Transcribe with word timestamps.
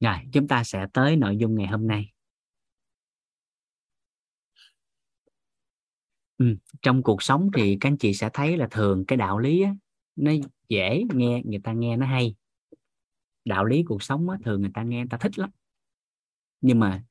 rồi 0.00 0.16
chúng 0.32 0.48
ta 0.48 0.64
sẽ 0.64 0.86
tới 0.92 1.16
nội 1.16 1.36
dung 1.36 1.54
ngày 1.54 1.66
hôm 1.66 1.86
nay. 1.86 2.12
Ừ. 6.38 6.56
trong 6.82 7.02
cuộc 7.02 7.22
sống 7.22 7.50
thì 7.56 7.78
các 7.80 7.88
anh 7.88 7.96
chị 7.96 8.14
sẽ 8.14 8.30
thấy 8.32 8.56
là 8.56 8.68
thường 8.70 9.04
cái 9.08 9.16
đạo 9.16 9.38
lý 9.38 9.62
á, 9.62 9.74
nó 10.16 10.32
dễ 10.68 11.04
nghe 11.14 11.42
người 11.44 11.60
ta 11.64 11.72
nghe 11.72 11.96
nó 11.96 12.06
hay. 12.06 12.34
Đạo 13.44 13.64
lý 13.64 13.82
cuộc 13.82 14.02
sống 14.02 14.30
á, 14.30 14.38
thường 14.44 14.60
người 14.60 14.70
ta 14.74 14.82
nghe 14.82 14.96
người 14.96 15.08
ta 15.10 15.18
thích 15.18 15.38
lắm. 15.38 15.50
Nhưng 16.60 16.80
mà 16.80 17.04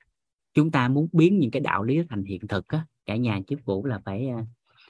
chúng 0.53 0.71
ta 0.71 0.87
muốn 0.87 1.07
biến 1.11 1.39
những 1.39 1.51
cái 1.51 1.59
đạo 1.59 1.83
lý 1.83 1.99
thành 2.09 2.23
hiện 2.23 2.47
thực 2.47 2.67
á, 2.67 2.85
cả 3.05 3.15
nhà 3.15 3.39
chức 3.47 3.65
vụ 3.65 3.85
là 3.85 4.01
phải 4.05 4.27
à, 4.29 4.45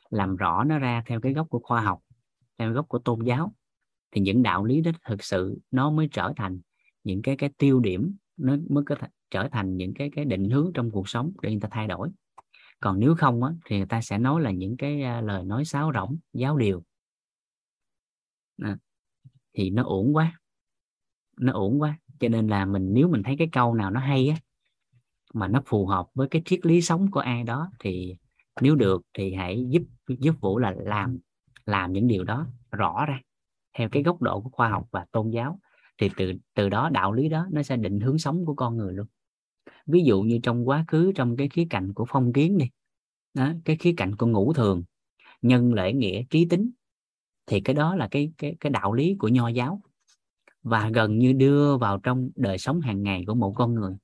làm 0.09 0.35
rõ 0.35 0.63
nó 0.63 0.79
ra 0.79 1.03
theo 1.05 1.21
cái 1.21 1.33
góc 1.33 1.49
của 1.49 1.59
khoa 1.59 1.81
học 1.81 2.01
theo 2.57 2.73
góc 2.73 2.89
của 2.89 2.99
tôn 2.99 3.19
giáo. 3.25 3.55
Thì 4.11 4.21
những 4.21 4.43
đạo 4.43 4.65
lý 4.65 4.81
đó 4.81 4.91
thực 5.05 5.23
sự 5.23 5.59
nó 5.71 5.91
mới 5.91 6.09
trở 6.11 6.33
thành 6.35 6.61
những 7.05 7.21
cái 7.21 7.35
cái 7.37 7.49
tiêu 7.57 7.79
điểm 7.79 8.15
nó 8.37 8.55
mới 8.69 8.83
có 8.83 8.95
thể 8.95 9.07
trở 9.31 9.49
thành 9.51 9.77
những 9.77 9.93
cái 9.93 10.09
cái 10.15 10.25
định 10.25 10.49
hướng 10.49 10.71
trong 10.73 10.91
cuộc 10.91 11.09
sống 11.09 11.31
để 11.41 11.51
người 11.51 11.59
ta 11.59 11.69
thay 11.71 11.87
đổi. 11.87 12.09
Còn 12.79 12.99
nếu 12.99 13.15
không 13.15 13.43
á, 13.43 13.53
thì 13.65 13.77
người 13.77 13.85
ta 13.85 14.01
sẽ 14.01 14.17
nói 14.17 14.41
là 14.41 14.51
những 14.51 14.77
cái 14.77 15.01
à, 15.01 15.21
lời 15.21 15.43
nói 15.43 15.65
sáo 15.65 15.91
rỗng 15.93 16.17
giáo 16.33 16.57
điều. 16.57 16.83
À, 18.61 18.77
thì 19.53 19.69
nó 19.69 19.83
ổn 19.83 20.15
quá 20.15 20.39
nó 21.39 21.53
ổn 21.53 21.81
quá. 21.81 21.97
Cho 22.19 22.29
nên 22.29 22.47
là 22.47 22.65
mình 22.65 22.93
nếu 22.93 23.07
mình 23.07 23.23
thấy 23.23 23.35
cái 23.37 23.49
câu 23.51 23.73
nào 23.73 23.91
nó 23.91 23.99
hay 23.99 24.27
á 24.27 24.37
mà 25.33 25.47
nó 25.47 25.61
phù 25.65 25.85
hợp 25.85 26.07
với 26.13 26.27
cái 26.27 26.41
triết 26.45 26.65
lý 26.65 26.81
sống 26.81 27.11
của 27.11 27.19
ai 27.19 27.43
đó 27.43 27.71
thì 27.79 28.15
nếu 28.61 28.75
được 28.75 29.01
thì 29.13 29.33
hãy 29.33 29.65
giúp 29.69 29.83
giúp 30.07 30.35
vũ 30.41 30.57
là 30.59 30.73
làm 30.77 31.17
làm 31.65 31.93
những 31.93 32.07
điều 32.07 32.23
đó 32.23 32.47
rõ 32.71 33.05
ra 33.07 33.19
theo 33.77 33.89
cái 33.89 34.03
góc 34.03 34.21
độ 34.21 34.41
của 34.41 34.49
khoa 34.49 34.69
học 34.69 34.87
và 34.91 35.05
tôn 35.11 35.29
giáo 35.29 35.59
thì 35.97 36.09
từ 36.17 36.33
từ 36.53 36.69
đó 36.69 36.89
đạo 36.89 37.13
lý 37.13 37.29
đó 37.29 37.47
nó 37.51 37.63
sẽ 37.63 37.77
định 37.77 37.99
hướng 37.99 38.17
sống 38.17 38.45
của 38.45 38.53
con 38.53 38.77
người 38.77 38.93
luôn. 38.93 39.07
Ví 39.85 40.03
dụ 40.03 40.21
như 40.21 40.39
trong 40.43 40.67
quá 40.67 40.85
khứ 40.87 41.11
trong 41.15 41.37
cái 41.37 41.49
khía 41.49 41.67
cạnh 41.69 41.93
của 41.93 42.05
phong 42.09 42.33
kiến 42.33 42.57
đi 42.57 42.69
đó, 43.33 43.53
cái 43.65 43.75
khía 43.75 43.93
cạnh 43.97 44.15
của 44.15 44.27
ngũ 44.27 44.53
thường 44.53 44.83
nhân 45.41 45.73
lễ 45.73 45.93
nghĩa 45.93 46.23
trí 46.29 46.45
tính 46.45 46.71
thì 47.45 47.59
cái 47.59 47.73
đó 47.73 47.95
là 47.95 48.07
cái 48.11 48.31
cái 48.37 48.55
cái 48.59 48.69
đạo 48.69 48.93
lý 48.93 49.15
của 49.19 49.27
nho 49.27 49.47
giáo. 49.47 49.81
Và 50.63 50.89
gần 50.93 51.17
như 51.17 51.33
đưa 51.33 51.77
vào 51.77 51.97
trong 51.97 52.29
đời 52.35 52.57
sống 52.57 52.81
hàng 52.81 53.03
ngày 53.03 53.23
của 53.27 53.33
một 53.33 53.53
con 53.55 53.73
người. 53.73 53.95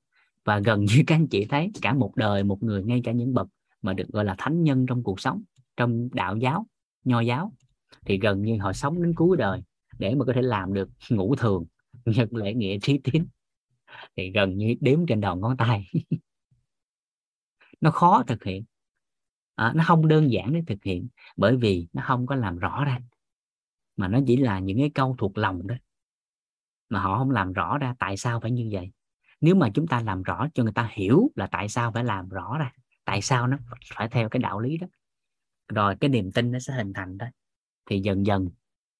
Và 0.44 0.58
gần 0.58 0.84
như 0.84 1.02
các 1.06 1.14
anh 1.14 1.28
chị 1.28 1.44
thấy 1.44 1.70
cả 1.82 1.94
một 1.94 2.16
đời 2.16 2.44
một 2.44 2.62
người 2.62 2.82
ngay 2.82 3.00
cả 3.04 3.12
những 3.12 3.34
bậc 3.34 3.48
mà 3.82 3.92
được 3.92 4.08
gọi 4.08 4.24
là 4.24 4.34
thánh 4.38 4.62
nhân 4.62 4.86
trong 4.86 5.02
cuộc 5.02 5.20
sống 5.20 5.42
trong 5.76 6.08
đạo 6.12 6.36
giáo 6.36 6.66
nho 7.04 7.20
giáo 7.20 7.52
thì 8.04 8.18
gần 8.18 8.42
như 8.42 8.58
họ 8.58 8.72
sống 8.72 9.02
đến 9.02 9.14
cuối 9.14 9.36
đời 9.36 9.62
để 9.98 10.14
mà 10.14 10.24
có 10.24 10.32
thể 10.32 10.42
làm 10.42 10.74
được 10.74 10.90
ngũ 11.10 11.34
thường 11.34 11.64
nhân 12.04 12.28
lễ 12.32 12.54
nghĩa 12.54 12.78
trí 12.82 12.98
tín 13.04 13.26
thì 14.16 14.30
gần 14.30 14.56
như 14.56 14.74
đếm 14.80 15.06
trên 15.06 15.20
đầu 15.20 15.36
ngón 15.36 15.56
tay. 15.56 15.90
Nó 17.80 17.90
khó 17.90 18.22
thực 18.26 18.44
hiện. 18.44 18.64
À, 19.54 19.72
nó 19.76 19.84
không 19.86 20.08
đơn 20.08 20.32
giản 20.32 20.52
để 20.52 20.62
thực 20.66 20.84
hiện 20.84 21.08
bởi 21.36 21.56
vì 21.56 21.86
nó 21.92 22.02
không 22.06 22.26
có 22.26 22.34
làm 22.34 22.58
rõ 22.58 22.84
ra. 22.84 22.98
Mà 23.96 24.08
nó 24.08 24.20
chỉ 24.26 24.36
là 24.36 24.58
những 24.58 24.78
cái 24.78 24.90
câu 24.94 25.14
thuộc 25.18 25.38
lòng 25.38 25.66
đó 25.66 25.74
mà 26.88 27.00
họ 27.00 27.18
không 27.18 27.30
làm 27.30 27.52
rõ 27.52 27.78
ra 27.78 27.94
tại 27.98 28.16
sao 28.16 28.40
phải 28.40 28.50
như 28.50 28.68
vậy. 28.72 28.90
Nếu 29.40 29.54
mà 29.54 29.70
chúng 29.74 29.86
ta 29.86 30.00
làm 30.00 30.22
rõ 30.22 30.46
cho 30.54 30.62
người 30.62 30.72
ta 30.72 30.90
hiểu 30.92 31.30
là 31.34 31.46
tại 31.46 31.68
sao 31.68 31.92
phải 31.92 32.04
làm 32.04 32.28
rõ 32.28 32.58
ra 32.58 32.72
tại 33.04 33.22
sao 33.22 33.46
nó 33.46 33.58
phải 33.94 34.08
theo 34.08 34.28
cái 34.28 34.42
đạo 34.42 34.60
lý 34.60 34.76
đó 34.76 34.86
rồi 35.68 35.96
cái 36.00 36.10
niềm 36.10 36.32
tin 36.32 36.52
nó 36.52 36.58
sẽ 36.58 36.72
hình 36.72 36.92
thành 36.92 37.18
đó 37.18 37.26
thì 37.90 38.00
dần 38.00 38.26
dần 38.26 38.48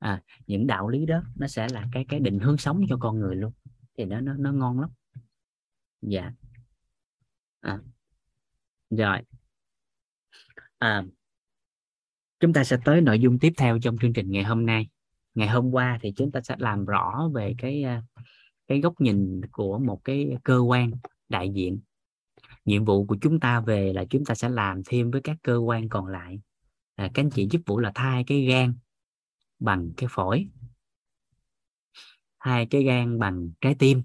à, 0.02 0.22
những 0.46 0.66
đạo 0.66 0.88
lý 0.88 1.06
đó 1.06 1.22
nó 1.36 1.46
sẽ 1.46 1.68
là 1.68 1.86
cái 1.92 2.04
cái 2.08 2.20
định 2.20 2.38
hướng 2.38 2.58
sống 2.58 2.80
cho 2.88 2.96
con 3.00 3.20
người 3.20 3.36
luôn. 3.36 3.52
Thì 3.98 4.04
nó 4.04 4.20
nó 4.20 4.34
nó 4.34 4.52
ngon 4.52 4.80
lắm. 4.80 4.90
Dạ. 6.02 6.32
À. 7.60 7.78
rồi. 8.90 9.18
À, 10.78 11.04
chúng 12.40 12.52
ta 12.52 12.64
sẽ 12.64 12.76
tới 12.84 13.00
nội 13.00 13.20
dung 13.20 13.38
tiếp 13.38 13.52
theo 13.56 13.78
trong 13.82 13.98
chương 13.98 14.12
trình 14.12 14.30
ngày 14.30 14.44
hôm 14.44 14.66
nay. 14.66 14.88
Ngày 15.34 15.48
hôm 15.48 15.70
qua 15.70 15.98
thì 16.02 16.12
chúng 16.16 16.32
ta 16.32 16.40
sẽ 16.40 16.56
làm 16.58 16.84
rõ 16.84 17.30
về 17.34 17.54
cái 17.58 17.82
à, 17.82 18.02
cái 18.68 18.80
góc 18.80 19.00
nhìn 19.00 19.40
của 19.52 19.78
một 19.78 20.04
cái 20.04 20.36
cơ 20.44 20.58
quan 20.58 20.90
đại 21.28 21.50
diện. 21.54 21.80
Nhiệm 22.64 22.84
vụ 22.84 23.06
của 23.06 23.16
chúng 23.20 23.40
ta 23.40 23.60
về 23.60 23.92
là 23.92 24.04
chúng 24.10 24.24
ta 24.24 24.34
sẽ 24.34 24.48
làm 24.48 24.82
thêm 24.86 25.10
với 25.10 25.20
các 25.20 25.36
cơ 25.42 25.56
quan 25.56 25.88
còn 25.88 26.06
lại. 26.06 26.40
À, 26.94 27.10
các 27.14 27.22
anh 27.22 27.30
chị 27.30 27.48
giúp 27.50 27.60
vụ 27.66 27.78
là 27.78 27.92
thay 27.94 28.24
cái 28.26 28.44
gan 28.44 28.74
bằng 29.62 29.92
cái 29.96 30.08
phổi. 30.12 30.48
Hai 32.38 32.66
cái 32.66 32.82
gan 32.82 33.18
bằng 33.18 33.50
trái 33.60 33.74
tim. 33.78 34.02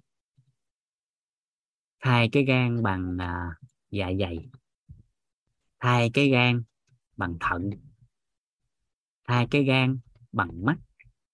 Hai 1.99 2.29
cái 2.31 2.45
gan 2.45 2.83
bằng 2.83 3.17
à, 3.21 3.55
dạ 3.91 4.11
dày. 4.19 4.49
Hai 5.77 6.09
cái 6.13 6.29
gan 6.29 6.63
bằng 7.15 7.37
thận. 7.39 7.69
Hai 9.23 9.47
cái 9.51 9.63
gan 9.63 9.99
bằng 10.31 10.65
mắt 10.65 10.77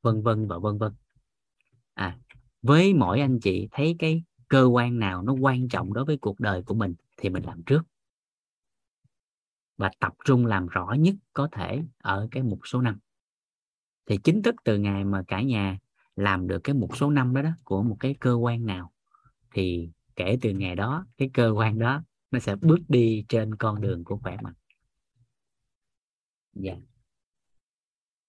vân 0.02 0.24
vân 0.24 0.48
và 0.48 0.58
vân 0.58 0.78
vân. 0.78 0.94
À 1.94 2.20
với 2.62 2.94
mỗi 2.94 3.20
anh 3.20 3.40
chị 3.40 3.68
thấy 3.72 3.96
cái 4.00 4.24
cơ 4.48 4.64
quan 4.64 5.00
nào 5.00 5.22
nó 5.22 5.34
quan 5.34 5.68
trọng 5.68 5.94
đối 5.94 6.06
với 6.06 6.18
cuộc 6.18 6.40
đời 6.40 6.64
của 6.64 6.74
mình 6.74 6.96
thì 7.18 7.30
mình 7.30 7.46
làm 7.46 7.64
trước. 7.64 7.82
Và 9.78 9.92
tập 10.00 10.14
trung 10.26 10.46
làm 10.46 10.68
rõ 10.68 10.96
nhất 11.00 11.16
có 11.34 11.50
thể 11.52 11.84
ở 11.98 12.28
cái 12.32 12.44
mục 12.44 12.60
số 12.66 12.82
5 12.82 13.00
thì 14.06 14.18
chính 14.24 14.42
thức 14.42 14.56
từ 14.64 14.78
ngày 14.78 15.04
mà 15.04 15.24
cả 15.28 15.42
nhà 15.42 15.80
làm 16.16 16.48
được 16.48 16.60
cái 16.60 16.76
một 16.76 16.98
số 16.98 17.10
năm 17.10 17.34
đó 17.34 17.42
đó, 17.42 17.52
của 17.64 17.84
một 17.84 17.98
cái 18.00 18.16
cơ 18.20 18.34
quan 18.34 18.66
nào, 18.66 18.92
thì 19.54 19.90
kể 20.16 20.38
từ 20.42 20.52
ngày 20.52 20.76
đó, 20.76 21.06
cái 21.18 21.30
cơ 21.34 21.54
quan 21.56 21.80
đó 21.80 22.04
nó 22.32 22.40
sẽ 22.40 22.56
bước 22.56 22.80
đi 22.88 23.26
trên 23.30 23.56
con 23.56 23.82
đường 23.82 24.04
của 24.04 24.18
khỏe 24.18 24.38
mạnh. 24.42 24.54
Dạ. 26.54 26.76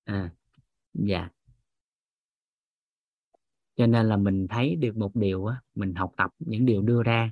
À 0.04 0.30
dạ. 0.94 1.28
Cho 3.76 3.86
nên 3.86 4.08
là 4.08 4.16
mình 4.16 4.46
thấy 4.48 4.76
được 4.76 4.96
một 4.96 5.16
điều 5.16 5.46
á, 5.46 5.60
mình 5.74 5.94
học 5.94 6.12
tập 6.16 6.30
những 6.38 6.66
điều 6.66 6.82
đưa 6.82 7.02
ra. 7.02 7.30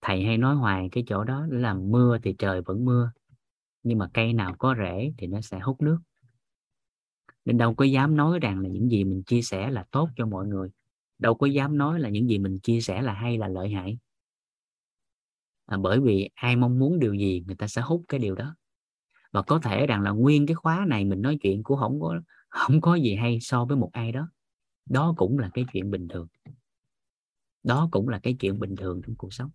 Thầy 0.00 0.24
hay 0.24 0.38
nói 0.38 0.56
hoài 0.56 0.88
cái 0.92 1.04
chỗ 1.06 1.24
đó 1.24 1.46
là 1.50 1.74
mưa 1.74 2.18
thì 2.22 2.34
trời 2.38 2.62
vẫn 2.62 2.84
mưa, 2.84 3.12
nhưng 3.82 3.98
mà 3.98 4.10
cây 4.14 4.32
nào 4.32 4.54
có 4.58 4.74
rễ 4.78 5.12
thì 5.18 5.26
nó 5.26 5.40
sẽ 5.40 5.58
hút 5.58 5.82
nước 5.82 5.98
nên 7.46 7.58
đâu 7.58 7.74
có 7.74 7.84
dám 7.84 8.16
nói 8.16 8.38
rằng 8.38 8.60
là 8.60 8.68
những 8.68 8.90
gì 8.90 9.04
mình 9.04 9.22
chia 9.22 9.42
sẻ 9.42 9.70
là 9.70 9.84
tốt 9.90 10.08
cho 10.16 10.26
mọi 10.26 10.46
người. 10.46 10.70
Đâu 11.18 11.34
có 11.34 11.46
dám 11.46 11.78
nói 11.78 12.00
là 12.00 12.08
những 12.08 12.28
gì 12.28 12.38
mình 12.38 12.58
chia 12.58 12.80
sẻ 12.80 13.02
là 13.02 13.12
hay 13.12 13.38
là 13.38 13.48
lợi 13.48 13.70
hại. 13.70 13.98
À, 15.66 15.76
bởi 15.76 16.00
vì 16.00 16.30
ai 16.34 16.56
mong 16.56 16.78
muốn 16.78 16.98
điều 16.98 17.14
gì 17.14 17.44
người 17.46 17.56
ta 17.56 17.68
sẽ 17.68 17.82
hút 17.82 18.04
cái 18.08 18.20
điều 18.20 18.34
đó. 18.34 18.56
Và 19.32 19.42
có 19.42 19.58
thể 19.58 19.86
rằng 19.86 20.02
là 20.02 20.10
nguyên 20.10 20.46
cái 20.46 20.54
khóa 20.54 20.86
này 20.88 21.04
mình 21.04 21.22
nói 21.22 21.38
chuyện 21.40 21.62
cũng 21.62 21.78
không 21.78 22.00
có 22.00 22.20
không 22.48 22.80
có 22.80 22.94
gì 22.94 23.14
hay 23.14 23.38
so 23.40 23.64
với 23.64 23.76
một 23.76 23.90
ai 23.92 24.12
đó. 24.12 24.28
Đó 24.86 25.14
cũng 25.16 25.38
là 25.38 25.50
cái 25.54 25.64
chuyện 25.72 25.90
bình 25.90 26.08
thường. 26.08 26.26
Đó 27.62 27.88
cũng 27.92 28.08
là 28.08 28.18
cái 28.18 28.36
chuyện 28.40 28.58
bình 28.58 28.76
thường 28.76 29.00
trong 29.06 29.16
cuộc 29.16 29.34
sống. 29.34 29.50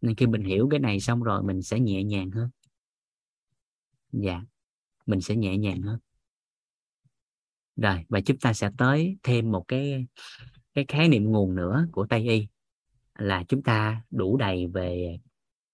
Nên 0.00 0.14
khi 0.14 0.26
mình 0.26 0.44
hiểu 0.44 0.68
cái 0.70 0.80
này 0.80 1.00
xong 1.00 1.22
rồi 1.22 1.42
mình 1.42 1.62
sẽ 1.62 1.80
nhẹ 1.80 2.04
nhàng 2.04 2.30
hơn. 2.30 2.50
Dạ 4.12 4.42
mình 5.06 5.20
sẽ 5.20 5.36
nhẹ 5.36 5.56
nhàng 5.58 5.82
hơn 5.82 5.98
rồi 7.76 8.04
và 8.08 8.20
chúng 8.20 8.38
ta 8.38 8.52
sẽ 8.52 8.70
tới 8.78 9.16
thêm 9.22 9.52
một 9.52 9.64
cái 9.68 10.06
cái 10.74 10.84
khái 10.88 11.08
niệm 11.08 11.24
nguồn 11.24 11.54
nữa 11.54 11.86
của 11.92 12.06
tây 12.06 12.28
y 12.28 12.48
là 13.18 13.44
chúng 13.48 13.62
ta 13.62 14.02
đủ 14.10 14.36
đầy 14.36 14.66
về 14.66 15.18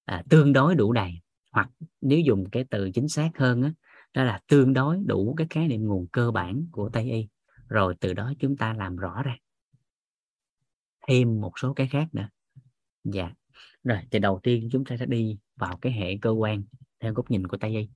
à, 0.05 0.23
tương 0.31 0.53
đối 0.53 0.75
đủ 0.75 0.93
đầy. 0.93 1.21
Hoặc 1.53 1.71
nếu 2.01 2.21
dùng 2.21 2.51
cái 2.51 2.65
từ 2.71 2.91
chính 2.91 3.09
xác 3.09 3.31
hơn 3.35 3.63
đó, 3.63 3.69
đó 4.15 4.25
là 4.25 4.41
tương 4.47 4.73
đối 4.73 4.99
đủ 5.07 5.35
cái 5.35 5.47
khái 5.51 5.69
niệm 5.69 5.85
nguồn 5.85 6.07
cơ 6.13 6.31
bản 6.31 6.67
của 6.73 6.91
tây 6.93 7.11
y. 7.11 7.29
Rồi 7.69 7.95
từ 8.01 8.15
đó 8.15 8.33
chúng 8.39 8.57
ta 8.57 8.75
làm 8.75 8.97
rõ 8.97 9.23
ra. 9.23 9.37
Thêm 11.09 11.41
một 11.41 11.59
số 11.59 11.75
cái 11.75 11.89
khác 11.89 12.07
nữa. 12.13 12.29
Dạ. 13.05 13.33
Rồi 13.85 13.99
thì 14.11 14.19
đầu 14.19 14.41
tiên 14.43 14.69
chúng 14.73 14.85
ta 14.85 14.97
sẽ 14.97 15.07
đi 15.07 15.39
vào 15.57 15.77
cái 15.77 15.93
hệ 15.93 16.17
cơ 16.23 16.31
quan 16.31 16.63
theo 17.01 17.13
góc 17.13 17.31
nhìn 17.31 17.47
của 17.47 17.57
tây 17.57 17.77
y. 17.77 17.89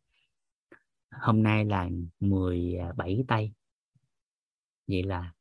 Hôm 1.11 1.43
nay 1.43 1.65
là 1.65 1.89
17 2.21 3.25
tây 3.29 3.53
vậy 4.87 5.03
là 5.03 5.33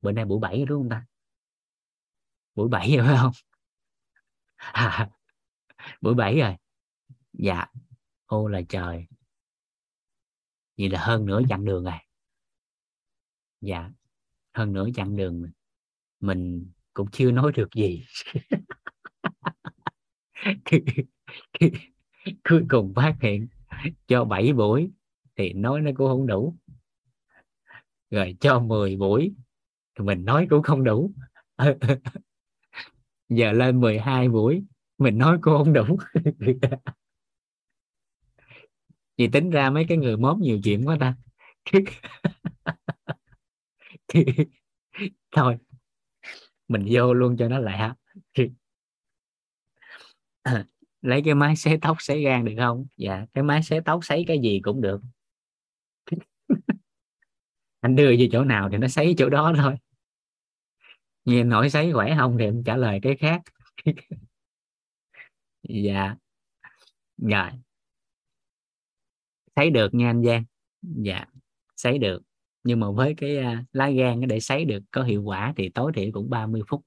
bữa 0.00 0.12
nay 0.12 0.24
buổi 0.24 0.40
bảy 0.40 0.56
rồi 0.56 0.66
đúng 0.66 0.82
không 0.82 0.88
ta? 0.88 1.06
Buổi 2.54 2.68
bảy 2.68 2.96
rồi 2.96 3.06
phải 3.06 3.16
không? 3.16 3.32
À, 4.56 5.10
buổi 6.00 6.14
bảy 6.14 6.38
rồi. 6.40 6.56
Dạ. 7.32 7.66
Ô 8.26 8.48
là 8.48 8.60
trời. 8.68 9.06
Vậy 10.78 10.88
là 10.88 11.04
hơn 11.04 11.26
nửa 11.26 11.40
chặng 11.48 11.64
đường 11.64 11.84
rồi. 11.84 11.94
Dạ. 13.60 13.90
Hơn 14.52 14.72
nửa 14.72 14.88
chặng 14.94 15.16
đường 15.16 15.50
mình 16.20 16.72
cũng 16.94 17.10
chưa 17.12 17.30
nói 17.30 17.52
được 17.52 17.68
gì. 17.74 18.04
Cuối 22.44 22.64
cùng 22.68 22.94
phát 22.94 23.16
hiện 23.20 23.48
cho 24.06 24.24
7 24.24 24.52
buổi 24.52 24.90
thì 25.36 25.52
nói 25.52 25.80
nó 25.80 25.90
cũng 25.96 26.08
không 26.08 26.26
đủ 26.26 26.56
rồi 28.14 28.36
cho 28.40 28.60
10 28.60 28.96
buổi. 28.96 29.34
Thì 29.98 30.04
mình 30.04 30.24
nói 30.24 30.46
cũng 30.50 30.62
không 30.62 30.84
đủ. 30.84 31.12
Giờ 33.28 33.52
lên 33.52 33.80
12 33.80 34.28
buổi, 34.28 34.64
mình 34.98 35.18
nói 35.18 35.38
cũng 35.42 35.58
không 35.58 35.72
đủ. 35.72 35.98
Vì 39.18 39.28
tính 39.32 39.50
ra 39.50 39.70
mấy 39.70 39.84
cái 39.88 39.98
người 39.98 40.16
mốt 40.16 40.38
nhiều 40.38 40.60
chuyện 40.64 40.86
quá 40.86 40.96
ta. 41.00 41.16
Thôi, 45.32 45.56
mình 46.68 46.86
vô 46.90 47.14
luôn 47.14 47.36
cho 47.36 47.48
nó 47.48 47.58
lẹ 47.58 47.92
lấy 51.02 51.22
cái 51.24 51.34
máy 51.34 51.56
xé 51.56 51.78
tóc 51.82 51.96
xé 52.00 52.20
gan 52.20 52.44
được 52.44 52.54
không? 52.58 52.86
Dạ 52.96 53.26
cái 53.34 53.44
máy 53.44 53.62
xé 53.62 53.80
tóc 53.80 54.04
xấy 54.04 54.24
cái 54.28 54.38
gì 54.38 54.60
cũng 54.62 54.80
được 54.80 55.00
anh 57.84 57.96
đưa 57.96 58.08
về 58.18 58.28
chỗ 58.32 58.44
nào 58.44 58.68
thì 58.72 58.78
nó 58.78 58.88
sấy 58.88 59.14
chỗ 59.18 59.28
đó 59.28 59.52
thôi. 59.56 59.74
Nghe 61.24 61.44
nổi 61.44 61.70
sấy 61.70 61.92
khỏe 61.92 62.14
không 62.18 62.36
thì 62.38 62.44
em 62.44 62.62
trả 62.64 62.76
lời 62.76 62.98
cái 63.02 63.16
khác. 63.16 63.42
Dạ. 65.68 66.16
Rồi 67.16 67.50
sấy 69.56 69.70
được 69.70 69.94
nha 69.94 70.10
anh 70.10 70.22
Giang. 70.24 70.44
Dạ 70.82 71.24
sấy 71.76 71.98
được. 71.98 72.22
Nhưng 72.62 72.80
mà 72.80 72.90
với 72.90 73.14
cái 73.16 73.38
uh, 73.38 73.66
lá 73.72 73.90
gan 73.90 74.20
để 74.28 74.40
sấy 74.40 74.64
được 74.64 74.80
có 74.90 75.02
hiệu 75.02 75.22
quả 75.22 75.52
thì 75.56 75.68
tối 75.68 75.92
thiểu 75.94 76.10
cũng 76.12 76.30
30 76.30 76.62
phút. 76.68 76.82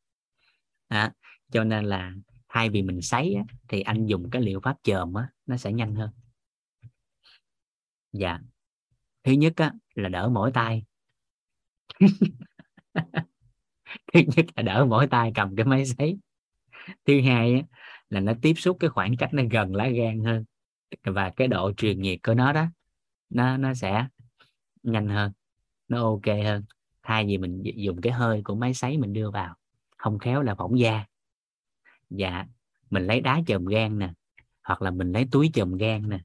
À, 0.87 1.13
cho 1.51 1.63
nên 1.63 1.85
là 1.85 2.13
thay 2.49 2.69
vì 2.69 2.81
mình 2.81 3.01
sấy 3.01 3.33
á, 3.33 3.43
thì 3.67 3.81
anh 3.81 4.05
dùng 4.05 4.29
cái 4.31 4.41
liệu 4.41 4.59
pháp 4.59 4.77
chườm 4.83 5.13
á, 5.13 5.29
nó 5.45 5.57
sẽ 5.57 5.71
nhanh 5.73 5.95
hơn. 5.95 6.09
Dạ. 8.11 8.39
Thứ 9.23 9.31
nhất 9.31 9.53
á, 9.55 9.73
là 9.95 10.09
đỡ 10.09 10.29
mỏi 10.29 10.51
tay. 10.53 10.86
thứ 14.13 14.19
nhất 14.35 14.45
là 14.55 14.63
đỡ 14.63 14.85
mỏi 14.85 15.07
tay, 15.07 15.31
cầm 15.35 15.55
cái 15.55 15.65
máy 15.65 15.85
sấy. 15.85 16.17
Thứ 17.05 17.21
hai 17.21 17.63
là 18.09 18.19
nó 18.19 18.33
tiếp 18.41 18.53
xúc 18.57 18.77
cái 18.79 18.89
khoảng 18.89 19.17
cách 19.17 19.33
nó 19.33 19.43
gần 19.51 19.75
lá 19.75 19.87
gan 19.89 20.23
hơn. 20.23 20.45
Và 21.05 21.29
cái 21.29 21.47
độ 21.47 21.71
truyền 21.77 22.01
nhiệt 22.01 22.19
của 22.23 22.33
nó 22.33 22.53
đó, 22.53 22.65
nó 23.29 23.57
nó 23.57 23.73
sẽ 23.73 24.07
nhanh 24.83 25.09
hơn, 25.09 25.31
nó 25.87 26.03
ok 26.03 26.27
hơn. 26.45 26.63
Thay 27.03 27.25
vì 27.25 27.37
mình 27.37 27.63
dùng 27.75 28.01
cái 28.01 28.13
hơi 28.13 28.41
của 28.45 28.55
máy 28.55 28.73
sấy 28.73 28.97
mình 28.97 29.13
đưa 29.13 29.31
vào, 29.31 29.55
không 29.97 30.19
khéo 30.19 30.43
là 30.43 30.55
phỏng 30.55 30.79
da. 30.79 31.05
Dạ 32.09 32.45
mình 32.89 33.07
lấy 33.07 33.21
đá 33.21 33.41
chùm 33.47 33.65
gan 33.65 33.99
nè, 33.99 34.13
hoặc 34.63 34.81
là 34.81 34.91
mình 34.91 35.11
lấy 35.11 35.27
túi 35.31 35.51
chùm 35.53 35.77
gan 35.77 36.09
nè, 36.09 36.19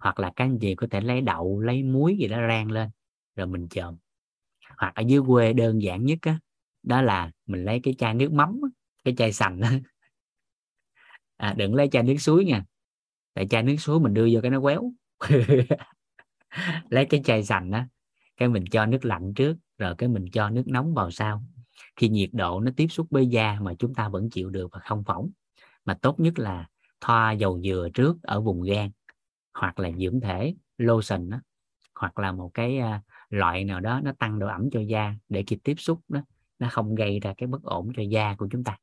hoặc 0.00 0.20
là 0.20 0.32
các 0.36 0.44
anh 0.44 0.58
chị 0.60 0.74
có 0.74 0.86
thể 0.90 1.00
lấy 1.00 1.20
đậu, 1.20 1.60
lấy 1.60 1.82
muối 1.82 2.16
gì 2.20 2.28
đó 2.28 2.38
rang 2.48 2.70
lên, 2.70 2.90
rồi 3.36 3.46
mình 3.46 3.68
chồm 3.68 3.96
hoặc 4.78 4.94
ở 4.94 5.02
dưới 5.06 5.20
quê 5.26 5.52
đơn 5.52 5.82
giản 5.82 6.04
nhất 6.04 6.18
á 6.22 6.38
đó 6.82 7.02
là 7.02 7.30
mình 7.46 7.64
lấy 7.64 7.80
cái 7.82 7.94
chai 7.98 8.14
nước 8.14 8.32
mắm 8.32 8.60
cái 9.04 9.14
chai 9.16 9.32
sành 9.32 9.60
à, 11.36 11.54
đừng 11.56 11.74
lấy 11.74 11.88
chai 11.88 12.02
nước 12.02 12.16
suối 12.18 12.44
nha 12.44 12.64
tại 13.36 13.46
chai 13.46 13.62
nước 13.62 13.76
suối 13.78 14.00
mình 14.00 14.14
đưa 14.14 14.28
vô 14.32 14.40
cái 14.42 14.50
nó 14.50 14.60
quéo. 14.60 14.92
Lấy 16.90 17.06
cái 17.06 17.20
chai 17.24 17.42
sành 17.42 17.70
á 17.70 17.88
cái 18.36 18.48
mình 18.48 18.64
cho 18.70 18.86
nước 18.86 19.04
lạnh 19.04 19.34
trước 19.34 19.56
rồi 19.78 19.94
cái 19.98 20.08
mình 20.08 20.24
cho 20.32 20.50
nước 20.50 20.62
nóng 20.66 20.94
vào 20.94 21.10
sau. 21.10 21.42
Khi 21.96 22.08
nhiệt 22.08 22.30
độ 22.32 22.60
nó 22.60 22.70
tiếp 22.76 22.86
xúc 22.86 23.06
với 23.10 23.26
da 23.26 23.58
mà 23.60 23.74
chúng 23.78 23.94
ta 23.94 24.08
vẫn 24.08 24.30
chịu 24.30 24.50
được 24.50 24.68
và 24.72 24.78
không 24.78 25.04
phỏng 25.04 25.30
mà 25.84 25.94
tốt 25.94 26.20
nhất 26.20 26.38
là 26.38 26.66
thoa 27.00 27.32
dầu 27.32 27.60
dừa 27.62 27.88
trước 27.94 28.16
ở 28.22 28.40
vùng 28.40 28.62
gan 28.62 28.90
hoặc 29.54 29.78
là 29.78 29.90
dưỡng 29.98 30.20
thể 30.20 30.54
lotion 30.78 31.30
đó, 31.30 31.40
hoặc 32.00 32.18
là 32.18 32.32
một 32.32 32.50
cái 32.54 32.78
uh, 32.78 33.02
loại 33.30 33.64
nào 33.64 33.80
đó 33.80 34.00
nó 34.04 34.12
tăng 34.18 34.38
độ 34.38 34.46
ẩm 34.46 34.70
cho 34.72 34.80
da 34.80 35.14
để 35.28 35.44
khi 35.46 35.56
tiếp 35.64 35.74
xúc 35.78 36.00
đó 36.08 36.20
nó 36.58 36.68
không 36.70 36.94
gây 36.94 37.20
ra 37.20 37.34
cái 37.36 37.46
bất 37.46 37.62
ổn 37.62 37.92
cho 37.96 38.02
da 38.02 38.34
của 38.38 38.48
chúng 38.50 38.64
ta. 38.64 38.78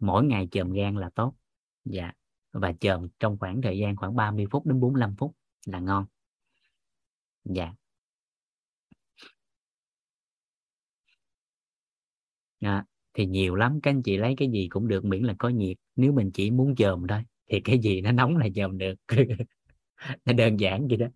Mỗi 0.00 0.24
ngày 0.24 0.48
chườm 0.50 0.72
gan 0.72 0.96
là 0.96 1.10
tốt. 1.14 1.34
Dạ. 1.84 2.12
Và 2.52 2.72
chườm 2.80 3.08
trong 3.20 3.38
khoảng 3.38 3.62
thời 3.62 3.78
gian 3.78 3.96
khoảng 3.96 4.16
30 4.16 4.46
phút 4.50 4.66
đến 4.66 4.80
45 4.80 5.16
phút 5.16 5.36
là 5.66 5.80
ngon. 5.80 6.06
Dạ. 7.44 7.72
À, 12.60 12.84
thì 13.14 13.26
nhiều 13.26 13.54
lắm. 13.54 13.80
Các 13.82 13.90
anh 13.90 14.02
chị 14.02 14.16
lấy 14.16 14.34
cái 14.36 14.48
gì 14.52 14.68
cũng 14.68 14.88
được 14.88 15.04
miễn 15.04 15.22
là 15.22 15.34
có 15.38 15.48
nhiệt. 15.48 15.76
Nếu 15.96 16.12
mình 16.12 16.30
chỉ 16.34 16.50
muốn 16.50 16.74
chườm 16.76 17.06
thôi 17.08 17.22
thì 17.50 17.60
cái 17.60 17.78
gì 17.78 18.00
nó 18.00 18.12
nóng 18.12 18.36
là 18.36 18.46
chườm 18.54 18.78
được. 18.78 18.94
Nó 20.24 20.32
đơn 20.32 20.56
giản 20.60 20.88
vậy 20.88 20.96
đó 20.96 21.06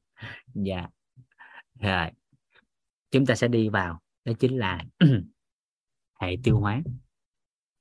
dạ. 0.54 0.88
Rồi. 1.80 2.10
Chúng 3.10 3.26
ta 3.26 3.34
sẽ 3.34 3.48
đi 3.48 3.68
vào 3.68 4.00
đó 4.24 4.32
chính 4.38 4.58
là 4.58 4.84
hệ 6.20 6.36
tiêu 6.42 6.58
hóa. 6.58 6.82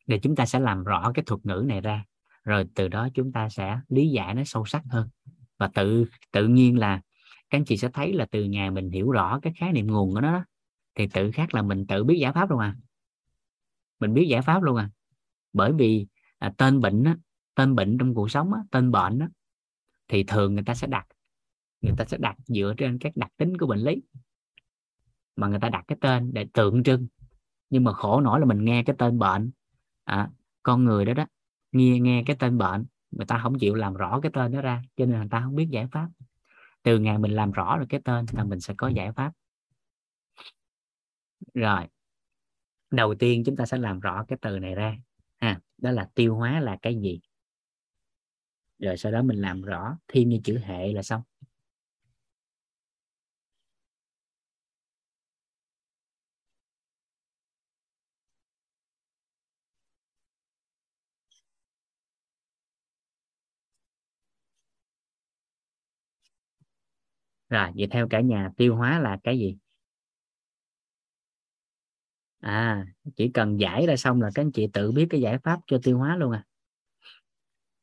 Để 0.07 0.19
chúng 0.23 0.35
ta 0.35 0.45
sẽ 0.45 0.59
làm 0.59 0.83
rõ 0.83 1.11
cái 1.15 1.23
thuật 1.25 1.45
ngữ 1.45 1.63
này 1.67 1.81
ra 1.81 2.05
rồi 2.43 2.65
từ 2.75 2.87
đó 2.87 3.07
chúng 3.13 3.31
ta 3.31 3.49
sẽ 3.49 3.79
lý 3.89 4.09
giải 4.09 4.35
nó 4.35 4.43
sâu 4.45 4.65
sắc 4.65 4.83
hơn. 4.89 5.09
Và 5.57 5.69
tự 5.73 6.05
tự 6.31 6.47
nhiên 6.47 6.79
là 6.79 7.01
các 7.49 7.57
anh 7.57 7.65
chị 7.65 7.77
sẽ 7.77 7.89
thấy 7.93 8.13
là 8.13 8.25
từ 8.31 8.43
ngày 8.43 8.71
mình 8.71 8.91
hiểu 8.91 9.11
rõ 9.11 9.39
cái 9.41 9.53
khái 9.57 9.71
niệm 9.71 9.87
nguồn 9.87 10.13
của 10.13 10.21
nó 10.21 10.45
thì 10.95 11.07
tự 11.07 11.31
khắc 11.31 11.53
là 11.53 11.61
mình 11.61 11.87
tự 11.87 12.03
biết 12.03 12.17
giải 12.19 12.33
pháp 12.33 12.49
luôn 12.49 12.59
à. 12.59 12.75
Mình 13.99 14.13
biết 14.13 14.25
giải 14.29 14.41
pháp 14.41 14.63
luôn 14.63 14.75
à. 14.75 14.89
Bởi 15.53 15.73
vì 15.73 16.07
à, 16.37 16.53
tên 16.57 16.79
bệnh 16.79 17.03
á, 17.03 17.17
tên 17.55 17.75
bệnh 17.75 17.97
trong 17.97 18.13
cuộc 18.13 18.31
sống 18.31 18.53
á, 18.53 18.59
tên 18.71 18.91
bệnh 18.91 19.19
á, 19.19 19.29
thì 20.07 20.23
thường 20.23 20.53
người 20.53 20.63
ta 20.63 20.75
sẽ 20.75 20.87
đặt 20.87 21.07
người 21.85 21.95
ta 21.97 22.05
sẽ 22.05 22.17
đặt 22.17 22.35
dựa 22.45 22.73
trên 22.77 22.99
các 22.99 23.11
đặc 23.15 23.31
tính 23.37 23.57
của 23.57 23.67
bệnh 23.67 23.79
lý 23.79 24.03
mà 25.35 25.47
người 25.47 25.59
ta 25.59 25.69
đặt 25.69 25.85
cái 25.87 25.97
tên 26.01 26.33
để 26.33 26.47
tượng 26.53 26.83
trưng. 26.83 27.07
Nhưng 27.69 27.83
mà 27.83 27.93
khổ 27.93 28.21
nổi 28.21 28.39
là 28.39 28.45
mình 28.45 28.65
nghe 28.65 28.83
cái 28.83 28.95
tên 28.99 29.19
bệnh. 29.19 29.51
À, 30.03 30.29
con 30.63 30.83
người 30.83 31.05
đó 31.05 31.13
đó 31.13 31.25
nghe 31.71 31.99
nghe 31.99 32.23
cái 32.25 32.35
tên 32.39 32.57
bệnh 32.57 32.85
người 33.11 33.25
ta 33.25 33.39
không 33.43 33.59
chịu 33.59 33.75
làm 33.75 33.93
rõ 33.93 34.19
cái 34.19 34.31
tên 34.33 34.51
đó 34.51 34.61
ra 34.61 34.81
cho 34.97 35.05
nên 35.05 35.19
người 35.19 35.29
ta 35.31 35.41
không 35.41 35.55
biết 35.55 35.67
giải 35.69 35.87
pháp. 35.91 36.09
Từ 36.83 36.99
ngày 36.99 37.17
mình 37.17 37.31
làm 37.31 37.51
rõ 37.51 37.77
được 37.79 37.85
cái 37.89 38.01
tên 38.05 38.25
là 38.31 38.43
mình 38.43 38.59
sẽ 38.59 38.73
có 38.77 38.87
giải 38.87 39.11
pháp. 39.11 39.31
Rồi 41.53 41.87
đầu 42.91 43.15
tiên 43.15 43.43
chúng 43.45 43.55
ta 43.55 43.65
sẽ 43.65 43.77
làm 43.77 43.99
rõ 43.99 44.25
cái 44.27 44.37
từ 44.41 44.59
này 44.59 44.75
ra 44.75 44.97
ha 45.37 45.59
đó 45.77 45.91
là 45.91 46.09
tiêu 46.15 46.35
hóa 46.35 46.59
là 46.59 46.77
cái 46.81 46.95
gì? 46.95 47.19
Rồi 48.79 48.97
sau 48.97 49.11
đó 49.11 49.21
mình 49.21 49.37
làm 49.37 49.61
rõ 49.61 49.97
thêm 50.07 50.29
như 50.29 50.39
chữ 50.43 50.57
hệ 50.63 50.93
là 50.93 51.03
xong. 51.03 51.21
Rồi, 67.55 67.71
vậy 67.75 67.87
theo 67.91 68.07
cả 68.09 68.21
nhà 68.21 68.51
tiêu 68.57 68.75
hóa 68.75 68.99
là 68.99 69.17
cái 69.23 69.39
gì? 69.39 69.57
À 72.39 72.85
chỉ 73.15 73.31
cần 73.33 73.59
giải 73.59 73.85
ra 73.87 73.95
xong 73.95 74.21
là 74.21 74.29
các 74.35 74.41
anh 74.41 74.51
chị 74.51 74.67
tự 74.73 74.91
biết 74.91 75.07
cái 75.09 75.21
giải 75.21 75.37
pháp 75.37 75.59
cho 75.67 75.79
tiêu 75.83 75.97
hóa 75.97 76.17
luôn 76.17 76.31
à. 76.31 76.45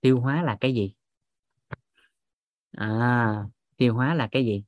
Tiêu 0.00 0.21
hóa 0.21 0.43
là 0.43 0.57
cái 0.61 0.75
gì? 0.75 0.95
À 2.71 3.45
tiêu 3.76 3.95
hóa 3.95 4.14
là 4.14 4.29
cái 4.33 4.45
gì? 4.45 4.64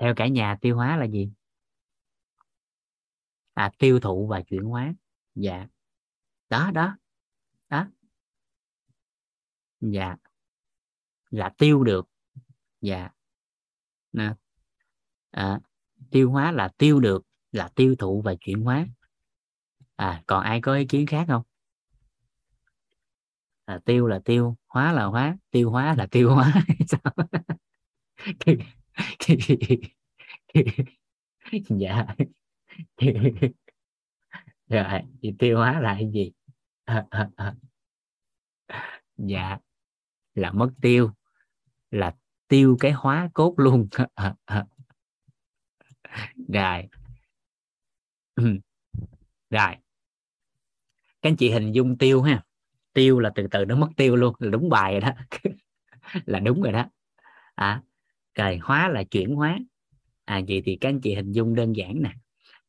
Theo 0.00 0.14
cả 0.16 0.26
nhà, 0.26 0.58
tiêu 0.60 0.76
hóa 0.76 0.96
là 0.96 1.04
gì? 1.04 1.32
À 3.54 3.70
tiêu 3.78 4.00
thụ 4.00 4.26
và 4.26 4.42
chuyển 4.42 4.62
hóa. 4.62 4.94
Dạ. 5.34 5.66
Đó 6.48 6.70
đó 6.74 6.96
đó. 7.68 7.86
Dạ. 9.80 10.16
Là 11.30 11.54
tiêu 11.58 11.84
được 11.84 12.09
dạ. 12.80 13.08
Nè. 14.12 14.34
À, 15.30 15.60
tiêu 16.10 16.30
hóa 16.30 16.52
là 16.52 16.68
tiêu 16.78 17.00
được 17.00 17.22
là 17.52 17.68
tiêu 17.74 17.94
thụ 17.98 18.22
và 18.22 18.34
chuyển 18.40 18.62
hóa. 18.62 18.86
À 19.96 20.22
còn 20.26 20.42
ai 20.42 20.60
có 20.60 20.74
ý 20.74 20.86
kiến 20.86 21.06
khác 21.06 21.24
không? 21.28 21.42
À, 23.64 23.78
tiêu 23.84 24.06
là 24.06 24.20
tiêu 24.24 24.56
hóa 24.68 24.92
là 24.92 25.04
hóa 25.04 25.36
tiêu 25.50 25.70
hóa 25.70 25.94
là 25.94 26.06
tiêu 26.10 26.34
hóa. 26.34 26.54
Dạ. 31.68 32.06
Rồi 34.68 34.84
thì 35.22 35.34
tiêu 35.38 35.56
hóa 35.56 35.80
là 35.80 35.96
cái 35.98 36.10
gì? 36.12 36.32
Dạ. 39.16 39.58
Là 40.34 40.52
mất 40.52 40.70
tiêu 40.82 41.10
là 41.90 42.16
tiêu 42.50 42.76
cái 42.80 42.92
hóa 42.92 43.30
cốt 43.34 43.54
luôn. 43.56 43.88
Rồi. 46.48 46.88
Rồi. 49.50 49.76
Các 51.22 51.30
anh 51.30 51.36
chị 51.36 51.50
hình 51.50 51.72
dung 51.72 51.98
tiêu 51.98 52.22
ha. 52.22 52.44
Tiêu 52.92 53.18
là 53.18 53.30
từ 53.34 53.46
từ 53.50 53.64
nó 53.64 53.76
mất 53.76 53.88
tiêu 53.96 54.16
luôn, 54.16 54.34
là 54.38 54.50
đúng 54.50 54.68
bài 54.68 54.92
rồi 54.92 55.00
đó. 55.00 55.10
Là 56.26 56.38
đúng 56.38 56.62
rồi 56.62 56.72
đó. 56.72 56.86
À 57.54 57.82
rồi, 58.34 58.58
hóa 58.62 58.88
là 58.88 59.04
chuyển 59.04 59.34
hóa. 59.34 59.58
À 60.24 60.40
vậy 60.48 60.62
thì 60.64 60.78
các 60.80 60.88
anh 60.88 61.00
chị 61.00 61.14
hình 61.14 61.32
dung 61.32 61.54
đơn 61.54 61.76
giản 61.76 62.02
nè. 62.02 62.12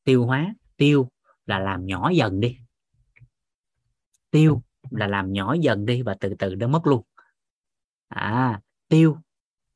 Tiêu 0.03 0.25
hóa, 0.25 0.53
tiêu 0.77 1.09
là 1.45 1.59
làm 1.59 1.85
nhỏ 1.85 2.09
dần 2.09 2.39
đi. 2.39 2.57
Tiêu 4.31 4.61
là 4.91 5.07
làm 5.07 5.33
nhỏ 5.33 5.55
dần 5.61 5.85
đi 5.85 6.01
và 6.01 6.15
từ 6.19 6.35
từ 6.39 6.55
nó 6.55 6.67
mất 6.67 6.87
luôn. 6.87 7.03
À 8.07 8.61
tiêu 8.87 9.17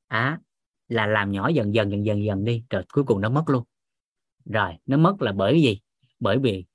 à 0.08 0.40
là 0.88 1.08
làm 1.08 1.32
nhỏ 1.32 1.48
dần 1.48 1.74
dần 1.74 1.92
dần 1.92 2.06
dần 2.06 2.24
dần 2.24 2.46
đi 2.46 2.64
rồi 2.70 2.84
cuối 2.94 3.04
cùng 3.04 3.22
nó 3.22 3.30
mất 3.30 3.44
luôn. 3.48 3.64
Rồi 4.46 4.74
nó 4.86 4.98
mất 4.98 5.22
là 5.22 5.32
bởi 5.32 5.62
gì? 5.62 5.80
Bởi 6.20 6.40
vì 6.40 6.66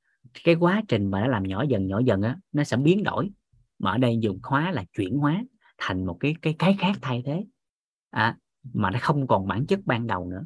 cái 0.45 0.55
quá 0.55 0.83
trình 0.89 1.11
mà 1.11 1.21
nó 1.21 1.27
làm 1.27 1.43
nhỏ 1.43 1.65
dần 1.69 1.87
nhỏ 1.87 1.99
dần 1.99 2.23
á 2.23 2.37
nó 2.53 2.65
sẽ 2.65 2.77
biến 2.77 3.03
đổi. 3.05 3.31
Mà 3.79 3.91
ở 3.91 3.99
đây 3.99 4.19
dùng 4.21 4.39
khóa 4.43 4.71
là 4.71 4.85
chuyển 4.93 5.19
hóa 5.19 5.45
thành 5.79 6.07
một 6.07 6.17
cái 6.21 6.35
cái 6.43 6.55
cái 6.59 6.77
khác 6.79 6.93
thay 7.03 7.23
thế. 7.27 7.45
À, 8.11 8.39
mà 8.73 8.91
nó 8.91 8.99
không 9.03 9.27
còn 9.27 9.49
bản 9.49 9.67
chất 9.67 9.81
ban 9.85 10.07
đầu 10.07 10.27
nữa. 10.27 10.45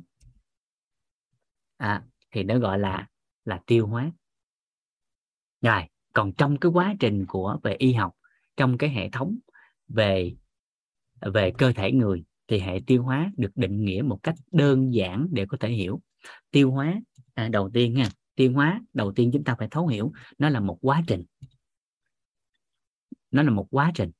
À, 1.77 2.03
thì 2.31 2.43
nó 2.43 2.59
gọi 2.59 2.79
là 2.79 3.09
là 3.45 3.61
tiêu 3.67 3.87
hóa. 3.87 4.13
Rồi 5.63 5.83
còn 6.13 6.33
trong 6.33 6.59
cái 6.59 6.73
quá 6.73 6.95
trình 7.01 7.27
của 7.29 7.59
về 7.63 7.75
y 7.79 7.93
học 7.93 8.13
trong 8.57 8.79
cái 8.79 8.91
hệ 8.91 9.09
thống 9.09 9.39
về 9.89 10.37
về 11.21 11.53
cơ 11.59 11.73
thể 11.73 11.93
người 11.93 12.25
thì 12.49 12.59
hệ 12.59 12.81
tiêu 12.87 13.03
hóa 13.03 13.31
được 13.37 13.51
định 13.55 13.85
nghĩa 13.85 14.03
một 14.03 14.19
cách 14.23 14.35
đơn 14.53 14.95
giản 14.95 15.27
để 15.31 15.47
có 15.49 15.57
thể 15.61 15.69
hiểu. 15.69 16.01
Tiêu 16.51 16.71
hóa 16.71 16.95
à, 17.35 17.49
đầu 17.49 17.71
tiên 17.75 17.95
nha 17.95 18.09
tiêu 18.35 18.53
hóa 18.53 18.81
đầu 18.93 19.13
tiên 19.13 19.31
chúng 19.33 19.45
ta 19.45 19.55
phải 19.59 19.69
thấu 19.71 19.87
hiểu 19.87 20.13
nó 20.39 20.49
là 20.49 20.61
một 20.61 20.79
quá 20.81 21.03
trình. 21.07 21.25
Nó 23.31 23.43
là 23.43 23.51
một 23.51 23.67
quá 23.71 23.93
trình. 23.95 24.11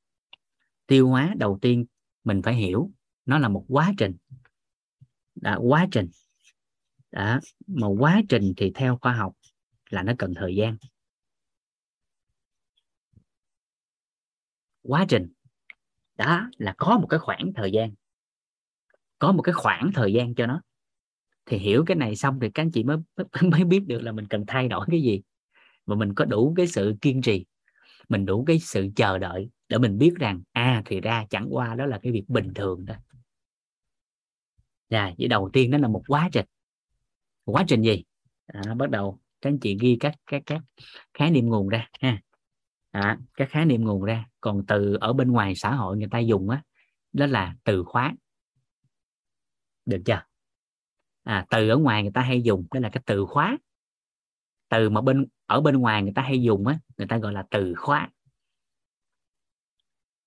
Tiêu 0.87 1.07
hóa 1.07 1.33
đầu 1.37 1.59
tiên 1.61 1.85
mình 2.23 2.41
phải 2.41 2.55
hiểu 2.55 2.91
nó 3.25 3.39
là 3.39 3.49
một 3.49 3.65
quá 3.67 3.93
trình. 3.97 4.15
Đã 5.35 5.55
quá 5.55 5.87
trình. 5.91 6.09
Đã 7.11 7.39
mà 7.67 7.87
quá 7.87 8.21
trình 8.29 8.53
thì 8.57 8.71
theo 8.75 8.97
khoa 9.01 9.13
học 9.13 9.33
là 9.89 10.03
nó 10.03 10.13
cần 10.17 10.33
thời 10.35 10.55
gian. 10.55 10.77
Quá 14.81 15.05
trình 15.09 15.33
đó 16.15 16.49
là 16.57 16.73
có 16.77 16.97
một 16.97 17.07
cái 17.09 17.19
khoảng 17.19 17.51
thời 17.55 17.71
gian 17.71 17.93
có 19.19 19.31
một 19.31 19.41
cái 19.41 19.53
khoảng 19.53 19.91
thời 19.93 20.13
gian 20.13 20.35
cho 20.35 20.47
nó. 20.47 20.61
Thì 21.45 21.57
hiểu 21.57 21.83
cái 21.87 21.97
này 21.97 22.15
xong 22.15 22.39
thì 22.41 22.49
các 22.49 22.63
anh 22.63 22.71
chị 22.71 22.83
mới 22.83 22.97
mới 23.51 23.63
biết 23.63 23.87
được 23.87 24.01
là 24.01 24.11
mình 24.11 24.27
cần 24.27 24.43
thay 24.47 24.67
đổi 24.67 24.85
cái 24.91 25.01
gì. 25.01 25.21
Và 25.85 25.95
mình 25.95 26.13
có 26.13 26.25
đủ 26.25 26.53
cái 26.57 26.67
sự 26.67 26.95
kiên 27.01 27.21
trì 27.21 27.45
mình 28.09 28.25
đủ 28.25 28.43
cái 28.47 28.59
sự 28.59 28.87
chờ 28.95 29.17
đợi 29.17 29.49
để 29.69 29.77
mình 29.77 29.97
biết 29.97 30.13
rằng 30.15 30.41
à 30.51 30.81
thì 30.85 31.01
ra 31.01 31.25
chẳng 31.29 31.47
qua 31.49 31.75
đó 31.75 31.85
là 31.85 31.99
cái 32.01 32.11
việc 32.11 32.23
bình 32.27 32.53
thường 32.55 32.85
thôi. 32.87 32.97
Dạ 34.89 35.11
vậy 35.17 35.27
đầu 35.27 35.49
tiên 35.53 35.71
đó 35.71 35.77
là 35.77 35.87
một 35.87 36.03
quá 36.07 36.29
trình. 36.31 36.45
Quá 37.45 37.65
trình 37.67 37.81
gì? 37.81 38.03
À, 38.45 38.73
bắt 38.73 38.89
đầu 38.89 39.19
các 39.41 39.49
anh 39.49 39.59
chị 39.59 39.77
ghi 39.79 39.97
các 39.99 40.15
các 40.27 40.43
các 40.45 40.61
khái 41.13 41.31
niệm 41.31 41.49
nguồn 41.49 41.67
ra 41.67 41.89
ha. 42.01 42.21
À, 42.91 43.17
các 43.33 43.49
khái 43.49 43.65
niệm 43.65 43.83
nguồn 43.83 44.03
ra. 44.03 44.25
Còn 44.41 44.65
từ 44.67 44.97
ở 45.01 45.13
bên 45.13 45.31
ngoài 45.31 45.55
xã 45.55 45.75
hội 45.75 45.97
người 45.97 46.07
ta 46.11 46.19
dùng 46.19 46.49
á 46.49 46.63
đó 47.13 47.25
là 47.25 47.55
từ 47.63 47.83
khóa 47.83 48.13
được 49.85 50.01
chưa? 50.05 50.21
À, 51.23 51.45
từ 51.49 51.69
ở 51.69 51.77
ngoài 51.77 52.03
người 52.03 52.11
ta 52.11 52.21
hay 52.21 52.41
dùng 52.41 52.65
đó 52.73 52.79
là 52.79 52.89
cái 52.89 53.03
từ 53.05 53.25
khóa. 53.25 53.57
Từ 54.69 54.89
mà 54.89 55.01
bên 55.01 55.25
ở 55.45 55.61
bên 55.61 55.75
ngoài 55.77 56.03
người 56.03 56.11
ta 56.15 56.21
hay 56.21 56.41
dùng 56.41 56.67
á 56.67 56.79
người 56.97 57.07
ta 57.07 57.17
gọi 57.17 57.33
là 57.33 57.43
từ 57.51 57.73
khóa. 57.77 58.09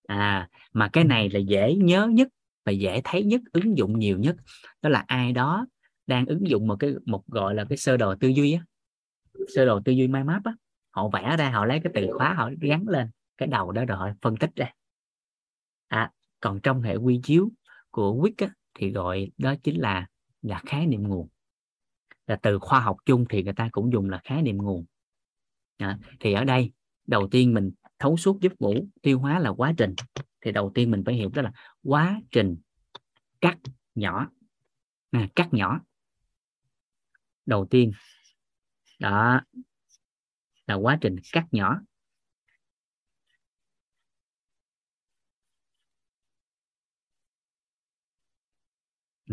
À 0.07 0.49
mà 0.73 0.89
cái 0.93 1.05
này 1.05 1.31
là 1.31 1.39
dễ 1.39 1.75
nhớ 1.75 2.07
nhất 2.07 2.29
và 2.65 2.73
dễ 2.73 3.01
thấy 3.05 3.23
nhất 3.23 3.41
ứng 3.53 3.79
dụng 3.79 3.99
nhiều 3.99 4.19
nhất. 4.19 4.37
Đó 4.83 4.91
là 4.91 5.05
ai 5.07 5.33
đó 5.33 5.67
đang 6.07 6.27
ứng 6.27 6.49
dụng 6.49 6.67
một 6.67 6.77
cái 6.81 6.95
một 7.07 7.27
gọi 7.27 7.55
là 7.55 7.65
cái 7.69 7.79
sơ 7.79 7.97
đồ 7.97 8.15
tư 8.15 8.29
duy 8.29 8.53
á. 8.53 8.65
Sơ 9.55 9.65
đồ 9.65 9.81
tư 9.85 9.93
duy 9.93 10.09
mind 10.09 10.27
map 10.27 10.45
á. 10.45 10.53
Họ 10.91 11.09
vẽ 11.09 11.37
ra 11.39 11.51
họ 11.51 11.65
lấy 11.65 11.81
cái 11.85 11.93
từ 11.95 12.07
khóa 12.13 12.35
họ 12.35 12.51
gắn 12.61 12.89
lên 12.89 13.11
cái 13.37 13.49
đầu 13.49 13.73
đó 13.73 13.85
rồi 13.85 13.99
họ 13.99 14.11
phân 14.23 14.37
tích 14.37 14.51
ra. 14.57 14.73
À 15.89 16.11
còn 16.41 16.61
trong 16.61 16.83
hệ 16.83 16.97
quy 16.97 17.21
chiếu 17.23 17.51
của 17.91 18.15
WIC 18.23 18.47
á, 18.47 18.55
thì 18.79 18.91
gọi 18.91 19.31
đó 19.39 19.55
chính 19.63 19.81
là 19.81 20.07
là 20.43 20.63
khái 20.67 20.87
niệm 20.87 21.03
nguồn. 21.03 21.29
Là 22.27 22.37
từ 22.43 22.59
khoa 22.59 22.81
học 22.81 22.97
chung 23.05 23.25
thì 23.29 23.43
người 23.43 23.53
ta 23.53 23.69
cũng 23.73 23.93
dùng 23.93 24.11
là 24.11 24.21
khái 24.25 24.43
niệm 24.43 24.57
nguồn. 24.57 24.85
À, 25.77 25.99
thì 26.21 26.33
ở 26.33 26.45
đây 26.45 26.73
đầu 27.07 27.29
tiên 27.29 27.55
mình 27.55 27.71
thấu 27.99 28.17
suốt 28.17 28.41
giúp 28.41 28.53
ngủ 28.59 28.87
tiêu 29.03 29.19
hóa 29.19 29.39
là 29.39 29.51
quá 29.51 29.75
trình 29.77 29.95
thì 30.41 30.53
đầu 30.53 30.71
tiên 30.75 30.91
mình 30.91 31.03
phải 31.07 31.15
hiểu 31.15 31.31
đó 31.35 31.43
là 31.43 31.53
quá 31.83 32.21
trình 32.31 32.57
cắt 33.41 33.59
nhỏ 33.95 34.29
à, 35.11 35.29
cắt 35.35 35.49
nhỏ. 35.53 35.81
Đầu 37.47 37.67
tiên 37.71 37.93
đó 38.99 39.41
là 40.67 40.75
quá 40.75 40.99
trình 41.01 41.17
cắt 41.33 41.47
nhỏ. 41.51 41.81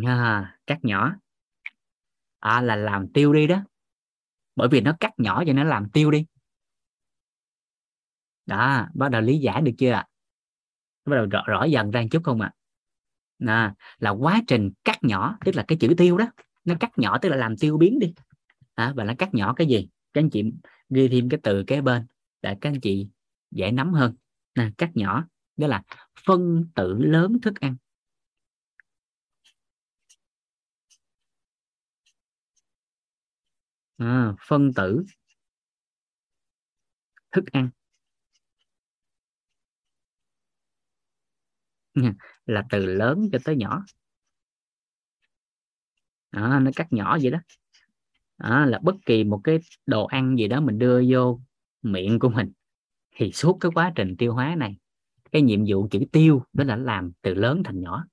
À, 0.03 0.57
cắt 0.67 0.79
nhỏ. 0.81 1.15
À, 2.39 2.61
là 2.61 2.75
làm 2.75 3.07
tiêu 3.13 3.33
đi 3.33 3.47
đó. 3.47 3.63
Bởi 4.55 4.67
vì 4.71 4.81
nó 4.81 4.95
cắt 4.99 5.11
nhỏ 5.17 5.43
cho 5.47 5.53
nên 5.53 5.67
làm 5.67 5.89
tiêu 5.89 6.11
đi. 6.11 6.25
Đó 8.45 8.87
bắt 8.93 9.09
đầu 9.11 9.21
lý 9.21 9.37
giải 9.37 9.61
được 9.61 9.71
chưa 9.77 9.91
ạ? 9.91 10.07
Bắt 11.05 11.15
đầu 11.15 11.25
rõ, 11.25 11.43
rõ 11.47 11.63
dần 11.63 11.91
ra 11.91 12.01
một 12.01 12.07
chút 12.11 12.23
không 12.23 12.41
ạ? 12.41 12.51
À? 13.45 13.75
là 13.97 14.09
quá 14.09 14.41
trình 14.47 14.71
cắt 14.83 15.03
nhỏ 15.03 15.37
tức 15.45 15.55
là 15.55 15.65
cái 15.67 15.77
chữ 15.77 15.93
tiêu 15.97 16.17
đó 16.17 16.25
nó 16.65 16.75
cắt 16.79 16.97
nhỏ 16.97 17.17
tức 17.17 17.29
là 17.29 17.35
làm 17.35 17.57
tiêu 17.57 17.77
biến 17.77 17.99
đi. 17.99 18.13
À, 18.75 18.93
và 18.95 19.03
nó 19.03 19.13
cắt 19.17 19.33
nhỏ 19.33 19.53
cái 19.53 19.67
gì? 19.67 19.89
Các 20.13 20.21
anh 20.21 20.29
chị 20.29 20.43
ghi 20.89 21.07
thêm 21.07 21.29
cái 21.29 21.39
từ 21.43 21.63
kế 21.67 21.81
bên 21.81 22.07
để 22.41 22.55
các 22.61 22.69
anh 22.69 22.79
chị 22.79 23.07
dễ 23.51 23.71
nắm 23.71 23.93
hơn. 23.93 24.15
Nè 24.55 24.69
cắt 24.77 24.91
nhỏ 24.93 25.27
đó 25.57 25.67
là 25.67 25.83
phân 26.25 26.65
tử 26.75 26.97
lớn 26.99 27.37
thức 27.41 27.59
ăn. 27.59 27.75
À, 33.97 34.33
phân 34.47 34.73
tử. 34.73 35.03
Thức 37.31 37.45
ăn. 37.51 37.69
Là 42.45 42.63
từ 42.69 42.85
lớn 42.85 43.29
cho 43.31 43.39
tới 43.43 43.55
nhỏ. 43.55 43.83
À, 46.29 46.59
nó 46.59 46.71
cắt 46.75 46.93
nhỏ 46.93 47.17
vậy 47.21 47.31
đó. 47.31 47.39
À, 48.37 48.65
là 48.65 48.79
bất 48.83 48.95
kỳ 49.05 49.23
một 49.23 49.41
cái 49.43 49.59
đồ 49.85 50.05
ăn 50.05 50.35
gì 50.37 50.47
đó 50.47 50.61
mình 50.61 50.79
đưa 50.79 51.03
vô 51.09 51.39
miệng 51.81 52.19
của 52.19 52.29
mình 52.29 52.51
thì 53.15 53.31
suốt 53.31 53.57
cái 53.59 53.71
quá 53.75 53.93
trình 53.95 54.15
tiêu 54.17 54.33
hóa 54.33 54.55
này 54.55 54.77
cái 55.31 55.41
nhiệm 55.41 55.59
vụ 55.67 55.87
chữ 55.91 55.99
tiêu 56.11 56.43
đó 56.53 56.63
là 56.63 56.75
làm 56.75 57.11
từ 57.21 57.33
lớn 57.33 57.61
thành 57.65 57.81
nhỏ. 57.81 58.05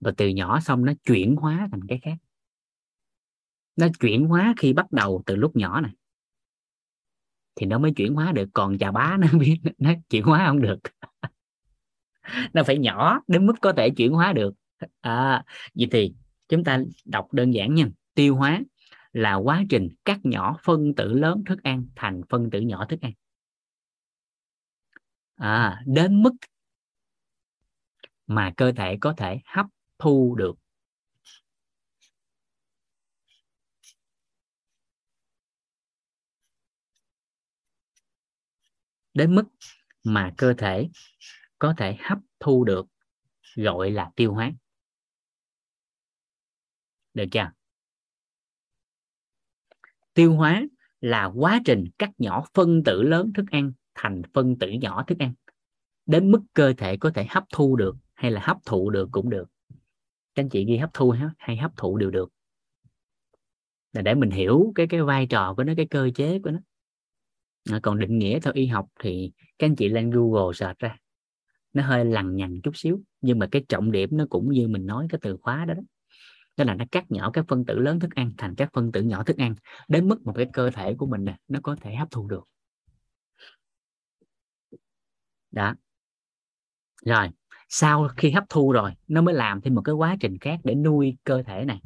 Và 0.00 0.12
từ 0.16 0.28
nhỏ 0.28 0.60
xong 0.60 0.84
nó 0.84 0.92
chuyển 1.04 1.36
hóa 1.36 1.68
thành 1.72 1.80
cái 1.88 2.00
khác 2.02 2.23
nó 3.76 3.86
chuyển 4.00 4.26
hóa 4.26 4.54
khi 4.56 4.72
bắt 4.72 4.92
đầu 4.92 5.22
từ 5.26 5.36
lúc 5.36 5.56
nhỏ 5.56 5.80
này 5.80 5.92
thì 7.54 7.66
nó 7.66 7.78
mới 7.78 7.92
chuyển 7.96 8.14
hóa 8.14 8.32
được. 8.32 8.48
Còn 8.54 8.78
chà 8.78 8.90
bá 8.90 9.16
nó 9.20 9.38
biết 9.38 9.60
nó 9.78 9.92
chuyển 10.10 10.24
hóa 10.24 10.44
không 10.46 10.60
được. 10.60 10.78
Nó 12.52 12.62
phải 12.62 12.78
nhỏ 12.78 13.20
đến 13.26 13.46
mức 13.46 13.54
có 13.60 13.72
thể 13.72 13.90
chuyển 13.90 14.12
hóa 14.12 14.32
được. 14.32 14.54
À, 15.00 15.44
vậy 15.74 15.88
thì 15.90 16.14
chúng 16.48 16.64
ta 16.64 16.80
đọc 17.04 17.32
đơn 17.32 17.54
giản 17.54 17.74
nha. 17.74 17.86
Tiêu 18.14 18.36
hóa 18.36 18.60
là 19.12 19.34
quá 19.34 19.62
trình 19.70 19.88
cắt 20.04 20.18
nhỏ 20.22 20.56
phân 20.64 20.94
tử 20.94 21.12
lớn 21.12 21.44
thức 21.46 21.62
ăn 21.62 21.86
thành 21.96 22.20
phân 22.28 22.50
tử 22.50 22.60
nhỏ 22.60 22.86
thức 22.86 23.00
ăn. 23.00 23.12
À, 25.36 25.82
đến 25.86 26.22
mức 26.22 26.32
mà 28.26 28.52
cơ 28.56 28.72
thể 28.72 28.96
có 29.00 29.14
thể 29.16 29.40
hấp 29.44 29.66
thu 29.98 30.34
được 30.34 30.56
đến 39.14 39.34
mức 39.34 39.44
mà 40.04 40.34
cơ 40.36 40.54
thể 40.58 40.88
có 41.58 41.74
thể 41.76 41.96
hấp 42.00 42.18
thu 42.40 42.64
được, 42.64 42.86
gọi 43.56 43.90
là 43.90 44.10
tiêu 44.16 44.34
hóa. 44.34 44.52
Được 47.14 47.24
chưa? 47.30 47.50
Tiêu 50.14 50.34
hóa 50.36 50.62
là 51.00 51.24
quá 51.24 51.60
trình 51.64 51.84
cắt 51.98 52.10
nhỏ 52.18 52.44
phân 52.54 52.84
tử 52.84 53.02
lớn 53.02 53.32
thức 53.34 53.44
ăn 53.50 53.72
thành 53.94 54.22
phân 54.34 54.58
tử 54.58 54.68
nhỏ 54.68 55.04
thức 55.06 55.18
ăn. 55.18 55.34
Đến 56.06 56.30
mức 56.30 56.40
cơ 56.52 56.72
thể 56.78 56.96
có 56.96 57.10
thể 57.14 57.26
hấp 57.30 57.44
thu 57.52 57.76
được 57.76 57.96
hay 58.14 58.30
là 58.30 58.40
hấp 58.44 58.56
thụ 58.64 58.90
được 58.90 59.08
cũng 59.12 59.30
được. 59.30 59.50
Các 60.34 60.42
anh 60.42 60.48
chị 60.48 60.64
ghi 60.64 60.76
hấp 60.76 60.90
thu 60.94 61.14
hay 61.38 61.56
hấp 61.56 61.76
thụ 61.76 61.96
đều 61.96 62.10
được. 62.10 62.32
Là 63.92 64.02
để 64.02 64.14
mình 64.14 64.30
hiểu 64.30 64.72
cái 64.74 64.86
cái 64.86 65.02
vai 65.02 65.26
trò 65.26 65.54
của 65.54 65.64
nó, 65.64 65.72
cái 65.76 65.86
cơ 65.90 66.10
chế 66.14 66.38
của 66.44 66.50
nó 66.50 66.58
à, 67.72 67.80
còn 67.82 67.98
định 67.98 68.18
nghĩa 68.18 68.40
theo 68.40 68.52
y 68.52 68.66
học 68.66 68.88
thì 69.00 69.32
các 69.58 69.66
anh 69.66 69.76
chị 69.76 69.88
lên 69.88 70.10
Google 70.10 70.52
search 70.54 70.78
ra. 70.78 70.96
Nó 71.72 71.82
hơi 71.82 72.04
lằng 72.04 72.36
nhằng 72.36 72.60
chút 72.62 72.72
xíu 72.74 73.00
nhưng 73.20 73.38
mà 73.38 73.48
cái 73.50 73.64
trọng 73.68 73.92
điểm 73.92 74.08
nó 74.12 74.26
cũng 74.30 74.52
như 74.52 74.68
mình 74.68 74.86
nói 74.86 75.06
cái 75.10 75.18
từ 75.22 75.36
khóa 75.42 75.64
đó 75.64 75.74
đó. 75.74 75.82
Đó 76.56 76.64
là 76.64 76.74
nó 76.74 76.84
cắt 76.92 77.10
nhỏ 77.10 77.30
các 77.30 77.44
phân 77.48 77.64
tử 77.64 77.78
lớn 77.78 78.00
thức 78.00 78.14
ăn 78.14 78.32
thành 78.38 78.54
các 78.54 78.70
phân 78.72 78.92
tử 78.92 79.02
nhỏ 79.02 79.22
thức 79.24 79.36
ăn 79.36 79.54
đến 79.88 80.08
mức 80.08 80.26
một 80.26 80.32
cái 80.36 80.46
cơ 80.52 80.70
thể 80.70 80.94
của 80.94 81.06
mình 81.06 81.24
nè 81.24 81.36
nó 81.48 81.60
có 81.62 81.76
thể 81.80 81.94
hấp 81.94 82.10
thu 82.10 82.28
được. 82.28 82.44
Đó. 85.50 85.74
Rồi 87.04 87.28
sau 87.68 88.08
khi 88.16 88.30
hấp 88.30 88.44
thu 88.48 88.72
rồi 88.72 88.92
nó 89.08 89.22
mới 89.22 89.34
làm 89.34 89.60
thêm 89.60 89.74
một 89.74 89.82
cái 89.84 89.94
quá 89.94 90.16
trình 90.20 90.38
khác 90.38 90.60
để 90.64 90.74
nuôi 90.74 91.16
cơ 91.24 91.42
thể 91.42 91.64
này. 91.64 91.80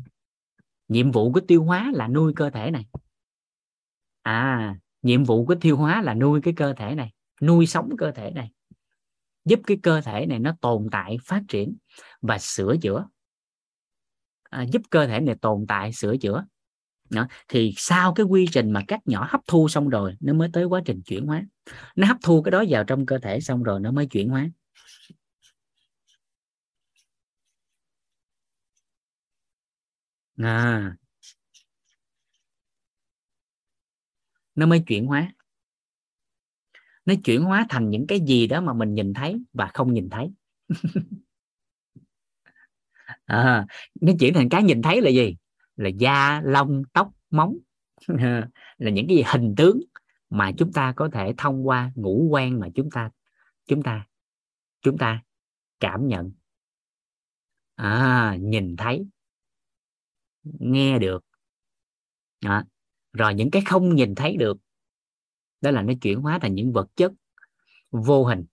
Nhiệm 0.89 1.11
vụ 1.11 1.33
của 1.33 1.41
tiêu 1.41 1.65
hóa 1.65 1.91
là 1.95 2.09
nuôi 2.09 2.33
cơ 2.37 2.51
thể 2.51 2.71
này. 2.71 2.87
À 4.23 4.77
nhiệm 5.03 5.25
vụ 5.25 5.47
của 5.47 5.55
tiêu 5.55 5.77
hóa 5.77 6.03
là 6.03 6.15
nuôi 6.15 6.41
cái 6.43 6.55
cơ 6.57 6.73
thể 6.73 6.95
này 6.95 7.11
nuôi 7.43 7.67
sống 7.67 7.89
cơ 7.99 8.11
thể 8.11 8.31
này 8.31 8.51
giúp 9.45 9.61
cái 9.67 9.79
cơ 9.83 10.01
thể 10.01 10.27
này 10.27 10.39
nó 10.39 10.57
tồn 10.61 10.89
tại 10.93 11.17
phát 11.25 11.43
triển 11.49 11.77
và 12.23 12.39
sửa 12.39 12.77
chữa. 12.83 13.09
À, 14.51 14.63
giúp 14.63 14.83
cơ 14.91 15.07
thể 15.07 15.21
này 15.21 15.35
tồn 15.41 15.65
tại 15.69 15.93
sửa 15.93 16.17
chữa. 16.17 16.45
Đó. 17.11 17.27
thì 17.49 17.75
sau 17.77 18.15
cái 18.15 18.27
quy 18.27 18.47
trình 18.53 18.71
mà 18.71 18.83
các 18.89 19.01
nhỏ 19.07 19.27
hấp 19.31 19.41
thu 19.47 19.69
xong 19.69 19.89
rồi 19.89 20.17
nó 20.21 20.33
mới 20.33 20.49
tới 20.53 20.65
quá 20.65 20.81
trình 20.85 21.03
chuyển 21.03 21.27
hóa. 21.27 21.43
Nó 21.97 22.07
hấp 22.07 22.17
thu 22.23 22.43
cái 22.43 22.51
đó 22.51 22.65
vào 22.69 22.85
trong 22.85 23.07
cơ 23.07 23.19
thể 23.19 23.41
xong 23.41 23.63
rồi 23.63 23.81
nó 23.81 23.91
mới 23.93 24.07
chuyển 24.07 24.29
hóa. 24.29 24.51
À 30.39 30.97
nó 34.59 34.67
mới 34.67 34.83
chuyển 34.87 35.07
hóa. 35.07 35.33
Nó 37.05 37.15
chuyển 37.25 37.43
hóa 37.43 37.67
thành 37.69 37.91
những 37.91 38.07
cái 38.07 38.21
gì 38.21 38.47
đó 38.47 38.61
mà 38.61 38.73
mình 38.73 38.95
nhìn 38.95 39.15
thấy 39.15 39.43
và 39.53 39.71
không 39.75 39.95
nhìn 39.95 40.09
thấy. 40.11 40.31
À, 43.25 43.67
nó 44.01 44.13
chuyển 44.21 44.35
thành 44.35 44.49
cái 44.49 44.63
nhìn 44.63 44.83
thấy 44.83 45.01
là 45.01 45.11
gì? 45.11 45.37
Là 45.77 45.89
da 45.89 46.41
lông 46.45 46.83
tóc 46.93 47.13
móng. 47.31 47.59
Là 48.79 48.91
những 48.91 49.07
cái 49.09 49.17
gì? 49.17 49.23
Hình 49.27 49.55
tướng 49.57 49.81
mà 50.31 50.53
chúng 50.59 50.73
ta 50.73 50.93
có 50.97 51.09
thể 51.13 51.35
thông 51.37 51.69
qua 51.69 51.93
ngũ 51.95 52.29
quan 52.31 52.61
mà 52.61 52.69
chúng 52.75 52.91
ta 52.91 53.11
chúng 53.67 53.83
ta 53.83 54.07
chúng 54.81 54.99
ta 54.99 55.23
cảm 55.81 56.07
nhận. 56.07 56.33
À, 57.75 58.37
nhìn 58.41 58.77
thấy. 58.77 59.07
Nghe 60.43 60.99
được. 60.99 61.25
Đó 62.41 62.63
rồi 63.13 63.35
những 63.35 63.51
cái 63.51 63.63
không 63.67 63.95
nhìn 63.95 64.15
thấy 64.15 64.37
được, 64.37 64.59
đó 65.61 65.71
là 65.71 65.83
nó 65.83 65.93
chuyển 66.01 66.21
hóa 66.21 66.39
thành 66.43 66.55
những 66.55 66.73
vật 66.73 66.89
chất 66.97 67.13
vô 67.91 68.25
hình. 68.25 68.45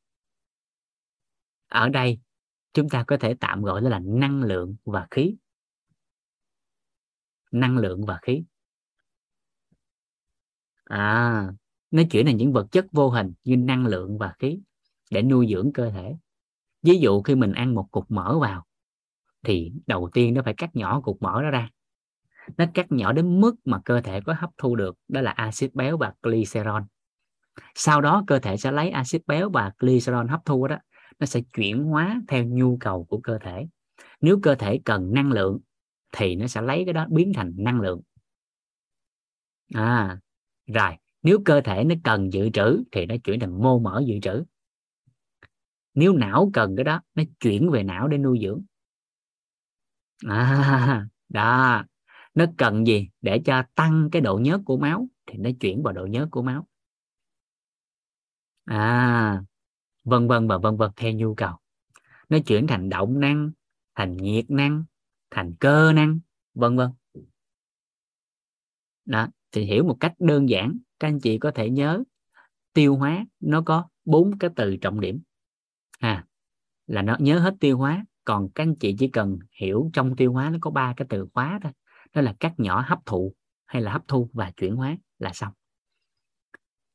Ở 1.67 1.89
đây, 1.89 2.19
chúng 2.73 2.89
ta 2.89 3.03
có 3.07 3.17
thể 3.17 3.33
tạm 3.39 3.61
gọi 3.61 3.81
đó 3.81 3.89
là 3.89 3.99
năng 3.99 4.43
lượng 4.43 4.75
và 4.85 5.07
khí. 5.11 5.35
Năng 7.51 7.77
lượng 7.77 8.05
và 8.05 8.19
khí. 8.21 8.43
À 10.83 11.49
nó 11.91 12.03
chuyển 12.11 12.25
thành 12.25 12.37
những 12.37 12.53
vật 12.53 12.67
chất 12.71 12.85
vô 12.91 13.09
hình 13.09 13.33
như 13.43 13.57
năng 13.57 13.85
lượng 13.85 14.17
và 14.17 14.33
khí 14.39 14.59
để 15.11 15.21
nuôi 15.21 15.47
dưỡng 15.51 15.71
cơ 15.73 15.91
thể. 15.91 16.15
Ví 16.81 16.97
dụ 16.99 17.21
khi 17.21 17.35
mình 17.35 17.51
ăn 17.51 17.75
một 17.75 17.87
cục 17.91 18.11
mỡ 18.11 18.39
vào, 18.39 18.65
thì 19.43 19.71
đầu 19.87 20.09
tiên 20.13 20.33
nó 20.33 20.41
phải 20.45 20.53
cắt 20.57 20.75
nhỏ 20.75 21.01
cục 21.01 21.21
mỡ 21.21 21.41
đó 21.41 21.49
ra 21.49 21.69
nó 22.57 22.65
cắt 22.73 22.91
nhỏ 22.91 23.13
đến 23.13 23.41
mức 23.41 23.55
mà 23.65 23.81
cơ 23.85 24.01
thể 24.01 24.21
có 24.21 24.35
hấp 24.37 24.49
thu 24.57 24.75
được, 24.75 24.97
đó 25.07 25.21
là 25.21 25.31
axit 25.31 25.73
béo 25.73 25.97
và 25.97 26.13
glycerol 26.23 26.81
sau 27.75 28.01
đó, 28.01 28.23
cơ 28.27 28.39
thể 28.39 28.57
sẽ 28.57 28.71
lấy 28.71 28.89
axit 28.89 29.27
béo 29.27 29.49
và 29.49 29.71
glycerol 29.79 30.27
hấp 30.29 30.45
thu 30.45 30.67
đó, 30.67 30.77
nó 31.19 31.25
sẽ 31.25 31.41
chuyển 31.53 31.83
hóa 31.83 32.21
theo 32.27 32.43
nhu 32.43 32.77
cầu 32.77 33.03
của 33.03 33.19
cơ 33.23 33.37
thể. 33.37 33.67
Nếu 34.21 34.39
cơ 34.43 34.55
thể 34.55 34.79
cần 34.85 35.13
năng 35.13 35.31
lượng, 35.31 35.59
thì 36.11 36.35
nó 36.35 36.47
sẽ 36.47 36.61
lấy 36.61 36.83
cái 36.85 36.93
đó 36.93 37.05
biến 37.09 37.31
thành 37.35 37.53
năng 37.57 37.81
lượng. 37.81 38.01
À 39.73 40.19
rồi, 40.67 40.91
nếu 41.23 41.39
cơ 41.45 41.61
thể 41.61 41.83
nó 41.83 41.95
cần 42.03 42.33
dự 42.33 42.49
trữ, 42.49 42.83
thì 42.91 43.05
nó 43.05 43.15
chuyển 43.23 43.39
thành 43.39 43.63
mô 43.63 43.79
mỡ 43.79 44.03
dự 44.05 44.19
trữ. 44.21 44.43
Nếu 45.93 46.13
não 46.13 46.49
cần 46.53 46.75
cái 46.75 46.83
đó, 46.83 47.01
nó 47.15 47.23
chuyển 47.39 47.69
về 47.69 47.83
não 47.83 48.07
để 48.07 48.17
nuôi 48.17 48.39
dưỡng. 48.41 48.61
À 50.27 51.07
đó 51.29 51.83
nó 52.35 52.45
cần 52.57 52.87
gì 52.87 53.09
để 53.21 53.41
cho 53.45 53.63
tăng 53.75 54.09
cái 54.11 54.21
độ 54.21 54.37
nhớt 54.37 54.61
của 54.65 54.77
máu? 54.77 55.07
Thì 55.25 55.37
nó 55.37 55.49
chuyển 55.59 55.83
vào 55.83 55.93
độ 55.93 56.05
nhớt 56.05 56.27
của 56.31 56.41
máu. 56.41 56.67
À 58.65 59.43
vân 60.03 60.27
vân 60.27 60.47
và 60.47 60.57
vân 60.57 60.77
vân 60.77 60.91
theo 60.95 61.11
nhu 61.11 61.35
cầu. 61.35 61.55
Nó 62.29 62.37
chuyển 62.45 62.67
thành 62.67 62.89
động 62.89 63.19
năng, 63.19 63.51
thành 63.95 64.17
nhiệt 64.17 64.45
năng, 64.49 64.83
thành 65.31 65.53
cơ 65.59 65.93
năng, 65.93 66.19
vân 66.53 66.77
vân. 66.77 66.89
Đó, 69.05 69.27
thì 69.51 69.63
hiểu 69.63 69.83
một 69.83 69.97
cách 69.99 70.13
đơn 70.19 70.49
giản, 70.49 70.77
các 70.99 71.07
anh 71.07 71.19
chị 71.19 71.37
có 71.37 71.51
thể 71.51 71.69
nhớ, 71.69 72.03
tiêu 72.73 72.95
hóa 72.95 73.25
nó 73.39 73.61
có 73.61 73.87
bốn 74.05 74.37
cái 74.37 74.49
từ 74.55 74.77
trọng 74.77 74.99
điểm. 74.99 75.21
À 75.99 76.25
là 76.87 77.01
nó 77.01 77.17
nhớ 77.19 77.39
hết 77.39 77.55
tiêu 77.59 77.77
hóa, 77.77 78.05
còn 78.25 78.49
các 78.55 78.63
anh 78.63 78.75
chị 78.75 78.95
chỉ 78.99 79.07
cần 79.07 79.39
hiểu 79.51 79.89
trong 79.93 80.15
tiêu 80.15 80.33
hóa 80.33 80.49
nó 80.49 80.57
có 80.61 80.71
ba 80.71 80.93
cái 80.97 81.07
từ 81.09 81.27
khóa 81.33 81.59
thôi 81.63 81.71
đó 82.15 82.21
là 82.21 82.35
cắt 82.39 82.53
nhỏ 82.57 82.85
hấp 82.87 82.99
thụ 83.05 83.33
hay 83.65 83.81
là 83.81 83.91
hấp 83.91 84.07
thu 84.07 84.29
và 84.33 84.51
chuyển 84.51 84.75
hóa 84.75 84.97
là 85.19 85.33
xong. 85.33 85.53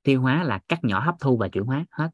Tiêu 0.03 0.21
hóa 0.23 0.45
là 0.45 0.61
cắt 0.69 0.85
nhỏ 0.85 1.01
hấp 1.01 1.15
thu 1.21 1.37
và 1.37 1.49
chuyển 1.49 1.65
hóa, 1.65 1.85
hết. 1.91 2.11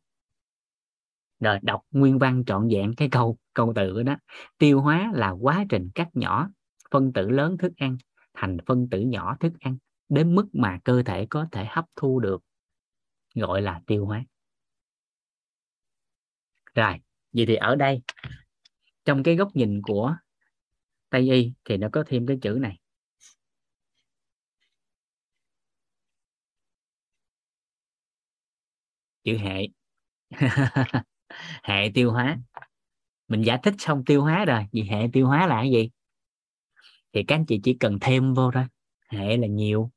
Rồi 1.41 1.59
đọc 1.63 1.83
nguyên 1.91 2.19
văn 2.19 2.45
trọn 2.47 2.69
vẹn 2.69 2.95
cái 2.95 3.09
câu 3.11 3.39
câu 3.55 3.73
từ 3.77 4.03
đó. 4.03 4.17
Tiêu 4.59 4.81
hóa 4.81 5.11
là 5.15 5.31
quá 5.31 5.65
trình 5.69 5.91
cắt 5.95 6.09
nhỏ 6.13 6.51
phân 6.91 7.13
tử 7.13 7.31
lớn 7.31 7.59
thức 7.59 7.73
ăn 7.77 7.97
thành 8.35 8.57
phân 8.67 8.89
tử 8.91 9.01
nhỏ 9.01 9.37
thức 9.41 9.53
ăn 9.61 9.77
đến 10.09 10.35
mức 10.35 10.47
mà 10.53 10.79
cơ 10.85 11.03
thể 11.03 11.27
có 11.31 11.47
thể 11.53 11.67
hấp 11.69 11.85
thu 11.97 12.21
được, 12.21 12.43
gọi 13.35 13.63
là 13.63 13.81
tiêu 13.87 14.07
hóa. 14.07 14.25
Rồi, 16.75 17.01
vậy 17.33 17.47
thì 17.47 17.55
ở 17.55 17.77
đây, 17.77 18.03
trong 19.05 19.23
cái 19.23 19.37
góc 19.37 19.57
nhìn 19.57 19.83
của 19.83 20.17
tây 21.11 21.31
y 21.33 21.53
thì 21.65 21.77
nó 21.77 21.89
có 21.93 22.05
thêm 22.07 22.27
cái 22.27 22.39
chữ 22.43 22.59
này. 22.61 22.79
Chữ 29.27 29.37
hệ. 29.39 29.69
Hệ 31.63 31.91
tiêu 31.95 32.13
hóa. 32.13 32.39
Mình 33.29 33.43
giải 33.43 33.59
thích 33.63 33.75
xong 33.79 34.05
tiêu 34.05 34.23
hóa 34.23 34.45
rồi. 34.45 34.67
Vì 34.73 34.83
hệ 34.83 35.09
tiêu 35.13 35.27
hóa 35.27 35.47
là 35.47 35.57
cái 35.57 35.71
gì? 35.71 35.91
Thì 37.13 37.23
các 37.29 37.35
anh 37.35 37.47
chị 37.47 37.61
chỉ 37.65 37.77
cần 37.81 37.99
thêm 38.01 38.35
vô 38.35 38.51
thôi. 38.51 38.65
Hệ 39.09 39.37
là 39.37 39.47
nhiều. 39.47 39.91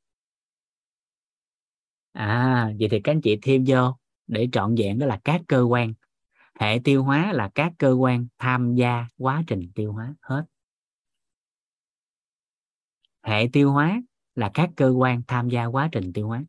À 2.12 2.72
vậy 2.80 2.88
thì 2.92 3.00
các 3.04 3.12
anh 3.12 3.22
chị 3.22 3.39
thêm 3.42 3.63
vô 3.68 3.98
để 4.28 4.50
trọn 4.52 4.76
vẹn 4.76 5.00
đó 5.00 5.06
là 5.06 5.20
các 5.24 5.42
cơ 5.48 5.62
quan. 5.62 5.94
Hệ 6.60 6.80
tiêu 6.84 7.04
hóa 7.04 7.34
là 7.34 7.50
các 7.56 7.72
cơ 7.78 7.92
quan 7.92 8.28
tham 8.38 8.76
gia 8.76 9.08
quá 9.18 9.44
trình 9.48 9.72
tiêu 9.76 9.94
hóa 9.94 10.13
hết. 10.22 10.46
Hệ 13.24 13.48
tiêu 13.54 13.72
hóa 13.72 14.02
là 14.36 14.52
các 14.54 14.70
cơ 14.76 14.89
quan 14.89 15.22
tham 15.28 15.50
gia 15.50 15.65
quá 15.65 15.89
trình 15.92 16.13
tiêu 16.13 16.28
hóa 16.28 16.44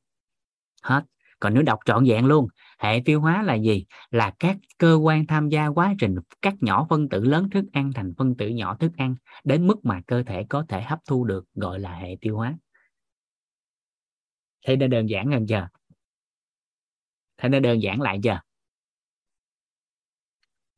hết. 0.82 1.04
Còn 1.40 1.54
nếu 1.54 1.62
đọc 1.62 1.78
trọn 1.84 2.04
vẹn 2.04 2.26
luôn 2.26 2.48
hệ 2.80 3.02
tiêu 3.04 3.20
hóa 3.20 3.42
là 3.42 3.54
gì? 3.54 3.84
Là 4.10 4.34
các 4.38 4.56
cơ 4.78 4.94
quan 4.94 5.26
tham 5.26 5.48
gia 5.48 5.66
quá 5.66 5.94
trình 5.98 6.14
cắt 6.42 6.54
nhỏ 6.60 6.86
phân 6.90 7.08
tử 7.08 7.24
lớn 7.24 7.50
thức 7.50 7.64
ăn 7.72 7.92
thành 7.94 8.14
phân 8.18 8.36
tử 8.36 8.48
nhỏ 8.48 8.76
thức 8.76 8.92
ăn 8.96 9.14
đến 9.44 9.66
mức 9.66 9.84
mà 9.84 10.00
cơ 10.06 10.22
thể 10.22 10.46
có 10.48 10.64
thể 10.68 10.82
hấp 10.82 10.98
thu 11.06 11.24
được, 11.24 11.44
gọi 11.54 11.80
là 11.80 11.94
hệ 11.94 12.16
tiêu 12.20 12.36
hóa. 12.36 12.58
Thấy 14.66 14.76
nó 14.76 14.86
đơn 14.86 15.08
giản 15.08 15.30
hơn 15.30 15.46
chưa? 15.46 15.68
Thấy 17.38 17.50
nó 17.50 17.60
đơn 17.60 17.82
giản 17.82 18.00
lại 18.00 18.20
chưa? 18.22 18.40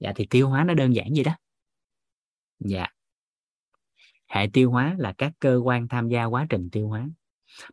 Dạ 0.00 0.12
thì 0.16 0.26
tiêu 0.30 0.48
hóa 0.48 0.64
nó 0.64 0.74
đơn 0.74 0.94
giản 0.94 1.14
gì 1.14 1.22
đó. 1.22 1.32
Dạ. 2.58 2.86
Hệ 4.28 4.46
tiêu 4.52 4.70
hóa 4.70 4.94
là 4.98 5.14
các 5.18 5.32
cơ 5.38 5.60
quan 5.64 5.88
tham 5.88 6.08
gia 6.08 6.24
quá 6.24 6.46
trình 6.50 6.68
tiêu 6.72 6.88
hóa. 6.88 7.08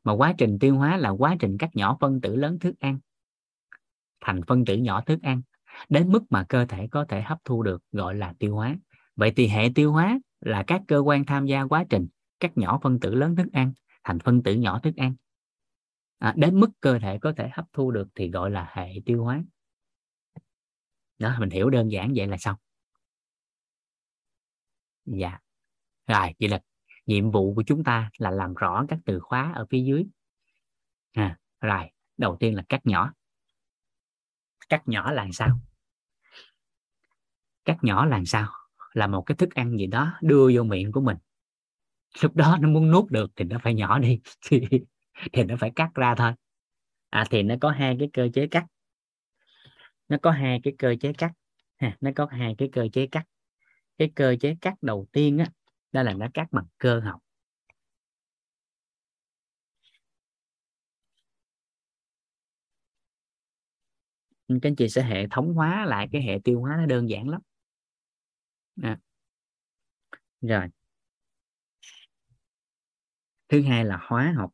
Mà 0.04 0.14
quá 0.14 0.34
trình 0.38 0.60
tiêu 0.60 0.78
hóa 0.78 0.98
là 0.98 1.10
quá 1.10 1.36
trình 1.40 1.58
cắt 1.58 1.76
nhỏ 1.76 1.98
phân 2.00 2.22
tử 2.22 2.36
lớn 2.36 2.60
thức 2.60 2.80
ăn 2.80 3.00
thành 4.22 4.42
phân 4.48 4.66
tử 4.66 4.78
nhỏ 4.78 5.02
thức 5.02 5.22
ăn 5.22 5.42
đến 5.90 6.12
mức 6.12 6.24
mà 6.30 6.46
cơ 6.50 6.66
thể 6.66 6.88
có 6.92 7.06
thể 7.06 7.22
hấp 7.22 7.38
thu 7.46 7.64
được 7.64 7.84
gọi 7.92 8.16
là 8.16 8.34
tiêu 8.40 8.56
hóa. 8.56 8.78
Vậy 9.16 9.34
thì 9.36 9.48
hệ 9.48 9.70
tiêu 9.76 9.92
hóa 9.92 10.20
là 10.42 10.64
các 10.68 10.82
cơ 10.88 11.00
quan 11.00 11.26
tham 11.26 11.46
gia 11.46 11.64
quá 11.64 11.86
trình 11.90 12.08
cắt 12.40 12.58
nhỏ 12.58 12.80
phân 12.84 13.00
tử 13.00 13.16
lớn 13.16 13.36
thức 13.36 13.48
ăn 13.54 13.74
thành 14.04 14.20
phân 14.20 14.44
tử 14.44 14.54
nhỏ 14.54 14.80
thức 14.80 14.96
ăn. 14.96 15.16
À, 16.20 16.34
đến 16.38 16.60
mức 16.60 16.70
cơ 16.80 17.00
thể 17.00 17.20
có 17.20 17.34
thể 17.38 17.50
hấp 17.54 17.66
thu 17.74 17.92
được 17.92 18.08
thì 18.16 18.32
gọi 18.32 18.52
là 18.52 18.72
hệ 18.74 18.94
tiêu 19.06 19.24
hóa. 19.24 19.44
Đó 21.20 21.36
mình 21.40 21.50
hiểu 21.50 21.70
đơn 21.70 21.92
giản 21.92 22.14
vậy 22.16 22.28
là 22.28 22.38
xong. 22.38 22.56
Dạ. 25.06 25.40
Rồi 26.08 26.34
vậy 26.40 26.50
là 26.50 26.60
nhiệm 27.06 27.32
vụ 27.32 27.54
của 27.56 27.64
chúng 27.68 27.84
ta 27.84 28.10
là 28.18 28.32
làm 28.32 28.54
rõ 28.54 28.86
các 28.90 29.00
từ 29.06 29.20
khóa 29.20 29.52
ở 29.56 29.66
phía 29.70 29.84
dưới. 29.84 30.06
À, 31.14 31.38
rồi 31.62 31.92
đầu 32.18 32.38
tiên 32.40 32.56
là 32.56 32.64
cắt 32.70 32.86
nhỏ 32.86 33.14
cắt 34.70 34.88
nhỏ 34.88 35.12
là 35.12 35.28
sao? 35.34 35.60
Cắt 37.66 37.78
nhỏ 37.82 38.06
là 38.06 38.22
sao? 38.26 38.48
Là 38.94 39.08
một 39.08 39.22
cái 39.22 39.36
thức 39.36 39.54
ăn 39.56 39.78
gì 39.78 39.88
đó 39.88 40.14
đưa 40.22 40.52
vô 40.56 40.64
miệng 40.64 40.92
của 40.92 41.02
mình. 41.02 41.18
Lúc 42.22 42.36
đó 42.36 42.58
nó 42.62 42.70
muốn 42.70 42.92
nuốt 42.92 43.12
được 43.12 43.32
thì 43.36 43.46
nó 43.46 43.58
phải 43.64 43.74
nhỏ 43.74 44.00
đi 44.00 44.20
thì 44.48 44.62
thì 45.34 45.44
nó 45.44 45.56
phải 45.60 45.72
cắt 45.76 45.90
ra 45.96 46.16
thôi. 46.16 46.32
À 47.10 47.26
thì 47.30 47.44
nó 47.44 47.56
có 47.62 47.72
hai 47.72 47.96
cái 48.00 48.10
cơ 48.14 48.28
chế 48.34 48.48
cắt. 48.48 48.66
Nó 50.10 50.18
có 50.22 50.32
hai 50.32 50.60
cái 50.64 50.74
cơ 50.78 50.96
chế 51.02 51.14
cắt. 51.14 51.32
Ha, 51.78 51.98
nó 52.02 52.12
có 52.16 52.28
hai 52.32 52.56
cái 52.58 52.70
cơ 52.72 52.88
chế 52.94 53.08
cắt. 53.08 53.26
Cái 53.98 54.12
cơ 54.16 54.36
chế 54.40 54.56
cắt 54.62 54.74
đầu 54.82 55.08
tiên 55.12 55.38
á 55.38 55.46
đó 55.92 56.04
là 56.04 56.14
nó 56.14 56.28
cắt 56.34 56.48
bằng 56.52 56.66
cơ 56.78 57.00
học. 57.00 57.20
Các 64.50 64.70
anh 64.70 64.76
chị 64.76 64.90
sẽ 64.90 65.04
hệ 65.04 65.28
thống 65.32 65.54
hóa 65.54 65.86
lại 65.86 66.08
cái 66.12 66.22
hệ 66.22 66.40
tiêu 66.44 66.60
hóa 66.62 66.76
nó 66.80 66.86
đơn 66.86 67.10
giản 67.10 67.30
lắm. 67.30 67.42
À. 68.84 69.00
rồi. 70.42 70.70
Thứ 73.50 73.62
hai 73.62 73.86
là 73.86 74.00
hóa 74.02 74.34
học. 74.38 74.52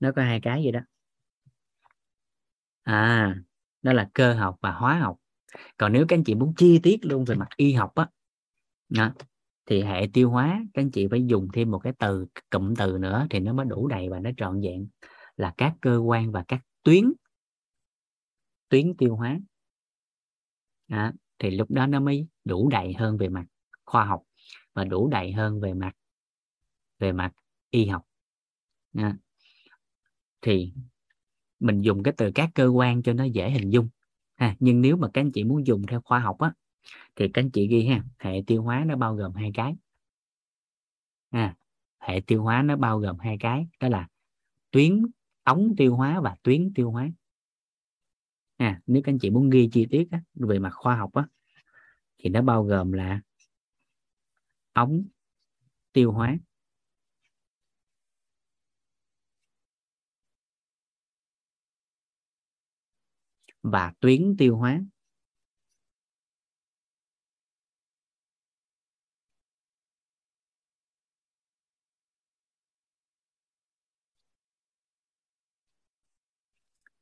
Nó 0.00 0.12
có 0.16 0.22
hai 0.22 0.40
cái 0.40 0.62
gì 0.62 0.70
đó. 0.70 0.80
À 2.82 3.34
đó 3.82 3.92
là 3.92 4.10
cơ 4.14 4.34
học 4.34 4.56
và 4.60 4.72
hóa 4.72 4.98
học. 4.98 5.16
Còn 5.76 5.92
nếu 5.92 6.06
các 6.08 6.16
anh 6.16 6.24
chị 6.24 6.34
muốn 6.34 6.54
chi 6.56 6.80
tiết 6.82 6.98
luôn 7.06 7.24
về 7.24 7.34
mặt 7.34 7.48
y 7.56 7.72
học 7.72 7.94
á 7.94 8.06
đó, 8.88 9.12
thì 9.70 9.82
hệ 9.82 10.08
tiêu 10.12 10.30
hóa 10.30 10.64
các 10.74 10.82
anh 10.82 10.90
chị 10.90 11.06
phải 11.10 11.26
dùng 11.26 11.48
thêm 11.52 11.70
một 11.70 11.78
cái 11.78 11.92
từ 11.98 12.26
cụm 12.50 12.74
từ 12.74 12.98
nữa 12.98 13.26
thì 13.30 13.40
nó 13.40 13.52
mới 13.52 13.66
đủ 13.66 13.88
đầy 13.88 14.08
và 14.08 14.20
nó 14.20 14.30
trọn 14.36 14.60
vẹn 14.60 14.88
là 15.36 15.54
các 15.56 15.74
cơ 15.80 15.96
quan 15.96 16.32
và 16.32 16.44
các 16.48 16.60
tuyến 16.82 17.12
tuyến 18.68 18.96
tiêu 18.96 19.16
hóa 19.16 19.38
đó, 20.88 21.12
thì 21.38 21.50
lúc 21.50 21.70
đó 21.70 21.86
nó 21.86 22.00
mới 22.00 22.26
đủ 22.44 22.68
đầy 22.68 22.92
hơn 22.92 23.16
về 23.16 23.28
mặt 23.28 23.44
khoa 23.84 24.04
học 24.04 24.22
và 24.72 24.84
đủ 24.84 25.08
đầy 25.08 25.32
hơn 25.32 25.60
về 25.60 25.74
mặt 25.74 25.92
về 26.98 27.12
mặt 27.12 27.32
y 27.70 27.86
học 27.86 28.02
đó. 28.92 29.12
thì 30.40 30.72
mình 31.58 31.80
dùng 31.82 32.02
cái 32.02 32.14
từ 32.16 32.30
các 32.34 32.50
cơ 32.54 32.66
quan 32.66 33.02
cho 33.02 33.12
nó 33.12 33.24
dễ 33.24 33.50
hình 33.50 33.70
dung 33.70 33.88
ha 34.36 34.56
nhưng 34.58 34.80
nếu 34.80 34.96
mà 34.96 35.08
các 35.14 35.20
anh 35.20 35.32
chị 35.32 35.44
muốn 35.44 35.66
dùng 35.66 35.82
theo 35.86 36.00
khoa 36.00 36.18
học 36.18 36.38
á 36.38 36.52
thì 37.16 37.28
các 37.34 37.42
anh 37.42 37.50
chị 37.50 37.68
ghi 37.68 37.86
ha 37.86 38.04
hệ 38.18 38.42
tiêu 38.46 38.62
hóa 38.62 38.84
nó 38.86 38.96
bao 38.96 39.14
gồm 39.14 39.34
hai 39.34 39.50
cái. 39.54 39.74
À, 41.30 41.54
hệ 41.98 42.20
tiêu 42.26 42.42
hóa 42.42 42.62
nó 42.62 42.76
bao 42.76 42.98
gồm 42.98 43.18
hai 43.18 43.36
cái 43.40 43.66
đó 43.80 43.88
là 43.88 44.08
tuyến 44.70 45.02
ống 45.42 45.74
tiêu 45.76 45.96
hóa 45.96 46.20
và 46.20 46.36
tuyến 46.42 46.74
tiêu 46.74 46.90
hóa. 46.90 47.10
À, 48.56 48.80
nếu 48.86 49.02
các 49.02 49.12
anh 49.12 49.18
chị 49.18 49.30
muốn 49.30 49.50
ghi 49.50 49.68
chi 49.72 49.86
tiết 49.90 50.08
á, 50.10 50.20
về 50.34 50.58
mặt 50.58 50.70
khoa 50.74 50.96
học 50.96 51.14
á, 51.14 51.26
thì 52.18 52.30
nó 52.30 52.42
bao 52.42 52.64
gồm 52.64 52.92
là 52.92 53.20
ống 54.72 55.04
tiêu 55.92 56.12
hóa. 56.12 56.38
Và 63.62 63.92
tuyến 64.00 64.34
tiêu 64.38 64.56
hóa. 64.56 64.80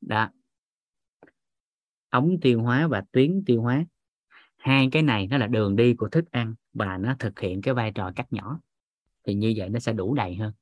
Đó. 0.08 0.30
Ống 2.10 2.40
tiêu 2.40 2.62
hóa 2.62 2.86
và 2.86 3.04
tuyến 3.12 3.42
tiêu 3.46 3.62
hóa. 3.62 3.84
Hai 4.56 4.88
cái 4.92 5.02
này 5.02 5.26
nó 5.26 5.38
là 5.38 5.46
đường 5.46 5.76
đi 5.76 5.94
của 5.94 6.08
thức 6.08 6.30
ăn 6.30 6.54
và 6.72 6.98
nó 6.98 7.16
thực 7.18 7.40
hiện 7.40 7.62
cái 7.62 7.74
vai 7.74 7.92
trò 7.92 8.12
cắt 8.16 8.32
nhỏ. 8.32 8.60
Thì 9.26 9.34
như 9.34 9.54
vậy 9.56 9.68
nó 9.68 9.78
sẽ 9.78 9.92
đủ 9.92 10.14
đầy 10.14 10.36
hơn. 10.36 10.52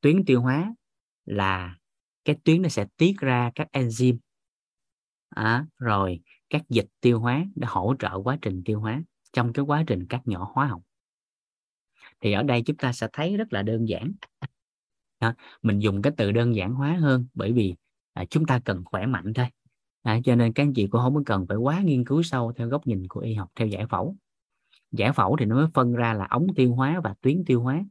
Tuyến 0.00 0.24
tiêu 0.24 0.40
hóa 0.40 0.74
là 1.24 1.76
cái 2.24 2.36
tuyến 2.44 2.62
nó 2.62 2.68
sẽ 2.68 2.86
tiết 2.96 3.14
ra 3.18 3.50
các 3.54 3.68
enzyme. 3.72 4.18
À, 5.28 5.66
rồi 5.78 6.20
các 6.50 6.62
dịch 6.68 6.88
tiêu 7.00 7.20
hóa 7.20 7.44
để 7.54 7.66
hỗ 7.70 7.94
trợ 7.98 8.20
quá 8.24 8.38
trình 8.42 8.62
tiêu 8.64 8.80
hóa 8.80 9.02
trong 9.32 9.52
cái 9.52 9.64
quá 9.64 9.84
trình 9.86 10.06
cắt 10.06 10.20
nhỏ 10.24 10.50
hóa 10.54 10.66
học. 10.66 10.82
Thì 12.20 12.32
ở 12.32 12.42
đây 12.42 12.62
chúng 12.66 12.76
ta 12.76 12.92
sẽ 12.92 13.08
thấy 13.12 13.36
rất 13.36 13.52
là 13.52 13.62
đơn 13.62 13.88
giản. 13.88 14.12
Đó, 15.20 15.34
mình 15.62 15.78
dùng 15.78 16.02
cái 16.02 16.12
từ 16.16 16.32
đơn 16.32 16.54
giản 16.54 16.74
hóa 16.74 16.96
hơn 17.00 17.26
bởi 17.34 17.52
vì 17.52 17.74
à, 18.16 18.24
chúng 18.24 18.46
ta 18.46 18.60
cần 18.64 18.82
khỏe 18.84 19.06
mạnh 19.06 19.34
thôi. 19.34 19.46
À, 20.02 20.20
cho 20.24 20.34
nên 20.34 20.52
các 20.52 20.62
anh 20.62 20.74
chị 20.74 20.86
cũng 20.86 21.00
không 21.00 21.14
có 21.14 21.22
cần 21.26 21.46
phải 21.46 21.56
quá 21.56 21.80
nghiên 21.80 22.04
cứu 22.04 22.22
sâu 22.22 22.52
theo 22.52 22.68
góc 22.68 22.86
nhìn 22.86 23.08
của 23.08 23.20
y 23.20 23.34
học 23.34 23.50
theo 23.56 23.68
giải 23.68 23.86
phẫu. 23.86 24.16
Giải 24.92 25.12
phẫu 25.12 25.36
thì 25.36 25.46
nó 25.46 25.56
mới 25.56 25.66
phân 25.74 25.92
ra 25.92 26.14
là 26.14 26.26
ống 26.30 26.46
tiêu 26.56 26.74
hóa 26.74 27.00
và 27.04 27.14
tuyến 27.20 27.44
tiêu 27.44 27.62
hóa. 27.62 27.84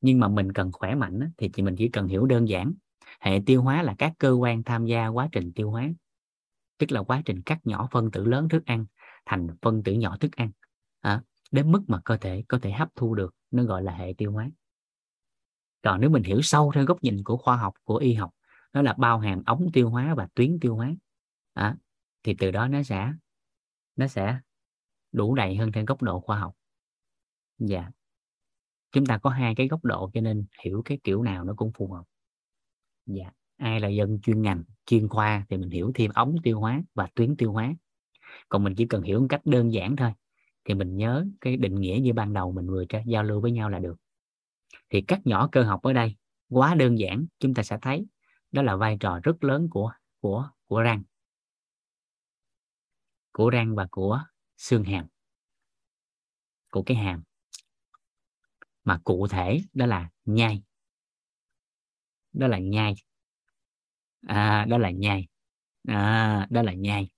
Nhưng 0.00 0.20
mà 0.20 0.28
mình 0.28 0.52
cần 0.52 0.72
khỏe 0.72 0.94
mạnh 0.94 1.20
á, 1.20 1.28
thì 1.36 1.48
chị 1.48 1.62
mình 1.62 1.76
chỉ 1.76 1.88
cần 1.88 2.08
hiểu 2.08 2.26
đơn 2.26 2.48
giản 2.48 2.72
hệ 3.20 3.40
tiêu 3.46 3.62
hóa 3.62 3.82
là 3.82 3.94
các 3.98 4.12
cơ 4.18 4.30
quan 4.30 4.62
tham 4.62 4.86
gia 4.86 5.06
quá 5.06 5.28
trình 5.32 5.52
tiêu 5.52 5.70
hóa. 5.70 5.88
Tức 6.78 6.92
là 6.92 7.02
quá 7.02 7.22
trình 7.24 7.42
cắt 7.42 7.66
nhỏ 7.66 7.88
phân 7.90 8.10
tử 8.10 8.24
lớn 8.24 8.48
thức 8.48 8.66
ăn 8.66 8.86
thành 9.26 9.48
phân 9.62 9.82
tử 9.82 9.92
nhỏ 9.92 10.16
thức 10.16 10.36
ăn. 10.36 10.50
À, 11.00 11.22
đến 11.50 11.72
mức 11.72 11.82
mà 11.86 12.00
cơ 12.04 12.16
thể 12.16 12.44
có 12.48 12.58
thể 12.58 12.72
hấp 12.72 12.88
thu 12.96 13.14
được 13.14 13.34
nó 13.50 13.62
gọi 13.62 13.82
là 13.82 13.94
hệ 13.94 14.14
tiêu 14.18 14.32
hóa. 14.32 14.50
Còn 15.82 16.00
nếu 16.00 16.10
mình 16.10 16.22
hiểu 16.22 16.42
sâu 16.42 16.72
theo 16.74 16.84
góc 16.84 17.02
nhìn 17.02 17.24
của 17.24 17.36
khoa 17.36 17.56
học 17.56 17.74
của 17.84 17.96
y 17.96 18.14
học 18.14 18.30
nó 18.72 18.82
là 18.82 18.94
bao 18.98 19.18
hàm 19.18 19.42
ống 19.46 19.66
tiêu 19.72 19.90
hóa 19.90 20.14
và 20.14 20.28
tuyến 20.34 20.58
tiêu 20.60 20.76
hóa. 20.76 20.94
À, 21.54 21.76
thì 22.22 22.34
từ 22.38 22.50
đó 22.50 22.68
nó 22.68 22.82
sẽ 22.82 23.12
nó 23.96 24.06
sẽ 24.06 24.40
đủ 25.12 25.34
đầy 25.34 25.56
hơn 25.56 25.72
theo 25.72 25.84
góc 25.84 26.02
độ 26.02 26.20
khoa 26.20 26.38
học. 26.38 26.54
Dạ. 27.58 27.90
Chúng 28.92 29.06
ta 29.06 29.18
có 29.18 29.30
hai 29.30 29.54
cái 29.54 29.68
góc 29.68 29.84
độ 29.84 30.10
cho 30.14 30.20
nên 30.20 30.46
hiểu 30.64 30.82
cái 30.84 30.98
kiểu 31.04 31.22
nào 31.22 31.44
nó 31.44 31.54
cũng 31.56 31.72
phù 31.72 31.92
hợp. 31.92 32.04
Dạ. 33.06 33.30
Ai 33.56 33.80
là 33.80 33.88
dân 33.88 34.20
chuyên 34.22 34.42
ngành 34.42 34.64
chuyên 34.86 35.08
khoa 35.08 35.46
thì 35.48 35.56
mình 35.56 35.70
hiểu 35.70 35.92
thêm 35.94 36.10
ống 36.14 36.36
tiêu 36.42 36.60
hóa 36.60 36.82
và 36.94 37.08
tuyến 37.14 37.36
tiêu 37.36 37.52
hóa. 37.52 37.74
Còn 38.48 38.64
mình 38.64 38.74
chỉ 38.74 38.86
cần 38.86 39.02
hiểu 39.02 39.20
một 39.20 39.26
cách 39.28 39.40
đơn 39.44 39.72
giản 39.72 39.96
thôi 39.96 40.12
thì 40.64 40.74
mình 40.74 40.96
nhớ 40.96 41.26
cái 41.40 41.56
định 41.56 41.80
nghĩa 41.80 41.98
như 42.02 42.12
ban 42.12 42.32
đầu 42.32 42.52
mình 42.52 42.66
vừa 42.66 42.84
giao 43.06 43.22
lưu 43.22 43.40
với 43.40 43.52
nhau 43.52 43.68
là 43.70 43.78
được. 43.78 43.96
Thì 44.90 45.00
cắt 45.00 45.26
nhỏ 45.26 45.48
cơ 45.52 45.62
học 45.62 45.82
ở 45.82 45.92
đây 45.92 46.16
quá 46.48 46.74
đơn 46.74 46.98
giản 46.98 47.26
chúng 47.38 47.54
ta 47.54 47.62
sẽ 47.62 47.78
thấy 47.82 48.06
đó 48.52 48.62
là 48.62 48.76
vai 48.76 48.96
trò 49.00 49.20
rất 49.22 49.44
lớn 49.44 49.68
của 49.70 49.92
của 50.20 50.50
của 50.66 50.80
răng. 50.82 51.02
Của 53.32 53.50
răng 53.50 53.74
và 53.74 53.86
của 53.90 54.22
xương 54.56 54.84
hàm. 54.84 55.06
Của 56.70 56.82
cái 56.82 56.96
hàm. 56.96 57.22
Mà 58.84 59.00
cụ 59.04 59.26
thể 59.30 59.60
đó 59.72 59.86
là 59.86 60.08
nhai. 60.24 60.62
Đó 62.32 62.46
là 62.46 62.58
nhai. 62.58 62.94
À, 64.26 64.64
đó 64.64 64.78
là 64.78 64.90
nhai. 64.90 65.28
À, 65.88 66.46
đó 66.50 66.62
là 66.62 66.72
nhai. 66.72 67.10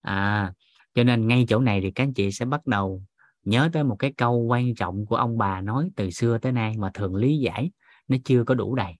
À, 0.00 0.52
cho 0.94 1.04
nên 1.04 1.28
ngay 1.28 1.44
chỗ 1.48 1.60
này 1.60 1.80
thì 1.80 1.90
các 1.90 2.04
anh 2.04 2.14
chị 2.14 2.32
sẽ 2.32 2.44
bắt 2.44 2.66
đầu 2.66 3.02
nhớ 3.42 3.70
tới 3.72 3.84
một 3.84 3.96
cái 3.98 4.12
câu 4.16 4.38
quan 4.38 4.74
trọng 4.74 5.06
của 5.06 5.16
ông 5.16 5.38
bà 5.38 5.60
nói 5.60 5.90
từ 5.96 6.10
xưa 6.10 6.38
tới 6.38 6.52
nay 6.52 6.74
mà 6.78 6.90
thường 6.94 7.14
lý 7.14 7.38
giải. 7.38 7.70
Nó 8.08 8.16
chưa 8.24 8.44
có 8.44 8.54
đủ 8.54 8.74
đầy 8.74 8.94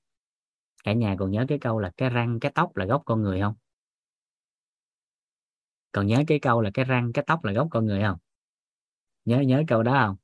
cả 0.86 0.92
nhà 0.92 1.16
còn 1.18 1.30
nhớ 1.30 1.44
cái 1.48 1.58
câu 1.58 1.78
là 1.78 1.90
cái 1.96 2.10
răng 2.10 2.40
cái 2.40 2.52
tóc 2.54 2.76
là 2.76 2.84
gốc 2.84 3.02
con 3.04 3.22
người 3.22 3.40
không? 3.40 3.54
Còn 5.92 6.06
nhớ 6.06 6.22
cái 6.26 6.38
câu 6.38 6.60
là 6.60 6.70
cái 6.74 6.84
răng 6.84 7.12
cái 7.12 7.24
tóc 7.26 7.44
là 7.44 7.52
gốc 7.52 7.68
con 7.70 7.86
người 7.86 8.02
không? 8.02 8.18
Nhớ 9.24 9.40
nhớ 9.40 9.62
câu 9.68 9.82
đó 9.82 9.92
không? 10.06 10.16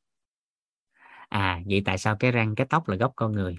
À 1.28 1.62
vậy 1.66 1.82
tại 1.84 1.98
sao 1.98 2.16
cái 2.16 2.32
răng 2.32 2.54
cái 2.54 2.66
tóc 2.70 2.88
là 2.88 2.96
gốc 2.96 3.12
con 3.16 3.32
người? 3.32 3.56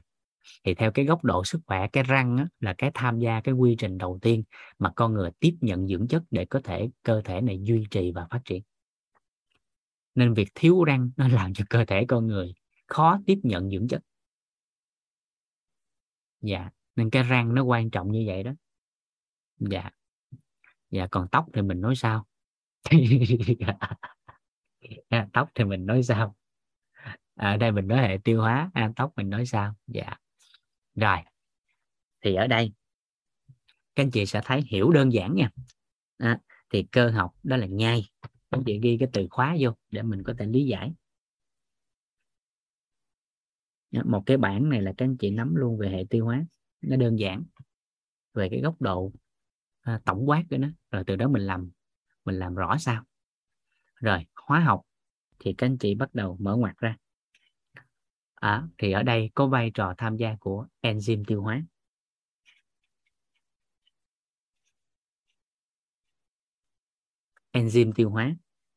Thì 0.63 0.73
theo 0.73 0.91
cái 0.91 1.05
góc 1.05 1.23
độ 1.23 1.43
sức 1.43 1.61
khỏe 1.65 1.87
cái 1.87 2.03
răng 2.03 2.37
á, 2.37 2.47
là 2.59 2.75
cái 2.77 2.91
tham 2.93 3.19
gia 3.19 3.41
cái 3.41 3.53
quy 3.53 3.75
trình 3.79 3.97
đầu 3.97 4.19
tiên 4.21 4.43
mà 4.79 4.91
con 4.95 5.13
người 5.13 5.31
tiếp 5.39 5.55
nhận 5.61 5.87
dưỡng 5.87 6.07
chất 6.07 6.23
để 6.31 6.45
có 6.45 6.59
thể 6.63 6.89
cơ 7.03 7.21
thể 7.21 7.41
này 7.41 7.59
duy 7.61 7.85
trì 7.91 8.11
và 8.11 8.27
phát 8.29 8.41
triển. 8.45 8.63
Nên 10.15 10.33
việc 10.33 10.49
thiếu 10.55 10.83
răng 10.83 11.11
nó 11.17 11.27
làm 11.27 11.53
cho 11.53 11.65
cơ 11.69 11.85
thể 11.85 12.05
con 12.07 12.27
người 12.27 12.53
khó 12.87 13.19
tiếp 13.25 13.39
nhận 13.43 13.69
dưỡng 13.69 13.87
chất. 13.87 14.01
Dạ 16.41 16.69
nên 16.95 17.09
cái 17.09 17.23
răng 17.23 17.55
nó 17.55 17.63
quan 17.63 17.89
trọng 17.89 18.11
như 18.11 18.23
vậy 18.27 18.43
đó. 18.43 18.51
Dạ. 19.59 19.89
Dạ 20.89 21.07
còn 21.11 21.27
tóc 21.31 21.45
thì 21.53 21.61
mình 21.61 21.81
nói 21.81 21.95
sao? 21.95 22.27
Tóc 25.33 25.49
thì 25.55 25.63
mình 25.63 25.85
nói 25.85 26.03
sao? 26.03 26.35
Ở 27.35 27.57
đây 27.57 27.71
mình 27.71 27.87
nói 27.87 27.99
hệ 27.99 28.17
tiêu 28.23 28.41
hóa 28.41 28.71
à, 28.73 28.91
tóc 28.95 29.13
mình 29.15 29.29
nói 29.29 29.45
sao? 29.45 29.75
Dạ. 29.87 30.13
Rồi. 30.95 31.17
Thì 32.21 32.35
ở 32.35 32.47
đây 32.47 32.73
các 33.95 34.03
anh 34.03 34.11
chị 34.11 34.25
sẽ 34.25 34.41
thấy 34.45 34.61
hiểu 34.67 34.91
đơn 34.91 35.13
giản 35.13 35.35
nha. 35.35 35.49
À, 36.17 36.39
thì 36.69 36.83
cơ 36.91 37.09
học 37.09 37.35
đó 37.43 37.57
là 37.57 37.65
nhai. 37.65 38.09
Các 38.21 38.29
anh 38.49 38.63
chị 38.65 38.79
ghi 38.79 38.97
cái 38.99 39.09
từ 39.13 39.27
khóa 39.29 39.55
vô 39.59 39.71
để 39.89 40.01
mình 40.01 40.23
có 40.23 40.33
thể 40.37 40.45
lý 40.45 40.65
giải. 40.65 40.93
Một 43.91 44.23
cái 44.25 44.37
bảng 44.37 44.69
này 44.69 44.81
là 44.81 44.93
các 44.97 45.05
anh 45.05 45.17
chị 45.17 45.29
nắm 45.29 45.55
luôn 45.55 45.77
về 45.77 45.89
hệ 45.89 46.05
tiêu 46.09 46.25
hóa 46.25 46.45
nó 46.83 46.95
đơn 46.95 47.19
giản 47.19 47.43
về 48.33 48.49
cái 48.51 48.61
góc 48.61 48.81
độ 48.81 49.11
à, 49.81 49.99
tổng 50.05 50.29
quát 50.29 50.43
của 50.49 50.57
nó. 50.57 50.67
Rồi 50.91 51.03
từ 51.07 51.15
đó 51.15 51.27
mình 51.27 51.41
làm 51.41 51.71
mình 52.25 52.39
làm 52.39 52.55
rõ 52.55 52.77
sao. 52.77 53.03
Rồi 53.95 54.25
hóa 54.35 54.59
học 54.59 54.81
thì 55.39 55.53
các 55.53 55.67
anh 55.67 55.77
chị 55.77 55.95
bắt 55.95 56.13
đầu 56.13 56.37
mở 56.39 56.55
ngoặt 56.55 56.77
ra. 56.77 56.97
À, 58.35 58.67
thì 58.77 58.91
ở 58.91 59.03
đây 59.03 59.31
có 59.33 59.47
vai 59.47 59.71
trò 59.73 59.93
tham 59.97 60.17
gia 60.17 60.35
của 60.39 60.67
enzyme 60.81 61.23
tiêu 61.27 61.41
hóa. 61.41 61.63
Enzyme 67.51 67.91
tiêu 67.95 68.09
hóa 68.09 68.35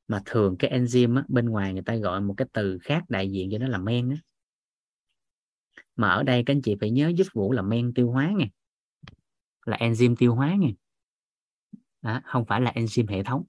mà 0.08 0.22
thường 0.24 0.56
cái 0.58 0.70
enzyme 0.80 1.16
á, 1.16 1.24
bên 1.28 1.46
ngoài 1.46 1.72
người 1.72 1.82
ta 1.82 1.96
gọi 1.96 2.20
một 2.20 2.34
cái 2.36 2.48
từ 2.52 2.78
khác 2.82 3.04
đại 3.08 3.30
diện 3.30 3.48
cho 3.52 3.58
nó 3.58 3.68
là 3.68 3.78
men 3.78 4.10
á 4.10 4.16
mà 5.96 6.08
ở 6.08 6.22
đây 6.22 6.42
các 6.46 6.54
anh 6.54 6.62
chị 6.62 6.76
phải 6.80 6.90
nhớ 6.90 7.12
giúp 7.16 7.26
vũ 7.32 7.52
là 7.52 7.62
men 7.62 7.94
tiêu 7.94 8.10
hóa 8.10 8.32
nha. 8.36 8.46
Là 9.64 9.76
enzyme 9.76 10.14
tiêu 10.18 10.34
hóa 10.34 10.54
nha. 10.54 10.68
Đó, 12.02 12.20
không 12.24 12.44
phải 12.44 12.60
là 12.60 12.72
enzyme 12.74 13.08
hệ 13.08 13.22
thống. 13.22 13.44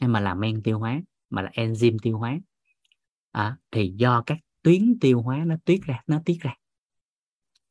Nhưng 0.00 0.12
mà 0.12 0.20
là 0.20 0.34
men 0.34 0.62
tiêu 0.62 0.78
hóa 0.78 1.00
mà 1.30 1.42
là 1.42 1.50
enzyme 1.54 1.98
tiêu 2.02 2.18
hóa. 2.18 2.38
À, 3.32 3.56
thì 3.70 3.92
do 3.96 4.22
các 4.26 4.38
tuyến 4.62 4.98
tiêu 5.00 5.22
hóa 5.22 5.44
nó 5.46 5.54
tiết 5.64 5.82
ra 5.82 6.02
nó 6.06 6.20
tiết 6.24 6.38
ra. 6.40 6.54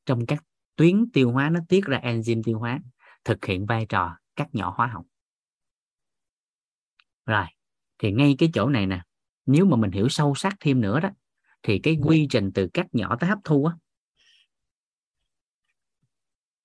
Trong 0.06 0.26
các 0.26 0.44
tuyến 0.76 1.12
tiêu 1.14 1.32
hóa 1.32 1.50
nó 1.50 1.60
tiết 1.70 1.86
ra 1.86 2.00
enzyme 2.04 2.42
tiêu 2.44 2.60
hóa 2.60 2.80
thực 3.24 3.46
hiện 3.46 3.66
vai 3.66 3.86
trò 3.86 4.18
cắt 4.36 4.56
nhỏ 4.56 4.74
hóa 4.78 4.88
học. 4.88 5.06
Rồi 7.26 7.46
thì 7.98 8.12
ngay 8.12 8.36
cái 8.38 8.50
chỗ 8.54 8.70
này 8.70 8.88
nè. 8.88 9.02
Nếu 9.46 9.66
mà 9.66 9.78
mình 9.78 9.92
hiểu 9.92 10.10
sâu 10.10 10.36
sắc 10.36 10.56
thêm 10.60 10.82
nữa 10.82 11.00
đó 11.00 11.10
thì 11.64 11.80
cái 11.80 11.98
quy 12.04 12.28
trình 12.30 12.52
từ 12.54 12.68
cắt 12.74 12.88
nhỏ 12.92 13.18
tới 13.20 13.30
hấp 13.30 13.40
thu 13.44 13.66
á 13.66 13.74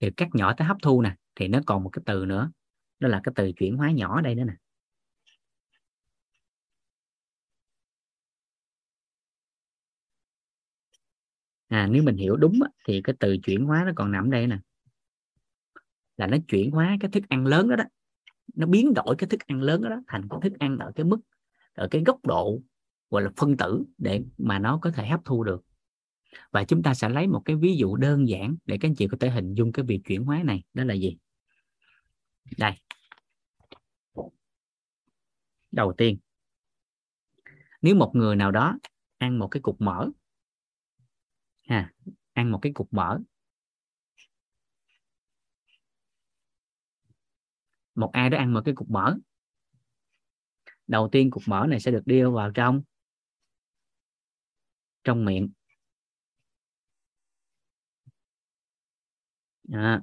từ 0.04 0.10
cắt 0.16 0.28
nhỏ 0.32 0.54
tới 0.56 0.66
hấp 0.66 0.76
thu 0.82 1.02
nè 1.02 1.16
thì 1.34 1.48
nó 1.48 1.60
còn 1.66 1.82
một 1.82 1.90
cái 1.90 2.02
từ 2.06 2.24
nữa. 2.24 2.50
Đó 3.00 3.08
là 3.08 3.20
cái 3.24 3.32
từ 3.36 3.52
chuyển 3.52 3.76
hóa 3.76 3.90
nhỏ 3.90 4.20
đây 4.20 4.34
nữa 4.34 4.44
nè. 4.44 4.54
À 11.68 11.86
nếu 11.90 12.02
mình 12.02 12.16
hiểu 12.16 12.36
đúng 12.36 12.62
á, 12.62 12.68
thì 12.86 13.00
cái 13.04 13.16
từ 13.20 13.36
chuyển 13.42 13.64
hóa 13.64 13.84
nó 13.86 13.92
còn 13.96 14.12
nằm 14.12 14.30
đây 14.30 14.46
nè. 14.46 14.58
Là 16.16 16.26
nó 16.26 16.36
chuyển 16.48 16.70
hóa 16.70 16.96
cái 17.00 17.10
thức 17.10 17.22
ăn 17.28 17.46
lớn 17.46 17.68
đó 17.68 17.76
đó. 17.76 17.84
Nó 18.54 18.66
biến 18.66 18.94
đổi 18.94 19.14
cái 19.18 19.28
thức 19.28 19.40
ăn 19.46 19.62
lớn 19.62 19.82
đó, 19.82 19.88
đó 19.88 20.00
thành 20.06 20.28
cái 20.30 20.40
thức 20.42 20.52
ăn 20.58 20.78
ở 20.78 20.92
cái 20.94 21.04
mức 21.04 21.18
ở 21.74 21.88
cái 21.90 22.02
góc 22.06 22.26
độ 22.26 22.60
gọi 23.10 23.22
là 23.22 23.30
phân 23.36 23.56
tử 23.56 23.84
để 23.98 24.22
mà 24.38 24.58
nó 24.58 24.78
có 24.82 24.90
thể 24.90 25.06
hấp 25.06 25.20
thu 25.24 25.44
được. 25.44 25.64
Và 26.50 26.64
chúng 26.64 26.82
ta 26.82 26.94
sẽ 26.94 27.08
lấy 27.08 27.26
một 27.26 27.42
cái 27.44 27.56
ví 27.56 27.76
dụ 27.76 27.96
đơn 27.96 28.28
giản 28.28 28.56
để 28.64 28.78
các 28.80 28.88
anh 28.88 28.94
chị 28.94 29.08
có 29.08 29.16
thể 29.20 29.30
hình 29.30 29.54
dung 29.54 29.72
cái 29.72 29.84
việc 29.84 30.00
chuyển 30.04 30.24
hóa 30.24 30.42
này. 30.42 30.64
Đó 30.74 30.84
là 30.84 30.94
gì? 30.94 31.16
Đây. 32.58 32.72
Đầu 35.72 35.92
tiên, 35.96 36.18
nếu 37.82 37.94
một 37.94 38.10
người 38.14 38.36
nào 38.36 38.50
đó 38.50 38.78
ăn 39.18 39.38
một 39.38 39.48
cái 39.48 39.60
cục 39.60 39.80
mỡ, 39.80 40.10
ha, 41.68 41.92
ăn 42.32 42.52
một 42.52 42.58
cái 42.62 42.72
cục 42.72 42.92
mỡ, 42.92 43.18
một 47.94 48.10
ai 48.12 48.30
đó 48.30 48.38
ăn 48.38 48.52
một 48.52 48.60
cái 48.64 48.74
cục 48.74 48.90
mỡ, 48.90 49.16
đầu 50.86 51.08
tiên 51.12 51.30
cục 51.30 51.42
mỡ 51.46 51.66
này 51.68 51.80
sẽ 51.80 51.90
được 51.90 52.02
đưa 52.06 52.30
vào 52.30 52.50
trong 52.50 52.82
trong 55.04 55.24
miệng. 55.24 55.48
À. 59.72 60.02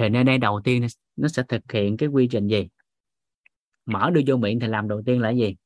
thì 0.00 0.08
nơi 0.08 0.24
đây 0.24 0.38
đầu 0.38 0.60
tiên 0.64 0.86
nó 1.16 1.28
sẽ 1.28 1.42
thực 1.48 1.72
hiện 1.72 1.96
cái 1.96 2.08
quy 2.08 2.28
trình 2.30 2.48
gì? 2.48 2.68
Mở 3.86 4.10
đưa 4.10 4.20
vô 4.26 4.36
miệng 4.36 4.60
thì 4.60 4.66
làm 4.66 4.88
đầu 4.88 5.02
tiên 5.06 5.20
là 5.20 5.30
gì? 5.30 5.56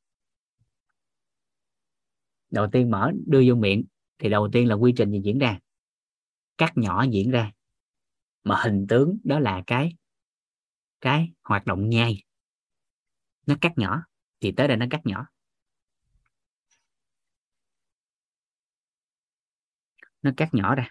Đầu 2.50 2.66
tiên 2.72 2.90
mở 2.90 3.12
đưa 3.26 3.42
vô 3.48 3.54
miệng 3.54 3.84
thì 4.18 4.28
đầu 4.28 4.48
tiên 4.52 4.68
là 4.68 4.74
quy 4.74 4.92
trình 4.96 5.10
gì 5.10 5.20
diễn 5.24 5.38
ra? 5.38 5.58
Cắt 6.58 6.72
nhỏ 6.76 7.04
diễn 7.10 7.30
ra. 7.30 7.52
Mà 8.44 8.60
hình 8.64 8.86
tướng 8.88 9.18
đó 9.24 9.38
là 9.38 9.62
cái 9.66 9.96
cái 11.00 11.32
hoạt 11.42 11.66
động 11.66 11.88
nhai 11.88 12.22
nó 13.46 13.54
cắt 13.60 13.72
nhỏ. 13.76 14.02
Thì 14.40 14.52
tới 14.52 14.68
đây 14.68 14.76
nó 14.76 14.86
cắt 14.90 15.00
nhỏ. 15.04 15.26
Nó 20.24 20.30
cắt 20.36 20.54
nhỏ 20.54 20.74
ra. 20.74 20.88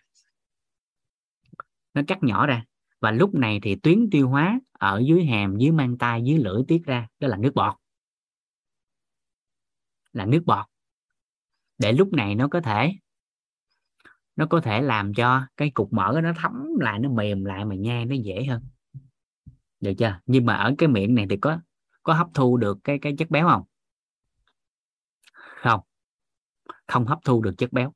Nó 1.93 2.01
cắt 2.07 2.23
nhỏ 2.23 2.47
ra. 2.47 2.63
Và 2.99 3.11
lúc 3.11 3.35
này 3.35 3.59
thì 3.63 3.75
tuyến 3.75 4.09
tiêu 4.11 4.29
hóa 4.29 4.59
ở 4.71 5.01
dưới 5.05 5.25
hàm, 5.25 5.57
dưới 5.57 5.71
mang 5.71 5.97
tay, 5.97 6.21
dưới 6.25 6.37
lưỡi 6.37 6.61
tiết 6.67 6.81
ra, 6.85 7.07
đó 7.19 7.27
là 7.27 7.37
nước 7.37 7.51
bọt. 7.55 7.75
Là 10.13 10.25
nước 10.25 10.43
bọt. 10.45 10.65
Để 11.77 11.91
lúc 11.91 12.13
này 12.13 12.35
nó 12.35 12.47
có 12.47 12.61
thể, 12.61 12.93
nó 14.35 14.45
có 14.49 14.61
thể 14.61 14.81
làm 14.81 15.13
cho 15.13 15.41
cái 15.57 15.71
cục 15.73 15.93
mỡ 15.93 16.19
nó 16.23 16.33
thấm 16.37 16.67
lại, 16.79 16.99
nó 16.99 17.09
mềm 17.09 17.45
lại 17.45 17.65
mà 17.65 17.75
nhai 17.75 18.05
nó 18.05 18.15
dễ 18.15 18.45
hơn. 18.45 18.63
Được 19.79 19.93
chưa? 19.97 20.19
Nhưng 20.25 20.45
mà 20.45 20.55
ở 20.55 20.73
cái 20.77 20.89
miệng 20.89 21.15
này 21.15 21.25
thì 21.29 21.37
có 21.37 21.59
có 22.03 22.13
hấp 22.13 22.27
thu 22.33 22.57
được 22.57 22.77
cái 22.83 22.99
cái 22.99 23.15
chất 23.17 23.29
béo 23.29 23.47
không? 23.47 23.63
Không. 25.33 25.81
Không 26.87 27.05
hấp 27.05 27.19
thu 27.23 27.41
được 27.41 27.53
chất 27.57 27.73
béo 27.73 27.93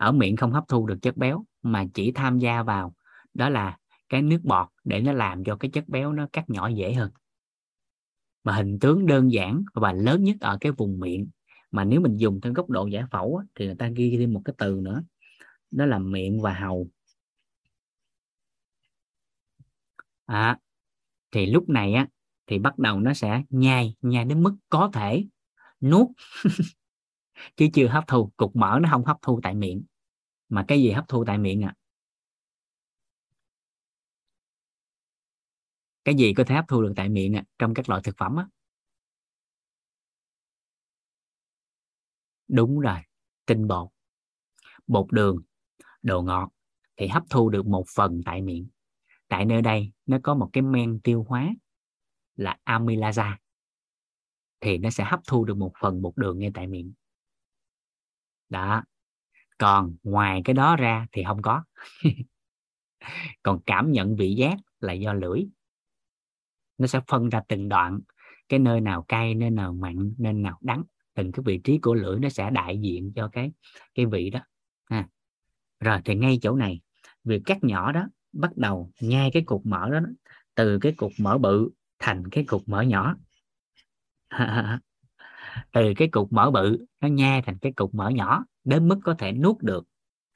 ở 0.00 0.12
miệng 0.12 0.36
không 0.36 0.52
hấp 0.52 0.64
thu 0.68 0.86
được 0.86 0.98
chất 1.02 1.16
béo 1.16 1.44
mà 1.62 1.84
chỉ 1.94 2.12
tham 2.12 2.38
gia 2.38 2.62
vào 2.62 2.94
đó 3.34 3.48
là 3.48 3.78
cái 4.08 4.22
nước 4.22 4.38
bọt 4.44 4.68
để 4.84 5.00
nó 5.00 5.12
làm 5.12 5.44
cho 5.44 5.56
cái 5.56 5.70
chất 5.70 5.88
béo 5.88 6.12
nó 6.12 6.28
cắt 6.32 6.50
nhỏ 6.50 6.68
dễ 6.68 6.92
hơn. 6.92 7.10
Mà 8.44 8.52
hình 8.56 8.78
tướng 8.78 9.06
đơn 9.06 9.32
giản 9.32 9.64
và 9.74 9.92
lớn 9.92 10.24
nhất 10.24 10.36
ở 10.40 10.58
cái 10.60 10.72
vùng 10.72 11.00
miệng 11.00 11.28
mà 11.70 11.84
nếu 11.84 12.00
mình 12.00 12.16
dùng 12.16 12.40
theo 12.40 12.52
góc 12.52 12.70
độ 12.70 12.86
giải 12.86 13.04
phẫu 13.10 13.42
thì 13.54 13.66
người 13.66 13.74
ta 13.74 13.88
ghi 13.88 14.16
thêm 14.18 14.32
một 14.32 14.42
cái 14.44 14.54
từ 14.58 14.80
nữa 14.82 15.02
đó 15.70 15.86
là 15.86 15.98
miệng 15.98 16.40
và 16.40 16.54
hầu. 16.54 16.88
À, 20.26 20.58
thì 21.32 21.46
lúc 21.46 21.68
này 21.68 21.94
á 21.94 22.06
thì 22.46 22.58
bắt 22.58 22.78
đầu 22.78 23.00
nó 23.00 23.14
sẽ 23.14 23.42
nhai 23.50 23.94
nhai 24.02 24.24
đến 24.24 24.42
mức 24.42 24.56
có 24.68 24.90
thể 24.92 25.26
nuốt. 25.80 26.08
chứ 27.56 27.68
chưa 27.74 27.88
hấp 27.88 28.04
thu 28.06 28.30
cục 28.36 28.56
mỡ 28.56 28.78
nó 28.82 28.88
không 28.92 29.04
hấp 29.04 29.16
thu 29.22 29.40
tại 29.42 29.54
miệng 29.54 29.82
mà 30.48 30.64
cái 30.68 30.82
gì 30.82 30.90
hấp 30.90 31.04
thu 31.08 31.24
tại 31.26 31.38
miệng 31.38 31.64
à? 31.64 31.74
Cái 36.04 36.14
gì 36.14 36.34
có 36.34 36.44
thể 36.44 36.54
hấp 36.54 36.64
thu 36.68 36.82
được 36.82 36.92
tại 36.96 37.08
miệng 37.08 37.36
à, 37.36 37.44
trong 37.58 37.74
các 37.74 37.88
loại 37.88 38.02
thực 38.04 38.16
phẩm 38.16 38.36
á. 38.36 38.46
Đúng 42.48 42.80
rồi 42.80 42.98
tinh 43.46 43.68
bột 43.68 43.88
bột 44.86 45.06
đường 45.12 45.42
đồ 46.02 46.22
ngọt 46.22 46.52
thì 46.96 47.08
hấp 47.08 47.22
thu 47.30 47.50
được 47.50 47.66
một 47.66 47.84
phần 47.94 48.20
tại 48.24 48.42
miệng. 48.42 48.68
Tại 49.28 49.44
nơi 49.44 49.62
đây 49.62 49.92
nó 50.06 50.18
có 50.22 50.34
một 50.34 50.50
cái 50.52 50.62
men 50.62 51.00
tiêu 51.00 51.26
hóa 51.28 51.48
là 52.36 52.58
amylasa 52.64 53.38
thì 54.60 54.78
nó 54.78 54.90
sẽ 54.90 55.04
hấp 55.04 55.20
thu 55.26 55.44
được 55.44 55.56
một 55.56 55.72
phần 55.80 56.02
bột 56.02 56.16
đường 56.16 56.38
ngay 56.38 56.50
tại 56.54 56.66
miệng 56.66 56.92
đó. 58.50 58.82
Còn 59.58 59.96
ngoài 60.02 60.42
cái 60.44 60.54
đó 60.54 60.76
ra 60.76 61.06
thì 61.12 61.24
không 61.26 61.42
có. 61.42 61.64
Còn 63.42 63.60
cảm 63.66 63.92
nhận 63.92 64.16
vị 64.16 64.34
giác 64.34 64.56
là 64.80 64.92
do 64.92 65.12
lưỡi. 65.12 65.46
Nó 66.78 66.86
sẽ 66.86 67.00
phân 67.08 67.28
ra 67.28 67.42
từng 67.48 67.68
đoạn, 67.68 68.00
cái 68.48 68.58
nơi 68.58 68.80
nào 68.80 69.02
cay, 69.02 69.34
nơi 69.34 69.50
nào 69.50 69.72
mặn, 69.72 70.14
nơi 70.18 70.32
nào 70.32 70.58
đắng. 70.60 70.82
Từng 71.14 71.32
cái 71.32 71.42
vị 71.46 71.60
trí 71.64 71.78
của 71.78 71.94
lưỡi 71.94 72.18
nó 72.18 72.28
sẽ 72.28 72.50
đại 72.50 72.78
diện 72.78 73.12
cho 73.16 73.28
cái 73.32 73.52
cái 73.94 74.06
vị 74.06 74.30
đó. 74.30 74.40
Ha. 74.84 75.08
Rồi 75.80 75.98
thì 76.04 76.14
ngay 76.14 76.38
chỗ 76.42 76.56
này, 76.56 76.80
việc 77.24 77.42
cắt 77.46 77.64
nhỏ 77.64 77.92
đó, 77.92 78.08
bắt 78.32 78.56
đầu 78.56 78.90
nhai 79.00 79.30
cái 79.32 79.42
cục 79.42 79.66
mỡ 79.66 79.90
đó, 79.90 80.00
từ 80.54 80.78
cái 80.78 80.92
cục 80.92 81.12
mỡ 81.18 81.38
bự 81.38 81.70
thành 81.98 82.30
cái 82.30 82.44
cục 82.44 82.68
mỡ 82.68 82.82
nhỏ. 82.82 83.16
Từ 85.72 85.92
cái 85.96 86.08
cục 86.08 86.32
mỡ 86.32 86.50
bự 86.50 86.86
nó 87.00 87.08
nhai 87.08 87.42
thành 87.42 87.58
cái 87.58 87.72
cục 87.72 87.94
mỡ 87.94 88.08
nhỏ 88.08 88.44
đến 88.64 88.88
mức 88.88 88.98
có 89.04 89.14
thể 89.18 89.32
nuốt 89.32 89.58
được. 89.62 89.84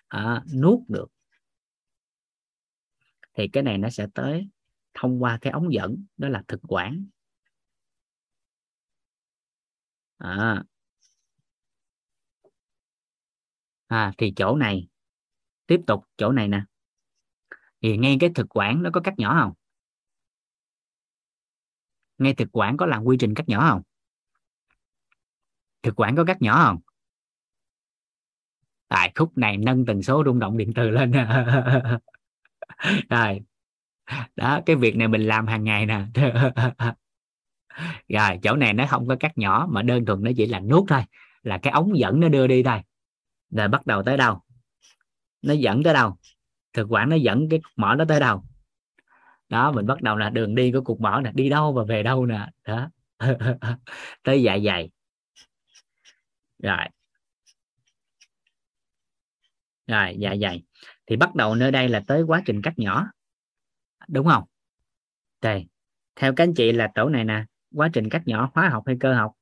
À, 0.08 0.44
nuốt 0.54 0.78
được. 0.88 1.06
Thì 3.34 3.48
cái 3.48 3.62
này 3.62 3.78
nó 3.78 3.90
sẽ 3.90 4.06
tới 4.14 4.48
thông 4.94 5.22
qua 5.22 5.38
cái 5.40 5.52
ống 5.52 5.72
dẫn 5.72 6.04
đó 6.16 6.28
là 6.28 6.42
thực 6.48 6.60
quản. 6.68 7.06
À, 10.18 10.64
à 13.86 14.12
thì 14.18 14.32
chỗ 14.36 14.56
này 14.56 14.88
tiếp 15.66 15.80
tục 15.86 16.04
chỗ 16.16 16.32
này 16.32 16.48
nè. 16.48 16.62
Thì 17.82 17.96
ngay 17.96 18.16
cái 18.20 18.30
thực 18.34 18.56
quản 18.56 18.82
nó 18.82 18.90
có 18.92 19.00
cắt 19.00 19.14
nhỏ 19.18 19.36
không? 19.42 19.52
Ngay 22.18 22.34
thực 22.34 22.48
quản 22.52 22.76
có 22.76 22.86
làm 22.86 23.04
quy 23.04 23.16
trình 23.20 23.34
cắt 23.34 23.48
nhỏ 23.48 23.70
không? 23.70 23.82
Thực 25.84 26.00
quản 26.00 26.16
có 26.16 26.24
cắt 26.24 26.42
nhỏ 26.42 26.64
không? 26.66 26.78
Tại 28.88 29.12
khúc 29.14 29.38
này 29.38 29.56
nâng 29.56 29.86
tần 29.86 30.02
số 30.02 30.22
rung 30.26 30.38
động 30.38 30.56
điện 30.56 30.72
từ 30.74 30.90
lên. 30.90 31.12
Rồi. 33.10 33.40
Đó, 34.36 34.60
cái 34.66 34.76
việc 34.76 34.96
này 34.96 35.08
mình 35.08 35.26
làm 35.26 35.46
hàng 35.46 35.64
ngày 35.64 35.86
nè. 35.86 36.04
Rồi, 38.08 38.38
chỗ 38.42 38.56
này 38.56 38.72
nó 38.72 38.86
không 38.86 39.08
có 39.08 39.16
cắt 39.20 39.38
nhỏ, 39.38 39.68
mà 39.70 39.82
đơn 39.82 40.04
thuần 40.04 40.22
nó 40.22 40.30
chỉ 40.36 40.46
là 40.46 40.60
nuốt 40.60 40.84
thôi. 40.88 41.02
Là 41.42 41.58
cái 41.58 41.72
ống 41.72 41.98
dẫn 41.98 42.20
nó 42.20 42.28
đưa 42.28 42.46
đi 42.46 42.62
thôi. 42.62 42.80
Rồi 43.50 43.68
bắt 43.68 43.86
đầu 43.86 44.02
tới 44.02 44.16
đâu? 44.16 44.40
Nó 45.42 45.54
dẫn 45.54 45.82
tới 45.82 45.94
đâu? 45.94 46.16
Thực 46.72 46.86
quản 46.90 47.08
nó 47.08 47.16
dẫn 47.16 47.48
cái 47.48 47.60
mỏ 47.76 47.94
nó 47.94 48.04
tới 48.04 48.20
đâu? 48.20 48.44
Đó, 49.48 49.72
mình 49.72 49.86
bắt 49.86 50.02
đầu 50.02 50.16
là 50.16 50.30
đường 50.30 50.54
đi 50.54 50.72
của 50.72 50.80
cục 50.80 51.00
mỏ 51.00 51.20
nè, 51.20 51.30
đi 51.34 51.48
đâu 51.48 51.72
và 51.72 51.84
về 51.84 52.02
đâu 52.02 52.26
nè. 52.26 52.48
Đó. 52.66 52.90
Tới 54.22 54.42
dạ 54.42 54.58
dày 54.64 54.90
rồi. 56.64 56.86
Rồi 59.86 60.16
dạ 60.18 60.34
dày 60.40 60.62
thì 61.06 61.16
bắt 61.16 61.34
đầu 61.34 61.54
nơi 61.54 61.70
đây 61.70 61.88
là 61.88 62.02
tới 62.06 62.22
quá 62.22 62.42
trình 62.46 62.62
cắt 62.62 62.74
nhỏ. 62.76 63.06
Đúng 64.08 64.26
không? 64.26 64.44
Đây 65.40 65.66
theo 66.16 66.32
các 66.36 66.44
anh 66.44 66.54
chị 66.54 66.72
là 66.72 66.88
tổ 66.94 67.08
này 67.08 67.24
nè 67.24 67.44
quá 67.74 67.88
trình 67.92 68.08
cắt 68.10 68.22
nhỏ 68.26 68.50
hóa 68.54 68.68
học 68.68 68.82
hay 68.86 68.96
cơ 69.00 69.14
học? 69.14 69.32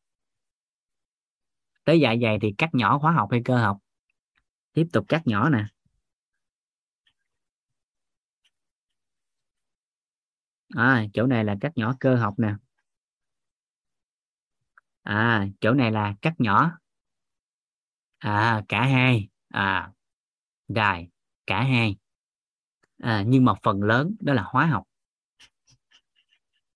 Tới 1.85 2.01
dạ 2.01 2.15
dày 2.23 2.39
thì 2.43 2.55
cắt 2.59 2.71
nhỏ 2.73 2.99
hóa 2.99 3.13
học 3.13 3.29
hay 3.31 3.41
cơ 3.45 3.59
học? 3.59 3.79
Tiếp 4.73 4.87
tục 4.93 5.05
cắt 5.09 5.23
nhỏ 5.25 5.49
nè. 5.49 5.65
À, 10.75 11.07
chỗ 11.15 11.27
này 11.27 11.45
là 11.45 11.57
cắt 11.61 11.73
nhỏ 11.75 11.95
cơ 12.01 12.17
học 12.17 12.35
nè. 12.39 12.55
À 15.03 15.47
chỗ 15.61 15.73
này 15.73 15.93
là 15.93 16.15
cắt 16.23 16.35
nhỏ 16.39 16.79
à 18.23 18.63
cả 18.69 18.87
hai. 18.87 19.29
À 19.49 19.93
rồi 20.69 21.09
cả 21.47 21.63
hai. 21.63 21.97
À, 22.99 23.25
nhưng 23.27 23.45
mà 23.45 23.53
phần 23.63 23.83
lớn 23.83 24.17
đó 24.21 24.33
là 24.33 24.43
hóa 24.47 24.67
học. 24.67 24.85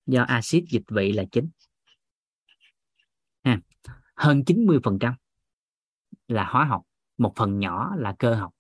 Do 0.07 0.23
axit 0.23 0.65
dịch 0.69 0.83
vị 0.89 1.13
là 1.13 1.25
chính. 1.33 1.49
Ha. 3.45 3.61
hơn 4.17 4.45
90 4.45 4.79
phần 4.85 4.99
trăm 4.99 5.15
là 6.29 6.45
hóa 6.45 6.65
học 6.65 6.83
một 7.19 7.33
phần 7.37 7.59
nhỏ 7.59 7.95
là 7.97 8.15
cơ 8.19 8.35
học. 8.35 8.53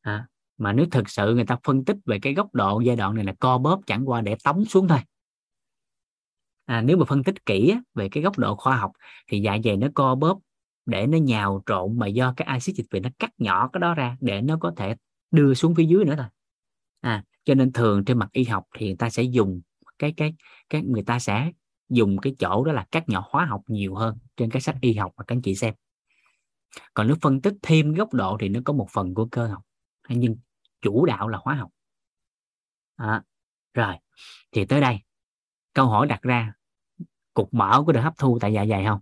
À, 0.00 0.26
mà 0.58 0.72
nếu 0.72 0.86
thực 0.90 1.10
sự 1.10 1.34
người 1.34 1.46
ta 1.46 1.56
phân 1.64 1.84
tích 1.84 1.96
về 2.04 2.18
cái 2.22 2.34
góc 2.34 2.54
độ 2.54 2.80
giai 2.80 2.96
đoạn 2.96 3.14
này 3.14 3.24
là 3.24 3.34
co 3.40 3.58
bóp 3.58 3.80
chẳng 3.86 4.08
qua 4.08 4.20
để 4.20 4.36
tống 4.44 4.64
xuống 4.64 4.88
thôi. 4.88 4.98
À, 6.64 6.82
nếu 6.82 6.96
mà 6.96 7.04
phân 7.08 7.24
tích 7.24 7.46
kỹ 7.46 7.74
về 7.94 8.08
cái 8.08 8.22
góc 8.22 8.38
độ 8.38 8.56
khoa 8.56 8.76
học 8.76 8.92
thì 9.26 9.40
dạ 9.40 9.56
dày 9.64 9.76
nó 9.76 9.88
co 9.94 10.14
bóp 10.14 10.40
để 10.90 11.06
nó 11.06 11.18
nhào 11.18 11.62
trộn 11.66 11.98
mà 11.98 12.06
do 12.06 12.34
cái 12.36 12.46
axit 12.46 12.76
dịch 12.76 12.86
vị 12.90 13.00
nó 13.00 13.08
cắt 13.18 13.30
nhỏ 13.38 13.70
cái 13.72 13.80
đó 13.80 13.94
ra 13.94 14.16
để 14.20 14.40
nó 14.40 14.56
có 14.60 14.72
thể 14.76 14.96
đưa 15.30 15.54
xuống 15.54 15.74
phía 15.74 15.84
dưới 15.84 16.04
nữa 16.04 16.14
thôi. 16.16 16.26
À 17.00 17.24
cho 17.44 17.54
nên 17.54 17.72
thường 17.72 18.04
trên 18.04 18.18
mặt 18.18 18.28
y 18.32 18.44
học 18.44 18.64
thì 18.78 18.86
người 18.86 18.96
ta 18.96 19.10
sẽ 19.10 19.22
dùng 19.22 19.60
cái 19.98 20.14
cái 20.16 20.34
cái 20.70 20.82
người 20.82 21.02
ta 21.02 21.18
sẽ 21.18 21.52
dùng 21.88 22.18
cái 22.18 22.34
chỗ 22.38 22.64
đó 22.64 22.72
là 22.72 22.86
cắt 22.90 23.08
nhỏ 23.08 23.28
hóa 23.30 23.44
học 23.44 23.62
nhiều 23.66 23.94
hơn 23.94 24.18
trên 24.36 24.50
các 24.50 24.62
sách 24.62 24.76
y 24.80 24.94
học 24.94 25.12
mà 25.16 25.24
các 25.24 25.34
anh 25.34 25.42
chị 25.42 25.54
xem. 25.54 25.74
Còn 26.94 27.06
nếu 27.06 27.16
phân 27.20 27.40
tích 27.40 27.54
thêm 27.62 27.94
góc 27.94 28.14
độ 28.14 28.36
thì 28.40 28.48
nó 28.48 28.60
có 28.64 28.72
một 28.72 28.88
phần 28.92 29.14
của 29.14 29.28
cơ 29.30 29.46
học. 29.46 29.62
Nhưng 30.08 30.36
chủ 30.80 31.06
đạo 31.06 31.28
là 31.28 31.38
hóa 31.42 31.54
học. 31.54 31.70
À, 32.96 33.22
rồi 33.74 33.94
thì 34.52 34.64
tới 34.64 34.80
đây. 34.80 34.98
Câu 35.74 35.86
hỏi 35.86 36.06
đặt 36.06 36.22
ra 36.22 36.52
cục 37.34 37.54
mỡ 37.54 37.82
có 37.86 37.92
được 37.92 38.00
hấp 38.00 38.18
thu 38.18 38.38
tại 38.40 38.52
dạ 38.52 38.66
dày 38.66 38.84
không? 38.84 39.00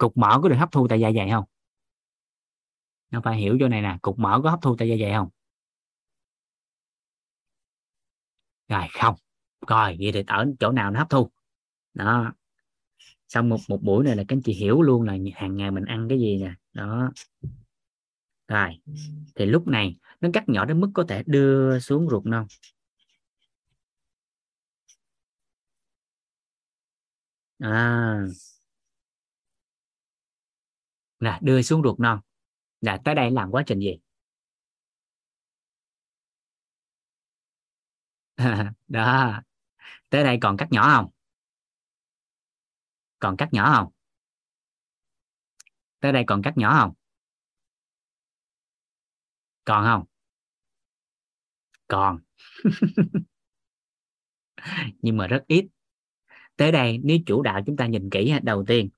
Cục 0.00 0.16
mỡ 0.16 0.40
có 0.42 0.48
được 0.48 0.56
hấp 0.58 0.72
thu 0.72 0.88
tại 0.88 1.00
dạ 1.00 1.10
dày 1.16 1.30
không? 1.30 1.44
Nó 3.10 3.20
phải 3.24 3.36
hiểu 3.38 3.56
chỗ 3.60 3.68
này 3.68 3.82
nè, 3.82 3.98
cục 4.02 4.18
mỡ 4.18 4.40
có 4.44 4.50
hấp 4.50 4.58
thu 4.62 4.76
tại 4.78 4.88
dạ 4.88 4.96
dày 5.00 5.12
không? 5.12 5.28
Rồi, 8.68 8.82
không. 8.92 9.14
Coi, 9.66 9.96
vậy 10.00 10.12
thì 10.12 10.24
ở 10.26 10.46
chỗ 10.60 10.72
nào 10.72 10.90
nó 10.90 10.98
hấp 10.98 11.10
thu? 11.10 11.30
Đó. 11.94 12.32
Xong 13.28 13.48
một 13.48 13.58
một 13.68 13.78
buổi 13.82 14.04
này 14.04 14.16
là 14.16 14.24
các 14.28 14.36
anh 14.36 14.42
chị 14.42 14.52
hiểu 14.52 14.82
luôn 14.82 15.02
là 15.02 15.16
hàng 15.34 15.56
ngày 15.56 15.70
mình 15.70 15.84
ăn 15.84 16.06
cái 16.08 16.18
gì 16.18 16.38
nè. 16.38 16.54
Đó. 16.72 17.12
Rồi, 18.48 18.80
thì 19.34 19.46
lúc 19.46 19.68
này 19.68 19.96
nó 20.20 20.28
cắt 20.32 20.48
nhỏ 20.48 20.64
đến 20.64 20.80
mức 20.80 20.90
có 20.94 21.04
thể 21.08 21.22
đưa 21.26 21.78
xuống 21.78 22.08
ruột 22.10 22.26
non. 22.26 22.46
À 27.60 28.26
là 31.20 31.38
đưa 31.42 31.62
xuống 31.62 31.82
ruột 31.82 32.00
non. 32.00 32.20
Là 32.80 32.98
tới 33.04 33.14
đây 33.14 33.30
làm 33.30 33.50
quá 33.50 33.62
trình 33.66 33.78
gì? 33.80 33.98
Đó. 38.88 39.42
Tới 40.08 40.24
đây 40.24 40.38
còn 40.40 40.56
cắt 40.56 40.68
nhỏ 40.70 40.96
không? 40.96 41.10
Còn 43.18 43.36
cắt 43.36 43.48
nhỏ 43.52 43.72
không? 43.76 43.92
Tới 46.00 46.12
đây 46.12 46.24
còn 46.26 46.42
cắt 46.42 46.52
nhỏ 46.56 46.78
không? 46.80 46.94
Còn 49.64 49.84
không? 49.84 50.04
Còn. 51.88 52.18
Nhưng 55.02 55.16
mà 55.16 55.26
rất 55.26 55.44
ít. 55.46 55.66
Tới 56.56 56.72
đây 56.72 56.98
nếu 57.04 57.18
chủ 57.26 57.42
đạo 57.42 57.60
chúng 57.66 57.76
ta 57.76 57.86
nhìn 57.86 58.10
kỹ 58.10 58.32
đầu 58.42 58.64
tiên. 58.66 58.90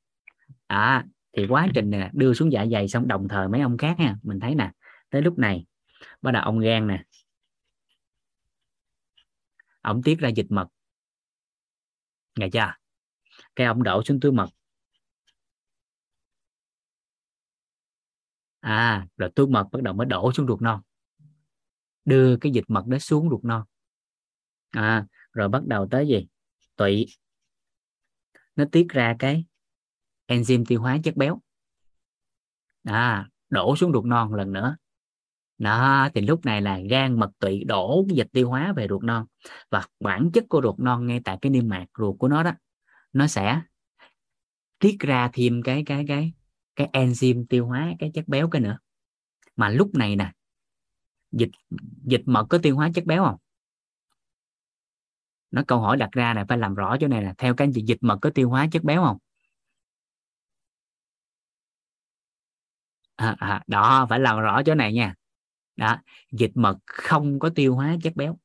À, 0.67 1.07
thì 1.33 1.47
quá 1.47 1.69
trình 1.75 1.91
này 1.91 2.11
đưa 2.13 2.35
xuống 2.35 2.53
dạ 2.53 2.67
dày 2.73 2.89
xong 2.89 3.09
đồng 3.09 3.29
thời 3.29 3.49
mấy 3.49 3.61
ông 3.61 3.79
khác 3.79 3.97
ha, 3.99 4.17
mình 4.23 4.41
thấy 4.41 4.55
nè, 4.55 4.71
tới 5.11 5.23
lúc 5.23 5.39
này, 5.39 5.65
bắt 6.23 6.31
đầu 6.31 6.43
ông 6.43 6.59
gan 6.59 6.87
nè. 6.87 7.05
Ông 9.81 10.03
tiết 10.03 10.19
ra 10.19 10.29
dịch 10.29 10.47
mật. 10.49 10.69
Nghe 12.37 12.49
chưa? 12.53 12.73
Cái 13.57 13.67
ông 13.67 13.83
đổ 13.83 14.03
xuống 14.03 14.21
túi 14.21 14.33
mật. 14.33 14.49
À 18.61 19.07
rồi 19.17 19.31
túi 19.35 19.47
mật 19.47 19.69
bắt 19.73 19.83
đầu 19.83 19.95
mới 19.95 20.07
đổ 20.07 20.33
xuống 20.33 20.47
ruột 20.47 20.63
non. 20.63 20.81
Đưa 22.05 22.37
cái 22.37 22.53
dịch 22.53 22.65
mật 22.69 22.87
đó 22.87 22.99
xuống 22.99 23.31
ruột 23.31 23.45
non. 23.45 23.65
À 24.71 25.07
rồi 25.33 25.49
bắt 25.49 25.63
đầu 25.67 25.89
tới 25.91 26.09
gì? 26.09 26.27
Tụy 26.77 27.07
nó 28.57 28.65
tiết 28.73 28.87
ra 28.89 29.17
cái 29.19 29.45
enzyme 30.37 30.65
tiêu 30.65 30.81
hóa 30.81 30.99
chất 31.05 31.17
béo. 31.17 31.41
À 32.85 33.29
đổ 33.51 33.77
xuống 33.77 33.93
ruột 33.93 34.05
non 34.05 34.35
lần 34.35 34.53
nữa. 34.53 34.77
Đó, 35.59 36.09
thì 36.15 36.21
lúc 36.21 36.45
này 36.45 36.63
là 36.63 36.79
gan, 36.91 37.21
mật 37.21 37.31
tụy 37.39 37.65
đổ 37.65 38.05
cái 38.09 38.17
dịch 38.17 38.29
tiêu 38.33 38.49
hóa 38.49 38.73
về 38.73 38.87
ruột 38.89 39.03
non. 39.03 39.27
Và 39.71 39.85
bản 40.01 40.31
chất 40.35 40.45
của 40.49 40.61
ruột 40.63 40.79
non 40.79 41.07
ngay 41.07 41.21
tại 41.25 41.39
cái 41.43 41.51
niêm 41.51 41.69
mạc 41.69 41.87
ruột 41.99 42.19
của 42.19 42.29
nó 42.29 42.43
đó, 42.43 42.53
nó 43.13 43.27
sẽ 43.27 43.61
tiết 44.79 44.97
ra 45.01 45.31
thêm 45.33 45.63
cái 45.63 45.83
cái 45.87 46.05
cái 46.09 46.33
cái 46.77 46.89
enzyme 46.93 47.45
tiêu 47.49 47.67
hóa, 47.67 47.93
cái 47.99 48.11
chất 48.15 48.29
béo 48.29 48.49
cái 48.49 48.63
nữa. 48.63 48.79
Mà 49.57 49.69
lúc 49.69 49.95
này 49.95 50.17
nè, 50.17 50.33
dịch 51.33 51.51
dịch 52.05 52.23
mật 52.27 52.47
có 52.51 52.59
tiêu 52.59 52.77
hóa 52.77 52.91
chất 52.95 53.05
béo 53.05 53.25
không? 53.25 53.37
Nó 55.51 55.63
câu 55.67 55.81
hỏi 55.81 55.97
đặt 55.97 56.13
ra 56.13 56.35
này 56.35 56.45
phải 56.49 56.59
làm 56.59 56.75
rõ 56.75 56.97
chỗ 57.01 57.09
này 57.09 57.23
là 57.23 57.35
theo 57.39 57.55
các 57.55 57.65
anh 57.65 57.73
chị 57.75 57.83
dịch 57.83 57.99
mật 58.01 58.19
có 58.23 58.31
tiêu 58.31 58.51
hóa 58.51 58.67
chất 58.73 58.85
béo 58.85 59.03
không? 59.05 59.19
À, 63.23 63.37
à, 63.39 63.63
đó 63.67 64.07
phải 64.11 64.21
làm 64.21 64.41
rõ 64.41 64.63
chỗ 64.63 64.75
này 64.75 64.93
nha. 64.93 65.15
Đó 65.77 65.99
dịch 66.33 66.51
mật 66.55 66.79
không 66.87 67.39
có 67.39 67.49
tiêu 67.49 67.75
hóa 67.75 67.97
chất 68.03 68.17
béo. 68.17 68.39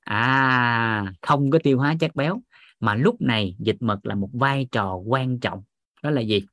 À 0.00 1.12
không 1.22 1.50
có 1.50 1.58
tiêu 1.62 1.78
hóa 1.78 1.94
chất 2.00 2.14
béo 2.14 2.42
mà 2.80 2.94
lúc 2.94 3.20
này 3.20 3.56
dịch 3.58 3.76
mật 3.80 4.06
là 4.06 4.14
một 4.14 4.30
vai 4.32 4.68
trò 4.72 4.94
quan 4.94 5.40
trọng. 5.40 5.62
Đó 6.02 6.10
là 6.10 6.20
gì? 6.20 6.46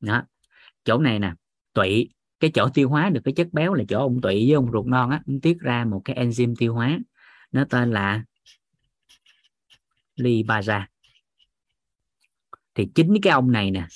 Đó 0.00 0.22
chỗ 0.84 0.98
này 0.98 1.18
nè 1.18 1.34
tụy. 1.72 2.10
Cái 2.40 2.50
chỗ 2.54 2.68
tiêu 2.74 2.88
hóa 2.88 3.10
được 3.10 3.20
cái 3.24 3.34
chất 3.34 3.48
béo 3.52 3.74
là 3.74 3.84
chỗ 3.88 3.98
ông 3.98 4.20
tụy 4.20 4.34
với 4.34 4.52
ông 4.52 4.72
ruột 4.72 4.86
non 4.86 5.10
á 5.10 5.22
tiết 5.42 5.58
ra 5.60 5.84
một 5.84 6.02
cái 6.04 6.16
enzyme 6.16 6.54
tiêu 6.58 6.74
hóa. 6.74 6.98
Nó 7.52 7.64
tên 7.70 7.90
là 7.92 8.24
lipasa. 10.16 10.88
Thì 12.74 12.88
chính 12.94 13.14
cái 13.22 13.30
ông 13.30 13.52
này 13.52 13.70
nè 13.70 13.86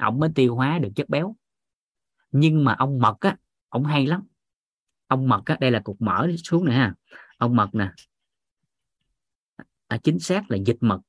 ông 0.00 0.18
mới 0.20 0.30
tiêu 0.34 0.54
hóa 0.54 0.78
được 0.78 0.90
chất 0.96 1.08
béo. 1.08 1.36
Nhưng 2.30 2.64
mà 2.64 2.74
ông 2.78 2.98
mật 2.98 3.16
á 3.20 3.36
ông 3.68 3.84
hay 3.84 4.06
lắm. 4.06 4.26
Ông 5.06 5.28
mật 5.28 5.42
á 5.44 5.56
đây 5.60 5.70
là 5.70 5.80
cục 5.80 6.02
mỡ 6.02 6.28
xuống 6.44 6.64
nè 6.64 6.74
ha. 6.74 6.94
Ông 7.38 7.56
mật 7.56 7.68
nè. 7.72 7.90
À, 9.88 9.98
chính 10.02 10.18
xác 10.18 10.50
là 10.50 10.58
dịch 10.66 10.76
mật. 10.80 11.00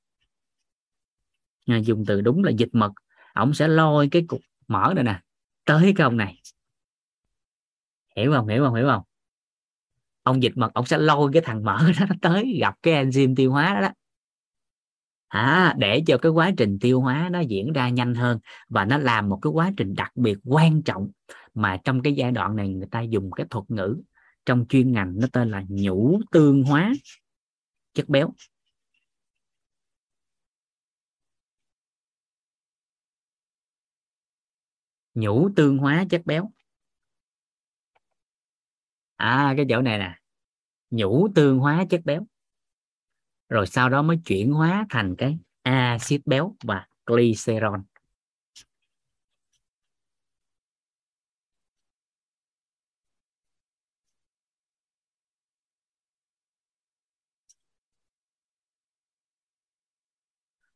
À, 1.65 1.77
dùng 1.77 2.03
từ 2.07 2.21
đúng 2.21 2.43
là 2.43 2.51
dịch 2.51 2.69
mật. 2.71 2.91
Ông 3.33 3.53
sẽ 3.53 3.67
lôi 3.67 4.07
cái 4.11 4.25
cục 4.27 4.41
mỡ 4.67 4.93
này 4.95 5.03
nè 5.03 5.21
tới 5.65 5.93
cái 5.95 6.05
ông 6.05 6.17
này. 6.17 6.41
Hiểu 8.15 8.33
không? 8.33 8.47
Hiểu 8.47 8.63
không? 8.65 8.75
Hiểu 8.75 8.87
không? 8.87 9.03
Ông 10.23 10.43
dịch 10.43 10.53
mật 10.55 10.73
ông 10.73 10.85
sẽ 10.85 10.97
lôi 10.97 11.29
cái 11.33 11.41
thằng 11.45 11.63
mỡ 11.63 11.77
đó 11.99 12.05
tới 12.21 12.57
gặp 12.61 12.75
cái 12.83 13.05
enzyme 13.05 13.35
tiêu 13.35 13.51
hóa 13.51 13.73
đó, 13.73 13.81
đó 13.81 13.89
à, 15.31 15.75
để 15.77 16.03
cho 16.07 16.17
cái 16.17 16.31
quá 16.31 16.51
trình 16.57 16.77
tiêu 16.81 17.01
hóa 17.01 17.29
nó 17.31 17.39
diễn 17.39 17.73
ra 17.73 17.89
nhanh 17.89 18.15
hơn 18.15 18.39
và 18.69 18.85
nó 18.85 18.97
làm 18.97 19.29
một 19.29 19.39
cái 19.41 19.51
quá 19.51 19.71
trình 19.77 19.95
đặc 19.95 20.11
biệt 20.15 20.37
quan 20.45 20.81
trọng 20.83 21.11
mà 21.53 21.77
trong 21.83 22.01
cái 22.01 22.13
giai 22.13 22.31
đoạn 22.31 22.55
này 22.55 22.69
người 22.69 22.87
ta 22.91 23.01
dùng 23.01 23.31
cái 23.31 23.45
thuật 23.49 23.65
ngữ 23.71 24.01
trong 24.45 24.65
chuyên 24.69 24.91
ngành 24.91 25.19
nó 25.19 25.27
tên 25.33 25.51
là 25.51 25.63
nhũ 25.69 26.21
tương 26.31 26.63
hóa 26.63 26.93
chất 27.93 28.09
béo. 28.09 28.33
Nhũ 35.15 35.49
tương 35.55 35.77
hóa 35.77 36.05
chất 36.09 36.21
béo. 36.25 36.51
À 39.15 39.53
cái 39.57 39.65
chỗ 39.69 39.81
này 39.81 39.97
nè. 39.97 40.15
Nhũ 40.91 41.27
tương 41.35 41.59
hóa 41.59 41.85
chất 41.89 42.01
béo 42.05 42.25
rồi 43.51 43.67
sau 43.67 43.89
đó 43.89 44.01
mới 44.01 44.17
chuyển 44.25 44.51
hóa 44.51 44.85
thành 44.89 45.15
cái 45.17 45.37
axit 45.63 46.21
béo 46.25 46.55
và 46.63 46.85
glycerol 47.05 47.79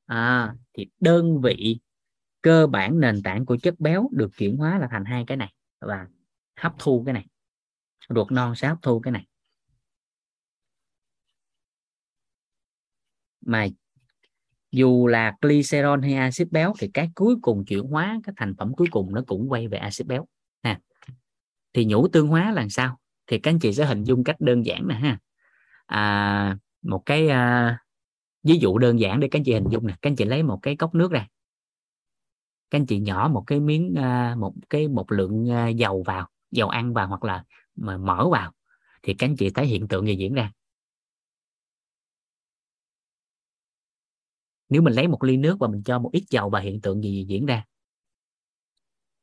à, 0.05 0.53
thì 0.73 0.87
đơn 0.99 1.41
vị 1.41 1.79
cơ 2.41 2.67
bản 2.67 2.99
nền 2.99 3.23
tảng 3.23 3.45
của 3.45 3.57
chất 3.57 3.79
béo 3.79 4.09
được 4.11 4.31
chuyển 4.37 4.57
hóa 4.57 4.79
là 4.79 4.87
thành 4.91 5.05
hai 5.05 5.23
cái 5.27 5.37
này 5.37 5.53
và 5.81 6.07
hấp 6.59 6.73
thu 6.79 7.03
cái 7.05 7.13
này. 7.13 7.25
Ruột 8.09 8.31
non 8.31 8.55
sẽ 8.55 8.67
hấp 8.67 8.77
thu 8.81 8.99
cái 8.99 9.11
này. 9.11 9.25
Mà 13.45 13.67
dù 14.71 15.07
là 15.07 15.35
glycerol 15.41 16.01
hay 16.01 16.13
axit 16.13 16.51
béo 16.51 16.73
thì 16.79 16.89
cái 16.93 17.09
cuối 17.15 17.35
cùng 17.41 17.65
chuyển 17.65 17.83
hóa 17.83 18.19
cái 18.23 18.33
thành 18.37 18.55
phẩm 18.55 18.73
cuối 18.77 18.87
cùng 18.91 19.13
nó 19.13 19.21
cũng 19.27 19.51
quay 19.51 19.67
về 19.67 19.77
axit 19.77 20.07
béo. 20.07 20.25
Nè 20.63 20.79
thì 21.73 21.85
nhũ 21.85 22.07
tương 22.07 22.27
hóa 22.27 22.51
là 22.51 22.67
sao? 22.69 22.99
Thì 23.27 23.39
các 23.39 23.51
anh 23.51 23.59
chị 23.59 23.73
sẽ 23.73 23.85
hình 23.85 24.03
dung 24.03 24.23
cách 24.23 24.41
đơn 24.41 24.65
giản 24.65 24.87
nè 24.87 24.95
ha. 24.95 25.19
À, 25.85 26.57
một 26.81 27.03
cái 27.05 27.27
à, 27.27 27.77
ví 28.43 28.57
dụ 28.59 28.77
đơn 28.77 28.99
giản 28.99 29.19
để 29.19 29.27
các 29.31 29.39
anh 29.39 29.43
chị 29.43 29.53
hình 29.53 29.69
dung 29.69 29.87
nè. 29.87 29.95
Các 30.01 30.09
anh 30.09 30.15
chị 30.15 30.25
lấy 30.25 30.43
một 30.43 30.59
cái 30.61 30.75
cốc 30.75 30.95
nước 30.95 31.11
ra. 31.11 31.27
Các 32.69 32.79
anh 32.79 32.85
chị 32.85 32.99
nhỏ 32.99 33.29
một 33.33 33.43
cái 33.47 33.59
miếng 33.59 33.95
à, 33.97 34.35
một 34.37 34.53
cái 34.69 34.87
một 34.87 35.11
lượng 35.11 35.51
à, 35.51 35.67
dầu 35.67 36.03
vào 36.03 36.27
dầu 36.51 36.69
ăn 36.69 36.93
vào 36.93 37.07
hoặc 37.07 37.23
là 37.23 37.43
mà 37.75 37.97
mở 37.97 38.29
vào. 38.31 38.51
Thì 39.03 39.13
các 39.13 39.27
anh 39.27 39.35
chị 39.35 39.49
thấy 39.49 39.65
hiện 39.65 39.87
tượng 39.87 40.07
gì 40.07 40.15
diễn 40.15 40.33
ra. 40.33 40.51
Nếu 44.69 44.81
mình 44.81 44.93
lấy 44.93 45.07
một 45.07 45.23
ly 45.23 45.37
nước 45.37 45.57
và 45.59 45.67
mình 45.67 45.83
cho 45.83 45.99
một 45.99 46.09
ít 46.13 46.23
dầu 46.29 46.49
và 46.49 46.59
hiện 46.59 46.81
tượng 46.81 47.03
gì 47.03 47.25
diễn 47.29 47.45
ra 47.45 47.65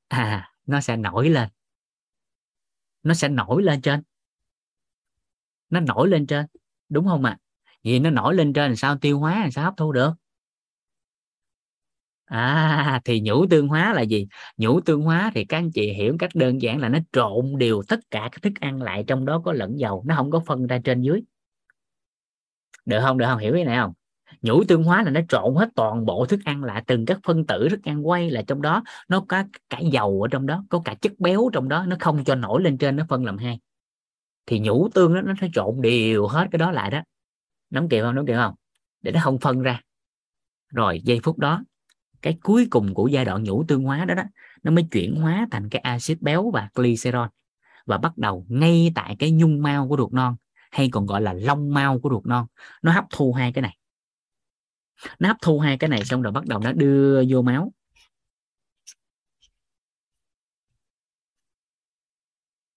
à 0.09 0.53
nó 0.67 0.81
sẽ 0.81 0.97
nổi 0.97 1.29
lên. 1.29 1.49
Nó 3.03 3.15
sẽ 3.15 3.29
nổi 3.29 3.63
lên 3.63 3.81
trên. 3.81 4.03
Nó 5.71 5.81
nổi 5.81 6.09
lên 6.09 6.27
trên, 6.27 6.47
đúng 6.89 7.07
không 7.07 7.25
ạ? 7.25 7.31
À? 7.31 7.39
vì 7.83 7.99
nó 7.99 8.11
nổi 8.11 8.35
lên 8.35 8.53
trên 8.53 8.77
sao 8.77 8.99
tiêu 8.99 9.19
hóa, 9.19 9.41
làm 9.41 9.51
sao 9.51 9.65
hấp 9.65 9.75
thu 9.77 9.93
được? 9.93 10.13
À 12.25 13.01
thì 13.05 13.21
nhũ 13.21 13.47
tương 13.51 13.69
hóa 13.69 13.93
là 13.93 14.03
gì? 14.03 14.29
Nhũ 14.57 14.81
tương 14.81 15.03
hóa 15.03 15.31
thì 15.35 15.45
các 15.45 15.57
anh 15.57 15.71
chị 15.75 15.93
hiểu 15.93 16.17
cách 16.19 16.31
đơn 16.35 16.63
giản 16.63 16.79
là 16.79 16.89
nó 16.89 16.99
trộn 17.13 17.59
đều 17.59 17.83
tất 17.89 18.01
cả 18.11 18.29
các 18.33 18.43
thức 18.43 18.53
ăn 18.61 18.83
lại, 18.83 19.05
trong 19.07 19.25
đó 19.25 19.43
có 19.45 19.53
lẫn 19.53 19.79
dầu, 19.79 20.05
nó 20.07 20.17
không 20.17 20.31
có 20.31 20.41
phân 20.47 20.67
ra 20.67 20.81
trên 20.85 21.03
dưới. 21.03 21.23
Được 22.85 23.01
không? 23.03 23.19
Được 23.19 23.27
không? 23.29 23.39
Hiểu 23.39 23.53
cái 23.55 23.65
này 23.65 23.77
không? 23.77 23.93
Nhũ 24.43 24.65
tương 24.65 24.85
hóa 24.85 25.03
là 25.03 25.11
nó 25.11 25.21
trộn 25.29 25.55
hết 25.55 25.69
toàn 25.75 26.05
bộ 26.05 26.27
thức 26.27 26.41
ăn 26.45 26.65
lại 26.65 26.85
từng 26.87 27.07
các 27.07 27.19
phân 27.25 27.47
tử 27.47 27.69
thức 27.71 27.81
ăn 27.85 28.09
quay 28.09 28.31
là 28.31 28.43
trong 28.43 28.63
đó, 28.63 28.83
nó 29.09 29.25
có 29.29 29.45
cả 29.71 29.79
dầu 29.79 30.23
ở 30.23 30.29
trong 30.29 30.47
đó, 30.47 30.65
có 30.69 30.83
cả 30.85 30.95
chất 30.95 31.13
béo 31.19 31.51
trong 31.53 31.69
đó, 31.69 31.85
nó 31.87 31.97
không 32.01 32.25
cho 32.25 32.35
nổi 32.35 32.63
lên 32.63 32.79
trên, 32.79 32.97
nó 32.97 33.05
phân 33.09 33.25
làm 33.25 33.39
hai. 33.39 33.61
Thì 34.47 34.59
nhũ 34.59 34.89
tương 34.95 35.15
đó, 35.15 35.21
nó 35.21 35.35
sẽ 35.41 35.49
trộn 35.55 35.81
đều 35.81 36.27
hết 36.27 36.49
cái 36.51 36.59
đó 36.59 36.71
lại 36.71 36.91
đó. 36.91 37.03
Nắm 37.71 37.89
kịp 37.89 38.03
không? 38.03 38.15
Nắm 38.15 38.27
kịp 38.27 38.37
không? 38.37 38.55
Để 39.03 39.13
nó 39.13 39.21
không 39.23 39.39
phân 39.39 39.63
ra. 39.63 39.81
Rồi, 40.75 41.01
giây 41.05 41.21
phút 41.23 41.39
đó, 41.39 41.65
cái 42.23 42.39
cuối 42.43 42.67
cùng 42.71 42.95
của 42.95 43.07
giai 43.07 43.25
đoạn 43.25 43.43
nhũ 43.43 43.65
tương 43.69 43.85
hóa 43.85 44.05
đó 44.05 44.15
đó, 44.15 44.23
nó 44.63 44.71
mới 44.71 44.87
chuyển 44.91 45.17
hóa 45.17 45.47
thành 45.51 45.69
cái 45.69 45.81
axit 45.81 46.21
béo 46.21 46.51
và 46.51 46.69
glycerol. 46.75 47.27
Và 47.87 47.99
bắt 47.99 48.19
đầu 48.19 48.47
ngay 48.49 48.93
tại 48.95 49.17
cái 49.19 49.31
nhung 49.31 49.63
mao 49.63 49.89
của 49.89 49.97
ruột 49.97 50.13
non, 50.13 50.37
hay 50.71 50.89
còn 50.93 51.07
gọi 51.07 51.21
là 51.21 51.33
lông 51.33 51.75
mao 51.75 51.99
của 51.99 52.09
ruột 52.11 52.27
non. 52.27 52.47
Nó 52.83 52.93
hấp 52.93 53.05
thu 53.11 53.33
hai 53.33 53.53
cái 53.53 53.63
này 53.63 53.77
nó 55.19 55.29
hấp 55.29 55.37
thu 55.43 55.59
hai 55.61 55.79
cái 55.79 55.91
này 55.91 56.05
xong 56.05 56.23
rồi 56.23 56.33
bắt 56.33 56.47
đầu 56.47 56.61
nó 56.61 56.73
đưa 56.73 57.25
vô 57.29 57.43
máu. 57.43 57.73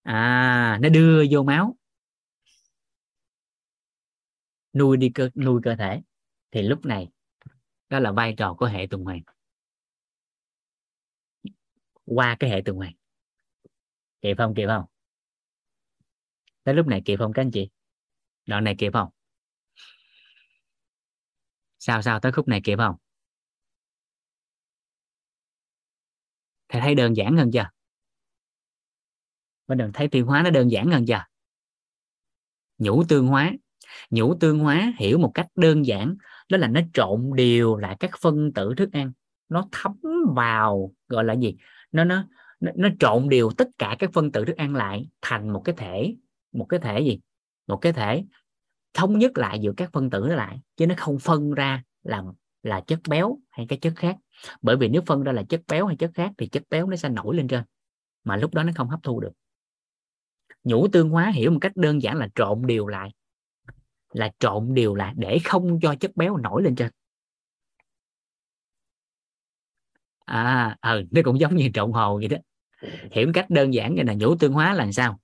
À 0.03 0.79
nó 0.81 0.89
đưa 0.89 1.23
vô 1.31 1.43
máu. 1.43 1.77
Nuôi 4.73 4.97
đi 4.97 5.11
cơ, 5.15 5.29
nuôi 5.35 5.61
cơ 5.63 5.75
thể. 5.75 6.01
Thì 6.51 6.61
lúc 6.61 6.85
này, 6.85 7.09
đó 7.89 7.99
là 7.99 8.11
vai 8.11 8.33
trò 8.37 8.55
của 8.57 8.65
hệ 8.65 8.87
tuần 8.89 9.03
hoàn. 9.03 9.21
Qua 12.05 12.35
cái 12.39 12.49
hệ 12.49 12.61
tuần 12.65 12.77
hoàn. 12.77 12.93
Kịp 14.21 14.35
không 14.37 14.53
kịp 14.55 14.67
không? 14.67 14.85
Tới 16.63 16.75
lúc 16.75 16.87
này 16.87 17.01
kịp 17.05 17.17
không 17.17 17.33
các 17.33 17.41
anh 17.41 17.51
chị? 17.51 17.69
Đoạn 18.45 18.63
này 18.63 18.75
kịp 18.77 18.93
không? 18.93 19.14
Sao 21.85 22.01
sao 22.01 22.19
tới 22.19 22.31
khúc 22.31 22.47
này 22.47 22.61
kịp 22.63 22.77
không? 22.77 22.95
Thầy 26.69 26.81
thấy 26.81 26.95
đơn 26.95 27.15
giản 27.15 27.37
hơn 27.37 27.51
chưa? 27.51 27.69
Bên 29.67 29.77
đường 29.77 29.91
thấy 29.93 30.07
tiêu 30.07 30.25
hóa 30.25 30.41
nó 30.43 30.49
đơn 30.49 30.71
giản 30.71 30.91
hơn 30.91 31.05
chưa? 31.05 31.25
Nhũ 32.77 33.03
tương 33.09 33.27
hóa. 33.27 33.51
Nhũ 34.09 34.35
tương 34.39 34.59
hóa 34.59 34.93
hiểu 34.97 35.17
một 35.17 35.31
cách 35.33 35.47
đơn 35.55 35.85
giản 35.85 36.15
đó 36.49 36.57
là 36.57 36.67
nó 36.67 36.81
trộn 36.93 37.31
đều 37.35 37.75
lại 37.75 37.97
các 37.99 38.11
phân 38.21 38.53
tử 38.53 38.73
thức 38.77 38.89
ăn. 38.91 39.11
Nó 39.49 39.67
thấm 39.71 39.97
vào 40.35 40.91
gọi 41.07 41.23
là 41.23 41.33
gì? 41.33 41.55
Nó 41.91 42.03
nó 42.03 42.27
nó, 42.59 42.71
nó 42.75 42.89
trộn 42.99 43.29
đều 43.29 43.51
tất 43.57 43.67
cả 43.77 43.95
các 43.99 44.09
phân 44.13 44.31
tử 44.31 44.45
thức 44.45 44.57
ăn 44.57 44.75
lại 44.75 45.09
thành 45.21 45.49
một 45.49 45.61
cái 45.65 45.75
thể. 45.77 46.15
Một 46.51 46.65
cái 46.65 46.79
thể 46.79 46.99
gì? 46.99 47.19
Một 47.67 47.77
cái 47.77 47.93
thể 47.93 48.23
thống 48.95 49.19
nhất 49.19 49.37
lại 49.37 49.59
giữa 49.59 49.73
các 49.77 49.89
phân 49.93 50.09
tử 50.09 50.25
nó 50.29 50.35
lại, 50.35 50.59
chứ 50.77 50.87
nó 50.87 50.95
không 50.97 51.19
phân 51.19 51.51
ra 51.51 51.83
làm 52.03 52.25
là 52.63 52.81
chất 52.87 52.99
béo 53.09 53.37
hay 53.49 53.65
cái 53.69 53.79
chất 53.79 53.93
khác. 53.95 54.15
Bởi 54.61 54.77
vì 54.77 54.87
nếu 54.87 55.01
phân 55.05 55.23
ra 55.23 55.31
là 55.31 55.43
chất 55.43 55.61
béo 55.67 55.85
hay 55.85 55.95
chất 55.95 56.11
khác 56.13 56.31
thì 56.37 56.47
chất 56.47 56.63
béo 56.69 56.87
nó 56.87 56.95
sẽ 56.95 57.09
nổi 57.09 57.35
lên 57.35 57.47
trên, 57.47 57.63
mà 58.23 58.35
lúc 58.35 58.53
đó 58.53 58.63
nó 58.63 58.71
không 58.75 58.89
hấp 58.89 58.99
thu 59.03 59.19
được. 59.19 59.31
Nhũ 60.63 60.87
tương 60.87 61.09
hóa 61.09 61.29
hiểu 61.29 61.51
một 61.51 61.57
cách 61.61 61.71
đơn 61.75 62.01
giản 62.01 62.17
là 62.17 62.27
trộn 62.35 62.65
đều 62.65 62.87
lại, 62.87 63.11
là 64.13 64.31
trộn 64.39 64.73
đều 64.73 64.95
lại 64.95 65.13
để 65.17 65.39
không 65.45 65.79
cho 65.81 65.95
chất 65.95 66.15
béo 66.15 66.37
nổi 66.37 66.63
lên 66.63 66.75
trên. 66.75 66.91
À 70.25 70.77
ừ 70.81 71.03
nó 71.11 71.21
cũng 71.25 71.39
giống 71.39 71.55
như 71.55 71.69
trộn 71.73 71.91
hồ 71.91 72.17
vậy 72.17 72.27
đó. 72.27 72.37
Hiểu 73.11 73.31
cách 73.33 73.49
đơn 73.49 73.73
giản 73.73 73.95
như 73.95 74.03
là 74.03 74.13
nhũ 74.13 74.35
tương 74.35 74.53
hóa 74.53 74.73
là 74.73 74.91
sao? 74.91 75.19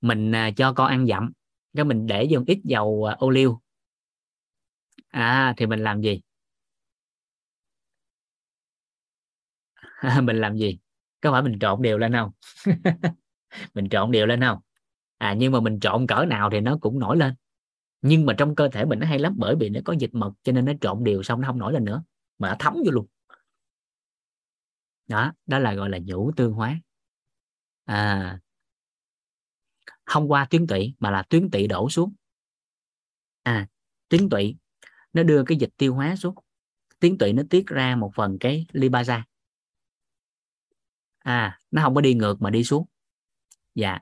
Mình 0.00 0.34
à, 0.34 0.50
cho 0.56 0.72
con 0.72 0.88
ăn 0.88 1.06
dặm 1.06 1.32
cái 1.76 1.84
mình 1.84 2.06
để 2.06 2.26
vô 2.30 2.40
ít 2.46 2.60
dầu 2.64 3.04
à, 3.04 3.16
ô 3.18 3.30
liu 3.30 3.60
à 5.12 5.54
thì 5.56 5.66
mình 5.66 5.80
làm 5.80 6.00
gì? 6.00 6.20
Mình 10.22 10.36
làm 10.36 10.56
gì? 10.56 10.78
Có 11.20 11.32
phải 11.32 11.42
mình 11.42 11.58
trộn 11.58 11.82
đều 11.82 11.98
lên 11.98 12.12
không? 12.12 12.30
Mình 13.74 13.88
trộn 13.88 14.10
đều 14.10 14.26
lên 14.26 14.40
không? 14.40 14.58
À 15.18 15.34
nhưng 15.38 15.52
mà 15.52 15.60
mình 15.60 15.80
trộn 15.80 16.06
cỡ 16.06 16.24
nào 16.28 16.50
thì 16.50 16.60
nó 16.60 16.78
cũng 16.80 16.98
nổi 16.98 17.16
lên. 17.16 17.34
Nhưng 18.02 18.26
mà 18.26 18.34
trong 18.38 18.54
cơ 18.54 18.68
thể 18.68 18.84
mình 18.84 18.98
nó 18.98 19.06
hay 19.06 19.18
lắm, 19.18 19.34
bởi 19.38 19.56
vì 19.60 19.68
nó 19.68 19.80
có 19.84 19.92
dịch 19.92 20.14
mật 20.14 20.32
cho 20.42 20.52
nên 20.52 20.64
nó 20.64 20.72
trộn 20.80 21.04
đều 21.04 21.22
xong 21.22 21.40
nó 21.40 21.48
không 21.48 21.58
nổi 21.58 21.72
lên 21.72 21.84
nữa. 21.84 22.02
Mà 22.38 22.48
nó 22.48 22.56
thấm 22.58 22.74
vô 22.86 22.90
luôn. 22.92 23.06
Đó 25.08 25.32
đó 25.46 25.58
là 25.58 25.74
gọi 25.74 25.90
là 25.90 25.98
nhũ 26.04 26.30
tương 26.36 26.52
hóa. 26.52 26.80
À 27.86 28.38
không 30.10 30.30
qua 30.30 30.46
tuyến 30.50 30.66
tụy 30.66 30.94
mà 30.98 31.10
là 31.10 31.22
tuyến 31.22 31.50
tụy 31.50 31.66
đổ 31.66 31.90
xuống. 31.90 32.14
À 33.42 33.68
tuyến 34.08 34.28
tụy 34.28 34.56
nó 35.12 35.22
đưa 35.22 35.44
cái 35.44 35.58
dịch 35.58 35.70
tiêu 35.76 35.94
hóa 35.94 36.16
xuống. 36.16 36.34
Tuyến 36.98 37.18
tụy 37.18 37.32
nó 37.32 37.42
tiết 37.50 37.66
ra 37.66 37.96
một 37.96 38.10
phần 38.14 38.38
cái 38.40 38.66
libaza 38.72 39.22
à 41.18 41.60
nó 41.70 41.82
không 41.82 41.94
có 41.94 42.00
đi 42.00 42.14
ngược 42.14 42.42
mà 42.42 42.50
đi 42.50 42.64
xuống. 42.64 42.86
Dạ. 43.74 43.98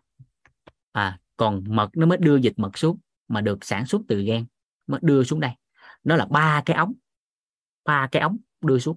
À 0.93 1.19
còn 1.37 1.65
mật 1.69 1.91
nó 1.97 2.07
mới 2.07 2.19
đưa 2.19 2.37
dịch 2.37 2.55
mật 2.57 2.79
xuống 2.79 2.99
mà 3.29 3.41
được 3.41 3.65
sản 3.65 3.87
xuất 3.87 4.03
từ 4.09 4.23
gan 4.23 4.45
mới 4.87 5.01
đưa 5.03 5.25
xuống 5.25 5.41
đây. 5.41 5.51
Nó 6.05 6.17
là 6.17 6.27
ba 6.27 6.63
cái 6.67 6.77
ống 6.77 6.95
ba 7.85 8.09
cái 8.13 8.23
ống 8.23 8.37
đưa 8.61 8.79
xuống. 8.79 8.97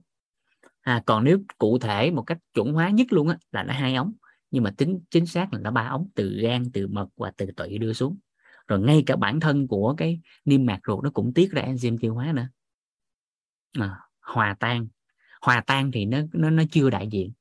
À, 0.81 1.03
còn 1.05 1.23
nếu 1.23 1.39
cụ 1.57 1.79
thể 1.79 2.11
một 2.11 2.23
cách 2.23 2.37
chuẩn 2.53 2.73
hóa 2.73 2.89
nhất 2.89 3.07
luôn 3.09 3.27
á 3.27 3.37
là 3.51 3.63
nó 3.63 3.73
hai 3.73 3.95
ống 3.95 4.13
nhưng 4.51 4.63
mà 4.63 4.71
tính 4.77 4.99
chính 5.11 5.25
xác 5.25 5.53
là 5.53 5.59
nó 5.59 5.71
ba 5.71 5.87
ống 5.87 6.09
từ 6.15 6.39
gan 6.41 6.71
từ 6.73 6.87
mật 6.87 7.07
và 7.17 7.31
từ 7.37 7.45
tụy 7.55 7.77
đưa 7.77 7.93
xuống. 7.93 8.17
Rồi 8.67 8.79
ngay 8.79 9.03
cả 9.05 9.15
bản 9.15 9.39
thân 9.39 9.67
của 9.67 9.93
cái 9.97 10.21
niêm 10.45 10.65
mạc 10.65 10.79
ruột 10.87 11.03
nó 11.03 11.09
cũng 11.09 11.33
tiết 11.33 11.51
ra 11.51 11.61
enzyme 11.61 11.97
tiêu 12.01 12.13
hóa 12.13 12.31
nữa. 12.31 12.47
À, 13.79 13.99
hòa 14.19 14.55
tan. 14.59 14.87
Hòa 15.41 15.63
tan 15.67 15.91
thì 15.91 16.05
nó 16.05 16.17
nó 16.33 16.49
nó 16.49 16.63
chưa 16.71 16.89
đại 16.89 17.07
diện. 17.11 17.31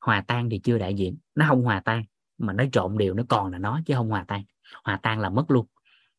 Hòa 0.00 0.24
tan 0.26 0.50
thì 0.50 0.58
chưa 0.58 0.78
đại 0.78 0.94
diện. 0.94 1.16
Nó 1.34 1.46
không 1.48 1.62
hòa 1.62 1.80
tan 1.80 2.04
mà 2.38 2.52
nó 2.52 2.64
trộn 2.72 2.98
đều 2.98 3.14
nó 3.14 3.22
còn 3.28 3.52
là 3.52 3.58
nó 3.58 3.80
chứ 3.86 3.94
không 3.94 4.08
hòa 4.08 4.24
tan. 4.28 4.42
Hòa 4.84 5.00
tan 5.02 5.20
là 5.20 5.30
mất 5.30 5.50
luôn. 5.50 5.66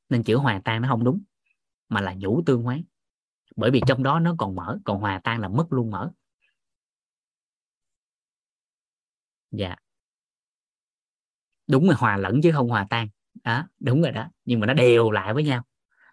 Nên 0.09 0.23
chữ 0.23 0.37
hòa 0.37 0.61
tan 0.63 0.81
nó 0.81 0.87
không 0.87 1.03
đúng 1.03 1.21
mà 1.89 2.01
là 2.01 2.13
nhũ 2.13 2.43
tương 2.45 2.63
hóa. 2.63 2.77
Bởi 3.55 3.71
vì 3.71 3.81
trong 3.87 4.03
đó 4.03 4.19
nó 4.19 4.35
còn 4.37 4.55
mở 4.55 4.77
còn 4.85 4.99
hòa 4.99 5.19
tan 5.23 5.41
là 5.41 5.47
mất 5.47 5.73
luôn 5.73 5.91
mở. 5.91 6.11
Dạ. 9.51 9.75
Đúng 11.67 11.89
là 11.89 11.95
hòa 11.95 12.17
lẫn 12.17 12.39
chứ 12.43 12.51
không 12.51 12.69
hòa 12.69 12.87
tan. 12.89 13.07
Đó 13.43 13.67
đúng 13.79 14.01
rồi 14.01 14.11
đó. 14.11 14.27
Nhưng 14.45 14.59
mà 14.59 14.67
nó 14.67 14.73
đều 14.73 15.11
lại 15.11 15.33
với 15.33 15.43
nhau. 15.43 15.63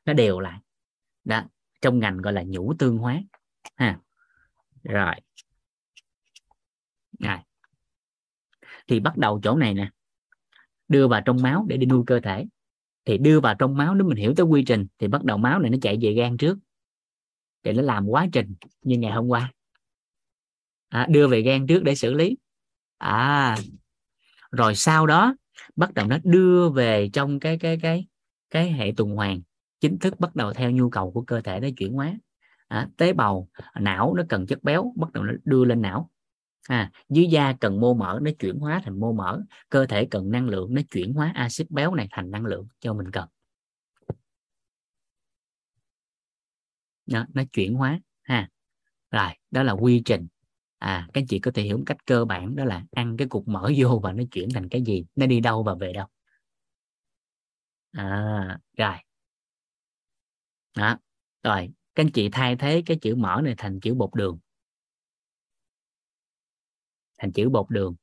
Nó 0.05 0.12
đều 0.12 0.41
lại. 0.41 0.61
Đó 1.24 1.43
trong 1.80 1.99
ngành 1.99 2.16
gọi 2.16 2.33
là 2.33 2.43
nhũ 2.47 2.74
tương 2.78 2.99
hóa. 2.99 3.20
Ha. 3.76 3.99
Rồi. 4.83 5.14
Rồi. 7.18 7.39
Thì 8.87 9.01
bắt 9.01 9.16
đầu 9.16 9.41
chỗ 9.43 9.57
này 9.57 9.74
nè. 9.74 9.91
Đưa 10.89 11.09
vào 11.09 11.20
trong 11.24 11.43
máu 11.43 11.64
để 11.68 11.76
đi 11.76 11.87
nuôi 11.87 12.05
cơ 12.07 12.20
thể. 12.20 12.47
Thì 13.05 13.18
đưa 13.18 13.41
vào 13.41 13.55
trong 13.59 13.76
máu 13.76 13.95
nếu 13.95 14.09
mình 14.09 14.16
hiểu 14.16 14.35
tới 14.37 14.47
quy 14.47 14.64
trình 14.66 14.87
thì 14.99 15.09
bắt 15.09 15.24
đầu 15.24 15.39
máu 15.39 15.59
này 15.59 15.70
nó 15.70 15.78
chạy 15.83 15.99
về 16.03 16.12
gan 16.12 16.37
trước. 16.37 16.59
Để 17.62 17.72
nó 17.72 17.83
làm 17.83 18.07
quá 18.07 18.26
trình 18.33 18.55
như 18.83 18.99
ngày 18.99 19.12
hôm 19.12 19.28
qua. 19.28 19.53
À, 20.89 21.07
đưa 21.11 21.28
về 21.28 21.41
gan 21.43 21.66
trước 21.66 21.83
để 21.83 21.95
xử 21.95 22.14
lý 22.14 22.37
à 23.03 23.57
rồi 24.51 24.75
sau 24.75 25.07
đó 25.07 25.35
bắt 25.77 25.95
đầu 25.95 26.07
nó 26.07 26.19
đưa 26.25 26.71
về 26.71 27.11
trong 27.13 27.41
cái 27.41 27.59
cái 27.59 27.79
cái 27.83 28.07
cái 28.51 28.73
hệ 28.73 28.93
tuần 28.97 29.11
hoàn 29.11 29.43
chính 29.81 29.99
thức 29.99 30.21
bắt 30.21 30.37
đầu 30.37 30.53
theo 30.53 30.71
nhu 30.71 30.91
cầu 30.91 31.13
của 31.13 31.23
cơ 31.23 31.41
thể 31.41 31.61
nó 31.61 31.69
chuyển 31.77 31.93
hóa. 31.93 32.15
À, 32.69 32.89
tế 32.97 33.13
bào 33.13 33.49
não 33.81 34.15
nó 34.15 34.23
cần 34.29 34.47
chất 34.47 34.63
béo 34.63 34.93
bắt 34.97 35.13
đầu 35.13 35.25
nó 35.25 35.33
đưa 35.45 35.65
lên 35.65 35.83
não. 35.83 36.11
À, 36.69 36.91
dưới 37.09 37.27
da 37.27 37.53
cần 37.61 37.81
mô 37.81 37.95
mỡ 37.95 38.19
nó 38.23 38.31
chuyển 38.39 38.59
hóa 38.59 38.81
thành 38.85 39.01
mô 39.01 39.13
mỡ. 39.13 39.41
Cơ 39.69 39.87
thể 39.87 40.07
cần 40.11 40.31
năng 40.31 40.49
lượng 40.49 40.75
nó 40.75 40.83
chuyển 40.91 41.13
hóa 41.13 41.33
axit 41.35 41.71
béo 41.71 41.95
này 41.95 42.09
thành 42.11 42.31
năng 42.31 42.47
lượng 42.47 42.69
cho 42.81 42.95
mình 42.95 43.11
cần. 43.11 43.29
Đó, 47.07 47.27
nó 47.35 47.43
chuyển 47.53 47.75
hóa 47.75 48.01
ha. 48.23 48.49
Rồi 49.11 49.31
đó 49.51 49.63
là 49.63 49.73
quy 49.73 50.03
trình 50.05 50.27
à 50.83 51.09
các 51.12 51.24
chị 51.28 51.39
có 51.39 51.51
thể 51.55 51.62
hiểu 51.62 51.78
một 51.78 51.85
cách 51.87 52.07
cơ 52.07 52.24
bản 52.24 52.57
đó 52.57 52.64
là 52.64 52.85
ăn 52.91 53.16
cái 53.16 53.28
cục 53.28 53.49
mỡ 53.49 53.70
vô 53.76 54.01
và 54.03 54.12
nó 54.12 54.24
chuyển 54.30 54.49
thành 54.55 54.68
cái 54.68 54.83
gì? 54.83 55.05
Nó 55.16 55.26
đi 55.26 55.41
đâu 55.41 55.62
và 55.62 55.74
về 55.74 55.93
đâu? 55.93 56.07
À 57.93 58.59
rồi. 58.76 58.95
Đó 60.76 60.99
rồi. 61.43 61.70
Các 61.95 62.03
anh 62.05 62.11
chị 62.11 62.28
thay 62.33 62.57
thế 62.57 62.83
cái 62.87 62.99
chữ 63.03 63.14
mỡ 63.14 63.41
này 63.45 63.55
thành 63.59 63.80
chữ 63.80 63.95
bột 63.95 64.11
đường. 64.14 64.39
Thành 67.18 67.33
chữ 67.33 67.49
bột 67.49 67.66
đường. 67.70 67.95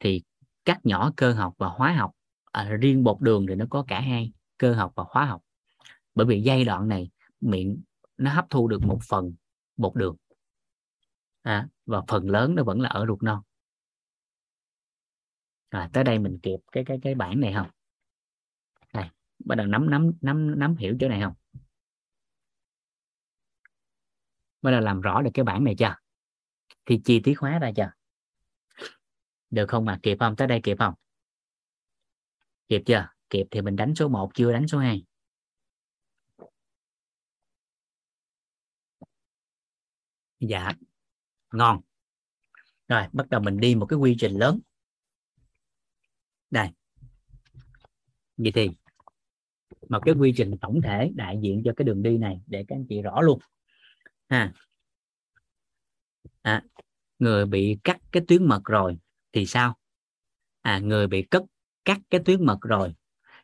Thì 0.00 0.22
cắt 0.64 0.80
nhỏ 0.86 1.12
cơ 1.16 1.32
học 1.32 1.54
và 1.58 1.68
hóa 1.68 1.92
học 1.92 2.10
à, 2.52 2.64
riêng 2.80 3.04
bột 3.04 3.20
đường 3.20 3.46
thì 3.48 3.54
nó 3.54 3.64
có 3.70 3.84
cả 3.88 4.00
hai 4.00 4.32
cơ 4.58 4.74
học 4.74 4.92
và 4.96 5.04
hóa 5.08 5.24
học. 5.24 5.42
Bởi 6.14 6.26
vì 6.26 6.42
giai 6.42 6.64
đoạn 6.64 6.88
này 6.88 7.10
miệng 7.40 7.82
nó 8.16 8.32
hấp 8.32 8.46
thu 8.50 8.68
được 8.68 8.82
một 8.82 8.98
phần 9.08 9.34
bột 9.76 9.94
đường 9.94 10.16
à, 11.46 11.68
và 11.86 12.02
phần 12.08 12.30
lớn 12.30 12.54
nó 12.54 12.64
vẫn 12.64 12.80
là 12.80 12.88
ở 12.88 13.06
ruột 13.06 13.22
non. 13.22 13.42
À, 15.68 15.90
tới 15.92 16.04
đây 16.04 16.18
mình 16.18 16.38
kịp 16.42 16.56
cái 16.72 16.84
cái 16.86 16.98
cái 17.02 17.14
bảng 17.14 17.40
này 17.40 17.52
không? 17.54 17.70
Này 18.92 19.10
bắt 19.44 19.54
đầu 19.54 19.66
nắm 19.66 19.90
nắm 19.90 20.12
nắm 20.20 20.58
nắm 20.58 20.76
hiểu 20.76 20.96
chỗ 21.00 21.08
này 21.08 21.20
không? 21.22 21.34
Bắt 24.62 24.70
đầu 24.70 24.80
làm 24.80 25.00
rõ 25.00 25.22
được 25.22 25.30
cái 25.34 25.44
bảng 25.44 25.64
này 25.64 25.74
chưa? 25.78 25.94
Thì 26.84 27.00
chi 27.04 27.20
tiết 27.24 27.34
hóa 27.38 27.58
ra 27.58 27.70
chưa? 27.76 27.90
Được 29.50 29.66
không 29.68 29.84
mà? 29.84 29.98
Kịp 30.02 30.16
không? 30.20 30.36
Tới 30.36 30.46
đây 30.46 30.60
kịp 30.62 30.76
không? 30.78 30.94
Kịp 32.68 32.82
chưa? 32.86 33.08
Kịp 33.30 33.46
thì 33.50 33.60
mình 33.62 33.76
đánh 33.76 33.94
số 33.94 34.08
1 34.08 34.30
chưa 34.34 34.52
đánh 34.52 34.68
số 34.68 34.78
2 34.78 35.04
dạ 40.40 40.72
ngon. 41.52 41.80
Rồi 42.88 43.02
bắt 43.12 43.28
đầu 43.28 43.40
mình 43.40 43.60
đi 43.60 43.74
một 43.74 43.86
cái 43.86 43.98
quy 43.98 44.16
trình 44.18 44.32
lớn. 44.32 44.60
Đây. 46.50 46.68
Vậy 48.36 48.52
thì 48.54 48.70
một 49.88 50.00
cái 50.04 50.14
quy 50.14 50.34
trình 50.36 50.56
tổng 50.60 50.80
thể 50.82 51.10
đại 51.14 51.38
diện 51.42 51.62
cho 51.64 51.72
cái 51.76 51.84
đường 51.84 52.02
đi 52.02 52.18
này 52.18 52.40
để 52.46 52.64
các 52.68 52.76
anh 52.76 52.86
chị 52.88 53.02
rõ 53.02 53.20
luôn. 53.20 53.38
Ha. 54.28 54.52
À, 56.42 56.62
người 57.18 57.46
bị 57.46 57.78
cắt 57.84 58.00
cái 58.12 58.22
tuyến 58.28 58.48
mật 58.48 58.60
rồi 58.64 58.98
thì 59.32 59.46
sao? 59.46 59.76
À 60.60 60.78
người 60.78 61.06
bị 61.06 61.22
cất 61.22 61.42
cắt 61.84 62.00
cái 62.10 62.20
tuyến 62.24 62.46
mật 62.46 62.58
rồi 62.60 62.94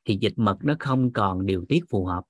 thì 0.05 0.19
dịch 0.21 0.35
mật 0.37 0.59
nó 0.63 0.75
không 0.81 1.13
còn 1.13 1.47
điều 1.47 1.65
tiết 1.69 1.81
phù 1.91 2.07
hợp. 2.07 2.25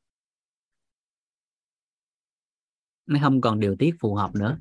Nó 3.07 3.19
không 3.23 3.41
còn 3.41 3.61
điều 3.61 3.77
tiết 3.79 3.95
phù 4.01 4.15
hợp 4.15 4.35
nữa 4.35 4.59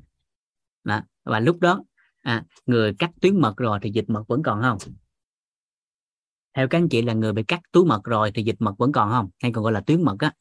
đó. 0.84 1.02
và 1.24 1.40
lúc 1.40 1.60
đó 1.60 1.84
à, 2.22 2.44
người 2.66 2.94
cắt 2.98 3.10
tuyến 3.20 3.40
mật 3.40 3.56
rồi 3.56 3.78
thì 3.82 3.90
dịch 3.90 4.10
mật 4.10 4.24
vẫn 4.28 4.42
còn 4.42 4.62
không? 4.62 4.78
Theo 6.54 6.68
các 6.68 6.78
anh 6.78 6.88
chị 6.88 7.02
là 7.02 7.12
người 7.12 7.32
bị 7.32 7.42
cắt 7.42 7.60
túi 7.72 7.84
mật 7.84 8.04
rồi 8.04 8.30
thì 8.34 8.42
dịch 8.42 8.56
mật 8.58 8.74
vẫn 8.78 8.92
còn 8.92 9.10
không? 9.10 9.30
Hay 9.38 9.52
còn 9.52 9.64
gọi 9.64 9.72
là 9.72 9.80
tuyến 9.80 10.02
mật 10.02 10.16
á? 10.18 10.32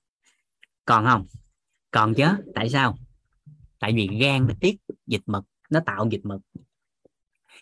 Còn 0.85 1.05
không? 1.05 1.27
Còn 1.91 2.13
chứ. 2.13 2.25
Tại 2.55 2.69
sao? 2.69 2.97
Tại 3.79 3.93
vì 3.93 4.09
gan 4.21 4.47
nó 4.47 4.53
tiết 4.59 4.75
dịch 5.07 5.21
mật 5.25 5.43
nó 5.69 5.79
tạo 5.85 6.07
dịch 6.11 6.25
mật. 6.25 6.39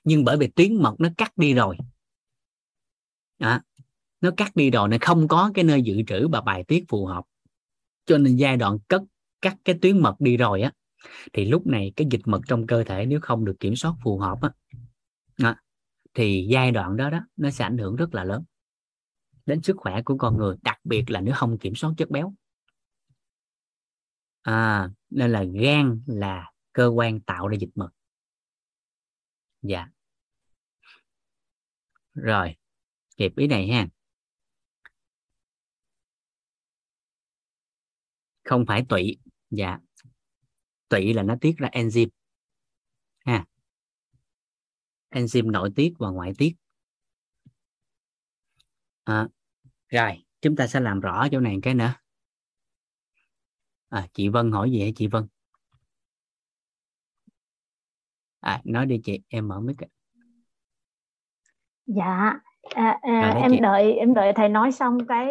Nhưng 0.04 0.24
bởi 0.24 0.38
vì 0.38 0.48
tuyến 0.48 0.76
mật 0.76 0.96
nó 1.00 1.10
cắt 1.18 1.38
đi 1.38 1.54
rồi. 1.54 1.78
À, 3.38 3.62
nó 4.22 4.32
cắt 4.38 4.56
đi 4.56 4.72
rồi 4.72 4.90
nó 4.90 4.98
không 5.02 5.28
có 5.28 5.52
cái 5.54 5.64
nơi 5.64 5.82
dự 5.82 6.02
trữ 6.08 6.28
và 6.28 6.42
bài 6.42 6.64
tiết 6.64 6.86
phù 6.88 7.06
hợp. 7.06 7.26
Cho 8.06 8.18
nên 8.18 8.36
giai 8.36 8.58
đoạn 8.58 8.78
cất 8.88 9.02
cắt 9.42 9.58
cái 9.66 9.78
tuyến 9.82 10.00
mật 10.02 10.16
đi 10.20 10.38
rồi 10.38 10.62
á 10.62 10.72
thì 11.34 11.46
lúc 11.46 11.68
này 11.68 11.94
cái 11.96 12.08
dịch 12.12 12.22
mật 12.26 12.42
trong 12.48 12.68
cơ 12.68 12.84
thể 12.84 13.06
nếu 13.06 13.20
không 13.22 13.46
được 13.46 13.56
kiểm 13.60 13.76
soát 13.76 13.94
phù 14.04 14.20
hợp 14.20 14.38
á 14.42 14.50
đó, 15.38 15.56
thì 16.14 16.48
giai 16.50 16.72
đoạn 16.72 16.98
đó 16.98 17.10
đó 17.10 17.20
nó 17.36 17.50
sẽ 17.50 17.64
ảnh 17.64 17.78
hưởng 17.78 17.96
rất 17.96 18.16
là 18.16 18.24
lớn 18.24 18.44
đến 19.50 19.62
sức 19.62 19.76
khỏe 19.78 20.02
của 20.06 20.18
con 20.18 20.38
người 20.38 20.56
đặc 20.62 20.80
biệt 20.84 21.04
là 21.10 21.22
nếu 21.22 21.34
không 21.38 21.58
kiểm 21.58 21.76
soát 21.76 21.94
chất 21.98 22.10
béo. 22.10 22.34
À, 24.42 24.90
nên 25.10 25.32
là 25.32 25.44
gan 25.44 26.04
là 26.08 26.52
cơ 26.74 26.88
quan 26.88 27.22
tạo 27.22 27.48
ra 27.48 27.58
dịch 27.60 27.70
mật. 27.76 27.90
Dạ. 29.62 29.88
Rồi 32.14 32.56
kịp 33.18 33.34
ý 33.38 33.48
này 33.48 33.68
ha. 33.68 33.88
Không 38.44 38.66
phải 38.68 38.86
tụy 38.90 39.18
dạ 39.50 39.80
tụy 40.90 41.14
là 41.14 41.24
nó 41.24 41.36
tiết 41.42 41.58
ra 41.58 41.70
enzyme. 41.72 42.10
Ha. 43.26 43.46
Enzyme 45.10 45.52
nội 45.52 45.70
tiết 45.76 45.94
và 46.00 46.10
ngoại 46.10 46.34
tiết. 46.38 46.56
À, 49.04 49.28
rồi 49.90 50.26
chúng 50.42 50.56
ta 50.56 50.68
sẽ 50.68 50.80
làm 50.80 51.00
rõ 51.00 51.28
chỗ 51.32 51.40
này 51.40 51.58
cái 51.62 51.74
nữa. 51.74 51.94
À, 53.90 54.08
chị 54.14 54.30
Vân 54.30 54.52
hỏi 54.52 54.72
gì 54.72 54.84
hả 54.84 54.90
chị 54.96 55.08
Vân? 55.08 55.28
À, 58.40 58.62
nói 58.64 58.86
đi 58.86 59.02
chị 59.04 59.22
em 59.28 59.48
mở 59.48 59.60
mic 59.60 59.78
dạ 61.86 62.40
à, 62.76 63.00
à, 63.02 63.34
em 63.42 63.52
chị. 63.52 63.60
đợi 63.60 63.94
em 63.94 64.14
đợi 64.14 64.34
thầy 64.36 64.50
nói 64.50 64.72
xong 64.72 65.08
cái 65.08 65.28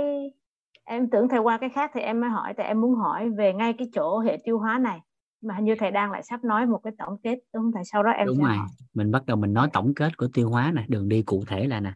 em 0.85 1.11
tưởng 1.11 1.29
thầy 1.29 1.39
qua 1.41 1.59
cái 1.59 1.69
khác 1.69 1.91
thì 1.95 2.01
em 2.01 2.21
mới 2.21 2.31
hỏi 2.31 2.55
tại 2.57 2.67
em 2.67 2.81
muốn 2.81 2.95
hỏi 2.95 3.31
về 3.31 3.53
ngay 3.53 3.75
cái 3.79 3.89
chỗ 3.95 4.19
hệ 4.19 4.39
tiêu 4.45 4.59
hóa 4.59 4.79
này 4.79 5.01
mà 5.41 5.55
hình 5.55 5.65
như 5.65 5.75
thầy 5.79 5.91
đang 5.91 6.11
lại 6.11 6.23
sắp 6.23 6.45
nói 6.45 6.67
một 6.67 6.81
cái 6.85 6.93
tổng 6.99 7.19
kết 7.23 7.39
đúng 7.55 7.63
không 7.63 7.73
thầy? 7.73 7.85
Sau 7.85 8.03
đó 8.03 8.11
em 8.11 8.27
đúng 8.27 8.37
sẽ 8.37 8.43
rồi. 8.43 8.57
hỏi. 8.57 8.67
mình 8.95 9.11
bắt 9.11 9.27
đầu 9.27 9.37
mình 9.37 9.53
nói 9.53 9.69
tổng 9.73 9.95
kết 9.95 10.17
của 10.17 10.29
tiêu 10.35 10.51
hóa 10.51 10.73
nè 10.75 10.85
đường 10.89 11.09
đi 11.09 11.23
cụ 11.23 11.45
thể 11.47 11.67
là 11.67 11.81
nè. 11.81 11.93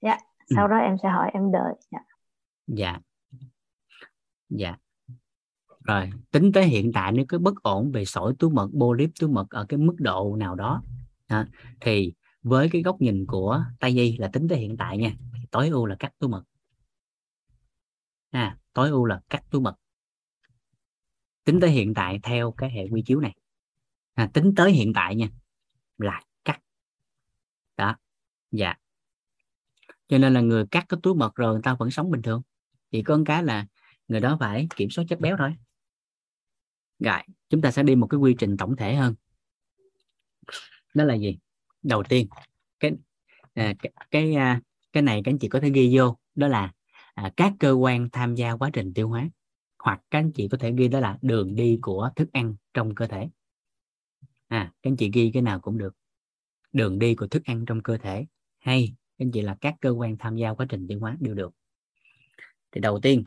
Dạ. 0.00 0.18
Sau 0.54 0.66
ừ. 0.66 0.70
đó 0.70 0.76
em 0.76 0.96
sẽ 1.02 1.08
hỏi 1.08 1.30
em 1.34 1.52
đợi. 1.52 1.74
Dạ. 1.90 1.98
Dạ. 2.66 2.98
Dạ. 4.48 4.76
Rồi 5.84 6.10
tính 6.30 6.52
tới 6.52 6.64
hiện 6.64 6.92
tại 6.92 7.12
nếu 7.12 7.24
có 7.28 7.38
bất 7.38 7.62
ổn 7.62 7.92
về 7.92 8.04
sỏi 8.04 8.34
túi 8.38 8.50
mật 8.50 8.68
polyp 8.80 9.10
túi 9.20 9.30
mật 9.30 9.50
ở 9.50 9.66
cái 9.68 9.78
mức 9.78 9.94
độ 9.98 10.36
nào 10.36 10.54
đó 10.54 10.82
à, 11.26 11.46
thì 11.80 12.12
với 12.42 12.68
cái 12.72 12.82
góc 12.82 13.00
nhìn 13.00 13.26
của 13.26 13.64
tây 13.80 13.90
y 13.90 14.16
là 14.16 14.28
tính 14.28 14.48
tới 14.48 14.58
hiện 14.58 14.76
tại 14.76 14.98
nha 14.98 15.12
tối 15.50 15.68
ưu 15.68 15.86
là 15.86 15.96
cắt 15.98 16.12
túi 16.18 16.30
mật. 16.30 16.42
À, 18.30 18.58
tối 18.72 18.90
ưu 18.90 19.04
là 19.04 19.20
cắt 19.28 19.42
túi 19.50 19.60
mật 19.60 19.76
tính 21.44 21.60
tới 21.60 21.70
hiện 21.70 21.94
tại 21.94 22.20
theo 22.22 22.52
cái 22.52 22.70
hệ 22.70 22.88
quy 22.90 23.02
chiếu 23.02 23.20
này. 23.20 23.34
À, 24.14 24.30
tính 24.34 24.54
tới 24.56 24.72
hiện 24.72 24.92
tại 24.92 25.14
nha 25.14 25.28
là 25.98 26.22
cắt. 26.44 26.60
Đó 27.76 27.96
dạ. 28.50 28.74
Cho 30.08 30.18
nên 30.18 30.34
là 30.34 30.40
người 30.40 30.64
cắt 30.70 30.84
cái 30.88 31.00
túi 31.02 31.14
mật 31.14 31.34
rồi 31.34 31.52
người 31.52 31.62
ta 31.62 31.74
vẫn 31.74 31.90
sống 31.90 32.10
bình 32.10 32.22
thường. 32.22 32.42
Chỉ 32.90 33.02
có 33.02 33.16
một 33.16 33.24
cái 33.26 33.42
là 33.42 33.66
người 34.08 34.20
đó 34.20 34.36
phải 34.40 34.66
kiểm 34.76 34.90
soát 34.90 35.04
chất 35.08 35.20
béo 35.20 35.36
thôi. 35.38 35.54
Rồi 36.98 37.18
chúng 37.48 37.62
ta 37.62 37.70
sẽ 37.70 37.82
đi 37.82 37.94
một 37.94 38.06
cái 38.06 38.18
quy 38.18 38.34
trình 38.38 38.56
tổng 38.56 38.76
thể 38.76 38.94
hơn. 38.94 39.14
Đó 40.94 41.04
là 41.04 41.14
gì? 41.14 41.38
Đầu 41.82 42.02
tiên 42.02 42.28
cái 42.80 42.92
à, 43.54 43.74
cái 43.78 43.92
cái, 44.10 44.34
à, 44.34 44.60
cái 44.92 45.02
này 45.02 45.20
các 45.24 45.32
anh 45.32 45.38
chị 45.38 45.48
có 45.48 45.60
thể 45.60 45.70
ghi 45.70 45.98
vô. 45.98 46.18
Đó 46.34 46.48
là 46.48 46.72
à, 47.14 47.32
các 47.36 47.52
cơ 47.58 47.72
quan 47.72 48.10
tham 48.10 48.34
gia 48.34 48.52
quá 48.52 48.70
trình 48.72 48.94
tiêu 48.94 49.08
hóa 49.08 49.28
hoặc 49.84 50.00
các 50.10 50.18
anh 50.18 50.32
chị 50.32 50.48
có 50.48 50.58
thể 50.58 50.72
ghi 50.76 50.88
đó 50.88 51.00
là 51.00 51.18
đường 51.22 51.54
đi 51.54 51.78
của 51.82 52.10
thức 52.16 52.28
ăn 52.32 52.54
trong 52.74 52.94
cơ 52.94 53.06
thể. 53.06 53.28
À 54.48 54.72
các 54.82 54.90
anh 54.90 54.96
chị 54.96 55.10
ghi 55.14 55.30
cái 55.34 55.42
nào 55.42 55.60
cũng 55.60 55.78
được. 55.78 55.96
Đường 56.72 56.98
đi 56.98 57.14
của 57.14 57.26
thức 57.26 57.44
ăn 57.44 57.64
trong 57.66 57.82
cơ 57.82 57.98
thể. 57.98 58.26
Hay 58.58 58.94
các 59.18 59.24
anh 59.24 59.30
chị 59.32 59.42
là 59.42 59.56
các 59.60 59.74
cơ 59.80 59.90
quan 59.90 60.16
tham 60.18 60.36
gia 60.36 60.54
quá 60.54 60.66
trình 60.68 60.86
tiêu 60.88 61.00
hóa 61.00 61.16
đều 61.20 61.34
được. 61.34 61.54
Thì 62.72 62.80
đầu 62.80 63.00
tiên 63.00 63.24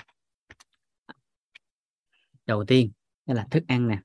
đầu 2.45 2.66
tiên 2.66 2.91
đó 3.26 3.34
là 3.34 3.47
thức 3.51 3.64
ăn 3.68 3.88
nè. 3.88 4.01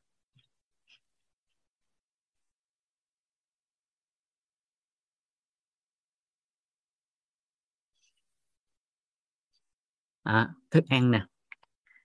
À, 10.24 10.55
thức 10.70 10.84
ăn 10.88 11.11
nè 11.11 11.31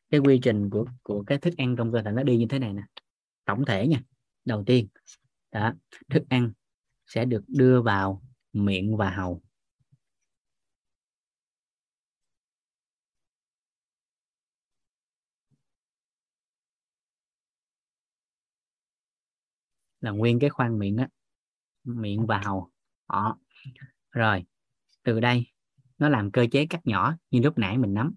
cái 0.10 0.20
quy 0.20 0.39
trình 0.43 0.70
của 0.70 0.86
của 1.03 1.24
cái 1.28 1.38
thức 1.38 1.53
ăn 1.58 1.76
trong 1.76 1.91
cơ 1.93 2.01
thể 2.01 2.12
nó 2.12 2.24
đi 2.24 2.38
như 2.38 2.45
thế 2.49 2.60
này 2.60 2.74
nè. 2.74 2.84
Tổng 3.45 3.66
thể 3.66 3.88
nha. 3.88 4.01
Đầu 4.45 4.64
tiên 4.66 4.88
đó, 5.51 5.74
thức 6.10 6.24
ăn 6.30 6.51
sẽ 7.08 7.26
được 7.26 7.43
đưa 7.47 7.82
vào 7.82 8.24
miệng 8.53 8.97
và 8.97 9.10
hầu. 9.10 9.41
Là 20.01 20.12
nguyên 20.12 20.39
cái 20.39 20.49
khoang 20.49 20.80
miệng 20.80 20.97
á 20.97 21.08
miệng 21.84 22.26
và 22.26 22.41
hầu. 22.45 22.72
Đó. 23.10 23.38
rồi 24.12 24.45
từ 25.03 25.20
đây 25.20 25.45
nó 25.97 26.10
làm 26.10 26.32
cơ 26.32 26.45
chế 26.51 26.66
cắt 26.66 26.88
nhỏ 26.88 27.16
như 27.32 27.41
lúc 27.41 27.58
nãy 27.58 27.78
mình 27.78 27.93
nắm. 27.93 28.16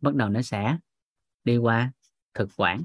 Bắt 0.00 0.14
đầu 0.14 0.28
nó 0.28 0.42
sẽ 0.42 0.78
đi 1.44 1.56
qua 1.56 1.92
thực 2.34 2.48
quản. 2.56 2.84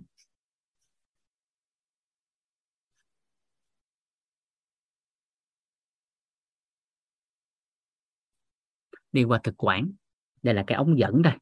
Đi 9.11 9.23
qua 9.23 9.39
thực 9.43 9.55
quản 9.57 9.91
đây 10.43 10.55
là 10.55 10.63
cái 10.67 10.75
ống 10.75 10.99
dẫn 10.99 11.21
đây. 11.21 11.33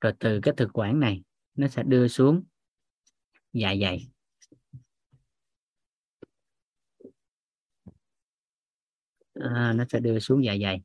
Rồi 0.00 0.12
từ 0.20 0.40
cái 0.42 0.54
thực 0.56 0.70
quản 0.72 1.00
này 1.00 1.22
nó 1.54 1.68
sẽ 1.68 1.82
đưa 1.82 2.08
xuống 2.08 2.44
dạ 3.52 3.74
dày. 3.80 4.08
À, 9.34 9.72
nó 9.76 9.84
sẽ 9.88 10.00
đưa 10.00 10.18
xuống 10.18 10.44
dạ 10.44 10.56
dày. 10.62 10.82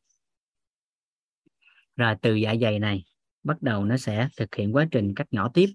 Rồi 1.95 2.15
từ 2.21 2.35
dạ 2.35 2.55
dày 2.61 2.79
này 2.79 3.03
bắt 3.43 3.61
đầu 3.61 3.85
nó 3.85 3.97
sẽ 3.97 4.29
thực 4.37 4.55
hiện 4.55 4.75
quá 4.75 4.85
trình 4.91 5.13
cắt 5.15 5.27
nhỏ 5.31 5.51
tiếp, 5.53 5.67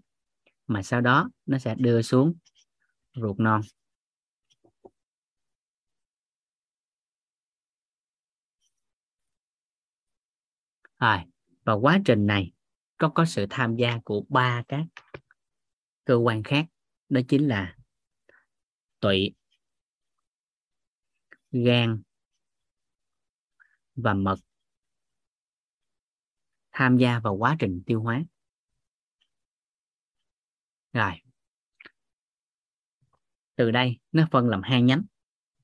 mà 0.67 0.83
sau 0.83 1.01
đó 1.01 1.31
nó 1.47 1.59
sẽ 1.59 1.75
đưa 1.79 2.03
xuống 2.03 2.35
ruột 3.15 3.41
non. 3.41 3.61
Rồi, 11.01 11.19
và 11.65 11.73
quá 11.73 11.99
trình 12.05 12.27
này 12.27 12.53
có 12.99 13.09
có 13.09 13.25
sự 13.25 13.47
tham 13.51 13.77
gia 13.77 13.99
của 14.05 14.25
ba 14.29 14.63
các 14.69 14.85
cơ 16.05 16.17
quan 16.17 16.43
khác, 16.43 16.67
đó 17.09 17.21
chính 17.29 17.49
là 17.49 17.77
tụy, 19.01 19.35
gan 21.53 22.03
và 23.97 24.15
mật 24.15 24.46
tham 26.79 26.97
gia 26.97 27.21
vào 27.21 27.35
quá 27.35 27.57
trình 27.59 27.83
tiêu 27.87 28.03
hóa. 28.03 28.25
Rồi. 30.93 31.13
Từ 33.57 33.71
đây 33.71 33.99
nó 34.13 34.27
phân 34.31 34.49
làm 34.49 34.63
hai 34.63 34.83
nhánh. 34.83 35.03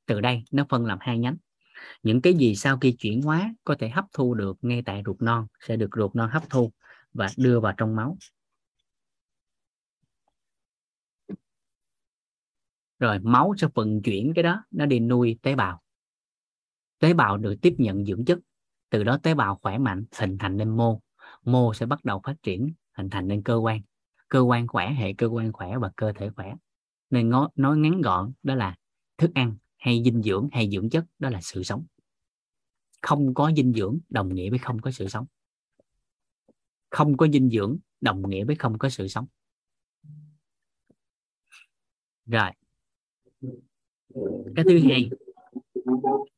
Từ 0.06 0.20
đây 0.20 0.44
nó 0.50 0.66
phân 0.68 0.86
làm 0.86 0.98
hai 1.00 1.18
nhánh. 1.18 1.36
Những 2.02 2.22
cái 2.22 2.34
gì 2.34 2.56
sau 2.56 2.78
khi 2.78 2.96
chuyển 2.98 3.22
hóa 3.22 3.54
có 3.64 3.76
thể 3.78 3.88
hấp 3.88 4.04
thu 4.12 4.34
được 4.34 4.56
ngay 4.62 4.82
tại 4.86 5.02
ruột 5.06 5.22
non 5.22 5.46
sẽ 5.60 5.76
được 5.76 5.90
ruột 5.96 6.16
non 6.16 6.30
hấp 6.30 6.50
thu 6.50 6.72
và 7.12 7.28
đưa 7.36 7.60
vào 7.60 7.72
trong 7.76 7.96
máu. 7.96 8.16
Rồi, 12.98 13.18
máu 13.18 13.54
sẽ 13.58 13.66
vận 13.74 14.02
chuyển 14.02 14.32
cái 14.34 14.42
đó, 14.42 14.64
nó 14.70 14.86
đi 14.86 15.00
nuôi 15.00 15.38
tế 15.42 15.54
bào. 15.54 15.82
Tế 16.98 17.14
bào 17.14 17.38
được 17.38 17.54
tiếp 17.62 17.74
nhận 17.78 18.04
dưỡng 18.04 18.24
chất 18.24 18.38
từ 18.92 19.04
đó 19.04 19.18
tế 19.22 19.34
bào 19.34 19.58
khỏe 19.62 19.78
mạnh 19.78 20.04
hình 20.18 20.38
thành 20.38 20.56
nên 20.56 20.76
mô. 20.76 21.00
Mô 21.44 21.74
sẽ 21.74 21.86
bắt 21.86 22.04
đầu 22.04 22.20
phát 22.24 22.34
triển 22.42 22.72
hình 22.92 23.10
thành 23.10 23.28
nên 23.28 23.42
cơ 23.42 23.56
quan. 23.56 23.80
Cơ 24.28 24.40
quan 24.40 24.66
khỏe 24.66 24.92
hệ 24.92 25.12
cơ 25.12 25.26
quan 25.26 25.52
khỏe 25.52 25.78
và 25.78 25.90
cơ 25.96 26.12
thể 26.12 26.30
khỏe. 26.30 26.54
Nên 27.10 27.30
nói, 27.30 27.48
nói 27.54 27.76
ngắn 27.76 28.00
gọn 28.00 28.32
đó 28.42 28.54
là 28.54 28.76
thức 29.18 29.30
ăn 29.34 29.56
hay 29.76 30.02
dinh 30.04 30.22
dưỡng 30.22 30.48
hay 30.52 30.70
dưỡng 30.70 30.90
chất 30.90 31.04
đó 31.18 31.30
là 31.30 31.40
sự 31.40 31.62
sống. 31.62 31.84
Không 33.02 33.34
có 33.34 33.52
dinh 33.56 33.72
dưỡng 33.72 33.98
đồng 34.08 34.34
nghĩa 34.34 34.50
với 34.50 34.58
không 34.58 34.80
có 34.80 34.90
sự 34.90 35.08
sống. 35.08 35.26
Không 36.90 37.16
có 37.16 37.28
dinh 37.28 37.50
dưỡng 37.50 37.78
đồng 38.00 38.30
nghĩa 38.30 38.44
với 38.44 38.56
không 38.56 38.78
có 38.78 38.88
sự 38.88 39.08
sống. 39.08 39.26
Rồi. 42.26 42.50
Cái 44.56 44.64
thứ 44.64 44.80
hai 44.88 45.10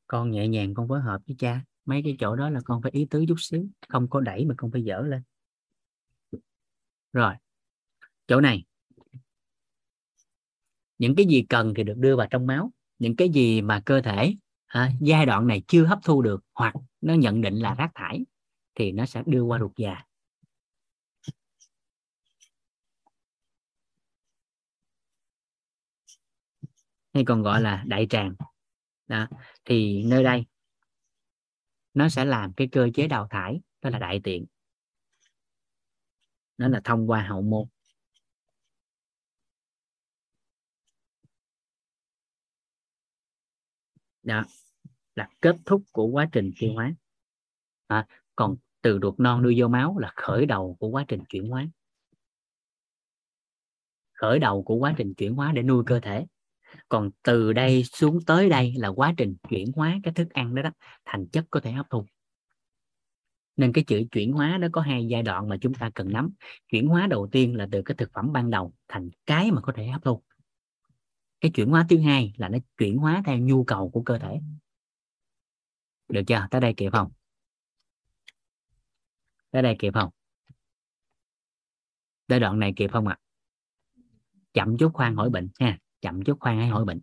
con 0.07 0.31
nhẹ 0.31 0.49
nhàng 0.49 0.75
con 0.75 0.89
phối 0.89 1.01
hợp 1.01 1.23
với 1.27 1.37
cha 1.39 1.65
mấy 1.85 2.03
cái 2.05 2.17
chỗ 2.21 2.37
đó 2.37 2.51
là 2.51 2.61
con 2.65 2.83
phải 2.83 2.93
ý 2.93 3.07
tứ 3.11 3.25
chút 3.29 3.37
xíu 3.39 3.67
không 3.89 4.11
có 4.11 4.21
đẩy 4.21 4.45
mà 4.45 4.55
con 4.59 4.71
phải 4.71 4.83
dở 4.83 5.01
lên. 5.01 5.23
Rồi 7.13 7.35
chỗ 8.27 8.41
này. 8.41 8.65
Những 10.99 11.15
cái 11.17 11.27
gì 11.27 11.47
cần 11.49 11.75
thì 11.77 11.83
được 11.83 11.97
đưa 11.97 12.17
vào 12.17 12.27
trong 12.31 12.47
máu. 12.47 12.73
Những 12.99 13.17
cái 13.17 13.29
gì 13.29 13.63
mà 13.63 13.83
cơ 13.87 14.01
thể 14.01 14.35
à, 14.67 14.91
giai 15.01 15.27
đoạn 15.27 15.47
này 15.47 15.63
chưa 15.69 15.85
hấp 15.85 15.99
thu 16.05 16.23
được 16.23 16.45
hoặc 16.55 16.75
nó 17.01 17.15
nhận 17.15 17.41
định 17.41 17.55
là 17.55 17.75
rác 17.75 17.91
thải 17.95 18.25
thì 18.75 18.93
nó 18.93 19.07
sẽ 19.07 19.23
đưa 19.27 19.43
qua 19.43 19.59
ruột 19.59 19.73
già. 19.77 20.05
Hay 27.15 27.25
còn 27.25 27.43
gọi 27.43 27.61
là 27.63 27.85
đại 27.87 28.07
tràng. 28.11 28.35
Đó. 29.07 29.29
thì 29.65 30.05
nơi 30.05 30.25
đây 30.25 30.45
nó 31.95 32.09
sẽ 32.09 32.25
làm 32.25 32.53
cái 32.53 32.69
cơ 32.73 32.89
chế 32.95 33.09
đào 33.09 33.27
thải 33.31 33.61
đó 33.83 33.91
là 33.91 33.99
đại 33.99 34.21
tiện. 34.25 34.47
Nó 36.59 36.69
là 36.69 36.81
thông 36.85 37.11
qua 37.11 37.23
hậu 37.23 37.43
môn. 37.43 37.67
Đó 44.23 44.45
là 45.15 45.29
kết 45.41 45.57
thúc 45.67 45.83
của 45.93 46.07
quá 46.07 46.29
trình 46.33 46.53
tiêu 46.59 46.73
hóa. 46.75 46.95
À, 47.87 48.07
còn 48.37 48.57
từ 48.83 48.99
ruột 49.03 49.21
non 49.21 49.43
đưa 49.43 49.53
vô 49.57 49.69
máu 49.69 49.99
là 49.99 50.13
khởi 50.17 50.47
đầu 50.47 50.77
của 50.81 50.89
quá 50.89 51.05
trình 51.09 51.25
chuyển 51.29 51.49
hóa. 51.49 51.67
Khởi 54.13 54.39
đầu 54.39 54.63
của 54.63 54.75
quá 54.75 54.95
trình 54.97 55.15
chuyển 55.15 55.35
hóa 55.35 55.53
để 55.53 55.63
nuôi 55.63 55.85
cơ 55.87 56.01
thể 56.01 56.27
còn 56.89 57.11
từ 57.23 57.53
đây 57.53 57.85
xuống 57.85 58.19
tới 58.27 58.49
đây 58.49 58.75
là 58.77 58.89
quá 58.89 59.15
trình 59.17 59.37
chuyển 59.49 59.73
hóa 59.77 59.97
cái 60.03 60.15
thức 60.15 60.31
ăn 60.31 60.55
đó 60.55 60.63
đó, 60.63 60.71
thành 61.05 61.27
chất 61.29 61.45
có 61.51 61.61
thể 61.61 61.73
hấp 61.73 61.91
thu. 61.91 62.07
Nên 63.57 63.73
cái 63.73 63.85
chữ 63.85 64.05
chuyển 64.11 64.33
hóa 64.33 64.59
nó 64.61 64.69
có 64.73 64.81
hai 64.81 65.07
giai 65.07 65.23
đoạn 65.23 65.49
mà 65.49 65.57
chúng 65.61 65.75
ta 65.75 65.91
cần 65.95 66.13
nắm. 66.13 66.31
Chuyển 66.69 66.89
hóa 66.89 67.07
đầu 67.07 67.29
tiên 67.33 67.57
là 67.57 67.69
từ 67.73 67.83
cái 67.83 67.95
thực 67.95 68.13
phẩm 68.13 68.33
ban 68.33 68.51
đầu 68.51 68.75
thành 68.89 69.11
cái 69.27 69.51
mà 69.51 69.61
có 69.61 69.73
thể 69.77 69.87
hấp 69.87 70.03
thu. 70.05 70.23
Cái 71.41 71.51
chuyển 71.55 71.69
hóa 71.69 71.87
thứ 71.89 71.99
hai 71.99 72.33
là 72.37 72.49
nó 72.49 72.59
chuyển 72.79 72.97
hóa 72.97 73.23
theo 73.27 73.39
nhu 73.39 73.65
cầu 73.65 73.91
của 73.91 74.03
cơ 74.03 74.19
thể. 74.19 74.41
Được 76.09 76.23
chưa? 76.27 76.47
Tới 76.51 76.61
đây 76.61 76.75
kịp 76.77 76.91
không? 76.93 77.13
Tới 79.51 79.63
đây 79.63 79.77
kịp 79.79 79.95
không? 79.95 80.11
Tới 82.27 82.41
đoạn 82.41 82.59
này 82.59 82.73
kịp 82.77 82.91
không 82.93 83.07
ạ? 83.09 83.19
À? 83.21 83.25
chậm 84.55 84.77
chút 84.79 84.91
khoan 84.95 85.17
hỏi 85.17 85.31
bệnh 85.31 85.49
ha 85.61 85.79
chậm 86.05 86.23
chút, 86.23 86.41
khoan 86.41 86.59
hãy 86.59 86.69
hỏi 86.69 86.85
bệnh. 86.85 87.01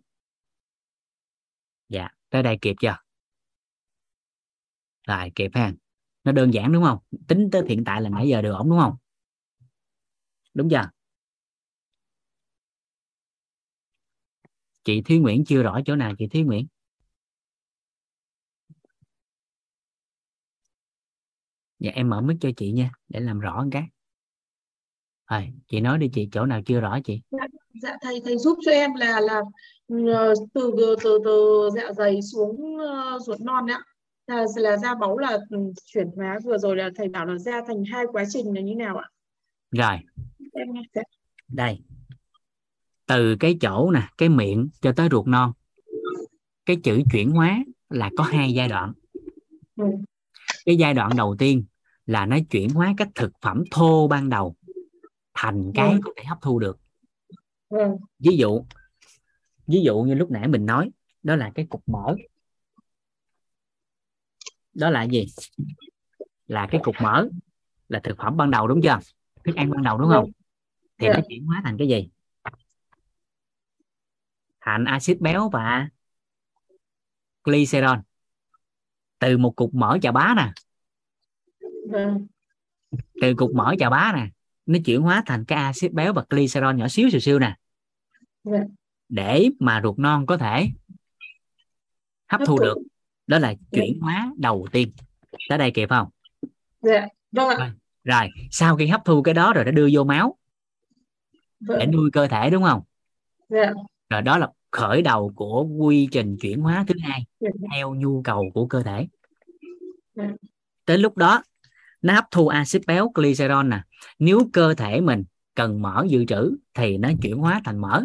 Dạ 1.88 2.08
tới 2.30 2.42
đây 2.42 2.58
kịp 2.62 2.76
chưa? 2.80 2.96
Rồi, 5.08 5.30
kịp 5.34 5.50
ha. 5.54 5.72
Nó 6.24 6.32
đơn 6.32 6.54
giản 6.54 6.72
đúng 6.72 6.84
không? 6.84 6.98
Tính 7.28 7.48
tới 7.52 7.62
hiện 7.68 7.84
tại 7.84 8.02
là 8.02 8.08
nãy 8.08 8.28
giờ 8.28 8.42
được 8.42 8.52
ổn 8.52 8.70
đúng 8.70 8.78
không? 8.78 8.96
Đúng 10.54 10.68
chưa? 10.70 10.90
Chị 14.84 15.02
Thúy 15.02 15.18
Nguyễn 15.18 15.44
chưa 15.44 15.62
rõ 15.62 15.80
chỗ 15.86 15.96
nào, 15.96 16.12
chị 16.18 16.26
Thúy 16.26 16.42
Nguyễn? 16.42 16.66
Dạ 21.78 21.90
em 21.94 22.10
mở 22.10 22.20
mic 22.20 22.36
cho 22.40 22.50
chị 22.56 22.72
nha, 22.72 22.90
để 23.08 23.20
làm 23.20 23.40
rõ 23.40 23.64
cái. 23.72 23.82
Rồi, 25.30 25.52
chị 25.68 25.80
nói 25.80 25.98
đi 25.98 26.10
chị, 26.12 26.28
chỗ 26.32 26.46
nào 26.46 26.60
chưa 26.66 26.80
rõ 26.80 26.98
chị? 27.04 27.20
Dạ, 27.82 27.96
thầy 28.02 28.20
thầy 28.24 28.38
giúp 28.38 28.58
cho 28.64 28.72
em 28.72 28.94
là 28.94 29.20
là 29.20 29.40
ờ, 29.88 30.34
từ 30.54 30.72
từ 31.02 31.18
từ 31.24 31.68
dạ 31.74 31.92
dày 31.92 32.22
xuống 32.22 32.76
uh, 32.76 33.22
ruột 33.22 33.40
non 33.40 33.70
ạ. 33.70 33.80
Là 34.26 34.44
là 34.56 34.76
da 34.76 34.94
máu 34.94 35.18
là 35.18 35.38
ừ, 35.50 35.58
chuyển 35.84 36.10
hóa 36.16 36.38
vừa 36.44 36.58
rồi 36.58 36.76
là 36.76 36.90
thầy 36.96 37.08
bảo 37.08 37.26
là 37.26 37.38
ra 37.38 37.60
thành 37.66 37.84
hai 37.92 38.04
quá 38.12 38.24
trình 38.28 38.54
là 38.54 38.60
như 38.60 38.74
nào 38.74 38.96
ạ? 38.96 39.08
Rồi. 39.70 39.98
Em 40.52 40.68
dạ. 40.94 41.02
đây. 41.48 41.82
Từ 43.06 43.36
cái 43.40 43.56
chỗ 43.60 43.90
nè 43.90 44.02
cái 44.18 44.28
miệng 44.28 44.68
cho 44.80 44.92
tới 44.96 45.08
ruột 45.10 45.26
non. 45.26 45.52
Cái 46.66 46.76
chữ 46.84 47.02
chuyển 47.12 47.30
hóa 47.30 47.58
là 47.90 48.10
có 48.16 48.24
hai 48.24 48.52
giai 48.52 48.68
đoạn. 48.68 48.92
Ừ. 49.76 49.84
cái 50.64 50.76
giai 50.76 50.94
đoạn 50.94 51.10
đầu 51.16 51.36
tiên 51.38 51.64
là 52.06 52.26
nó 52.26 52.36
chuyển 52.50 52.70
hóa 52.70 52.94
các 52.96 53.08
thực 53.14 53.32
phẩm 53.40 53.64
thô 53.70 54.08
ban 54.08 54.28
đầu 54.28 54.56
thành 55.34 55.72
cái 55.74 55.92
ừ. 55.92 55.98
có 56.04 56.12
thể 56.16 56.24
hấp 56.24 56.38
thu 56.42 56.58
được 56.58 56.81
ví 58.18 58.36
dụ 58.36 58.64
ví 59.66 59.80
dụ 59.84 60.02
như 60.02 60.14
lúc 60.14 60.30
nãy 60.30 60.48
mình 60.48 60.66
nói 60.66 60.90
đó 61.22 61.36
là 61.36 61.50
cái 61.54 61.66
cục 61.66 61.88
mỡ 61.88 62.14
đó 64.74 64.90
là 64.90 65.02
gì? 65.02 65.26
Là 66.46 66.68
cái 66.70 66.80
cục 66.84 66.94
mỡ 67.02 67.28
là 67.88 68.00
thực 68.04 68.16
phẩm 68.18 68.36
ban 68.36 68.50
đầu 68.50 68.68
đúng 68.68 68.80
chưa? 68.82 68.98
Thức 69.44 69.56
ăn 69.56 69.70
ban 69.70 69.82
đầu 69.82 69.98
đúng 69.98 70.10
không? 70.10 70.30
Thì 70.98 71.08
nó 71.08 71.20
chuyển 71.28 71.46
hóa 71.46 71.60
thành 71.64 71.78
cái 71.78 71.88
gì? 71.88 72.08
Thành 74.60 74.84
axit 74.84 75.20
béo 75.20 75.48
và 75.48 75.88
glycerol. 77.44 77.98
Từ 79.18 79.38
một 79.38 79.56
cục 79.56 79.74
mỡ 79.74 79.98
chà 80.02 80.12
bá 80.12 80.34
nè. 80.36 80.52
Từ 83.20 83.34
cục 83.36 83.54
mỡ 83.54 83.74
chà 83.78 83.90
bá 83.90 84.12
nè 84.16 84.30
nó 84.66 84.78
chuyển 84.84 85.02
hóa 85.02 85.22
thành 85.26 85.44
cái 85.44 85.58
axit 85.58 85.92
béo 85.92 86.12
và 86.12 86.24
glycerol 86.30 86.76
nhỏ 86.76 86.88
xíu 86.88 87.10
xíu 87.10 87.20
xíu 87.20 87.38
nè 87.38 87.56
để 89.08 89.48
mà 89.58 89.80
ruột 89.82 89.98
non 89.98 90.26
có 90.26 90.36
thể 90.36 90.68
hấp 92.28 92.40
thu 92.46 92.58
được. 92.58 92.78
Đó 93.26 93.38
là 93.38 93.54
chuyển 93.72 94.00
hóa 94.00 94.32
đầu 94.36 94.66
tiên. 94.72 94.92
Tới 95.48 95.58
đây 95.58 95.70
kịp 95.70 95.88
không? 95.88 96.08
Dạ 96.82 97.08
vâng 97.32 97.48
ạ. 97.48 97.56
Rồi, 97.58 97.70
rồi. 98.04 98.28
Sau 98.50 98.76
khi 98.76 98.86
hấp 98.86 99.04
thu 99.04 99.22
cái 99.22 99.34
đó 99.34 99.52
rồi 99.52 99.64
nó 99.64 99.70
đưa 99.70 99.88
vô 99.92 100.04
máu. 100.04 100.36
Vâng. 101.66 101.78
để 101.78 101.86
nuôi 101.86 102.10
cơ 102.12 102.26
thể 102.26 102.50
đúng 102.50 102.62
không? 102.62 102.82
Dạ. 103.48 103.72
Rồi 104.10 104.22
đó 104.22 104.38
là 104.38 104.48
khởi 104.70 105.02
đầu 105.02 105.32
của 105.36 105.64
quy 105.78 106.08
trình 106.12 106.36
chuyển 106.40 106.60
hóa 106.60 106.84
thứ 106.88 106.94
hai 107.02 107.24
dạ. 107.40 107.48
theo 107.72 107.94
nhu 107.94 108.22
cầu 108.22 108.50
của 108.54 108.66
cơ 108.66 108.82
thể. 108.82 109.06
Dạ. 110.14 110.30
tới 110.84 110.98
lúc 110.98 111.16
đó 111.16 111.42
nó 112.02 112.14
hấp 112.14 112.24
thu 112.30 112.48
axit 112.48 112.82
béo 112.86 113.10
glycerol 113.14 113.66
nè. 113.66 113.82
Nếu 114.18 114.40
cơ 114.52 114.74
thể 114.74 115.00
mình 115.00 115.24
cần 115.54 115.82
mỡ 115.82 116.04
dự 116.08 116.24
trữ 116.24 116.56
thì 116.74 116.98
nó 116.98 117.08
chuyển 117.22 117.36
hóa 117.36 117.60
thành 117.64 117.78
mỡ 117.78 118.04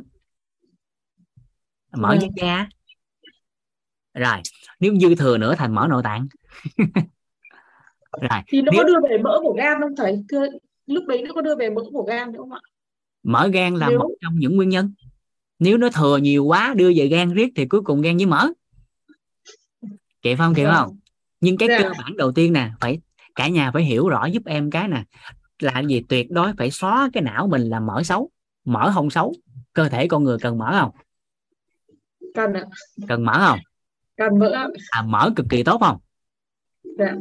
Ừ. 1.92 2.18
dưới 2.22 2.30
da 2.36 2.68
rồi 4.14 4.38
nếu 4.80 4.96
dư 5.02 5.16
thừa 5.16 5.38
nữa 5.38 5.56
thành 5.58 5.76
mỡ 5.76 5.88
nội 5.90 6.02
tạng. 6.04 6.28
Rồi 8.22 8.40
thì 8.48 8.62
nó 8.62 8.72
nếu 8.72 8.82
có 8.84 8.88
đưa 8.88 9.08
về 9.10 9.18
mỡ 9.18 9.40
của 9.44 9.54
gan 9.58 9.82
không 9.82 9.96
thầy? 9.98 10.24
Thưa, 10.30 10.46
lúc 10.86 11.04
đấy 11.08 11.24
nó 11.28 11.34
có 11.34 11.42
đưa 11.42 11.56
về 11.56 11.70
mỡ 11.70 11.82
của 11.94 12.04
gan 12.04 12.32
đúng 12.32 12.42
không 12.50 12.52
ạ? 12.52 12.60
Mỡ 13.24 13.48
gan 13.48 13.76
là 13.76 13.90
Nếu- 13.90 14.00
một 14.00 14.10
trong 14.22 14.36
những 14.40 14.56
nguyên 14.56 14.70
nhân. 14.70 14.94
Nếu 15.60 15.78
nó 15.78 15.90
thừa 15.90 16.18
nhiều 16.18 16.46
quá 16.46 16.74
đưa 16.78 16.92
về 16.96 17.08
gan 17.08 17.34
riết 17.34 17.50
thì 17.56 17.66
cuối 17.66 17.82
cùng 17.82 18.02
gan 18.02 18.18
với 18.18 18.26
mỡ 18.26 18.48
kịp 20.22 20.36
không? 20.38 20.54
Kịp 20.54 20.64
Vâng. 20.66 20.74
không? 20.76 20.98
Nhưng 21.42 21.58
cái 21.58 21.70
Dạ. 21.70 21.80
cơ 21.84 21.90
bản 21.98 22.18
đầu 22.18 22.32
tiên 22.32 22.54
nè 22.54 22.72
phải 22.80 23.00
cả 23.36 23.48
nhà 23.48 23.72
phải 23.72 23.84
hiểu 23.84 24.10
rõ 24.10 24.26
giúp 24.26 24.44
em 24.46 24.72
cái 24.72 24.88
nè. 24.88 25.04
Là 25.60 25.80
gì? 25.80 26.02
Tuyệt 26.10 26.32
đối 26.32 26.54
phải 26.58 26.72
xóa 26.72 27.10
cái 27.14 27.24
não 27.24 27.48
mình 27.48 27.62
là 27.62 27.80
mỡ 27.80 28.04
xấu 28.04 28.30
mỡ 28.66 28.92
không 28.94 29.10
xấu. 29.10 29.34
Cơ 29.74 29.90
thể 29.90 30.08
con 30.08 30.24
người 30.24 30.38
cần 30.42 30.58
mỡ 30.58 30.80
không 30.82 30.92
cần 32.34 32.54
ạ. 32.54 32.66
Cần 33.08 33.26
mỡ 33.26 33.48
không? 33.48 33.60
Cần 34.18 34.40
mỡ 34.40 34.68
à 34.92 35.02
mỡ 35.02 35.30
cực 35.36 35.46
kỳ 35.50 35.64
tốt 35.64 35.78
không? 35.82 35.98
Dạ. 36.84 37.16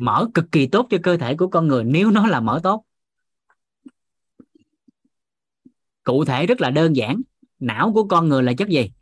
Mỡ 0.00 0.26
cực 0.34 0.44
kỳ 0.52 0.66
tốt 0.66 0.86
cho 0.90 0.98
cơ 1.02 1.16
thể 1.16 1.36
của 1.36 1.48
con 1.48 1.68
người 1.68 1.84
nếu 1.84 2.10
nó 2.10 2.26
là 2.26 2.40
mỡ 2.40 2.60
tốt. 2.62 2.84
Cụ 6.04 6.24
thể 6.24 6.46
rất 6.46 6.60
là 6.60 6.70
đơn 6.70 6.96
giản. 6.96 7.20
Não 7.58 7.92
của 7.94 8.06
con 8.08 8.28
người 8.28 8.42
là 8.42 8.52
chất 8.58 8.68
gì? 8.68 8.92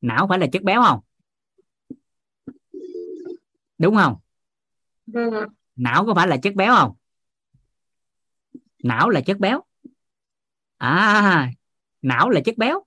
Não 0.00 0.26
phải 0.28 0.38
là 0.38 0.46
chất 0.52 0.62
béo 0.62 0.82
không? 0.82 1.00
Đúng 3.78 3.96
không? 3.96 4.16
Vâng 5.06 5.32
não 5.76 6.06
có 6.06 6.14
phải 6.14 6.28
là 6.28 6.36
chất 6.36 6.54
béo 6.54 6.74
không? 6.74 6.96
Não 8.82 9.08
là 9.08 9.20
chất 9.20 9.38
béo 9.38 9.65
à 10.78 11.50
não 12.02 12.30
là 12.30 12.40
chất 12.40 12.56
béo. 12.58 12.82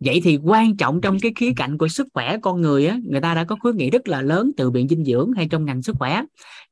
Vậy 0.00 0.20
thì 0.24 0.38
quan 0.44 0.76
trọng 0.76 1.00
trong 1.00 1.20
cái 1.20 1.32
khía 1.36 1.52
cạnh 1.56 1.78
của 1.78 1.88
sức 1.88 2.08
khỏe 2.14 2.36
con 2.42 2.60
người 2.60 2.86
á 2.86 2.98
người 3.04 3.20
ta 3.20 3.34
đã 3.34 3.44
có 3.44 3.56
khuyến 3.60 3.76
nghị 3.76 3.90
rất 3.90 4.08
là 4.08 4.22
lớn 4.22 4.50
từ 4.56 4.70
viện 4.70 4.88
dinh 4.88 5.04
dưỡng 5.04 5.32
hay 5.32 5.48
trong 5.50 5.64
ngành 5.64 5.82
sức 5.82 5.96
khỏe. 5.98 6.22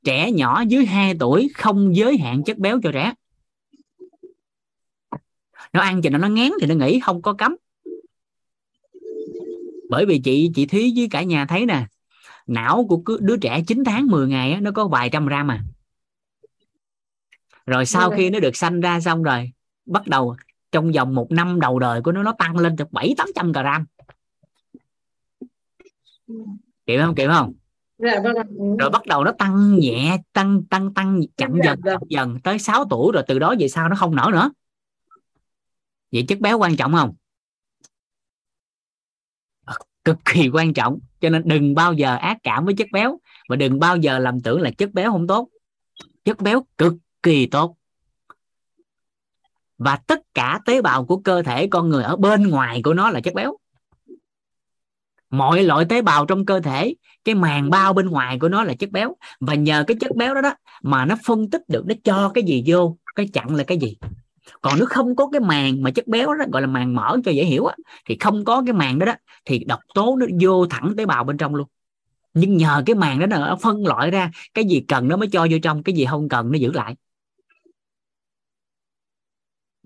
Trẻ 0.05 0.33
nhỏ 0.33 0.61
dưới 0.69 0.87
2 0.87 1.15
tuổi 1.21 1.51
không 1.55 1.97
giới 1.97 2.19
hạn 2.19 2.43
chất 2.45 2.59
béo 2.59 2.81
cho 2.83 2.93
trẻ 2.93 3.15
nó 5.73 5.81
ăn 5.81 6.03
thì 6.03 6.09
nó 6.11 6.19
nó 6.19 6.29
ngán 6.29 6.51
thì 6.61 6.67
nó 6.67 6.75
nghĩ 6.75 7.01
không 7.01 7.23
có 7.23 7.33
cấm. 7.33 7.57
Bởi 9.91 10.07
vì 10.07 10.19
chị 10.25 10.51
chị 10.55 10.67
thúy 10.67 10.93
với 10.97 11.09
cả 11.11 11.23
nhà 11.23 11.47
thấy 11.47 11.67
nè 11.67 11.87
não 12.47 12.87
của 12.89 12.97
cứ- 13.05 13.19
đứa 13.21 13.37
trẻ 13.37 13.63
9 13.67 13.85
tháng 13.85 14.07
10 14.07 14.29
ngày 14.29 14.53
á, 14.53 14.61
nó 14.61 14.71
có 14.71 14.89
vài 14.89 15.11
trăm 15.11 15.27
gram 15.27 15.51
à. 15.51 15.63
Rồi 17.67 17.87
sau 17.87 18.11
Vâng. 18.11 18.19
khi 18.19 18.31
nó 18.31 18.41
được 18.41 18.57
sanh 18.57 18.81
ra 18.81 19.01
xong 19.01 19.23
rồi 19.23 19.53
bắt 19.87 20.07
đầu 20.07 20.37
trong 20.73 20.93
vòng 20.93 21.15
một 21.15 21.27
năm 21.31 21.61
đầu 21.61 21.79
đời 21.79 22.03
của 22.03 22.13
nó 22.13 22.23
nó 22.23 22.33
tăng 22.39 22.57
lên 22.57 22.77
từ 22.77 22.85
bảy 22.91 23.15
tám 23.17 23.29
trăm 23.35 23.53
gram. 23.53 23.85
Kịp 26.87 26.99
không? 27.03 27.15
Kịp 27.15 27.29
không? 27.29 27.53
Dạ 27.99 28.21
vâng 28.25 28.35
rồi 28.79 28.91
bắt 28.91 29.07
đầu 29.07 29.25
nó 29.25 29.33
tăng 29.33 29.77
nhẹ 29.79 30.19
tăng 30.33 30.65
tăng 30.71 30.95
tăng 30.95 31.21
chậm 31.37 31.51
Tăng 31.51 31.61
dần 31.65 31.81
dần. 31.85 31.99
chậm 32.01 32.09
dần. 32.09 32.39
Tới 32.45 32.59
6 32.59 32.85
tuổi 32.91 33.13
rồi 33.13 33.23
từ 33.27 33.39
đó 33.39 33.55
về 33.59 33.69
sau 33.69 33.89
nó 33.89 33.97
không 33.97 34.17
nở 34.17 34.31
nữa. 34.33 34.51
Vậy 36.13 36.25
chất 36.29 36.41
béo 36.41 36.59
quan 36.59 36.77
trọng 36.77 36.93
không? 36.93 37.15
Ờ, 39.65 39.75
cực 40.05 40.17
kỳ 40.25 40.49
quan 40.49 40.75
trọng. 40.75 40.99
Cho 41.21 41.31
nên 41.31 41.43
đừng 41.47 41.75
bao 41.75 41.93
giờ 41.93 42.17
ác 42.17 42.39
cảm 42.43 42.65
với 42.65 42.75
chất 42.75 42.89
béo. 42.93 43.19
Và 43.49 43.57
đừng 43.57 43.79
bao 43.79 43.97
giờ 43.97 44.19
lầm 44.19 44.41
tưởng 44.41 44.61
là 44.61 44.71
chất 44.71 44.93
béo 44.93 45.13
không 45.13 45.27
tốt. 45.27 45.49
Chất 46.25 46.41
béo 46.41 46.67
cực 46.79 46.95
kỳ 47.23 47.47
tốt 47.47 47.77
và 49.79 49.97
tất 49.97 50.21
cả 50.35 50.61
tế 50.67 50.83
bào 50.83 51.05
của 51.05 51.17
cơ 51.17 51.43
thể 51.43 51.67
con 51.67 51.89
người 51.89 52.03
ở 52.03 52.17
bên 52.17 52.49
ngoài 52.49 52.81
của 52.85 52.95
nó 52.95 53.11
là 53.11 53.21
chất 53.21 53.35
béo. 53.35 53.57
Mọi 55.31 55.63
loại 55.63 55.85
tế 55.89 56.03
bào 56.03 56.27
trong 56.27 56.47
cơ 56.47 56.61
thể, 56.61 56.95
cái 57.25 57.35
màng 57.35 57.71
bao 57.71 57.93
bên 57.93 58.07
ngoài 58.07 58.39
của 58.39 58.49
nó 58.49 58.65
là 58.65 58.75
chất 58.75 58.91
béo. 58.91 59.17
Và 59.41 59.55
nhờ 59.55 59.85
cái 59.87 59.97
chất 60.01 60.17
béo 60.17 60.35
đó 60.35 60.41
đó 60.41 60.55
mà 60.83 61.05
nó 61.05 61.17
phân 61.27 61.51
tích 61.51 61.63
được, 61.69 61.87
nó 61.87 61.95
cho 62.05 62.31
cái 62.35 62.45
gì 62.45 62.65
vô, 62.67 62.97
cái 63.15 63.29
chặn 63.33 63.55
là 63.55 63.65
cái 63.65 63.79
gì. 63.79 63.97
Còn 64.61 64.75
nếu 64.77 64.87
không 64.87 65.17
có 65.17 65.29
cái 65.33 65.41
màng 65.41 65.83
mà 65.83 65.91
chất 65.91 66.07
béo 66.07 66.35
đó, 66.35 66.45
gọi 66.53 66.63
là 66.63 66.69
màng 66.69 66.95
mỡ 66.95 67.17
cho 67.25 67.31
dễ 67.31 67.45
hiểu 67.45 67.67
á, 67.67 67.77
thì 68.07 68.17
không 68.21 68.45
có 68.45 68.63
cái 68.67 68.73
màng 68.73 68.99
đó 68.99 69.07
đó, 69.07 69.15
thì 69.45 69.65
độc 69.65 69.81
tố 69.95 70.17
nó 70.17 70.27
vô 70.41 70.67
thẳng 70.67 70.95
tế 70.97 71.07
bào 71.07 71.25
bên 71.25 71.37
trong 71.37 71.55
luôn. 71.55 71.69
Nhưng 72.35 72.57
nhờ 72.57 72.83
cái 72.87 72.95
màng 72.95 73.19
đó 73.21 73.27
nó 73.27 73.57
phân 73.63 73.87
loại 73.87 74.11
ra, 74.11 74.31
cái 74.55 74.65
gì 74.65 74.85
cần 74.89 75.09
nó 75.09 75.17
mới 75.17 75.29
cho 75.29 75.47
vô 75.51 75.59
trong, 75.63 75.83
cái 75.83 75.95
gì 75.95 76.05
không 76.05 76.29
cần 76.29 76.53
nó 76.53 76.59
giữ 76.59 76.73
lại 76.73 76.95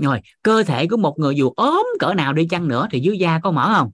rồi, 0.03 0.21
cơ 0.43 0.63
thể 0.63 0.87
của 0.87 0.97
một 0.97 1.19
người 1.19 1.37
dù 1.37 1.53
ốm 1.57 1.87
cỡ 1.99 2.15
nào 2.15 2.33
đi 2.33 2.47
chăng 2.47 2.69
nữa 2.69 2.89
thì 2.91 3.01
dưới 3.01 3.19
da 3.19 3.41
có 3.43 3.51
mỡ 3.51 3.75
không? 3.75 3.91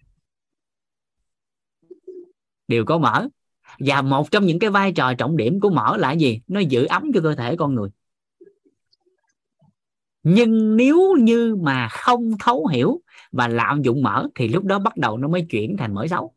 Đều 2.69 2.85
có 2.85 2.99
mỡ. 2.99 3.29
Và 3.79 4.03
một 4.03 4.31
trong 4.31 4.47
những 4.47 4.59
cái 4.59 4.71
vai 4.71 4.93
trò 4.93 5.15
trọng 5.15 5.37
điểm 5.37 5.61
của 5.61 5.71
mỡ 5.71 5.97
là 5.97 6.13
gì? 6.13 6.41
Nó 6.47 6.61
giữ 6.61 6.87
ấm 6.87 7.13
cho 7.15 7.21
cơ 7.21 7.35
thể 7.35 7.57
con 7.57 7.75
người. 7.75 7.89
Nhưng 10.23 10.77
nếu 10.77 11.15
như 11.21 11.57
mà 11.57 11.89
không 11.89 12.31
thấu 12.39 12.67
hiểu 12.67 13.01
và 13.33 13.49
lạm 13.49 13.83
dụng 13.83 14.03
mỡ 14.03 14.27
thì 14.35 14.49
lúc 14.49 14.65
đó 14.65 14.79
bắt 14.79 14.97
đầu 14.97 15.19
nó 15.19 15.29
mới 15.29 15.47
chuyển 15.51 15.77
thành 15.77 15.95
mỡ 15.95 16.07
xấu. 16.07 16.35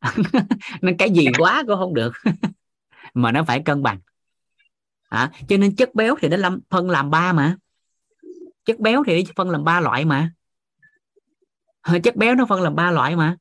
Nên 0.82 0.96
cái 0.96 1.10
gì 1.10 1.26
quá 1.38 1.64
cũng 1.66 1.76
không 1.78 1.94
được. 1.94 2.12
Mà 3.14 3.32
nó 3.32 3.44
phải 3.44 3.62
cân 3.62 3.82
bằng 3.82 4.00
à, 5.12 5.30
cho 5.48 5.56
nên 5.56 5.76
chất 5.76 5.94
béo 5.94 6.16
thì 6.20 6.28
nó 6.28 6.36
làm, 6.36 6.60
phân 6.70 6.90
làm 6.90 7.10
ba 7.10 7.32
mà. 7.32 7.56
Chất 8.64 8.78
béo 8.80 9.04
thì 9.06 9.24
phân 9.36 9.50
làm 9.50 9.64
ba 9.64 9.80
loại 9.80 10.04
mà. 10.04 10.32
Chất 12.02 12.16
béo 12.16 12.34
nó 12.34 12.46
phân 12.46 12.62
làm 12.62 12.74
ba 12.74 12.90
loại 12.90 13.16
mà. 13.16 13.36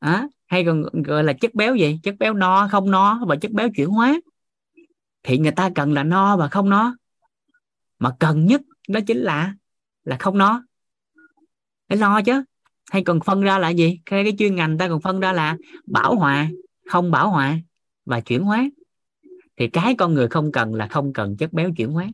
À, 0.00 0.28
hay 0.46 0.64
còn 0.64 1.02
gọi 1.02 1.24
là 1.24 1.32
chất 1.32 1.54
béo 1.54 1.74
gì? 1.74 1.98
Chất 2.02 2.14
béo 2.18 2.34
no 2.34 2.68
không 2.68 2.90
no 2.90 3.20
và 3.26 3.36
chất 3.36 3.50
béo 3.50 3.68
chuyển 3.76 3.88
hóa. 3.88 4.20
Thì 5.22 5.38
người 5.38 5.52
ta 5.52 5.70
cần 5.74 5.92
là 5.92 6.04
no 6.04 6.36
và 6.36 6.48
không 6.48 6.70
no. 6.70 6.94
Mà 7.98 8.10
cần 8.18 8.46
nhất 8.46 8.60
đó 8.88 9.00
chính 9.06 9.18
là 9.18 9.54
là 10.04 10.16
không 10.20 10.38
no. 10.38 10.62
Phải 11.88 11.98
lo 11.98 12.22
chứ. 12.22 12.44
Hay 12.90 13.04
còn 13.04 13.20
phân 13.20 13.40
ra 13.40 13.58
là 13.58 13.68
gì? 13.68 14.00
Cái, 14.06 14.24
cái 14.24 14.34
chuyên 14.38 14.56
ngành 14.56 14.78
ta 14.78 14.88
còn 14.88 15.00
phân 15.00 15.20
ra 15.20 15.32
là 15.32 15.56
bảo 15.86 16.16
hòa 16.16 16.48
không 16.90 17.10
bảo 17.10 17.30
hòa 17.30 17.58
và 18.04 18.20
chuyển 18.20 18.42
hóa 18.42 18.68
thì 19.56 19.68
cái 19.68 19.94
con 19.98 20.14
người 20.14 20.28
không 20.28 20.52
cần 20.52 20.74
là 20.74 20.86
không 20.86 21.12
cần 21.12 21.36
chất 21.36 21.52
béo 21.52 21.70
chuyển 21.76 21.92
hóa. 21.92 22.08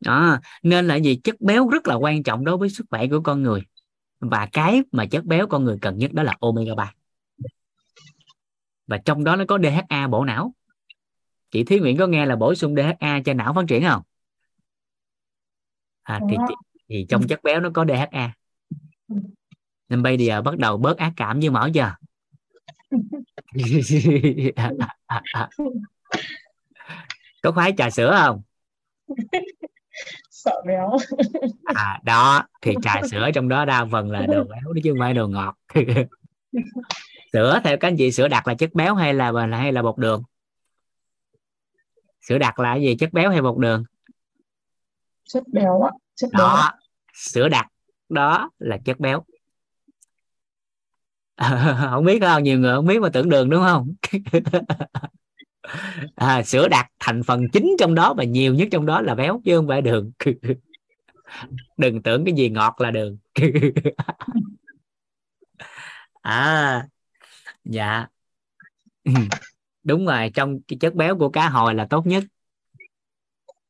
Đó 0.00 0.38
nên 0.62 0.86
là 0.86 0.96
gì? 0.96 1.20
Chất 1.24 1.40
béo 1.40 1.68
rất 1.68 1.88
là 1.88 1.94
quan 1.94 2.22
trọng 2.22 2.44
đối 2.44 2.56
với 2.56 2.70
sức 2.70 2.86
khỏe 2.90 3.06
của 3.06 3.20
con 3.20 3.42
người. 3.42 3.62
Và 4.20 4.48
cái 4.52 4.82
mà 4.92 5.06
chất 5.06 5.24
béo 5.24 5.46
con 5.46 5.64
người 5.64 5.78
cần 5.82 5.98
nhất 5.98 6.12
đó 6.12 6.22
là 6.22 6.36
omega 6.40 6.74
3 6.74 6.92
và 8.90 8.98
trong 8.98 9.24
đó 9.24 9.36
nó 9.36 9.44
có 9.48 9.58
DHA 9.58 10.08
bổ 10.08 10.24
não. 10.24 10.54
Chị 11.50 11.64
Thí 11.64 11.78
Nguyễn 11.78 11.96
có 11.96 12.06
nghe 12.06 12.26
là 12.26 12.36
bổ 12.36 12.54
sung 12.54 12.74
DHA 12.76 13.20
cho 13.24 13.34
não 13.34 13.54
phát 13.54 13.64
triển 13.68 13.82
không? 13.82 14.02
À, 16.02 16.20
thì 16.30 16.36
thì 16.88 17.06
trong 17.08 17.26
chất 17.28 17.42
béo 17.42 17.60
nó 17.60 17.70
có 17.74 17.84
DHA 17.84 18.32
nên 19.88 20.02
bây 20.02 20.18
giờ 20.18 20.42
bắt 20.42 20.58
đầu 20.58 20.78
bớt 20.78 20.98
ác 20.98 21.12
cảm 21.16 21.40
với 21.40 21.50
mỡ 21.50 21.70
chưa? 21.74 21.94
Có 27.42 27.52
khoái 27.52 27.74
trà 27.76 27.90
sữa 27.90 28.18
không? 28.22 28.42
Sợ 30.30 30.62
béo. 30.66 30.96
À 31.64 32.00
đó 32.04 32.42
thì 32.62 32.74
trà 32.82 33.00
sữa 33.10 33.30
trong 33.34 33.48
đó 33.48 33.64
đa 33.64 33.84
phần 33.92 34.10
là 34.10 34.26
đồ 34.26 34.44
béo 34.44 34.74
chứ 34.84 34.90
không 34.90 34.98
phải 35.00 35.14
đồ 35.14 35.28
ngọt. 35.28 35.56
Sữa 37.32 37.60
theo 37.64 37.76
các 37.76 37.88
anh 37.88 37.96
chị 37.96 38.12
sữa 38.12 38.28
đặc 38.28 38.48
là 38.48 38.54
chất 38.54 38.74
béo 38.74 38.94
hay 38.94 39.14
là 39.14 39.32
hay 39.52 39.72
là 39.72 39.82
bột 39.82 39.98
đường? 39.98 40.22
Sữa 42.20 42.38
đặc 42.38 42.58
là 42.58 42.76
gì? 42.76 42.96
Chất 42.96 43.12
béo 43.12 43.30
hay 43.30 43.42
bột 43.42 43.58
đường? 43.58 43.84
Chất 45.24 45.42
béo 45.52 45.82
á 45.82 45.90
chất 46.14 46.30
béo. 46.32 46.46
Đó 46.46 46.70
sữa 47.14 47.48
đặc 47.48 47.66
đó 48.08 48.50
là 48.58 48.78
chất 48.84 49.00
béo 49.00 49.24
không 51.90 52.04
biết 52.04 52.18
không 52.22 52.42
nhiều 52.42 52.58
người 52.58 52.74
không 52.76 52.86
biết 52.86 52.98
mà 53.00 53.08
tưởng 53.12 53.28
đường 53.28 53.50
đúng 53.50 53.62
không? 53.62 53.94
À, 56.14 56.42
sữa 56.42 56.68
đặc 56.68 56.86
thành 56.98 57.22
phần 57.22 57.48
chính 57.52 57.76
trong 57.78 57.94
đó 57.94 58.14
và 58.14 58.24
nhiều 58.24 58.54
nhất 58.54 58.68
trong 58.70 58.86
đó 58.86 59.00
là 59.00 59.14
béo 59.14 59.40
chứ 59.44 59.56
không 59.56 59.68
phải 59.68 59.82
đường. 59.82 60.12
Đừng 61.76 62.02
tưởng 62.02 62.24
cái 62.24 62.34
gì 62.34 62.50
ngọt 62.50 62.80
là 62.80 62.90
đường. 62.90 63.18
À 66.22 66.88
dạ. 67.64 68.06
Đúng 69.82 70.06
rồi 70.06 70.30
trong 70.34 70.60
cái 70.68 70.78
chất 70.80 70.94
béo 70.94 71.18
của 71.18 71.28
cá 71.28 71.48
hồi 71.48 71.74
là 71.74 71.86
tốt 71.90 72.06
nhất. 72.06 72.24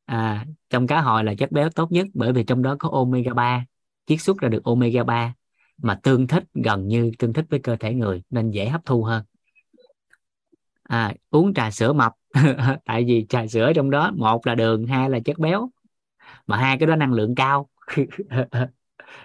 À, 0.05 0.45
trong 0.69 0.87
cá 0.87 1.01
hồi 1.01 1.23
là 1.23 1.33
chất 1.37 1.51
béo 1.51 1.69
tốt 1.69 1.91
nhất 1.91 2.07
bởi 2.13 2.33
vì 2.33 2.43
trong 2.43 2.61
đó 2.61 2.75
có 2.79 2.89
omega 2.89 3.33
3 3.33 3.65
chiết 4.05 4.21
xuất 4.21 4.37
ra 4.37 4.49
được 4.49 4.63
omega 4.63 5.03
3 5.03 5.33
mà 5.81 5.99
tương 6.03 6.27
thích 6.27 6.43
gần 6.53 6.87
như 6.87 7.11
tương 7.19 7.33
thích 7.33 7.45
với 7.49 7.59
cơ 7.59 7.75
thể 7.75 7.93
người 7.93 8.23
nên 8.29 8.51
dễ 8.51 8.69
hấp 8.69 8.85
thu 8.85 9.03
hơn. 9.03 9.23
À, 10.83 11.13
uống 11.29 11.53
trà 11.53 11.71
sữa 11.71 11.93
mập. 11.93 12.13
Tại 12.85 13.03
vì 13.07 13.25
trà 13.29 13.47
sữa 13.47 13.71
trong 13.75 13.89
đó 13.89 14.11
một 14.15 14.47
là 14.47 14.55
đường 14.55 14.87
hai 14.87 15.09
là 15.09 15.19
chất 15.25 15.39
béo. 15.39 15.69
Mà 16.47 16.57
hai 16.57 16.77
cái 16.77 16.87
đó 16.87 16.95
năng 16.95 17.13
lượng 17.13 17.35
cao. 17.35 17.69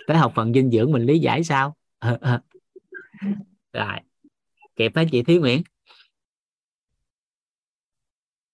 Tới 0.06 0.16
học 0.16 0.32
phần 0.34 0.52
dinh 0.52 0.70
dưỡng 0.70 0.92
mình 0.92 1.02
lý 1.02 1.18
giải 1.18 1.44
sao? 1.44 1.76
Rồi 3.72 3.96
kịp 4.76 4.92
hết 4.96 5.04
chị 5.12 5.22
Thúy 5.22 5.38
Nguyễn. 5.38 5.62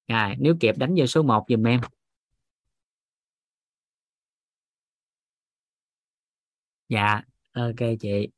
Rồi 0.09 0.35
nếu 0.39 0.55
kịp 0.61 0.75
đánh 0.79 0.95
vô 0.97 1.07
số 1.07 1.23
1 1.23 1.45
giùm 1.49 1.67
em. 1.67 1.81
Dạ 6.89 7.23
ok 7.53 7.99
chị. 8.01 8.29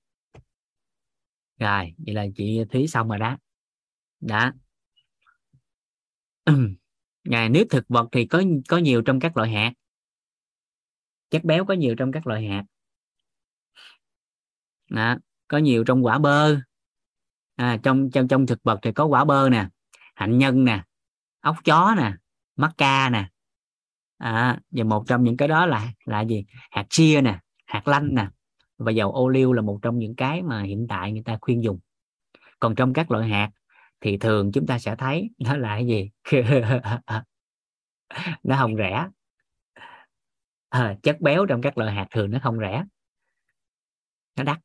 Rồi 1.59 1.95
vậy 1.99 2.15
là 2.15 2.27
chị 2.37 2.61
thí 2.71 2.87
xong 2.87 3.09
rồi 3.09 3.19
đó. 3.19 3.37
Đã 4.21 4.53
ngày 7.25 7.49
nếu 7.49 7.65
thực 7.71 7.85
vật 7.89 8.09
thì 8.13 8.27
có 8.27 8.43
có 8.69 8.79
nhiều 8.79 9.03
trong 9.03 9.21
các 9.21 9.37
loại 9.37 9.51
hạt. 9.51 9.73
Chất 11.31 11.45
béo 11.45 11.65
có 11.65 11.75
nhiều 11.75 11.95
trong 11.99 12.13
các 12.13 12.27
loại 12.27 12.49
hạt. 12.49 12.65
Đó, 14.91 15.17
có 15.49 15.59
nhiều 15.59 15.85
trong 15.85 16.05
quả 16.05 16.19
bơ. 16.19 16.57
À, 17.57 17.79
trong 17.83 18.11
trong 18.11 18.29
trong 18.29 18.47
thực 18.47 18.63
vật 18.63 18.79
thì 18.83 18.93
có 18.93 19.05
quả 19.05 19.25
bơ 19.25 19.49
nè 19.49 19.69
hạnh 20.15 20.39
nhân 20.39 20.65
nè 20.65 20.83
ốc 21.41 21.57
chó 21.65 21.95
nè 21.97 22.13
mắc 22.57 22.73
ca 22.79 23.11
nè. 23.11 23.29
À, 24.19 24.59
và 24.71 24.85
một 24.85 25.05
trong 25.07 25.25
những 25.25 25.37
cái 25.37 25.49
đó 25.49 25.67
là 25.67 25.93
là 26.05 26.21
gì? 26.21 26.45
Hạt 26.71 26.87
chia 26.91 27.21
nè 27.21 27.39
hạt 27.67 27.89
lanh 27.89 28.15
nè 28.15 28.29
và 28.79 28.93
dầu 28.93 29.13
ô 29.13 29.29
liu 29.29 29.53
là 29.53 29.63
một 29.63 29.79
trong 29.83 29.99
những 29.99 30.17
cái 30.17 30.43
mà 30.43 30.63
hiện 30.63 30.87
tại 30.89 31.13
người 31.13 31.23
ta 31.25 31.39
khuyên 31.41 31.63
dùng. 31.63 31.79
Còn 32.61 32.75
trong 32.75 32.93
các 32.93 33.11
loại 33.11 33.29
hạt 33.29 33.51
thì 34.01 34.17
thường 34.17 34.53
chúng 34.53 34.67
ta 34.67 34.79
sẽ 34.79 34.97
thấy 34.97 35.31
nó 35.39 35.57
là 35.57 35.69
cái 35.69 35.87
gì? 35.87 36.11
Nó 38.43 38.57
không 38.57 38.77
rẻ. 38.77 39.09
À, 40.69 40.97
chất 41.03 41.21
béo 41.21 41.47
trong 41.47 41.63
các 41.63 41.79
loại 41.79 41.95
hạt 41.95 42.07
thường 42.11 42.31
nó 42.31 42.39
không 42.43 42.59
rẻ. 42.59 42.85
Nó 44.37 44.45
đắt. 44.45 44.59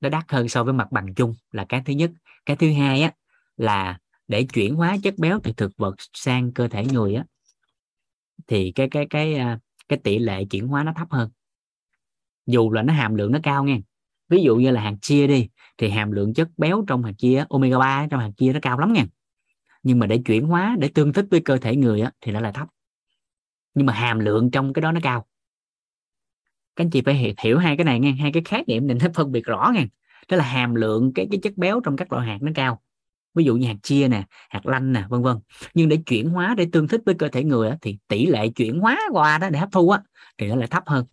Nó 0.00 0.08
đắt 0.08 0.24
hơn 0.28 0.48
so 0.48 0.64
với 0.64 0.72
mặt 0.72 0.92
bằng 0.92 1.14
chung 1.14 1.34
là 1.52 1.66
cái 1.68 1.82
thứ 1.84 1.92
nhất. 1.92 2.10
Cái 2.46 2.56
thứ 2.56 2.72
hai 2.72 3.02
á 3.02 3.12
là 3.56 3.98
để 4.28 4.46
chuyển 4.52 4.74
hóa 4.74 4.96
chất 5.02 5.14
béo 5.18 5.40
từ 5.42 5.52
thực 5.56 5.72
vật 5.76 5.94
sang 6.12 6.52
cơ 6.52 6.68
thể 6.68 6.84
người 6.84 7.14
á 7.14 7.24
thì 8.46 8.72
cái 8.74 8.88
cái 8.90 9.06
cái 9.10 9.34
à, 9.34 9.58
cái 9.88 9.98
tỷ 10.04 10.18
lệ 10.18 10.44
chuyển 10.44 10.68
hóa 10.68 10.84
nó 10.84 10.92
thấp 10.96 11.08
hơn 11.10 11.30
dù 12.50 12.70
là 12.70 12.82
nó 12.82 12.92
hàm 12.92 13.14
lượng 13.14 13.32
nó 13.32 13.38
cao 13.42 13.64
nha 13.64 13.78
ví 14.28 14.42
dụ 14.42 14.56
như 14.56 14.70
là 14.70 14.80
hạt 14.80 14.94
chia 15.02 15.26
đi 15.26 15.48
thì 15.78 15.90
hàm 15.90 16.12
lượng 16.12 16.34
chất 16.34 16.48
béo 16.56 16.84
trong 16.86 17.02
hạt 17.02 17.12
chia 17.18 17.44
omega 17.48 17.78
3 17.78 18.06
trong 18.10 18.20
hạt 18.20 18.30
chia 18.36 18.52
nó 18.52 18.58
cao 18.62 18.78
lắm 18.78 18.92
nha 18.92 19.06
nhưng 19.82 19.98
mà 19.98 20.06
để 20.06 20.18
chuyển 20.18 20.46
hóa 20.46 20.76
để 20.78 20.88
tương 20.94 21.12
thích 21.12 21.26
với 21.30 21.40
cơ 21.40 21.56
thể 21.56 21.76
người 21.76 22.00
á, 22.00 22.10
thì 22.20 22.32
nó 22.32 22.40
là 22.40 22.52
thấp. 22.52 22.68
Nhưng 23.74 23.86
mà 23.86 23.92
hàm 23.92 24.18
lượng 24.18 24.50
trong 24.50 24.72
cái 24.72 24.82
đó 24.82 24.92
nó 24.92 25.00
cao. 25.02 25.26
Các 26.76 26.84
anh 26.84 26.90
chị 26.90 27.02
phải 27.02 27.34
hiểu 27.42 27.58
hai 27.58 27.76
cái 27.76 27.84
này 27.84 28.00
nghe 28.00 28.12
hai 28.12 28.32
cái 28.32 28.42
khái 28.44 28.64
niệm 28.66 28.86
định 28.86 28.98
nó 29.02 29.08
phân 29.14 29.32
biệt 29.32 29.44
rõ 29.44 29.72
nha 29.74 29.86
đó 30.28 30.36
là 30.36 30.44
hàm 30.44 30.74
lượng 30.74 31.12
cái 31.14 31.28
cái 31.30 31.40
chất 31.42 31.56
béo 31.56 31.80
trong 31.80 31.96
các 31.96 32.12
loại 32.12 32.26
hạt 32.26 32.38
nó 32.42 32.52
cao. 32.54 32.82
Ví 33.34 33.44
dụ 33.44 33.56
như 33.56 33.66
hạt 33.66 33.76
chia 33.82 34.08
nè 34.08 34.24
hạt 34.50 34.66
lanh 34.66 34.92
nè 34.92 35.04
vân 35.08 35.22
vân. 35.22 35.36
Nhưng 35.74 35.88
để 35.88 35.96
chuyển 36.06 36.30
hóa 36.30 36.54
để 36.58 36.66
tương 36.72 36.88
thích 36.88 37.00
với 37.06 37.14
cơ 37.14 37.28
thể 37.28 37.44
người 37.44 37.68
á, 37.68 37.76
thì 37.82 37.98
tỷ 38.08 38.26
lệ 38.26 38.48
chuyển 38.48 38.80
hóa 38.80 39.00
qua 39.12 39.38
đó 39.38 39.50
để 39.50 39.58
hấp 39.58 39.68
thu 39.72 39.90
á 39.90 40.02
thì 40.38 40.48
nó 40.48 40.56
lại 40.56 40.68
thấp 40.68 40.82
hơn 40.86 41.04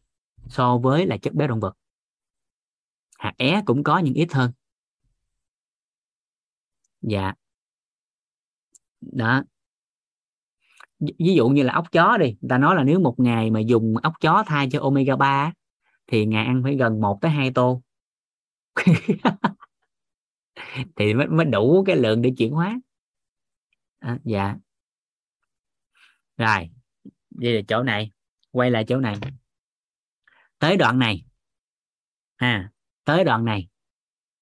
so 0.50 0.78
với 0.78 1.06
là 1.06 1.18
chất 1.18 1.34
béo 1.34 1.48
động 1.48 1.60
vật. 1.60 1.74
Hạt 3.18 3.34
é 3.38 3.62
cũng 3.66 3.84
có 3.84 4.00
những 4.00 4.14
ít 4.14 4.34
hơn. 4.34 4.52
Dạ. 7.02 7.34
Đó. 9.02 9.44
Ví 11.00 11.36
dụ 11.36 11.48
như 11.48 11.64
là 11.64 11.74
ốc 11.74 11.92
chó 11.92 12.18
đi 12.18 12.26
người 12.26 12.50
ta 12.50 12.58
nói 12.58 12.76
là 12.76 12.84
nếu 12.84 13.00
một 13.00 13.16
ngày 13.18 13.52
mà 13.52 13.60
dùng 13.60 13.98
ốc 14.04 14.14
chó 14.22 14.44
thay 14.48 14.68
cho 14.72 14.82
omega 14.82 15.16
3 15.16 15.54
thì 16.08 16.26
ngày 16.26 16.46
ăn 16.46 16.62
phải 16.64 16.76
gần 16.76 17.02
1 17.02 17.20
tới 17.22 17.32
2 17.32 17.52
tô. 17.52 17.82
Thì 20.96 21.14
mới, 21.14 21.28
mới 21.28 21.46
đủ 21.46 21.84
cái 21.88 21.96
lượng 21.96 22.22
để 22.22 22.34
chuyển 22.38 22.52
hóa. 22.52 22.80
À, 24.00 24.20
dạ. 24.24 24.56
Rồi 26.38 26.70
đây 27.30 27.54
là 27.54 27.62
chỗ 27.68 27.84
này. 27.84 28.12
Quay 28.52 28.72
lại 28.72 28.86
chỗ 28.88 28.98
này 28.98 29.16
tới 30.60 30.78
đoạn 30.78 31.00
này. 31.00 31.24
Ha 32.36 32.72
tới 33.04 33.24
đoạn 33.24 33.46
này. 33.46 33.68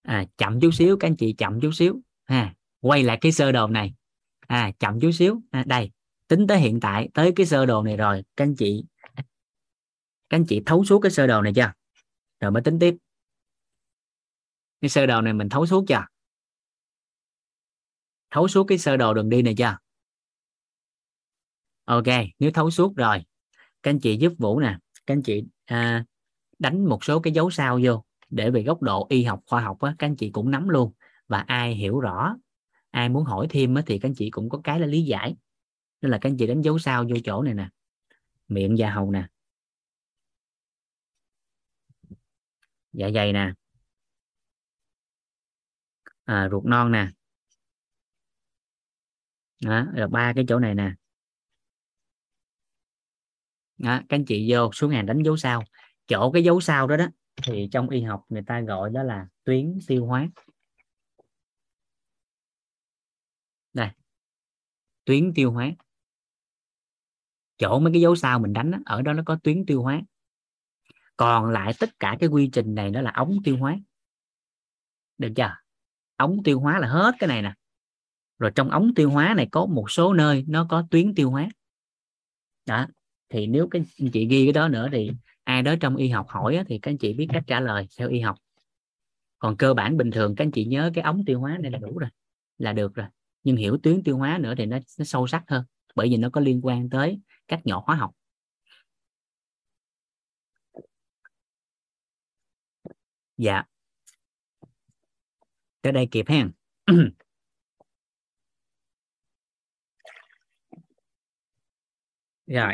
À, 0.02 0.26
chậm 0.38 0.60
chút 0.62 0.72
xíu 0.72 0.98
các 1.00 1.08
anh 1.08 1.16
chị 1.16 1.34
chậm 1.38 1.62
chút 1.62 1.72
xíu. 1.72 2.02
Ha 2.24 2.56
quay 2.80 3.04
lại 3.04 3.18
cái 3.22 3.32
sơ 3.32 3.52
đồ 3.52 3.68
này. 3.68 3.94
À 4.40 4.72
chậm 4.80 5.00
chút 5.00 5.12
xíu. 5.12 5.42
À, 5.52 5.64
đây 5.68 5.92
tính 6.28 6.48
tới 6.48 6.60
hiện 6.60 6.80
tại 6.80 7.10
tới 7.14 7.32
cái 7.36 7.46
sơ 7.46 7.66
đồ 7.66 7.84
này 7.84 7.98
rồi 7.98 8.24
các 8.36 8.44
anh 8.44 8.56
chị 8.56 8.86
các 10.30 10.38
anh 10.38 10.46
chị 10.46 10.62
thấu 10.66 10.86
suốt 10.86 11.00
cái 11.00 11.12
sơ 11.12 11.28
đồ 11.28 11.42
này 11.42 11.54
chưa? 11.56 11.74
Rồi 12.40 12.52
mới 12.52 12.64
tính 12.64 12.80
tiếp. 12.80 12.96
Cái 14.82 14.90
sơ 14.90 15.06
đồ 15.06 15.22
này 15.22 15.34
mình 15.34 15.50
thấu 15.50 15.66
suốt 15.66 15.86
chưa? 15.88 16.06
Thấu 18.32 18.48
suốt 18.48 18.64
cái 18.64 18.78
sơ 18.78 18.98
đồ 18.98 19.14
đường 19.14 19.30
đi 19.30 19.42
này 19.42 19.56
chưa? 19.58 19.78
Ok 21.86 22.08
nếu 22.40 22.52
thấu 22.52 22.72
suốt 22.72 22.94
rồi 22.96 23.26
các 23.84 23.92
anh 23.92 24.00
chị 24.00 24.18
giúp 24.18 24.34
vũ 24.38 24.60
nè. 24.60 24.78
Các 25.06 25.14
anh 25.14 25.22
chị 25.24 25.44
à, 25.66 26.06
đánh 26.60 26.86
một 26.86 27.04
số 27.04 27.20
cái 27.20 27.34
dấu 27.34 27.50
sao 27.50 27.80
vô 27.84 28.04
để 28.30 28.52
về 28.52 28.64
góc 28.64 28.82
độ 28.82 29.08
y 29.10 29.24
học 29.24 29.40
khoa 29.48 29.62
học 29.62 29.80
á, 29.82 29.96
các 30.00 30.08
anh 30.08 30.16
chị 30.16 30.30
cũng 30.30 30.52
nắm 30.52 30.70
luôn. 30.70 30.94
Và 31.28 31.40
ai 31.40 31.76
hiểu 31.76 32.00
rõ 32.00 32.36
ai 32.92 33.10
muốn 33.10 33.24
hỏi 33.24 33.48
thêm 33.50 33.76
á, 33.76 33.82
thì 33.86 34.00
các 34.00 34.10
anh 34.10 34.16
chị 34.16 34.30
cũng 34.30 34.50
có 34.50 34.62
cái 34.64 34.80
là 34.80 34.88
lý 34.88 35.02
giải. 35.02 35.36
Nên 36.02 36.12
là 36.12 36.18
các 36.22 36.30
anh 36.30 36.38
chị 36.38 36.48
đánh 36.48 36.62
dấu 36.62 36.80
sao 36.80 37.04
vô 37.04 37.16
chỗ 37.24 37.42
này 37.42 37.54
nè. 37.54 37.70
Miệng 38.48 38.78
da 38.78 38.90
hầu 38.90 39.12
nè. 39.12 39.28
Dạ 42.94 43.10
dày 43.14 43.34
nè. 43.34 43.54
À, 46.26 46.48
ruột 46.52 46.66
non 46.66 46.92
nè. 46.92 47.08
Đó, 49.64 49.86
là 49.94 50.08
ba 50.08 50.34
cái 50.36 50.46
chỗ 50.48 50.60
này 50.60 50.76
nè 50.76 50.92
đó, 53.78 54.00
các 54.10 54.16
anh 54.16 54.26
chị 54.26 54.52
vô 54.52 54.72
xuống 54.74 54.92
hàng 54.92 55.06
đánh 55.06 55.24
dấu 55.24 55.38
sao. 55.38 55.64
Chỗ 56.08 56.32
cái 56.32 56.44
dấu 56.44 56.62
sao 56.62 56.88
đó 56.88 56.98
đó 56.98 57.06
thì 57.44 57.70
trong 57.72 57.90
y 57.90 58.02
học 58.02 58.26
người 58.30 58.44
ta 58.48 58.62
gọi 58.62 58.90
đó 58.90 59.04
là 59.04 59.28
tuyến 59.44 59.80
tiêu 59.88 60.06
hóa. 60.06 60.30
Đây 63.74 63.90
tuyến 65.06 65.34
tiêu 65.34 65.52
hóa. 65.52 65.72
Chỗ 67.58 67.80
mấy 67.80 67.94
cái 67.94 68.02
dấu 68.02 68.16
sao 68.16 68.40
mình 68.40 68.54
đánh 68.54 68.72
đó, 68.72 68.78
ở 68.86 69.02
đó 69.02 69.14
nó 69.14 69.24
có 69.26 69.38
tuyến 69.44 69.66
tiêu 69.66 69.82
hóa. 69.82 70.02
Còn 71.18 71.50
lại 71.50 71.74
tất 71.80 71.90
cả 72.00 72.18
cái 72.20 72.30
quy 72.30 72.50
trình 72.54 72.76
này 72.76 72.92
nó 72.92 73.02
là 73.02 73.12
ống 73.12 73.38
tiêu 73.44 73.58
hóa. 73.58 73.78
Được 75.18 75.30
chưa? 75.36 75.56
Ống 76.16 76.44
tiêu 76.44 76.60
hóa 76.60 76.80
là 76.80 76.88
hết 76.88 77.16
cái 77.20 77.28
này 77.28 77.42
nè. 77.42 77.54
Rồi 78.40 78.52
trong 78.56 78.70
ống 78.70 78.94
tiêu 78.96 79.10
hóa 79.10 79.34
này 79.38 79.48
có 79.52 79.66
một 79.66 79.92
số 79.92 80.14
nơi 80.14 80.46
nó 80.48 80.68
có 80.70 80.88
tuyến 80.92 81.16
tiêu 81.16 81.32
hóa. 81.32 81.50
Đó 82.66 82.88
thì 83.36 83.48
nếu 83.48 83.68
cái 83.72 83.82
anh 84.00 84.12
chị 84.12 84.28
ghi 84.28 84.46
cái 84.46 84.54
đó 84.54 84.68
nữa 84.68 84.90
thì 84.92 85.12
ai 85.44 85.62
đó 85.62 85.76
trong 85.82 85.96
y 85.96 86.10
học 86.10 86.28
hỏi 86.30 86.64
thì 86.68 86.80
các 86.80 86.92
anh 86.92 86.98
chị 86.98 87.14
biết 87.14 87.28
cách 87.34 87.44
trả 87.48 87.60
lời 87.60 87.88
theo 88.00 88.10
y 88.10 88.20
học. 88.20 88.36
Còn 89.40 89.58
cơ 89.58 89.74
bản 89.74 89.98
bình 89.98 90.12
thường 90.12 90.36
các 90.36 90.46
anh 90.46 90.52
chị 90.52 90.66
nhớ 90.66 90.92
cái 90.94 91.04
ống 91.04 91.26
tiêu 91.26 91.40
hóa 91.40 91.58
này 91.62 91.72
là 91.72 91.78
đủ 91.78 91.98
rồi 91.98 92.10
là 92.58 92.74
được 92.74 92.96
rồi. 92.96 93.08
Nhưng 93.44 93.56
hiểu 93.56 93.78
tuyến 93.84 94.04
tiêu 94.04 94.18
hóa 94.18 94.38
nữa 94.38 94.54
thì 94.58 94.66
nó, 94.66 94.78
nó 95.00 95.06
sâu 95.06 95.28
sắc 95.28 95.44
hơn 95.48 95.66
bởi 95.96 96.10
vì 96.10 96.18
nó 96.18 96.30
có 96.30 96.42
liên 96.42 96.62
quan 96.64 96.90
tới 96.90 97.20
các 97.48 97.66
nhỏ 97.66 97.84
hóa 97.86 97.96
học. 97.96 98.12
Dạ. 103.38 103.64
Tới 105.82 105.94
đây 105.94 106.08
kịp 106.12 106.26
ha. 106.30 106.50
Rồi. 112.48 112.74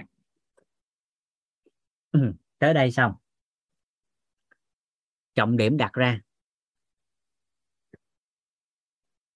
tới 2.60 2.74
đây 2.74 2.92
xong. 2.92 3.14
Trọng 5.36 5.58
điểm 5.58 5.78
đặt 5.78 5.94
ra. 5.94 6.22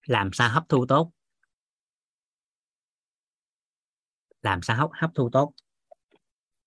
Làm 0.06 0.30
sao 0.34 0.50
hấp 0.50 0.64
thu 0.70 0.86
tốt? 0.90 1.12
Làm 4.42 4.62
sao 4.62 4.78
hấp 4.78 4.90
hấp 4.94 5.12
thu 5.16 5.30
tốt? 5.32 5.54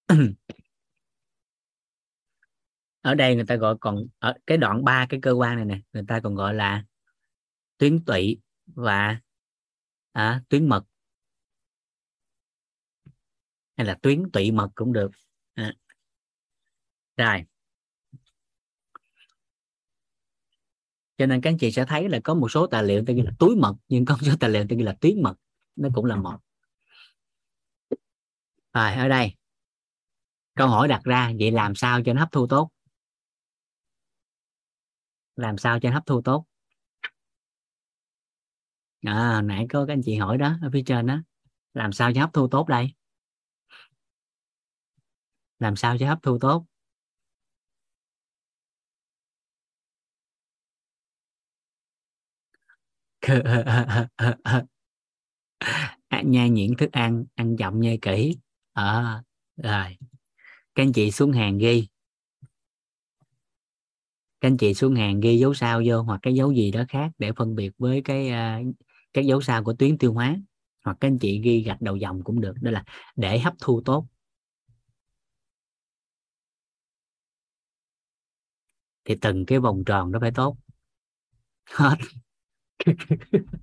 Ở 3.00 3.14
đây 3.14 3.34
người 3.34 3.44
ta 3.48 3.56
gọi 3.56 3.76
còn 3.80 4.06
ở 4.18 4.34
cái 4.46 4.56
đoạn 4.56 4.84
ba 4.84 5.06
cái 5.09 5.20
cơ 5.22 5.32
quan 5.32 5.56
này 5.56 5.64
nè 5.64 5.80
người 5.92 6.04
ta 6.09 6.20
còn 6.22 6.34
gọi 6.34 6.54
là 6.54 6.84
tuyến 7.78 8.04
tụy 8.04 8.40
và 8.66 9.20
à, 10.12 10.42
tuyến 10.48 10.68
mật. 10.68 10.84
Hay 13.76 13.86
là 13.86 13.98
tuyến 14.02 14.30
tụy 14.32 14.50
mật 14.50 14.68
cũng 14.74 14.92
được 14.92 15.11
rồi. 17.18 17.44
Cho 21.16 21.26
nên 21.26 21.40
các 21.40 21.50
anh 21.50 21.58
chị 21.58 21.72
sẽ 21.72 21.84
thấy 21.88 22.08
là 22.08 22.20
có 22.24 22.34
một 22.34 22.48
số 22.48 22.66
tài 22.66 22.84
liệu 22.84 23.04
tên 23.06 23.16
ghi 23.16 23.22
là 23.22 23.32
túi 23.38 23.56
mật 23.56 23.74
nhưng 23.88 24.04
có 24.04 24.14
một 24.14 24.22
số 24.26 24.32
tài 24.40 24.50
liệu 24.50 24.64
tên 24.68 24.78
ghi 24.78 24.84
là 24.84 24.96
tuyến 25.00 25.22
mật. 25.22 25.34
Nó 25.76 25.88
cũng 25.94 26.04
là 26.04 26.16
một. 26.16 26.38
Rồi 28.72 28.92
ở 28.92 29.08
đây. 29.08 29.34
Câu 30.54 30.68
hỏi 30.68 30.88
đặt 30.88 31.00
ra 31.04 31.32
vậy 31.38 31.50
làm 31.50 31.74
sao 31.74 32.00
cho 32.04 32.12
nó 32.12 32.20
hấp 32.20 32.32
thu 32.32 32.46
tốt? 32.46 32.70
Làm 35.36 35.58
sao 35.58 35.80
cho 35.80 35.88
nó 35.88 35.94
hấp 35.94 36.06
thu 36.06 36.22
tốt? 36.22 36.44
À, 39.02 39.42
nãy 39.42 39.66
có 39.70 39.86
các 39.86 39.92
anh 39.92 40.02
chị 40.04 40.14
hỏi 40.16 40.38
đó 40.38 40.56
ở 40.62 40.70
phía 40.72 40.82
trên 40.86 41.06
đó. 41.06 41.22
Làm 41.74 41.92
sao 41.92 42.12
cho 42.14 42.20
hấp 42.20 42.32
thu 42.32 42.48
tốt 42.48 42.68
đây? 42.68 42.94
Làm 45.58 45.76
sao 45.76 45.98
cho 45.98 46.08
hấp 46.08 46.18
thu 46.22 46.38
tốt? 46.40 46.66
nhai 56.31 56.51
nhuyễn 56.51 56.76
thức 56.76 56.93
ăn 56.93 57.24
ăn 57.35 57.57
chậm 57.57 57.81
nhai 57.81 57.99
kỹ. 58.03 58.37
À, 58.72 59.22
rồi. 59.57 59.97
Các 60.74 60.83
anh 60.83 60.93
chị 60.93 61.11
xuống 61.11 61.33
hàng 61.33 61.59
ghi. 61.59 61.89
Các 64.41 64.49
anh 64.49 64.57
chị 64.57 64.74
xuống 64.74 64.95
hàng 64.95 65.20
ghi 65.20 65.39
dấu 65.39 65.55
sao 65.55 65.83
vô 65.87 66.03
hoặc 66.03 66.20
cái 66.22 66.35
dấu 66.35 66.53
gì 66.53 66.70
đó 66.70 66.85
khác 66.89 67.11
để 67.18 67.33
phân 67.37 67.55
biệt 67.55 67.72
với 67.79 68.03
cái 68.05 68.26
uh, 68.29 68.74
các 69.12 69.24
dấu 69.24 69.41
sao 69.41 69.64
của 69.64 69.72
tuyến 69.72 69.99
tiêu 69.99 70.12
hóa. 70.12 70.37
Hoặc 70.85 70.97
các 71.01 71.09
anh 71.09 71.18
chị 71.18 71.41
ghi 71.41 71.62
gạch 71.62 71.81
đầu 71.81 71.97
dòng 71.97 72.24
cũng 72.24 72.41
được. 72.41 72.55
Đó 72.61 72.70
là 72.70 72.85
để 73.16 73.39
hấp 73.39 73.55
thu 73.61 73.83
tốt. 73.85 74.07
Thì 79.05 79.14
từng 79.20 79.47
cái 79.47 79.59
vòng 79.59 79.85
tròn 79.87 80.12
đó 80.12 80.18
phải 80.20 80.31
tốt. 80.35 80.57
Hết. 81.64 81.97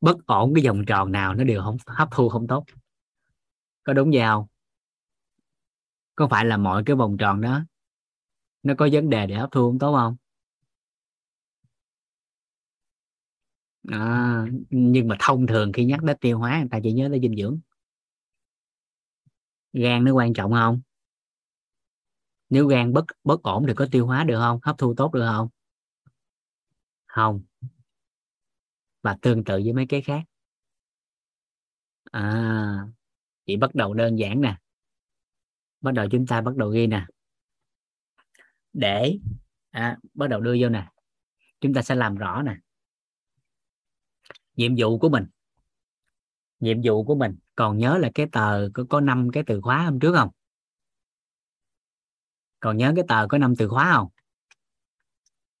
bất 0.00 0.26
ổn 0.26 0.54
cái 0.54 0.64
vòng 0.66 0.84
tròn 0.86 1.12
nào 1.12 1.34
nó 1.34 1.44
đều 1.44 1.62
không 1.62 1.76
hấp 1.86 2.08
thu 2.10 2.28
không 2.28 2.46
tốt. 2.46 2.64
Có 3.84 3.92
đúng 3.92 4.10
vậy 4.10 4.22
không? 4.22 4.46
Có 6.14 6.28
phải 6.28 6.44
là 6.44 6.56
mọi 6.56 6.82
cái 6.86 6.96
vòng 6.96 7.16
tròn 7.16 7.40
đó 7.40 7.64
nó 8.62 8.74
có 8.78 8.88
vấn 8.92 9.10
đề 9.10 9.26
để 9.26 9.34
hấp 9.34 9.50
thu 9.52 9.70
không 9.70 9.78
tốt 9.78 9.96
không? 9.96 10.16
À, 13.88 14.44
nhưng 14.70 15.08
mà 15.08 15.16
thông 15.20 15.46
thường 15.46 15.72
khi 15.72 15.84
nhắc 15.84 16.02
đến 16.02 16.16
tiêu 16.20 16.38
hóa 16.38 16.58
người 16.58 16.68
ta 16.70 16.78
chỉ 16.82 16.92
nhớ 16.92 17.08
tới 17.10 17.20
dinh 17.22 17.36
dưỡng. 17.36 17.58
Gan 19.72 20.04
nó 20.04 20.12
quan 20.12 20.32
trọng 20.34 20.52
không? 20.52 20.80
Nếu 22.50 22.66
gan 22.66 22.92
bất 22.92 23.04
bất 23.24 23.42
ổn 23.42 23.64
thì 23.68 23.74
có 23.74 23.86
tiêu 23.90 24.06
hóa 24.06 24.24
được 24.24 24.38
không? 24.38 24.58
Hấp 24.62 24.78
thu 24.78 24.94
tốt 24.96 25.12
được 25.14 25.26
không? 25.26 25.48
Không. 27.18 27.42
Và 29.02 29.16
tương 29.22 29.44
tự 29.44 29.60
với 29.64 29.72
mấy 29.72 29.86
cái 29.88 30.02
khác. 30.02 30.22
À 32.10 32.86
chị 33.46 33.56
bắt 33.56 33.74
đầu 33.74 33.94
đơn 33.94 34.18
giản 34.18 34.40
nè. 34.40 34.56
Bắt 35.80 35.94
đầu 35.94 36.06
chúng 36.10 36.26
ta 36.26 36.40
bắt 36.40 36.56
đầu 36.56 36.70
ghi 36.70 36.86
nè. 36.86 37.06
Để 38.72 39.18
à, 39.70 39.98
bắt 40.14 40.26
đầu 40.26 40.40
đưa 40.40 40.56
vô 40.60 40.68
nè. 40.68 40.88
Chúng 41.60 41.74
ta 41.74 41.82
sẽ 41.82 41.94
làm 41.94 42.14
rõ 42.14 42.42
nè. 42.42 42.56
Nhiệm 44.56 44.74
vụ 44.78 44.98
của 44.98 45.08
mình. 45.08 45.26
Nhiệm 46.60 46.76
vụ 46.84 47.04
của 47.04 47.14
mình. 47.14 47.38
Còn 47.54 47.78
nhớ 47.78 47.98
là 47.98 48.10
cái 48.14 48.26
tờ 48.32 48.68
có 48.74 48.84
có 48.90 49.00
năm 49.00 49.28
cái 49.32 49.42
từ 49.46 49.60
khóa 49.60 49.84
hôm 49.84 50.00
trước 50.00 50.14
không? 50.16 50.30
Còn 52.60 52.76
nhớ 52.76 52.92
cái 52.96 53.04
tờ 53.08 53.26
có 53.28 53.38
năm 53.38 53.54
từ 53.58 53.68
khóa 53.68 53.92
không? 53.94 54.08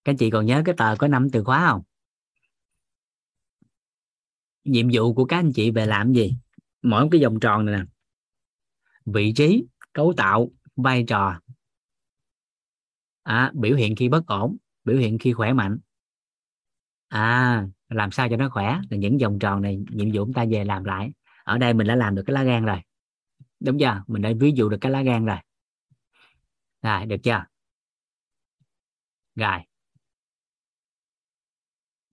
Các 0.08 0.16
chị 0.18 0.30
còn 0.30 0.46
nhớ 0.46 0.62
cái 0.64 0.74
tờ 0.78 0.96
có 0.98 1.08
năm 1.08 1.28
từ 1.32 1.44
khóa 1.44 1.70
không? 1.70 1.82
Nhiệm 4.64 4.88
vụ 4.92 5.14
của 5.14 5.24
các 5.24 5.36
anh 5.36 5.52
chị 5.54 5.70
về 5.70 5.86
làm 5.86 6.12
gì? 6.12 6.36
Mỗi 6.82 7.08
cái 7.10 7.22
vòng 7.22 7.40
tròn 7.40 7.66
này 7.66 7.74
nè. 7.78 7.84
Vị 9.04 9.32
trí 9.36 9.64
cấu 9.92 10.12
tạo 10.16 10.50
vai 10.76 11.04
trò. 11.08 11.40
À, 13.22 13.52
biểu 13.54 13.76
hiện 13.76 13.96
khi 13.96 14.08
bất 14.08 14.26
ổn 14.26 14.56
biểu 14.84 14.98
hiện 14.98 15.18
khi 15.18 15.32
khỏe 15.32 15.52
mạnh. 15.52 15.78
À 17.08 17.66
làm 17.88 18.10
sao 18.10 18.28
cho 18.28 18.36
nó 18.36 18.48
khỏe? 18.48 18.80
Là 18.90 18.96
những 18.96 19.18
vòng 19.18 19.38
tròn 19.38 19.62
này 19.62 19.78
nhiệm 19.90 20.08
vụ 20.12 20.24
chúng 20.24 20.34
ta 20.34 20.44
về 20.50 20.64
làm 20.64 20.84
lại. 20.84 21.12
Ở 21.44 21.58
đây 21.58 21.74
mình 21.74 21.86
đã 21.86 21.96
làm 21.96 22.14
được 22.14 22.22
cái 22.26 22.34
lá 22.34 22.42
gan 22.42 22.64
rồi. 22.64 22.80
Đúng 23.60 23.78
chưa? 23.78 24.02
Mình 24.06 24.22
đã 24.22 24.30
ví 24.40 24.52
dụ 24.54 24.68
được 24.68 24.78
cái 24.80 24.92
lá 24.92 25.02
gan 25.02 25.26
rồi. 25.26 25.38
Rồi 26.82 27.06
được 27.06 27.16
chưa? 27.22 27.44
Rồi 29.34 29.67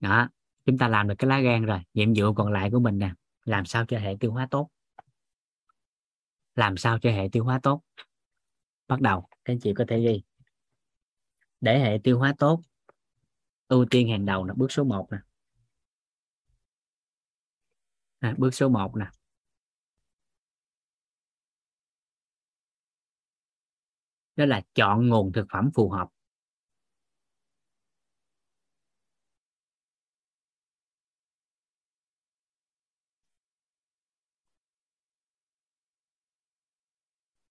đó 0.00 0.28
chúng 0.64 0.78
ta 0.78 0.88
làm 0.88 1.08
được 1.08 1.14
cái 1.18 1.28
lá 1.28 1.40
gan 1.40 1.66
rồi 1.66 1.80
nhiệm 1.94 2.08
vụ 2.16 2.34
còn 2.34 2.52
lại 2.52 2.70
của 2.72 2.80
mình 2.80 2.98
nè 2.98 3.12
làm 3.44 3.64
sao 3.64 3.84
cho 3.86 3.98
hệ 3.98 4.16
tiêu 4.20 4.32
hóa 4.32 4.48
tốt? 4.50 4.68
Làm 6.54 6.76
sao 6.76 6.98
cho 6.98 7.10
hệ 7.10 7.28
tiêu 7.32 7.44
hóa 7.44 7.60
tốt? 7.62 7.82
Bắt 8.88 9.00
đầu 9.00 9.28
các 9.44 9.52
anh 9.52 9.60
chị 9.60 9.74
có 9.74 9.84
thể 9.88 10.00
ghi. 10.00 10.22
Để 11.60 11.78
hệ 11.78 11.98
tiêu 12.04 12.18
hóa 12.18 12.34
tốt 12.38 12.62
ưu 13.68 13.86
tiên 13.90 14.08
hàng 14.08 14.26
đầu 14.26 14.44
là 14.44 14.54
bước 14.54 14.72
số 14.72 14.84
1 14.84 15.08
nè. 15.12 15.18
À, 18.18 18.34
bước 18.38 18.54
số 18.54 18.68
1 18.68 18.96
nè. 18.96 19.06
Đó 24.36 24.44
là 24.44 24.62
chọn 24.74 25.08
nguồn 25.08 25.32
thực 25.32 25.46
phẩm 25.52 25.70
phù 25.74 25.90
hợp. 25.90 26.08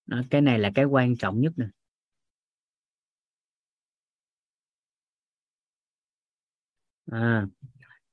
Đó, 0.06 0.22
cái 0.30 0.42
này 0.42 0.60
là 0.60 0.72
cái 0.76 0.86
quan 0.86 1.18
trọng 1.18 1.42
nhất 1.42 1.54
nè. 1.58 1.66
À, 7.12 7.48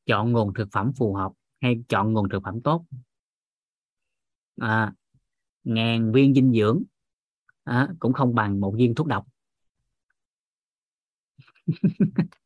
chọn 0.07 0.33
nguồn 0.33 0.55
thực 0.55 0.69
phẩm 0.73 0.93
phù 0.99 1.15
hợp 1.15 1.33
hay 1.61 1.77
chọn 1.89 2.13
nguồn 2.13 2.29
thực 2.29 2.43
phẩm 2.45 2.61
tốt? 2.65 2.85
À, 4.61 4.93
ngàn 5.65 6.13
viên 6.13 6.35
dinh 6.35 6.53
dưỡng. 6.53 6.83
À, 7.65 7.89
cũng 7.99 8.13
không 8.13 8.35
bằng 8.35 8.61
một 8.61 8.75
viên 8.77 8.95
thuốc 8.95 9.07
độc. 9.07 9.27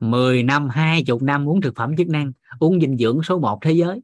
Mười 0.00 0.42
năm 0.42 0.68
hai 0.68 1.02
chục 1.04 1.22
năm 1.22 1.48
uống 1.48 1.60
thực 1.60 1.76
phẩm 1.76 1.96
chức 1.96 2.08
năng 2.08 2.32
uống 2.58 2.80
dinh 2.80 2.96
dưỡng 2.96 3.22
số 3.22 3.38
1 3.38 3.58
thế 3.62 3.72
giới. 3.72 4.00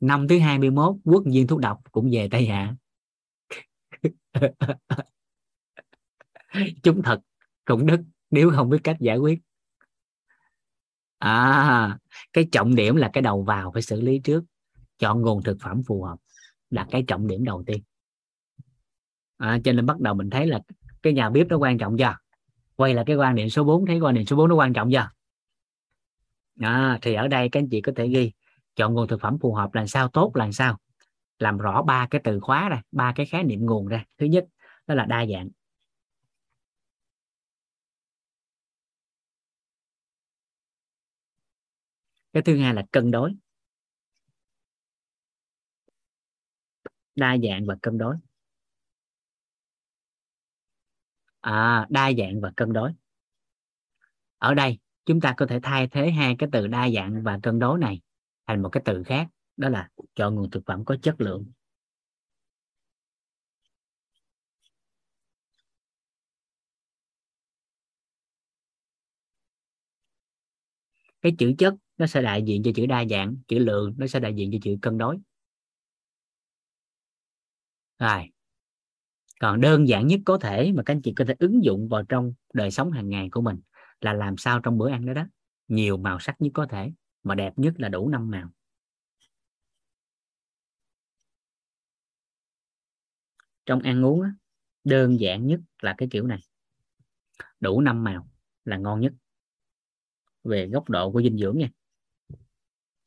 Năm 0.00 0.28
thứ 0.28 0.38
21 0.38 0.96
quốc 1.04 1.22
viên 1.26 1.46
thuốc 1.46 1.60
độc 1.60 1.80
cũng 1.92 2.10
về 2.12 2.28
Tây 2.30 2.46
Hạ. 2.46 2.74
chúng 6.82 7.02
thật 7.02 7.20
cũng 7.64 7.86
đức 7.86 8.00
nếu 8.30 8.50
không 8.50 8.70
biết 8.70 8.78
cách 8.84 8.96
giải 9.00 9.18
quyết. 9.18 9.40
À 11.18 11.98
cái 12.32 12.48
trọng 12.52 12.74
điểm 12.74 12.96
là 12.96 13.10
cái 13.12 13.22
đầu 13.22 13.42
vào 13.42 13.70
phải 13.72 13.82
xử 13.82 14.00
lý 14.00 14.18
trước. 14.18 14.44
Chọn 14.98 15.22
nguồn 15.22 15.42
thực 15.42 15.56
phẩm 15.60 15.82
phù 15.86 16.02
hợp 16.02 16.16
là 16.70 16.86
cái 16.90 17.04
trọng 17.06 17.26
điểm 17.26 17.44
đầu 17.44 17.62
tiên. 17.66 17.82
À, 19.36 19.58
cho 19.64 19.72
nên 19.72 19.86
bắt 19.86 20.00
đầu 20.00 20.14
mình 20.14 20.30
thấy 20.30 20.46
là 20.46 20.60
cái 21.02 21.12
nhà 21.12 21.30
bếp 21.30 21.48
nó 21.48 21.56
quan 21.56 21.78
trọng 21.78 21.96
chưa? 21.98 22.16
Quay 22.76 22.94
là 22.94 23.04
cái 23.06 23.16
quan 23.16 23.34
niệm 23.34 23.50
số 23.50 23.64
4 23.64 23.86
thấy 23.86 24.00
quan 24.00 24.14
niệm 24.14 24.24
số 24.24 24.36
4 24.36 24.48
nó 24.48 24.54
quan 24.54 24.72
trọng 24.72 24.90
chưa? 24.92 25.08
À, 26.60 26.98
thì 27.02 27.14
ở 27.14 27.28
đây 27.28 27.48
các 27.48 27.60
anh 27.60 27.68
chị 27.70 27.80
có 27.80 27.92
thể 27.96 28.08
ghi 28.08 28.32
chọn 28.76 28.94
nguồn 28.94 29.08
thực 29.08 29.20
phẩm 29.20 29.38
phù 29.38 29.54
hợp 29.54 29.74
làm 29.74 29.86
sao 29.86 30.08
tốt 30.08 30.32
làm 30.34 30.52
sao? 30.52 30.78
Làm 31.38 31.58
rõ 31.58 31.82
ba 31.82 32.06
cái 32.10 32.20
từ 32.24 32.40
khóa 32.40 32.68
ra 32.68 32.82
ba 32.92 33.12
cái 33.16 33.26
khái 33.26 33.44
niệm 33.44 33.66
nguồn 33.66 33.86
ra. 33.86 34.04
Thứ 34.18 34.26
nhất 34.26 34.46
đó 34.86 34.94
là 34.94 35.04
đa 35.04 35.26
dạng. 35.26 35.48
Cái 42.32 42.42
thứ 42.42 42.58
hai 42.58 42.74
là 42.74 42.84
cân 42.92 43.10
đối. 43.10 43.32
Đa 47.14 47.36
dạng 47.42 47.66
và 47.66 47.76
cân 47.82 47.98
đối. 47.98 48.16
À, 51.40 51.86
đa 51.90 52.12
dạng 52.18 52.40
và 52.40 52.52
cân 52.56 52.72
đối. 52.72 52.92
Ở 54.38 54.54
đây 54.54 54.78
chúng 55.06 55.20
ta 55.20 55.34
có 55.36 55.46
thể 55.46 55.60
thay 55.62 55.88
thế 55.88 56.10
hai 56.10 56.36
cái 56.38 56.48
từ 56.52 56.66
đa 56.66 56.90
dạng 56.90 57.22
và 57.22 57.38
cân 57.42 57.58
đối 57.58 57.78
này 57.78 58.00
thành 58.46 58.62
một 58.62 58.68
cái 58.68 58.82
từ 58.84 59.02
khác 59.06 59.28
đó 59.56 59.68
là 59.68 59.88
chọn 60.14 60.34
nguồn 60.34 60.50
thực 60.50 60.62
phẩm 60.66 60.84
có 60.84 60.96
chất 61.02 61.20
lượng. 61.20 61.46
Cái 71.22 71.32
chữ 71.38 71.52
chất 71.58 71.74
nó 71.98 72.06
sẽ 72.06 72.22
đại 72.22 72.42
diện 72.42 72.62
cho 72.62 72.70
chữ 72.74 72.86
đa 72.86 73.04
dạng, 73.10 73.36
chữ 73.48 73.58
lượng 73.58 73.94
nó 73.98 74.06
sẽ 74.06 74.20
đại 74.20 74.34
diện 74.34 74.50
cho 74.52 74.58
chữ 74.62 74.76
cân 74.82 74.98
đối. 74.98 75.18
Rồi. 77.98 78.30
Còn 79.40 79.60
đơn 79.60 79.88
giản 79.88 80.06
nhất 80.06 80.20
có 80.24 80.38
thể 80.38 80.72
mà 80.72 80.82
các 80.82 80.94
anh 80.94 81.02
chị 81.02 81.12
có 81.16 81.24
thể 81.28 81.34
ứng 81.38 81.64
dụng 81.64 81.88
vào 81.88 82.02
trong 82.02 82.34
đời 82.52 82.70
sống 82.70 82.92
hàng 82.92 83.08
ngày 83.08 83.28
của 83.32 83.40
mình 83.40 83.60
là 84.00 84.12
làm 84.12 84.36
sao 84.36 84.60
trong 84.60 84.78
bữa 84.78 84.90
ăn 84.90 85.06
đó 85.06 85.12
đó. 85.12 85.26
Nhiều 85.68 85.96
màu 85.96 86.18
sắc 86.20 86.36
nhất 86.40 86.50
có 86.54 86.66
thể 86.66 86.92
mà 87.22 87.34
đẹp 87.34 87.52
nhất 87.56 87.74
là 87.76 87.88
đủ 87.88 88.08
năm 88.08 88.30
màu. 88.30 88.50
Trong 93.66 93.80
ăn 93.80 94.04
uống 94.04 94.22
á, 94.22 94.30
đơn 94.84 95.20
giản 95.20 95.46
nhất 95.46 95.60
là 95.82 95.94
cái 95.98 96.08
kiểu 96.10 96.26
này. 96.26 96.40
Đủ 97.60 97.80
năm 97.80 98.04
màu 98.04 98.28
là 98.64 98.76
ngon 98.76 99.00
nhất. 99.00 99.12
Về 100.44 100.68
góc 100.68 100.88
độ 100.88 101.12
của 101.12 101.22
dinh 101.22 101.38
dưỡng 101.38 101.58
nha. 101.58 101.68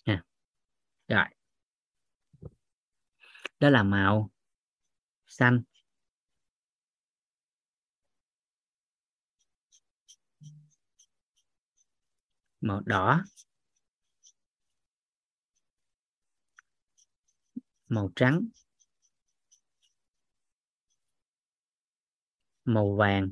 À. 0.04 0.24
rồi. 1.08 1.26
Đó 3.60 3.70
là 3.70 3.84
màu 3.84 4.30
xanh. 5.28 5.62
Màu 12.62 12.82
đỏ. 12.86 13.24
Màu 17.90 18.12
trắng. 18.16 18.48
Màu 22.68 22.96
vàng. 22.96 23.32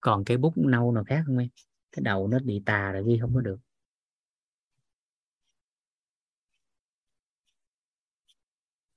Còn 0.00 0.24
cái 0.24 0.36
bút 0.36 0.52
nâu 0.56 0.92
nào 0.92 1.04
khác 1.04 1.22
không 1.26 1.38
em? 1.38 1.48
Cái 1.92 2.02
đầu 2.02 2.28
nó 2.28 2.38
bị 2.44 2.62
tà 2.66 2.92
rồi 2.92 3.04
ghi 3.06 3.18
không 3.20 3.34
có 3.34 3.40
được. 3.40 3.56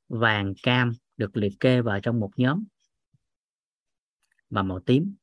Vàng 0.09 0.53
cam 0.63 0.91
được 1.18 1.38
liệt 1.38 1.53
kê 1.59 1.82
vào 1.82 1.99
trong 1.99 2.20
một 2.20 2.32
nhóm. 2.38 2.63
Và 4.49 4.63
màu 4.63 4.80
tím. 4.80 5.15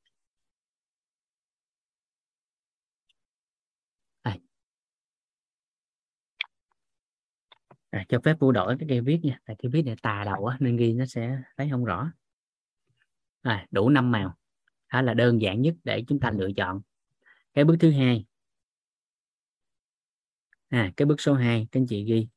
À, 7.95 8.05
cho 8.09 8.21
phép 8.25 8.37
vô 8.41 8.53
đổi 8.53 8.77
cái 8.79 8.89
cây 8.89 9.01
viết 9.01 9.21
nha. 9.23 9.39
Tại 9.45 9.57
cái 9.59 9.71
viết 9.71 9.83
này 9.83 9.97
tà 10.03 10.25
đầu 10.25 10.47
á, 10.47 10.57
nên 10.61 10.77
ghi 10.77 10.93
nó 10.93 11.07
sẽ 11.07 11.39
thấy 11.57 11.69
không 11.71 11.85
rõ. 11.85 12.13
À, 13.43 13.67
đủ 13.71 13.89
năm 13.89 14.11
màu. 14.11 14.37
Đó 14.93 15.03
là 15.03 15.15
đơn 15.15 15.41
giản 15.41 15.63
nhất 15.63 15.75
để 15.85 16.05
chúng 16.09 16.21
ta 16.21 16.31
lựa 16.31 16.49
chọn. 16.57 16.81
Cái 17.55 17.65
bước 17.65 17.77
thứ 17.81 17.91
hai. 17.91 18.25
À, 20.69 20.93
cái 20.97 21.07
bước 21.07 21.21
số 21.21 21.35
2 21.35 21.69
các 21.73 21.81
anh 21.81 21.87
chị 21.87 22.05
ghi. 22.05 22.29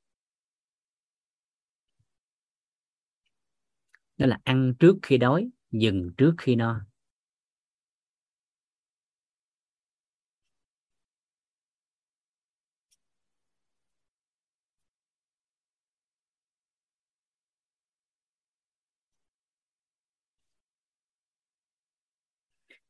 Đó 4.17 4.27
là 4.27 4.39
ăn 4.43 4.73
trước 4.79 4.97
khi 5.01 5.17
đói 5.17 5.49
dừng 5.71 6.11
trước 6.17 6.35
khi 6.37 6.55
no. 6.55 6.81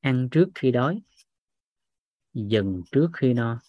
Ăn 0.01 0.29
trước 0.31 0.49
khi 0.55 0.71
đói 0.71 1.01
dừng 2.33 2.83
trước 2.91 3.09
khi 3.13 3.33
no. 3.33 3.59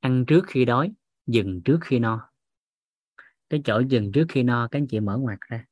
Ăn 0.00 0.24
trước 0.26 0.44
khi 0.46 0.64
đói, 0.64 0.92
dừng 1.26 1.60
trước 1.64 1.78
khi 1.82 1.98
no. 1.98 2.30
Cái 3.50 3.60
chỗ 3.64 3.80
dừng 3.88 4.12
trước 4.12 4.26
khi 4.28 4.42
no, 4.42 4.68
các 4.70 4.78
anh 4.78 4.86
chị 4.86 5.00
mở 5.00 5.16
ngoặt 5.16 5.38
ra. 5.40 5.66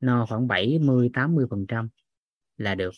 No 0.00 0.26
khoảng 0.28 0.48
70 0.48 1.10
80 1.14 1.46
phần 1.50 1.66
trăm 1.68 1.88
là 2.56 2.74
được. 2.74 2.92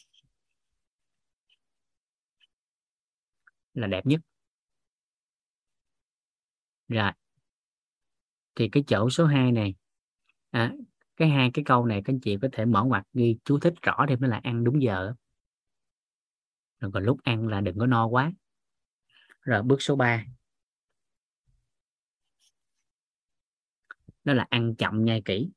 Là 3.76 3.86
đẹp 3.86 4.06
nhất. 4.06 4.20
Rồi. 6.88 7.12
Thì 8.54 8.68
cái 8.68 8.84
chỗ 8.86 9.10
số 9.10 9.26
2 9.26 9.52
này 9.52 9.74
à, 10.50 10.72
cái 11.16 11.28
hai 11.28 11.50
cái 11.54 11.64
câu 11.64 11.86
này 11.86 12.02
các 12.04 12.12
anh 12.12 12.20
chị 12.20 12.36
có 12.42 12.48
thể 12.52 12.64
mở 12.64 12.84
ngoặc 12.84 13.04
ghi 13.12 13.36
chú 13.44 13.58
thích 13.58 13.74
rõ 13.82 14.06
thêm 14.08 14.20
đó 14.20 14.28
là 14.28 14.40
ăn 14.42 14.64
đúng 14.64 14.82
giờ. 14.82 15.12
Rồi 16.80 16.90
còn 16.94 17.04
lúc 17.04 17.18
ăn 17.22 17.48
là 17.48 17.60
đừng 17.60 17.78
có 17.78 17.86
no 17.86 18.06
quá. 18.06 18.32
Rồi 19.42 19.62
bước 19.62 19.82
số 19.82 19.96
3 19.96 20.24
đó 24.24 24.32
là 24.32 24.46
ăn 24.50 24.74
chậm 24.74 25.04
nhai 25.04 25.22
kỹ. 25.24 25.50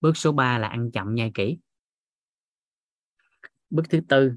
Bước 0.00 0.16
số 0.16 0.32
3 0.32 0.58
là 0.58 0.68
ăn 0.68 0.90
chậm 0.92 1.14
nhai 1.14 1.30
kỹ. 1.34 1.58
Bước 3.70 3.82
thứ 3.90 4.00
tư. 4.08 4.32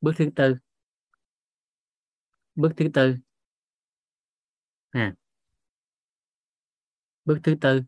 Bước 0.00 0.12
thứ 0.16 0.30
tư. 0.36 0.56
Bước 2.54 2.72
thứ 2.76 2.88
tư. 2.94 3.16
À. 4.90 5.14
Bước 7.24 7.38
thứ 7.44 7.54
tư. 7.60 7.82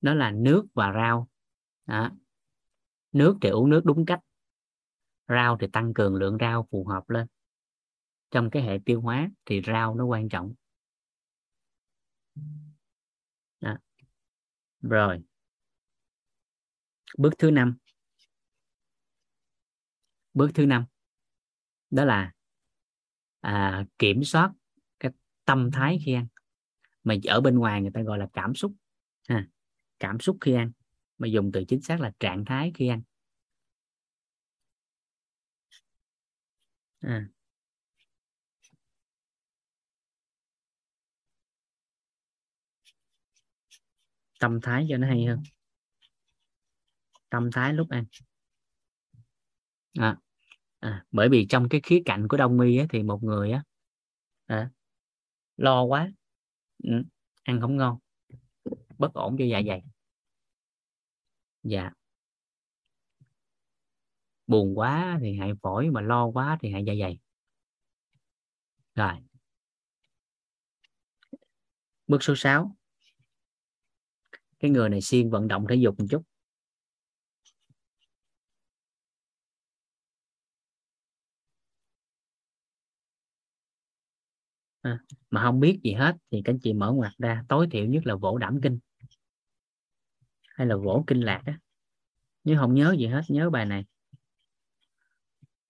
Đó 0.00 0.14
là 0.14 0.30
nước 0.30 0.66
và 0.74 0.92
rau. 0.92 1.28
Đó. 1.86 2.10
nước 3.12 3.38
thì 3.42 3.48
uống 3.48 3.70
nước 3.70 3.80
đúng 3.84 4.06
cách 4.06 4.20
rau 5.28 5.56
thì 5.60 5.66
tăng 5.72 5.94
cường 5.94 6.14
lượng 6.14 6.36
rau 6.40 6.68
phù 6.70 6.84
hợp 6.84 7.10
lên. 7.10 7.26
Trong 8.30 8.50
cái 8.50 8.62
hệ 8.62 8.78
tiêu 8.84 9.00
hóa 9.00 9.30
thì 9.44 9.62
rau 9.66 9.94
nó 9.94 10.04
quan 10.04 10.28
trọng. 10.28 10.54
Đó. 13.60 13.78
rồi. 14.80 15.22
Bước 17.18 17.34
thứ 17.38 17.50
năm. 17.50 17.76
Bước 20.34 20.50
thứ 20.54 20.66
năm. 20.66 20.84
Đó 21.90 22.04
là 22.04 22.32
à, 23.40 23.84
kiểm 23.98 24.24
soát 24.24 24.52
cái 25.00 25.12
tâm 25.44 25.70
thái 25.70 25.98
khi 26.04 26.12
ăn. 26.12 26.26
Mà 27.04 27.14
ở 27.24 27.40
bên 27.40 27.58
ngoài 27.58 27.82
người 27.82 27.90
ta 27.94 28.02
gọi 28.02 28.18
là 28.18 28.28
cảm 28.32 28.54
xúc 28.54 28.72
ha. 29.28 29.48
Cảm 29.98 30.20
xúc 30.20 30.36
khi 30.40 30.52
ăn. 30.52 30.72
Mà 31.18 31.28
dùng 31.28 31.52
từ 31.52 31.64
chính 31.68 31.80
xác 31.80 32.00
là 32.00 32.12
trạng 32.20 32.44
thái 32.44 32.72
khi 32.74 32.88
ăn. 32.88 33.02
ừ. 37.06 37.12
tâm 44.40 44.60
thái 44.60 44.86
cho 44.90 44.96
nó 44.96 45.06
hay 45.06 45.24
hơn. 45.24 45.42
Tâm 47.30 47.50
thái 47.52 47.72
lúc 47.72 47.88
ăn. 47.90 48.04
À, 49.98 50.16
à, 50.78 51.04
bởi 51.10 51.28
vì 51.28 51.46
trong 51.48 51.68
cái 51.68 51.80
khía 51.84 52.02
cạnh 52.04 52.28
của 52.28 52.36
đông 52.36 52.60
y 52.60 52.78
á, 52.78 52.86
thì 52.90 53.02
một 53.02 53.22
người 53.22 53.50
á 53.50 53.62
à, 54.46 54.70
lo 55.56 55.82
quá 55.82 56.12
ừ, 56.82 56.90
ăn 57.42 57.60
không 57.60 57.76
ngon 57.76 57.98
bất 58.98 59.14
ổn 59.14 59.36
cho 59.38 59.44
dạ 59.44 59.62
dày. 59.66 59.82
Dạ 61.62 61.90
buồn 64.46 64.78
quá 64.78 65.18
thì 65.22 65.36
hại 65.38 65.52
phổi 65.62 65.90
mà 65.90 66.00
lo 66.00 66.26
quá 66.26 66.58
thì 66.60 66.72
hại 66.72 66.84
dạ 66.86 66.94
dày. 67.00 67.18
Rồi. 68.94 69.12
Bước 72.06 72.22
số 72.22 72.34
6 72.36 72.76
cái 74.58 74.70
người 74.70 74.88
này 74.88 75.00
siêng 75.00 75.30
vận 75.30 75.48
động 75.48 75.66
thể 75.68 75.74
dục 75.74 76.00
một 76.00 76.06
chút. 76.10 76.22
À, 84.80 85.00
mà 85.30 85.42
không 85.42 85.60
biết 85.60 85.80
gì 85.84 85.92
hết 85.92 86.16
thì 86.30 86.42
các 86.44 86.52
anh 86.52 86.58
chị 86.62 86.72
mở 86.72 86.92
ngoặt 86.92 87.12
ra 87.18 87.44
tối 87.48 87.68
thiểu 87.70 87.86
nhất 87.86 88.06
là 88.06 88.14
vỗ 88.14 88.38
đảm 88.38 88.58
kinh. 88.62 88.78
Hay 90.48 90.66
là 90.66 90.76
vỗ 90.76 91.04
kinh 91.06 91.20
lạc 91.20 91.42
á. 91.46 91.58
Nếu 92.44 92.58
không 92.60 92.74
nhớ 92.74 92.94
gì 92.98 93.06
hết 93.06 93.22
nhớ 93.28 93.50
bài 93.50 93.64
này 93.66 93.84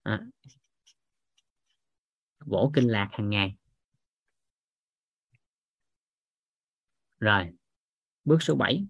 à, 0.07 0.21
vỗ 2.45 2.71
kinh 2.73 2.87
lạc 2.87 3.09
hàng 3.11 3.29
ngày. 3.29 3.55
Rồi 7.19 7.49
bước 8.23 8.37
số 8.41 8.55
7 8.55 8.85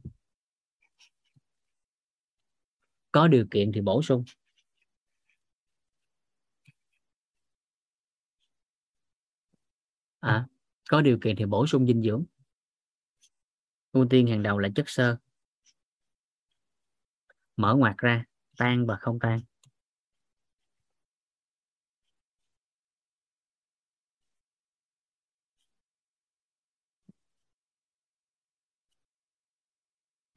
có 3.11 3.27
điều 3.27 3.45
kiện 3.51 3.71
thì 3.75 3.81
bổ 3.81 4.01
sung. 4.01 4.23
À, 10.19 10.47
có 10.89 11.01
điều 11.01 11.19
kiện 11.21 11.35
thì 11.35 11.45
bổ 11.45 11.67
sung 11.67 11.87
dinh 11.87 12.01
dưỡng. 12.03 12.25
Ưu 13.91 14.07
tiên 14.09 14.27
hàng 14.27 14.43
đầu 14.43 14.59
là 14.59 14.69
chất 14.75 14.89
xơ. 14.89 15.17
Mở 17.55 17.75
ngoặt 17.75 17.97
ra 17.97 18.25
tan 18.57 18.85
và 18.85 18.97
không 19.01 19.19
tan. 19.19 19.39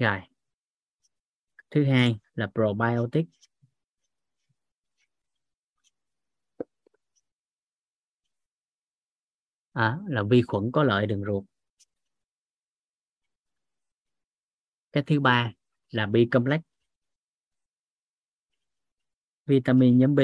Rồi. 0.00 0.20
Thứ 1.70 1.84
hai 1.84 2.18
là 2.34 2.46
probiotic. 2.54 3.26
À, 9.74 9.98
là 10.08 10.22
vi 10.22 10.42
khuẩn 10.42 10.72
có 10.72 10.82
lợi 10.82 11.06
đường 11.06 11.24
ruột. 11.24 11.44
Cái 14.92 15.02
thứ 15.06 15.20
ba 15.20 15.52
là 15.90 16.06
B 16.06 16.16
complex. 16.30 16.60
Vitamin 19.46 19.98
nhóm 19.98 20.14
B. 20.14 20.20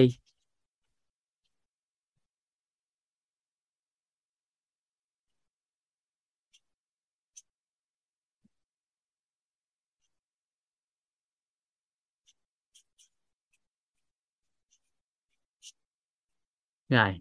rồi. 16.88 17.20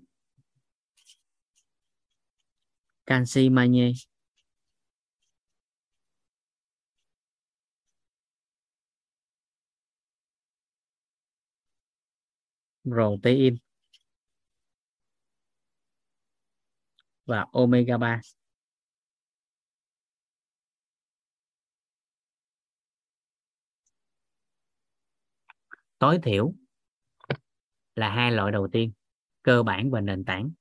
Canxi 3.05 3.49
magie 3.49 3.93
protein 12.83 13.57
và 17.25 17.45
omega 17.51 17.97
3 17.97 18.21
tối 25.99 26.19
thiểu 26.23 26.53
là 27.95 28.09
hai 28.09 28.31
loại 28.31 28.51
đầu 28.51 28.67
tiên 28.71 28.91
cơ 29.45 29.63
bản 29.63 29.91
và 29.91 30.01
nền 30.01 30.25
tảng. 30.25 30.51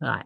Rồi. 0.00 0.18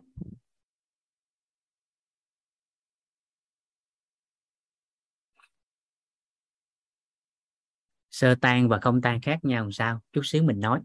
Sơ 8.10 8.34
tan 8.40 8.68
và 8.68 8.78
không 8.80 9.00
tan 9.00 9.20
khác 9.20 9.44
nhau 9.44 9.62
làm 9.64 9.72
sao? 9.72 10.00
Chút 10.12 10.22
xíu 10.24 10.42
mình 10.42 10.60
nói. 10.60 10.80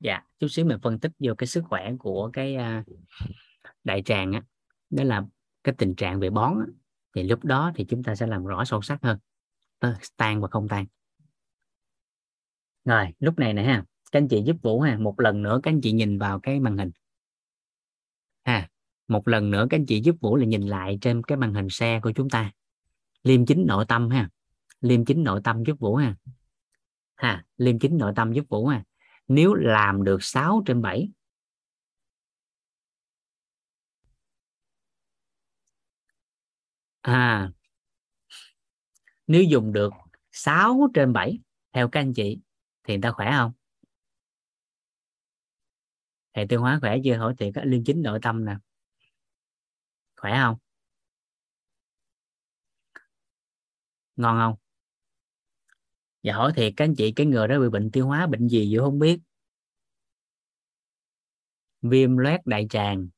Dạ 0.00 0.22
chút 0.38 0.48
xíu 0.48 0.64
mình 0.64 0.78
phân 0.82 0.98
tích 1.00 1.12
vô 1.18 1.34
cái 1.38 1.46
sức 1.46 1.64
khỏe 1.68 1.92
của 1.98 2.30
cái 2.32 2.54
à, 2.54 2.84
đại 3.84 4.02
tràng 4.02 4.32
á 4.32 4.42
đó 4.90 5.04
là 5.04 5.24
cái 5.64 5.74
tình 5.78 5.94
trạng 5.94 6.20
về 6.20 6.30
bón 6.30 6.58
thì 7.14 7.22
lúc 7.22 7.44
đó 7.44 7.72
thì 7.74 7.84
chúng 7.84 8.02
ta 8.02 8.14
sẽ 8.14 8.26
làm 8.26 8.44
rõ 8.44 8.64
sâu 8.64 8.82
sắc 8.82 9.02
hơn. 9.02 9.18
Tan 10.16 10.40
và 10.40 10.48
không 10.48 10.68
tan. 10.68 10.86
Rồi, 12.84 13.14
lúc 13.18 13.38
này 13.38 13.54
nè 13.54 13.62
ha, 13.62 13.84
các 14.12 14.18
anh 14.18 14.28
chị 14.28 14.42
giúp 14.42 14.56
vũ 14.62 14.80
ha, 14.80 14.98
một 14.98 15.20
lần 15.20 15.42
nữa 15.42 15.60
các 15.62 15.70
anh 15.70 15.80
chị 15.80 15.92
nhìn 15.92 16.18
vào 16.18 16.40
cái 16.40 16.60
màn 16.60 16.78
hình. 16.78 16.90
Ha, 18.44 18.68
một 19.08 19.28
lần 19.28 19.50
nữa 19.50 19.66
các 19.70 19.78
anh 19.78 19.86
chị 19.86 20.00
giúp 20.00 20.16
vũ 20.20 20.36
là 20.36 20.44
nhìn 20.44 20.62
lại 20.62 20.98
trên 21.00 21.22
cái 21.22 21.38
màn 21.38 21.54
hình 21.54 21.68
xe 21.68 22.00
của 22.00 22.12
chúng 22.12 22.30
ta. 22.30 22.52
Liêm 23.22 23.46
chính 23.46 23.66
nội 23.66 23.84
tâm 23.88 24.10
ha, 24.10 24.30
liêm 24.80 25.04
chính 25.04 25.24
nội 25.24 25.40
tâm 25.44 25.64
giúp 25.64 25.80
vũ 25.80 25.96
ha. 25.96 26.16
Ha, 27.14 27.44
liêm 27.56 27.78
chính 27.78 27.98
nội 27.98 28.12
tâm 28.16 28.32
giúp 28.32 28.46
vũ 28.48 28.66
ha. 28.66 28.84
Nếu 29.28 29.54
làm 29.54 30.04
được 30.04 30.22
6 30.22 30.62
trên 30.66 30.82
7 30.82 31.08
à 37.02 37.50
nếu 39.26 39.42
dùng 39.42 39.72
được 39.72 39.92
6 40.32 40.88
trên 40.94 41.12
7 41.12 41.38
theo 41.72 41.88
các 41.88 42.00
anh 42.00 42.14
chị, 42.14 42.38
thì 42.84 42.94
người 42.94 43.02
ta 43.02 43.10
khỏe 43.10 43.30
không? 43.30 43.52
Hệ 46.34 46.46
tiêu 46.48 46.60
hóa 46.60 46.78
khỏe 46.80 46.96
chưa? 47.04 47.16
Hỏi 47.16 47.34
thiệt 47.38 47.52
liêm 47.64 47.84
chính 47.84 48.02
nội 48.02 48.18
tâm 48.22 48.44
nè. 48.44 48.56
Khỏe 50.16 50.38
không? 50.42 50.56
Ngon 54.16 54.38
không? 54.38 54.54
Và 56.22 56.34
hỏi 56.34 56.52
thiệt, 56.56 56.72
các 56.76 56.84
anh 56.84 56.94
chị, 56.96 57.12
cái 57.16 57.26
người 57.26 57.48
đó 57.48 57.60
bị 57.60 57.68
bệnh 57.68 57.90
tiêu 57.90 58.06
hóa, 58.06 58.26
bệnh 58.26 58.48
gì 58.48 58.76
vậy 58.76 58.84
không 58.84 58.98
biết? 58.98 59.20
Viêm 61.82 62.16
loét 62.16 62.46
đại 62.46 62.66
tràng, 62.70 63.08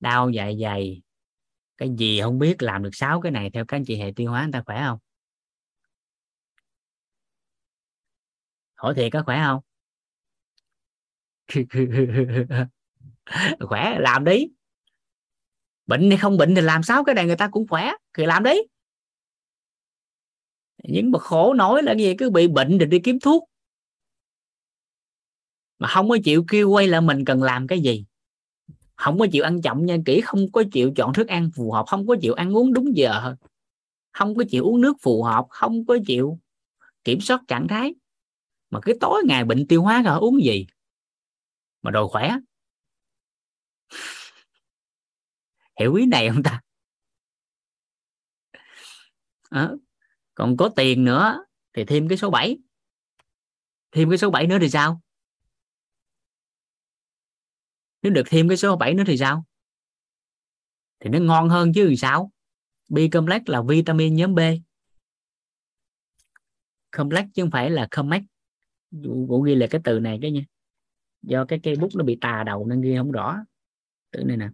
đau 0.00 0.30
dạ 0.30 0.50
dày 0.60 1.01
cái 1.82 1.90
gì 1.98 2.20
không 2.20 2.38
biết 2.38 2.62
làm 2.62 2.82
được 2.82 2.90
sáu 2.92 3.20
cái 3.20 3.32
này 3.32 3.50
theo 3.50 3.64
các 3.64 3.76
anh 3.76 3.84
chị 3.84 3.96
hệ 3.96 4.12
tiêu 4.16 4.30
hóa 4.30 4.42
người 4.42 4.52
ta 4.52 4.62
khỏe 4.66 4.82
không? 4.86 4.98
Hỏi 8.74 8.94
thiệt 8.94 9.12
có 9.12 9.22
khỏe 9.22 9.42
không? 9.44 9.60
Khỏe, 13.60 13.96
làm 13.98 14.24
đi. 14.24 14.46
Bệnh 15.86 16.10
hay 16.10 16.18
không 16.18 16.36
bệnh 16.36 16.54
thì 16.54 16.60
làm 16.60 16.82
sao 16.82 17.04
cái 17.04 17.14
này 17.14 17.26
người 17.26 17.36
ta 17.36 17.48
cũng 17.48 17.68
khỏe, 17.68 17.92
thì 18.18 18.26
làm 18.26 18.44
đi. 18.44 18.54
Những 20.84 21.10
mà 21.10 21.18
khổ 21.18 21.54
nói 21.54 21.82
là 21.82 21.94
gì? 21.94 22.14
Cứ 22.18 22.30
bị 22.30 22.48
bệnh 22.48 22.78
thì 22.78 22.86
đi 22.86 22.98
kiếm 22.98 23.20
thuốc. 23.20 23.44
Mà 25.78 25.88
không 25.88 26.08
có 26.08 26.18
chịu 26.24 26.44
kêu 26.48 26.70
quay 26.70 26.86
là 26.88 27.00
mình 27.00 27.24
cần 27.24 27.42
làm 27.42 27.66
cái 27.66 27.80
gì? 27.80 28.04
Không 29.02 29.18
có 29.18 29.26
chịu 29.32 29.44
ăn 29.44 29.62
chậm 29.62 29.86
nha 29.86 29.96
kỹ 30.04 30.20
không 30.20 30.52
có 30.52 30.64
chịu 30.72 30.92
chọn 30.96 31.12
thức 31.12 31.28
ăn 31.28 31.50
phù 31.54 31.72
hợp 31.72 31.84
không 31.86 32.06
có 32.06 32.16
chịu 32.20 32.34
ăn 32.34 32.56
uống 32.56 32.72
đúng 32.72 32.96
giờ 32.96 33.34
không 34.12 34.34
có 34.34 34.44
chịu 34.50 34.64
uống 34.64 34.80
nước 34.80 34.96
phù 35.02 35.22
hợp 35.22 35.46
không 35.48 35.86
có 35.86 35.98
chịu 36.06 36.38
kiểm 37.04 37.20
soát 37.20 37.40
trạng 37.48 37.68
thái. 37.68 37.94
Mà 38.70 38.80
cái 38.80 38.94
tối 39.00 39.22
ngày 39.26 39.44
bệnh 39.44 39.66
tiêu 39.66 39.82
hóa 39.82 40.02
rồi 40.02 40.18
uống 40.18 40.42
gì? 40.42 40.66
Mà 41.82 41.90
đồ 41.90 42.08
khỏe. 42.08 42.36
Hiểu 45.80 45.94
ý 45.94 46.06
này 46.06 46.28
không 46.28 46.42
ta? 46.42 46.60
À, 49.50 49.70
còn 50.34 50.56
có 50.56 50.68
tiền 50.76 51.04
nữa 51.04 51.44
thì 51.72 51.84
thêm 51.84 52.08
cái 52.08 52.18
số 52.18 52.30
7 52.30 52.58
thêm 53.92 54.10
cái 54.10 54.18
số 54.18 54.30
7 54.30 54.46
nữa 54.46 54.58
thì 54.60 54.68
sao? 54.70 55.00
Nếu 58.02 58.12
được 58.12 58.22
thêm 58.26 58.48
cái 58.48 58.56
số 58.56 58.76
7 58.76 58.94
nữa 58.94 59.04
thì 59.06 59.18
sao? 59.18 59.44
Thì 61.00 61.10
nó 61.10 61.18
ngon 61.18 61.48
hơn 61.48 61.72
chứ 61.72 61.94
sao? 61.98 62.30
B 62.88 62.98
complex 63.12 63.42
là 63.46 63.62
vitamin 63.62 64.16
nhóm 64.16 64.34
B. 64.34 64.40
Complex 66.90 67.24
chứ 67.34 67.42
không 67.42 67.50
phải 67.50 67.70
là 67.70 67.88
complex 67.90 68.22
Vũ 68.92 69.42
ghi 69.42 69.54
là 69.54 69.66
cái 69.70 69.80
từ 69.84 70.00
này 70.00 70.18
cái 70.22 70.30
nha. 70.30 70.42
Do 71.22 71.44
cái 71.44 71.60
cây 71.62 71.76
bút 71.76 71.90
nó 71.94 72.04
bị 72.04 72.18
tà 72.20 72.42
đầu 72.46 72.66
nên 72.66 72.80
ghi 72.80 72.96
không 72.96 73.12
rõ. 73.12 73.36
Từ 74.10 74.24
này 74.24 74.36
nè. 74.36 74.48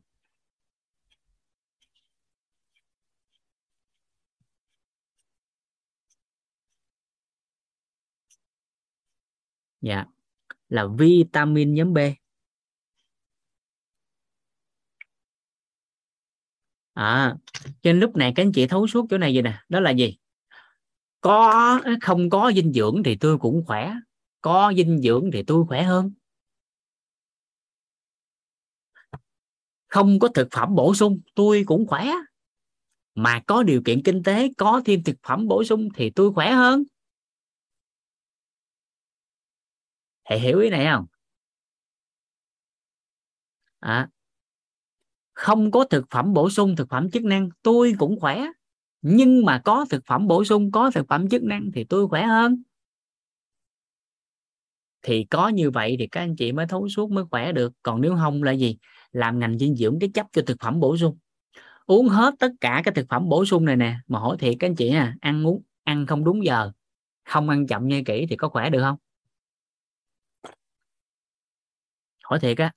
Dạ. 9.81 10.05
Là 10.69 10.87
vitamin 10.99 11.75
nhóm 11.75 11.95
B. 11.95 11.99
à 16.99 17.37
trên 17.83 18.01
lúc 18.01 18.17
này 18.17 18.33
các 18.37 18.43
anh 18.43 18.53
chị 18.53 18.67
thấu 18.67 18.87
suốt 18.87 19.07
chỗ 19.11 19.19
này 19.19 19.35
gì 19.35 19.43
nè 19.43 19.63
đó 19.69 19.81
là 19.81 19.91
gì? 19.91 20.17
Có 21.21 21.81
không 22.01 22.31
có 22.31 22.53
dinh 22.55 22.73
dưỡng 22.73 23.03
thì 23.05 23.17
tôi 23.17 23.39
cũng 23.39 23.65
khỏe 23.67 23.93
có 24.41 24.73
dinh 24.77 24.99
dưỡng 24.99 25.31
thì 25.33 25.43
tôi 25.43 25.65
khỏe 25.69 25.83
hơn. 25.83 26.13
Không 29.89 30.19
có 30.19 30.29
thực 30.29 30.49
phẩm 30.51 30.75
bổ 30.75 30.95
sung 30.95 31.21
tôi 31.35 31.63
cũng 31.67 31.87
khỏe. 31.87 32.05
Mà 33.15 33.43
có 33.47 33.63
điều 33.63 33.83
kiện 33.85 34.03
kinh 34.03 34.23
tế 34.23 34.49
có 34.59 34.83
thêm 34.85 35.03
thực 35.03 35.17
phẩm 35.23 35.49
bổ 35.49 35.65
sung 35.65 35.89
thì 35.95 36.11
tôi 36.11 36.33
khỏe 36.33 36.51
hơn. 36.51 36.85
Thầy 40.25 40.41
hiểu 40.41 40.61
ý 40.61 40.71
này 40.71 40.87
không? 40.93 41.07
À, 43.81 44.09
không 45.39 45.71
có 45.71 45.85
thực 45.85 46.05
phẩm 46.11 46.35
bổ 46.35 46.51
sung 46.51 46.77
thực 46.77 46.89
phẩm 46.89 47.11
chức 47.11 47.25
năng, 47.25 47.49
tôi 47.63 47.95
cũng 47.99 48.21
khỏe. 48.21 48.47
Nhưng 49.03 49.45
mà 49.45 49.61
có 49.65 49.87
thực 49.91 50.03
phẩm 50.07 50.29
bổ 50.29 50.45
sung, 50.45 50.71
có 50.71 50.91
thực 50.91 51.09
phẩm 51.09 51.29
chức 51.29 51.43
năng 51.43 51.71
thì 51.75 51.85
tôi 51.85 52.09
khỏe 52.09 52.23
hơn. 52.23 52.63
Thì 55.03 55.25
có 55.25 55.49
như 55.49 55.71
vậy 55.71 55.97
thì 55.99 56.07
các 56.07 56.21
anh 56.21 56.37
chị 56.37 56.53
mới 56.53 56.67
thấu 56.67 56.89
suốt 56.89 57.11
mới 57.11 57.25
khỏe 57.31 57.53
được. 57.53 57.73
Còn 57.83 58.01
nếu 58.01 58.17
không 58.17 58.43
là 58.43 58.53
gì? 58.53 58.79
Làm 59.13 59.39
ngành 59.39 59.59
dinh 59.59 59.77
dưỡng 59.77 59.99
cái 60.01 60.11
chấp 60.15 60.27
cho 60.33 60.43
thực 60.47 60.57
phẩm 60.61 60.81
bổ 60.81 60.97
sung. 60.97 61.19
Uống 61.87 62.09
hết 62.09 62.35
tất 62.39 62.53
cả 62.61 62.83
các 62.85 62.95
thực 62.95 63.07
phẩm 63.09 63.29
bổ 63.29 63.45
sung 63.45 63.65
này 63.65 63.77
nè, 63.77 63.97
mà 64.09 64.19
hỏi 64.19 64.37
thiệt 64.41 64.55
các 64.61 64.67
anh 64.67 64.75
chị 64.77 64.89
à 64.89 65.17
ăn 65.21 65.47
uống, 65.47 65.63
ăn 65.85 66.07
không 66.07 66.25
đúng 66.25 66.45
giờ, 66.45 66.73
không 67.25 67.49
ăn 67.49 67.67
chậm 67.67 67.89
nhai 67.89 68.03
kỹ 68.07 68.27
thì 68.31 68.37
có 68.37 68.49
khỏe 68.49 68.71
được 68.71 68.81
không? 68.81 68.97
Hỏi 72.25 72.39
thiệt 72.41 72.59
á 72.59 72.73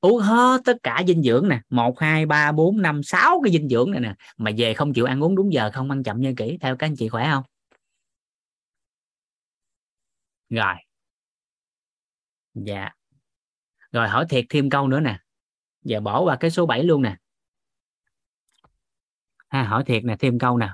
uống 0.00 0.18
hết 0.18 0.60
tất 0.64 0.76
cả 0.82 1.02
dinh 1.06 1.22
dưỡng 1.22 1.48
nè, 1.48 1.60
một, 1.70 1.98
hai, 2.00 2.26
ba, 2.26 2.52
bốn, 2.52 2.82
năm, 2.82 3.02
sáu 3.02 3.40
cái 3.44 3.52
dinh 3.52 3.68
dưỡng 3.68 3.90
này 3.90 4.00
nè, 4.00 4.14
mà 4.36 4.50
về 4.56 4.74
không 4.74 4.92
chịu 4.92 5.04
ăn 5.04 5.22
uống 5.24 5.36
đúng 5.36 5.52
giờ 5.52 5.70
không 5.74 5.90
ăn 5.90 6.02
chậm 6.02 6.20
như 6.20 6.34
kỹ, 6.36 6.58
theo 6.60 6.76
các 6.76 6.86
anh 6.86 6.96
chị 6.96 7.08
khỏe 7.08 7.30
không? 7.30 7.44
Rồi. 10.50 10.74
Dạ. 12.54 12.90
Rồi 13.92 14.08
hỏi 14.08 14.26
thiệt 14.28 14.44
thêm 14.48 14.70
câu 14.70 14.88
nữa 14.88 15.00
nè. 15.00 15.18
Giờ 15.82 16.00
bỏ 16.00 16.20
qua 16.20 16.36
cái 16.36 16.50
số 16.50 16.66
7 16.66 16.82
luôn 16.82 17.02
nè. 17.02 17.16
Ha, 19.48 19.62
hỏi 19.62 19.84
thiệt 19.84 20.04
nè, 20.04 20.16
thêm 20.18 20.38
câu 20.38 20.58
nè. 20.58 20.68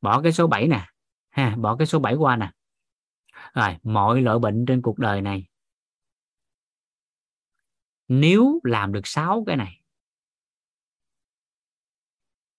Bỏ 0.00 0.22
cái 0.22 0.32
số 0.32 0.46
7 0.46 0.68
nè. 0.68 0.86
Ha, 1.30 1.56
bỏ 1.56 1.76
cái 1.76 1.86
số 1.86 1.98
7 1.98 2.14
qua 2.14 2.36
nè. 2.36 2.50
Rồi, 3.54 3.76
mọi 3.82 4.22
loại 4.22 4.38
bệnh 4.38 4.64
trên 4.66 4.82
cuộc 4.82 4.98
đời 4.98 5.20
này 5.20 5.49
nếu 8.10 8.60
làm 8.64 8.92
được 8.92 9.06
6 9.06 9.44
cái 9.46 9.56
này, 9.56 9.80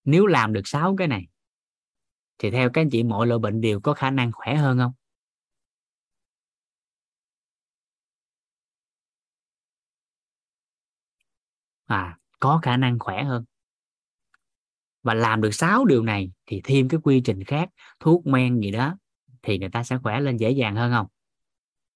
nếu 0.05 0.25
làm 0.25 0.53
được 0.53 0.67
6 0.67 0.95
cái 0.97 1.07
này, 1.07 1.27
thì 2.39 2.51
theo 2.51 2.69
các 2.69 2.81
anh 2.81 2.89
chị 2.89 3.03
mọi 3.03 3.27
loại 3.27 3.39
bệnh 3.39 3.61
đều 3.61 3.79
có 3.79 3.93
khả 3.93 4.11
năng 4.11 4.31
khỏe 4.31 4.55
hơn 4.55 4.77
không? 4.77 4.91
À 11.87 12.17
có 12.39 12.59
khả 12.63 12.77
năng 12.77 12.99
khỏe 12.99 13.23
hơn. 13.23 13.45
Và 15.03 15.13
làm 15.13 15.41
được 15.41 15.53
6 15.53 15.85
điều 15.85 16.03
này 16.03 16.31
thì 16.45 16.61
thêm 16.63 16.89
cái 16.89 16.99
quy 17.03 17.21
trình 17.21 17.43
khác, 17.43 17.69
thuốc 17.99 18.27
men 18.27 18.59
gì 18.59 18.71
đó, 18.71 18.97
thì 19.43 19.57
người 19.59 19.69
ta 19.69 19.83
sẽ 19.83 19.97
khỏe 20.03 20.19
lên 20.19 20.37
dễ 20.37 20.51
dàng 20.51 20.75
hơn 20.75 20.91
không? 20.91 21.07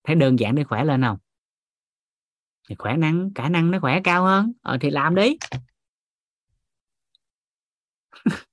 Thấy 0.03 0.15
đơn 0.15 0.39
giản 0.39 0.55
để 0.55 0.63
khỏe 0.63 0.83
lên 0.83 1.01
không? 1.01 1.17
Thì 2.69 2.75
khỏe 2.79 2.97
năng 2.97 3.29
khả 3.35 3.49
năng 3.49 3.71
nó 3.71 3.79
khỏe 3.79 3.99
cao 4.03 4.23
hơn. 4.23 4.51
Ờ, 4.61 4.77
thì 4.81 4.89
làm 4.89 5.15
đi. 5.15 5.37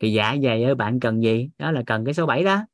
Thì 0.00 0.12
dạ 0.12 0.36
dày 0.44 0.74
bạn 0.74 1.00
cần 1.00 1.22
gì? 1.22 1.50
Đó 1.58 1.70
là 1.72 1.82
cần 1.86 2.04
cái 2.04 2.14
số 2.14 2.26
7 2.26 2.44
đó. 2.44 2.64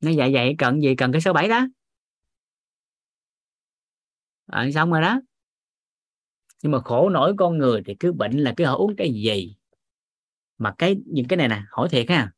Nó 0.00 0.10
dạ 0.10 0.28
dày 0.34 0.54
cần 0.58 0.82
gì? 0.82 0.94
Cần 0.94 1.12
cái 1.12 1.20
số 1.20 1.32
7 1.32 1.48
đó. 1.48 1.66
À, 4.46 4.66
xong 4.74 4.90
rồi 4.90 5.00
đó. 5.00 5.20
Nhưng 6.62 6.72
mà 6.72 6.80
khổ 6.80 7.08
nổi 7.08 7.34
con 7.38 7.58
người 7.58 7.82
thì 7.86 7.94
cứ 8.00 8.12
bệnh 8.12 8.32
là 8.38 8.54
cứ 8.56 8.64
họ 8.64 8.74
uống 8.74 8.96
cái 8.96 9.12
gì? 9.12 9.56
Mà 10.58 10.74
cái 10.78 10.96
những 11.06 11.28
cái 11.28 11.36
này 11.36 11.48
nè 11.48 11.62
hỏi 11.70 11.88
thiệt 11.90 12.10
ha. 12.10 12.32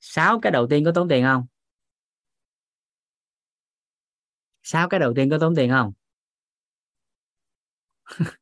Sáu 0.00 0.40
cái 0.40 0.52
đầu 0.52 0.66
tiên 0.66 0.84
có 0.84 0.92
tốn 0.92 1.08
tiền 1.08 1.24
không? 1.24 1.46
Sáu 4.68 4.88
cái 4.88 5.00
đầu 5.00 5.12
tiên 5.16 5.30
có 5.30 5.38
tốn 5.38 5.54
tiền 5.54 5.70
không? 5.70 5.92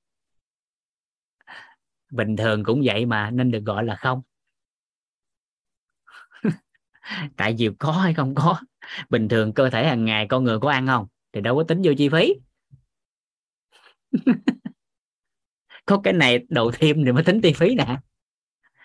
Bình 2.11 2.37
thường 2.37 2.65
cũng 2.65 2.83
vậy 2.85 3.07
mà, 3.07 3.31
nên 3.31 3.51
được 3.51 3.65
gọi 3.65 3.85
là 3.85 3.97
không. 3.97 4.23
Tại 7.37 7.55
vì 7.59 7.71
có 7.79 7.93
hay 7.93 8.15
không 8.15 8.35
có, 8.35 8.61
bình 9.11 9.29
thường 9.29 9.53
cơ 9.53 9.71
thể 9.71 9.87
hàng 9.87 10.05
ngày 10.05 10.27
con 10.29 10.45
người 10.45 10.59
có 10.61 10.71
ăn 10.71 10.87
không 10.87 11.07
thì 11.33 11.41
đâu 11.41 11.57
có 11.57 11.65
tính 11.65 11.81
vô 11.85 11.93
chi 11.99 12.09
phí. 12.09 12.35
Có 15.87 16.01
cái 16.05 16.13
này 16.13 16.47
đầu 16.49 16.71
thêm 16.75 17.05
thì 17.05 17.13
mới 17.13 17.25
tính 17.25 17.41
chi 17.41 17.53
phí 17.53 17.75
nè. 17.75 17.99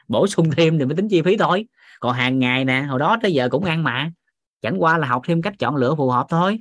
Bổ 0.07 0.27
sung 0.27 0.51
thêm 0.57 0.79
thì 0.79 0.85
mới 0.85 0.95
tính 0.95 1.07
chi 1.09 1.21
phí 1.21 1.37
thôi. 1.37 1.67
Còn 1.99 2.15
hàng 2.15 2.39
ngày 2.39 2.65
nè, 2.65 2.81
hồi 2.81 2.99
đó 2.99 3.17
tới 3.21 3.33
giờ 3.33 3.49
cũng 3.49 3.63
ăn 3.63 3.83
mà. 3.83 4.11
Chẳng 4.61 4.81
qua 4.81 4.97
là 4.97 5.07
học 5.07 5.21
thêm 5.25 5.41
cách 5.41 5.53
chọn 5.59 5.75
lựa 5.75 5.95
phù 5.95 6.09
hợp 6.09 6.25
thôi 6.29 6.59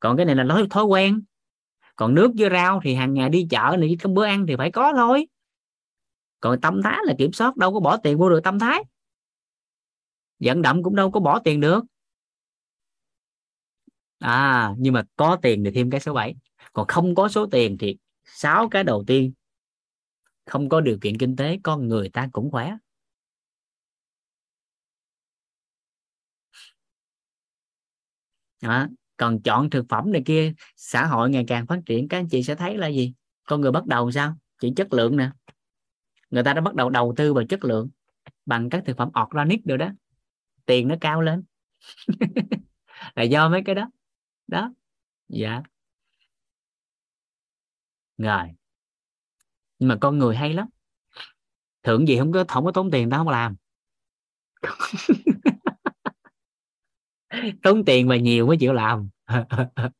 còn 0.00 0.16
cái 0.16 0.26
này 0.26 0.36
là 0.36 0.44
nói 0.44 0.66
thói 0.70 0.84
quen. 0.84 1.22
Còn 1.96 2.14
nước 2.14 2.32
với 2.38 2.50
rau 2.50 2.80
thì 2.84 2.94
hàng 2.94 3.14
ngày 3.14 3.28
đi 3.28 3.46
chợ 3.50 3.76
này 3.78 3.96
cái 3.98 4.12
bữa 4.12 4.24
ăn 4.24 4.46
thì 4.46 4.56
phải 4.56 4.70
có 4.70 4.92
thôi. 4.96 5.26
Còn 6.40 6.60
tâm 6.60 6.80
thái 6.84 6.98
là 7.04 7.14
kiểm 7.18 7.32
soát, 7.32 7.56
đâu 7.56 7.72
có 7.72 7.80
bỏ 7.80 7.96
tiền 7.96 8.18
mua 8.18 8.30
được 8.30 8.40
tâm 8.44 8.58
thái. 8.58 8.84
Vận 10.38 10.62
động 10.62 10.82
cũng 10.82 10.96
đâu 10.96 11.10
có 11.10 11.20
bỏ 11.20 11.40
tiền 11.44 11.60
được. 11.60 11.84
À 14.18 14.74
nhưng 14.78 14.94
mà 14.94 15.02
có 15.16 15.38
tiền 15.42 15.64
thì 15.64 15.70
thêm 15.70 15.90
cái 15.90 16.00
số 16.00 16.12
7 16.14 16.34
còn 16.72 16.86
không 16.86 17.14
có 17.14 17.28
số 17.28 17.46
tiền 17.50 17.76
thì 17.78 17.96
sáu 18.24 18.68
cái 18.68 18.84
đầu 18.84 19.04
tiên. 19.06 19.32
Không 20.46 20.68
có 20.68 20.80
điều 20.80 20.98
kiện 21.00 21.18
kinh 21.18 21.36
tế, 21.36 21.58
con 21.62 21.88
người 21.88 22.08
ta 22.08 22.28
cũng 22.32 22.50
khỏe. 22.50 22.76
Đó 28.62 28.86
còn 29.20 29.42
chọn 29.42 29.70
thực 29.70 29.86
phẩm 29.88 30.12
này 30.12 30.22
kia, 30.26 30.52
xã 30.76 31.06
hội 31.06 31.30
ngày 31.30 31.44
càng 31.48 31.66
phát 31.66 31.80
triển, 31.86 32.08
các 32.08 32.18
anh 32.18 32.28
chị 32.28 32.42
sẽ 32.42 32.54
thấy 32.54 32.78
là 32.78 32.86
gì? 32.86 33.14
Con 33.44 33.60
người 33.60 33.72
bắt 33.72 33.86
đầu 33.86 34.10
sao? 34.10 34.36
Chỉ 34.60 34.72
chất 34.76 34.92
lượng 34.92 35.16
nè. 35.16 35.30
Người 36.30 36.42
ta 36.42 36.54
đã 36.54 36.60
bắt 36.60 36.74
đầu 36.74 36.90
đầu 36.90 37.14
tư 37.16 37.34
vào 37.34 37.44
chất 37.48 37.64
lượng 37.64 37.90
bằng 38.46 38.70
các 38.70 38.82
thực 38.86 38.96
phẩm 38.96 39.10
organic 39.22 39.64
rồi 39.64 39.78
đó. 39.78 39.88
Tiền 40.66 40.88
nó 40.88 40.94
cao 41.00 41.22
lên. 41.22 41.44
Là 43.14 43.22
do 43.22 43.48
mấy 43.48 43.62
cái 43.64 43.74
đó. 43.74 43.90
Đó. 44.46 44.72
Dạ. 45.28 45.62
Rồi. 48.18 48.48
Nhưng 49.78 49.88
mà 49.88 49.96
con 50.00 50.18
người 50.18 50.36
hay 50.36 50.54
lắm. 50.54 50.68
Thưởng 51.82 52.08
gì 52.08 52.18
không 52.18 52.32
có 52.32 52.44
không 52.48 52.64
có 52.64 52.72
tốn 52.72 52.90
tiền, 52.90 53.10
tao 53.10 53.20
không 53.20 53.28
làm. 53.28 53.56
tốn 57.62 57.84
tiền 57.84 58.08
mà 58.08 58.16
nhiều 58.16 58.46
mới 58.46 58.56
chịu 58.56 58.72
làm. 58.72 59.08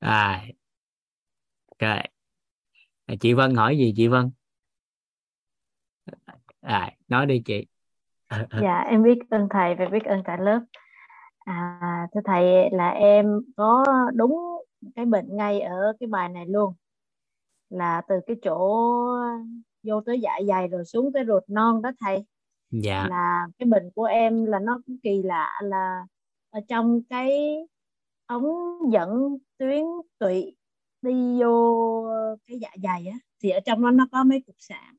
À 0.00 0.44
rồi. 1.78 1.98
Chị 3.20 3.32
Vân 3.32 3.54
hỏi 3.54 3.78
gì 3.78 3.92
chị 3.96 4.08
Vân? 4.08 4.30
À, 6.60 6.90
nói 7.08 7.26
đi 7.26 7.42
chị. 7.44 7.66
Dạ 8.62 8.80
em 8.80 9.02
biết 9.02 9.18
ơn 9.30 9.48
thầy 9.50 9.74
và 9.74 9.88
biết 9.88 10.04
ơn 10.04 10.22
cả 10.24 10.36
lớp. 10.36 10.60
À 11.44 11.80
thưa 12.14 12.20
thầy 12.24 12.70
là 12.70 12.90
em 12.90 13.26
có 13.56 13.84
đúng 14.14 14.38
cái 14.96 15.04
bệnh 15.04 15.36
ngay 15.36 15.60
ở 15.60 15.92
cái 16.00 16.06
bài 16.06 16.28
này 16.28 16.46
luôn. 16.46 16.74
Là 17.70 18.02
từ 18.08 18.14
cái 18.26 18.36
chỗ 18.42 18.58
vô 19.82 20.00
tới 20.06 20.20
dạ 20.20 20.32
dày 20.48 20.68
rồi 20.68 20.84
xuống 20.84 21.10
tới 21.14 21.24
ruột 21.26 21.42
non 21.48 21.82
đó 21.82 21.90
thầy 22.00 22.24
dạ. 22.82 23.06
Là 23.10 23.46
cái 23.58 23.66
bệnh 23.66 23.90
của 23.94 24.04
em 24.04 24.44
là 24.44 24.58
nó 24.58 24.80
cũng 24.86 24.96
kỳ 25.02 25.22
lạ 25.22 25.60
là 25.62 26.06
ở 26.50 26.60
trong 26.68 27.02
cái 27.10 27.56
ống 28.26 28.44
dẫn 28.92 29.38
tuyến 29.58 29.84
tụy 30.18 30.56
đi 31.02 31.40
vô 31.42 31.84
cái 32.46 32.58
dạ 32.60 32.70
dày 32.82 33.06
á, 33.06 33.18
thì 33.42 33.50
ở 33.50 33.60
trong 33.60 33.82
đó 33.82 33.90
nó 33.90 34.06
có 34.12 34.24
mấy 34.24 34.40
cục 34.46 34.56
sạn 34.58 34.96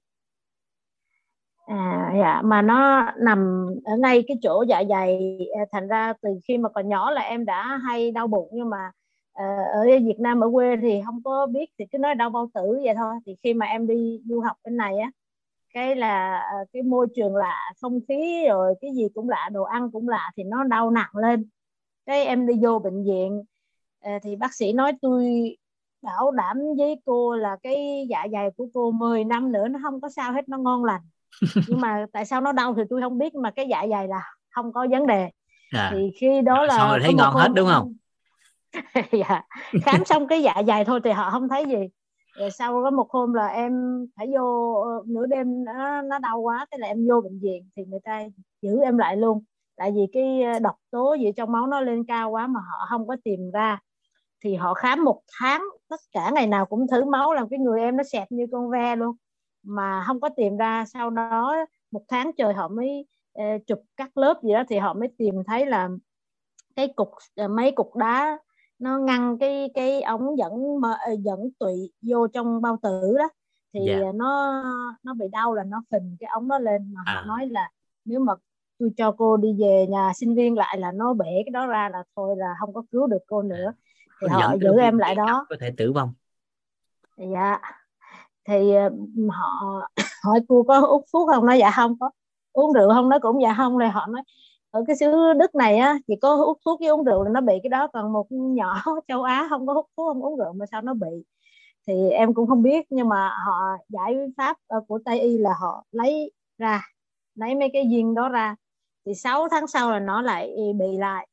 à 1.65 2.13
dạ 2.19 2.41
mà 2.41 2.61
nó 2.61 3.11
nằm 3.17 3.67
ở 3.85 3.97
ngay 3.97 4.23
cái 4.27 4.37
chỗ 4.41 4.65
dạ 4.69 4.83
dày 4.89 5.39
à, 5.59 5.65
thành 5.71 5.87
ra 5.87 6.13
từ 6.21 6.29
khi 6.47 6.57
mà 6.57 6.69
còn 6.69 6.89
nhỏ 6.89 7.11
là 7.11 7.21
em 7.21 7.45
đã 7.45 7.77
hay 7.77 8.11
đau 8.11 8.27
bụng, 8.27 8.49
nhưng 8.53 8.69
mà 8.69 8.91
ờ, 9.33 9.43
ở 9.73 9.83
Việt 9.85 10.19
Nam, 10.19 10.39
ở 10.39 10.49
quê 10.53 10.75
thì 10.81 11.01
không 11.05 11.23
có 11.23 11.47
biết 11.47 11.69
thì 11.79 11.85
cứ 11.91 11.97
nói 11.97 12.15
đau 12.15 12.29
bao 12.29 12.49
tử 12.53 12.79
vậy 12.83 12.95
thôi. 12.95 13.15
Thì 13.25 13.35
khi 13.43 13.53
mà 13.53 13.65
em 13.65 13.87
đi 13.87 14.21
du 14.25 14.39
học 14.41 14.57
bên 14.63 14.77
này 14.77 14.97
á 14.97 15.11
cái 15.75 15.95
là 15.95 16.41
uh, 16.61 16.67
cái 16.73 16.81
môi 16.81 17.07
trường 17.15 17.35
lạ 17.35 17.71
không 17.81 17.99
khí 18.07 18.45
rồi 18.47 18.73
cái 18.81 18.91
gì 18.95 19.07
cũng 19.13 19.29
lạ 19.29 19.49
đồ 19.51 19.63
ăn 19.63 19.91
cũng 19.91 20.09
lạ 20.09 20.31
thì 20.37 20.43
nó 20.43 20.63
đau 20.63 20.91
nặng 20.91 21.09
lên. 21.13 21.49
Cái 22.05 22.25
em 22.25 22.47
đi 22.47 22.53
vô 22.61 22.79
bệnh 22.79 23.03
viện 23.05 23.43
uh, 24.07 24.21
thì 24.23 24.35
bác 24.35 24.53
sĩ 24.53 24.73
nói 24.73 24.93
tôi 25.01 25.55
bảo 26.01 26.31
đảm 26.31 26.57
với 26.77 26.95
cô 27.05 27.35
là 27.35 27.57
cái 27.63 28.07
dạ 28.09 28.27
dày 28.31 28.49
của 28.57 28.67
cô 28.73 28.91
10 28.91 29.23
năm 29.23 29.51
nữa 29.51 29.67
nó 29.67 29.79
không 29.83 30.01
có 30.01 30.09
sao 30.09 30.33
hết 30.33 30.49
nó 30.49 30.57
ngon 30.57 30.83
lành. 30.83 31.01
Nhưng 31.67 31.81
mà 31.81 32.05
tại 32.13 32.25
sao 32.25 32.41
nó 32.41 32.51
đau 32.51 32.73
thì 32.73 32.81
tôi 32.89 33.01
không 33.01 33.17
biết 33.17 33.35
mà 33.35 33.51
cái 33.51 33.67
dạ 33.69 33.85
dày 33.89 34.07
là 34.07 34.21
không 34.49 34.73
có 34.73 34.87
vấn 34.91 35.07
đề. 35.07 35.29
À. 35.71 35.91
thì 35.93 36.11
khi 36.19 36.41
đó 36.41 36.63
là 36.63 36.77
xong 36.77 36.89
rồi 36.89 36.99
thấy 37.03 37.13
ngon 37.13 37.33
hết 37.33 37.49
đúng 37.55 37.69
không? 37.69 37.93
Dạ. 39.11 39.41
Khám 39.83 40.05
xong 40.05 40.27
cái 40.27 40.43
dạ 40.43 40.53
dày 40.67 40.85
thôi 40.85 40.99
thì 41.03 41.11
họ 41.11 41.29
không 41.29 41.49
thấy 41.49 41.65
gì 41.65 41.87
rồi 42.35 42.51
sau 42.51 42.81
có 42.83 42.89
một 42.89 43.11
hôm 43.11 43.33
là 43.33 43.47
em 43.47 43.73
phải 44.15 44.27
vô 44.37 44.73
ờ, 44.73 45.03
nửa 45.07 45.25
đêm 45.25 45.63
nó, 45.63 46.01
nó 46.01 46.19
đau 46.19 46.39
quá 46.39 46.65
thế 46.71 46.77
là 46.77 46.87
em 46.87 47.07
vô 47.09 47.21
bệnh 47.21 47.39
viện 47.39 47.69
thì 47.75 47.85
người 47.85 47.99
ta 48.03 48.23
giữ 48.61 48.79
em 48.83 48.97
lại 48.97 49.17
luôn. 49.17 49.43
Tại 49.75 49.91
vì 49.91 50.01
cái 50.13 50.43
ờ, 50.43 50.59
độc 50.59 50.75
tố 50.91 51.13
gì 51.13 51.31
trong 51.37 51.51
máu 51.51 51.67
nó 51.67 51.79
lên 51.81 52.03
cao 52.07 52.29
quá 52.29 52.47
mà 52.47 52.59
họ 52.59 52.85
không 52.89 53.07
có 53.07 53.15
tìm 53.23 53.51
ra. 53.51 53.79
Thì 54.43 54.55
họ 54.55 54.73
khám 54.73 55.03
một 55.03 55.21
tháng 55.39 55.63
tất 55.89 55.99
cả 56.11 56.31
ngày 56.33 56.47
nào 56.47 56.65
cũng 56.65 56.87
thử 56.87 57.05
máu 57.05 57.33
làm 57.33 57.49
cái 57.49 57.59
người 57.59 57.81
em 57.81 57.97
nó 57.97 58.03
xẹp 58.03 58.31
như 58.31 58.45
con 58.51 58.69
ve 58.69 58.95
luôn. 58.95 59.15
Mà 59.63 60.03
không 60.07 60.19
có 60.21 60.29
tìm 60.29 60.57
ra 60.57 60.85
sau 60.85 61.09
đó 61.09 61.55
một 61.91 62.01
tháng 62.07 62.31
trời 62.37 62.53
họ 62.53 62.67
mới 62.67 63.05
uh, 63.39 63.67
chụp 63.67 63.79
các 63.97 64.17
lớp 64.17 64.39
gì 64.43 64.53
đó 64.53 64.63
thì 64.69 64.77
họ 64.77 64.93
mới 64.93 65.09
tìm 65.17 65.35
thấy 65.47 65.65
là 65.65 65.89
cái 66.75 66.87
cục 66.95 67.09
uh, 67.45 67.51
mấy 67.51 67.71
cục 67.71 67.95
đá 67.95 68.37
nó 68.79 68.97
ngăn 68.97 69.37
cái 69.37 69.69
cái 69.73 70.01
ống 70.01 70.37
dẫn 70.37 70.53
uh, 70.53 71.19
dẫn 71.19 71.39
tụy 71.59 71.91
vô 72.01 72.27
trong 72.27 72.61
bao 72.61 72.79
tử 72.81 73.15
đó. 73.17 73.29
Thì 73.73 73.87
yeah. 73.87 74.01
Dạ. 74.01 74.11
nó 74.15 74.63
nó 75.03 75.13
bị 75.13 75.25
đau 75.31 75.53
là 75.53 75.63
nó 75.63 75.83
phình 75.91 76.17
cái 76.19 76.29
ống 76.33 76.47
đó 76.47 76.59
lên 76.59 76.93
mà 76.93 77.01
à. 77.05 77.13
họ 77.13 77.21
nói 77.21 77.47
là 77.47 77.69
nếu 78.05 78.19
mà 78.19 78.33
tôi 78.79 78.91
cho 78.97 79.11
cô 79.11 79.37
đi 79.37 79.55
về 79.59 79.85
nhà 79.89 80.11
sinh 80.15 80.35
viên 80.35 80.55
lại 80.55 80.79
là 80.79 80.91
nó 80.91 81.13
bể 81.13 81.25
cái 81.45 81.51
đó 81.51 81.67
ra 81.67 81.89
là 81.89 82.03
thôi 82.15 82.35
là 82.37 82.53
không 82.59 82.73
có 82.73 82.83
cứu 82.91 83.07
được 83.07 83.23
cô 83.27 83.41
nữa. 83.41 83.73
Thì 84.21 84.27
họ 84.27 84.55
giữ 84.61 84.79
em 84.79 84.97
lại 84.97 85.15
đó. 85.15 85.45
có 85.49 85.55
thể 85.59 85.71
tử 85.77 85.91
vong. 85.91 86.13
Dạ. 87.17 87.59
Thì 88.47 88.71
họ 89.29 89.81
hỏi 90.23 90.39
cô 90.47 90.63
có 90.63 90.81
uống 90.81 91.03
thuốc 91.13 91.29
không? 91.33 91.45
Nói 91.45 91.59
dạ 91.59 91.71
không 91.75 91.99
có. 91.99 92.11
Uống 92.51 92.73
rượu 92.73 92.93
không? 92.93 93.09
Nó 93.09 93.19
cũng 93.19 93.41
dạ 93.41 93.53
không. 93.57 93.77
Rồi 93.77 93.89
họ 93.89 94.07
nói 94.07 94.21
ở 94.75 94.83
cái 94.87 94.95
xứ 94.95 95.05
Đức 95.39 95.55
này 95.55 95.77
á 95.77 95.97
chỉ 96.07 96.13
có 96.21 96.35
hút 96.35 96.57
thuốc 96.65 96.79
với 96.79 96.89
uống 96.89 97.03
rượu 97.03 97.23
là 97.23 97.29
nó 97.31 97.41
bị 97.41 97.53
cái 97.63 97.69
đó, 97.69 97.87
còn 97.93 98.13
một 98.13 98.27
nhỏ 98.31 98.83
châu 99.07 99.23
Á 99.23 99.47
không 99.49 99.67
có 99.67 99.73
hút 99.73 99.85
thuốc, 99.97 100.07
không 100.07 100.21
uống 100.25 100.37
rượu 100.37 100.53
mà 100.53 100.65
sao 100.71 100.81
nó 100.81 100.93
bị? 100.93 101.07
Thì 101.87 102.09
em 102.09 102.33
cũng 102.33 102.47
không 102.47 102.63
biết, 102.63 102.85
nhưng 102.89 103.09
mà 103.09 103.29
họ 103.45 103.77
giải 103.89 104.15
pháp 104.37 104.57
ờ, 104.67 104.81
của 104.87 104.99
Tây 105.05 105.19
y 105.21 105.37
là 105.37 105.51
họ 105.61 105.85
lấy 105.91 106.31
ra, 106.57 106.81
lấy 107.35 107.55
mấy 107.55 107.69
cái 107.73 107.83
viên 107.91 108.15
đó 108.15 108.29
ra. 108.29 108.55
Thì 109.05 109.13
6 109.15 109.47
tháng 109.51 109.67
sau 109.67 109.91
là 109.91 109.99
nó 109.99 110.21
lại 110.21 110.55
bị 110.79 110.97
lại. 110.97 111.27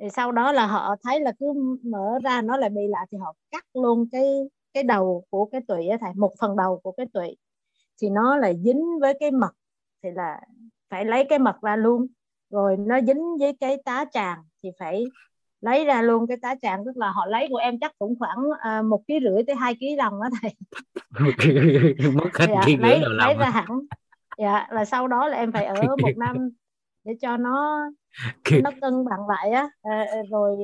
Thì 0.00 0.10
sau 0.10 0.32
đó 0.32 0.52
là 0.52 0.66
họ 0.66 0.96
thấy 1.04 1.20
là 1.20 1.32
cứ 1.40 1.46
mở 1.84 2.18
ra 2.24 2.42
nó 2.42 2.56
lại 2.56 2.70
bị 2.70 2.82
lại, 2.88 3.06
thì 3.12 3.18
họ 3.18 3.34
cắt 3.50 3.64
luôn 3.74 4.06
cái 4.12 4.24
cái 4.74 4.82
đầu 4.84 5.24
của 5.30 5.44
cái 5.44 5.60
tụy 5.68 5.88
á 5.88 5.98
thầy, 6.00 6.12
một 6.14 6.32
phần 6.40 6.56
đầu 6.56 6.80
của 6.82 6.92
cái 6.92 7.06
tụy 7.14 7.36
thì 8.02 8.10
nó 8.10 8.36
là 8.36 8.52
dính 8.64 8.84
với 9.00 9.14
cái 9.20 9.30
mật, 9.30 9.52
thì 10.02 10.10
là 10.14 10.40
phải 10.90 11.04
lấy 11.04 11.26
cái 11.30 11.38
mật 11.38 11.56
ra 11.62 11.76
luôn 11.76 12.06
rồi 12.50 12.76
nó 12.78 13.00
dính 13.00 13.38
với 13.38 13.56
cái 13.60 13.76
tá 13.84 14.04
tràng 14.12 14.38
thì 14.62 14.68
phải 14.78 15.04
lấy 15.60 15.84
ra 15.84 16.02
luôn. 16.02 16.26
Cái 16.26 16.36
tá 16.42 16.54
tràng 16.62 16.84
tức 16.84 16.96
là 16.96 17.10
họ 17.10 17.26
lấy 17.26 17.46
của 17.50 17.56
em 17.56 17.78
chắc 17.80 17.92
cũng 17.98 18.14
khoảng 18.18 18.38
à, 18.60 18.82
một 18.82 19.02
ký 19.08 19.18
rưỡi 19.22 19.42
tới 19.46 19.56
hai 19.56 19.74
ký 19.80 19.96
đồng 19.96 20.20
đó 20.20 20.28
thầy. 20.42 20.54
Mất 22.14 22.36
hết 22.38 22.46
dạ, 22.48 22.62
ký 22.66 22.76
lấy, 22.76 23.00
lấy 23.00 23.34
ra 23.34 23.50
hẳn. 23.50 23.68
Dạ 24.38 24.66
là 24.70 24.84
sau 24.84 25.08
đó 25.08 25.28
là 25.28 25.36
em 25.36 25.52
phải 25.52 25.64
ở 25.64 25.74
một 26.02 26.16
năm 26.16 26.50
để 27.04 27.12
cho 27.20 27.36
nó 27.36 27.84
nó 28.62 28.70
cân 28.80 29.04
bằng 29.04 29.28
lại 29.28 29.50
á. 29.50 29.70
À, 29.82 30.06
rồi 30.30 30.56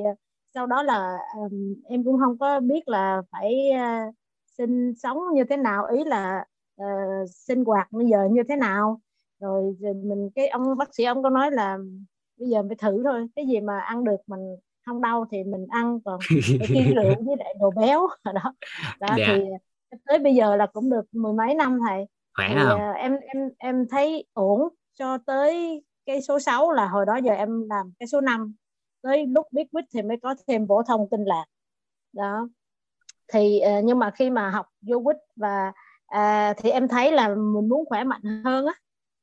sau 0.53 0.67
đó 0.67 0.83
là 0.83 1.17
um, 1.35 1.73
em 1.89 2.03
cũng 2.03 2.19
không 2.19 2.37
có 2.37 2.59
biết 2.59 2.87
là 2.87 3.21
phải 3.31 3.55
uh, 3.73 4.15
sinh 4.57 4.93
sống 4.97 5.17
như 5.33 5.43
thế 5.43 5.57
nào 5.57 5.85
ý 5.85 6.03
là 6.03 6.45
uh, 6.81 7.29
sinh 7.29 7.65
hoạt 7.65 7.91
bây 7.91 8.05
giờ 8.05 8.27
như 8.31 8.43
thế 8.49 8.55
nào 8.55 9.01
rồi, 9.39 9.75
rồi 9.79 9.93
mình 9.93 10.29
cái 10.35 10.47
ông 10.47 10.77
bác 10.77 10.95
sĩ 10.95 11.03
ông 11.03 11.23
có 11.23 11.29
nói 11.29 11.51
là 11.51 11.77
bây 12.39 12.49
giờ 12.49 12.63
phải 12.67 12.75
thử 12.75 13.03
thôi. 13.03 13.27
Cái 13.35 13.45
gì 13.47 13.59
mà 13.59 13.79
ăn 13.79 14.03
được 14.03 14.17
mình 14.27 14.55
không 14.85 15.01
đau 15.01 15.25
thì 15.31 15.43
mình 15.43 15.65
ăn 15.69 15.99
còn 16.05 16.19
cái 16.73 16.93
rượu 16.95 17.15
với 17.25 17.35
lại 17.39 17.55
đồ 17.59 17.71
béo. 17.71 18.07
Đó. 18.23 18.53
Đó 18.99 19.07
yeah. 19.17 19.29
Dạ. 19.29 19.33
thì 19.91 19.97
tới 20.05 20.19
bây 20.19 20.35
giờ 20.35 20.55
là 20.55 20.65
cũng 20.65 20.89
được 20.89 21.05
mười 21.11 21.33
mấy 21.33 21.53
năm 21.53 21.79
thầy. 21.87 22.05
Khỏe 22.35 22.47
thì, 22.49 22.55
không? 22.63 22.89
Uh, 22.89 22.95
em 22.95 23.17
em 23.33 23.49
em 23.57 23.87
thấy 23.89 24.25
ổn 24.33 24.61
cho 24.93 25.17
tới 25.17 25.83
cái 26.05 26.21
số 26.21 26.39
6 26.39 26.71
là 26.71 26.87
hồi 26.87 27.05
đó 27.05 27.15
giờ 27.15 27.33
em 27.33 27.69
làm 27.69 27.91
cái 27.99 28.07
số 28.07 28.21
5 28.21 28.55
tới 29.01 29.25
lúc 29.27 29.47
biết 29.51 29.67
quýt 29.71 29.85
thì 29.93 30.01
mới 30.01 30.17
có 30.23 30.35
thêm 30.47 30.67
phổ 30.67 30.83
thông 30.83 31.09
kinh 31.11 31.23
lạc. 31.23 31.45
Đó. 32.13 32.49
Thì 33.33 33.61
uh, 33.77 33.83
nhưng 33.83 33.99
mà 33.99 34.11
khi 34.11 34.29
mà 34.29 34.49
học 34.49 34.65
vô 34.81 35.01
quýt 35.03 35.17
và 35.35 35.71
uh, 36.15 36.57
thì 36.57 36.69
em 36.69 36.87
thấy 36.87 37.11
là 37.11 37.27
mình 37.27 37.69
muốn 37.69 37.85
khỏe 37.89 38.03
mạnh 38.03 38.21
hơn 38.45 38.65
á 38.65 38.73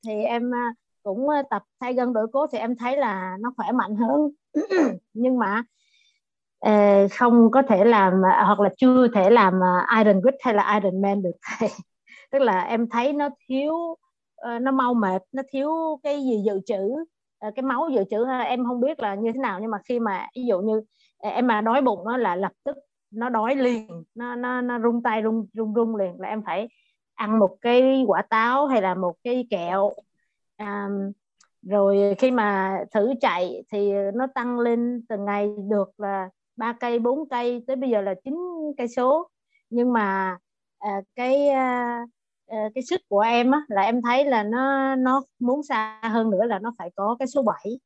thì 0.07 0.23
em 0.23 0.55
à, 0.55 0.73
cũng 1.03 1.29
à, 1.29 1.43
tập 1.51 1.63
thay 1.81 1.95
gân 1.95 2.13
đổi 2.13 2.27
cốt 2.33 2.47
thì 2.53 2.59
em 2.59 2.77
thấy 2.77 2.97
là 2.97 3.37
nó 3.41 3.53
khỏe 3.57 3.73
mạnh 3.73 3.97
hơn. 3.97 4.31
Nhưng 5.15 5.39
mà 5.39 5.63
à, 6.61 7.07
không 7.19 7.51
có 7.51 7.63
thể 7.63 7.85
làm 7.85 8.13
hoặc 8.47 8.61
là 8.61 8.71
chưa 8.77 9.09
thể 9.09 9.31
làm 9.31 9.61
Iron 9.99 10.23
Quýt 10.23 10.35
hay 10.41 10.55
là 10.55 10.81
Iron 10.81 11.03
Man 11.03 11.23
được. 11.23 11.37
Tức 12.33 12.39
là 12.39 12.61
em 12.61 12.89
thấy 12.89 13.13
nó 13.13 13.29
thiếu 13.49 13.75
ờ, 14.37 14.59
nó 14.59 14.71
mau 14.73 14.95
mệt, 14.95 15.23
nó 15.33 15.43
thiếu 15.53 15.71
cái 16.03 16.23
gì 16.23 16.43
dự 16.47 16.61
trữ 16.67 17.05
cái 17.41 17.63
máu 17.63 17.89
dự 17.95 18.05
trữ 18.11 18.25
em 18.47 18.65
không 18.65 18.81
biết 18.81 19.01
là 19.01 19.15
như 19.15 19.33
thế 19.33 19.39
nào 19.39 19.59
nhưng 19.61 19.71
mà 19.71 19.79
khi 19.85 20.01
mà, 20.01 20.27
ví 20.37 20.43
dụ 20.47 20.61
như 20.61 20.83
em 21.19 21.47
mà 21.47 21.61
đói 21.61 21.83
bụng 21.83 22.05
nó 22.05 22.17
là 22.17 22.37
lập 22.37 22.53
tức 22.65 22.77
nó 23.11 23.29
đói 23.29 23.57
liền, 23.57 24.05
nó 24.15 24.37
nó 24.37 24.61
nó 24.61 24.79
rung 24.81 25.03
tay 25.03 25.23
rung 25.23 25.47
rung 25.53 25.75
rung 25.75 25.97
liền 25.97 26.21
là 26.21 26.29
em 26.29 26.43
phải 26.47 26.69
ăn 27.15 27.39
một 27.39 27.57
cái 27.61 28.05
quả 28.07 28.23
táo 28.23 28.67
hay 28.67 28.83
là 28.83 28.95
một 28.95 29.15
cái 29.25 29.47
kẹo. 29.51 29.93
À, 30.57 30.89
rồi 31.63 32.15
khi 32.19 32.31
mà 32.31 32.79
thử 32.95 33.13
chạy 33.21 33.65
thì 33.73 33.93
nó 34.15 34.27
tăng 34.35 34.59
lên 34.59 35.05
từng 35.09 35.25
ngày 35.25 35.51
được 35.71 36.01
là 36.01 36.29
ba 36.57 36.73
cây 36.81 36.99
bốn 36.99 37.29
cây 37.29 37.65
tới 37.67 37.77
bây 37.77 37.91
giờ 37.91 38.01
là 38.01 38.15
chín 38.25 38.35
cây 38.79 38.89
số. 38.89 39.29
Nhưng 39.71 39.93
mà 39.93 40.39
à, 40.79 41.01
cái 41.15 41.49
à, 41.49 42.01
à 42.47 42.69
cái 42.75 42.83
sức 42.85 43.01
của 43.09 43.21
em 43.21 43.51
á, 43.51 43.61
là 43.69 43.83
em 43.83 44.03
thấy 44.03 44.25
là 44.25 44.43
nó 44.43 44.95
nó 44.97 45.23
muốn 45.39 45.63
xa 45.63 46.01
hơn 46.03 46.31
nữa 46.31 46.45
là 46.47 46.59
nó 46.59 46.75
phải 46.79 46.91
có 46.97 47.17
cái 47.19 47.29
số 47.29 47.43
7 47.43 47.79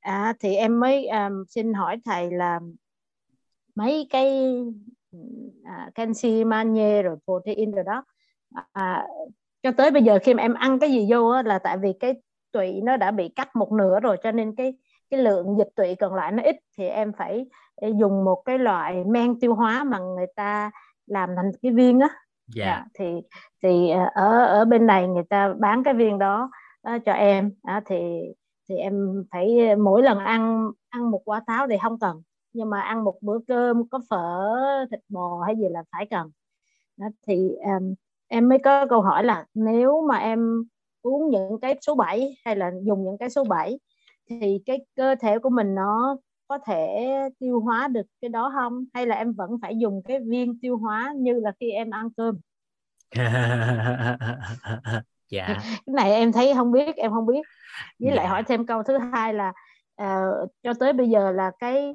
à, 0.00 0.34
thì 0.40 0.54
em 0.54 0.80
mới 0.80 1.06
um, 1.08 1.44
xin 1.48 1.74
hỏi 1.74 2.00
thầy 2.04 2.30
là 2.30 2.60
mấy 3.74 4.06
cái 4.10 4.56
uh, 5.16 5.94
canxi 5.94 6.44
magie 6.44 7.02
rồi 7.02 7.16
protein 7.26 7.70
rồi 7.72 7.84
đó 7.84 8.04
à, 8.72 9.06
cho 9.62 9.72
tới 9.76 9.90
bây 9.90 10.02
giờ 10.02 10.18
khi 10.22 10.34
mà 10.34 10.42
em 10.42 10.54
ăn 10.54 10.78
cái 10.78 10.90
gì 10.90 11.06
vô 11.10 11.28
á, 11.28 11.42
là 11.42 11.58
tại 11.58 11.78
vì 11.78 11.92
cái 12.00 12.14
tụy 12.52 12.80
nó 12.82 12.96
đã 12.96 13.10
bị 13.10 13.28
cắt 13.28 13.56
một 13.56 13.72
nửa 13.72 14.00
rồi 14.00 14.16
cho 14.22 14.32
nên 14.32 14.54
cái 14.54 14.74
cái 15.10 15.20
lượng 15.20 15.56
dịch 15.58 15.68
tụy 15.76 15.94
còn 15.94 16.14
lại 16.14 16.32
nó 16.32 16.42
ít 16.42 16.56
thì 16.78 16.88
em 16.88 17.12
phải 17.18 17.46
dùng 17.98 18.24
một 18.24 18.42
cái 18.44 18.58
loại 18.58 19.04
men 19.04 19.40
tiêu 19.40 19.54
hóa 19.54 19.84
mà 19.84 19.98
người 19.98 20.26
ta 20.36 20.70
làm 21.06 21.30
thành 21.36 21.50
cái 21.62 21.72
viên 21.72 22.00
á 22.00 22.08
dạ 22.54 22.64
yeah. 22.64 22.86
thì 22.98 23.04
thì 23.62 23.90
ờ, 23.90 24.04
ở 24.14 24.44
ở 24.46 24.64
bên 24.64 24.86
này 24.86 25.08
người 25.08 25.24
ta 25.30 25.54
bán 25.58 25.84
cái 25.84 25.94
viên 25.94 26.18
đó 26.18 26.50
uh, 26.94 27.02
cho 27.06 27.12
em 27.12 27.50
uh, 27.76 27.82
thì 27.86 28.20
thì 28.68 28.76
em 28.76 29.24
phải 29.30 29.76
mỗi 29.76 30.02
lần 30.02 30.18
ăn 30.18 30.70
ăn 30.88 31.10
một 31.10 31.22
quả 31.24 31.40
táo 31.46 31.66
thì 31.68 31.76
không 31.82 31.98
cần 31.98 32.22
nhưng 32.52 32.70
mà 32.70 32.80
ăn 32.80 33.04
một 33.04 33.14
bữa 33.20 33.38
cơm 33.48 33.88
có 33.88 34.00
phở 34.10 34.46
thịt 34.90 35.00
bò 35.08 35.42
hay 35.46 35.56
gì 35.56 35.68
là 35.70 35.82
phải 35.92 36.06
cần 36.06 36.30
đó, 36.96 37.06
thì 37.26 37.34
um, 37.64 37.94
em 38.28 38.48
mới 38.48 38.58
có 38.64 38.86
câu 38.86 39.02
hỏi 39.02 39.24
là 39.24 39.44
nếu 39.54 40.06
mà 40.08 40.18
em 40.18 40.64
uống 41.02 41.30
những 41.30 41.60
cái 41.62 41.78
số 41.80 41.94
7 41.94 42.36
hay 42.44 42.56
là 42.56 42.70
dùng 42.82 43.04
những 43.04 43.18
cái 43.18 43.30
số 43.30 43.44
7 43.44 43.78
thì 44.30 44.62
cái 44.66 44.78
cơ 44.96 45.14
thể 45.20 45.38
của 45.38 45.50
mình 45.50 45.74
nó 45.74 46.16
có 46.48 46.58
thể 46.66 47.08
tiêu 47.38 47.60
hóa 47.60 47.88
được 47.88 48.06
cái 48.20 48.28
đó 48.28 48.52
không? 48.54 48.84
Hay 48.94 49.06
là 49.06 49.16
em 49.16 49.32
vẫn 49.32 49.50
phải 49.62 49.78
dùng 49.78 50.02
cái 50.08 50.18
viên 50.20 50.60
tiêu 50.60 50.76
hóa 50.76 51.12
như 51.16 51.40
là 51.40 51.52
khi 51.60 51.70
em 51.70 51.90
ăn 51.90 52.08
cơm? 52.16 52.38
Dạ. 55.30 55.46
Cái 55.86 55.94
này 55.94 56.12
em 56.12 56.32
thấy 56.32 56.54
không 56.54 56.72
biết 56.72 56.96
em 56.96 57.12
không 57.12 57.26
biết. 57.26 57.40
Với 57.98 58.10
dạ. 58.10 58.14
lại 58.14 58.26
hỏi 58.26 58.42
thêm 58.42 58.66
câu 58.66 58.82
thứ 58.82 58.98
hai 58.98 59.34
là 59.34 59.52
uh, 60.02 60.50
cho 60.62 60.72
tới 60.80 60.92
bây 60.92 61.08
giờ 61.08 61.32
là 61.32 61.50
cái 61.58 61.94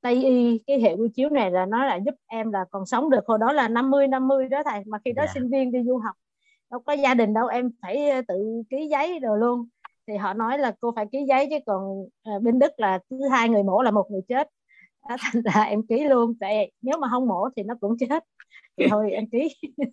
tây 0.00 0.24
y 0.24 0.58
cái 0.66 0.80
hệ 0.80 0.94
quy 0.94 1.08
chiếu 1.14 1.28
này 1.28 1.50
là 1.50 1.66
nó 1.66 1.84
là 1.84 1.96
giúp 1.96 2.14
em 2.26 2.52
là 2.52 2.64
còn 2.70 2.86
sống 2.86 3.10
được 3.10 3.26
hồi 3.26 3.38
đó 3.38 3.52
là 3.52 3.68
50 3.68 4.08
50 4.08 4.48
đó 4.48 4.62
thầy 4.64 4.82
mà 4.86 4.98
khi 5.04 5.12
đó 5.12 5.22
dạ. 5.26 5.32
sinh 5.34 5.50
viên 5.50 5.72
đi 5.72 5.78
du 5.86 5.98
học 5.98 6.14
đâu 6.72 6.80
có 6.86 6.92
gia 6.92 7.14
đình 7.14 7.34
đâu 7.34 7.46
em 7.46 7.70
phải 7.82 8.10
ờ, 8.10 8.22
tự 8.28 8.62
ký 8.70 8.88
giấy 8.90 9.18
rồi 9.18 9.38
luôn. 9.38 9.68
Thì 10.06 10.16
họ 10.16 10.34
nói 10.34 10.58
là 10.58 10.74
cô 10.80 10.92
phải 10.96 11.06
ký 11.12 11.18
giấy 11.28 11.46
chứ 11.50 11.56
còn 11.66 11.82
uh, 12.36 12.42
bên 12.42 12.58
đức 12.58 12.72
là 12.76 12.98
thứ 13.10 13.16
hai 13.30 13.48
người 13.48 13.62
mổ 13.62 13.82
là 13.82 13.90
một 13.90 14.10
người 14.10 14.20
chết. 14.28 14.48
Đó, 15.08 15.16
thành 15.32 15.42
ra 15.42 15.62
em 15.62 15.86
ký 15.86 16.04
luôn 16.04 16.34
tại 16.40 16.72
nếu 16.82 16.98
mà 16.98 17.08
không 17.10 17.28
mổ 17.28 17.48
thì 17.56 17.62
nó 17.62 17.74
cũng 17.80 17.96
chết. 17.98 18.24
Thì 18.78 18.86
thôi 18.90 19.10
em 19.10 19.26
ký. 19.32 19.48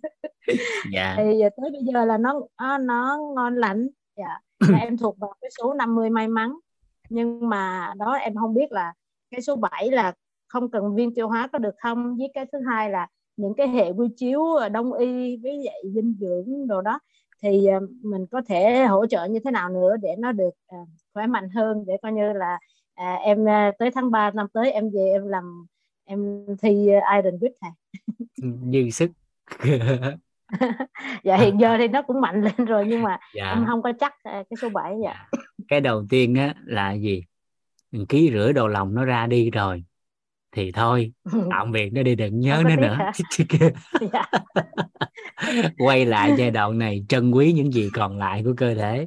Dạ. 0.92 1.14
thì 1.16 1.40
tới 1.40 1.70
bây 1.70 1.82
giờ 1.92 2.04
là 2.04 2.18
nó 2.18 2.40
nó 2.80 3.18
ngon 3.34 3.56
lành. 3.56 3.88
Dạ. 4.16 4.38
Em 4.80 4.96
thuộc 4.96 5.18
vào 5.18 5.34
cái 5.40 5.50
số 5.58 5.74
50 5.74 6.10
may 6.10 6.28
mắn. 6.28 6.54
Nhưng 7.08 7.48
mà 7.48 7.92
đó 7.98 8.12
em 8.12 8.34
không 8.34 8.54
biết 8.54 8.72
là 8.72 8.92
cái 9.30 9.40
số 9.40 9.56
7 9.56 9.90
là 9.90 10.12
không 10.48 10.70
cần 10.70 10.94
viên 10.94 11.14
tiêu 11.14 11.28
hóa 11.28 11.48
có 11.52 11.58
được 11.58 11.74
không? 11.82 12.16
Với 12.16 12.30
cái 12.34 12.46
thứ 12.52 12.58
hai 12.70 12.90
là 12.90 13.06
những 13.36 13.54
cái 13.56 13.68
hệ 13.68 13.90
quy 13.90 14.08
chiếu 14.16 14.44
đông 14.72 14.92
y 14.92 15.36
với 15.36 15.62
dạy 15.64 15.82
dinh 15.94 16.16
dưỡng 16.20 16.66
đồ 16.66 16.82
đó. 16.82 16.98
Thì 17.42 17.66
ờ, 17.66 17.80
mình 18.02 18.26
có 18.30 18.42
thể 18.48 18.84
hỗ 18.84 19.06
trợ 19.06 19.24
như 19.24 19.40
thế 19.44 19.50
nào 19.50 19.68
nữa 19.68 19.96
để 20.02 20.16
nó 20.18 20.32
được 20.32 20.54
uh, 20.82 20.88
khỏe 21.14 21.26
mạnh 21.26 21.48
hơn? 21.50 21.84
Để 21.86 21.96
coi 22.02 22.12
như 22.12 22.32
là 22.32 22.58
uh, 23.00 23.20
em 23.22 23.44
tới 23.78 23.90
tháng 23.94 24.10
3 24.10 24.30
năm 24.30 24.46
tới 24.52 24.72
em 24.72 24.90
về 24.90 25.10
em 25.12 25.28
làm 25.28 25.66
em 26.04 26.46
thi 26.62 26.88
Iron 27.16 27.38
Quýt 27.40 27.52
thầy. 27.60 27.70
Dư 28.72 28.90
sức. 28.90 29.10
Dạ 31.24 31.36
hiện 31.36 31.60
giờ 31.60 31.76
thì 31.78 31.88
nó 31.88 32.02
cũng 32.02 32.20
mạnh 32.20 32.42
lên 32.42 32.66
rồi 32.66 32.84
nhưng 32.88 33.02
mà 33.02 33.18
dạ. 33.34 33.50
em 33.50 33.64
không 33.66 33.82
có 33.82 33.92
chắc 34.00 34.14
cái 34.24 34.44
số 34.62 34.68
7 34.68 34.94
dạ. 35.04 35.14
dạ. 35.32 35.40
Cái 35.68 35.80
đầu 35.80 36.04
tiên 36.10 36.34
á 36.34 36.54
là 36.64 36.92
gì 36.92 37.22
ký 38.08 38.30
rửa 38.32 38.52
đầu 38.52 38.68
lòng 38.68 38.94
nó 38.94 39.04
ra 39.04 39.26
đi 39.26 39.50
rồi 39.50 39.84
thì 40.52 40.72
thôi 40.72 41.12
tạm 41.50 41.72
biệt 41.72 41.90
nó 41.92 42.02
đi 42.02 42.14
đừng 42.14 42.40
nhớ 42.40 42.62
nó 42.68 42.76
nữa. 42.76 42.98
dạ. 44.12 44.24
quay 45.78 46.06
lại 46.06 46.34
giai 46.38 46.50
đoạn 46.50 46.78
này 46.78 47.04
trân 47.08 47.30
quý 47.30 47.52
những 47.52 47.72
gì 47.72 47.90
còn 47.94 48.18
lại 48.18 48.42
của 48.44 48.54
cơ 48.56 48.74
thể. 48.74 49.06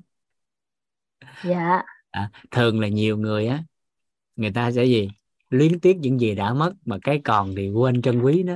Dạ. 1.43 1.81
À, 2.11 2.29
thường 2.51 2.79
là 2.79 2.87
nhiều 2.87 3.17
người 3.17 3.47
á 3.47 3.63
người 4.35 4.51
ta 4.51 4.71
sẽ 4.71 4.85
gì? 4.85 5.09
Luyến 5.49 5.79
tiếc 5.79 5.97
những 5.97 6.19
gì 6.19 6.35
đã 6.35 6.53
mất 6.53 6.73
mà 6.85 6.97
cái 7.03 7.21
còn 7.23 7.55
thì 7.55 7.69
quên 7.69 8.01
trân 8.01 8.21
quý 8.21 8.43
nó. 8.43 8.53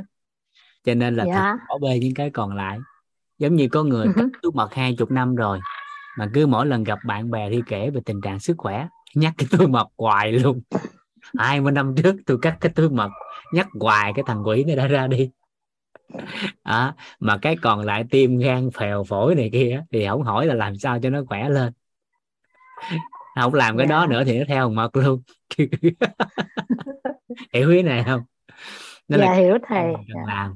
Cho 0.83 0.93
nên 0.93 1.15
là 1.15 1.25
dạ. 1.27 1.55
bỏ 1.69 1.77
bê 1.77 1.99
những 1.99 2.13
cái 2.13 2.29
còn 2.29 2.55
lại. 2.55 2.79
Giống 3.37 3.55
như 3.55 3.67
có 3.67 3.83
người 3.83 4.07
cắt 4.15 4.25
túi 4.41 4.51
mật 4.55 4.73
hai 4.73 4.95
chục 4.95 5.11
năm 5.11 5.35
rồi 5.35 5.59
mà 6.17 6.29
cứ 6.33 6.47
mỗi 6.47 6.65
lần 6.65 6.83
gặp 6.83 6.99
bạn 7.05 7.31
bè 7.31 7.49
thì 7.49 7.61
kể 7.67 7.89
về 7.89 8.01
tình 8.05 8.21
trạng 8.21 8.39
sức 8.39 8.55
khỏe 8.57 8.87
nhắc 9.19 9.33
cái 9.37 9.47
túi 9.51 9.67
mật 9.67 9.87
hoài 9.97 10.31
luôn. 10.31 10.61
Hai 11.37 11.61
mươi 11.61 11.71
năm 11.71 11.95
trước 11.95 12.15
tôi 12.25 12.37
cắt 12.41 12.57
cái 12.61 12.71
túi 12.75 12.89
mật 12.89 13.09
nhắc 13.53 13.67
hoài 13.79 14.13
cái 14.15 14.23
thằng 14.27 14.47
quỷ 14.47 14.63
này 14.63 14.75
đã 14.75 14.87
ra 14.87 15.07
đi. 15.07 15.29
À, 16.63 16.93
mà 17.19 17.37
cái 17.41 17.55
còn 17.61 17.79
lại 17.79 18.05
tim 18.09 18.37
gan 18.37 18.71
phèo 18.71 19.03
phổi 19.03 19.35
này 19.35 19.49
kia 19.53 19.83
thì 19.91 20.07
không 20.07 20.23
hỏi 20.23 20.45
là 20.45 20.53
làm 20.53 20.77
sao 20.77 20.99
cho 20.99 21.09
nó 21.09 21.21
khỏe 21.27 21.49
lên. 21.49 21.73
Không 23.41 23.53
làm 23.53 23.77
cái 23.77 23.87
đó 23.87 24.01
dạ. 24.01 24.13
nữa 24.13 24.23
thì 24.23 24.39
nó 24.39 24.45
theo 24.47 24.69
mật 24.69 24.95
luôn. 24.95 25.21
Hiểu 27.53 27.69
ý 27.69 27.81
này 27.81 28.03
không? 28.03 28.21
Nó 29.07 29.17
dạ, 29.17 29.25
là 29.25 29.33
hiểu 29.33 29.57
thầy. 29.67 29.93
dạ. 30.07 30.21
làm. 30.27 30.55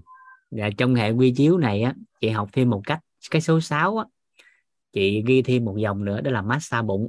Và 0.51 0.69
trong 0.77 0.95
hệ 0.95 1.11
quy 1.11 1.33
chiếu 1.38 1.57
này 1.57 1.81
á 1.81 1.93
chị 2.21 2.29
học 2.29 2.49
thêm 2.53 2.69
một 2.69 2.81
cách 2.85 2.99
cái 3.31 3.41
số 3.41 3.59
6 3.61 3.97
á 3.97 4.05
chị 4.93 5.23
ghi 5.25 5.41
thêm 5.41 5.65
một 5.65 5.75
dòng 5.77 6.05
nữa 6.05 6.21
đó 6.21 6.31
là 6.31 6.41
massage 6.41 6.81
bụng 6.81 7.07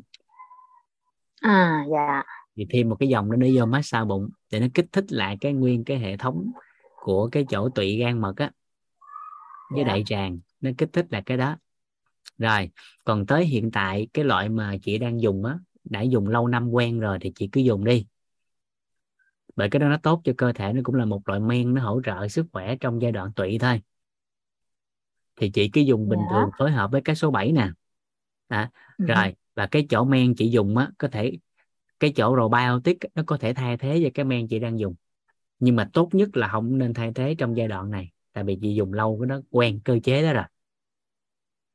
à 1.43 1.85
dạ 1.93 2.23
thì 2.57 2.67
thêm 2.71 2.89
một 2.89 2.97
cái 3.01 3.09
dòng 3.09 3.31
đó 3.31 3.37
nữa 3.37 3.49
vô 3.55 3.67
massage 3.67 4.05
bụng 4.05 4.31
để 4.51 4.61
nó 4.61 4.67
kích 4.75 4.87
thích 4.93 5.13
lại 5.13 5.37
cái 5.41 5.53
nguyên 5.53 5.85
cái 5.85 5.99
hệ 5.99 6.17
thống 6.17 6.53
của 6.97 7.29
cái 7.33 7.45
chỗ 7.49 7.69
tụy 7.69 7.97
gan 7.97 8.21
mật 8.21 8.37
á 8.37 8.51
với. 9.71 9.85
Dạ. 9.85 9.89
đại 9.89 10.03
tràng 10.07 10.39
nó 10.61 10.71
kích 10.79 10.89
thích 10.93 11.07
là 11.11 11.21
cái 11.27 11.37
đó 11.37 11.57
rồi 12.39 12.71
còn 13.05 13.27
tới 13.27 13.45
hiện 13.45 13.71
tại 13.71 14.09
cái 14.13 14.25
loại 14.25 14.49
mà 14.49 14.77
chị 14.83 14.99
đang 14.99 15.21
dùng 15.21 15.45
á 15.45 15.59
đã 15.85 16.01
dùng 16.01 16.29
lâu 16.29 16.49
năm 16.49 16.71
quen 16.71 17.01
rồi 17.01 17.19
thì 17.21 17.33
chị 17.35 17.49
cứ 17.53 17.61
dùng 17.61 17.85
đi 17.85 18.07
bởi 19.57 19.71
cái 19.71 19.81
đó 19.81 19.89
nó 19.89 19.97
tốt 20.03 20.21
cho 20.25 20.33
cơ 20.37 20.53
thể 20.53 20.73
nó 20.73 20.81
cũng 20.85 20.95
là 20.95 21.05
một 21.05 21.29
loại 21.29 21.41
men 21.41 21.75
nó 21.75 21.83
hỗ 21.83 22.01
trợ 22.05 22.29
sức 22.29 22.47
khỏe 22.53 22.77
trong 22.77 23.03
giai 23.03 23.13
đoạn 23.13 23.33
tụy 23.33 23.59
thôi 23.59 23.83
thì 25.37 25.51
chị 25.51 25.69
cứ 25.69 25.81
dùng 25.81 26.09
bình. 26.09 26.19
Dạ. 26.31 26.37
thường 26.37 26.51
phối 26.59 26.71
hợp 26.71 26.91
với 26.91 27.01
cái 27.05 27.17
số 27.17 27.31
7 27.31 27.53
nè 27.53 27.69
à, 28.49 28.71
ừ. 28.99 29.05
rồi 29.09 29.35
và 29.55 29.67
cái 29.67 29.87
chỗ 29.91 30.05
men 30.05 30.35
chị 30.35 30.51
dùng 30.51 30.77
á 30.77 30.89
có 30.99 31.09
thể 31.09 31.33
cái 32.01 32.13
chỗ 32.17 32.35
probiotic 32.37 32.99
nó 33.15 33.23
có 33.27 33.37
thể 33.37 33.55
thay 33.55 33.77
thế 33.77 34.01
cho 34.05 34.11
cái 34.15 34.25
men 34.25 34.49
chị 34.49 34.59
đang 34.59 34.79
dùng 34.79 34.95
nhưng 35.59 35.77
mà 35.77 35.91
tốt 35.93 36.09
nhất 36.13 36.37
là 36.37 36.49
không 36.49 36.79
nên 36.79 36.95
thay 36.95 37.13
thế 37.15 37.35
trong 37.39 37.57
giai 37.57 37.69
đoạn 37.69 37.91
này 37.91 38.11
tại 38.33 38.45
vì 38.45 38.59
chị 38.63 38.75
dùng 38.75 38.93
lâu 38.93 39.19
cái 39.21 39.27
nó 39.27 39.41
quen 39.51 39.81
cơ 39.85 39.99
chế 40.05 40.23
đó 40.23 40.33
rồi 40.33 40.45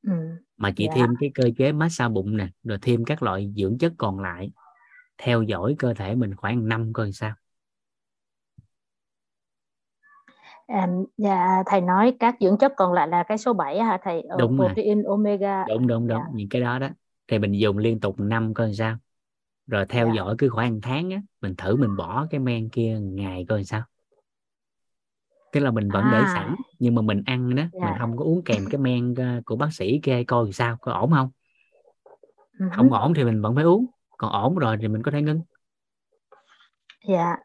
ừ. 0.04 0.12
mà 0.58 0.72
chị 0.76 0.86
dạ. 0.88 0.94
thêm 0.96 1.10
cái 1.20 1.32
cơ 1.36 1.44
chế 1.58 1.72
massage 1.72 2.10
bụng 2.14 2.38
nè 2.38 2.48
rồi 2.64 2.78
thêm 2.82 3.06
các 3.06 3.24
loại 3.24 3.54
dưỡng 3.58 3.78
chất 3.78 3.94
còn 3.98 4.20
lại 4.20 4.52
theo 5.18 5.42
dõi 5.42 5.76
cơ 5.80 5.94
thể 5.94 6.16
mình 6.16 6.36
khoảng 6.36 6.68
năm 6.68 6.94
coi 6.94 7.12
sao 7.12 7.34
À, 10.68 10.88
dạ, 11.18 11.64
thầy 11.66 11.82
nói 11.82 12.18
các 12.20 12.36
dưỡng 12.40 12.58
chất 12.58 12.74
còn 12.78 12.94
lại 12.94 13.08
là 13.08 13.24
cái 13.24 13.38
số 13.38 13.54
7 13.54 13.80
hả 13.80 13.98
thầy? 14.04 14.22
Ờ, 14.22 14.38
đúng 14.40 14.58
protein 14.58 15.04
rồi. 15.04 15.12
omega. 15.12 15.66
Đúng 15.68 15.88
đúng 15.88 16.08
đúng, 16.08 16.20
dạ. 16.20 16.32
những 16.34 16.50
cái 16.50 16.62
đó 16.62 16.80
đó. 16.80 16.90
Thì 17.28 17.40
mình 17.40 17.52
dùng 17.52 17.78
liên 17.78 18.00
tục 18.00 18.20
năm 18.20 18.54
coi 18.54 18.74
sao. 18.74 18.98
Rồi 19.68 19.86
theo 19.90 20.08
dạ. 20.08 20.14
dõi 20.16 20.36
cứ 20.38 20.50
khoảng 20.50 20.82
tháng 20.82 21.10
á, 21.10 21.22
mình 21.42 21.56
thử 21.56 21.76
mình 21.76 21.96
bỏ 21.96 22.28
cái 22.30 22.40
men 22.40 22.70
kia 22.70 23.00
ngày 23.00 23.46
coi 23.50 23.64
sao. 23.64 23.84
Tức 25.52 25.60
là 25.60 25.72
mình 25.72 25.90
vẫn 25.90 26.04
à. 26.04 26.12
để 26.12 26.28
sẵn 26.34 26.56
nhưng 26.80 26.96
mà 26.96 27.02
mình 27.02 27.24
ăn 27.26 27.56
đó, 27.56 27.64
dạ. 27.74 27.86
mình 27.86 28.00
không 28.00 28.18
có 28.18 28.24
uống 28.24 28.44
kèm 28.44 28.66
cái 28.70 28.80
men 28.80 29.16
ờ, 29.16 29.42
của 29.46 29.56
bác 29.56 29.74
sĩ 29.74 30.00
kê 30.04 30.24
coi 30.24 30.52
sao, 30.52 30.78
có 30.82 30.92
ổn 30.92 31.12
không? 31.12 31.30
Uh-huh. 32.58 32.70
Không 32.76 32.94
ổn 32.94 33.14
thì 33.14 33.24
mình 33.24 33.42
vẫn 33.42 33.56
phải 33.56 33.64
uống, 33.64 33.86
còn 34.18 34.32
ổn 34.32 34.56
rồi 34.56 34.78
thì 34.82 34.88
mình 34.88 35.04
có 35.04 35.12
thể 35.12 35.22
ngưng. 35.22 35.42
Dạ 37.08 37.36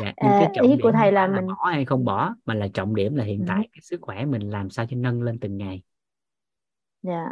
dạ 0.00 0.12
nhưng 0.22 0.30
cái 0.40 0.50
trọng 0.54 0.66
ý 0.66 0.76
của 0.82 0.92
thầy 0.92 1.12
là, 1.12 1.26
là 1.26 1.36
mình 1.36 1.46
bỏ 1.46 1.70
hay 1.70 1.84
không 1.84 2.04
bỏ 2.04 2.34
mà 2.44 2.54
là 2.54 2.68
trọng 2.74 2.94
điểm 2.94 3.16
là 3.16 3.24
hiện 3.24 3.38
ừ. 3.40 3.44
tại 3.48 3.68
cái 3.72 3.80
sức 3.82 4.00
khỏe 4.00 4.24
mình 4.24 4.50
làm 4.50 4.70
sao 4.70 4.86
cho 4.86 4.96
nâng 4.96 5.22
lên 5.22 5.38
từng 5.38 5.56
ngày 5.56 5.82
dạ 7.02 7.26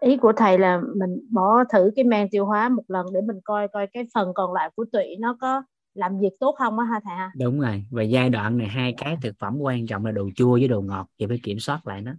ý 0.00 0.16
của 0.16 0.32
thầy 0.36 0.58
là 0.58 0.80
mình 0.96 1.26
bỏ 1.30 1.64
thử 1.72 1.90
cái 1.96 2.04
men 2.04 2.28
tiêu 2.30 2.46
hóa 2.46 2.68
một 2.68 2.82
lần 2.88 3.06
để 3.14 3.20
mình 3.20 3.40
coi 3.44 3.68
coi 3.68 3.86
cái 3.86 4.04
phần 4.14 4.32
còn 4.34 4.52
lại 4.52 4.70
của 4.74 4.84
tụy 4.92 5.16
nó 5.20 5.36
có 5.40 5.62
làm 5.94 6.18
việc 6.18 6.30
tốt 6.40 6.54
không 6.58 6.78
á 6.78 6.84
ha 6.84 7.00
thầy 7.04 7.16
ha? 7.16 7.30
Đúng 7.36 7.60
rồi. 7.60 7.84
Và 7.90 8.02
giai 8.02 8.30
đoạn 8.30 8.58
này 8.58 8.68
hai 8.68 8.94
cái 8.96 9.16
thực 9.22 9.34
phẩm 9.38 9.56
quan 9.60 9.86
trọng 9.86 10.04
là 10.04 10.12
đồ 10.12 10.30
chua 10.36 10.52
với 10.52 10.68
đồ 10.68 10.80
ngọt 10.80 11.06
thì 11.18 11.26
phải 11.26 11.40
kiểm 11.42 11.58
soát 11.58 11.86
lại 11.86 12.02
nó. 12.02 12.12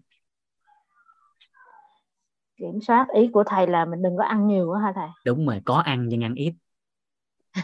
Kiểm 2.58 2.82
soát. 2.88 3.08
Ý 3.14 3.28
của 3.28 3.44
thầy 3.44 3.68
là 3.68 3.86
mình 3.86 4.02
đừng 4.02 4.18
có 4.18 4.24
ăn 4.24 4.48
nhiều 4.48 4.72
á 4.72 4.82
ha 4.82 4.92
thầy. 4.96 5.08
Đúng 5.26 5.48
rồi 5.48 5.62
có 5.66 5.76
ăn 5.76 6.08
nhưng 6.08 6.24
ăn 6.24 6.36
ít. 6.36 6.54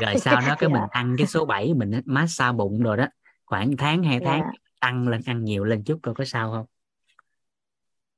Rồi 0.00 0.18
sau 0.18 0.34
đó 0.34 0.54
cái 0.58 0.70
dạ. 0.70 0.80
mình 0.80 0.88
ăn 0.90 1.14
cái 1.18 1.26
số 1.26 1.44
7 1.44 1.74
mình 1.74 1.90
massage 2.04 2.56
bụng 2.56 2.82
rồi 2.82 2.96
đó. 2.96 3.06
Khoảng 3.44 3.76
tháng 3.76 4.02
hai 4.02 4.20
tháng 4.24 4.40
dạ. 4.40 4.52
tăng 4.80 5.08
lên 5.08 5.20
ăn 5.26 5.44
nhiều 5.44 5.64
lên 5.64 5.84
chút 5.84 5.98
coi 6.02 6.14
có 6.14 6.24
sao 6.24 6.52
không 6.52 6.66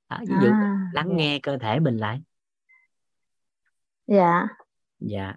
đó, 0.09 0.19
ví 0.21 0.35
dụ 0.43 0.51
à, 0.53 0.91
lắng 0.93 1.09
dạ. 1.09 1.15
nghe 1.15 1.39
cơ 1.43 1.59
thể 1.59 1.81
mình 1.81 1.97
lại. 1.97 2.23
Dạ. 4.07 4.47
Dạ. 5.01 5.35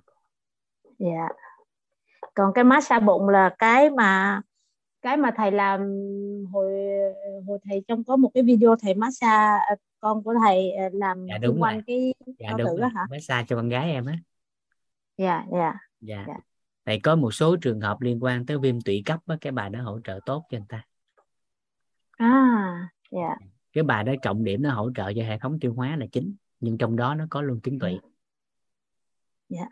Dạ. 0.99 1.27
Còn 2.33 2.53
cái 2.53 2.63
massage 2.63 3.05
bụng 3.05 3.29
là 3.29 3.55
cái 3.57 3.89
mà 3.89 4.41
cái 5.01 5.17
mà 5.17 5.31
thầy 5.35 5.51
làm 5.51 5.79
hồi 6.53 6.71
hồi 7.47 7.59
thầy 7.63 7.83
trong 7.87 8.03
có 8.03 8.15
một 8.15 8.31
cái 8.33 8.43
video 8.43 8.75
thầy 8.81 8.93
massage 8.93 9.59
à, 9.69 9.75
con 9.99 10.23
của 10.23 10.33
thầy 10.45 10.71
à, 10.71 10.89
làm 10.93 11.25
dạ, 11.29 11.37
đúng 11.37 11.61
quanh 11.61 11.81
cái 11.87 12.13
dạ, 12.39 12.49
đúng 12.57 12.67
tử 12.67 12.77
đó 12.81 12.87
hả? 12.87 13.05
Massage 13.09 13.45
cho 13.47 13.55
con 13.55 13.69
gái 13.69 13.91
em 13.91 14.05
á. 14.05 14.17
Dạ 15.17 15.43
dạ. 15.51 15.73
Dạ. 16.01 16.23
Yeah. 16.27 16.39
tại 16.83 16.99
có 17.03 17.15
một 17.15 17.31
số 17.31 17.55
trường 17.61 17.81
hợp 17.81 18.01
liên 18.01 18.23
quan 18.23 18.45
tới 18.45 18.57
viêm 18.57 18.81
tụy 18.81 19.03
cấp 19.05 19.19
á, 19.27 19.35
cái 19.41 19.51
bài 19.51 19.69
đó 19.69 19.81
hỗ 19.81 19.99
trợ 20.03 20.19
tốt 20.25 20.43
cho 20.49 20.57
người 20.57 20.67
ta. 20.69 20.85
À 22.17 22.89
dạ 23.11 23.35
cái 23.77 23.83
bài 23.83 24.03
đó 24.03 24.13
trọng 24.21 24.43
điểm 24.43 24.61
nó 24.61 24.73
hỗ 24.73 24.91
trợ 24.95 25.13
cho 25.15 25.23
hệ 25.23 25.39
thống 25.39 25.59
tiêu 25.59 25.73
hóa 25.73 25.95
là 25.95 26.05
chính 26.11 26.35
nhưng 26.59 26.77
trong 26.77 26.95
đó 26.95 27.15
nó 27.15 27.25
có 27.29 27.41
luôn 27.41 27.59
tuyến 27.63 27.79
tụy. 27.79 27.99
Dạ. 29.49 29.65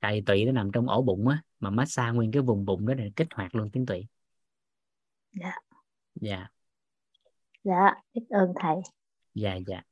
Tại 0.00 0.22
tụy 0.26 0.44
nó 0.44 0.52
nằm 0.52 0.70
trong 0.72 0.88
ổ 0.88 1.02
bụng 1.02 1.28
á 1.28 1.42
mà 1.60 1.70
massage 1.70 2.12
nguyên 2.12 2.32
cái 2.32 2.42
vùng 2.42 2.64
bụng 2.64 2.86
đó 2.86 2.94
để 2.94 3.10
kích 3.16 3.28
hoạt 3.34 3.54
luôn 3.54 3.70
tuyến 3.70 3.86
tụy. 3.86 4.06
Dạ. 5.32 5.52
Dạ. 6.14 6.48
Dạ 7.64 7.94
biết 8.14 8.22
ơn 8.28 8.52
thầy. 8.60 8.76
Dạ 9.34 9.58
dạ. 9.66 9.82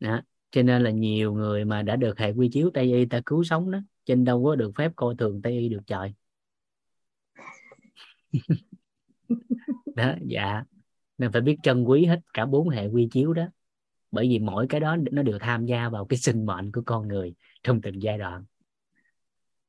Đó 0.00 0.20
cho 0.50 0.62
nên 0.62 0.82
là 0.82 0.90
nhiều 0.90 1.32
người 1.32 1.64
mà 1.64 1.82
đã 1.82 1.96
được 1.96 2.18
hệ 2.18 2.30
quy 2.30 2.48
chiếu 2.52 2.70
tây 2.74 2.84
y 2.84 3.06
ta 3.06 3.20
cứu 3.26 3.44
sống 3.44 3.70
đó 3.70 3.78
trên 4.04 4.24
đâu 4.24 4.44
có 4.44 4.56
được 4.56 4.72
phép 4.76 4.92
coi 4.96 5.14
thường 5.18 5.42
tây 5.42 5.52
y 5.52 5.68
được 5.68 5.82
trời 5.86 6.14
đó 9.96 10.14
dạ. 10.22 10.64
Nên 11.18 11.32
phải 11.32 11.40
biết 11.40 11.56
trân 11.62 11.84
quý 11.84 12.04
hết 12.04 12.20
cả 12.34 12.46
bốn 12.46 12.68
hệ 12.68 12.86
quy 12.86 13.08
chiếu 13.12 13.32
đó. 13.32 13.46
Bởi 14.10 14.28
vì 14.28 14.38
mỗi 14.38 14.66
cái 14.68 14.80
đó 14.80 14.96
nó 15.12 15.22
đều 15.22 15.38
tham 15.38 15.66
gia 15.66 15.88
vào 15.88 16.04
cái 16.04 16.18
sinh 16.18 16.46
mệnh 16.46 16.72
của 16.72 16.82
con 16.86 17.08
người 17.08 17.34
trong 17.62 17.80
từng 17.80 18.02
giai 18.02 18.18
đoạn. 18.18 18.44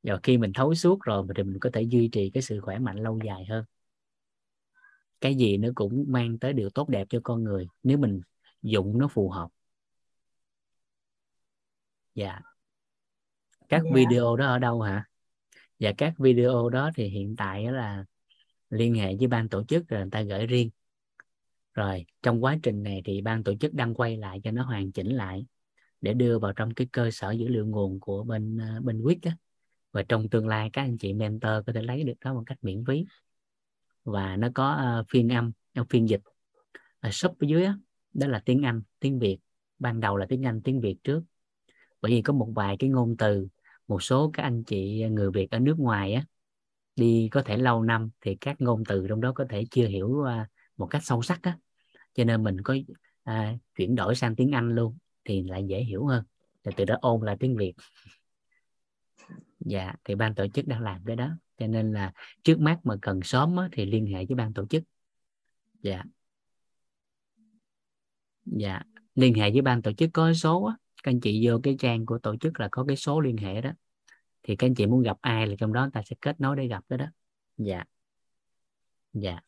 Và 0.03 0.19
khi 0.23 0.37
mình 0.37 0.51
thấu 0.53 0.75
suốt 0.75 1.01
rồi 1.01 1.27
thì 1.35 1.43
mình 1.43 1.59
có 1.59 1.69
thể 1.73 1.81
duy 1.81 2.09
trì 2.11 2.29
cái 2.29 2.43
sự 2.43 2.59
khỏe 2.61 2.79
mạnh 2.79 2.97
lâu 2.97 3.19
dài 3.25 3.45
hơn. 3.45 3.65
Cái 5.21 5.35
gì 5.35 5.57
nó 5.57 5.69
cũng 5.75 6.05
mang 6.07 6.39
tới 6.39 6.53
điều 6.53 6.69
tốt 6.69 6.89
đẹp 6.89 7.07
cho 7.09 7.19
con 7.23 7.43
người 7.43 7.67
nếu 7.83 7.97
mình 7.97 8.21
dụng 8.61 8.97
nó 8.97 9.07
phù 9.07 9.29
hợp. 9.29 9.49
Dạ. 12.15 12.39
Các. 13.69 13.81
Dạ. 13.85 13.91
video 13.93 14.35
đó 14.35 14.45
ở 14.45 14.59
đâu 14.59 14.81
hả? 14.81 15.05
Và 15.79 15.91
các 15.97 16.13
video 16.17 16.69
đó 16.69 16.91
thì 16.95 17.07
hiện 17.07 17.35
tại 17.35 17.71
là 17.71 18.05
liên 18.69 18.95
hệ 18.95 19.15
với 19.15 19.27
ban 19.27 19.49
tổ 19.49 19.63
chức 19.63 19.87
rồi 19.87 20.01
người 20.01 20.09
ta 20.11 20.21
gửi 20.21 20.47
riêng. 20.47 20.69
Rồi 21.73 22.05
trong 22.21 22.43
quá 22.43 22.57
trình 22.63 22.83
này 22.83 23.01
thì 23.05 23.21
ban 23.21 23.43
tổ 23.43 23.55
chức 23.55 23.73
đăng 23.73 23.93
quay 23.93 24.17
lại 24.17 24.39
cho 24.43 24.51
nó 24.51 24.63
hoàn 24.63 24.91
chỉnh 24.91 25.15
lại 25.15 25.45
để 26.01 26.13
đưa 26.13 26.39
vào 26.39 26.53
trong 26.53 26.73
cái 26.73 26.87
cơ 26.91 27.11
sở 27.11 27.31
dữ 27.31 27.47
liệu 27.47 27.65
nguồn 27.65 27.99
của 27.99 28.23
bên 28.23 28.57
ờ, 28.57 28.81
bên 28.81 29.01
quyết 29.01 29.21
á. 29.21 29.37
Và 29.91 30.03
trong 30.03 30.29
tương 30.29 30.47
lai 30.47 30.69
các 30.73 30.81
anh 30.81 30.97
chị 30.97 31.13
mentor 31.13 31.51
có 31.67 31.73
thể 31.73 31.81
lấy 31.81 32.03
được 32.03 32.13
đó 32.21 32.33
một 32.33 32.43
cách 32.45 32.57
miễn 32.61 32.83
phí. 32.87 33.05
Và 34.03 34.35
nó 34.35 34.49
có 34.55 34.97
uh, 34.99 35.05
phiên 35.09 35.29
âm 35.29 35.51
ờ, 35.73 35.83
phiên 35.89 36.09
dịch 36.09 36.21
ở 36.99 37.09
shop 37.11 37.39
ở 37.39 37.45
dưới 37.47 37.63
đó, 37.63 37.77
đó 38.13 38.27
là 38.27 38.41
tiếng 38.45 38.65
Anh 38.65 38.81
tiếng 38.99 39.19
Việt. 39.19 39.37
Ban 39.79 39.99
đầu 39.99 40.17
là 40.17 40.25
tiếng 40.29 40.45
Anh 40.45 40.61
tiếng 40.61 40.81
Việt 40.81 40.97
trước. 41.03 41.23
Bởi 42.01 42.11
vì 42.11 42.21
có 42.21 42.33
một 42.33 42.51
vài 42.55 42.75
cái 42.79 42.89
ngôn 42.89 43.17
từ 43.17 43.47
một 43.87 44.03
số 44.03 44.29
các 44.33 44.43
anh 44.43 44.63
chị 44.63 45.05
người 45.09 45.31
Việt 45.31 45.51
ở 45.51 45.59
nước 45.59 45.79
ngoài 45.79 46.13
á 46.13 46.25
đi 46.97 47.29
có 47.31 47.41
thể 47.41 47.57
lâu 47.57 47.83
năm 47.83 48.09
thì 48.21 48.35
các 48.35 48.61
ngôn 48.61 48.83
từ 48.85 49.05
trong 49.09 49.21
đó 49.21 49.31
có 49.31 49.45
thể 49.49 49.65
chưa 49.71 49.87
hiểu 49.87 50.07
uh, 50.07 50.27
một 50.77 50.87
cách 50.87 51.03
sâu 51.05 51.21
sắc 51.21 51.39
á. 51.41 51.57
Cho 52.13 52.23
nên 52.23 52.43
mình 52.43 52.61
có 52.61 52.75
à, 53.23 53.53
chuyển 53.75 53.95
đổi 53.95 54.15
sang 54.15 54.35
tiếng 54.35 54.51
Anh 54.51 54.75
luôn 54.75 54.97
thì 55.25 55.43
lại 55.43 55.63
dễ 55.67 55.83
hiểu 55.83 56.05
hơn. 56.05 56.23
Rồi 56.63 56.73
từ 56.77 56.85
đó 56.85 56.95
ôn 57.01 57.21
lại 57.25 57.37
tiếng 57.39 57.57
Việt. 57.57 57.73
Dạ 59.59 59.93
thì 60.03 60.15
ban 60.15 60.35
tổ 60.35 60.47
chức 60.47 60.67
đang 60.67 60.81
làm 60.81 61.01
cái 61.05 61.15
đó. 61.15 61.29
Cho 61.57 61.67
nên 61.67 61.91
là 61.91 62.13
trước 62.43 62.59
mắt 62.59 62.79
mà 62.83 62.95
cần 63.01 63.19
sớm 63.23 63.57
á, 63.57 63.69
thì 63.71 63.85
liên 63.85 64.05
hệ 64.05 64.25
với 64.25 64.35
ban 64.35 64.53
tổ 64.53 64.65
chức. 64.65 64.83
Dạ. 65.81 66.03
Dạ 68.45 68.81
liên 69.15 69.33
hệ 69.33 69.51
với 69.51 69.61
ban 69.61 69.81
tổ 69.81 69.91
chức 69.91 70.09
có 70.13 70.33
số 70.33 70.63
á. 70.63 70.75
Các 71.03 71.11
anh 71.11 71.19
chị 71.19 71.47
vô 71.47 71.59
cái 71.63 71.75
trang 71.79 72.05
của 72.05 72.17
tổ 72.17 72.35
chức 72.37 72.59
là 72.59 72.67
có 72.71 72.85
cái 72.87 72.95
số 72.95 73.19
liên 73.19 73.37
hệ 73.37 73.61
đó 73.61 73.71
thì 74.47 74.55
các 74.55 74.67
anh 74.67 74.75
chị 74.75 74.85
muốn 74.85 75.01
gặp 75.01 75.17
ai 75.21 75.47
là 75.47 75.55
trong 75.59 75.73
đó 75.73 75.89
ta 75.93 76.01
sẽ 76.05 76.15
kết 76.21 76.41
nối 76.41 76.55
để 76.55 76.67
gặp 76.67 76.83
đó 76.89 76.97
đó. 76.97 77.05
Dạ. 77.57 77.83
Dạ. 79.13 79.39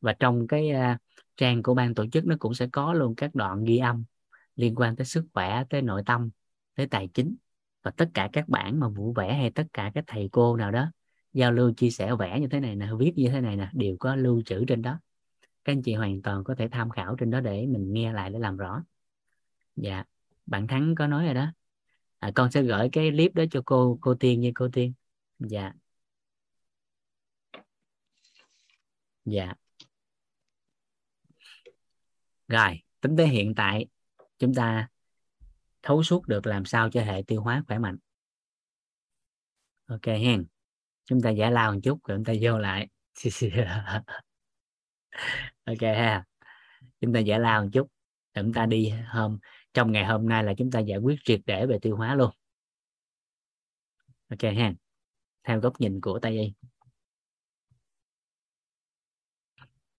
Và 0.00 0.12
trong 0.12 0.46
cái 0.46 0.70
uh, 0.70 1.00
trang 1.36 1.62
của 1.62 1.74
ban 1.74 1.94
tổ 1.94 2.06
chức 2.06 2.26
nó 2.26 2.36
cũng 2.38 2.54
sẽ 2.54 2.66
có 2.72 2.92
luôn 2.92 3.14
các 3.14 3.34
đoạn 3.34 3.64
ghi 3.64 3.78
âm 3.78 4.04
liên 4.56 4.74
quan 4.74 4.96
tới 4.96 5.04
sức 5.04 5.26
khỏe 5.32 5.64
tới 5.70 5.82
nội 5.82 6.02
tâm 6.06 6.30
tới 6.74 6.86
tài 6.86 7.08
chính 7.14 7.36
và 7.82 7.90
tất 7.90 8.10
cả 8.14 8.30
các 8.32 8.48
bản 8.48 8.80
mà 8.80 8.88
vũ 8.88 9.12
vẽ 9.12 9.34
hay 9.34 9.50
tất 9.50 9.66
cả 9.72 9.90
các 9.94 10.04
thầy 10.06 10.28
cô 10.32 10.56
nào 10.56 10.70
đó 10.70 10.90
giao 11.32 11.52
lưu 11.52 11.72
chia 11.72 11.90
sẻ 11.90 12.14
vẽ 12.18 12.40
như 12.40 12.48
thế 12.48 12.60
này 12.60 12.76
nè 12.76 12.88
viết 12.98 13.12
như 13.16 13.28
thế 13.28 13.40
này 13.40 13.56
nè 13.56 13.70
đều 13.72 13.96
có 14.00 14.16
lưu 14.16 14.42
trữ 14.42 14.64
trên 14.64 14.82
đó. 14.82 15.00
Các 15.64 15.72
anh 15.72 15.82
chị 15.82 15.94
hoàn 15.94 16.22
toàn 16.22 16.44
có 16.44 16.54
thể 16.54 16.68
tham 16.68 16.90
khảo 16.90 17.16
trên 17.16 17.30
đó 17.30 17.40
để 17.40 17.66
mình 17.66 17.92
nghe 17.92 18.12
lại 18.12 18.30
để 18.30 18.38
làm 18.38 18.56
rõ. 18.56 18.84
Dạ. 19.76 20.04
Bạn 20.46 20.66
thắng 20.66 20.94
có 20.94 21.06
nói 21.06 21.24
rồi 21.24 21.34
đó 21.34 21.52
à, 22.18 22.30
con 22.34 22.50
sẽ 22.50 22.62
gửi 22.62 22.88
cái 22.92 23.10
clip 23.10 23.34
đó 23.34 23.44
cho 23.50 23.62
cô 23.66 23.98
cô 24.00 24.14
tiên 24.14 24.40
như 24.40 24.52
cô 24.54 24.68
tiên. 24.72 24.92
Dạ. 25.38 25.72
Dạ. 29.24 29.54
Rồi 32.48 32.82
tính 33.00 33.16
tới 33.16 33.28
hiện 33.28 33.54
tại 33.54 33.86
chúng 34.38 34.54
ta 34.54 34.88
thấu 35.82 36.02
suốt 36.02 36.28
được 36.28 36.46
làm 36.46 36.64
sao 36.64 36.90
cho 36.90 37.02
hệ 37.02 37.22
tiêu 37.26 37.42
hóa 37.42 37.62
khỏe 37.68 37.78
mạnh. 37.78 37.96
Ok 39.86 40.06
hen. 40.06 40.46
Chúng 41.04 41.22
ta 41.22 41.30
giải 41.30 41.52
lao 41.52 41.72
một 41.72 41.80
chút 41.82 42.04
rồi 42.04 42.18
chúng 42.18 42.24
ta 42.24 42.32
vô 42.42 42.58
lại. 42.58 42.88
Ok 45.64 45.80
ha. 45.80 46.24
Chúng 47.00 47.12
ta 47.12 47.20
giải 47.20 47.40
lao 47.40 47.62
một 47.62 47.68
chút 47.72 47.88
rồi 48.34 48.44
chúng 48.44 48.52
ta 48.52 48.66
đi 48.66 48.90
hôm 49.06 49.38
trong 49.76 49.92
ngày 49.92 50.04
hôm 50.04 50.28
nay 50.28 50.44
là 50.44 50.54
chúng 50.58 50.70
ta 50.70 50.80
giải 50.80 50.98
quyết 50.98 51.16
triệt 51.24 51.40
để 51.46 51.66
về 51.66 51.78
tiêu 51.82 51.96
hóa 51.96 52.14
luôn. 52.14 52.30
Ok 54.28 54.42
ha. 54.56 54.74
Theo 55.42 55.60
góc 55.60 55.80
nhìn 55.80 56.00
của 56.00 56.18
tây 56.22 56.38
y. 56.40 56.52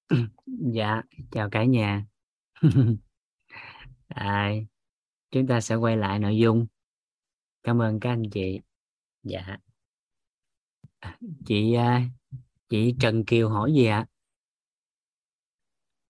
Dạ 0.73 1.01
chào 1.31 1.49
cả 1.49 1.63
nhà. 1.63 2.05
À, 4.07 4.51
chúng 5.31 5.47
ta 5.47 5.61
sẽ 5.61 5.75
quay 5.75 5.97
lại 5.97 6.19
nội 6.19 6.37
dung. 6.37 6.67
Cảm 7.63 7.81
ơn 7.81 7.99
các 7.99 8.09
anh 8.09 8.23
chị. 8.31 8.59
Dạ. 9.23 9.57
Chị 11.45 11.73
à, 11.73 12.09
chị 12.69 12.95
Trần 12.99 13.25
Kiều 13.25 13.49
hỏi 13.49 13.73
gì 13.73 13.85
ạ? 13.85 14.05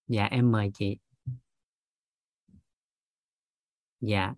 Dạ 0.08 0.26
em 0.26 0.52
mời 0.52 0.72
chị 0.74 0.98
dạ. 4.02 4.34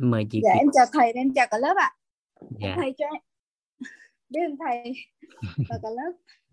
Em 0.00 0.10
mời 0.10 0.26
chị 0.30 0.40
dạ 0.44 0.52
em 0.58 0.66
chào 0.72 0.86
thầy 0.92 1.12
em 1.12 1.34
chào 1.34 1.46
cả 1.50 1.58
lớp 1.58 1.74
ạ. 1.76 1.90
Dạ. 2.60 2.74
thầy 2.76 2.94
cho 2.98 3.04
em 3.06 3.22
biết 4.28 4.40
ơn 4.40 4.56
thầy. 4.66 4.92
Và 5.68 5.78
cả 5.82 5.88
lớp. 5.90 6.12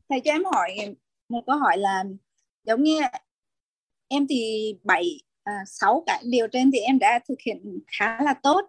Thầy 0.09 0.21
cho 0.25 0.31
em 0.31 0.43
hỏi 0.45 0.95
một 1.29 1.43
câu 1.47 1.57
hỏi 1.57 1.77
là 1.77 2.03
giống 2.63 2.83
như 2.83 2.99
em 4.07 4.27
thì 4.29 4.73
bảy 4.83 5.21
à, 5.43 5.53
sáu 5.65 6.03
cái 6.05 6.23
điều 6.31 6.47
trên 6.47 6.71
thì 6.71 6.79
em 6.79 6.99
đã 6.99 7.19
thực 7.27 7.41
hiện 7.45 7.79
khá 7.87 8.21
là 8.23 8.33
tốt. 8.33 8.61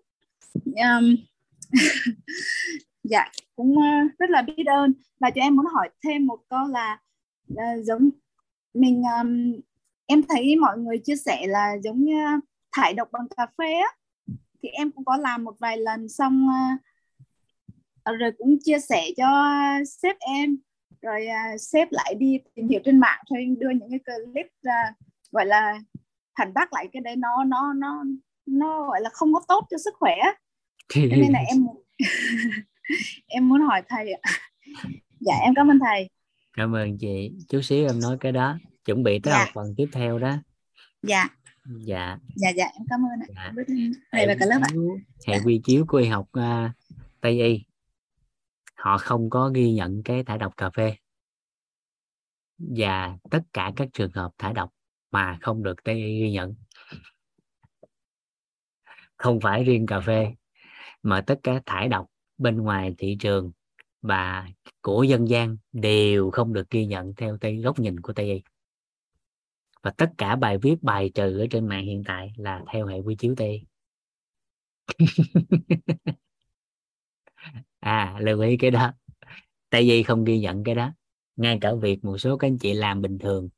Um, 0.65 1.17
dạ 3.03 3.31
cũng 3.57 3.71
uh, 3.73 4.19
rất 4.19 4.31
là 4.31 4.43
biết 4.43 4.67
ơn. 4.67 4.93
Và 5.21 5.31
cho 5.31 5.41
em 5.41 5.57
muốn 5.57 5.67
hỏi 5.75 5.91
thêm 6.05 6.27
một 6.27 6.39
câu 6.49 6.67
là 6.67 7.01
uh, 7.53 7.85
giống 7.85 8.11
mình 8.75 9.03
um, 9.21 9.61
em 10.09 10.23
thấy 10.29 10.57
mọi 10.57 10.79
người 10.79 10.99
chia 11.05 11.17
sẻ 11.17 11.47
là 11.47 11.77
giống 11.83 12.05
như 12.05 12.15
thải 12.73 12.95
độc 12.95 13.09
bằng 13.13 13.29
cà 13.37 13.47
phê 13.59 13.73
á. 13.73 13.89
Thì 14.63 14.69
em 14.69 14.91
cũng 14.91 15.05
có 15.05 15.17
làm 15.17 15.45
một 15.45 15.55
vài 15.59 15.77
lần 15.79 16.09
xong 16.09 16.49
uh, 16.49 18.19
rồi 18.19 18.33
cũng 18.39 18.59
chia 18.65 18.79
sẻ 18.79 19.11
cho 19.17 19.27
sếp 20.03 20.17
em. 20.19 20.57
Rồi 21.03 21.27
uh, 21.27 21.61
sếp 21.61 21.89
lại 21.91 22.15
đi 22.15 22.39
tìm 22.55 22.69
hiểu 22.69 22.81
trên 22.85 23.01
mạng 23.01 23.19
thôi 23.31 23.57
đưa 23.59 23.71
những 23.71 23.91
cái 23.91 24.17
clip 24.17 24.47
ra 24.63 24.93
gọi 25.33 25.47
là 25.47 25.81
phản 26.39 26.55
bác 26.55 26.73
lại 26.73 26.89
cái 26.93 27.01
đấy. 27.01 27.17
Nó 27.17 27.45
nó 27.45 27.73
nó 27.73 28.05
nó 28.47 28.87
gọi 28.89 29.01
là 29.01 29.11
không 29.13 29.35
có 29.35 29.41
tốt 29.49 29.67
cho 29.71 29.79
sức 29.85 29.95
khỏe 29.99 30.17
cho 30.89 31.01
nên 31.11 31.33
là 31.33 31.39
em 31.39 31.67
em 33.27 33.49
muốn 33.49 33.61
hỏi 33.61 33.83
thầy 33.89 34.13
ạ. 34.13 34.31
Dạ 35.21 35.35
em 35.43 35.55
cảm 35.55 35.71
ơn 35.71 35.79
thầy. 35.79 36.11
Cảm 36.57 36.75
ơn 36.75 36.99
chị. 36.99 37.33
Chút 37.49 37.61
xíu 37.63 37.87
em 37.87 38.01
nói 38.01 38.17
cái 38.21 38.33
đó 38.33 38.59
chuẩn 38.85 39.03
bị 39.03 39.19
tới 39.19 39.33
dạ. 39.33 39.39
học 39.39 39.49
phần 39.55 39.75
tiếp 39.77 39.89
theo 39.93 40.19
đó. 40.19 40.37
Dạ. 41.03 41.29
Dạ. 41.81 42.19
Dạ 42.37 42.51
dạ 42.51 42.65
em 42.65 42.87
cảm 42.91 43.01
ơn 43.01 43.21
ạ. 43.37 43.53
Dạ. 43.57 43.63
thầy 44.13 44.27
và 44.27 44.37
cả 44.41 44.47
lớp 44.47 44.61
ạ. 44.63 44.71
Hệ 45.27 45.39
dạ. 45.39 45.43
quy 45.45 45.61
chiếu 45.65 45.85
của 45.89 45.99
y 45.99 46.07
học 46.07 46.29
uh, 46.39 46.71
tây 47.21 47.43
y. 47.43 47.65
Họ 48.75 48.99
không 48.99 49.31
có 49.31 49.51
ghi 49.55 49.73
nhận 49.73 50.03
cái 50.03 50.25
thải 50.25 50.39
độc 50.39 50.57
cà 50.57 50.71
phê. 50.71 50.97
Và 52.59 53.19
tất 53.31 53.43
cả 53.53 53.73
các 53.77 53.89
trường 53.93 54.13
hợp 54.13 54.31
thải 54.39 54.53
độc 54.53 54.73
mà 55.11 55.39
không 55.41 55.63
được 55.63 55.85
tây 55.85 55.95
y 55.95 56.21
ghi 56.21 56.31
nhận. 56.31 56.55
Không 59.17 59.41
phải 59.41 59.65
riêng 59.65 59.87
cà 59.87 60.01
phê 60.01 60.35
mà 61.03 61.21
tất 61.21 61.41
cả 61.43 61.61
thải 61.67 61.89
độc 61.89 62.07
bên 62.39 62.57
ngoài 62.57 62.95
thị 62.99 63.17
trường 63.21 63.53
và 64.03 64.49
của 64.83 65.03
dân 65.03 65.29
gian 65.29 65.57
đều 65.73 66.31
không 66.31 66.53
được 66.53 66.71
ghi 66.71 66.87
nhận 66.87 67.15
theo 67.15 67.39
tây 67.41 67.57
góc 67.57 67.79
nhìn 67.79 68.01
của 68.01 68.13
tây 68.13 68.27
y 68.27 68.43
và 69.83 69.91
tất 69.91 70.11
cả 70.19 70.37
bài 70.37 70.59
viết 70.59 70.83
bài 70.83 71.11
trừ 71.15 71.39
ở 71.39 71.47
trên 71.51 71.67
mạng 71.69 71.85
hiện 71.85 72.03
tại 72.07 72.33
là 72.37 72.63
theo 72.73 72.87
hệ 72.87 72.99
quy 72.99 73.17
chiếu 73.17 73.35
tây 73.37 73.67
à 77.81 78.17
lưu 78.21 78.41
ý 78.41 78.57
cái 78.57 78.71
đó. 78.71 78.93
Tây 79.71 79.83
y 79.83 80.03
không 80.03 80.25
ghi 80.25 80.39
nhận 80.39 80.65
cái 80.65 80.75
đó. 80.75 80.93
Ngay 81.37 81.59
cả 81.61 81.75
việc 81.75 82.05
một 82.05 82.19
số 82.19 82.37
các 82.37 82.49
anh 82.49 82.59
chị 82.59 82.75
làm 82.75 83.03
bình 83.03 83.19
thường. 83.19 83.49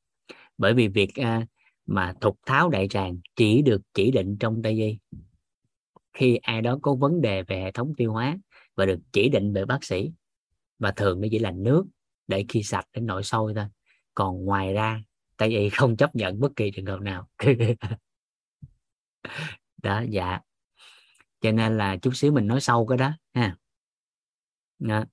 Bởi 0.58 0.74
vì 0.74 0.88
việc 0.88 1.14
à, 1.14 1.46
mà 1.86 2.14
thục 2.20 2.38
tháo 2.46 2.68
đại 2.68 2.88
tràng 2.88 3.18
chỉ 3.36 3.62
được 3.62 3.82
chỉ 3.94 4.10
định 4.10 4.36
trong 4.40 4.62
tây 4.62 4.72
y 4.72 4.98
khi 6.12 6.36
ai 6.36 6.62
đó 6.62 6.78
có 6.82 6.94
vấn 6.94 7.20
đề 7.20 7.42
về 7.42 7.60
hệ 7.60 7.72
thống 7.72 7.92
tiêu 7.96 8.12
hóa 8.12 8.38
và 8.76 8.86
được 8.86 8.98
chỉ 9.12 9.28
định 9.28 9.52
bởi 9.52 9.66
bác 9.66 9.84
sĩ. 9.84 10.12
Và 10.78 10.92
thường 10.92 11.20
nó 11.20 11.28
chỉ 11.30 11.38
là 11.38 11.50
nước 11.50 11.84
để 12.26 12.44
khi 12.48 12.62
sạch 12.62 12.84
đến 12.92 13.06
nội 13.06 13.22
sôi 13.22 13.54
thôi. 13.54 13.64
Còn 14.14 14.44
ngoài 14.44 14.72
ra 14.72 15.02
tại 15.40 15.48
vì 15.48 15.70
không 15.70 15.96
chấp 15.96 16.16
nhận 16.16 16.40
bất 16.40 16.56
kỳ 16.56 16.70
trường 16.70 16.86
hợp 16.86 17.00
nào 17.00 17.28
đó 19.82 20.02
dạ 20.08 20.40
cho 21.40 21.52
nên 21.52 21.76
là 21.76 21.96
chút 21.96 22.10
xíu 22.14 22.32
mình 22.32 22.46
nói 22.46 22.60
sâu 22.60 22.86
cái 22.86 22.98
đó 22.98 23.12
ha 23.34 23.56
đó. 24.78 25.04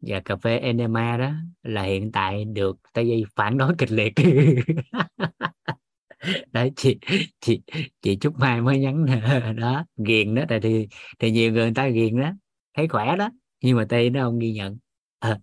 và 0.00 0.20
cà 0.20 0.36
phê 0.36 0.58
enema 0.58 1.16
đó 1.16 1.32
là 1.62 1.82
hiện 1.82 2.12
tại 2.12 2.44
được 2.44 2.76
tây 2.92 3.04
y 3.04 3.24
phản 3.36 3.58
đối 3.58 3.74
kịch 3.78 3.92
liệt 3.92 4.12
đấy 6.52 6.72
chị 6.76 6.98
chị 7.40 7.62
chị 8.02 8.16
chúc 8.16 8.38
mai 8.38 8.60
mới 8.60 8.78
nhắn 8.78 9.06
đó 9.56 9.84
ghiền 9.96 10.34
đó 10.34 10.42
tại 10.48 10.60
thì 10.60 10.88
thì 11.18 11.30
nhiều 11.30 11.52
người, 11.52 11.62
người 11.62 11.74
ta 11.74 11.88
ghiền 11.88 12.20
đó 12.20 12.32
thấy 12.74 12.88
khỏe 12.88 13.16
đó 13.16 13.30
nhưng 13.60 13.76
mà 13.76 13.86
tây 13.88 14.10
nó 14.10 14.24
không 14.24 14.38
ghi 14.38 14.52
nhận 14.52 14.78
à. 15.18 15.38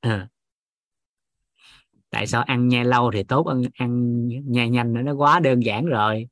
À 0.00 0.28
tại 2.14 2.26
sao 2.26 2.42
ăn 2.42 2.68
nhai 2.68 2.84
lâu 2.84 3.10
thì 3.10 3.22
tốt 3.22 3.46
ăn 3.46 3.62
ăn 3.74 4.28
nhai 4.28 4.70
nhanh? 4.70 5.04
Nó 5.04 5.14
quá 5.14 5.40
đơn 5.40 5.64
giản 5.64 5.86
rồi. 5.86 6.28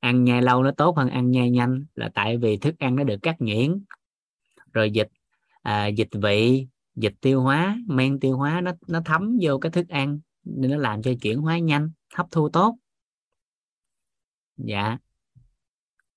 Ăn 0.00 0.24
nhai 0.24 0.42
lâu 0.42 0.62
nó 0.62 0.70
tốt 0.70 0.96
hơn 0.96 1.08
ăn 1.08 1.30
nhai 1.30 1.50
nhanh 1.50 1.84
là 1.94 2.10
tại 2.14 2.36
vì 2.36 2.56
thức 2.56 2.78
ăn 2.78 2.96
nó 2.96 3.04
được 3.04 3.16
cắt 3.22 3.36
nhuyễn. 3.40 3.84
Rồi 4.72 4.90
dịch 4.90 5.08
à, 5.62 5.86
dịch 5.86 6.08
vị 6.22 6.66
dịch 6.96 7.14
tiêu 7.20 7.40
hóa 7.40 7.78
men 7.86 8.20
tiêu 8.20 8.36
hóa 8.36 8.60
nó 8.60 8.72
nó 8.88 9.00
thấm 9.04 9.38
vô 9.42 9.58
cái 9.58 9.72
thức 9.72 9.88
ăn 9.88 10.20
nên 10.44 10.70
nó 10.70 10.76
làm 10.76 11.02
cho 11.02 11.12
chuyển 11.22 11.40
hóa 11.40 11.58
nhanh 11.58 11.90
hấp 12.14 12.26
thu 12.30 12.48
tốt. 12.48 12.76
Dạ. 14.56 14.98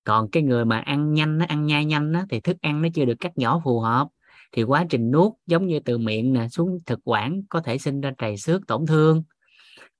Còn 0.04 0.30
cái 0.30 0.42
người 0.42 0.64
mà 0.64 0.78
ăn 0.78 1.14
nhanh 1.14 1.38
nó 1.38 1.44
ăn 1.48 1.66
nhai 1.66 1.84
nhanh 1.84 2.12
đó, 2.12 2.22
thì 2.30 2.40
thức 2.40 2.56
ăn 2.60 2.82
nó 2.82 2.88
chưa 2.94 3.04
được 3.04 3.16
cắt 3.20 3.38
nhỏ 3.38 3.60
phù 3.64 3.80
hợp 3.80 4.08
thì 4.52 4.62
quá 4.62 4.86
trình 4.90 5.10
nuốt 5.10 5.32
giống 5.46 5.66
như 5.66 5.80
từ 5.80 5.98
miệng 5.98 6.32
nè 6.32 6.48
xuống 6.48 6.80
thực 6.86 7.00
quản 7.04 7.42
có 7.48 7.60
thể 7.60 7.78
sinh 7.78 8.00
ra 8.00 8.12
trầy 8.18 8.36
xước, 8.36 8.66
tổn 8.66 8.86
thương. 8.86 9.22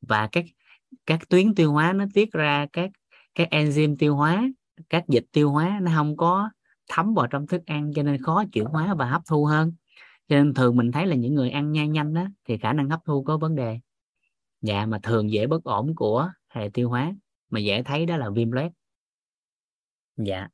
Và 0.01 0.29
các 0.33 0.45
các 1.07 1.29
tuyến 1.29 1.55
tiêu 1.55 1.73
hóa 1.73 1.93
nó 1.93 2.05
tiết 2.15 2.33
ra 2.33 2.67
các 2.73 2.91
các 3.35 3.49
enzyme 3.51 3.97
tiêu 3.99 4.17
hóa, 4.17 4.49
các 4.91 5.05
dịch 5.09 5.25
tiêu 5.33 5.51
hóa 5.51 5.79
nó 5.83 5.93
không 5.95 6.17
có 6.17 6.51
thấm 6.89 7.15
vào 7.15 7.27
trong 7.27 7.47
thức 7.47 7.63
ăn 7.67 7.93
cho 7.95 8.03
nên 8.03 8.23
khó 8.23 8.45
chuyển 8.53 8.65
hóa 8.65 8.95
và 8.95 9.07
hấp 9.07 9.23
thu 9.27 9.45
hơn. 9.45 9.73
Cho 10.29 10.37
nên 10.37 10.55
thường 10.55 10.77
mình 10.77 10.93
thấy 10.93 11.07
là 11.07 11.15
những 11.17 11.35
người 11.35 11.51
ăn 11.51 11.73
nhanh 11.73 11.93
nhanh 11.93 12.15
đó 12.15 12.27
thì 12.45 12.59
khả 12.59 12.73
năng 12.73 12.91
hấp 12.91 13.01
thu 13.05 13.25
có 13.25 13.39
vấn 13.39 13.55
đề. 13.55 13.79
Dạ 14.63 14.87
mà 14.87 14.99
thường 15.03 15.31
dễ 15.31 15.47
bất 15.47 15.65
ổn 15.65 15.95
của 15.95 16.31
hệ 16.49 16.71
tiêu 16.75 16.89
hóa, 16.89 17.15
mà 17.51 17.61
dễ 17.61 17.83
thấy 17.83 18.07
đó 18.07 18.17
là 18.17 18.31
viêm 18.31 18.51
loét. 18.51 18.73
Dạ 20.17 20.49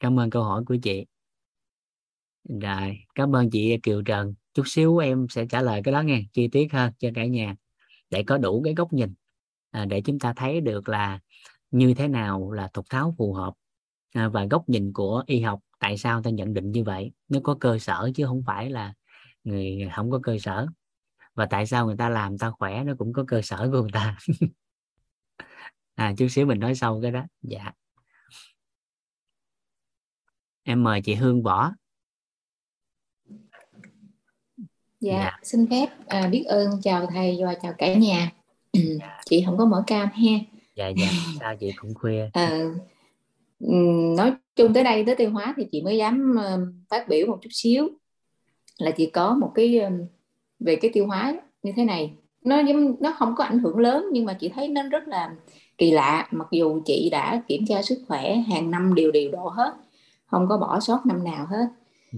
cảm 0.00 0.20
ơn 0.20 0.30
câu 0.30 0.42
hỏi 0.42 0.64
của 0.66 0.76
chị 0.82 1.04
rồi 2.44 2.98
cảm 3.14 3.36
ơn 3.36 3.50
chị 3.50 3.78
Kiều 3.82 4.02
Trần. 4.02 4.34
Chút 4.54 4.62
xíu 4.66 4.98
em 4.98 5.26
sẽ 5.30 5.46
trả 5.46 5.62
lời 5.62 5.80
cái 5.84 5.92
đó 5.92 6.02
nghe 6.02 6.22
chi 6.32 6.48
tiết 6.48 6.72
hơn 6.72 6.92
cho 6.98 7.08
cả 7.14 7.26
nhà 7.26 7.56
để 8.10 8.22
có 8.22 8.38
đủ 8.38 8.62
cái 8.64 8.74
góc 8.74 8.92
nhìn 8.92 9.14
à, 9.70 9.84
để 9.84 10.00
chúng 10.00 10.18
ta 10.18 10.32
thấy 10.36 10.60
được 10.60 10.88
là 10.88 11.20
như 11.70 11.94
thế 11.94 12.08
nào 12.08 12.52
là 12.52 12.68
thuật 12.72 12.86
tháo 12.90 13.14
phù 13.18 13.32
hợp 13.32 13.54
à, 14.12 14.28
và 14.28 14.44
góc 14.44 14.68
nhìn 14.68 14.92
của 14.92 15.22
y 15.26 15.40
học 15.40 15.60
tại 15.78 15.98
sao 15.98 16.22
ta 16.22 16.30
nhận 16.30 16.54
định 16.54 16.72
như 16.72 16.84
vậy. 16.84 17.12
Nó 17.28 17.40
có 17.42 17.56
cơ 17.60 17.78
sở 17.78 18.10
chứ 18.14 18.26
không 18.26 18.42
phải 18.46 18.70
là 18.70 18.94
người 19.44 19.88
không 19.94 20.10
có 20.10 20.20
cơ 20.22 20.38
sở. 20.40 20.66
Và 21.34 21.46
tại 21.46 21.66
sao 21.66 21.86
người 21.86 21.96
ta 21.96 22.08
làm 22.08 22.38
ta 22.38 22.50
khỏe 22.50 22.84
nó 22.84 22.92
cũng 22.98 23.12
có 23.12 23.24
cơ 23.28 23.42
sở 23.42 23.68
của 23.72 23.80
người 23.80 23.92
ta. 23.92 24.18
À 25.94 26.14
chút 26.18 26.28
xíu 26.28 26.46
mình 26.46 26.58
nói 26.58 26.74
sâu 26.74 27.00
cái 27.02 27.10
đó. 27.10 27.24
Dạ. 27.42 27.72
Em 30.62 30.82
mời 30.82 31.02
chị 31.02 31.14
Hương 31.14 31.42
Võ. 31.42 31.72
Dạ, 35.04 35.18
dạ. 35.18 35.38
xin 35.42 35.66
phép 35.70 35.86
à, 36.06 36.28
biết 36.32 36.44
ơn 36.44 36.70
chào 36.82 37.06
thầy 37.06 37.38
và 37.44 37.54
chào 37.62 37.72
cả 37.78 37.94
nhà 37.94 38.32
dạ. 38.72 39.18
chị 39.30 39.42
không 39.46 39.58
có 39.58 39.64
mở 39.64 39.84
cam 39.86 40.08
ha 40.08 40.32
dạ 40.76 40.88
dạ 40.88 41.06
sao 41.40 41.56
chị 41.56 41.72
cũng 41.76 41.94
khuya 41.94 42.30
à, 42.32 42.60
nói 44.16 44.32
chung 44.56 44.74
tới 44.74 44.84
đây 44.84 45.04
tới 45.06 45.14
tiêu 45.14 45.30
hóa 45.30 45.54
thì 45.56 45.66
chị 45.72 45.82
mới 45.82 45.96
dám 45.96 46.36
uh, 46.38 46.60
phát 46.88 47.08
biểu 47.08 47.26
một 47.26 47.38
chút 47.42 47.50
xíu 47.52 47.88
là 48.78 48.90
chị 48.90 49.06
có 49.06 49.34
một 49.34 49.52
cái 49.54 49.78
um, 49.78 50.06
về 50.60 50.76
cái 50.76 50.90
tiêu 50.94 51.06
hóa 51.06 51.34
như 51.62 51.72
thế 51.76 51.84
này 51.84 52.12
nó 52.44 52.62
nó 53.00 53.14
không 53.18 53.34
có 53.36 53.44
ảnh 53.44 53.58
hưởng 53.58 53.78
lớn 53.78 54.06
nhưng 54.12 54.24
mà 54.24 54.32
chị 54.40 54.48
thấy 54.48 54.68
nó 54.68 54.82
rất 54.88 55.08
là 55.08 55.34
kỳ 55.78 55.90
lạ 55.90 56.28
mặc 56.30 56.48
dù 56.50 56.82
chị 56.84 57.08
đã 57.10 57.42
kiểm 57.48 57.66
tra 57.66 57.82
sức 57.82 57.98
khỏe 58.08 58.34
hàng 58.36 58.70
năm 58.70 58.94
đều 58.94 59.12
đều 59.12 59.30
độ 59.30 59.48
hết 59.48 59.74
không 60.26 60.46
có 60.48 60.58
bỏ 60.58 60.80
sót 60.80 61.06
năm 61.06 61.24
nào 61.24 61.46
hết 61.50 61.66
yeah. 61.66 61.70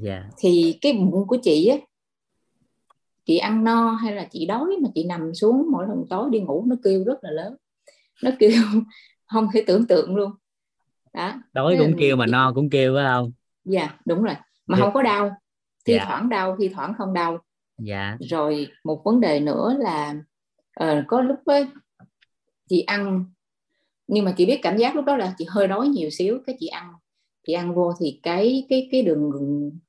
Dạ. 0.03 0.25
thì 0.37 0.79
cái 0.81 0.93
bụng 0.93 1.27
của 1.27 1.37
chị 1.37 1.67
á 1.67 1.77
chị 3.27 3.39
ăn 3.39 3.65
no 3.65 3.91
hay 3.91 4.15
là 4.15 4.27
chị 4.31 4.47
đói 4.47 4.77
mà 4.83 4.89
chị 4.95 5.05
nằm 5.05 5.35
xuống 5.35 5.67
mỗi 5.73 5.87
lần 5.89 6.05
tối 6.11 6.31
đi 6.31 6.41
ngủ 6.41 6.65
nó 6.67 6.77
kêu 6.85 7.05
rất 7.05 7.25
là 7.25 7.31
lớn 7.31 7.57
nó 8.23 8.31
kêu 8.39 8.51
không 9.27 9.49
thể 9.55 9.65
tưởng 9.67 9.87
tượng 9.87 10.17
luôn 10.17 10.33
đó 11.15 11.33
đói 11.53 11.77
cũng 11.79 11.95
kêu 11.99 12.17
mà 12.17 12.27
no 12.27 12.53
cũng 12.55 12.71
kêu 12.71 12.95
phải 12.97 13.05
không 13.05 13.33
dạ 13.65 13.81
yeah, 13.81 14.07
đúng 14.07 14.23
rồi 14.23 14.35
mà 14.67 14.77
yeah. 14.77 14.85
không 14.85 14.95
có 14.95 15.03
đau 15.03 15.31
thi 15.85 15.93
yeah. 15.93 16.03
Dạ. 16.03 16.11
thoảng 16.11 16.29
đau 16.29 16.57
thi 16.59 16.69
thoảng 16.69 16.93
không 16.99 17.13
đau 17.13 17.39
dạ 17.79 18.17
rồi 18.21 18.69
một 18.85 19.03
vấn 19.05 19.21
đề 19.21 19.41
nữa 19.41 19.77
là 19.79 20.15
uh, 20.85 21.05
có 21.07 21.21
lúc 21.21 21.39
ấy, 21.45 21.67
chị 22.69 22.81
ăn 22.81 23.25
nhưng 24.07 24.25
mà 24.25 24.35
chị 24.37 24.47
biết 24.47 24.59
cảm 24.63 24.77
giác 24.77 24.97
lúc 24.97 25.05
đó 25.05 25.17
là 25.17 25.35
chị 25.39 25.47
hơi 25.49 25.69
đói 25.69 25.89
nhiều 25.89 26.11
xíu 26.11 26.39
cái 26.47 26.57
chị 26.61 26.67
ăn 26.67 26.93
chị 27.47 27.53
ăn 27.53 27.75
vô 27.75 27.93
thì 28.01 28.21
cái 28.23 28.67
cái 28.69 28.89
cái 28.93 29.03
đường 29.03 29.31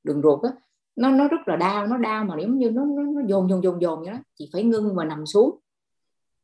đường 0.04 0.22
ruột 0.22 0.42
á 0.42 0.50
nó 0.98 1.10
nó 1.10 1.28
rất 1.28 1.48
là 1.48 1.56
đau 1.56 1.86
nó 1.86 1.96
đau 1.96 2.24
mà 2.24 2.34
giống 2.40 2.58
như 2.58 2.70
nó 2.70 2.84
nó, 2.84 3.02
nó 3.02 3.20
dồn 3.26 3.50
dồn 3.50 3.62
dồn 3.62 3.82
dồn 3.82 4.00
vậy 4.00 4.10
đó. 4.10 4.18
Chị 4.38 4.50
phải 4.52 4.62
ngưng 4.62 4.94
và 4.94 5.04
nằm 5.04 5.26
xuống. 5.26 5.58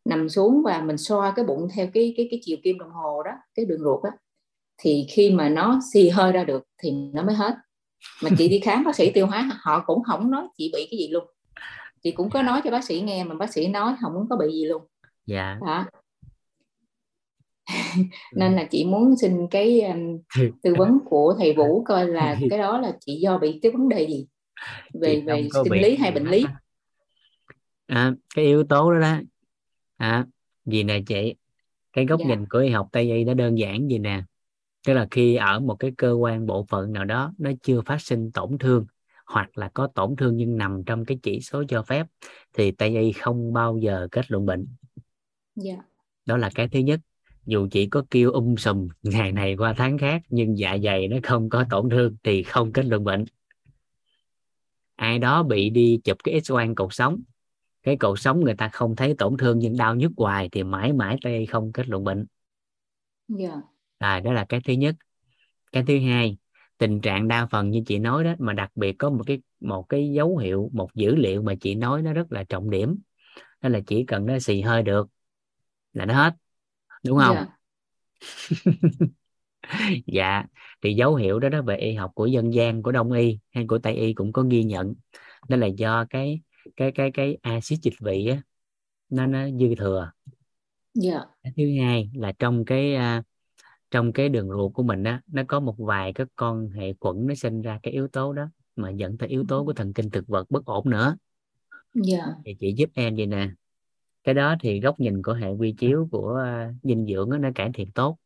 Nằm 0.05 0.29
xuống 0.29 0.63
và 0.65 0.81
mình 0.81 0.99
xoa 0.99 1.33
cái 1.37 1.45
bụng 1.45 1.69
theo 1.75 1.87
cái 1.95 2.15
cái 2.17 2.29
cái 2.31 2.41
chiều 2.43 2.57
kim 2.63 2.79
đồng 2.79 2.91
hồ 2.91 3.23
đó 3.23 3.31
cái 3.55 3.65
đường 3.65 3.81
ruột 3.81 4.03
á. 4.03 4.11
Thì 4.79 5.07
khi 5.11 5.31
mà 5.31 5.49
nó 5.49 5.81
xì 5.93 6.09
hơi 6.09 6.33
ra 6.33 6.45
được 6.45 6.65
thì 6.83 6.91
nó 6.91 7.23
mới 7.23 7.35
hết. 7.35 7.55
Mà 8.23 8.31
chị 8.39 8.49
đi 8.49 8.61
khám 8.61 8.85
bác 8.85 8.97
sĩ 8.97 9.11
tiêu 9.11 9.27
hóa 9.27 9.51
họ 9.61 9.83
cũng 9.87 10.03
không 10.03 10.31
nói 10.31 10.47
chị 10.57 10.71
bị 10.75 10.89
cái 10.91 10.99
gì 10.99 11.09
luôn. 11.09 11.25
Chị 12.03 12.11
cũng 12.11 12.31
có 12.31 12.43
nói 12.43 12.61
cho 12.65 12.71
bác 12.71 12.85
sĩ 12.85 13.01
nghe 13.01 13.25
mà 13.25 13.35
bác 13.35 13.53
sĩ 13.53 13.67
nói 13.67 13.95
không 14.01 14.27
có 14.31 14.37
bị 14.37 14.53
gì 14.53 14.65
luôn. 14.65 14.83
Dạ. 15.27 15.59
Đó. 15.67 15.85
Nên 18.35 18.55
là 18.55 18.65
chị 18.65 18.85
muốn 18.85 19.17
xin 19.17 19.47
cái 19.51 19.81
um, 19.81 20.19
tư 20.63 20.75
vấn 20.79 20.99
của 21.05 21.35
thầy 21.39 21.55
Vũ 21.57 21.85
coi 21.85 22.09
là 22.09 22.37
cái 22.51 22.59
đó 22.59 22.79
là 22.79 22.97
chị 23.01 23.15
do 23.15 23.39
bị 23.39 23.59
cái 23.63 23.73
vấn 23.73 23.89
đề 23.89 24.07
gì 24.07 24.27
về 24.95 25.23
về 25.27 25.49
sinh 25.65 25.73
lý 25.73 25.97
hay 25.97 26.11
bệnh 26.11 26.27
lý 26.27 26.45
à, 27.87 28.15
cái 28.35 28.45
yếu 28.45 28.65
tố 28.65 28.93
đó 28.93 29.01
đó 29.01 29.21
à, 29.97 30.27
gì 30.67 30.83
nè 30.83 31.01
chị 31.07 31.35
cái 31.93 32.07
góc 32.07 32.21
dạ. 32.21 32.27
nhìn 32.27 32.47
của 32.49 32.59
y 32.59 32.71
học 32.71 32.89
tây 32.93 33.13
y 33.13 33.25
nó 33.25 33.35
đơn 33.35 33.59
giản 33.59 33.91
gì 33.91 33.99
nè 33.99 34.23
tức 34.87 34.93
là 34.93 35.07
khi 35.11 35.35
ở 35.35 35.61
một 35.61 35.75
cái 35.75 35.93
cơ 35.97 36.13
quan 36.13 36.47
bộ 36.47 36.67
phận 36.69 36.93
nào 36.93 37.05
đó 37.05 37.33
nó 37.39 37.51
chưa 37.63 37.81
phát 37.81 38.01
sinh 38.01 38.33
tổn 38.33 38.59
thương 38.59 38.87
hoặc 39.27 39.59
là 39.59 39.71
có 39.75 39.87
tổn 39.87 40.17
thương 40.17 40.37
nhưng 40.37 40.57
nằm 40.57 40.83
trong 40.87 41.05
cái 41.05 41.19
chỉ 41.23 41.41
số 41.41 41.65
cho 41.69 41.83
phép 41.83 42.07
thì 42.53 42.71
tây 42.71 42.97
y 42.97 43.13
không 43.13 43.53
bao 43.53 43.79
giờ 43.79 44.09
kết 44.11 44.31
luận 44.31 44.47
bệnh. 44.47 44.67
Dạ. 45.57 45.75
đó 46.27 46.37
là 46.37 46.51
cái 46.55 46.69
thứ 46.69 46.79
nhất 46.79 47.01
dù 47.47 47.69
chỉ 47.71 47.87
có 47.87 48.05
kêu 48.11 48.33
um 48.33 48.57
sùm 48.57 48.89
ngày 49.03 49.33
này 49.33 49.57
qua 49.57 49.75
tháng 49.77 49.99
khác 49.99 50.23
nhưng 50.29 50.59
dạ 50.59 50.77
dày 50.85 51.09
nó 51.09 51.17
không 51.23 51.49
có 51.49 51.65
tổn 51.71 51.91
thương 51.91 52.17
thì 52.23 52.43
không 52.43 52.73
kết 52.73 52.85
luận 52.85 53.05
bệnh 53.05 53.25
ai 54.97 55.19
đó 55.19 55.43
bị 55.43 55.71
đi 55.71 56.01
chụp 56.05 56.17
cái 56.25 56.41
x 56.41 56.53
quang 56.53 56.75
cột 56.75 56.95
sống 56.95 57.23
cái 57.83 57.97
cột 57.97 58.21
sống 58.21 58.41
người 58.41 58.55
ta 58.55 58.69
không 58.69 58.97
thấy 58.97 59.15
tổn 59.19 59.37
thương 59.37 59.59
nhưng 59.59 59.77
đau 59.77 59.95
nhức 59.95 60.13
hoài 60.17 60.49
thì 60.53 60.63
mãi 60.63 60.93
mãi 60.93 61.17
tây 61.23 61.47
không 61.47 61.73
kết 61.73 61.89
luận 61.89 62.05
bệnh 62.05 62.27
yeah. 63.39 63.53
Dạ. 63.53 63.61
à, 63.99 64.21
đó 64.21 64.33
là 64.33 64.47
cái 64.49 64.61
thứ 64.65 64.73
nhất 64.73 64.95
cái 65.73 65.85
thứ 65.87 65.99
hai 66.01 66.37
tình 66.79 67.01
trạng 67.01 67.29
đa 67.29 67.47
phần 67.47 67.71
như 67.71 67.83
chị 67.87 67.99
nói 67.99 68.25
đó 68.25 68.35
mà 68.39 68.53
đặc 68.53 68.71
biệt 68.75 68.93
có 68.93 69.11
một 69.11 69.23
cái 69.27 69.43
một 69.61 69.89
cái 69.89 70.13
dấu 70.13 70.37
hiệu 70.37 70.71
một 70.73 70.95
dữ 70.95 71.15
liệu 71.15 71.43
mà 71.43 71.55
chị 71.61 71.75
nói 71.75 72.03
nó 72.03 72.13
rất 72.13 72.33
là 72.33 72.45
trọng 72.45 72.71
điểm 72.71 72.99
đó 73.61 73.69
là 73.69 73.81
chỉ 73.87 74.05
cần 74.05 74.27
nó 74.27 74.39
xì 74.39 74.61
hơi 74.61 74.83
được 74.83 75.09
là 75.93 76.07
nó 76.07 76.15
hết 76.15 76.35
đúng 77.05 77.19
không 77.19 77.37
yeah. 77.37 77.49
dạ 80.07 80.45
thì 80.83 80.95
dấu 80.95 81.15
hiệu 81.15 81.39
đó 81.39 81.49
đó 81.49 81.63
về 81.63 81.77
y 81.77 81.95
học 81.95 82.11
của 82.15 82.27
dân 82.27 82.55
gian 82.55 82.83
của 82.83 82.93
đông 82.93 83.13
y 83.13 83.39
hay 83.51 83.65
của 83.69 83.79
tây 83.79 83.95
y 83.95 84.13
cũng 84.13 84.33
có 84.33 84.43
ghi 84.43 84.65
nhận 84.65 84.95
đó 85.49 85.57
là 85.57 85.67
do 85.67 86.05
cái 86.11 86.41
cái 86.77 86.93
cái 86.93 87.11
cái 87.11 87.39
axit 87.43 87.79
dịch 87.83 87.95
vị 88.01 88.27
á 88.27 88.43
nó 89.09 89.27
nó 89.27 89.51
dư 89.51 89.75
thừa 89.75 90.11
yeah. 91.03 91.23
Dạ. 91.45 91.51
thứ 91.57 91.63
hai 91.81 92.11
là 92.15 92.33
trong 92.39 92.65
cái 92.65 92.95
uh, 92.97 93.25
trong 93.91 94.13
cái 94.13 94.29
đường 94.29 94.49
ruột 94.49 94.73
của 94.75 94.83
mình 94.83 95.05
á 95.05 95.23
nó 95.27 95.43
có 95.49 95.61
một 95.61 95.75
vài 95.79 96.13
cái 96.13 96.27
con 96.37 96.69
hệ 96.69 96.93
khuẩn 97.01 97.27
nó 97.27 97.35
sinh 97.35 97.63
ra 97.63 97.79
cái 97.83 97.93
yếu 97.93 98.09
tố 98.09 98.33
đó 98.33 98.49
mà 98.77 98.91
dẫn 98.91 99.19
tới 99.19 99.29
yếu 99.29 99.45
tố 99.49 99.65
của 99.65 99.73
thần 99.73 99.93
kinh 99.93 100.11
thực 100.11 100.27
vật 100.29 100.51
bất 100.51 100.65
ổn 100.65 100.91
nữa 100.91 101.17
yeah. 101.95 102.25
Dạ. 102.27 102.35
thì 102.45 102.55
chị 102.61 102.75
giúp 102.77 102.91
em 102.95 103.17
vậy 103.17 103.27
nè 103.27 103.49
cái 104.25 104.35
đó 104.35 104.57
thì 104.61 104.81
góc 104.81 105.01
nhìn 105.01 105.23
của 105.23 105.33
hệ 105.33 105.51
quy 105.51 105.73
chiếu 105.73 106.09
của 106.11 106.41
uh, 106.43 106.75
dinh 106.83 107.07
dưỡng 107.07 107.31
đó, 107.31 107.39
nó 107.39 107.49
cải 107.55 107.71
thiện 107.75 107.91
tốt 107.91 108.19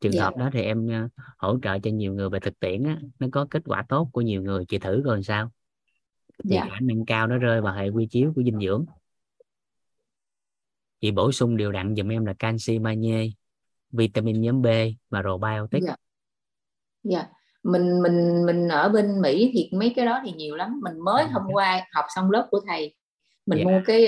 trường. 0.00 0.12
Dạ. 0.12 0.24
hợp 0.24 0.36
đó 0.36 0.50
thì 0.52 0.62
em 0.62 0.86
uh, 0.86 1.10
hỗ 1.38 1.58
trợ 1.62 1.78
cho 1.78 1.90
nhiều 1.90 2.14
người 2.14 2.30
về 2.30 2.40
thực 2.40 2.60
tiễn 2.60 2.84
á, 2.84 2.98
nó 3.18 3.26
có 3.32 3.46
kết 3.50 3.62
quả 3.66 3.84
tốt 3.88 4.08
của 4.12 4.20
nhiều 4.20 4.42
người 4.42 4.64
chị 4.64 4.78
thử 4.78 5.02
coi 5.04 5.22
sao 5.22 5.50
thì 6.44 6.56
yeah. 6.56 6.68
khả 6.70 6.80
năng 6.80 7.06
cao 7.06 7.26
nó 7.26 7.38
rơi 7.38 7.60
vào 7.60 7.74
hệ 7.74 7.88
quy 7.88 8.06
chiếu 8.06 8.32
của 8.36 8.42
dinh 8.42 8.60
dưỡng 8.60 8.86
chị 11.00 11.10
bổ 11.10 11.32
sung 11.32 11.56
đều 11.56 11.72
đặn 11.72 11.94
dùm 11.96 12.08
em 12.08 12.26
là 12.26 12.32
canxi 12.38 12.78
magie 12.78 13.30
vitamin 13.90 14.40
nhóm 14.40 14.62
B 14.62 14.66
và 15.10 15.22
probiotic 15.22 15.82
dạ. 15.82 15.96
dạ 17.02 17.26
mình 17.62 18.02
mình 18.02 18.46
mình 18.46 18.68
ở 18.68 18.88
bên 18.88 19.20
Mỹ 19.20 19.50
thì 19.54 19.78
mấy 19.78 19.92
cái 19.96 20.06
đó 20.06 20.20
thì 20.24 20.32
nhiều 20.32 20.56
lắm 20.56 20.80
mình 20.82 21.00
mới 21.04 21.24
hôm 21.24 21.42
qua 21.52 21.86
học 21.92 22.04
xong 22.14 22.30
lớp 22.30 22.48
của 22.50 22.60
thầy 22.66 22.94
mình 23.46 23.58
yeah. 23.58 23.68
Dạ. 23.68 23.72
mua 23.72 23.82
cái 23.86 24.06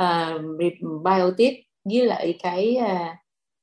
uh, 0.00 1.04
biotip 1.04 1.54
với 1.84 2.06
lại 2.06 2.38
cái 2.42 2.76
uh, 2.80 3.16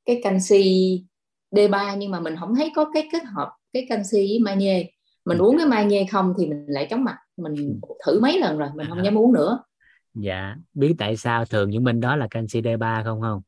cái 0.05 0.19
canxi 0.23 1.03
D3 1.51 1.95
nhưng 1.97 2.11
mà 2.11 2.19
mình 2.19 2.35
không 2.39 2.55
thấy 2.55 2.71
có 2.75 2.91
cái 2.93 3.07
kết 3.11 3.23
hợp 3.23 3.51
cái 3.73 3.85
canxi 3.89 4.17
với 4.17 4.39
magie 4.39 4.89
mình 5.29 5.37
ừ. 5.37 5.43
uống 5.43 5.57
cái 5.57 5.67
magie 5.67 6.05
không 6.11 6.33
thì 6.37 6.47
mình 6.47 6.65
lại 6.67 6.87
chóng 6.89 7.03
mặt. 7.03 7.17
Mình 7.37 7.55
ừ. 7.55 7.95
thử 8.05 8.19
mấy 8.21 8.39
lần 8.39 8.57
rồi 8.57 8.69
mình 8.75 8.87
không 8.89 9.05
dám 9.05 9.17
uống 9.17 9.33
nữa. 9.33 9.59
Dạ 10.13 10.55
biết 10.73 10.95
tại 10.97 11.17
sao 11.17 11.45
thường 11.45 11.69
những 11.69 11.83
bên 11.83 11.99
đó 11.99 12.15
là 12.15 12.27
canxi 12.31 12.61
D3 12.61 13.03
không 13.03 13.21
không? 13.21 13.41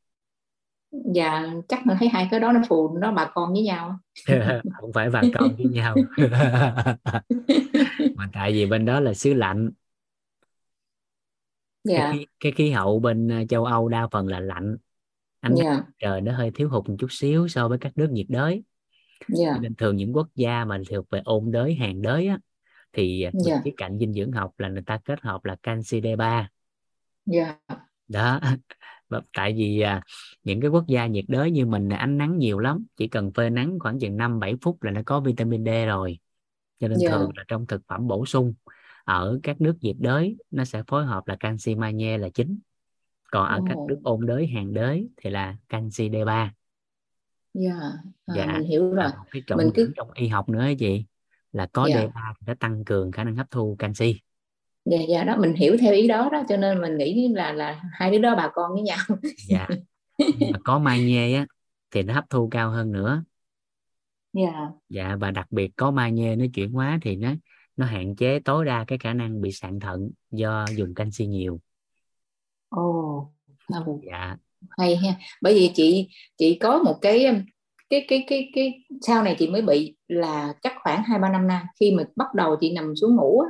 Dạ 1.15 1.53
chắc 1.67 1.85
mình 1.85 1.97
thấy 1.99 2.09
hai 2.09 2.27
cái 2.31 2.39
đó 2.39 2.51
nó 2.51 2.61
phù 2.69 2.97
nó 2.97 3.11
bà 3.11 3.31
con 3.33 3.53
với 3.53 3.61
nhau. 3.61 3.99
Không 4.81 4.93
phải 4.93 5.09
bà 5.09 5.21
con 5.33 5.55
với 5.55 5.65
nhau. 5.65 5.95
Mà 8.15 8.29
tại 8.33 8.51
vì 8.51 8.65
bên 8.65 8.85
đó 8.85 8.99
là 8.99 9.13
xứ 9.13 9.33
lạnh. 9.33 9.71
Dạ. 11.83 11.99
cái, 11.99 12.17
khí, 12.17 12.25
cái 12.39 12.51
khí 12.51 12.71
hậu 12.71 12.99
bên 12.99 13.27
ờ, 13.27 13.45
châu 13.49 13.65
Âu 13.65 13.89
đa 13.89 14.07
phần 14.11 14.27
là 14.27 14.39
lạnh 14.39 14.77
ánh 15.41 15.55
dạ. 15.55 15.83
trời 15.99 16.21
nó 16.21 16.31
hơi 16.31 16.51
thiếu 16.51 16.69
hụt 16.69 16.89
một 16.89 16.95
chút 16.99 17.11
xíu 17.11 17.47
so 17.47 17.67
với 17.67 17.77
các 17.77 17.97
nước 17.97 18.11
nhiệt 18.11 18.25
đới 18.29 18.63
dạ. 19.27 19.57
nên 19.61 19.75
thường 19.75 19.95
những 19.95 20.15
quốc 20.15 20.27
gia 20.35 20.65
mà 20.65 20.79
thuộc 20.89 21.09
về 21.09 21.21
ôn 21.25 21.51
đới 21.51 21.75
hàng 21.75 22.01
đới 22.01 22.27
á 22.27 22.39
thì 22.93 23.21
yeah. 23.21 23.33
Dạ. 23.45 23.61
cái 23.63 23.73
cạnh 23.77 23.99
dinh 23.99 24.13
dưỡng 24.13 24.31
học 24.31 24.51
là 24.57 24.69
người 24.69 24.81
ta 24.81 24.99
kết 25.05 25.21
hợp 25.21 25.45
là 25.45 25.55
canxi 25.63 26.01
D3 26.01 26.45
yeah. 27.31 27.57
đó 28.07 28.39
tại 29.33 29.53
vì 29.53 29.79
à, 29.81 30.01
những 30.43 30.61
cái 30.61 30.69
quốc 30.69 30.87
gia 30.87 31.07
nhiệt 31.07 31.25
đới 31.27 31.51
như 31.51 31.65
mình 31.65 31.89
là 31.89 31.97
ánh 31.97 32.17
nắng 32.17 32.37
nhiều 32.37 32.59
lắm 32.59 32.85
chỉ 32.95 33.07
cần 33.07 33.31
phơi 33.33 33.49
nắng 33.49 33.79
khoảng 33.79 33.99
chừng 33.99 34.17
5 34.17 34.39
7 34.39 34.55
phút 34.61 34.83
là 34.83 34.91
nó 34.91 35.01
có 35.05 35.19
vitamin 35.19 35.65
D 35.65 35.69
rồi 35.87 36.19
cho 36.79 36.87
nên 36.87 36.99
yeah. 36.99 37.11
thường 37.11 37.31
là 37.35 37.43
trong 37.47 37.67
thực 37.67 37.81
phẩm 37.87 38.07
bổ 38.07 38.25
sung 38.25 38.53
ở 39.03 39.39
các 39.43 39.61
nước 39.61 39.77
nhiệt 39.81 39.95
đới 39.99 40.37
nó 40.51 40.65
sẽ 40.65 40.83
phối 40.87 41.05
hợp 41.05 41.27
là 41.27 41.35
canxi 41.35 41.75
magie 41.75 42.17
là 42.17 42.29
chính 42.29 42.59
còn 43.31 43.47
ở 43.47 43.57
oh. 43.57 43.65
các 43.67 43.77
nước 43.87 43.99
ôn 44.03 44.25
đới 44.25 44.47
hàng 44.47 44.73
đới 44.73 45.09
thì 45.17 45.29
là 45.29 45.55
canxi 45.69 46.09
D3 46.09 46.27
yeah. 46.27 46.51
Dạ, 47.53 47.73
à, 48.25 48.35
dạ 48.35 48.53
mình 48.53 48.67
hiểu 48.67 48.93
rồi 48.93 49.09
cái 49.31 49.41
trọng 49.47 49.57
mình 49.57 49.71
cứ... 49.75 49.91
trong 49.95 50.11
y 50.13 50.27
học 50.27 50.49
nữa 50.49 50.65
chị 50.79 51.05
là 51.51 51.67
có 51.73 51.85
yeah. 51.85 52.01
Dạ. 52.15 52.21
D3 52.21 52.33
để 52.47 52.53
tăng 52.53 52.85
cường 52.85 53.11
khả 53.11 53.23
năng 53.23 53.35
hấp 53.35 53.51
thu 53.51 53.75
canxi 53.79 54.19
dạ 54.85 54.97
dạ 55.09 55.23
đó 55.23 55.37
mình 55.37 55.53
hiểu 55.53 55.77
theo 55.79 55.93
ý 55.93 56.07
đó 56.07 56.29
đó 56.31 56.43
cho 56.49 56.57
nên 56.57 56.81
mình 56.81 56.97
nghĩ 56.97 57.27
là 57.27 57.53
là 57.53 57.81
hai 57.91 58.11
đứa 58.11 58.17
đó 58.17 58.35
bà 58.35 58.49
con 58.53 58.71
với 58.73 58.81
nhau 58.81 58.97
dạ 59.47 59.67
mà 60.51 60.59
có 60.63 60.79
magie 60.79 61.33
á 61.33 61.45
thì 61.91 62.03
nó 62.03 62.13
hấp 62.13 62.29
thu 62.29 62.49
cao 62.51 62.71
hơn 62.71 62.91
nữa 62.91 63.23
dạ 64.33 64.69
dạ 64.89 65.15
và 65.15 65.31
đặc 65.31 65.47
biệt 65.51 65.71
có 65.75 65.91
magie 65.91 66.35
nó 66.35 66.45
chuyển 66.53 66.71
hóa 66.71 66.99
thì 67.01 67.15
nó 67.15 67.33
nó 67.77 67.85
hạn 67.85 68.15
chế 68.15 68.39
tối 68.39 68.65
đa 68.65 68.85
cái 68.87 68.97
khả 68.97 69.13
năng 69.13 69.41
bị 69.41 69.51
sạn 69.51 69.79
thận 69.79 70.11
do 70.31 70.65
dùng 70.75 70.93
canxi 70.93 71.25
nhiều 71.25 71.59
ồ 72.71 73.27
oh, 73.79 74.01
dạ 74.03 74.37
hay 74.69 74.95
ha. 74.95 75.15
Bởi 75.41 75.53
vì 75.53 75.71
chị 75.73 76.07
chị 76.37 76.57
có 76.61 76.79
một 76.83 76.97
cái 77.01 77.43
cái 77.89 78.05
cái 78.07 78.25
cái 78.27 78.51
cái 78.55 78.83
sau 79.01 79.23
này 79.23 79.35
chị 79.39 79.47
mới 79.47 79.61
bị 79.61 79.95
là 80.07 80.53
chắc 80.61 80.73
khoảng 80.83 81.03
hai 81.03 81.19
ba 81.19 81.29
năm 81.29 81.47
nay 81.47 81.63
khi 81.79 81.91
mà 81.91 82.03
bắt 82.15 82.33
đầu 82.33 82.55
chị 82.61 82.73
nằm 82.73 82.95
xuống 82.95 83.15
ngủ 83.15 83.43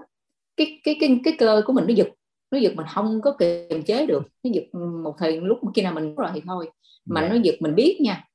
cái 0.57 0.81
cái 0.83 0.97
cái 0.99 1.19
cái 1.23 1.35
cơ 1.39 1.61
của 1.65 1.73
mình 1.73 1.85
nó 1.87 1.93
giật 1.93 2.07
nó 2.51 2.57
giật 2.57 2.73
mình 2.75 2.85
không 2.93 3.21
có 3.21 3.35
kiềm 3.39 3.83
chế 3.83 4.05
được. 4.05 4.23
Nó 4.43 4.51
giật 4.53 4.63
một 5.03 5.15
thời 5.17 5.41
lúc 5.41 5.59
khi 5.75 5.81
nào 5.81 5.93
mình 5.93 6.15
rồi 6.15 6.29
thì 6.33 6.41
thôi 6.45 6.69
mà 7.05 7.21
yeah. 7.21 7.31
Dạ. 7.31 7.37
nó 7.37 7.41
giật 7.43 7.55
mình 7.59 7.75
biết 7.75 7.97
nha. 8.01 8.27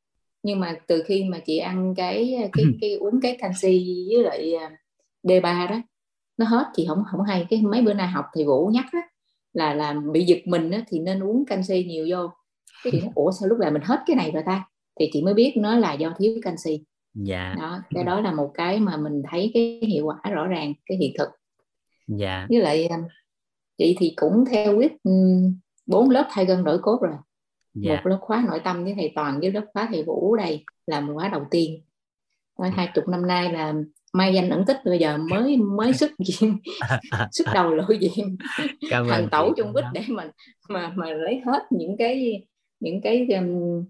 Nhưng 0.43 0.61
mà 0.61 0.77
từ 0.87 1.03
khi 1.07 1.25
mà 1.25 1.39
chị 1.39 1.59
ăn 1.59 1.95
cái 1.97 2.49
cái 2.53 2.65
cái 2.81 2.95
uống 2.95 3.21
cái 3.21 3.37
canxi 3.41 4.07
với 4.09 4.25
lại 4.25 4.55
à, 4.55 4.71
D3 5.23 5.69
đó 5.71 5.81
nó 6.37 6.47
hết 6.47 6.65
chị 6.75 6.87
không 6.89 7.03
không 7.11 7.23
hay. 7.23 7.47
Cái 7.51 7.63
mấy 7.63 7.83
bữa 7.83 7.95
nay 7.95 8.07
học 8.07 8.25
thì 8.37 8.45
vũ 8.45 8.67
nhắc 8.67 8.85
á 8.93 9.01
là 9.57 9.75
là 9.75 9.95
bị 10.13 10.25
giật 10.25 10.39
mình 10.45 10.71
á, 10.71 10.85
thì 10.89 10.99
nên 10.99 11.23
uống 11.23 11.45
canxi 11.47 11.85
nhiều 11.85 12.07
vô. 12.11 12.31
Cái 12.85 12.91
chị 12.91 13.01
nói 13.01 13.11
ủa 13.15 13.33
sao 13.33 13.49
lúc 13.49 13.59
này 13.59 13.71
mình 13.71 13.83
hết 13.85 14.03
cái 14.07 14.17
này 14.17 14.31
rồi 14.31 14.43
ta? 14.47 14.65
Thì 15.01 15.11
chị 15.13 15.23
mới 15.23 15.35
biết 15.35 15.53
nó 15.57 15.77
là 15.77 15.93
do 15.93 16.15
thiếu 16.19 16.39
canxi. 16.43 16.85
Dạ. 17.15 17.55
Đó 17.59 17.79
cái 17.95 18.05
đó 18.05 18.21
là 18.21 18.33
một 18.33 18.51
cái 18.55 18.81
mà 18.81 18.97
mình 18.97 19.23
thấy 19.31 19.51
cái 19.55 19.81
hiệu 19.89 20.07
quả 20.07 20.31
rõ 20.31 20.47
ràng 20.47 20.73
cái 20.87 20.99
hiện 20.99 21.13
thực. 21.19 21.29
Dạ. 22.09 22.47
Với 22.49 22.61
lại 22.61 22.89
um, 22.89 23.01
chị 23.79 23.97
thì 23.99 24.13
cũng 24.17 24.45
theo 24.51 24.77
quyết 24.77 24.93
um, 25.03 25.59
bốn 25.87 26.11
lớp 26.11 26.29
thay 26.31 26.45
gân 26.45 26.65
đổi 26.65 26.79
cốt 26.79 26.99
rồi. 27.03 27.15
Dạ. 27.75 27.95
một 27.95 28.11
lớp 28.11 28.19
khóa 28.21 28.45
nội 28.47 28.61
tâm 28.65 28.85
với 28.85 28.95
thầy 28.95 29.13
toàn 29.15 29.41
với 29.41 29.53
lớp 29.53 29.65
khóa 29.75 29.89
thầy 29.93 30.03
vũ 30.03 30.37
đây 30.37 30.65
là 30.87 31.01
một 31.01 31.13
khóa 31.15 31.29
đầu 31.29 31.45
tiên. 31.51 31.83
Hai 32.73 32.89
chục 32.95 33.09
năm 33.09 33.27
nay 33.27 33.53
là 33.53 33.75
may 34.17 34.35
danh 34.35 34.51
ẩn 34.51 34.65
tích 34.67 34.77
bây 34.85 34.99
giờ 34.99 35.19
mới 35.19 35.57
mới 35.57 35.93
xuất 35.93 36.11
diện 36.19 36.59
xuất 37.33 37.47
đầu 37.55 37.75
lộ 37.75 37.85
diện. 38.01 38.37
Thành 38.91 39.29
tẩu 39.31 39.55
chung 39.57 39.73
quýt 39.73 39.85
để 39.93 40.03
mà 40.09 40.31
mà 40.69 40.93
mà 40.97 41.11
lấy 41.11 41.41
hết 41.47 41.63
những 41.71 41.97
cái 41.99 42.47
những 42.81 43.01
cái 43.01 43.27
um, 43.29 43.85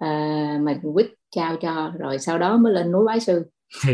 à, 0.00 0.58
mà 0.62 0.80
quýt 0.94 1.06
trao 1.30 1.56
cho 1.56 1.92
rồi 1.98 2.18
sau 2.18 2.38
đó 2.38 2.56
mới 2.56 2.72
lên 2.72 2.92
núi 2.92 3.06
bái 3.06 3.20
sư. 3.20 3.44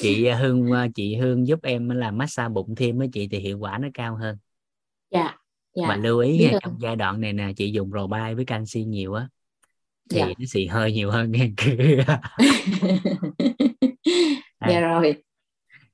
Chị 0.00 0.28
hương 0.28 0.70
chị 0.94 1.16
hương 1.16 1.46
giúp 1.46 1.58
em 1.62 1.88
làm 1.88 2.18
massage 2.18 2.48
bụng 2.48 2.74
thêm 2.76 2.98
với 2.98 3.08
chị 3.12 3.28
thì 3.28 3.38
hiệu 3.38 3.58
quả 3.58 3.78
nó 3.78 3.88
cao 3.94 4.16
hơn. 4.16 4.36
Dạ, 5.10 5.36
dạ. 5.74 5.86
mà 5.88 5.96
lưu 5.96 6.18
ý 6.18 6.38
nha, 6.38 6.58
trong 6.62 6.76
giai 6.80 6.96
đoạn 6.96 7.20
này 7.20 7.32
nè 7.32 7.52
chị 7.56 7.72
dùng 7.72 7.90
rò 7.90 8.06
bay 8.06 8.34
với 8.34 8.44
canxi 8.44 8.84
nhiều 8.84 9.14
á 9.14 9.28
thì 10.10 10.18
dạ. 10.18 10.26
nó 10.26 10.44
xì 10.48 10.66
hơi 10.66 10.92
nhiều 10.92 11.10
hơn 11.10 11.32
nghe 11.32 11.50
dạ 14.68 14.80
rồi. 14.80 15.22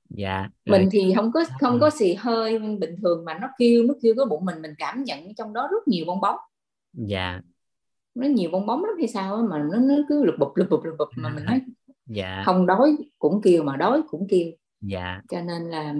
Dạ 0.09 0.49
rồi. 0.65 0.79
mình 0.79 0.89
thì 0.91 1.13
không 1.15 1.31
có 1.31 1.43
không 1.59 1.79
có 1.79 1.89
xì 1.89 2.13
hơi 2.13 2.59
bình 2.59 2.95
thường 3.01 3.25
mà 3.25 3.39
nó 3.41 3.47
kêu 3.57 3.83
nó 3.83 3.93
kêu 4.01 4.13
cái 4.17 4.25
bụng 4.25 4.45
mình 4.45 4.61
mình 4.61 4.73
cảm 4.77 5.03
nhận 5.03 5.35
trong 5.35 5.53
đó 5.53 5.67
rất 5.71 5.87
nhiều 5.87 6.05
bong 6.07 6.21
bóng. 6.21 6.37
Dạ. 6.93 7.41
Nó 8.15 8.27
nhiều 8.27 8.49
bong 8.51 8.65
bóng 8.65 8.83
lắm 8.85 8.93
hay 8.97 9.07
sao 9.07 9.47
mà 9.49 9.57
nó 9.57 9.79
nó 9.79 9.95
cứ 10.09 10.25
lục 10.25 10.35
bụp 10.39 10.51
lục 10.55 10.67
bụp 10.69 10.83
lục 10.83 10.95
bụp 10.99 11.07
mà 11.15 11.29
mình 11.29 11.45
nói 11.45 11.61
dạ. 12.05 12.43
không 12.45 12.65
đói 12.65 12.95
cũng 13.19 13.41
kêu 13.41 13.63
mà 13.63 13.77
đói 13.77 14.01
cũng 14.09 14.27
kêu. 14.29 14.47
Dạ. 14.81 15.21
Cho 15.29 15.41
nên 15.41 15.63
là 15.63 15.95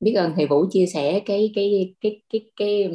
biết 0.00 0.12
ơn 0.12 0.32
thầy 0.36 0.46
Vũ 0.46 0.66
chia 0.70 0.86
sẻ 0.86 1.20
cái 1.26 1.52
cái 1.54 1.94
cái 2.00 2.22
cái 2.32 2.50
cái 2.56 2.90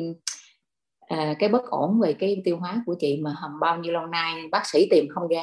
à, 1.00 1.36
cái 1.40 1.50
bất 1.50 1.66
ổn 1.70 2.00
về 2.00 2.14
cái 2.14 2.42
tiêu 2.46 2.58
hóa 2.58 2.84
của 2.86 2.96
chị 3.00 3.22
mà 3.22 3.36
hầm 3.38 3.60
bao 3.60 3.78
nhiêu 3.78 3.94
lâu 3.94 4.06
nay 4.06 4.48
bác 4.52 4.62
sĩ 4.66 4.88
tìm 4.92 5.06
không 5.10 5.28
ra 5.28 5.42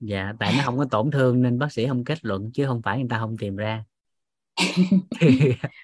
dạ 0.00 0.32
tại 0.38 0.54
nó 0.56 0.62
không 0.64 0.78
có 0.78 0.84
tổn 0.90 1.10
thương 1.10 1.42
nên 1.42 1.58
bác 1.58 1.72
sĩ 1.72 1.86
không 1.86 2.04
kết 2.04 2.24
luận 2.24 2.50
chứ 2.54 2.66
không 2.66 2.82
phải 2.82 2.98
người 2.98 3.08
ta 3.10 3.18
không 3.18 3.36
tìm 3.36 3.56
ra 3.56 3.84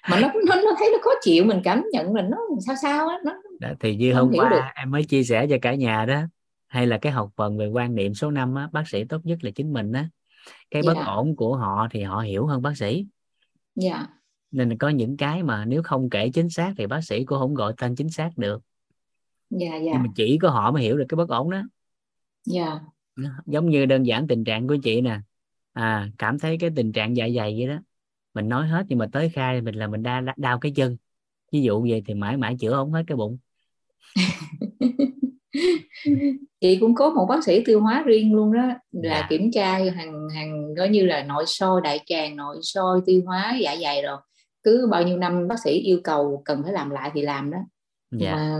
mà 0.09 0.19
nó, 0.19 0.31
nó 0.47 0.55
nó 0.55 0.71
thấy 0.79 0.89
nó 0.91 0.97
khó 1.01 1.11
chịu 1.21 1.45
mình 1.45 1.61
cảm 1.63 1.83
nhận 1.91 2.15
là 2.15 2.21
nó 2.21 2.37
sao 2.65 2.75
sao 2.81 3.07
á 3.07 3.17
nó 3.25 3.33
Đã, 3.59 3.75
thì 3.79 3.95
như 3.95 4.13
hôm 4.13 4.31
qua 4.35 4.49
được. 4.49 4.61
em 4.75 4.91
mới 4.91 5.03
chia 5.03 5.23
sẻ 5.23 5.47
cho 5.49 5.55
cả 5.61 5.75
nhà 5.75 6.05
đó 6.05 6.21
hay 6.67 6.87
là 6.87 6.97
cái 6.97 7.11
học 7.11 7.29
phần 7.35 7.57
về 7.57 7.67
quan 7.67 7.95
niệm 7.95 8.13
số 8.13 8.31
5 8.31 8.55
á 8.55 8.69
bác 8.71 8.87
sĩ 8.87 9.03
tốt 9.03 9.21
nhất 9.23 9.43
là 9.43 9.51
chính 9.51 9.73
mình 9.73 9.91
á 9.91 10.09
cái 10.71 10.81
yeah. 10.85 10.85
bất 10.85 11.01
dạ. 11.01 11.11
ổn 11.11 11.35
của 11.35 11.55
họ 11.55 11.87
thì 11.91 12.03
họ 12.03 12.19
hiểu 12.19 12.45
hơn 12.45 12.61
bác 12.61 12.77
sĩ. 12.77 13.05
Dạ. 13.75 14.07
nên 14.51 14.77
có 14.77 14.89
những 14.89 15.17
cái 15.17 15.43
mà 15.43 15.65
nếu 15.65 15.83
không 15.83 16.09
kể 16.09 16.29
chính 16.33 16.49
xác 16.49 16.73
thì 16.77 16.87
bác 16.87 17.01
sĩ 17.01 17.23
cũng 17.25 17.39
không 17.39 17.53
gọi 17.53 17.73
tên 17.77 17.95
chính 17.95 18.09
xác 18.09 18.29
được 18.37 18.61
yeah, 19.59 19.73
yeah. 19.73 19.83
nhưng 19.83 20.01
mà 20.01 20.07
chỉ 20.15 20.37
có 20.41 20.49
họ 20.49 20.71
mới 20.71 20.83
hiểu 20.83 20.97
được 20.97 21.05
cái 21.09 21.15
bất 21.15 21.29
ổn 21.29 21.49
đó 21.49 21.61
yeah. 22.53 22.81
Giống 23.45 23.69
như 23.69 23.85
đơn 23.85 24.03
giản 24.03 24.27
tình 24.27 24.43
trạng 24.43 24.67
của 24.67 24.77
chị 24.83 25.01
nè. 25.01 25.19
À 25.73 26.09
cảm 26.17 26.39
thấy 26.39 26.57
cái 26.59 26.69
tình 26.75 26.91
trạng 26.91 27.17
dạ 27.17 27.27
dày 27.35 27.55
vậy 27.57 27.67
đó. 27.67 27.79
Mình 28.33 28.49
nói 28.49 28.67
hết 28.67 28.85
nhưng 28.89 28.99
mà 28.99 29.07
tới 29.11 29.29
khai 29.29 29.61
mình 29.61 29.75
là 29.75 29.87
mình 29.87 30.03
đau, 30.03 30.21
đau 30.37 30.59
cái 30.59 30.71
chân. 30.75 30.97
Ví 31.51 31.61
dụ 31.61 31.81
vậy 31.81 32.03
thì 32.05 32.13
mãi 32.13 32.37
mãi 32.37 32.55
chữa 32.59 32.71
không 32.71 32.91
hết 32.91 33.03
cái 33.07 33.15
bụng. 33.15 33.37
Chị 36.61 36.77
cũng 36.79 36.95
có 36.95 37.09
một 37.09 37.25
bác 37.29 37.43
sĩ 37.43 37.63
tiêu 37.65 37.81
hóa 37.81 38.03
riêng 38.05 38.33
luôn 38.33 38.53
đó. 38.53 38.67
Là 38.91 39.19
dạ. 39.19 39.27
kiểm 39.29 39.51
tra 39.51 39.77
hàng 39.77 40.27
hàng 40.35 40.75
coi 40.77 40.89
như 40.89 41.05
là 41.05 41.23
nội 41.23 41.43
soi 41.47 41.81
đại 41.83 41.99
tràng 42.05 42.35
nội 42.35 42.57
soi 42.61 42.99
tiêu 43.05 43.21
hóa 43.25 43.57
dạ 43.61 43.75
dày 43.81 44.01
rồi. 44.01 44.17
Cứ 44.63 44.87
bao 44.91 45.03
nhiêu 45.03 45.17
năm 45.17 45.47
bác 45.47 45.55
sĩ 45.63 45.71
yêu 45.71 45.99
cầu 46.03 46.41
cần 46.45 46.63
phải 46.63 46.73
làm 46.73 46.89
lại 46.89 47.11
thì 47.13 47.21
làm 47.21 47.51
đó. 47.51 47.57
Dạ. 48.11 48.35
mà 48.35 48.59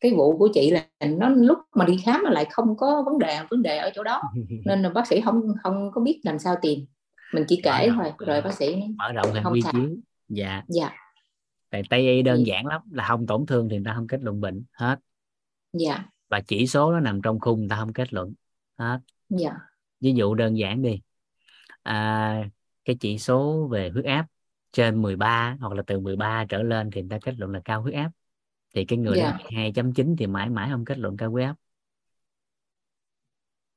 cái 0.00 0.12
vụ 0.16 0.38
của 0.38 0.48
chị 0.54 0.70
là 0.70 0.86
nó 1.00 1.28
lúc 1.28 1.58
mà 1.74 1.84
đi 1.84 1.96
khám 2.04 2.20
mà 2.24 2.30
lại 2.30 2.46
không 2.50 2.76
có 2.76 3.02
vấn 3.06 3.18
đề 3.18 3.38
vấn 3.50 3.62
đề 3.62 3.78
ở 3.78 3.90
chỗ 3.94 4.02
đó. 4.02 4.22
Nên 4.64 4.82
là 4.82 4.88
bác 4.88 5.06
sĩ 5.06 5.20
không 5.20 5.42
không 5.62 5.90
có 5.92 6.00
biết 6.00 6.20
làm 6.24 6.38
sao 6.38 6.56
tìm. 6.62 6.86
Mình 7.34 7.44
chỉ 7.48 7.60
kể 7.64 7.88
thôi 7.94 8.12
rồi 8.18 8.42
bác 8.42 8.54
sĩ 8.54 8.82
mở 8.96 9.12
rộng 9.12 9.32
hàng 9.32 9.52
quy 9.52 9.60
chiếu. 9.72 9.96
Dạ. 10.28 10.62
Dạ. 10.68 10.90
Tại 11.70 11.82
tây 11.90 12.00
y 12.00 12.22
đơn 12.22 12.46
dạ. 12.46 12.54
giản 12.54 12.66
lắm 12.66 12.82
là 12.90 13.04
không 13.08 13.26
tổn 13.26 13.46
thương 13.46 13.68
thì 13.68 13.76
người 13.76 13.84
ta 13.84 13.94
không 13.94 14.06
kết 14.06 14.20
luận 14.22 14.40
bệnh 14.40 14.64
hết. 14.72 14.98
Dạ. 15.72 16.04
Và 16.28 16.40
chỉ 16.40 16.66
số 16.66 16.92
nó 16.92 17.00
nằm 17.00 17.22
trong 17.22 17.40
khung 17.40 17.58
người 17.58 17.68
ta 17.68 17.76
không 17.76 17.92
kết 17.92 18.12
luận 18.12 18.34
hết. 18.78 18.98
Dạ. 19.28 19.52
Ví 20.00 20.12
dụ 20.12 20.34
đơn 20.34 20.58
giản 20.58 20.82
đi. 20.82 21.00
À, 21.82 22.48
cái 22.84 22.96
chỉ 23.00 23.18
số 23.18 23.68
về 23.70 23.90
huyết 23.90 24.04
áp 24.04 24.26
trên 24.72 25.02
13 25.02 25.56
hoặc 25.60 25.72
là 25.72 25.82
từ 25.86 26.00
13 26.00 26.44
trở 26.48 26.62
lên 26.62 26.90
thì 26.90 27.00
người 27.02 27.10
ta 27.10 27.18
kết 27.22 27.34
luận 27.38 27.52
là 27.52 27.60
cao 27.64 27.82
huyết 27.82 27.94
ap 27.94 28.10
thì 28.76 28.84
cái 28.84 28.98
người 28.98 29.18
yeah. 29.18 29.34
đó 29.34 29.38
2.9 29.50 30.16
thì 30.18 30.26
mãi 30.26 30.50
mãi 30.50 30.68
không 30.70 30.84
kết 30.84 30.98
luận 30.98 31.16
cao 31.16 31.30
huyết 31.30 31.46
áp 31.46 31.54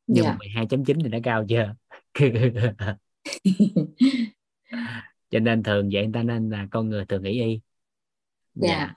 nhưng 0.08 0.26
yeah. 0.26 0.38
mà 0.40 0.62
12.9 0.62 1.04
thì 1.04 1.10
nó 1.10 1.18
cao 1.24 1.46
chưa 1.50 1.76
cho 5.30 5.40
nên 5.40 5.64
thường 5.64 5.90
vậy 5.94 6.04
người 6.04 6.14
ta 6.14 6.24
nên 6.24 6.50
là 6.50 6.68
con 6.72 6.90
người 6.90 7.06
thường 7.06 7.24
nghĩ 7.24 7.42
y 7.42 7.62
dạ 8.54 8.68
dạ, 8.68 8.96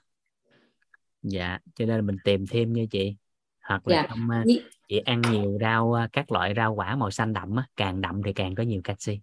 dạ. 1.22 1.58
cho 1.74 1.86
nên 1.86 2.06
mình 2.06 2.16
tìm 2.24 2.46
thêm 2.46 2.72
như 2.72 2.86
chị 2.90 3.16
hoặc 3.60 3.88
là 3.88 3.96
dạ. 3.96 4.06
trong 4.08 4.28
uh, 4.40 4.46
chị 4.88 4.98
ăn 4.98 5.22
nhiều 5.30 5.58
rau 5.60 5.86
uh, 5.86 6.12
các 6.12 6.32
loại 6.32 6.52
rau 6.56 6.74
quả 6.74 6.96
màu 6.96 7.10
xanh 7.10 7.32
đậm 7.32 7.56
á, 7.56 7.66
càng 7.76 8.00
đậm 8.00 8.22
thì 8.24 8.32
càng 8.32 8.54
có 8.54 8.62
nhiều 8.62 8.80
canxi 8.84 9.20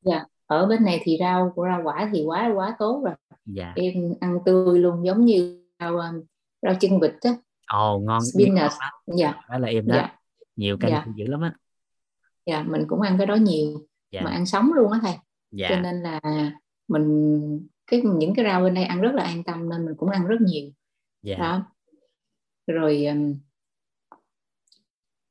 dạ 0.00 0.24
ở 0.46 0.66
bên 0.66 0.84
này 0.84 1.00
thì 1.02 1.16
rau 1.20 1.52
của 1.56 1.66
rau 1.66 1.80
quả 1.84 2.10
thì 2.12 2.22
quá 2.24 2.52
quá 2.54 2.76
tốt 2.78 3.02
rồi 3.04 3.14
dạ. 3.44 3.72
em 3.76 4.14
ăn 4.20 4.38
tươi 4.44 4.78
luôn 4.78 5.06
giống 5.06 5.24
như 5.24 5.61
rau 5.82 5.96
um, 5.96 6.22
rau 6.62 6.74
chân 6.80 7.00
vịt 7.00 7.14
á. 7.20 7.36
Ồ 7.66 7.98
ngon 7.98 8.20
spinach. 8.32 8.72
dạ. 9.16 9.34
Đó 9.50 9.58
là 9.58 9.68
em 9.68 9.86
đó. 9.86 9.94
Dạ. 9.96 10.16
nhiều 10.56 10.76
canxi 10.80 10.96
dạ. 10.96 11.12
dữ 11.16 11.24
lắm 11.26 11.40
á. 11.40 11.54
Dạ 12.46 12.62
mình 12.62 12.84
cũng 12.88 13.00
ăn 13.00 13.18
cái 13.18 13.26
đó 13.26 13.34
nhiều 13.34 13.86
dạ. 14.10 14.20
mà 14.24 14.30
ăn 14.30 14.46
sống 14.46 14.72
luôn 14.72 14.92
á 14.92 14.98
thầy. 15.02 15.14
Dạ. 15.50 15.68
cho 15.70 15.80
nên 15.80 16.02
là 16.02 16.20
mình 16.88 17.68
cái 17.86 18.02
những 18.02 18.34
cái 18.34 18.44
rau 18.44 18.62
bên 18.62 18.74
đây 18.74 18.84
ăn 18.84 19.00
rất 19.00 19.14
là 19.14 19.22
an 19.22 19.44
tâm 19.44 19.68
nên 19.68 19.86
mình 19.86 19.94
cũng 19.96 20.08
ăn 20.08 20.26
rất 20.26 20.40
nhiều. 20.40 20.70
Dạ. 21.22 21.36
đó. 21.36 21.62
Rồi 22.66 23.06
um, 23.06 23.34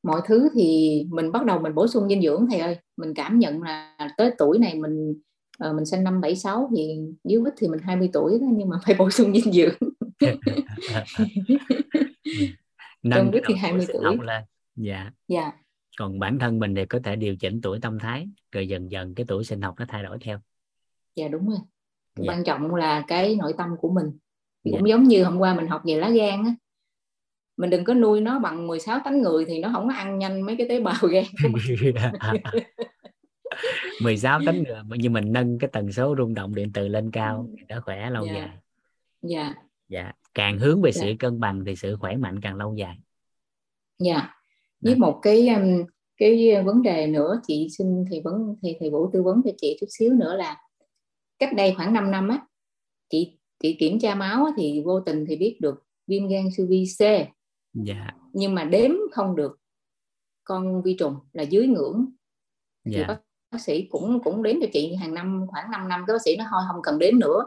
mọi 0.03 0.21
thứ 0.25 0.49
thì 0.53 1.05
mình 1.09 1.31
bắt 1.31 1.45
đầu 1.45 1.59
mình 1.59 1.75
bổ 1.75 1.87
sung 1.87 2.09
dinh 2.09 2.21
dưỡng 2.21 2.47
thầy 2.49 2.59
ơi. 2.59 2.77
Mình 2.97 3.13
cảm 3.13 3.39
nhận 3.39 3.61
là 3.61 3.97
tới 4.17 4.31
tuổi 4.37 4.59
này 4.59 4.75
mình 4.75 5.21
uh, 5.69 5.75
mình 5.75 5.85
sinh 5.85 6.03
năm 6.03 6.21
76 6.21 6.69
thì 6.75 6.97
dưới 7.23 7.41
ít 7.45 7.53
thì 7.57 7.67
mình 7.67 7.79
20 7.79 8.09
tuổi 8.13 8.39
đó 8.39 8.47
nhưng 8.51 8.69
mà 8.69 8.77
phải 8.85 8.95
bổ 8.99 9.09
sung 9.09 9.33
dinh 9.33 9.53
dưỡng 9.53 9.73
nâng 13.03 13.31
ít 13.31 13.43
thì 13.47 13.53
20 13.53 13.85
tuổi. 13.93 14.17
lên 14.21 14.43
dạ. 14.75 15.11
Dạ. 15.27 15.51
Còn 15.97 16.19
bản 16.19 16.39
thân 16.39 16.59
mình 16.59 16.75
thì 16.75 16.85
có 16.85 16.99
thể 17.03 17.15
điều 17.15 17.35
chỉnh 17.35 17.61
tuổi 17.61 17.79
tâm 17.81 17.99
thái 17.99 18.27
rồi 18.51 18.67
dần 18.67 18.91
dần 18.91 19.15
cái 19.15 19.25
tuổi 19.29 19.43
sinh 19.43 19.61
học 19.61 19.75
nó 19.79 19.85
thay 19.87 20.03
đổi 20.03 20.17
theo. 20.21 20.39
Dạ 21.15 21.27
đúng 21.27 21.49
rồi. 21.49 21.59
Dạ. 22.15 22.31
quan 22.31 22.43
trọng 22.43 22.75
là 22.75 23.03
cái 23.07 23.35
nội 23.35 23.53
tâm 23.57 23.69
của 23.81 23.89
mình. 23.89 24.05
Dạ. 24.63 24.77
cũng 24.77 24.89
giống 24.89 25.03
như 25.03 25.23
hôm 25.23 25.37
qua 25.37 25.53
mình 25.53 25.67
học 25.67 25.81
về 25.85 25.95
lá 25.95 26.09
gan 26.09 26.43
á. 26.43 26.55
Mình 27.57 27.69
đừng 27.69 27.83
có 27.83 27.93
nuôi 27.93 28.21
nó 28.21 28.39
bằng 28.39 28.67
16 28.67 28.99
tấn 29.05 29.21
người 29.21 29.45
thì 29.45 29.59
nó 29.59 29.69
không 29.73 29.87
có 29.87 29.93
ăn 29.93 30.19
nhanh 30.19 30.41
mấy 30.41 30.55
cái 30.57 30.69
tế 30.69 30.79
bào 30.79 30.95
gan 31.01 31.23
của 31.43 31.49
mình. 31.49 31.95
16 34.01 34.39
tấn 34.45 34.63
người 34.63 34.81
nhưng 34.97 35.13
mình 35.13 35.33
nâng 35.33 35.59
cái 35.59 35.69
tần 35.73 35.91
số 35.91 36.15
rung 36.17 36.33
động 36.33 36.55
điện 36.55 36.71
từ 36.73 36.87
lên 36.87 37.11
cao 37.11 37.49
thì 37.57 37.63
nó 37.69 37.81
khỏe 37.81 38.09
lâu 38.09 38.25
dạ. 38.25 38.33
dài. 38.33 38.49
Dạ 39.21 39.53
dạ 39.91 40.11
càng 40.33 40.59
hướng 40.59 40.81
về 40.81 40.91
dạ. 40.91 41.01
sự 41.01 41.13
cân 41.19 41.39
bằng 41.39 41.63
thì 41.65 41.75
sự 41.75 41.97
khỏe 41.99 42.15
mạnh 42.15 42.41
càng 42.41 42.55
lâu 42.55 42.75
dài. 42.75 42.97
Dạ. 43.99 44.29
Với 44.81 44.95
một 44.95 45.19
cái 45.21 45.49
um, 45.49 45.85
cái 46.17 46.63
vấn 46.65 46.81
đề 46.81 47.07
nữa 47.07 47.41
chị 47.47 47.67
xin 47.77 48.05
thầy 48.09 48.21
vấn 48.21 48.55
thầy 48.61 48.77
thầy 48.79 48.89
vũ 48.89 49.09
tư 49.13 49.23
vấn 49.23 49.41
cho 49.45 49.51
chị 49.57 49.77
chút 49.81 49.87
xíu 49.89 50.13
nữa 50.13 50.35
là 50.35 50.57
cách 51.39 51.49
đây 51.55 51.73
khoảng 51.77 51.93
5 51.93 52.11
năm 52.11 52.27
á 52.27 52.45
chị 53.09 53.37
chị 53.59 53.75
kiểm 53.79 53.99
tra 53.99 54.15
máu 54.15 54.45
á, 54.45 54.51
thì 54.57 54.81
vô 54.85 54.99
tình 54.99 55.25
thì 55.29 55.35
biết 55.35 55.57
được 55.61 55.83
viêm 56.07 56.27
gan 56.27 56.45
siêu 56.57 56.67
vi 56.69 56.85
C. 56.99 56.99
Dạ. 57.73 58.07
Nhưng 58.33 58.55
mà 58.55 58.63
đếm 58.63 58.91
không 59.11 59.35
được 59.35 59.59
con 60.43 60.81
vi 60.81 60.95
trùng 60.99 61.15
là 61.33 61.43
dưới 61.43 61.67
ngưỡng. 61.67 62.05
Thì 62.85 62.91
dạ. 62.91 63.07
bác, 63.07 63.17
bác 63.51 63.61
sĩ 63.61 63.87
cũng 63.89 64.23
cũng 64.23 64.43
đếm 64.43 64.55
cho 64.61 64.67
chị 64.73 64.95
hàng 64.95 65.13
năm 65.13 65.45
khoảng 65.47 65.71
5 65.71 65.89
năm 65.89 66.03
cái 66.07 66.13
bác 66.13 66.21
sĩ 66.25 66.35
nó 66.37 66.45
thôi 66.51 66.61
không 66.67 66.81
cần 66.83 66.99
đếm 66.99 67.19
nữa 67.19 67.45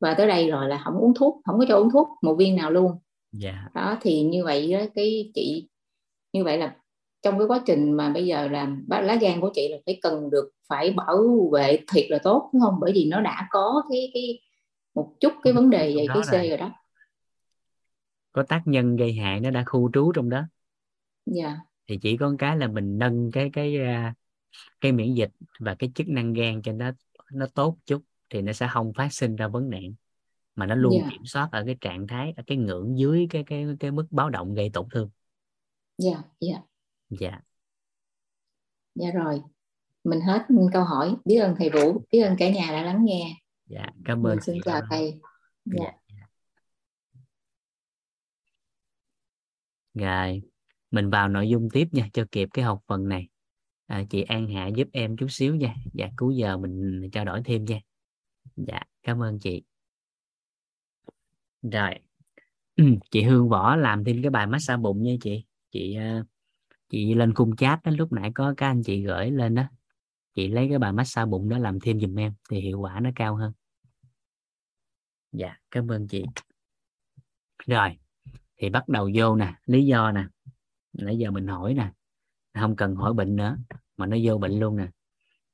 và 0.00 0.14
tới 0.14 0.26
đây 0.26 0.50
rồi 0.50 0.68
là 0.68 0.80
không 0.84 0.94
uống 0.94 1.14
thuốc 1.14 1.40
không 1.44 1.58
có 1.58 1.64
cho 1.68 1.76
uống 1.76 1.90
thuốc 1.90 2.08
một 2.22 2.34
viên 2.34 2.56
nào 2.56 2.70
luôn 2.70 2.92
dạ. 3.32 3.68
đó 3.74 3.98
thì 4.00 4.22
như 4.22 4.44
vậy 4.44 4.72
đó, 4.72 4.80
cái 4.94 5.30
chị 5.34 5.68
như 6.32 6.44
vậy 6.44 6.58
là 6.58 6.76
trong 7.22 7.38
cái 7.38 7.46
quá 7.46 7.62
trình 7.66 7.92
mà 7.92 8.10
bây 8.10 8.26
giờ 8.26 8.48
làm 8.48 8.84
lá 8.88 9.14
gan 9.20 9.40
của 9.40 9.50
chị 9.54 9.68
là 9.68 9.78
phải 9.86 9.98
cần 10.02 10.30
được 10.30 10.50
phải 10.68 10.90
bảo 10.90 11.48
vệ 11.52 11.78
thiệt 11.92 12.06
là 12.10 12.18
tốt 12.18 12.50
đúng 12.52 12.62
không 12.62 12.74
bởi 12.80 12.92
vì 12.94 13.04
nó 13.04 13.20
đã 13.20 13.48
có 13.50 13.82
cái 13.90 14.10
cái 14.14 14.40
một 14.94 15.12
chút 15.20 15.32
cái 15.42 15.52
vấn 15.52 15.70
đề 15.70 15.94
về 15.96 16.06
cái 16.08 16.22
C 16.22 16.32
rồi. 16.32 16.48
rồi 16.48 16.58
đó 16.58 16.70
có 18.32 18.42
tác 18.42 18.62
nhân 18.64 18.96
gây 18.96 19.12
hại 19.12 19.40
nó 19.40 19.50
đã 19.50 19.64
khu 19.66 19.90
trú 19.92 20.12
trong 20.14 20.30
đó 20.30 20.42
dạ 21.26 21.46
yeah. 21.46 21.58
thì 21.88 21.98
chỉ 22.02 22.16
có 22.16 22.34
cái 22.38 22.56
là 22.56 22.68
mình 22.68 22.98
nâng 22.98 23.30
cái 23.30 23.50
cái 23.52 23.76
cái 24.80 24.92
miễn 24.92 25.14
dịch 25.14 25.30
và 25.58 25.74
cái 25.74 25.90
chức 25.94 26.08
năng 26.08 26.32
gan 26.32 26.62
cho 26.62 26.72
nó 26.72 26.90
nó 27.32 27.46
tốt 27.54 27.76
chút 27.86 28.02
thì 28.30 28.42
nó 28.42 28.52
sẽ 28.52 28.68
không 28.70 28.92
phát 28.96 29.12
sinh 29.12 29.36
ra 29.36 29.48
vấn 29.48 29.70
nạn 29.70 29.94
mà 30.54 30.66
nó 30.66 30.74
luôn 30.74 30.92
yeah. 30.92 31.10
kiểm 31.10 31.24
soát 31.24 31.48
ở 31.52 31.62
cái 31.66 31.76
trạng 31.80 32.06
thái 32.06 32.32
ở 32.36 32.42
cái 32.46 32.58
ngưỡng 32.58 32.98
dưới 32.98 33.26
cái 33.30 33.44
cái 33.46 33.66
cái 33.80 33.90
mức 33.90 34.06
báo 34.10 34.30
động 34.30 34.54
gây 34.54 34.70
tổn 34.72 34.88
thương. 34.90 35.10
Dạ 35.98 36.22
dạ. 36.40 36.56
Dạ. 37.10 37.40
Dạ 38.94 39.10
rồi. 39.14 39.42
Mình 40.04 40.20
hết 40.20 40.46
câu 40.72 40.84
hỏi. 40.84 41.16
Biết 41.24 41.38
ơn 41.38 41.54
thầy 41.58 41.70
vũ 41.70 42.04
biết 42.12 42.22
ơn 42.22 42.36
cả 42.38 42.50
nhà 42.50 42.68
đã 42.70 42.82
lắng 42.82 43.04
nghe. 43.04 43.36
Dạ 43.66 43.86
cảm 44.04 44.18
ơn 44.18 44.22
mình 44.22 44.40
xin 44.40 44.56
chào 44.64 44.80
thầy. 44.90 45.20
Dạ. 45.64 45.92
dạ. 46.08 46.26
Rồi 49.94 50.42
mình 50.90 51.10
vào 51.10 51.28
nội 51.28 51.48
dung 51.48 51.68
tiếp 51.72 51.88
nha 51.92 52.08
cho 52.12 52.24
kịp 52.32 52.48
cái 52.52 52.64
học 52.64 52.80
phần 52.86 53.08
này. 53.08 53.28
À, 53.86 54.04
chị 54.10 54.22
An 54.22 54.48
Hạ 54.48 54.66
giúp 54.66 54.88
em 54.92 55.16
chút 55.16 55.26
xíu 55.30 55.54
nha. 55.54 55.74
Dạ 55.92 56.08
cuối 56.16 56.36
giờ 56.36 56.56
mình 56.56 57.08
trao 57.12 57.24
đổi 57.24 57.42
thêm 57.44 57.64
nha 57.64 57.80
dạ 58.56 58.80
cảm 59.02 59.22
ơn 59.22 59.38
chị. 59.38 59.62
Rồi. 61.62 61.94
Chị 63.10 63.22
Hương 63.22 63.48
Võ 63.48 63.76
làm 63.76 64.04
thêm 64.04 64.22
cái 64.22 64.30
bài 64.30 64.46
massage 64.46 64.76
bụng 64.76 65.02
nha 65.02 65.12
chị. 65.20 65.44
Chị 65.70 65.94
ờ, 65.94 66.24
chị 66.88 67.14
lên 67.14 67.34
khung 67.34 67.56
chat 67.56 67.84
đó, 67.84 67.92
lúc 67.98 68.12
nãy 68.12 68.32
có 68.34 68.54
các 68.56 68.66
anh 68.66 68.82
chị 68.82 69.02
gửi 69.02 69.30
lên 69.30 69.54
đó. 69.54 69.62
Chị 70.34 70.48
lấy 70.48 70.68
cái 70.68 70.78
bài 70.78 70.92
massage 70.92 71.26
bụng 71.26 71.48
đó 71.48 71.58
làm 71.58 71.80
thêm 71.80 72.00
giùm 72.00 72.18
em, 72.18 72.34
thì 72.50 72.60
hiệu 72.60 72.80
quả 72.80 73.00
nó 73.00 73.10
cao 73.14 73.36
hơn. 73.36 73.52
Dạ 75.32 75.56
cảm 75.70 75.88
ơn 75.88 76.08
chị. 76.08 76.24
Rồi, 77.66 77.98
thì 78.56 78.70
bắt 78.70 78.88
đầu 78.88 79.10
vô 79.14 79.36
nè, 79.36 79.54
lý 79.66 79.86
do 79.86 80.12
nè. 80.12 80.24
Nãy 80.92 81.18
giờ 81.18 81.30
mình 81.30 81.46
hỏi 81.46 81.74
nè, 81.74 81.92
không 82.54 82.76
cần 82.76 82.94
hỏi 82.94 83.14
bệnh 83.14 83.36
nữa, 83.36 83.56
mà 83.96 84.06
nó 84.06 84.16
vô 84.24 84.38
bệnh 84.38 84.60
luôn 84.60 84.76
nè. 84.76 84.88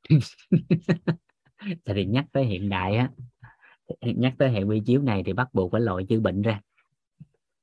tại 1.85 1.95
vì 1.95 2.05
nhắc 2.05 2.25
tới 2.33 2.45
hiện 2.45 2.69
đại 2.69 2.97
á 2.97 3.11
nhắc 4.01 4.35
tới 4.39 4.51
hệ 4.51 4.63
quy 4.63 4.81
chiếu 4.87 5.03
này 5.03 5.23
thì 5.27 5.33
bắt 5.33 5.49
buộc 5.55 5.73
phải 5.73 5.81
loại 5.81 6.05
chữ 6.09 6.21
bệnh 6.21 6.43
ra. 6.43 6.61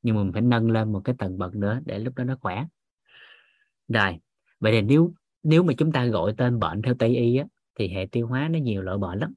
Nhưng 0.02 0.16
mà 0.16 0.24
mình 0.24 0.34
phải 0.34 0.42
nâng 0.42 0.72
lên 0.72 0.92
một 0.92 1.02
cái 1.04 1.16
tầng 1.18 1.38
bậc 1.38 1.56
nữa 1.56 1.80
để 1.86 2.00
lúc 2.00 2.16
đó 2.16 2.24
nó 2.24 2.38
khỏe. 2.42 2.66
Rồi 3.88 4.20
vậy 4.60 4.72
thì 4.72 4.82
nếu 4.82 5.14
nếu 5.44 5.64
mà 5.64 5.74
chúng 5.78 5.92
ta 5.92 6.06
gọi 6.06 6.34
tên 6.38 6.60
bệnh 6.60 6.82
theo 6.82 6.94
tây 7.00 7.18
y 7.18 7.38
á, 7.38 7.46
thì 7.76 7.88
hệ 7.88 8.08
tiêu 8.12 8.28
hóa 8.28 8.48
nó 8.52 8.60
nhiều 8.60 8.82
loại 8.82 8.98
bệnh 8.98 9.20
lắm. 9.20 9.34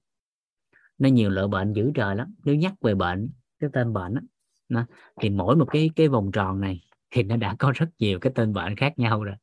Nó 0.98 1.08
nhiều 1.08 1.30
loại 1.30 1.48
bệnh 1.48 1.72
dữ 1.72 1.90
trời 1.94 2.16
lắm. 2.16 2.34
Nếu 2.44 2.54
nhắc 2.54 2.74
về 2.80 2.94
bệnh 2.94 3.30
cái 3.58 3.70
tên 3.72 3.92
bệnh 3.92 4.14
á, 4.14 4.20
nó, 4.68 4.86
thì 5.20 5.30
mỗi 5.30 5.56
một 5.56 5.66
cái 5.70 5.90
cái 5.96 6.08
vòng 6.08 6.32
tròn 6.32 6.60
này 6.60 6.80
thì 7.10 7.22
nó 7.22 7.36
đã 7.36 7.56
có 7.58 7.72
rất 7.74 7.88
nhiều 7.98 8.18
cái 8.18 8.32
tên 8.34 8.52
bệnh 8.52 8.76
khác 8.76 8.98
nhau 8.98 9.24
rồi. 9.24 9.34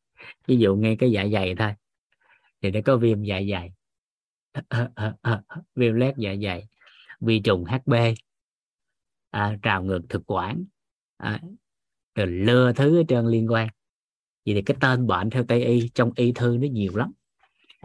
Ví 0.47 0.57
dụ 0.57 0.75
ngay 0.75 0.95
cái 0.95 1.11
dạ 1.11 1.25
dày 1.33 1.55
thôi 1.55 1.73
thì 2.61 2.71
nó 2.71 2.79
có 2.85 2.97
viêm 2.97 3.23
dạ 3.23 3.41
dày 3.51 3.71
viêm 5.75 5.93
loét 5.93 6.17
dạ 6.17 6.35
dày 6.43 6.67
vi 7.19 7.39
trùng 7.39 7.63
hb 7.65 7.93
à, 9.29 9.57
trào 9.61 9.83
ngược 9.83 10.01
thực 10.09 10.23
quản 10.25 10.65
à, 11.17 11.41
rồi 12.15 12.27
lừa 12.27 12.73
thứ 12.73 12.99
ở 12.99 13.03
trên 13.07 13.25
liên 13.25 13.51
quan. 13.51 13.67
Vậy 14.45 14.55
thì 14.55 14.61
cái 14.61 14.77
tên 14.79 15.07
bệnh 15.07 15.29
theo 15.29 15.43
tây 15.43 15.65
y 15.65 15.89
trong 15.93 16.11
y 16.15 16.31
thư 16.31 16.57
nó 16.61 16.67
nhiều 16.67 16.95
lắm. 16.95 17.11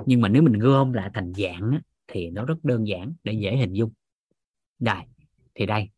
Nhưng 0.07 0.21
mà 0.21 0.29
nếu 0.29 0.43
mình 0.43 0.59
gom 0.59 0.93
lại 0.93 1.11
thành 1.15 1.33
dạng 1.35 1.71
á, 1.71 1.81
thì 2.09 2.31
nó 2.31 2.45
rất 2.45 2.65
đơn 2.65 2.87
giản 2.87 3.15
để 3.25 3.33
dễ 3.33 3.57
hình 3.57 3.73
dung. 3.73 3.93
Đây 4.79 5.03
thì 5.55 5.67
đây. 5.67 5.89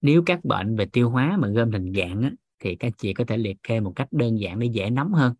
Nếu 0.00 0.22
các 0.26 0.44
bệnh 0.44 0.76
về 0.76 0.86
tiêu 0.86 1.10
hóa 1.10 1.36
mà 1.36 1.48
gom 1.48 1.72
thành 1.72 1.92
dạng 1.92 2.22
á, 2.22 2.30
thì 2.58 2.76
các 2.76 2.92
chị 2.98 3.14
có 3.14 3.24
thể 3.24 3.36
liệt 3.36 3.56
kê 3.62 3.80
một 3.80 3.92
cách 3.96 4.08
đơn 4.10 4.40
giản 4.40 4.58
để 4.58 4.66
dễ 4.66 4.90
nắm 4.90 5.12
hơn. 5.12 5.34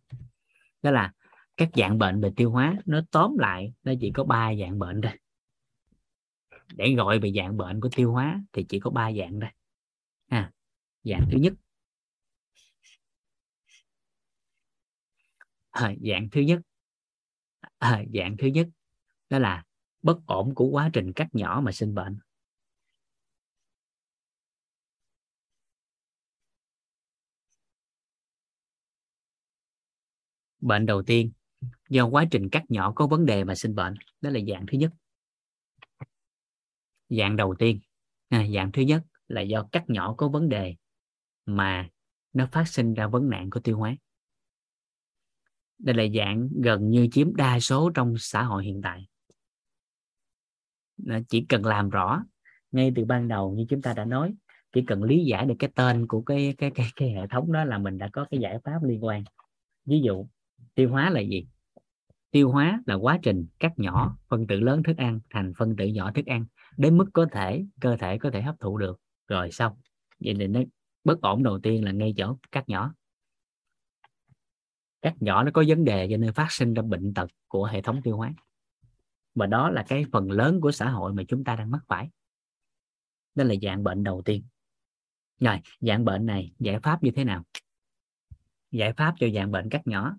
Đó 0.82 0.90
là 0.90 1.12
các 1.58 1.68
dạng 1.74 1.98
bệnh 1.98 2.20
về 2.20 2.30
tiêu 2.36 2.50
hóa 2.50 2.76
nó 2.86 3.00
tóm 3.10 3.38
lại 3.38 3.72
nó 3.82 3.92
chỉ 4.00 4.10
có 4.14 4.24
ba 4.24 4.54
dạng 4.54 4.78
bệnh 4.78 5.00
thôi. 5.00 5.12
Để 6.74 6.94
gọi 6.96 7.18
về 7.18 7.32
dạng 7.36 7.56
bệnh 7.56 7.80
của 7.80 7.88
tiêu 7.96 8.12
hóa 8.12 8.40
thì 8.52 8.66
chỉ 8.68 8.80
có 8.80 8.90
ba 8.90 9.12
dạng 9.12 9.40
thôi. 9.40 9.50
À, 10.28 10.52
dạng 11.04 11.28
thứ 11.32 11.38
nhất. 11.38 11.52
À, 15.70 15.94
dạng 16.00 16.28
thứ 16.32 16.40
nhất. 16.40 16.60
À, 17.78 18.04
dạng 18.14 18.36
thứ 18.36 18.46
nhất 18.46 18.68
đó 19.28 19.38
là 19.38 19.64
bất 20.02 20.26
ổn 20.26 20.54
của 20.54 20.66
quá 20.66 20.90
trình 20.92 21.12
cắt 21.12 21.28
nhỏ 21.32 21.60
mà 21.64 21.72
sinh 21.72 21.94
bệnh. 21.94 22.18
Bệnh 30.60 30.86
đầu 30.86 31.02
tiên 31.02 31.32
do 31.88 32.06
quá 32.06 32.24
trình 32.30 32.48
cắt 32.48 32.64
nhỏ 32.68 32.92
có 32.96 33.06
vấn 33.06 33.26
đề 33.26 33.44
mà 33.44 33.54
sinh 33.54 33.74
bệnh. 33.74 33.94
Đó 34.20 34.30
là 34.30 34.40
dạng 34.52 34.66
thứ 34.72 34.78
nhất. 34.78 34.92
Dạng 37.08 37.36
đầu 37.36 37.54
tiên 37.58 37.80
à, 38.28 38.46
dạng 38.54 38.72
thứ 38.72 38.82
nhất 38.82 39.02
là 39.28 39.40
do 39.40 39.68
cắt 39.72 39.84
nhỏ 39.90 40.14
có 40.18 40.28
vấn 40.28 40.48
đề 40.48 40.74
mà 41.46 41.88
nó 42.32 42.48
phát 42.52 42.68
sinh 42.68 42.94
ra 42.94 43.06
vấn 43.06 43.30
nạn 43.30 43.50
của 43.50 43.60
tiêu 43.60 43.78
hóa. 43.78 43.96
Đây 45.78 45.94
là 45.94 46.04
dạng 46.18 46.48
gần 46.62 46.90
như 46.90 47.08
chiếm 47.12 47.36
đa 47.36 47.60
số 47.60 47.90
trong 47.94 48.14
xã 48.18 48.42
hội 48.42 48.64
hiện 48.64 48.80
tại. 48.82 49.08
Chỉ 51.28 51.46
cần 51.48 51.64
làm 51.64 51.90
rõ 51.90 52.24
ngay 52.72 52.92
từ 52.96 53.04
ban 53.04 53.28
đầu 53.28 53.54
như 53.54 53.66
chúng 53.68 53.82
ta 53.82 53.92
đã 53.92 54.04
nói 54.04 54.34
chỉ 54.72 54.84
cần 54.86 55.02
lý 55.02 55.24
giải 55.24 55.46
được 55.46 55.54
cái 55.58 55.70
tên 55.74 56.06
của 56.06 56.22
cái 56.22 56.54
cái 56.58 56.70
cái, 56.74 56.86
cái 56.96 57.10
hệ 57.10 57.26
thống 57.30 57.52
đó 57.52 57.64
là 57.64 57.78
mình 57.78 57.98
đã 57.98 58.08
có 58.12 58.26
cái 58.30 58.40
giải 58.40 58.58
pháp 58.64 58.78
liên 58.82 59.04
quan. 59.04 59.24
Ví 59.84 60.00
dụ 60.00 60.26
tiêu 60.74 60.90
hóa 60.90 61.10
là 61.10 61.20
gì? 61.20 61.46
Tiêu 62.38 62.50
hóa 62.50 62.82
là 62.86 62.94
quá 62.94 63.18
trình 63.22 63.46
cắt 63.58 63.72
nhỏ 63.76 64.16
phân 64.28 64.46
tử 64.46 64.60
lớn 64.60 64.82
thức 64.82 64.96
ăn 64.96 65.20
thành 65.30 65.52
phân 65.56 65.76
tử 65.76 65.86
nhỏ 65.86 66.12
thức 66.12 66.26
ăn 66.26 66.44
đến 66.76 66.98
mức 66.98 67.06
có 67.12 67.26
thể 67.32 67.64
cơ 67.80 67.96
thể 67.96 68.18
có 68.18 68.30
thể 68.30 68.42
hấp 68.42 68.60
thụ 68.60 68.78
được. 68.78 69.00
Rồi 69.28 69.50
xong 69.50 69.76
vậy 70.20 70.34
thì 70.38 70.46
nó 70.46 70.60
bất 71.04 71.20
ổn 71.20 71.42
đầu 71.42 71.58
tiên 71.60 71.84
là 71.84 71.92
ngay 71.92 72.14
chỗ 72.16 72.38
cắt 72.52 72.68
nhỏ. 72.68 72.94
Cắt 75.02 75.14
nhỏ 75.20 75.44
nó 75.44 75.50
có 75.54 75.64
vấn 75.68 75.84
đề 75.84 76.08
cho 76.10 76.16
nên 76.16 76.32
phát 76.32 76.46
sinh 76.50 76.74
ra 76.74 76.82
bệnh 76.82 77.14
tật 77.14 77.30
của 77.48 77.64
hệ 77.64 77.82
thống 77.82 78.02
tiêu 78.02 78.16
hóa. 78.16 78.34
Và 79.34 79.46
đó 79.46 79.70
là 79.70 79.84
cái 79.88 80.04
phần 80.12 80.30
lớn 80.30 80.60
của 80.60 80.72
xã 80.72 80.90
hội 80.90 81.12
mà 81.14 81.22
chúng 81.28 81.44
ta 81.44 81.56
đang 81.56 81.70
mắc 81.70 81.80
phải. 81.88 82.10
Đó 83.34 83.44
là 83.44 83.54
dạng 83.62 83.84
bệnh 83.84 84.04
đầu 84.04 84.22
tiên. 84.24 84.44
Rồi 85.40 85.60
dạng 85.80 86.04
bệnh 86.04 86.26
này 86.26 86.52
giải 86.58 86.80
pháp 86.80 87.02
như 87.02 87.10
thế 87.10 87.24
nào? 87.24 87.44
Giải 88.70 88.92
pháp 88.92 89.14
cho 89.18 89.26
dạng 89.34 89.50
bệnh 89.50 89.70
cắt 89.70 89.86
nhỏ 89.86 90.16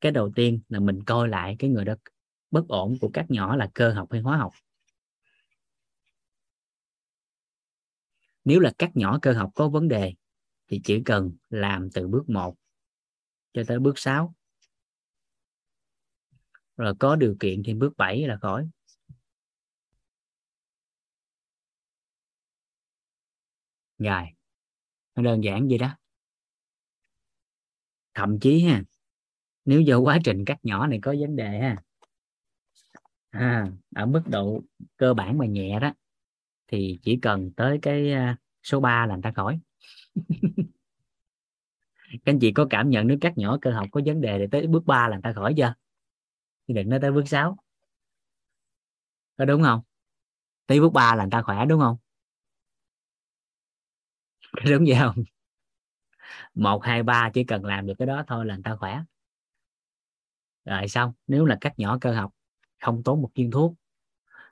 cái 0.00 0.12
đầu 0.12 0.32
tiên 0.36 0.60
là 0.68 0.80
mình 0.80 1.04
coi 1.04 1.28
lại 1.28 1.56
cái 1.58 1.70
người 1.70 1.84
đó 1.84 1.94
bất 2.50 2.68
ổn 2.68 2.96
của 3.00 3.10
các 3.12 3.26
nhỏ 3.28 3.56
là 3.56 3.70
cơ 3.74 3.92
học 3.92 4.08
hay 4.12 4.20
hóa 4.20 4.36
học. 4.36 4.52
Nếu 8.44 8.60
là 8.60 8.72
các 8.78 8.90
nhỏ 8.94 9.18
cơ 9.22 9.32
học 9.32 9.50
có 9.54 9.68
vấn 9.68 9.88
đề 9.88 10.14
thì 10.68 10.80
chỉ 10.84 11.02
cần 11.04 11.36
làm 11.48 11.88
từ 11.94 12.08
bước 12.08 12.28
1 12.28 12.56
cho 13.52 13.62
tới 13.66 13.78
bước 13.78 13.98
6 13.98 14.34
rồi 16.76 16.94
có 16.98 17.16
điều 17.16 17.36
kiện 17.40 17.62
thì 17.64 17.74
bước 17.74 17.96
7 17.96 18.26
là 18.26 18.36
khỏi. 18.36 18.68
Dài 23.98 24.34
nó 25.14 25.22
đơn 25.22 25.44
giản 25.44 25.68
vậy 25.68 25.78
đó. 25.78 25.96
Thậm 28.14 28.40
chí 28.40 28.60
ha 28.60 28.82
nếu 29.66 29.80
do 29.80 29.98
quá 29.98 30.18
trình 30.24 30.44
cắt 30.44 30.58
nhỏ 30.62 30.86
này 30.86 30.98
có 31.02 31.14
vấn 31.20 31.36
đề 31.36 31.58
ha. 31.58 31.76
À, 33.30 33.66
ở 33.94 34.06
mức 34.06 34.22
độ 34.26 34.62
cơ 34.96 35.14
bản 35.14 35.38
mà 35.38 35.46
nhẹ 35.46 35.80
đó 35.80 35.92
thì 36.68 36.98
chỉ 37.02 37.18
cần 37.22 37.50
tới 37.56 37.78
cái 37.82 38.12
à, 38.12 38.36
số 38.62 38.80
3 38.80 39.06
là 39.06 39.14
người 39.14 39.22
ta 39.22 39.32
khỏi. 39.32 39.58
Các 42.12 42.32
anh 42.32 42.38
chị 42.38 42.52
có 42.52 42.66
cảm 42.70 42.90
nhận 42.90 43.06
nếu 43.06 43.18
cắt 43.20 43.38
nhỏ 43.38 43.58
cơ 43.62 43.70
học 43.72 43.88
có 43.92 44.00
vấn 44.06 44.20
đề 44.20 44.38
thì 44.38 44.44
tới 44.50 44.66
bước 44.66 44.86
3 44.86 45.08
là 45.08 45.16
người 45.16 45.22
ta 45.22 45.32
khỏi 45.32 45.54
chưa? 45.56 45.74
Thì 46.68 46.74
đừng 46.74 46.88
nói 46.88 46.98
tới 47.02 47.12
bước 47.12 47.28
6 47.28 47.56
có 49.36 49.44
đúng 49.44 49.62
không? 49.62 49.80
Tới 50.66 50.80
bước 50.80 50.92
3 50.92 51.14
là 51.14 51.24
người 51.24 51.30
ta 51.30 51.42
khỏe 51.42 51.66
đúng 51.66 51.80
không? 51.80 51.96
Đúng 54.70 54.84
vậy 54.88 54.96
không? 54.98 55.24
Một 56.54 56.84
hai 56.84 57.02
ba 57.02 57.30
chỉ 57.34 57.44
cần 57.44 57.64
làm 57.64 57.86
được 57.86 57.94
cái 57.98 58.06
đó 58.06 58.24
thôi 58.26 58.46
là 58.46 58.54
người 58.54 58.62
ta 58.62 58.76
khỏe 58.76 59.02
rồi 60.66 60.88
xong, 60.88 61.12
nếu 61.26 61.44
là 61.44 61.58
cắt 61.60 61.78
nhỏ 61.78 61.98
cơ 62.00 62.12
học, 62.12 62.32
không 62.80 63.02
tốn 63.02 63.22
một 63.22 63.30
viên 63.34 63.50
thuốc, 63.50 63.74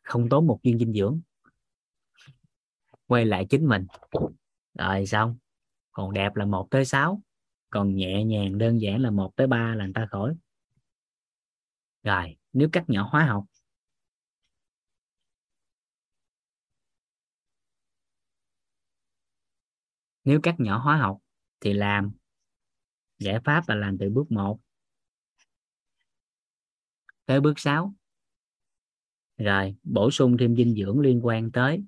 không 0.02 0.28
tốn 0.28 0.46
một 0.46 0.60
viên 0.62 0.78
dinh 0.78 0.92
dưỡng, 0.92 1.20
quay 3.06 3.24
lại 3.24 3.46
chính 3.50 3.68
mình. 3.68 3.86
Rồi 4.78 5.06
xong, 5.06 5.36
còn 5.92 6.12
đẹp 6.12 6.36
là 6.36 6.44
một 6.44 6.68
tới 6.70 6.84
sáu, 6.84 7.22
còn 7.70 7.94
nhẹ 7.96 8.24
nhàng 8.24 8.58
đơn 8.58 8.80
giản 8.80 9.00
là 9.00 9.10
một 9.10 9.36
tới 9.36 9.46
ba 9.46 9.74
là 9.74 9.84
người 9.84 9.94
ta 9.94 10.06
khỏi. 10.10 10.36
Rồi, 12.02 12.36
nếu 12.52 12.68
cắt 12.72 12.90
nhỏ 12.90 13.08
hóa 13.12 13.24
học, 13.24 13.44
nếu 20.24 20.40
cắt 20.42 20.54
nhỏ 20.58 20.78
hóa 20.78 20.96
học 20.96 21.18
thì 21.60 21.72
làm 21.72 22.12
giải 23.18 23.40
pháp 23.44 23.68
là 23.68 23.74
làm 23.74 23.98
từ 23.98 24.10
bước 24.10 24.32
1 24.32 24.60
tới 27.26 27.40
bước 27.40 27.58
6 27.58 27.94
rồi, 29.38 29.74
bổ 29.82 30.10
sung 30.10 30.36
thêm 30.36 30.56
dinh 30.56 30.74
dưỡng 30.74 31.00
liên 31.00 31.26
quan 31.26 31.50
tới 31.50 31.84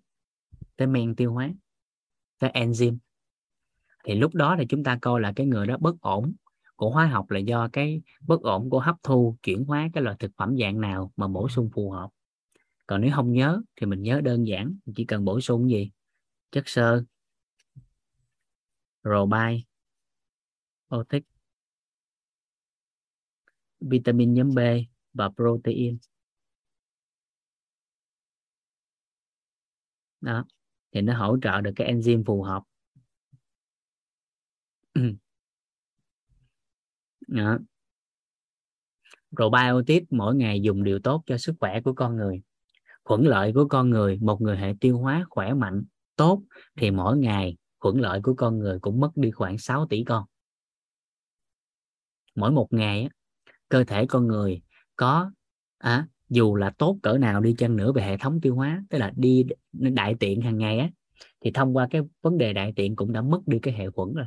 tới 0.76 0.88
men 0.88 1.14
tiêu 1.14 1.32
hóa, 1.32 1.50
tới 2.38 2.50
enzyme. 2.54 2.96
Thì 4.04 4.14
lúc 4.14 4.34
đó 4.34 4.56
thì 4.58 4.66
chúng 4.68 4.84
ta 4.84 4.98
coi 5.02 5.20
là 5.20 5.32
cái 5.36 5.46
người 5.46 5.66
đó 5.66 5.76
bất 5.80 6.00
ổn 6.00 6.34
của 6.76 6.90
hóa 6.90 7.06
học 7.06 7.30
là 7.30 7.38
do 7.38 7.68
cái 7.72 8.02
bất 8.20 8.42
ổn 8.42 8.70
của 8.70 8.80
hấp 8.80 8.96
thu 9.02 9.36
chuyển 9.42 9.64
hóa 9.64 9.88
cái 9.92 10.02
loại 10.02 10.16
thực 10.18 10.30
phẩm 10.36 10.56
dạng 10.60 10.80
nào 10.80 11.12
mà 11.16 11.28
bổ 11.28 11.48
sung 11.48 11.70
phù 11.74 11.90
hợp. 11.90 12.10
Còn 12.86 13.00
nếu 13.00 13.10
không 13.14 13.32
nhớ 13.32 13.62
thì 13.76 13.86
mình 13.86 14.02
nhớ 14.02 14.20
đơn 14.24 14.46
giản 14.46 14.76
chỉ 14.96 15.04
cần 15.04 15.24
bổ 15.24 15.40
sung 15.40 15.70
gì? 15.70 15.90
Chất 16.50 16.68
xơ 16.68 17.04
otic, 20.94 21.24
vitamin 23.80 24.34
nhóm 24.34 24.54
B 24.54 24.58
và 25.16 25.30
protein. 25.36 25.98
Đó, 30.20 30.44
thì 30.92 31.00
nó 31.00 31.18
hỗ 31.18 31.36
trợ 31.42 31.60
được 31.60 31.72
cái 31.76 31.94
enzyme 31.94 32.24
phù 32.24 32.42
hợp. 32.42 32.62
Đó. 37.28 37.58
probiotic 39.36 40.12
mỗi 40.12 40.34
ngày 40.34 40.60
dùng 40.60 40.84
điều 40.84 40.98
tốt 40.98 41.22
cho 41.26 41.38
sức 41.38 41.54
khỏe 41.60 41.80
của 41.80 41.92
con 41.92 42.16
người. 42.16 42.42
Khuẩn 43.04 43.22
lợi 43.22 43.52
của 43.52 43.68
con 43.68 43.90
người, 43.90 44.18
một 44.20 44.40
người 44.40 44.56
hệ 44.56 44.74
tiêu 44.80 44.98
hóa 44.98 45.24
khỏe 45.30 45.54
mạnh, 45.54 45.84
tốt, 46.16 46.42
thì 46.76 46.90
mỗi 46.90 47.18
ngày 47.18 47.56
khuẩn 47.78 47.96
lợi 47.96 48.20
của 48.22 48.34
con 48.34 48.58
người 48.58 48.78
cũng 48.80 49.00
mất 49.00 49.10
đi 49.14 49.30
khoảng 49.30 49.58
6 49.58 49.86
tỷ 49.86 50.04
con. 50.04 50.24
Mỗi 52.34 52.50
một 52.50 52.72
ngày 52.72 53.08
cơ 53.68 53.84
thể 53.84 54.06
con 54.08 54.26
người 54.26 54.60
có. 54.96 55.30
À, 55.78 56.06
dù 56.28 56.56
là 56.56 56.70
tốt 56.70 56.98
cỡ 57.02 57.18
nào 57.18 57.40
đi 57.40 57.54
chăng 57.58 57.76
nữa 57.76 57.92
về 57.92 58.02
hệ 58.02 58.16
thống 58.16 58.40
tiêu 58.40 58.54
hóa 58.54 58.84
tức 58.90 58.98
là 58.98 59.12
đi 59.16 59.44
đại 59.70 60.14
tiện 60.20 60.40
hàng 60.40 60.58
ngày 60.58 60.78
á 60.78 60.90
thì 61.40 61.50
thông 61.50 61.76
qua 61.76 61.88
cái 61.90 62.02
vấn 62.22 62.38
đề 62.38 62.52
đại 62.52 62.72
tiện 62.76 62.96
cũng 62.96 63.12
đã 63.12 63.22
mất 63.22 63.40
đi 63.46 63.58
cái 63.58 63.74
hệ 63.74 63.90
khuẩn 63.90 64.14
rồi. 64.14 64.26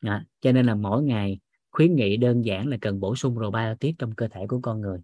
À, 0.00 0.24
cho 0.40 0.52
nên 0.52 0.66
là 0.66 0.74
mỗi 0.74 1.02
ngày 1.02 1.38
khuyến 1.70 1.94
nghị 1.94 2.16
đơn 2.16 2.44
giản 2.44 2.68
là 2.68 2.76
cần 2.80 3.00
bổ 3.00 3.16
sung 3.16 3.36
probiotic 3.36 3.98
trong 3.98 4.14
cơ 4.14 4.28
thể 4.28 4.46
của 4.46 4.60
con 4.62 4.80
người. 4.80 5.00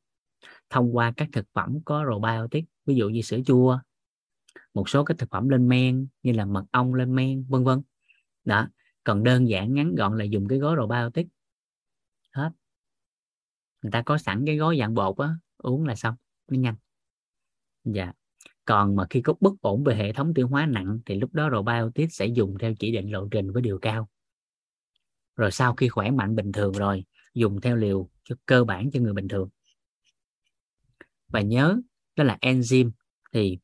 Thông 0.71 0.97
qua 0.97 1.13
các 1.17 1.29
thực 1.33 1.47
phẩm 1.53 1.79
có 1.85 2.05
probiotic 2.05 2.65
ví 2.87 2.95
dụ 2.95 3.09
như 3.09 3.21
sữa 3.21 3.39
chua 3.47 3.79
một 4.75 4.89
số 4.89 5.05
các 5.05 5.19
thực 5.19 5.31
phẩm 5.31 5.49
lên 5.49 5.69
men 5.69 6.07
như 6.23 6.33
là 6.33 6.45
mật 6.45 6.65
ong 6.71 6.95
lên 6.95 7.15
men 7.15 7.45
vân 7.49 7.65
vân. 7.65 7.83
Đó 8.45 8.69
còn 9.05 9.23
đơn 9.23 9.49
giản 9.49 9.75
ngắn 9.75 9.95
gọn 9.95 10.19
là 10.19 10.25
dùng 10.25 10.49
cái 10.49 10.59
gói 10.59 10.77
probiotic 10.77 11.27
người 13.83 13.91
ta 13.93 14.03
có 14.03 14.19
sẵn 14.19 14.43
cái 14.47 14.57
gói 14.57 14.79
dạng 14.79 14.95
bột 14.95 15.19
á, 15.19 15.35
uống 15.57 15.85
là 15.85 15.95
xong, 15.95 16.15
nó 16.49 16.59
nhanh. 16.59 16.75
Dạ. 17.85 18.13
Còn 18.65 18.97
mà 18.97 19.07
khi 19.11 19.23
có 19.23 19.35
bất 19.41 19.53
ổn 19.61 19.85
về 19.85 19.95
hệ 19.95 20.13
thống 20.13 20.35
tiêu 20.35 20.49
hóa 20.49 20.67
nặng 20.67 21.01
thì 21.07 21.15
lúc 21.15 21.35
đó 21.35 21.49
probiotic 21.49 22.13
sẽ 22.13 22.27
dùng 22.27 22.57
theo 22.61 22.75
chỉ 22.79 22.93
định 22.93 23.13
lộ 23.13 23.29
trình 23.31 23.53
với 23.53 23.63
điều 23.63 23.79
cao. 23.79 24.09
Rồi 25.37 25.51
sau 25.51 25.75
khi 25.75 25.89
khỏe 25.89 26.11
mạnh 26.11 26.37
bình 26.37 26.53
thường 26.53 26.73
rồi, 26.73 27.05
dùng 27.35 27.61
theo 27.61 27.77
liều 27.77 28.11
cho 28.25 28.37
cơ 28.47 28.65
bản 28.65 28.91
cho 28.91 29.01
người 29.01 29.13
bình 29.13 29.29
thường. 29.29 29.49
Và 31.29 31.41
nhớ, 31.41 31.81
đó 32.17 32.25
là 32.25 32.39
enzyme 32.41 32.91
thì 33.33 33.59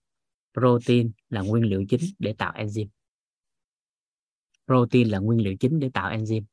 protein 0.54 1.12
là 1.28 1.40
nguyên 1.40 1.64
liệu 1.64 1.84
chính 1.88 2.00
để 2.18 2.32
tạo 2.38 2.52
enzyme. 2.52 2.88
Protein 4.66 5.08
là 5.08 5.18
nguyên 5.18 5.40
liệu 5.40 5.56
chính 5.60 5.78
để 5.78 5.90
tạo 5.94 6.10
enzyme 6.10 6.44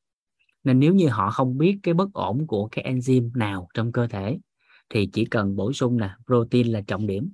nên 0.63 0.79
nếu 0.79 0.93
như 0.93 1.07
họ 1.07 1.31
không 1.31 1.57
biết 1.57 1.79
cái 1.83 1.93
bất 1.93 2.13
ổn 2.13 2.47
của 2.47 2.67
cái 2.71 2.93
enzyme 2.93 3.31
nào 3.35 3.67
trong 3.73 3.91
cơ 3.91 4.07
thể 4.07 4.39
thì 4.89 5.09
chỉ 5.13 5.25
cần 5.25 5.55
bổ 5.55 5.73
sung 5.73 5.97
là 5.97 6.17
protein 6.25 6.67
là 6.67 6.81
trọng 6.81 7.07
điểm. 7.07 7.33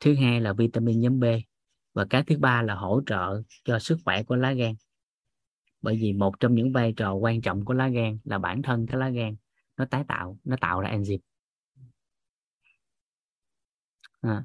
Thứ 0.00 0.14
hai 0.14 0.40
là 0.40 0.52
vitamin 0.52 1.00
nhóm 1.00 1.20
B 1.20 1.24
và 1.94 2.06
cái 2.10 2.22
thứ 2.26 2.38
ba 2.38 2.62
là 2.62 2.74
hỗ 2.74 3.02
trợ 3.06 3.42
cho 3.64 3.78
sức 3.78 3.98
khỏe 4.04 4.22
của 4.22 4.36
lá 4.36 4.52
gan. 4.52 4.74
Bởi 5.82 5.98
vì 6.00 6.12
một 6.12 6.40
trong 6.40 6.54
những 6.54 6.72
vai 6.72 6.92
trò 6.96 7.14
quan 7.14 7.40
trọng 7.40 7.64
của 7.64 7.74
lá 7.74 7.88
gan 7.88 8.18
là 8.24 8.38
bản 8.38 8.62
thân 8.62 8.86
cái 8.86 8.96
lá 8.96 9.08
gan 9.08 9.36
nó 9.76 9.84
tái 9.84 10.04
tạo 10.08 10.38
nó 10.44 10.56
tạo 10.60 10.80
ra 10.80 10.90
enzyme. 10.90 11.18
À, 14.20 14.44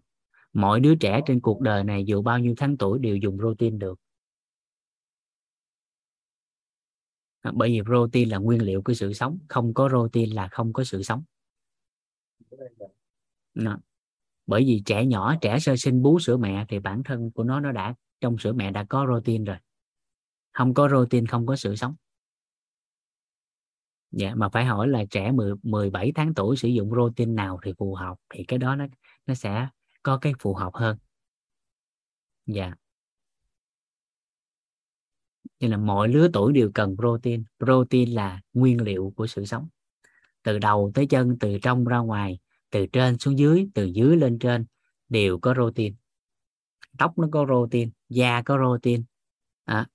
mọi 0.54 0.80
đứa 0.80 0.96
trẻ 0.96 1.22
trên 1.26 1.42
cuộc 1.42 1.62
đời 1.62 1.84
này 1.84 2.04
dù 2.06 2.22
bao 2.22 2.40
nhiêu 2.40 2.54
tháng 2.58 2.78
tuổi 2.78 3.00
đều 3.00 3.16
dùng 3.16 3.38
protein 3.38 3.80
được. 3.80 4.00
À, 7.42 7.52
bởi 7.56 7.70
vì 7.70 7.82
protein 7.86 8.30
là 8.30 8.38
nguyên 8.38 8.62
liệu 8.62 8.82
của 8.82 8.94
sự 8.94 9.14
sống 9.14 9.40
không 9.50 9.74
có 9.74 9.90
protein 9.90 10.30
là 10.30 10.48
không 10.52 10.74
có 10.74 10.84
sự 10.84 11.04
sống. 11.04 11.24
Đó. 13.54 13.80
bởi 14.48 14.64
vì 14.66 14.82
trẻ 14.86 15.06
nhỏ 15.06 15.36
trẻ 15.42 15.60
sơ 15.60 15.76
sinh 15.76 16.02
bú 16.02 16.20
sữa 16.20 16.38
mẹ 16.38 16.66
thì 16.70 16.80
bản 16.80 17.04
thân 17.04 17.32
của 17.32 17.44
nó 17.44 17.60
nó 17.60 17.72
đã 17.72 17.96
trong 18.22 18.38
sữa 18.38 18.54
mẹ 18.54 18.72
đã 18.72 18.86
có 18.90 19.06
protein 19.06 19.44
rồi. 19.44 19.58
Không 20.52 20.74
có 20.74 20.88
protein 20.88 21.26
không 21.26 21.46
có 21.46 21.56
sự 21.56 21.76
sống. 21.76 21.96
Dạ 24.12 24.36
mà 24.36 24.50
phải 24.50 24.66
hỏi 24.66 24.88
là 24.88 25.04
trẻ 25.10 25.32
10, 25.32 25.54
17 25.64 26.12
tháng 26.16 26.34
tuổi 26.34 26.58
sử 26.58 26.68
dụng 26.68 26.90
protein 26.90 27.36
nào 27.36 27.60
thì 27.64 27.74
phù 27.78 27.96
hợp 27.96 28.16
thì 28.30 28.44
cái 28.44 28.60
đó 28.60 28.76
nó 28.76 28.86
nó 29.26 29.34
sẽ 29.34 29.68
có 30.04 30.18
cái 30.18 30.34
phù 30.40 30.54
hợp 30.54 30.74
hơn. 30.74 30.98
Dạ 32.46 32.81
nên 35.62 35.72
là 35.72 35.78
mọi 35.78 36.08
lứa 36.08 36.28
tuổi 36.34 36.54
đều 36.54 36.72
cần 36.74 36.96
protein. 36.98 37.44
Protein 37.60 38.10
là 38.10 38.42
nguyên 38.54 38.82
liệu 38.82 39.14
của 39.16 39.28
sự 39.28 39.46
sống. 39.46 39.68
Từ 40.44 40.60
đầu 40.60 40.92
tới 40.94 41.06
chân 41.06 41.38
từ 41.40 41.58
trong 41.62 41.86
ra 41.86 41.98
ngoài 41.98 42.40
từ 42.72 42.86
trên 42.86 43.18
xuống 43.18 43.40
dưới 43.40 43.68
từ 43.74 43.86
dưới 43.86 44.18
lên 44.18 44.40
trên 44.40 44.66
đều 45.10 45.40
có 45.40 45.54
protein. 45.54 45.96
Tóc 46.98 47.18
nó 47.18 47.28
có 47.32 47.46
protein 47.46 47.92
da 48.10 48.42
có 48.42 48.58
protein. 48.58 49.04
À, 49.66 49.88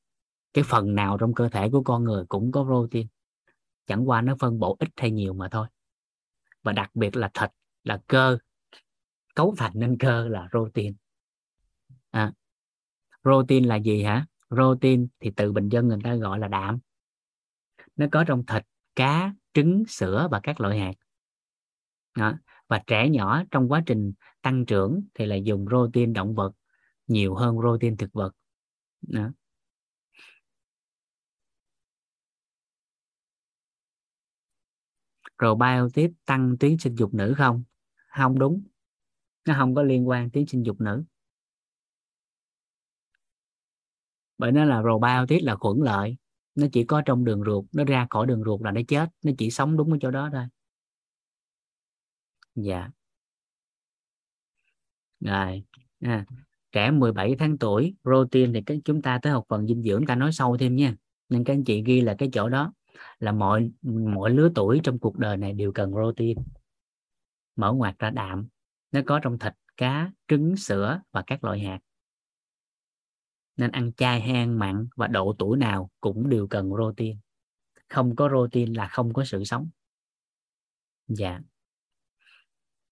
cái 0.54 0.64
phần 0.64 0.94
nào 0.94 1.18
trong 1.18 1.34
cơ 1.34 1.48
thể 1.48 1.70
của 1.70 1.82
con 1.82 2.04
người 2.04 2.24
cũng 2.28 2.52
có 2.52 2.64
protein. 2.64 3.06
Chẳng 3.86 4.08
qua 4.08 4.22
nó 4.22 4.36
phân 4.40 4.58
bổ 4.58 4.76
ít 4.78 4.88
hay 4.96 5.10
nhiều 5.10 5.34
mà 5.34 5.48
thôi. 5.50 5.66
Và 6.62 6.72
đặc 6.72 6.90
biệt 6.94 7.16
là 7.16 7.30
thịt 7.34 7.50
là 7.84 8.00
cơ. 8.06 8.38
Cấu 9.34 9.54
thành 9.58 9.72
nên 9.74 9.98
cơ 9.98 10.28
là 10.28 10.48
protein. 10.50 10.94
À, 12.10 12.32
protein 13.22 13.64
là 13.64 13.76
gì 13.76 14.02
hả? 14.02 14.26
Protein 14.54 15.08
thì 15.20 15.30
từ 15.36 15.52
bình 15.52 15.68
dân 15.68 15.88
người 15.88 15.98
ta 16.04 16.14
gọi 16.14 16.38
là 16.38 16.48
đạm. 16.48 16.78
Nó 17.96 18.06
có 18.12 18.24
trong 18.24 18.46
thịt, 18.46 18.62
cá, 18.96 19.34
trứng, 19.54 19.84
sữa 19.88 20.28
và 20.30 20.40
các 20.42 20.60
loại 20.60 20.78
hạt. 20.78 20.94
Đó. 22.16 22.32
và 22.68 22.82
trẻ 22.86 23.08
nhỏ 23.08 23.42
trong 23.50 23.68
quá 23.68 23.82
trình 23.86 24.12
tăng 24.42 24.66
trưởng 24.66 25.02
thì 25.14 25.26
là 25.26 25.36
dùng 25.36 25.66
protein 25.68 26.12
động 26.12 26.34
vật, 26.34 26.52
nhiều 27.06 27.34
hơn 27.34 27.56
protein 27.60 27.96
thực 27.96 28.12
vật. 28.12 28.32
Đó. 29.02 29.30
probiotic 35.38 36.10
tăng 36.24 36.56
tuyến 36.60 36.78
sinh 36.78 36.94
dục 36.94 37.14
nữ 37.14 37.34
không? 37.36 37.64
Không 38.16 38.38
đúng. 38.38 38.62
Nó 39.46 39.54
không 39.58 39.74
có 39.74 39.82
liên 39.82 40.08
quan 40.08 40.30
tuyến 40.30 40.46
sinh 40.46 40.62
dục 40.62 40.80
nữ. 40.80 41.04
Bởi 44.38 44.52
nó 44.52 44.64
là 44.64 44.82
probiotic 44.82 45.42
là 45.42 45.56
khuẩn 45.56 45.78
lợi 45.80 46.16
nó 46.54 46.66
chỉ 46.72 46.84
có 46.84 47.02
trong 47.06 47.24
đường 47.24 47.42
ruột 47.44 47.64
nó 47.72 47.84
ra 47.84 48.06
khỏi 48.10 48.26
đường 48.26 48.44
ruột 48.44 48.62
là 48.62 48.70
nó 48.70 48.80
chết 48.88 49.08
nó 49.22 49.32
chỉ 49.38 49.50
sống 49.50 49.76
đúng 49.76 49.92
ở 49.92 49.98
chỗ 50.00 50.10
đó 50.10 50.30
thôi. 50.32 50.44
Dạ. 52.54 52.90
Rồi 55.20 55.64
à, 56.00 56.24
trẻ 56.72 56.90
17 56.90 57.34
tháng 57.38 57.58
tuổi 57.58 57.94
protein 58.02 58.52
thì 58.52 58.62
cái 58.66 58.80
chúng 58.84 59.02
ta 59.02 59.18
tới 59.22 59.32
học 59.32 59.44
phần 59.48 59.66
dinh 59.66 59.82
dưỡng 59.82 60.06
ta 60.06 60.14
nói 60.14 60.32
sâu 60.32 60.56
thêm 60.56 60.76
nha. 60.76 60.94
Nên 61.28 61.44
các 61.44 61.52
anh 61.52 61.64
chị 61.64 61.82
ghi 61.86 62.00
là 62.00 62.14
cái 62.18 62.28
chỗ 62.32 62.48
đó 62.48 62.72
là 63.18 63.32
mọi 63.32 63.70
mọi 64.12 64.30
lứa 64.30 64.50
tuổi 64.54 64.80
trong 64.84 64.98
cuộc 64.98 65.16
đời 65.18 65.36
này 65.36 65.52
đều 65.52 65.72
cần 65.72 65.92
protein. 65.92 66.38
Mở 67.56 67.72
ngoặt 67.72 67.98
ra 67.98 68.10
đạm 68.10 68.48
nó 68.92 69.00
có 69.06 69.20
trong 69.22 69.38
thịt 69.38 69.52
cá 69.76 70.10
trứng 70.28 70.56
sữa 70.56 71.00
và 71.12 71.22
các 71.26 71.44
loại 71.44 71.60
hạt 71.60 71.78
nên 73.56 73.70
ăn 73.70 73.92
chay 73.92 74.20
hay 74.20 74.32
ăn 74.32 74.58
mặn 74.58 74.88
và 74.96 75.06
độ 75.06 75.34
tuổi 75.38 75.58
nào 75.58 75.90
cũng 76.00 76.28
đều 76.28 76.46
cần 76.46 76.70
protein. 76.70 77.18
Không 77.88 78.16
có 78.16 78.28
protein 78.28 78.72
là 78.72 78.88
không 78.88 79.12
có 79.12 79.24
sự 79.24 79.44
sống. 79.44 79.68
Dạ. 81.08 81.40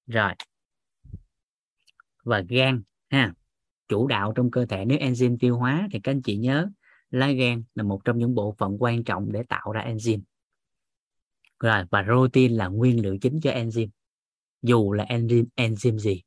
Rồi. 0.07 0.33
Và 2.25 2.43
gan 2.49 2.83
ha. 3.11 3.35
Chủ 3.89 4.07
đạo 4.07 4.33
trong 4.37 4.51
cơ 4.51 4.67
thể 4.67 4.85
nếu 4.85 4.99
enzyme 4.99 5.37
tiêu 5.41 5.57
hóa 5.57 5.89
thì 5.93 6.01
các 6.01 6.13
anh 6.13 6.23
chị 6.23 6.37
nhớ 6.37 6.71
lá 7.11 7.31
gan 7.31 7.63
là 7.75 7.83
một 7.83 8.05
trong 8.05 8.19
những 8.19 8.35
bộ 8.35 8.55
phận 8.59 8.83
quan 8.83 9.05
trọng 9.05 9.33
để 9.33 9.43
tạo 9.49 9.73
ra 9.73 9.83
enzyme. 9.83 10.21
Rồi 11.61 11.85
và 11.91 12.03
protein 12.03 12.53
là 12.53 12.69
nguyên 12.69 13.03
liệu 13.03 13.19
chính 13.19 13.41
cho 13.41 13.51
enzyme. 13.51 13.89
Dù 14.63 14.93
là 14.93 15.05
enzyme 15.05 15.45
enzyme 15.57 15.99
gì. 15.99 16.23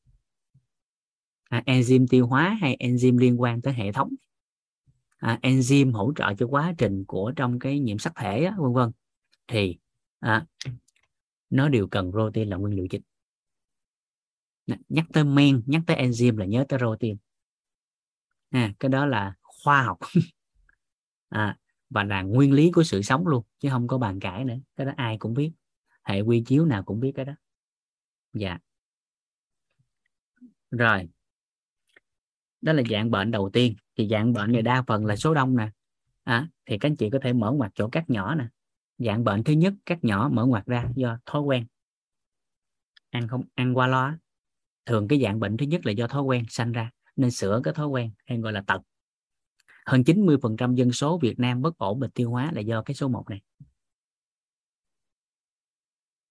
À, 1.50 1.64
enzyme 1.66 2.06
tiêu 2.10 2.28
hóa 2.28 2.58
hay 2.62 2.78
enzyme 2.80 3.18
liên 3.18 3.42
quan 3.42 3.62
tới 3.62 3.74
hệ 3.74 3.92
thống 3.92 4.16
à, 5.18 5.40
enzyme 5.42 5.92
hỗ 5.94 6.14
trợ 6.16 6.34
cho 6.38 6.48
quá 6.48 6.74
trình 6.78 7.06
của 7.06 7.34
trong 7.36 7.60
cái 7.60 7.80
nhiễm 7.80 7.98
sắc 7.98 8.14
thể 8.16 8.44
á, 8.44 8.56
vân 8.60 8.74
vân. 8.74 8.92
Thì 9.48 9.78
à, 10.20 10.46
nó 11.50 11.70
đều 11.70 11.88
cần 11.88 12.12
protein 12.12 12.50
là 12.50 12.58
nguyên 12.58 12.76
liệu 12.76 12.88
chính. 12.88 13.02
Nhắc 14.90 15.06
tới 15.14 15.24
men 15.24 15.64
nhắc 15.66 15.82
tới 15.88 15.98
enzyme 15.98 16.38
là 16.38 16.46
nhớ 16.46 16.66
tới 16.70 16.80
protein. 16.80 17.18
À, 18.50 18.74
cái 18.80 18.90
đó 18.90 19.06
là 19.06 19.34
khoa 19.42 19.84
học. 19.84 19.98
À, 21.30 21.58
và 21.90 22.04
là 22.04 22.22
nguyên 22.22 22.54
lý 22.54 22.72
của 22.72 22.84
sự 22.84 23.02
sống 23.02 23.28
luôn 23.28 23.44
chứ 23.60 23.70
không 23.70 23.88
có 23.88 23.98
bàn 23.98 24.20
cãi 24.20 24.46
nữa. 24.46 24.56
Cái 24.76 24.86
đó 24.86 24.92
ai 24.98 25.18
cũng 25.18 25.34
biết. 25.34 25.52
Hệ 26.04 26.22
quy 26.22 26.44
chiếu 26.46 26.66
nào 26.66 26.84
cũng 26.84 27.00
biết 27.00 27.12
cái 27.16 27.26
đó. 27.26 27.34
Dạ. 28.34 28.58
Rồi 30.72 31.10
đó 32.62 32.74
là 32.74 32.84
dạng 32.90 33.12
bệnh 33.12 33.32
đầu 33.32 33.50
tiên. 33.54 33.76
Thì 33.98 34.08
dạng 34.08 34.34
bệnh 34.34 34.52
này 34.52 34.62
đa 34.62 34.84
phần 34.88 35.06
là 35.06 35.16
số 35.16 35.34
đông 35.34 35.58
nè. 35.58 35.70
À, 36.24 36.48
thì 36.66 36.78
các 36.78 36.90
anh 36.90 36.96
chị 36.96 37.10
có 37.10 37.20
thể 37.24 37.34
mở 37.34 37.52
ngoặt 37.52 37.72
chỗ 37.76 37.90
cắt 37.90 38.10
nhỏ 38.10 38.36
nè. 38.36 38.48
Dạng 38.98 39.24
bệnh 39.24 39.44
thứ 39.44 39.54
nhất 39.54 39.74
cắt 39.86 40.04
nhỏ 40.04 40.30
mở 40.34 40.46
ngoặt 40.46 40.66
ra 40.66 40.86
do 40.96 41.18
thói 41.26 41.42
quen. 41.42 41.66
Ăn 43.10 43.28
không 43.28 43.44
ăn 43.56 43.78
qua 43.78 43.88
lo 43.88 44.18
thường 44.86 45.08
cái 45.08 45.22
dạng 45.22 45.40
bệnh 45.40 45.58
thứ 45.58 45.66
nhất 45.66 45.86
là 45.86 45.92
do 45.92 46.08
thói 46.08 46.22
quen 46.22 46.44
sanh 46.50 46.72
ra 46.72 46.92
nên 47.16 47.32
sửa 47.32 47.62
cái 47.64 47.74
thói 47.74 47.88
quen 47.88 48.12
hay 48.26 48.38
gọi 48.38 48.54
là 48.54 48.62
tật. 48.68 48.82
Hơn 49.86 50.04
90% 50.04 50.76
dân 50.76 50.92
số 50.92 51.18
Việt 51.18 51.40
Nam 51.40 51.62
bất 51.62 51.78
ổn 51.78 52.00
về 52.00 52.08
tiêu 52.14 52.32
hóa 52.32 52.52
là 52.54 52.62
do 52.62 52.82
cái 52.82 52.96
số 52.96 53.08
1 53.08 53.30
này. 53.30 53.42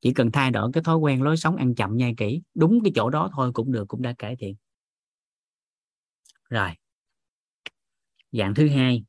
Chỉ 0.01 0.12
cần 0.12 0.31
thay 0.32 0.51
đổi 0.51 0.70
cái 0.73 0.82
thói 0.82 0.97
quen 0.97 1.23
lối 1.23 1.36
sống 1.36 1.57
ăn 1.57 1.74
chậm 1.74 1.97
nhai 1.97 2.15
kỹ 2.16 2.43
đúng 2.55 2.78
cái 2.85 2.93
chỗ 2.94 3.11
đó 3.11 3.31
thôi 3.32 3.51
cũng 3.55 3.73
được 3.73 3.89
cũng 3.89 4.03
đã 4.03 4.15
cải 4.19 4.36
thiện 4.36 4.57
rồi. 6.48 6.70
Dạng 8.32 8.55
thứ 8.55 8.68
hai. 8.68 9.05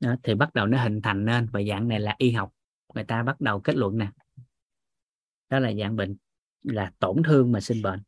Đó, 0.00 0.14
thì 0.22 0.34
bắt 0.34 0.54
đầu 0.54 0.66
nó 0.66 0.82
hình 0.82 1.00
thành 1.02 1.24
nên 1.24 1.48
và 1.52 1.60
dạng 1.68 1.88
này 1.88 2.00
là 2.00 2.14
y 2.18 2.30
học. 2.30 2.52
Người 2.94 3.04
ta 3.04 3.22
bắt 3.22 3.40
đầu 3.40 3.60
kết 3.60 3.76
luận 3.76 3.98
nè. 3.98 4.10
Đó 5.48 5.58
là 5.58 5.72
dạng 5.80 5.96
bệnh 5.96 6.16
là 6.62 6.92
tổn 6.98 7.22
thương 7.26 7.52
mà 7.52 7.60
sinh 7.60 7.82
bệnh. 7.82 8.02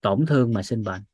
Tổn 0.00 0.26
thương 0.26 0.54
mà 0.54 0.62
sinh 0.62 0.84
bệnh. 0.84 1.04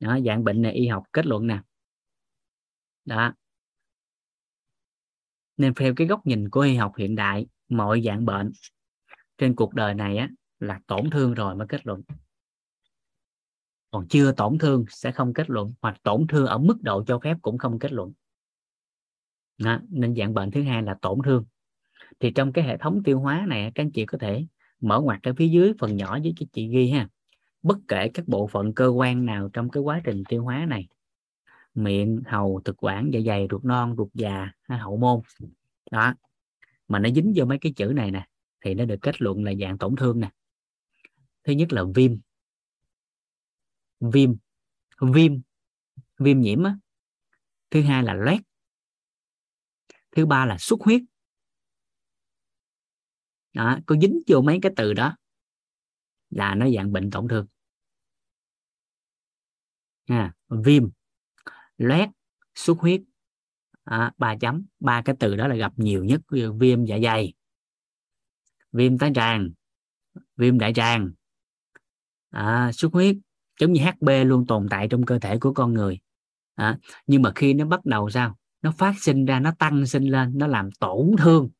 Đó 0.00 0.18
dạng 0.26 0.44
bệnh 0.44 0.62
này 0.62 0.72
y 0.72 0.86
học 0.88 1.04
kết 1.12 1.26
luận 1.26 1.46
nè. 1.46 1.60
Đó 3.04 3.34
nên 5.56 5.74
theo 5.74 5.94
cái 5.94 6.06
góc 6.06 6.26
nhìn 6.26 6.50
của 6.50 6.60
y 6.60 6.74
học 6.74 6.92
hiện 6.96 7.16
đại 7.16 7.46
mọi 7.68 8.02
dạng 8.04 8.24
bệnh 8.24 8.52
trên 9.38 9.54
cuộc 9.54 9.74
đời 9.74 9.94
này 9.94 10.16
á 10.16 10.30
là 10.60 10.80
tổn 10.86 11.10
thương 11.10 11.34
rồi 11.34 11.54
mới 11.54 11.66
kết 11.66 11.86
luận. 11.86 12.02
Còn 13.90 14.08
chưa 14.08 14.32
tổn 14.32 14.58
thương 14.58 14.84
sẽ 14.88 15.12
không 15.12 15.34
kết 15.34 15.50
luận 15.50 15.74
hoặc 15.82 16.02
tổn 16.02 16.26
thương 16.26 16.46
ở 16.46 16.58
mức 16.58 16.82
độ 16.82 17.04
cho 17.06 17.18
phép 17.18 17.36
cũng 17.42 17.58
không 17.58 17.78
kết 17.78 17.92
luận. 17.92 18.12
Đó, 19.58 19.80
nên 19.88 20.14
dạng 20.14 20.34
bệnh 20.34 20.50
thứ 20.50 20.62
hai 20.62 20.82
là 20.82 20.96
tổn 21.02 21.18
thương. 21.24 21.44
Thì 22.20 22.30
trong 22.30 22.52
cái 22.52 22.64
hệ 22.64 22.76
thống 22.76 23.02
tiêu 23.02 23.20
hóa 23.20 23.44
này 23.48 23.72
các 23.74 23.82
anh 23.82 23.90
chị 23.90 24.06
có 24.06 24.18
thể 24.18 24.46
mở 24.80 25.00
ngoặt 25.00 25.22
ở 25.22 25.34
phía 25.36 25.48
dưới 25.48 25.72
phần 25.78 25.96
nhỏ 25.96 26.18
với 26.22 26.32
cho 26.36 26.46
chị 26.52 26.68
ghi 26.68 26.90
ha. 26.90 27.08
Bất 27.62 27.78
kể 27.88 28.08
các 28.08 28.28
bộ 28.28 28.46
phận 28.46 28.74
cơ 28.74 28.86
quan 28.86 29.26
nào 29.26 29.48
trong 29.52 29.70
cái 29.70 29.82
quá 29.82 30.00
trình 30.04 30.22
tiêu 30.28 30.44
hóa 30.44 30.66
này 30.68 30.88
miệng 31.76 32.22
hầu 32.26 32.60
thực 32.64 32.84
quản 32.84 33.10
dạ 33.12 33.20
dày 33.26 33.46
ruột 33.50 33.64
non 33.64 33.94
ruột 33.98 34.08
già 34.14 34.52
hay 34.62 34.78
hậu 34.78 34.96
môn. 34.96 35.20
Đó. 35.90 36.14
Mà 36.88 36.98
nó 36.98 37.10
dính 37.10 37.32
vô 37.36 37.44
mấy 37.44 37.58
cái 37.60 37.72
chữ 37.76 37.92
này 37.96 38.10
nè 38.10 38.28
thì 38.60 38.74
nó 38.74 38.84
được 38.84 38.98
kết 39.02 39.22
luận 39.22 39.44
là 39.44 39.52
dạng 39.60 39.78
tổn 39.78 39.96
thương 39.96 40.20
nè. 40.20 40.30
Thứ 41.44 41.52
nhất 41.52 41.72
là 41.72 41.84
viêm. 41.94 42.12
Viêm. 44.00 44.34
Viêm. 45.00 45.32
Viêm 46.18 46.40
nhiễm 46.40 46.62
á. 46.62 46.76
Thứ 47.70 47.82
hai 47.82 48.02
là 48.02 48.14
loét. 48.14 48.40
Thứ 50.16 50.26
ba 50.26 50.46
là 50.46 50.56
xuất 50.58 50.80
huyết. 50.80 51.02
Đó 53.52 53.78
có 53.86 53.96
dính 54.02 54.20
vô 54.26 54.40
mấy 54.40 54.58
cái 54.62 54.72
từ 54.76 54.92
đó 54.92 55.16
là 56.30 56.54
nó 56.54 56.70
dạng 56.70 56.92
bệnh 56.92 57.10
tổn 57.10 57.28
thương. 57.28 57.46
À, 60.06 60.34
viêm 60.48 60.88
loét 61.78 62.08
xuất 62.54 62.78
huyết. 62.78 63.00
À, 63.84 64.12
ba 64.18 64.36
chấm 64.40 64.64
ba 64.80 65.02
cái 65.02 65.16
từ 65.18 65.36
đó 65.36 65.48
là 65.48 65.54
gặp 65.54 65.72
nhiều 65.76 66.04
nhất 66.04 66.20
viêm 66.58 66.84
dạ 66.84 66.98
dày 67.02 67.34
viêm 68.72 68.98
tá 68.98 69.10
tràng 69.14 69.50
viêm 70.36 70.58
đại 70.58 70.72
tràng. 70.74 71.10
À, 72.30 72.70
xuất 72.72 72.92
huyết 72.92 73.16
giống 73.60 73.72
như 73.72 73.80
HB 73.82 74.08
luôn 74.24 74.46
tồn 74.46 74.66
tại 74.70 74.88
trong 74.88 75.04
cơ 75.04 75.18
thể 75.18 75.38
của 75.38 75.52
con 75.52 75.74
người. 75.74 75.98
À, 76.54 76.78
nhưng 77.06 77.22
mà 77.22 77.32
khi 77.34 77.54
nó 77.54 77.66
bắt 77.66 77.84
đầu 77.84 78.10
sao? 78.10 78.36
Nó 78.62 78.72
phát 78.78 78.94
sinh 79.00 79.24
ra 79.24 79.40
nó 79.40 79.52
tăng 79.58 79.86
sinh 79.86 80.04
lên 80.04 80.32
nó 80.38 80.46
làm 80.46 80.70
tổn 80.70 81.10
thương. 81.18 81.50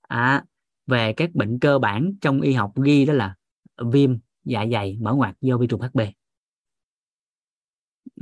À, 0.00 0.44
về 0.86 1.12
các 1.12 1.34
bệnh 1.34 1.58
cơ 1.58 1.78
bản 1.78 2.12
trong 2.20 2.40
y 2.40 2.52
học 2.52 2.72
ghi 2.84 3.06
đó 3.06 3.12
là 3.12 3.34
viêm 3.92 4.18
dạ 4.44 4.64
dày 4.72 4.98
mở 5.00 5.14
ngoặt 5.14 5.36
do 5.40 5.58
vi 5.58 5.66
trùng 5.66 5.80
HB 5.80 6.00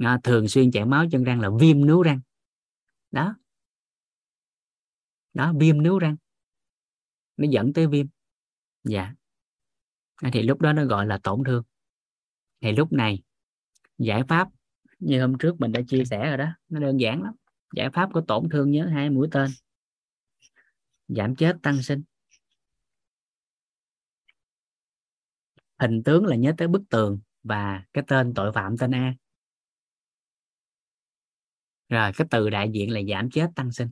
à, 0.05 0.19
thường 0.25 0.49
xuyên 0.49 0.71
chảy 0.71 0.85
máu 0.85 1.07
chân 1.11 1.25
răng 1.25 1.41
là 1.41 1.51
viêm 1.61 1.87
nướu 1.87 2.03
răng. 2.03 2.21
Đó. 3.11 3.37
Đó 5.35 5.53
viêm 5.61 5.83
nướu 5.83 5.99
răng. 5.99 6.17
Nó 7.37 7.47
dẫn 7.51 7.73
tới 7.73 7.87
viêm. 7.87 8.07
Dạ. 8.85 9.15
À, 10.17 10.31
thì 10.33 10.43
lúc 10.43 10.61
đó 10.61 10.73
nó 10.73 10.85
gọi 10.85 11.07
là 11.07 11.19
tổn 11.23 11.43
thương. 11.47 11.63
Thì 12.61 12.73
lúc 12.73 12.93
này 12.93 13.23
giải 13.99 14.23
pháp 14.29 14.49
như 14.99 15.21
hôm 15.21 15.39
trước 15.39 15.61
mình 15.61 15.73
đã 15.73 15.81
chia 15.89 16.05
sẻ 16.05 16.29
rồi 16.29 16.37
đó 16.37 16.49
nó 16.69 16.81
đơn 16.81 17.01
giản 17.01 17.23
lắm. 17.23 17.35
Giải 17.77 17.91
pháp 17.91 18.09
của 18.13 18.21
tổn 18.21 18.49
thương 18.49 18.71
nhớ 18.71 18.87
hai 18.87 19.11
mũi 19.11 19.29
tên. 19.33 19.51
Giảm 21.09 21.37
chết 21.37 21.57
tăng 21.63 21.83
sinh. 21.83 22.03
Hình 25.79 26.03
tướng 26.03 26.27
là 26.27 26.37
nhớ 26.37 26.53
tới 26.59 26.69
bức 26.69 26.83
tường 26.91 27.21
và 27.43 27.85
cái 27.93 28.05
tên 28.09 28.35
tội 28.35 28.53
phạm 28.53 28.79
tên 28.79 28.95
A 28.95 29.15
rồi, 31.89 32.13
cái 32.17 32.27
từ 32.31 32.51
đại 32.51 32.71
diện 32.73 32.93
là 32.93 33.01
giảm 33.09 33.31
chết 33.31 33.49
tăng 33.57 33.73
sinh. 33.73 33.89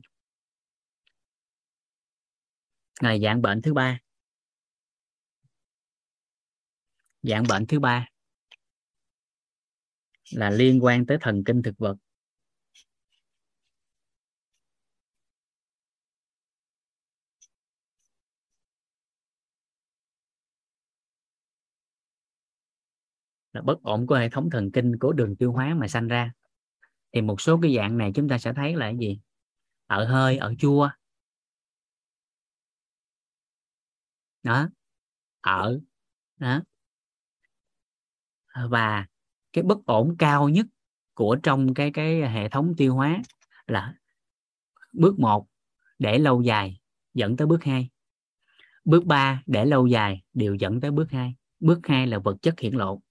Này, 3.01 3.19
dạng 3.23 3.41
bệnh 3.41 3.61
thứ 3.61 3.73
ba. 3.73 3.99
Dạng 7.21 7.43
bệnh 7.49 7.65
thứ 7.67 7.79
ba 7.79 8.07
là 10.31 10.49
liên 10.49 10.83
quan 10.83 11.05
tới 11.05 11.17
thần 11.21 11.43
kinh 11.43 11.61
thực 11.63 11.77
vật. 11.77 11.95
Là 23.53 23.61
bất 23.61 23.81
ổn 23.83 24.07
của 24.07 24.15
hệ 24.15 24.29
thống 24.29 24.49
thần 24.49 24.71
kinh 24.71 24.99
của 24.99 25.13
đường 25.13 25.35
tiêu 25.35 25.51
hóa 25.51 25.73
mà 25.73 25.87
sanh 25.87 26.07
ra 26.07 26.31
thì 27.13 27.21
một 27.21 27.41
số 27.41 27.59
cái 27.61 27.75
dạng 27.75 27.97
này 27.97 28.11
chúng 28.15 28.29
ta 28.29 28.37
sẽ 28.37 28.53
thấy 28.53 28.75
là 28.75 28.85
cái 28.85 28.97
gì? 28.99 29.19
Ở 29.87 30.05
hơi, 30.05 30.37
ở 30.37 30.53
chua. 30.59 30.89
Đó. 34.43 34.69
Ở. 35.41 35.79
Đó. 36.39 36.61
Và 38.69 39.05
cái 39.53 39.63
bất 39.63 39.85
ổn 39.85 40.15
cao 40.19 40.49
nhất 40.49 40.65
của 41.13 41.37
trong 41.43 41.73
cái 41.73 41.91
cái 41.91 42.21
hệ 42.29 42.49
thống 42.49 42.73
tiêu 42.77 42.95
hóa 42.95 43.21
là 43.67 43.93
bước 44.93 45.19
1 45.19 45.47
để 45.99 46.17
lâu 46.19 46.41
dài 46.41 46.79
dẫn 47.13 47.37
tới 47.37 47.47
bước 47.47 47.63
2 47.63 47.89
bước 48.85 49.05
3 49.05 49.43
để 49.45 49.65
lâu 49.65 49.87
dài 49.87 50.23
đều 50.33 50.55
dẫn 50.55 50.81
tới 50.81 50.91
bước 50.91 51.11
2 51.11 51.35
bước 51.59 51.79
2 51.83 52.07
là 52.07 52.19
vật 52.19 52.37
chất 52.41 52.59
hiển 52.59 52.73
lộ 52.73 53.01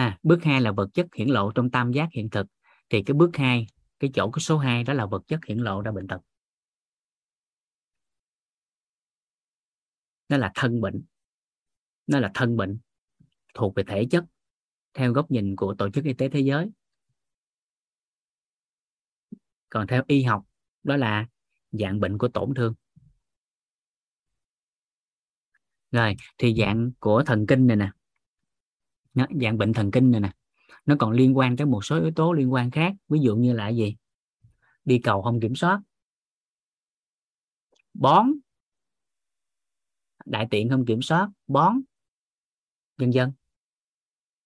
ha, 0.00 0.18
bước 0.22 0.44
hai 0.44 0.60
là 0.60 0.72
vật 0.72 0.88
chất 0.94 1.06
hiển 1.14 1.28
lộ 1.28 1.52
trong 1.52 1.70
tam 1.70 1.92
giác 1.92 2.08
hiện 2.12 2.30
thực. 2.30 2.46
Thì 2.90 3.02
cái 3.02 3.14
bước 3.14 3.36
hai, 3.36 3.66
cái 3.98 4.10
chỗ 4.14 4.30
cái 4.30 4.40
số 4.40 4.58
2 4.58 4.84
đó 4.84 4.92
là 4.92 5.06
vật 5.06 5.22
chất 5.28 5.44
hiển 5.44 5.58
lộ 5.58 5.82
ra 5.82 5.92
bệnh 5.92 6.08
tật. 6.08 6.20
Nó 10.28 10.36
là 10.36 10.52
thân 10.54 10.80
bệnh. 10.80 11.02
Nó 12.06 12.20
là 12.20 12.30
thân 12.34 12.56
bệnh 12.56 12.78
thuộc 13.54 13.74
về 13.74 13.82
thể 13.86 14.06
chất, 14.10 14.24
theo 14.94 15.12
góc 15.12 15.30
nhìn 15.30 15.56
của 15.56 15.74
tổ 15.78 15.90
chức 15.90 16.04
y 16.04 16.12
tế 16.12 16.28
thế 16.28 16.40
giới. 16.40 16.70
Còn 19.68 19.86
theo 19.86 20.02
y 20.06 20.22
học, 20.22 20.44
đó 20.82 20.96
là 20.96 21.26
dạng 21.72 22.00
bệnh 22.00 22.18
của 22.18 22.28
tổn 22.28 22.54
thương. 22.54 22.74
Rồi, 25.90 26.16
thì 26.38 26.54
dạng 26.58 26.90
của 27.00 27.22
thần 27.26 27.46
kinh 27.46 27.66
này 27.66 27.76
nè 27.76 27.90
nó, 29.14 29.26
dạng 29.42 29.58
bệnh 29.58 29.72
thần 29.72 29.90
kinh 29.90 30.10
này 30.10 30.20
nè. 30.20 30.32
Nó 30.86 30.96
còn 30.98 31.12
liên 31.12 31.36
quan 31.36 31.56
tới 31.56 31.66
một 31.66 31.84
số 31.84 32.00
yếu 32.00 32.10
tố 32.16 32.32
liên 32.32 32.52
quan 32.52 32.70
khác 32.70 32.92
ví 33.08 33.20
dụ 33.20 33.36
như 33.36 33.52
là 33.52 33.68
gì? 33.68 33.96
Đi 34.84 35.00
cầu 35.04 35.22
không 35.22 35.40
kiểm 35.40 35.54
soát. 35.54 35.80
Bón. 37.94 38.32
Đại 40.24 40.46
tiện 40.50 40.70
không 40.70 40.84
kiểm 40.86 41.02
soát 41.02 41.28
bón. 41.46 41.80
Vân 42.98 43.10
dân 43.10 43.32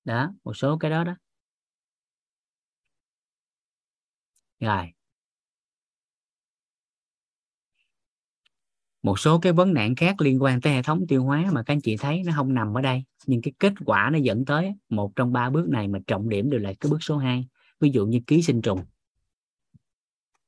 đó 0.04 0.34
một 0.44 0.54
số 0.54 0.78
cái 0.78 0.90
đó 0.90 1.04
đó. 1.04 1.16
Rồi. 4.60 4.92
Một 9.04 9.18
số 9.18 9.38
cái 9.38 9.52
vấn 9.52 9.74
nạn 9.74 9.94
khác 9.94 10.20
liên 10.20 10.42
quan 10.42 10.60
tới 10.60 10.72
hệ 10.72 10.82
thống 10.82 11.06
tiêu 11.08 11.24
hóa 11.24 11.50
mà 11.52 11.62
các 11.62 11.74
anh 11.74 11.80
chị 11.80 11.96
thấy 11.96 12.22
nó 12.26 12.32
không 12.36 12.54
nằm 12.54 12.76
ở 12.76 12.80
đây. 12.80 13.04
Nhưng 13.26 13.42
cái 13.42 13.52
kết 13.58 13.72
quả 13.84 14.10
nó 14.12 14.18
dẫn 14.18 14.44
tới 14.44 14.74
một 14.88 15.16
trong 15.16 15.32
ba 15.32 15.50
bước 15.50 15.68
này 15.68 15.88
mà 15.88 15.98
trọng 16.06 16.28
điểm 16.28 16.50
đều 16.50 16.60
là 16.60 16.72
cái 16.80 16.90
bước 16.90 17.02
số 17.02 17.16
2 17.16 17.48
ví 17.80 17.90
dụ 17.90 18.06
như 18.06 18.20
ký 18.26 18.42
sinh 18.42 18.62
trùng 18.62 18.84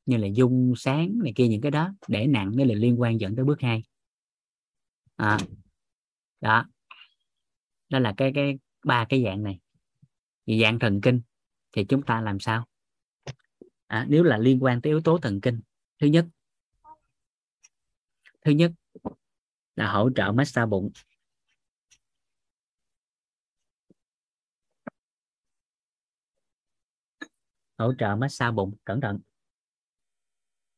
như 0.07 0.17
là 0.17 0.27
dung 0.27 0.75
sáng 0.77 1.19
này 1.23 1.33
kia 1.37 1.49
những 1.49 1.61
cái 1.61 1.71
đó 1.71 1.95
để 2.09 2.27
nặng 2.27 2.53
nó 2.57 2.65
là 2.65 2.75
liên 2.75 3.01
quan 3.01 3.21
dẫn 3.21 3.37
tới 3.37 3.45
bước 3.45 3.61
2 3.61 3.83
à, 5.17 5.39
đó. 6.41 6.65
Đó 7.89 7.99
là 7.99 8.15
cái 8.17 8.33
cái 8.35 8.59
ba 8.85 9.07
cái 9.09 9.25
dạng 9.25 9.43
này. 9.43 9.59
Dạng 10.61 10.79
thần 10.79 11.01
kinh 11.01 11.21
thì 11.73 11.85
chúng 11.85 12.03
ta 12.03 12.21
làm 12.21 12.41
sao? 12.41 12.67
À, 13.87 14.07
nếu 14.09 14.23
là 14.23 14.39
liên 14.39 14.63
quan 14.63 14.81
tới 14.81 14.91
yếu 14.91 15.01
tố 15.01 15.19
thần 15.19 15.41
kinh 15.41 15.61
thứ 16.01 16.07
nhất 16.07 16.27
thứ 18.47 18.53
nhất 18.53 18.73
là 19.77 19.93
hỗ 19.93 20.11
trợ 20.17 20.33
massage 20.33 20.67
bụng. 20.67 20.91
Hỗ 27.79 27.93
trợ 27.99 28.17
massage 28.17 28.53
bụng, 28.53 28.75
cẩn 28.85 29.01
thận. 29.01 29.21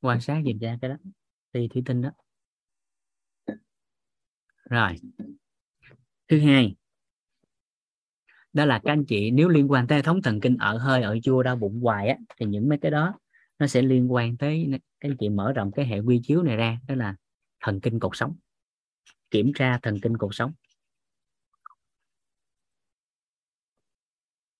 Quan 0.00 0.20
sát 0.20 0.42
dùm 0.46 0.58
ra 0.58 0.78
cái 0.80 0.90
đó 0.90 0.96
ti 1.52 1.68
thủy 1.68 1.82
tinh 1.86 2.02
đó. 2.02 2.10
Rồi. 4.70 4.94
Thứ 6.28 6.40
hai, 6.40 6.76
đó 8.52 8.64
là 8.64 8.80
các 8.84 8.92
anh 8.92 9.04
chị, 9.04 9.30
nếu 9.30 9.48
liên 9.48 9.70
quan 9.70 9.86
tới 9.86 9.98
hệ 9.98 10.02
thống 10.02 10.22
thần 10.22 10.40
kinh 10.40 10.56
ở 10.56 10.78
hơi, 10.78 11.02
ở 11.02 11.18
chua, 11.22 11.42
đau 11.42 11.56
bụng 11.56 11.80
hoài 11.80 12.08
á, 12.08 12.16
thì 12.36 12.46
những 12.46 12.68
mấy 12.68 12.78
cái 12.78 12.90
đó 12.90 13.18
nó 13.58 13.66
sẽ 13.66 13.82
liên 13.82 14.12
quan 14.12 14.36
tới, 14.36 14.68
các 14.72 14.80
anh 15.08 15.16
chị 15.20 15.28
mở 15.28 15.52
rộng 15.52 15.72
cái 15.72 15.86
hệ 15.86 15.98
quy 16.00 16.20
chiếu 16.24 16.42
này 16.42 16.56
ra, 16.56 16.78
đó 16.88 16.94
là 16.94 17.16
thần 17.60 17.80
kinh 17.80 18.00
cột 18.00 18.16
sống 18.16 18.36
kiểm 19.30 19.52
tra 19.54 19.78
thần 19.82 20.00
kinh 20.02 20.16
cột 20.16 20.34
sống. 20.34 20.52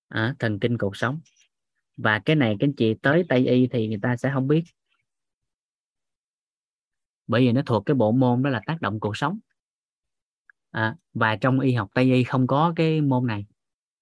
À, 0.07 0.35
thần 0.39 0.59
kinh 0.59 0.77
cột 0.77 0.91
sống. 0.95 1.19
Và 1.97 2.19
cái 2.19 2.35
này 2.35 2.55
các 2.59 2.67
anh 2.67 2.73
chị 2.73 2.93
tới 3.01 3.25
tây 3.29 3.47
y 3.47 3.67
thì 3.67 3.87
người 3.87 3.99
ta 4.01 4.17
sẽ 4.17 4.31
không 4.33 4.47
biết. 4.47 4.63
Bởi 7.27 7.41
vì 7.41 7.51
nó 7.51 7.61
thuộc 7.65 7.83
cái 7.85 7.95
bộ 7.95 8.11
môn 8.11 8.43
đó 8.43 8.49
là 8.49 8.61
tác 8.65 8.81
động 8.81 8.99
cuộc 8.99 9.17
sống. 9.17 9.39
À, 10.71 10.95
và 11.13 11.35
trong 11.35 11.59
y 11.59 11.73
học 11.73 11.89
tây 11.93 12.13
y 12.13 12.23
không 12.23 12.47
có 12.47 12.73
cái 12.75 13.01
môn 13.01 13.27
này. 13.27 13.45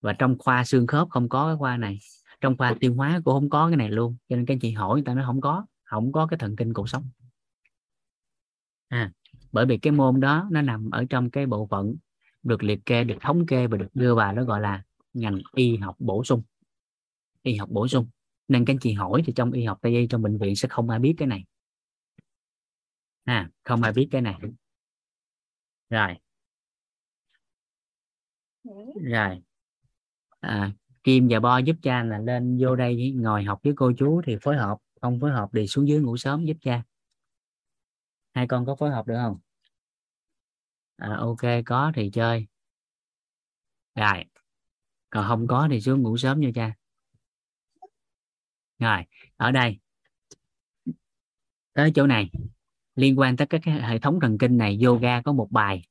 Và 0.02 0.14
trong 0.14 0.38
khoa 0.40 0.64
xương 0.64 0.88
khớp 0.88 1.10
không 1.10 1.30
có 1.30 1.48
cái 1.48 1.56
khoa 1.58 1.78
này. 1.78 2.00
Trong 2.42 2.58
khoa 2.58 2.76
tiêu 2.80 2.96
hóa 2.96 3.22
cũng 3.26 3.34
không 3.34 3.50
có 3.50 3.68
cái 3.68 3.78
này 3.78 3.90
luôn. 3.90 4.18
Cho 4.30 4.36
nên 4.36 4.46
các 4.46 4.54
anh 4.54 4.60
chị 4.60 4.72
hỏi 4.72 4.96
người 4.96 5.06
ta 5.06 5.14
nó 5.14 5.24
không 5.26 5.42
có 5.42 5.66
không 5.84 6.12
có 6.12 6.28
cái 6.28 6.38
thần 6.38 6.56
kinh 6.56 6.74
cuộc 6.74 6.90
sống 6.90 7.10
à, 8.88 9.12
bởi 9.52 9.66
vì 9.66 9.78
cái 9.78 9.92
môn 9.94 10.20
đó 10.20 10.48
nó 10.52 10.62
nằm 10.62 10.90
ở 10.90 11.06
trong 11.10 11.30
cái 11.30 11.46
bộ 11.46 11.68
phận 11.72 11.96
được 12.44 12.64
liệt 12.64 12.86
kê 12.86 13.04
được 13.04 13.18
thống 13.22 13.46
kê 13.46 13.68
và 13.68 13.78
được 13.78 13.88
đưa 13.94 14.16
vào 14.16 14.36
đó 14.36 14.44
gọi 14.44 14.62
là 14.62 14.84
ngành 15.14 15.42
y 15.56 15.78
học 15.78 15.96
bổ 16.00 16.24
sung. 16.24 16.42
Y 17.44 17.56
học 17.56 17.70
bổ 17.70 17.88
sung. 17.88 18.08
Nên 18.48 18.66
các 18.66 18.74
anh 18.74 18.80
chị 18.80 18.94
hỏi 18.94 19.24
thì 19.26 19.34
trong 19.34 19.52
y 19.52 19.64
học 19.64 19.80
tây 19.82 19.92
y 19.92 20.08
trong 20.08 20.22
bệnh 20.22 20.38
viện 20.38 20.56
sẽ 20.56 20.68
không 20.68 20.90
ai 20.90 21.00
biết 21.00 21.16
cái 21.18 21.28
này. 21.28 21.44
À, 23.24 23.50
không 23.64 23.82
ai 23.82 23.94
biết 23.94 24.08
cái 24.12 24.22
này. 24.22 24.36
Rồi. 25.90 26.16
Rồi. 29.02 29.42
À, 30.40 30.72
Kim 31.04 31.28
và 31.30 31.40
Bo 31.40 31.58
giúp 31.58 31.76
cha 31.82 32.04
là 32.04 32.20
lên 32.20 32.58
vô 32.62 32.76
đây 32.76 33.12
ngồi 33.16 33.44
học 33.44 33.60
với 33.64 33.74
cô 33.76 33.92
chú 33.98 34.22
thì 34.26 34.36
phối 34.42 34.58
hợp 34.58 34.78
không 35.02 35.20
phối 35.20 35.32
hợp 35.32 35.50
thì 35.54 35.68
xuống 35.68 35.88
dưới 35.88 36.00
ngủ 36.00 36.18
sớm 36.18 36.46
giúp 36.46 36.58
cha 36.62 36.84
hai 38.38 38.48
con 38.48 38.66
có 38.66 38.76
phối 38.76 38.90
hợp 38.90 39.08
được 39.08 39.16
không? 39.22 39.38
À, 40.96 41.16
ok 41.20 41.42
có 41.66 41.92
thì 41.96 42.10
chơi. 42.14 42.48
Rồi. 43.96 44.26
Còn 45.10 45.28
không 45.28 45.48
có 45.48 45.68
thì 45.72 45.82
xuống 45.82 46.02
ngủ 46.02 46.18
sớm 46.18 46.40
nha 46.40 46.50
cha. 46.56 46.76
Rồi 48.80 49.04
ở 49.36 49.52
đây. 49.52 49.80
Tới 51.74 51.92
chỗ 51.96 52.08
này. 52.08 52.32
Liên 52.96 53.20
quan 53.20 53.38
tới 53.38 53.48
các 53.48 53.62
hệ 53.66 54.00
thống 54.00 54.20
thần 54.22 54.38
kinh 54.38 54.58
này 54.58 54.80
yoga 54.86 55.22
có 55.22 55.34
một 55.34 55.48
bài 55.52 55.82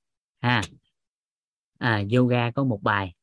ha. 0.41 0.63
À, 1.79 2.03
yoga 2.17 2.51
có 2.51 2.65
một 2.65 2.83
bài. 2.83 3.15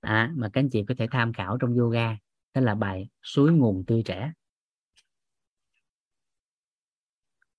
À, 0.00 0.32
mà 0.36 0.50
các 0.52 0.60
anh 0.60 0.70
chị 0.70 0.84
có 0.88 0.94
thể 0.98 1.06
tham 1.10 1.32
khảo 1.32 1.58
trong 1.60 1.74
yoga. 1.74 2.16
Đó 2.54 2.60
là 2.60 2.74
bài 2.74 3.08
suối 3.22 3.52
nguồn 3.52 3.84
tươi 3.86 4.02
trẻ. 4.02 4.32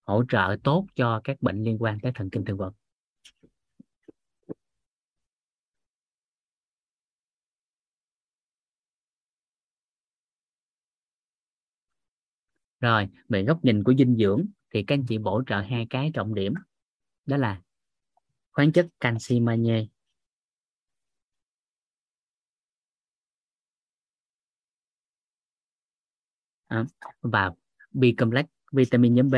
hỗ 0.06 0.24
trợ 0.30 0.56
tốt 0.64 0.86
cho 0.96 1.22
các 1.24 1.42
bệnh 1.42 1.64
liên 1.64 1.78
quan 1.82 2.00
tới 2.00 2.12
thần 2.16 2.30
kinh 2.30 2.46
thực 2.46 2.58
vật. 2.58 2.74
Rồi, 12.80 13.08
về 13.30 13.44
góc 13.44 13.66
nhìn 13.66 13.84
của 13.84 13.94
dinh 13.98 14.16
dưỡng 14.18 14.46
thì 14.74 14.84
các 14.84 14.96
anh 14.96 15.06
chị 15.08 15.18
bổ 15.18 15.44
trợ 15.48 15.62
hai 15.62 15.88
cái 15.90 16.12
trọng 16.14 16.36
điểm, 16.36 16.54
đó 17.26 17.38
là 17.38 17.62
khoáng 18.52 18.72
chất 18.72 18.88
canxi 19.00 19.40
magie. 19.40 19.86
À, 26.68 26.86
và 27.22 27.52
B 27.92 28.04
complex 28.18 28.46
vitamin 28.72 29.16
nhóm 29.16 29.30
B 29.30 29.36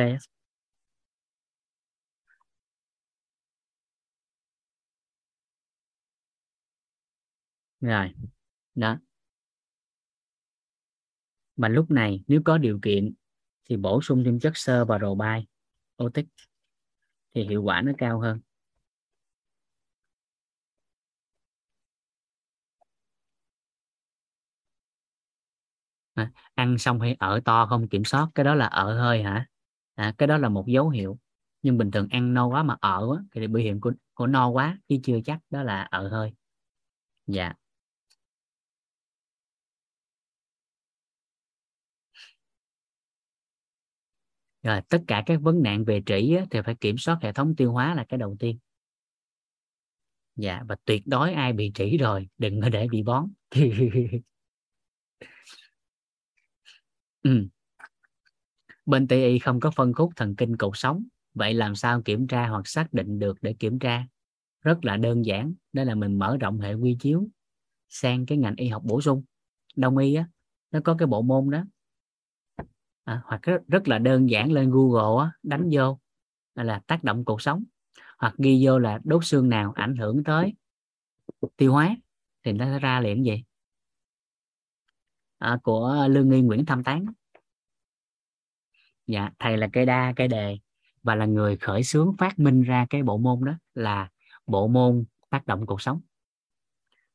rồi 7.81 8.13
đó. 8.75 8.99
Mà 11.55 11.67
lúc 11.67 11.91
này 11.91 12.23
nếu 12.27 12.41
có 12.45 12.57
điều 12.57 12.79
kiện 12.81 13.13
thì 13.69 13.77
bổ 13.77 14.01
sung 14.01 14.23
thêm 14.23 14.39
chất 14.39 14.57
xơ 14.57 14.85
và 14.85 14.99
rồ 14.99 15.15
bay 15.15 15.47
otic 16.03 16.25
thì 17.35 17.43
hiệu 17.47 17.63
quả 17.63 17.81
nó 17.81 17.91
cao 17.97 18.19
hơn. 18.19 18.39
À, 26.13 26.31
ăn 26.55 26.77
xong 26.77 26.99
hay 27.01 27.15
ở 27.19 27.39
to 27.45 27.65
không 27.65 27.87
kiểm 27.87 28.03
soát 28.05 28.27
cái 28.35 28.43
đó 28.43 28.55
là 28.55 28.65
ở 28.65 28.99
hơi 28.99 29.23
hả? 29.23 29.45
À, 29.95 30.13
cái 30.17 30.27
đó 30.27 30.37
là 30.37 30.49
một 30.49 30.67
dấu 30.67 30.89
hiệu. 30.89 31.17
Nhưng 31.61 31.77
bình 31.77 31.91
thường 31.91 32.07
ăn 32.11 32.33
no 32.33 32.47
quá 32.47 32.63
mà 32.63 32.75
ở 32.81 33.07
thì 33.35 33.47
biểu 33.47 33.61
hiện 33.63 33.81
của, 33.81 33.91
của 34.13 34.27
no 34.27 34.47
quá 34.49 34.77
chứ 34.89 34.95
chưa 35.03 35.19
chắc 35.25 35.39
đó 35.49 35.63
là 35.63 35.81
ở 35.83 36.09
hơi. 36.09 36.33
Dạ. 37.27 37.53
Rồi 44.67 44.81
tất 44.89 45.01
cả 45.07 45.23
các 45.25 45.41
vấn 45.41 45.61
nạn 45.63 45.85
về 45.85 46.01
trĩ 46.05 46.35
á, 46.35 46.45
thì 46.51 46.59
phải 46.65 46.75
kiểm 46.75 46.97
soát 46.97 47.17
hệ 47.21 47.33
thống 47.33 47.55
tiêu 47.55 47.71
hóa 47.71 47.95
là 47.95 48.05
cái 48.09 48.17
đầu 48.17 48.35
tiên. 48.39 48.57
Dạ 50.35 50.63
và 50.67 50.75
tuyệt 50.85 51.07
đối 51.07 51.33
ai 51.33 51.53
bị 51.53 51.71
trĩ 51.75 51.97
rồi 51.97 52.27
đừng 52.37 52.61
có 52.61 52.69
để 52.69 52.87
bị 52.91 53.03
bón. 53.03 53.27
Ừ. 57.23 57.47
bên 58.85 59.07
tây 59.07 59.25
y 59.25 59.39
không 59.39 59.59
có 59.59 59.71
phân 59.71 59.93
khúc 59.93 60.13
thần 60.15 60.35
kinh 60.35 60.57
cột 60.57 60.71
sống. 60.75 61.03
Vậy 61.33 61.53
làm 61.53 61.75
sao 61.75 62.01
kiểm 62.01 62.27
tra 62.27 62.47
hoặc 62.47 62.67
xác 62.67 62.93
định 62.93 63.19
được 63.19 63.37
để 63.41 63.53
kiểm 63.53 63.79
tra? 63.79 64.07
Rất 64.61 64.85
là 64.85 64.97
đơn 64.97 65.25
giản 65.25 65.53
đó 65.73 65.83
là 65.83 65.95
mình 65.95 66.19
mở 66.19 66.37
rộng 66.37 66.59
hệ 66.59 66.73
quy 66.73 66.97
chiếu 66.99 67.27
sang 67.89 68.25
cái 68.25 68.37
ngành 68.37 68.55
y 68.55 68.67
học 68.67 68.83
bổ 68.85 69.01
sung. 69.01 69.23
Đông 69.75 69.97
y 69.97 70.13
á 70.13 70.29
nó 70.71 70.79
có 70.83 70.95
cái 70.99 71.07
bộ 71.07 71.21
môn 71.21 71.49
đó 71.49 71.63
à, 73.07 73.21
hoặc 73.25 73.41
rất, 73.41 73.61
rất 73.67 73.87
là 73.87 73.99
đơn 73.99 74.29
giản 74.29 74.51
lên 74.51 74.71
Google 74.71 75.25
á, 75.25 75.31
đánh 75.43 75.69
vô 75.71 75.99
là 76.55 76.81
tác 76.87 77.03
động 77.03 77.25
cuộc 77.25 77.41
sống. 77.41 77.63
Hoặc 78.17 78.33
ghi 78.37 78.65
vô 78.65 78.79
là 78.79 78.99
đốt 79.03 79.25
xương 79.25 79.49
nào 79.49 79.71
ảnh 79.75 79.95
hưởng 79.95 80.23
tới 80.23 80.53
tiêu 81.57 81.71
hóa 81.71 81.95
thì 82.43 82.51
nó 82.51 82.65
sẽ 82.65 82.79
ra 82.79 82.99
liền 82.99 83.25
gì? 83.25 83.43
À, 85.37 85.57
của 85.63 86.07
lương 86.09 86.29
nghi 86.29 86.41
Nguyễn 86.41 86.65
Tham 86.65 86.83
Tán. 86.83 87.05
Dạ 89.07 89.29
thầy 89.39 89.57
là 89.57 89.67
cây 89.73 89.85
đa 89.85 90.13
cây 90.15 90.27
đề 90.27 90.57
và 91.03 91.15
là 91.15 91.25
người 91.25 91.57
khởi 91.57 91.83
xướng 91.83 92.15
phát 92.17 92.39
minh 92.39 92.61
ra 92.61 92.85
cái 92.89 93.03
bộ 93.03 93.17
môn 93.17 93.45
đó 93.45 93.53
là 93.73 94.09
bộ 94.47 94.67
môn 94.67 95.05
tác 95.29 95.47
động 95.47 95.65
cuộc 95.65 95.81
sống. 95.81 96.01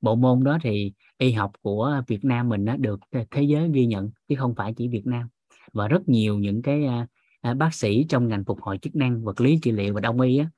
Bộ 0.01 0.15
môn 0.15 0.45
đó 0.45 0.59
thì 0.63 0.93
y 1.19 1.33
học 1.33 1.53
của 1.63 2.03
Việt 2.07 2.25
Nam 2.25 2.49
mình 2.49 2.65
nó 2.65 2.77
được 2.77 3.01
thế 3.31 3.43
giới 3.43 3.71
ghi 3.73 3.87
nhận 3.87 4.11
chứ 4.29 4.35
không 4.39 4.55
phải 4.55 4.75
chỉ 4.77 4.89
Việt 4.89 5.07
Nam 5.07 5.29
và 5.73 5.89
rất 5.89 6.09
nhiều 6.09 6.39
những 6.39 6.63
cái 6.63 6.87
à, 6.87 7.07
à, 7.41 7.55
bác 7.55 7.75
sĩ 7.75 8.07
trong 8.09 8.29
ngành 8.29 8.45
phục 8.45 8.63
hồi 8.63 8.79
chức 8.79 8.97
năng 8.97 9.25
vật 9.25 9.41
lý 9.41 9.59
trị 9.63 9.73
liệu 9.73 9.95
và 9.95 10.01
đông 10.01 10.21
y 10.21 10.39
á, 10.39 10.51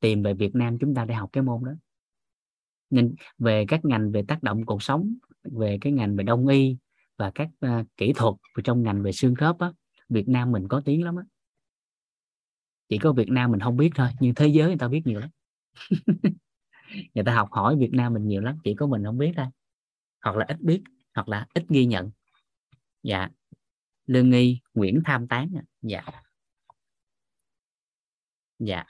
tìm 0.00 0.22
về 0.22 0.34
Việt 0.34 0.54
Nam 0.54 0.78
chúng 0.78 0.94
ta 0.94 1.04
để 1.04 1.14
học 1.14 1.30
cái 1.32 1.42
môn 1.42 1.64
đó. 1.64 1.72
Nên 2.90 3.14
về 3.38 3.64
các 3.68 3.84
ngành 3.84 4.12
về 4.12 4.22
tác 4.28 4.42
động 4.42 4.66
cuộc 4.66 4.82
sống 4.82 5.14
về 5.42 5.78
cái 5.80 5.92
ngành 5.92 6.16
về 6.16 6.24
đông 6.24 6.46
y 6.46 6.76
và 7.16 7.30
các 7.34 7.48
uh, 7.66 7.86
kỹ 7.96 8.12
thuật 8.16 8.34
trong 8.64 8.82
ngành 8.82 9.02
về 9.02 9.12
xương 9.12 9.34
khớp 9.34 9.58
á, 9.58 9.72
Việt 10.08 10.28
Nam 10.28 10.52
mình 10.52 10.68
có 10.68 10.82
tiếng 10.84 11.04
lắm 11.04 11.16
á. 11.16 11.22
Chỉ 12.88 12.98
có 12.98 13.12
Việt 13.12 13.28
Nam 13.28 13.50
mình 13.50 13.60
không 13.60 13.76
biết 13.76 13.90
thôi 13.94 14.08
nhưng 14.20 14.34
thế 14.34 14.46
giới 14.46 14.68
người 14.68 14.78
ta 14.78 14.88
biết 14.88 15.02
nhiều 15.04 15.20
lắm. 15.20 15.30
Người 17.14 17.24
ta 17.24 17.34
học 17.34 17.48
hỏi 17.52 17.76
Việt 17.76 17.92
Nam 17.92 18.14
mình 18.14 18.26
nhiều 18.26 18.40
lắm 18.40 18.58
chỉ 18.64 18.74
có 18.74 18.86
mình 18.86 19.04
không 19.04 19.18
biết 19.18 19.32
thôi. 19.36 19.46
Hoặc 20.24 20.36
là 20.36 20.44
ít 20.48 20.60
biết 20.60 20.82
hoặc 21.14 21.28
là 21.28 21.46
ít 21.54 21.64
ghi 21.68 21.86
nhận. 21.86 22.10
Dạ 23.02 23.28
lương 24.12 24.30
nghi, 24.30 24.60
nguyễn 24.74 25.02
tham 25.04 25.28
tán 25.28 25.50
dạ. 25.82 26.02
Dạ. 28.58 28.84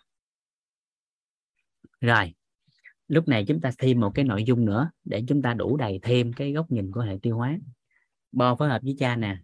Rồi, 2.01 2.35
lúc 3.09 3.29
này 3.29 3.45
chúng 3.49 3.61
ta 3.61 3.71
thêm 3.79 4.01
một 4.01 4.13
cái 4.15 4.25
nội 4.25 4.45
dung 4.45 4.65
nữa 4.65 4.91
để 5.05 5.23
chúng 5.29 5.43
ta 5.43 5.55
đủ 5.55 5.77
đầy 5.77 6.01
thêm 6.03 6.33
cái 6.33 6.53
góc 6.53 6.71
nhìn 6.71 6.91
của 6.93 7.01
hệ 7.01 7.19
tiêu 7.23 7.37
hóa. 7.37 7.59
Bo 8.33 8.55
phối 8.57 8.69
hợp 8.69 8.83
với 8.83 8.97
cha 8.99 9.17
nè. 9.17 9.37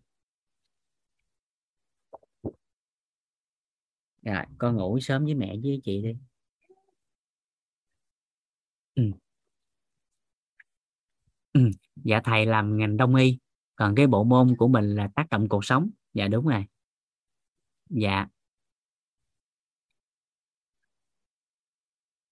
Rồi, 4.22 4.44
con 4.58 4.76
ngủ 4.76 5.00
sớm 5.00 5.24
với 5.24 5.34
mẹ 5.34 5.54
với 5.62 5.80
chị 5.84 6.02
đi. 6.02 6.16
Ừ. 8.94 9.02
Ừ. 11.52 11.70
dạ 11.96 12.20
thầy 12.24 12.46
làm 12.46 12.76
ngành 12.78 12.96
đông 12.96 13.14
y 13.14 13.38
còn 13.78 13.94
cái 13.94 14.06
bộ 14.06 14.24
môn 14.24 14.56
của 14.56 14.68
mình 14.68 14.94
là 14.94 15.08
tác 15.14 15.28
động 15.30 15.48
cuộc 15.48 15.64
sống. 15.64 15.90
Dạ 16.14 16.28
đúng 16.28 16.46
rồi. 16.46 16.64
Dạ. 17.90 18.26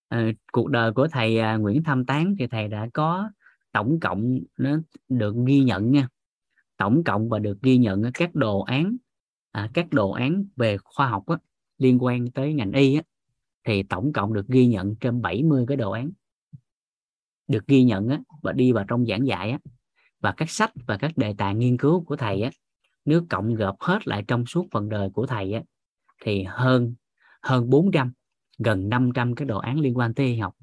À, 0.09 0.33
cuộc 0.53 0.71
đời 0.71 0.93
của 0.93 1.09
thầy 1.13 1.39
à, 1.39 1.57
Nguyễn 1.57 1.83
Tham 1.83 2.07
Tán 2.07 2.35
thì 2.39 2.47
thầy 2.47 2.69
đã 2.69 2.89
có 2.95 3.31
tổng 3.73 4.01
cộng 4.01 4.39
nó 4.59 4.77
được 5.09 5.35
ghi 5.47 5.65
nhận 5.65 5.91
nha. 5.91 6.09
Tổng 6.77 7.05
cộng 7.05 7.29
và 7.29 7.39
được 7.39 7.63
ghi 7.63 7.79
nhận 7.79 8.03
các 8.15 8.35
đồ 8.35 8.61
án 8.61 8.97
à, 9.53 9.71
các 9.75 9.87
đồ 9.91 10.11
án 10.11 10.45
về 10.57 10.77
khoa 10.85 11.09
học 11.09 11.27
á, 11.27 11.37
liên 11.79 12.05
quan 12.05 12.31
tới 12.31 12.55
ngành 12.55 12.73
y 12.73 12.97
á, 12.97 13.03
thì 13.65 13.83
tổng 13.83 14.13
cộng 14.13 14.33
được 14.33 14.49
ghi 14.49 14.67
nhận 14.67 14.97
trên 14.97 15.23
70 15.23 15.65
cái 15.69 15.77
đồ 15.77 15.91
án. 15.91 16.11
Được 17.49 17.67
ghi 17.67 17.85
nhận 17.85 18.09
á, 18.09 18.21
và 18.43 18.53
đi 18.53 18.73
vào 18.73 18.85
trong 18.89 19.07
giảng 19.07 19.27
dạy 19.27 19.51
á, 19.51 19.59
và 20.27 20.33
các 20.37 20.51
sách 20.51 20.73
và 20.87 20.97
các 20.97 21.13
đề 21.17 21.35
tài 21.39 21.55
nghiên 21.55 21.79
cứu 21.79 22.05
của 22.05 22.17
thầy 22.17 22.43
á, 22.43 22.51
nếu 23.05 23.27
cộng 23.31 23.55
gộp 23.55 23.77
hết 23.81 24.09
lại 24.09 24.25
trong 24.29 24.47
suốt 24.47 24.67
phần 24.71 24.89
đời 24.89 25.11
của 25.11 25.27
thầy 25.27 25.53
á, 25.53 25.63
thì 26.23 26.45
hơn 26.49 26.95
hơn 27.43 27.71
400 27.71 28.13
gần 28.59 28.89
500 28.89 29.35
cái 29.35 29.47
đồ 29.47 29.59
án 29.59 29.81
liên 29.81 29.97
quan 29.97 30.15
tới 30.15 30.27
y 30.27 30.37
học 30.37 30.57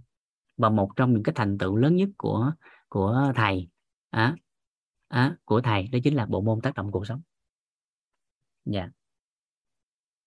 và 0.58 0.70
một 0.70 0.90
trong 0.96 1.14
những 1.14 1.24
cái 1.24 1.34
thành 1.36 1.58
tựu 1.58 1.76
lớn 1.76 1.96
nhất 1.96 2.10
của 2.18 2.52
của 2.90 3.32
thầy 3.36 3.68
á 4.10 4.36
á, 5.08 5.36
của 5.46 5.62
thầy, 5.62 5.88
đó 5.88 6.00
chính 6.04 6.16
là 6.16 6.26
bộ 6.26 6.42
môn 6.42 6.62
tác 6.62 6.76
động 6.76 6.92
cuộc 6.92 7.08
sống 7.08 7.22
dạ 8.66 8.80
yeah. 8.80 8.92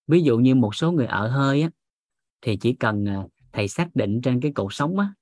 ví 0.06 0.22
dụ 0.22 0.38
như 0.38 0.54
một 0.54 0.74
số 0.74 0.92
người 0.92 1.06
ở 1.06 1.28
hơi 1.28 1.62
á, 1.62 1.70
thì 2.40 2.56
chỉ 2.56 2.72
cần 2.72 3.08
à, 3.08 3.22
thầy 3.52 3.68
xác 3.68 3.88
định 3.94 4.20
trên 4.22 4.40
cái 4.40 4.52
cột 4.52 4.74
sống 4.74 4.98
á 4.98 5.14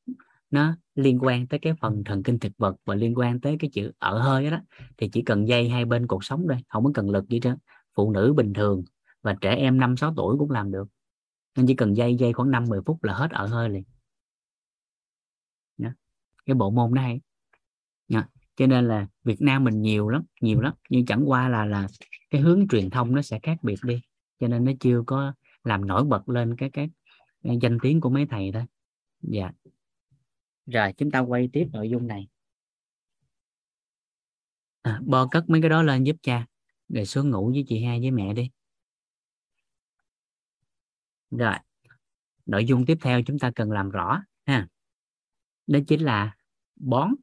nó 0.54 0.76
liên 0.94 1.18
quan 1.22 1.46
tới 1.46 1.60
cái 1.60 1.74
phần 1.80 2.04
thần 2.04 2.22
kinh 2.22 2.38
thực 2.38 2.52
vật 2.58 2.76
và 2.84 2.94
liên 2.94 3.14
quan 3.18 3.40
tới 3.40 3.56
cái 3.60 3.70
chữ 3.72 3.92
ở 3.98 4.18
hơi 4.18 4.50
đó 4.50 4.60
thì 4.96 5.08
chỉ 5.08 5.22
cần 5.22 5.48
dây 5.48 5.68
hai 5.68 5.84
bên 5.84 6.06
cuộc 6.06 6.24
sống 6.24 6.46
thôi 6.48 6.58
không 6.68 6.84
có 6.84 6.90
cần 6.94 7.10
lực 7.10 7.28
gì 7.28 7.40
hết 7.44 7.56
phụ 7.94 8.10
nữ 8.10 8.32
bình 8.36 8.52
thường 8.52 8.84
và 9.22 9.36
trẻ 9.40 9.54
em 9.54 9.80
5 9.80 9.96
6 9.96 10.14
tuổi 10.16 10.36
cũng 10.38 10.50
làm 10.50 10.72
được. 10.72 10.88
Nên 11.56 11.66
chỉ 11.66 11.74
cần 11.74 11.96
dây 11.96 12.14
dây 12.14 12.32
khoảng 12.32 12.50
5 12.50 12.64
10 12.68 12.80
phút 12.86 13.04
là 13.04 13.14
hết 13.14 13.30
ở 13.30 13.46
hơi 13.46 13.68
liền. 13.68 13.84
Đó. 15.78 15.90
cái 16.46 16.54
bộ 16.54 16.70
môn 16.70 16.94
này 16.94 17.20
Đó. 18.08 18.22
cho 18.56 18.66
nên 18.66 18.88
là 18.88 19.06
Việt 19.24 19.42
Nam 19.42 19.64
mình 19.64 19.82
nhiều 19.82 20.08
lắm 20.08 20.22
nhiều 20.40 20.60
lắm. 20.60 20.74
Nhưng 20.88 21.06
chẳng 21.06 21.30
qua 21.30 21.48
là 21.48 21.64
là 21.64 21.86
cái 22.30 22.40
hướng 22.40 22.68
truyền 22.68 22.90
thông 22.90 23.14
nó 23.14 23.22
sẽ 23.22 23.38
khác 23.42 23.58
biệt 23.62 23.78
đi. 23.84 24.02
Cho 24.40 24.48
nên 24.48 24.64
nó 24.64 24.72
chưa 24.80 25.02
có 25.06 25.32
làm 25.64 25.86
nổi 25.86 26.04
bật 26.04 26.28
lên 26.28 26.56
cái 26.56 26.70
cái, 26.70 26.90
cái 27.42 27.58
danh 27.62 27.78
tiếng 27.82 28.00
của 28.00 28.10
mấy 28.10 28.26
thầy 28.26 28.50
thôi. 28.52 28.64
Dạ 29.22 29.52
rồi 30.66 30.92
chúng 30.96 31.10
ta 31.10 31.18
quay 31.20 31.48
tiếp 31.52 31.68
nội 31.72 31.90
dung 31.90 32.06
này. 32.06 32.28
À, 34.82 35.00
bo 35.04 35.26
cất 35.30 35.50
mấy 35.50 35.60
cái 35.60 35.70
đó 35.70 35.82
lên 35.82 36.04
giúp 36.04 36.16
cha. 36.22 36.46
Rồi 36.88 37.06
xuống 37.06 37.30
ngủ 37.30 37.50
với 37.54 37.64
chị 37.68 37.84
hai 37.84 38.00
với 38.00 38.10
mẹ 38.10 38.34
đi. 38.34 38.50
Rồi 41.30 41.54
nội 42.46 42.64
dung 42.64 42.86
tiếp 42.86 42.98
theo 43.00 43.22
chúng 43.26 43.38
ta 43.38 43.50
cần 43.56 43.72
làm 43.72 43.90
rõ 43.90 44.22
ha. 44.46 44.68
Đó 45.66 45.78
chính 45.86 46.00
là 46.00 46.36
bón. 46.76 47.14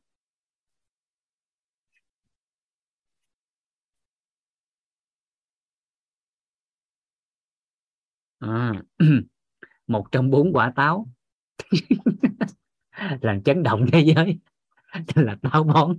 À, 8.40 8.74
một 9.88 10.06
trong 10.12 10.32
bốn 10.32 10.54
quả 10.54 10.74
táo. 10.76 11.08
làm 13.22 13.44
chấn 13.44 13.64
động 13.64 13.86
thế 13.92 14.00
giới 14.00 14.40
là 15.16 15.38
táo 15.42 15.64
bón 15.64 15.98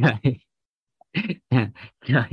rồi 0.00 0.12
rồi 2.06 2.24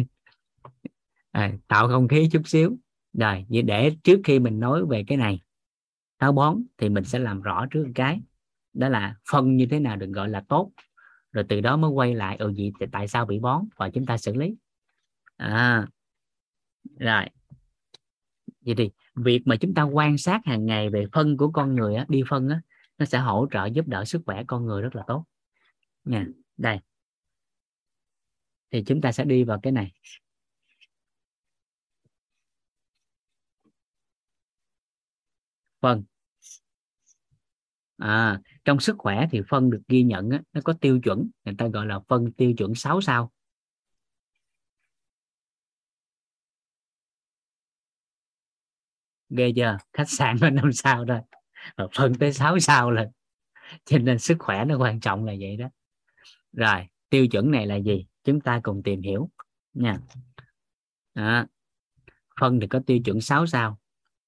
à, 1.32 1.54
tạo 1.68 1.88
không 1.88 2.08
khí 2.08 2.30
chút 2.32 2.42
xíu 2.46 2.78
rồi 3.14 3.46
vậy 3.50 3.62
để 3.62 3.96
trước 4.04 4.22
khi 4.24 4.40
mình 4.40 4.60
nói 4.60 4.86
về 4.86 5.04
cái 5.08 5.18
này 5.18 5.42
táo 6.18 6.32
bón 6.32 6.64
thì 6.78 6.90
mình 6.90 7.04
sẽ 7.04 7.20
làm 7.20 7.42
rõ 7.42 7.66
trước 7.72 7.88
cái 7.96 8.22
đó 8.74 8.90
là 8.90 9.16
phân 9.32 9.58
như 9.58 9.66
thế 9.66 9.80
nào 9.80 9.96
được 9.96 10.10
gọi 10.10 10.30
là 10.30 10.44
tốt 10.48 10.72
rồi 11.32 11.46
từ 11.50 11.62
đó 11.62 11.78
mới 11.78 11.92
quay 11.92 12.16
lại 12.16 12.36
ở 12.36 12.46
ừ, 12.46 12.54
gì 12.54 12.72
tại 12.92 13.08
sao 13.08 13.26
bị 13.26 13.40
bón 13.40 13.66
và 13.76 13.90
chúng 13.90 14.06
ta 14.06 14.18
xử 14.18 14.34
lý 14.34 14.56
à, 15.38 15.88
rồi 17.00 17.26
vậy 18.66 18.76
thì 18.78 18.92
việc 19.16 19.42
mà 19.46 19.56
chúng 19.56 19.74
ta 19.74 19.84
quan 19.84 20.18
sát 20.18 20.42
hàng 20.46 20.66
ngày 20.66 20.90
về 20.90 21.06
phân 21.14 21.38
của 21.38 21.52
con 21.52 21.76
người 21.76 21.96
á, 21.96 22.06
đi 22.10 22.24
phân 22.30 22.50
á, 22.50 22.62
nó 22.98 23.06
sẽ 23.06 23.18
hỗ 23.18 23.48
trợ 23.52 23.66
giúp 23.66 23.88
đỡ 23.88 24.06
sức 24.06 24.22
khỏe 24.26 24.44
con 24.48 24.66
người 24.66 24.82
rất 24.82 24.96
là 24.96 25.04
tốt. 25.08 25.26
Nha 26.04 26.26
đây. 26.58 26.80
Thì 28.72 28.84
chúng 28.84 29.02
ta 29.02 29.12
sẽ 29.12 29.26
đi 29.26 29.44
vào 29.44 29.60
cái 29.64 29.72
này. 29.72 29.92
Phân. 35.82 36.04
À, 37.98 38.42
trong 38.66 38.80
sức 38.80 38.96
khỏe 38.98 39.28
thì 39.32 39.42
phân 39.50 39.70
được 39.70 39.82
ghi 39.88 40.04
nhận 40.04 40.30
á, 40.30 40.42
nó 40.54 40.62
có 40.64 40.74
tiêu 40.74 41.00
chuẩn 41.04 41.30
người 41.46 41.56
ta 41.58 41.68
gọi 41.68 41.86
là 41.86 42.00
phân 42.08 42.32
tiêu 42.32 42.54
chuẩn 42.58 42.76
6 42.76 43.02
sao. 43.02 43.32
Ghê 49.30 49.52
chưa? 49.56 49.78
Khách 49.94 50.10
sạn 50.10 50.38
có 50.42 50.50
năm 50.50 50.74
sao 50.74 51.06
thôi. 51.08 51.20
Mà 51.78 51.88
phân 51.96 52.16
tới 52.16 52.34
6 52.34 52.60
sao 52.60 52.92
là 52.92 53.10
cho 53.86 53.98
nên 53.98 54.20
sức 54.20 54.38
khỏe 54.40 54.66
nó 54.66 54.78
quan 54.78 55.00
trọng 55.00 55.26
là 55.26 55.34
vậy 55.40 55.58
đó. 55.58 55.68
Rồi 56.54 56.88
tiêu 57.10 57.28
chuẩn 57.28 57.52
này 57.52 57.68
là 57.68 57.76
gì? 57.76 58.06
Chúng 58.24 58.42
ta 58.42 58.60
cùng 58.64 58.84
tìm 58.84 59.02
hiểu 59.02 59.30
nha. 59.74 60.00
Đó. 61.14 61.46
phân 62.40 62.60
thì 62.60 62.68
có 62.68 62.80
tiêu 62.86 63.00
chuẩn 63.06 63.22
6 63.22 63.48
sao. 63.48 63.80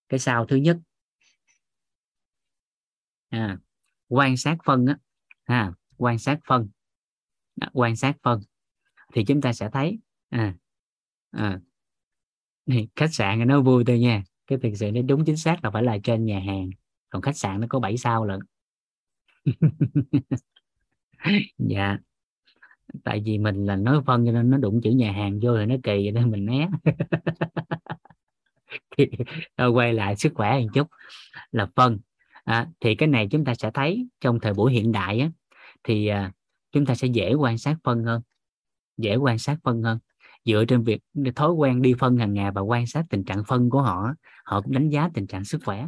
Cái 0.09 0.19
sao 0.19 0.45
thứ 0.45 0.55
nhất. 0.55 0.77
À, 3.29 3.57
quan 4.07 4.37
sát 4.37 4.57
phân 4.65 4.85
á. 4.85 4.97
À, 5.43 5.73
quan 5.97 6.19
sát 6.19 6.39
phân. 6.47 6.69
À, 7.61 7.69
quan 7.73 7.95
sát 7.95 8.17
phân. 8.23 8.41
Thì 9.13 9.23
chúng 9.27 9.41
ta 9.41 9.53
sẽ 9.53 9.69
thấy 9.73 9.99
à, 10.29 10.55
à, 11.31 11.59
khách 12.95 13.13
sạn 13.13 13.47
nó 13.47 13.61
vui 13.61 13.83
thôi 13.87 13.99
nha 13.99 14.23
cái 14.47 14.59
thực 14.63 14.71
sự 14.75 14.91
nó 14.91 15.01
đúng 15.01 15.25
chính 15.25 15.37
xác 15.37 15.63
là 15.63 15.71
phải 15.71 15.83
là 15.83 15.97
trên 16.03 16.25
nhà 16.25 16.39
hàng. 16.39 16.69
Còn 17.09 17.21
khách 17.21 17.37
sạn 17.37 17.61
nó 17.61 17.67
có 17.69 17.79
7 17.79 17.97
sao 17.97 18.25
lận. 18.25 18.39
Dạ. 21.57 21.97
Tại 23.03 23.21
vì 23.25 23.37
mình 23.37 23.65
là 23.65 23.75
nói 23.75 24.01
phân 24.05 24.25
cho 24.25 24.31
nên 24.31 24.49
nó 24.49 24.57
đụng 24.57 24.81
chữ 24.81 24.91
nhà 24.91 25.11
hàng 25.11 25.39
vô 25.41 25.53
rồi 25.53 25.65
nó 25.65 25.75
kỳ 25.83 25.91
vậy 25.91 26.11
nên 26.11 26.31
mình 26.31 26.45
né. 26.45 26.69
Quay 29.73 29.93
lại 29.93 30.15
sức 30.15 30.31
khỏe 30.35 30.59
một 30.59 30.67
chút. 30.73 30.87
Là 31.51 31.67
phân. 31.75 31.99
À, 32.43 32.67
thì 32.79 32.95
cái 32.95 33.07
này 33.07 33.27
chúng 33.31 33.45
ta 33.45 33.55
sẽ 33.55 33.71
thấy 33.73 34.07
trong 34.21 34.39
thời 34.39 34.53
buổi 34.53 34.73
hiện 34.73 34.91
đại 34.91 35.19
á, 35.19 35.29
thì 35.83 36.07
à, 36.07 36.31
chúng 36.71 36.85
ta 36.85 36.95
sẽ 36.95 37.07
dễ 37.07 37.33
quan 37.33 37.57
sát 37.57 37.77
phân 37.83 38.03
hơn. 38.03 38.21
Dễ 38.97 39.15
quan 39.15 39.37
sát 39.37 39.57
phân 39.63 39.83
hơn 39.83 39.99
dựa 40.47 40.65
trên 40.65 40.83
việc 40.83 41.01
thói 41.35 41.51
quen 41.51 41.81
đi 41.81 41.93
phân 41.99 42.17
hàng 42.17 42.33
ngày 42.33 42.51
và 42.51 42.61
quan 42.61 42.87
sát 42.87 43.05
tình 43.09 43.23
trạng 43.23 43.43
phân 43.47 43.69
của 43.69 43.81
họ 43.81 44.13
họ 44.45 44.61
cũng 44.61 44.73
đánh 44.73 44.89
giá 44.89 45.09
tình 45.13 45.27
trạng 45.27 45.45
sức 45.45 45.61
khỏe. 45.65 45.87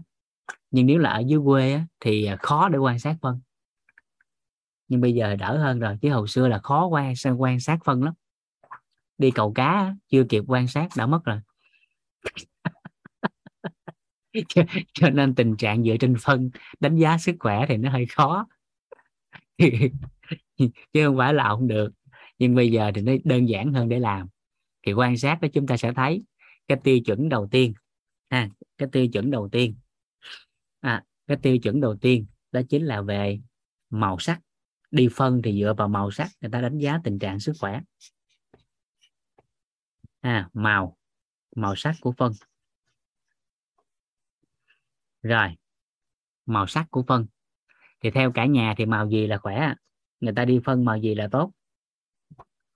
Nhưng 0.71 0.85
nếu 0.85 0.97
là 0.97 1.09
ở 1.09 1.19
dưới 1.27 1.39
quê 1.45 1.73
á, 1.73 1.85
thì 1.99 2.25
à, 2.25 2.35
khó 2.39 2.69
để 2.69 2.77
quan 2.77 2.99
sát 2.99 3.15
phân. 3.21 3.41
Nhưng 4.87 5.01
bây 5.01 5.13
giờ 5.13 5.35
đỡ 5.35 5.57
hơn 5.57 5.79
rồi 5.79 5.97
chứ 6.01 6.11
hồi 6.11 6.27
xưa 6.27 6.47
là 6.47 6.59
khó 6.59 6.87
quan 6.87 7.13
quan 7.37 7.59
sát 7.59 7.79
phân 7.85 8.03
lắm. 8.03 8.13
Đi 9.17 9.31
cầu 9.31 9.53
cá 9.53 9.95
chưa 10.09 10.23
kịp 10.23 10.43
quan 10.47 10.67
sát 10.67 10.87
đã 10.97 11.05
mất 11.05 11.23
rồi. 11.23 11.39
Cho, 14.47 14.63
cho 14.93 15.09
nên 15.09 15.35
tình 15.35 15.57
trạng 15.57 15.83
dựa 15.83 15.97
trên 15.99 16.15
phân 16.21 16.49
đánh 16.79 16.95
giá 16.95 17.17
sức 17.17 17.35
khỏe 17.39 17.65
thì 17.69 17.77
nó 17.77 17.91
hơi 17.91 18.05
khó. 18.05 18.47
Chứ 20.93 21.05
không 21.05 21.17
phải 21.17 21.33
là 21.33 21.49
không 21.49 21.67
được. 21.67 21.91
Nhưng 22.37 22.55
bây 22.55 22.71
giờ 22.71 22.91
thì 22.95 23.01
nó 23.01 23.13
đơn 23.23 23.49
giản 23.49 23.73
hơn 23.73 23.89
để 23.89 23.99
làm 23.99 24.27
thì 24.81 24.93
quan 24.93 25.17
sát 25.17 25.41
đó 25.41 25.47
chúng 25.53 25.67
ta 25.67 25.77
sẽ 25.77 25.93
thấy 25.93 26.23
cái 26.67 26.77
tiêu 26.83 26.99
chuẩn 27.05 27.29
đầu 27.29 27.47
tiên 27.51 27.73
ha 28.29 28.49
cái 28.77 28.89
tiêu 28.91 29.07
chuẩn 29.07 29.31
đầu 29.31 29.49
tiên. 29.51 29.75
À, 30.79 31.03
cái 31.27 31.37
tiêu 31.41 31.57
chuẩn 31.57 31.81
đầu 31.81 31.95
tiên 32.01 32.25
đó 32.51 32.61
chính 32.69 32.85
là 32.85 33.01
về 33.01 33.39
màu 33.89 34.19
sắc. 34.19 34.39
Đi 34.91 35.07
phân 35.11 35.41
thì 35.43 35.59
dựa 35.59 35.73
vào 35.77 35.87
màu 35.87 36.11
sắc 36.11 36.29
người 36.41 36.51
ta 36.51 36.61
đánh 36.61 36.77
giá 36.77 36.99
tình 37.03 37.19
trạng 37.19 37.39
sức 37.39 37.53
khỏe. 37.59 37.81
À, 40.21 40.49
màu 40.53 40.97
màu 41.55 41.75
sắc 41.75 41.95
của 42.01 42.11
phân. 42.17 42.33
Rồi 45.21 45.55
màu 46.45 46.67
sắc 46.67 46.87
của 46.91 47.03
phân. 47.07 47.27
Thì 48.01 48.11
theo 48.11 48.31
cả 48.31 48.45
nhà 48.45 48.73
thì 48.77 48.85
màu 48.85 49.09
gì 49.09 49.27
là 49.27 49.37
khỏe? 49.37 49.73
Người 50.19 50.33
ta 50.35 50.45
đi 50.45 50.59
phân 50.65 50.85
màu 50.85 50.97
gì 50.97 51.15
là 51.15 51.27
tốt? 51.31 51.51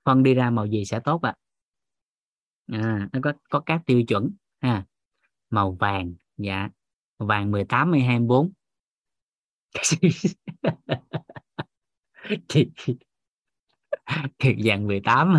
Phân 0.05 0.23
đi 0.23 0.33
ra 0.33 0.49
màu 0.49 0.65
gì 0.65 0.85
sẽ 0.85 0.99
tốt 0.99 1.21
ạ? 1.21 1.29
à? 1.29 1.42
À, 2.67 3.09
nó 3.13 3.19
có 3.23 3.33
có 3.49 3.59
các 3.59 3.81
tiêu 3.85 4.03
chuẩn 4.07 4.31
ha. 4.61 4.85
Màu 5.49 5.71
vàng 5.71 6.13
dạ. 6.37 6.69
Vàng 7.17 7.51
18 7.51 7.91
hay 7.91 8.01
24 8.01 8.51
thì 12.49 12.71
thì 14.39 14.55
vàng 14.65 14.87
18 14.87 15.33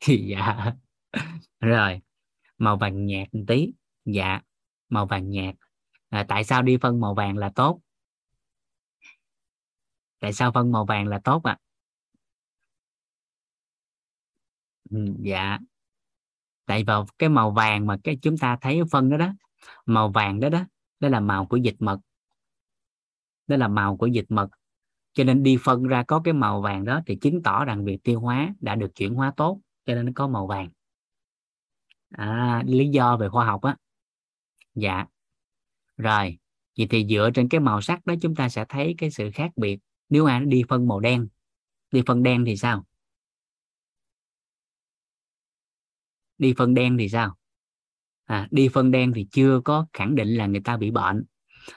thì 0.00 0.26
dạ. 0.28 0.72
Rồi 1.60 2.00
màu 2.58 2.76
vàng 2.76 3.06
nhạt 3.06 3.34
một 3.34 3.44
tí. 3.46 3.72
Dạ 4.04 4.40
màu 4.92 5.06
vàng 5.06 5.30
nhạt. 5.30 5.54
À, 6.08 6.24
tại 6.28 6.44
sao 6.44 6.62
đi 6.62 6.76
phân 6.76 7.00
màu 7.00 7.14
vàng 7.14 7.36
là 7.36 7.50
tốt? 7.54 7.80
Tại 10.20 10.32
sao 10.32 10.52
phân 10.52 10.72
màu 10.72 10.84
vàng 10.84 11.06
là 11.06 11.20
tốt 11.24 11.42
ạ? 11.44 11.52
à? 11.52 11.71
Ừ, 14.92 14.98
dạ. 15.20 15.58
Tại 16.66 16.84
vào 16.84 17.06
cái 17.18 17.28
màu 17.28 17.50
vàng 17.50 17.86
mà 17.86 17.96
cái 18.04 18.18
chúng 18.22 18.38
ta 18.38 18.58
thấy 18.60 18.80
phân 18.90 19.10
đó 19.10 19.16
đó 19.16 19.32
màu 19.86 20.08
vàng 20.08 20.40
đó 20.40 20.48
đó 20.48 20.64
đó 21.00 21.08
là 21.08 21.20
màu 21.20 21.46
của 21.46 21.56
dịch 21.56 21.76
mật. 21.78 21.98
Đó 23.46 23.56
là 23.56 23.68
màu 23.68 23.96
của 23.96 24.06
dịch 24.06 24.26
mật. 24.28 24.48
Cho 25.12 25.24
nên 25.24 25.42
đi 25.42 25.56
phân 25.64 25.82
ra 25.82 26.02
có 26.02 26.20
cái 26.24 26.34
màu 26.34 26.60
vàng 26.60 26.84
đó 26.84 27.00
thì 27.06 27.16
chứng 27.16 27.42
tỏ 27.42 27.64
rằng 27.64 27.84
việc 27.84 27.98
tiêu 28.04 28.20
hóa 28.20 28.54
đã 28.60 28.74
được 28.74 28.94
chuyển 28.94 29.14
hóa 29.14 29.32
tốt 29.36 29.60
cho 29.86 29.94
nên 29.94 30.06
nó 30.06 30.12
có 30.14 30.28
màu 30.28 30.46
vàng. 30.46 30.68
À, 32.10 32.62
lý 32.66 32.88
do 32.88 33.16
về 33.16 33.28
khoa 33.28 33.46
học 33.46 33.62
á. 33.62 33.76
Dạ. 34.74 35.06
Rồi 35.96 36.38
vậy 36.78 36.86
thì 36.90 37.06
dựa 37.10 37.30
trên 37.34 37.48
cái 37.48 37.60
màu 37.60 37.80
sắc 37.80 38.06
đó 38.06 38.14
chúng 38.22 38.34
ta 38.34 38.48
sẽ 38.48 38.64
thấy 38.68 38.94
cái 38.98 39.10
sự 39.10 39.30
khác 39.34 39.50
biệt. 39.56 39.78
Nếu 40.08 40.26
ai 40.26 40.40
nó 40.40 40.46
đi 40.46 40.62
phân 40.68 40.88
màu 40.88 41.00
đen 41.00 41.28
đi 41.90 42.02
phân 42.06 42.22
đen 42.22 42.44
thì 42.44 42.56
sao? 42.56 42.84
Đi 46.42 46.54
phân 46.58 46.74
đen 46.74 46.98
thì 46.98 47.08
sao? 47.08 47.34
À, 48.24 48.48
đi 48.50 48.68
phân 48.68 48.90
đen 48.90 49.12
thì 49.14 49.26
chưa 49.30 49.60
có 49.64 49.86
khẳng 49.92 50.14
định 50.14 50.28
là 50.28 50.46
người 50.46 50.60
ta 50.60 50.76
bị 50.76 50.90
bệnh. 50.90 51.24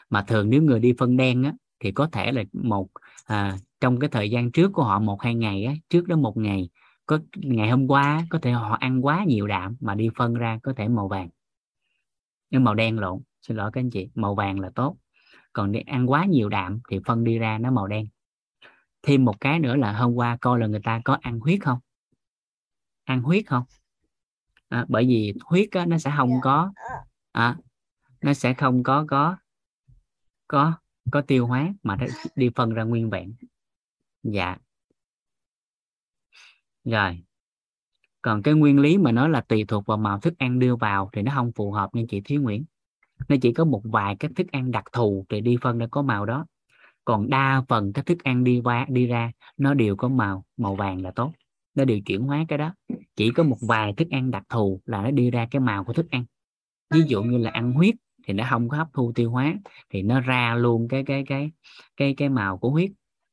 Mà 0.09 0.21
thường 0.21 0.49
nếu 0.49 0.61
người 0.61 0.79
đi 0.79 0.93
phân 0.97 1.17
đen 1.17 1.43
á, 1.43 1.53
thì 1.79 1.91
có 1.91 2.07
thể 2.11 2.31
là 2.31 2.43
một 2.53 2.89
à, 3.25 3.57
trong 3.79 3.99
cái 3.99 4.09
thời 4.09 4.29
gian 4.29 4.51
trước 4.51 4.71
của 4.73 4.83
họ 4.83 4.99
một 4.99 5.21
hai 5.21 5.35
ngày 5.35 5.63
á, 5.63 5.73
trước 5.89 6.07
đó 6.07 6.15
một 6.15 6.37
ngày 6.37 6.69
có 7.05 7.19
ngày 7.35 7.69
hôm 7.69 7.87
qua 7.87 8.25
có 8.29 8.39
thể 8.39 8.51
họ 8.51 8.77
ăn 8.79 9.05
quá 9.05 9.23
nhiều 9.27 9.47
đạm 9.47 9.75
mà 9.79 9.95
đi 9.95 10.09
phân 10.15 10.33
ra 10.33 10.59
có 10.63 10.73
thể 10.77 10.87
màu 10.87 11.07
vàng. 11.07 11.29
Nhưng 12.49 12.63
màu 12.63 12.75
đen 12.75 12.99
lộn 12.99 13.21
xin 13.41 13.57
lỗi 13.57 13.71
các 13.73 13.81
anh 13.81 13.89
chị 13.89 14.09
màu 14.15 14.35
vàng 14.35 14.59
là 14.59 14.69
tốt. 14.75 14.97
Còn 15.53 15.71
đi 15.71 15.79
ăn 15.79 16.09
quá 16.09 16.25
nhiều 16.25 16.49
đạm 16.49 16.79
thì 16.89 16.99
phân 17.05 17.23
đi 17.23 17.39
ra 17.39 17.57
nó 17.57 17.71
màu 17.71 17.87
đen. 17.87 18.07
Thêm 19.03 19.25
một 19.25 19.39
cái 19.39 19.59
nữa 19.59 19.75
là 19.75 19.93
hôm 19.93 20.13
qua 20.13 20.37
coi 20.41 20.59
là 20.59 20.67
người 20.67 20.81
ta 20.83 21.01
có 21.05 21.17
ăn 21.21 21.39
huyết 21.39 21.59
không? 21.63 21.79
Ăn 23.03 23.21
huyết 23.21 23.47
không? 23.47 23.63
À, 24.69 24.85
bởi 24.89 25.05
vì 25.05 25.33
huyết 25.45 25.71
á, 25.71 25.85
nó 25.85 25.97
sẽ 25.97 26.13
không 26.17 26.29
dạ. 26.29 26.39
có 26.43 26.71
à, 27.31 27.57
nó 28.21 28.33
sẽ 28.33 28.53
không 28.53 28.83
có 28.83 29.05
có 29.07 29.37
có 30.47 30.73
có 31.11 31.21
tiêu 31.21 31.47
hóa 31.47 31.73
mà 31.83 31.95
nó 31.95 32.05
đi 32.35 32.49
phân 32.55 32.73
ra 32.73 32.83
nguyên 32.83 33.09
vẹn. 33.09 33.33
Dạ. 34.23 34.57
Rồi. 36.83 37.23
Còn 38.21 38.43
cái 38.43 38.53
nguyên 38.53 38.79
lý 38.79 38.97
mà 38.97 39.11
nó 39.11 39.27
là 39.27 39.41
tùy 39.41 39.65
thuộc 39.67 39.85
vào 39.85 39.97
màu 39.97 40.19
thức 40.19 40.33
ăn 40.37 40.59
đưa 40.59 40.75
vào 40.75 41.09
thì 41.13 41.21
nó 41.21 41.31
không 41.35 41.51
phù 41.51 41.71
hợp 41.71 41.89
như 41.93 42.05
chị 42.09 42.21
Thúy 42.21 42.37
Nguyễn. 42.37 42.65
Nó 43.27 43.35
chỉ 43.41 43.53
có 43.53 43.65
một 43.65 43.81
vài 43.83 44.15
cái 44.15 44.31
thức 44.35 44.47
ăn 44.51 44.71
đặc 44.71 44.83
thù 44.91 45.25
thì 45.29 45.41
đi 45.41 45.57
phân 45.61 45.77
nó 45.77 45.85
có 45.91 46.01
màu 46.01 46.25
đó. 46.25 46.45
Còn 47.05 47.29
đa 47.29 47.63
phần 47.67 47.93
các 47.93 48.05
thức 48.05 48.23
ăn 48.23 48.43
đi 48.43 48.61
qua 48.63 48.85
đi 48.89 49.07
ra 49.07 49.31
nó 49.57 49.73
đều 49.73 49.95
có 49.95 50.07
màu 50.07 50.45
màu 50.57 50.75
vàng 50.75 51.01
là 51.01 51.11
tốt 51.11 51.31
nó 51.75 51.85
đều 51.85 51.99
chuyển 52.05 52.21
hóa 52.21 52.45
cái 52.47 52.57
đó. 52.57 52.73
Chỉ 53.15 53.31
có 53.31 53.43
một 53.43 53.57
vài 53.61 53.93
thức 53.93 54.07
ăn 54.11 54.31
đặc 54.31 54.43
thù 54.49 54.81
là 54.85 55.01
nó 55.01 55.11
đi 55.11 55.31
ra 55.31 55.47
cái 55.51 55.59
màu 55.59 55.83
của 55.83 55.93
thức 55.93 56.11
ăn. 56.11 56.25
Ví 56.93 57.01
dụ 57.07 57.23
như 57.23 57.37
là 57.37 57.49
ăn 57.49 57.71
huyết 57.71 57.95
thì 58.23 58.33
nó 58.33 58.43
không 58.49 58.69
có 58.69 58.77
hấp 58.77 58.87
thu 58.93 59.11
tiêu 59.15 59.31
hóa, 59.31 59.53
thì 59.89 60.01
nó 60.01 60.19
ra 60.19 60.55
luôn 60.55 60.87
cái 60.87 61.03
cái 61.03 61.23
cái 61.27 61.51
cái 61.97 62.13
cái 62.17 62.29
màu 62.29 62.57
của 62.57 62.69
huyết. 62.69 62.91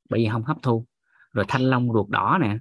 Bởi 0.08 0.20
vì 0.20 0.28
không 0.32 0.42
hấp 0.42 0.56
thu. 0.62 0.86
Rồi 1.32 1.44
thanh 1.48 1.62
long 1.62 1.92
ruột 1.92 2.08
đỏ 2.08 2.38
nè. 2.40 2.56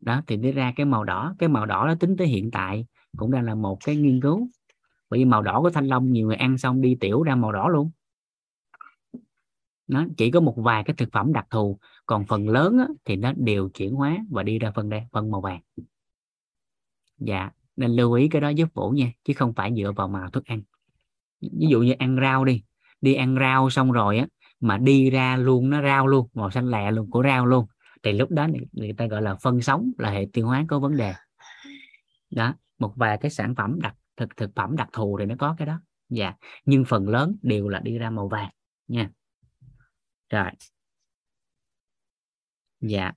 Đó, 0.00 0.22
thì 0.26 0.36
nó 0.36 0.50
ra 0.50 0.72
cái 0.76 0.86
màu 0.86 1.04
đỏ. 1.04 1.34
Cái 1.38 1.48
màu 1.48 1.66
đỏ 1.66 1.84
nó 1.86 1.94
tính 1.94 2.16
tới 2.16 2.26
hiện 2.26 2.50
tại 2.50 2.86
cũng 3.16 3.30
đang 3.30 3.44
là 3.44 3.54
một 3.54 3.78
cái 3.84 3.96
nghiên 3.96 4.20
cứu. 4.20 4.48
Bởi 5.10 5.20
vì 5.20 5.24
màu 5.24 5.42
đỏ 5.42 5.60
của 5.60 5.70
thanh 5.70 5.86
long 5.86 6.12
nhiều 6.12 6.26
người 6.26 6.36
ăn 6.36 6.58
xong 6.58 6.80
đi 6.80 6.96
tiểu 7.00 7.22
ra 7.22 7.34
màu 7.34 7.52
đỏ 7.52 7.68
luôn. 7.68 7.90
Nó 9.86 10.06
chỉ 10.16 10.30
có 10.30 10.40
một 10.40 10.54
vài 10.56 10.84
cái 10.84 10.96
thực 10.96 11.08
phẩm 11.12 11.32
đặc 11.32 11.46
thù 11.50 11.78
còn 12.08 12.26
phần 12.26 12.48
lớn 12.48 12.78
á, 12.78 12.86
thì 13.04 13.16
nó 13.16 13.32
đều 13.36 13.68
chuyển 13.68 13.94
hóa 13.94 14.16
và 14.30 14.42
đi 14.42 14.58
ra 14.58 14.70
phân 14.70 14.88
đen 14.88 15.04
phân 15.12 15.30
màu 15.30 15.40
vàng. 15.40 15.60
Dạ 17.18 17.50
nên 17.76 17.90
lưu 17.90 18.12
ý 18.12 18.28
cái 18.28 18.40
đó 18.40 18.48
giúp 18.48 18.68
vũ 18.74 18.90
nha 18.90 19.12
chứ 19.24 19.32
không 19.36 19.54
phải 19.54 19.74
dựa 19.76 19.92
vào 19.96 20.08
màu 20.08 20.30
thức 20.30 20.44
ăn. 20.44 20.62
Ví 21.40 21.66
dụ 21.70 21.82
như 21.82 21.94
ăn 21.98 22.18
rau 22.20 22.44
đi 22.44 22.62
đi 23.00 23.14
ăn 23.14 23.36
rau 23.40 23.70
xong 23.70 23.92
rồi 23.92 24.18
á 24.18 24.26
mà 24.60 24.78
đi 24.78 25.10
ra 25.10 25.36
luôn 25.36 25.70
nó 25.70 25.82
rau 25.82 26.06
luôn 26.06 26.28
màu 26.34 26.50
xanh 26.50 26.70
lẹ 26.70 26.90
luôn 26.90 27.10
của 27.10 27.22
rau 27.22 27.46
luôn 27.46 27.66
thì 28.02 28.12
lúc 28.12 28.30
đó 28.30 28.46
người 28.72 28.92
ta 28.92 29.06
gọi 29.06 29.22
là 29.22 29.34
phân 29.34 29.60
sống 29.60 29.92
là 29.98 30.10
hệ 30.10 30.26
tiêu 30.32 30.46
hóa 30.46 30.64
có 30.68 30.78
vấn 30.78 30.96
đề. 30.96 31.14
Đó 32.30 32.54
một 32.78 32.92
vài 32.96 33.18
cái 33.18 33.30
sản 33.30 33.54
phẩm 33.54 33.80
đặc 33.80 33.94
thực 34.16 34.36
thực 34.36 34.50
phẩm 34.56 34.76
đặc 34.76 34.88
thù 34.92 35.16
thì 35.18 35.26
nó 35.26 35.34
có 35.38 35.54
cái 35.58 35.66
đó. 35.66 35.80
Dạ 36.08 36.34
nhưng 36.64 36.84
phần 36.84 37.08
lớn 37.08 37.36
đều 37.42 37.68
là 37.68 37.80
đi 37.80 37.98
ra 37.98 38.10
màu 38.10 38.28
vàng 38.28 38.50
nha. 38.88 39.10
Rồi 40.30 40.50
dạ. 42.80 43.12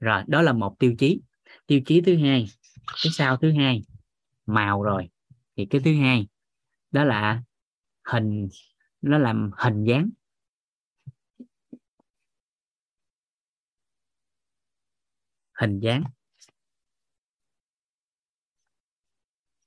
Rồi, 0.00 0.22
đó 0.26 0.42
là 0.42 0.52
một 0.52 0.76
tiêu 0.78 0.94
chí. 0.98 1.20
Tiêu 1.66 1.80
chí 1.86 2.00
thứ 2.00 2.16
hai, 2.16 2.46
cái 2.86 3.10
sau 3.12 3.36
thứ 3.36 3.52
hai, 3.52 3.82
màu 4.46 4.82
rồi. 4.82 5.10
Thì 5.56 5.66
cái 5.70 5.80
thứ 5.84 5.94
hai, 5.96 6.28
đó 6.90 7.04
là 7.04 7.42
hình, 8.04 8.48
nó 9.02 9.18
làm 9.18 9.50
hình 9.56 9.84
dáng. 9.84 10.10
Hình 15.52 15.80
dáng. 15.80 16.04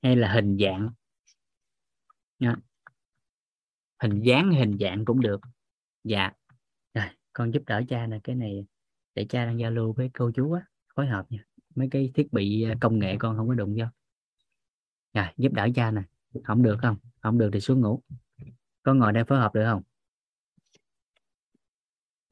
Hay 0.01 0.15
là 0.15 0.33
hình 0.33 0.57
dạng. 0.57 0.89
Dạ. 2.39 2.55
Hình 3.99 4.21
dáng 4.23 4.51
hình 4.51 4.77
dạng 4.79 5.05
cũng 5.05 5.21
được. 5.21 5.41
Dạ 6.03 6.31
con 7.33 7.53
giúp 7.53 7.63
đỡ 7.67 7.81
cha 7.89 8.07
nè, 8.07 8.19
cái 8.23 8.35
này 8.35 8.65
để 9.15 9.25
cha 9.29 9.45
đang 9.45 9.59
giao 9.59 9.71
lưu 9.71 9.93
với 9.93 10.09
cô 10.13 10.31
chú 10.35 10.51
á, 10.51 10.65
phối 10.95 11.07
hợp 11.07 11.25
nha. 11.29 11.45
Mấy 11.75 11.87
cái 11.91 12.11
thiết 12.13 12.33
bị 12.33 12.63
à, 12.63 12.75
công 12.81 12.99
nghệ 12.99 13.15
con 13.19 13.37
không 13.37 13.47
có 13.47 13.53
đụng 13.53 13.75
vô. 13.79 13.85
Rồi, 15.13 15.25
giúp 15.37 15.53
đỡ 15.53 15.67
cha 15.75 15.91
nè. 15.91 16.01
Không 16.43 16.63
được 16.63 16.77
không? 16.81 16.97
Không 17.21 17.37
được 17.37 17.49
thì 17.53 17.59
xuống 17.59 17.81
ngủ. 17.81 18.01
Con 18.83 18.99
ngồi 18.99 19.13
đây 19.13 19.23
phối 19.23 19.39
hợp 19.39 19.53
được 19.53 19.65
không? 19.65 19.83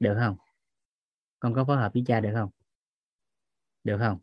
Được 0.00 0.14
không? 0.18 0.36
Con 1.40 1.54
có 1.54 1.64
phối 1.64 1.76
hợp 1.76 1.92
với 1.94 2.02
cha 2.06 2.20
được 2.20 2.30
không? 2.34 2.50
Được 3.84 3.98
không? 3.98 4.18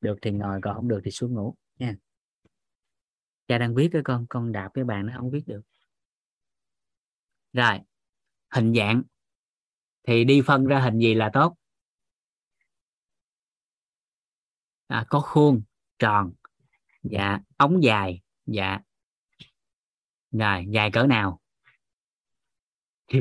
Được 0.00 0.18
thì 0.22 0.30
ngồi, 0.30 0.60
còn 0.62 0.74
không 0.74 0.88
được 0.88 1.00
thì 1.04 1.10
xuống 1.10 1.34
ngủ, 1.34 1.54
nha. 1.78 1.96
Cha 3.48 3.58
đang 3.58 3.74
viết 3.74 3.88
cái 3.92 4.02
con 4.04 4.26
con 4.28 4.52
đạp 4.52 4.70
cái 4.74 4.84
bàn 4.84 5.06
nó 5.06 5.12
không 5.16 5.30
viết 5.30 5.42
được. 5.46 5.60
Rồi, 7.52 7.80
hình 8.50 8.74
dạng 8.74 9.02
thì 10.08 10.24
đi 10.24 10.42
phân 10.42 10.64
ra 10.64 10.80
hình 10.80 10.98
gì 10.98 11.14
là 11.14 11.30
tốt? 11.32 11.56
À, 14.86 15.06
có 15.08 15.20
khuôn 15.20 15.62
tròn. 15.98 16.32
Dạ 17.02 17.38
ống 17.56 17.82
dài. 17.82 18.20
Dạ. 18.46 18.78
Rồi 20.30 20.66
dài 20.70 20.90
cỡ 20.90 21.06
nào? 21.06 21.40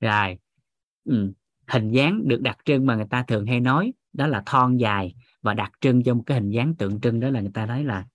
Rồi. 0.00 0.38
Ừ. 1.04 1.32
hình 1.66 1.90
dáng 1.90 2.28
được 2.28 2.40
đặc 2.40 2.58
trưng 2.64 2.86
mà 2.86 2.94
người 2.94 3.06
ta 3.10 3.22
thường 3.22 3.46
hay 3.46 3.60
nói 3.60 3.92
đó 4.12 4.26
là 4.26 4.42
thon 4.46 4.76
dài 4.76 5.14
và 5.42 5.54
đặc 5.54 5.72
trưng 5.80 6.02
cho 6.02 6.14
một 6.14 6.22
cái 6.26 6.40
hình 6.40 6.50
dáng 6.50 6.74
tượng 6.74 7.00
trưng 7.00 7.20
đó 7.20 7.30
là 7.30 7.40
người 7.40 7.52
ta 7.54 7.66
nói 7.66 7.84
là 7.84 8.06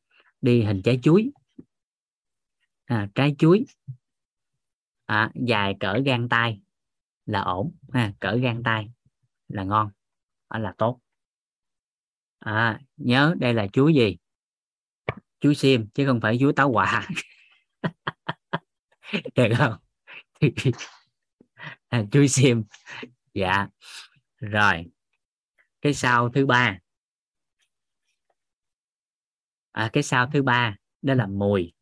đi 0.41 0.63
hình 0.63 0.81
trái 0.83 0.99
chuối. 1.03 1.31
À, 2.85 3.09
trái 3.15 3.35
chuối 3.39 3.65
à, 5.05 5.31
dài 5.47 5.75
cỡ 5.79 5.99
gan 6.05 6.29
tay 6.29 6.61
là 7.25 7.41
ổn 7.41 7.75
ha 7.93 8.13
cỡ 8.19 8.37
gan 8.41 8.63
tay 8.63 8.91
là 9.47 9.63
ngon 9.63 9.89
đó 10.49 10.59
là 10.59 10.73
tốt. 10.77 10.99
À, 12.39 12.79
nhớ 12.97 13.35
đây 13.39 13.53
là 13.53 13.67
chuối 13.73 13.93
gì? 13.93 14.17
Chuối 15.39 15.55
xiêm 15.55 15.89
chứ 15.89 16.05
không 16.05 16.21
phải 16.21 16.37
chuối 16.39 16.53
táo 16.53 16.69
quả 16.69 17.07
được 19.35 19.49
không? 19.57 19.73
À, 21.87 22.03
chuối 22.11 22.27
xiêm 22.27 22.61
dạ. 23.33 23.67
Rồi 24.37 24.85
cái 25.81 25.93
sau 25.93 26.29
thứ 26.29 26.45
ba. 26.45 26.79
À, 29.71 29.89
cái 29.93 30.03
sau 30.03 30.29
thứ 30.33 30.43
ba 30.43 30.75
đó 31.01 31.13
là 31.13 31.27
mùi. 31.27 31.74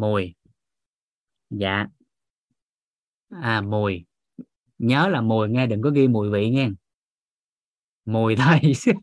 Mùi. 0.00 0.34
Dạ. 1.50 1.86
À. 3.30 3.60
Mùi. 3.60 4.04
Nhớ 4.78 5.08
là 5.08 5.20
mùi 5.20 5.48
nghe 5.48 5.66
đừng 5.66 5.82
có 5.82 5.90
ghi 5.90 6.08
mùi 6.08 6.30
vị 6.30 6.50
nghe. 6.50 6.68
Mùi 8.04 8.36
thôi. 8.36 8.60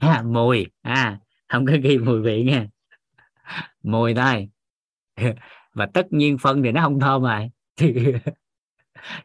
À, 0.00 0.22
mùi. 0.22 0.66
À 0.82 1.20
không 1.48 1.66
có 1.66 1.72
ghi 1.82 1.98
mùi 1.98 2.22
vị 2.22 2.44
nghe. 2.44 2.66
Mùi 3.82 4.14
thôi. 4.14 4.48
Và 5.74 5.86
tất 5.86 6.06
nhiên 6.10 6.38
phân 6.38 6.62
thì 6.62 6.72
nó 6.72 6.82
không 6.82 7.00
thơm 7.00 7.22
rồi. 7.22 7.50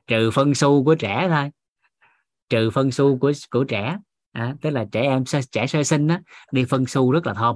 Trừ 0.08 0.32
phân 0.32 0.54
su 0.54 0.84
của 0.84 0.96
trẻ 0.96 1.28
thôi. 1.30 1.50
Trừ 2.50 2.70
phân 2.70 2.92
su 2.92 3.18
của 3.18 3.32
của 3.52 3.64
trẻ. 3.64 3.98
À, 4.32 4.56
tức 4.62 4.70
là 4.70 4.86
trẻ 4.92 5.02
em 5.02 5.24
trẻ 5.52 5.68
sơ 5.68 5.84
sinh 5.84 6.08
á 6.08 6.22
đi 6.52 6.66
phân 6.66 6.86
su 6.86 7.12
rất 7.12 7.28
là 7.28 7.34
thơm 7.34 7.56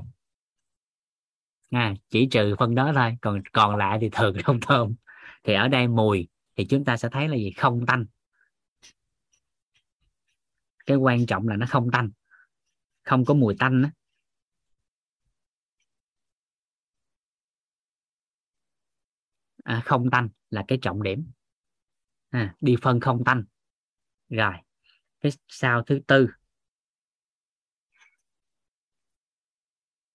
à, 1.76 1.94
chỉ 2.10 2.28
trừ 2.32 2.56
phân 2.60 2.76
đó 2.76 2.92
thôi. 2.96 3.18
Còn 3.22 3.42
còn 3.54 3.76
lại 3.76 3.98
thì 4.02 4.10
thường 4.12 4.36
không 4.44 4.60
thơm 4.62 4.96
thì 5.44 5.54
ở 5.54 5.68
đây 5.68 5.88
mùi 5.88 6.28
thì 6.56 6.66
chúng 6.70 6.86
ta 6.86 6.98
sẽ 6.98 7.10
thấy 7.12 7.28
là 7.30 7.36
gì? 7.36 7.52
Không 7.58 7.86
tanh. 7.86 8.06
Cái 10.86 10.98
quan 10.98 11.26
trọng 11.26 11.48
là 11.48 11.56
nó 11.56 11.66
không 11.70 11.92
tanh. 11.92 12.12
Không 13.04 13.26
có 13.26 13.34
mùi 13.34 13.56
tanh 13.60 13.82
đó. 13.82 13.90
À, 19.64 19.82
không 19.86 20.10
tanh 20.12 20.30
là 20.50 20.64
cái 20.68 20.80
trọng 20.82 21.04
điểm. 21.04 21.32
À, 22.30 22.56
đi 22.62 22.76
phân 22.82 23.00
không 23.00 23.24
tanh. 23.24 23.44
Rồi 24.30 24.54
cái 25.22 25.32
sao 25.48 25.84
thứ 25.84 26.00
tư. 26.08 26.28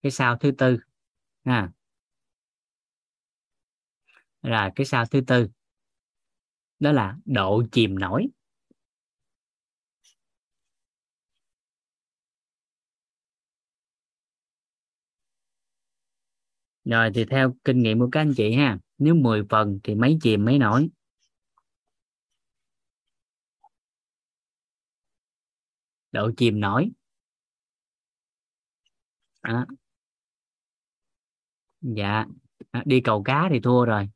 Cái 0.03 0.13
sao 0.13 0.37
thứ 0.37 0.51
tư 0.59 0.79
à. 1.45 1.71
là 4.43 4.71
cái 4.77 4.85
sao 4.87 5.05
thứ 5.07 5.21
tư 5.21 5.47
đó 6.79 6.93
là 6.93 7.17
độ 7.25 7.63
chìm 7.73 7.99
nổi 7.99 8.29
rồi, 16.85 17.11
thì 17.15 17.25
theo 17.25 17.55
kinh 17.65 17.83
nghiệm 17.83 17.99
của 17.99 18.09
các 18.13 18.21
anh 18.21 18.35
chị 18.37 18.53
ha, 18.55 18.79
nếu 18.99 19.15
10 19.15 19.43
phần 19.51 19.81
thì 19.85 19.95
mấy 19.95 20.19
chìm 20.23 20.45
mấy 20.45 20.59
nổi 20.59 20.91
độ 26.13 26.31
chìm 26.37 26.61
nổi 26.61 26.91
à 29.43 29.80
dạ. 31.81 32.25
À, 32.71 32.83
đi 32.87 33.01
cầu 33.01 33.23
cá 33.23 33.49
thì 33.51 33.61
thua 33.61 33.85
rồi. 33.85 34.09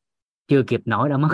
Chưa 0.49 0.63
kịp 0.67 0.81
nổi 0.85 1.09
đã 1.09 1.17
mất. 1.17 1.29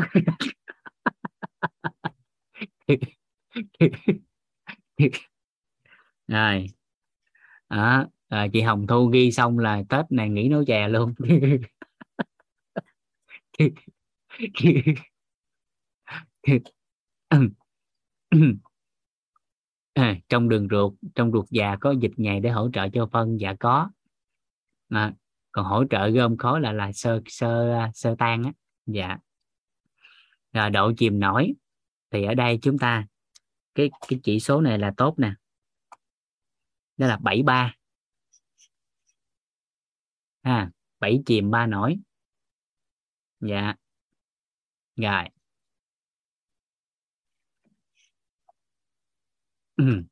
Rồi. 6.29 6.67
À, 7.69 8.07
à, 8.29 8.47
chị 8.53 8.61
Hồng 8.61 8.87
Thu 8.87 9.07
ghi 9.07 9.33
xong 9.33 9.59
là 9.59 9.83
Tết 9.89 10.13
này 10.13 10.29
nghỉ 10.29 10.49
nấu 10.49 10.65
chè 10.65 10.89
luôn. 10.89 11.15
À, 19.93 20.17
trong 20.29 20.49
đường 20.49 20.69
ruột 20.71 20.93
trong 21.15 21.33
ruột 21.33 21.47
già 21.51 21.77
có 21.81 21.95
dịch 22.01 22.11
nhầy 22.17 22.41
để 22.41 22.51
hỗ 22.51 22.71
trợ 22.73 22.89
cho 22.89 23.07
phân? 23.13 23.41
Dạ 23.41 23.55
có. 23.61 23.91
À, 24.89 25.13
còn 25.53 25.65
hỗ 25.65 25.85
trợ 25.91 26.09
gom 26.09 26.37
khối 26.37 26.61
là 26.61 26.73
là 26.73 26.93
sơ 26.93 27.21
sơ 27.27 27.75
sơ 27.95 28.15
tan 28.19 28.43
á. 28.43 28.53
Dạ. 28.87 29.19
Rồi 30.53 30.71
độ 30.71 30.93
chìm 30.97 31.21
nổi. 31.21 31.55
Thì 32.11 32.25
ở 32.25 32.35
đây 32.35 32.59
chúng 32.63 32.79
ta 32.79 33.07
cái 33.75 33.91
cái 34.09 34.21
chỉ 34.23 34.41
số 34.41 34.61
này 34.61 34.79
là 34.79 34.93
tốt 34.97 35.15
nè. 35.19 35.33
Đó 36.97 37.07
là 37.07 37.17
73 37.17 37.75
ha 40.43 40.57
à, 40.57 40.71
7 41.01 41.23
chìm 41.27 41.51
3 41.51 41.67
nổi. 41.67 41.97
Dạ. 43.41 43.75
Rồi. 44.97 45.25
Ừ 49.81 50.10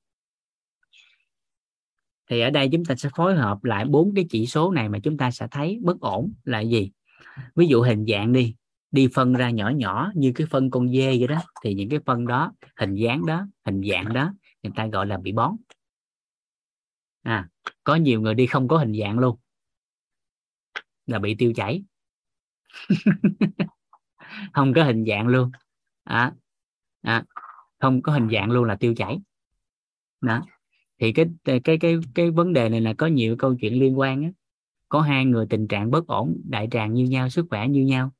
thì 2.28 2.40
ở 2.40 2.50
đây 2.50 2.68
chúng 2.72 2.84
ta 2.84 2.94
sẽ 2.94 3.08
phối 3.16 3.36
hợp 3.36 3.64
lại 3.64 3.84
bốn 3.84 4.14
cái 4.14 4.26
chỉ 4.30 4.46
số 4.46 4.70
này 4.70 4.88
mà 4.88 4.98
chúng 4.98 5.16
ta 5.16 5.30
sẽ 5.30 5.46
thấy 5.50 5.78
bất 5.82 6.00
ổn 6.00 6.32
là 6.44 6.60
gì? 6.60 6.90
Ví 7.56 7.66
dụ 7.66 7.82
hình 7.82 8.06
dạng 8.06 8.32
đi 8.32 8.54
đi 8.90 9.08
phân 9.14 9.32
ra 9.32 9.50
nhỏ 9.50 9.68
nhỏ 9.68 10.12
như 10.14 10.32
cái 10.34 10.46
phân 10.50 10.70
con 10.70 10.88
dê 10.88 11.18
vậy 11.18 11.26
đó 11.26 11.42
thì 11.64 11.74
những 11.74 11.88
cái 11.88 11.98
phân 12.06 12.26
đó 12.26 12.52
hình 12.76 12.94
dáng 12.94 13.26
đó 13.26 13.46
hình 13.64 13.82
dạng 13.90 14.12
đó 14.12 14.34
người 14.62 14.72
ta 14.76 14.86
gọi 14.86 15.06
là 15.06 15.18
bị 15.18 15.32
bón. 15.32 15.56
À 17.22 17.48
có 17.84 17.94
nhiều 17.94 18.20
người 18.20 18.34
đi 18.34 18.46
không 18.46 18.68
có 18.68 18.78
hình 18.78 18.92
dạng 19.00 19.18
luôn 19.18 19.38
là 21.06 21.18
bị 21.18 21.34
tiêu 21.38 21.52
chảy. 21.56 21.82
Không 24.52 24.72
có 24.74 24.84
hình 24.84 25.04
dạng 25.08 25.26
luôn. 25.26 25.50
À, 26.04 26.32
à, 27.02 27.24
không 27.78 28.02
có 28.02 28.12
hình 28.12 28.28
dạng 28.32 28.50
luôn 28.50 28.64
là 28.64 28.76
tiêu 28.76 28.94
chảy. 28.96 29.18
Đó 30.20 30.42
thì 30.98 31.12
cái 31.12 31.26
cái 31.44 31.78
cái 31.78 31.96
cái 32.14 32.30
vấn 32.30 32.52
đề 32.52 32.68
này 32.68 32.80
là 32.80 32.92
có 32.92 33.06
nhiều 33.06 33.36
câu 33.36 33.54
chuyện 33.54 33.80
liên 33.80 33.98
quan 33.98 34.22
á. 34.22 34.30
Có 34.88 35.00
hai 35.00 35.24
người 35.24 35.46
tình 35.46 35.68
trạng 35.68 35.90
bất 35.90 36.06
ổn, 36.06 36.40
đại 36.44 36.68
tràng 36.70 36.94
như 36.94 37.04
nhau, 37.04 37.28
sức 37.28 37.46
khỏe 37.50 37.68
như 37.68 37.82
nhau. 37.82 38.10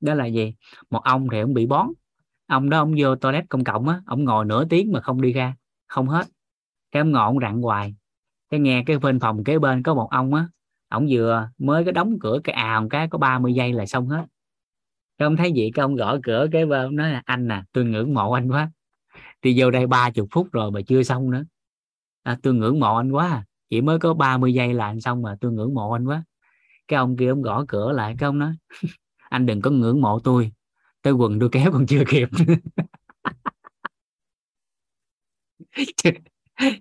Đó 0.00 0.14
là 0.14 0.26
gì? 0.26 0.54
Một 0.90 1.04
ông 1.04 1.26
thì 1.32 1.40
ông 1.40 1.54
bị 1.54 1.66
bón. 1.66 1.88
Ông 2.46 2.70
đó 2.70 2.78
ông 2.78 2.94
vô 2.98 3.16
toilet 3.16 3.44
công 3.48 3.64
cộng 3.64 3.88
á, 3.88 4.00
ông 4.06 4.24
ngồi 4.24 4.44
nửa 4.44 4.64
tiếng 4.64 4.92
mà 4.92 5.00
không 5.00 5.20
đi 5.20 5.32
ra, 5.32 5.56
không 5.86 6.08
hết. 6.08 6.26
Cái 6.92 7.00
ông 7.00 7.12
ngồi 7.12 7.24
ông 7.24 7.38
rặn 7.38 7.62
hoài. 7.62 7.94
Cái 8.50 8.60
nghe 8.60 8.82
cái 8.86 8.98
bên 8.98 9.20
phòng 9.20 9.44
kế 9.44 9.58
bên 9.58 9.82
có 9.82 9.94
một 9.94 10.08
ông 10.10 10.34
á, 10.34 10.48
ông 10.88 11.06
vừa 11.10 11.48
mới 11.58 11.84
cái 11.84 11.92
đóng 11.92 12.18
cửa 12.20 12.38
cái 12.44 12.54
ào 12.54 12.88
cái, 12.90 13.08
có 13.08 13.18
30 13.18 13.54
giây 13.54 13.72
là 13.72 13.86
xong 13.86 14.06
hết. 14.06 14.26
Cái 15.18 15.26
ông 15.26 15.36
thấy 15.36 15.52
vậy, 15.56 15.70
cái 15.74 15.82
ông 15.82 15.94
gõ 15.94 16.16
cửa, 16.22 16.46
cái 16.52 16.66
bên 16.66 16.84
ông 16.84 16.96
nói 16.96 17.10
là, 17.10 17.22
anh 17.24 17.48
à 17.52 17.64
tôi 17.72 17.84
ngưỡng 17.84 18.14
mộ 18.14 18.32
anh 18.32 18.48
quá. 18.50 18.70
Thì 19.42 19.54
vô 19.56 19.70
đây 19.70 19.86
ba 19.86 20.10
chục 20.10 20.28
phút 20.30 20.52
rồi 20.52 20.70
mà 20.70 20.80
chưa 20.86 21.02
xong 21.02 21.30
nữa 21.30 21.44
à, 22.22 22.38
tôi 22.42 22.54
ngưỡng 22.54 22.80
mộ 22.80 22.96
anh 22.96 23.12
quá. 23.12 23.44
Chỉ 23.70 23.80
mới 23.80 23.98
có 23.98 24.14
30 24.14 24.54
giây 24.54 24.74
là 24.74 24.86
anh 24.86 25.00
xong 25.00 25.22
mà 25.22 25.36
tôi 25.40 25.52
ngưỡng 25.52 25.74
mộ 25.74 25.92
anh 25.92 26.04
quá. 26.04 26.24
Cái 26.88 26.96
ông 26.96 27.16
kia 27.16 27.28
ông 27.28 27.42
gõ 27.42 27.64
cửa 27.68 27.92
lại 27.92 28.14
cái 28.18 28.26
ông 28.26 28.38
nói 28.38 28.52
anh 29.30 29.46
đừng 29.46 29.62
có 29.62 29.70
ngưỡng 29.70 30.00
mộ 30.00 30.20
tôi. 30.24 30.52
Tới 31.02 31.12
quần 31.12 31.40
tôi 31.40 31.48
kéo 31.52 31.72
còn 31.72 31.86
chưa 31.86 32.04
kịp. 32.08 32.28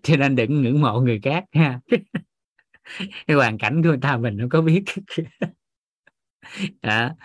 Cho 0.04 0.18
nên 0.18 0.36
đừng 0.36 0.62
ngưỡng 0.62 0.82
mộ 0.82 1.02
người 1.02 1.20
khác 1.24 1.46
ha. 1.52 1.80
Cái 3.28 3.38
hoàn 3.38 3.58
cảnh 3.58 3.84
của 3.84 3.90
người 3.90 3.98
ta 4.02 4.18
mình 4.18 4.40
không 4.40 4.50
có 4.50 4.62
biết. 4.62 4.84
À, 6.82 7.16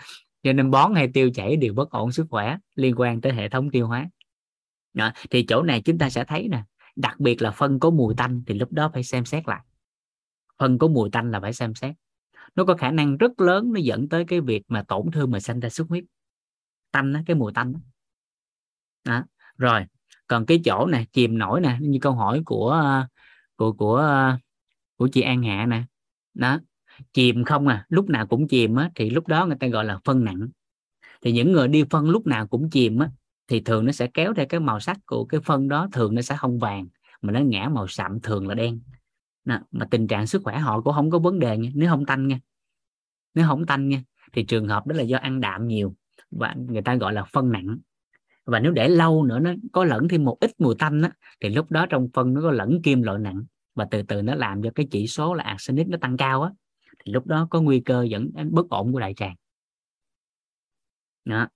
cho 0.43 0.53
nên 0.53 0.71
bón 0.71 0.95
hay 0.95 1.09
tiêu 1.13 1.29
chảy 1.33 1.55
đều 1.55 1.73
bất 1.73 1.91
ổn 1.91 2.11
sức 2.11 2.27
khỏe 2.29 2.57
liên 2.75 2.95
quan 2.97 3.21
tới 3.21 3.33
hệ 3.33 3.49
thống 3.49 3.71
tiêu 3.71 3.87
hóa. 3.87 4.09
Đó. 4.93 5.11
thì 5.29 5.45
chỗ 5.47 5.63
này 5.63 5.81
chúng 5.81 5.97
ta 5.97 6.09
sẽ 6.09 6.23
thấy 6.23 6.47
nè 6.47 6.63
đặc 6.95 7.19
biệt 7.19 7.41
là 7.41 7.51
phân 7.51 7.79
có 7.79 7.89
mùi 7.89 8.15
tanh 8.17 8.43
thì 8.47 8.53
lúc 8.53 8.71
đó 8.71 8.91
phải 8.93 9.03
xem 9.03 9.25
xét 9.25 9.47
lại. 9.47 9.61
Phân 10.59 10.77
có 10.77 10.87
mùi 10.87 11.09
tanh 11.09 11.31
là 11.31 11.39
phải 11.39 11.53
xem 11.53 11.75
xét. 11.75 11.95
Nó 12.55 12.65
có 12.65 12.75
khả 12.75 12.91
năng 12.91 13.17
rất 13.17 13.41
lớn 13.41 13.73
nó 13.73 13.79
dẫn 13.79 14.09
tới 14.09 14.25
cái 14.27 14.41
việc 14.41 14.63
mà 14.67 14.83
tổn 14.87 15.11
thương 15.11 15.31
mà 15.31 15.39
sinh 15.39 15.59
ra 15.59 15.69
xuất 15.69 15.87
huyết. 15.89 16.03
Tanh 16.91 17.13
đó, 17.13 17.19
cái 17.25 17.35
mùi 17.35 17.53
tanh 17.53 17.73
đó. 17.73 17.79
đó. 19.05 19.23
rồi. 19.57 19.85
Còn 20.27 20.45
cái 20.45 20.61
chỗ 20.65 20.85
này 20.85 21.07
chìm 21.13 21.37
nổi 21.37 21.61
nè 21.61 21.77
như 21.81 21.99
câu 22.01 22.13
hỏi 22.13 22.41
của 22.45 23.05
của 23.55 23.71
của 23.71 24.07
của 24.95 25.07
chị 25.07 25.21
An 25.21 25.43
Hạ 25.43 25.65
nè. 25.65 25.83
Đó 26.33 26.59
chìm 27.13 27.43
không 27.43 27.67
à 27.67 27.85
lúc 27.89 28.09
nào 28.09 28.27
cũng 28.27 28.47
chìm 28.47 28.75
á 28.75 28.91
thì 28.95 29.09
lúc 29.09 29.27
đó 29.27 29.45
người 29.45 29.57
ta 29.59 29.67
gọi 29.67 29.85
là 29.85 29.99
phân 30.05 30.23
nặng. 30.23 30.49
Thì 31.21 31.31
những 31.31 31.51
người 31.51 31.67
đi 31.67 31.83
phân 31.89 32.09
lúc 32.09 32.27
nào 32.27 32.47
cũng 32.47 32.69
chìm 32.69 32.99
á 32.99 33.09
thì 33.47 33.59
thường 33.59 33.85
nó 33.85 33.91
sẽ 33.91 34.07
kéo 34.13 34.33
theo 34.33 34.45
cái 34.49 34.59
màu 34.59 34.79
sắc 34.79 34.97
của 35.05 35.25
cái 35.25 35.41
phân 35.41 35.67
đó 35.67 35.87
thường 35.91 36.15
nó 36.15 36.21
sẽ 36.21 36.35
không 36.37 36.59
vàng 36.59 36.87
mà 37.21 37.31
nó 37.33 37.39
ngã 37.39 37.69
màu 37.69 37.87
sậm 37.87 38.21
thường 38.21 38.47
là 38.47 38.55
đen. 38.55 38.81
Nè, 39.45 39.59
mà 39.71 39.85
tình 39.91 40.07
trạng 40.07 40.27
sức 40.27 40.41
khỏe 40.43 40.57
họ 40.57 40.81
cũng 40.81 40.93
không 40.93 41.11
có 41.11 41.19
vấn 41.19 41.39
đề 41.39 41.57
nha 41.57 41.69
nếu 41.73 41.89
không 41.89 42.05
tanh 42.05 42.27
nha. 42.27 42.39
Nếu 43.33 43.47
không 43.47 43.65
tanh 43.65 43.89
nha 43.89 44.03
thì 44.33 44.43
trường 44.43 44.67
hợp 44.67 44.87
đó 44.87 44.95
là 44.95 45.03
do 45.03 45.17
ăn 45.17 45.39
đạm 45.39 45.67
nhiều 45.67 45.95
và 46.31 46.55
người 46.69 46.81
ta 46.81 46.95
gọi 46.95 47.13
là 47.13 47.23
phân 47.23 47.51
nặng. 47.51 47.77
Và 48.45 48.59
nếu 48.59 48.71
để 48.71 48.89
lâu 48.89 49.23
nữa 49.23 49.39
nó 49.39 49.53
có 49.71 49.85
lẫn 49.85 50.07
thêm 50.07 50.23
một 50.23 50.37
ít 50.39 50.51
mùi 50.59 50.75
tanh 50.79 51.01
á, 51.01 51.11
thì 51.41 51.49
lúc 51.49 51.71
đó 51.71 51.85
trong 51.89 52.07
phân 52.13 52.33
nó 52.33 52.41
có 52.41 52.51
lẫn 52.51 52.81
kim 52.81 53.01
loại 53.03 53.19
nặng 53.19 53.43
và 53.75 53.87
từ 53.91 54.01
từ 54.01 54.21
nó 54.21 54.35
làm 54.35 54.63
cho 54.63 54.69
cái 54.75 54.87
chỉ 54.91 55.07
số 55.07 55.33
là 55.33 55.43
arsenic 55.43 55.87
nó 55.87 55.97
tăng 56.01 56.17
cao 56.17 56.41
á. 56.41 56.51
Thì 57.05 57.13
lúc 57.13 57.27
đó 57.27 57.47
có 57.49 57.61
nguy 57.61 57.79
cơ 57.79 58.03
dẫn 58.03 58.29
đến 58.33 58.53
bất 58.53 58.69
ổn 58.69 58.93
của 58.93 58.99
đại 58.99 59.13
tràng. 59.13 59.35
Đó 61.25 61.47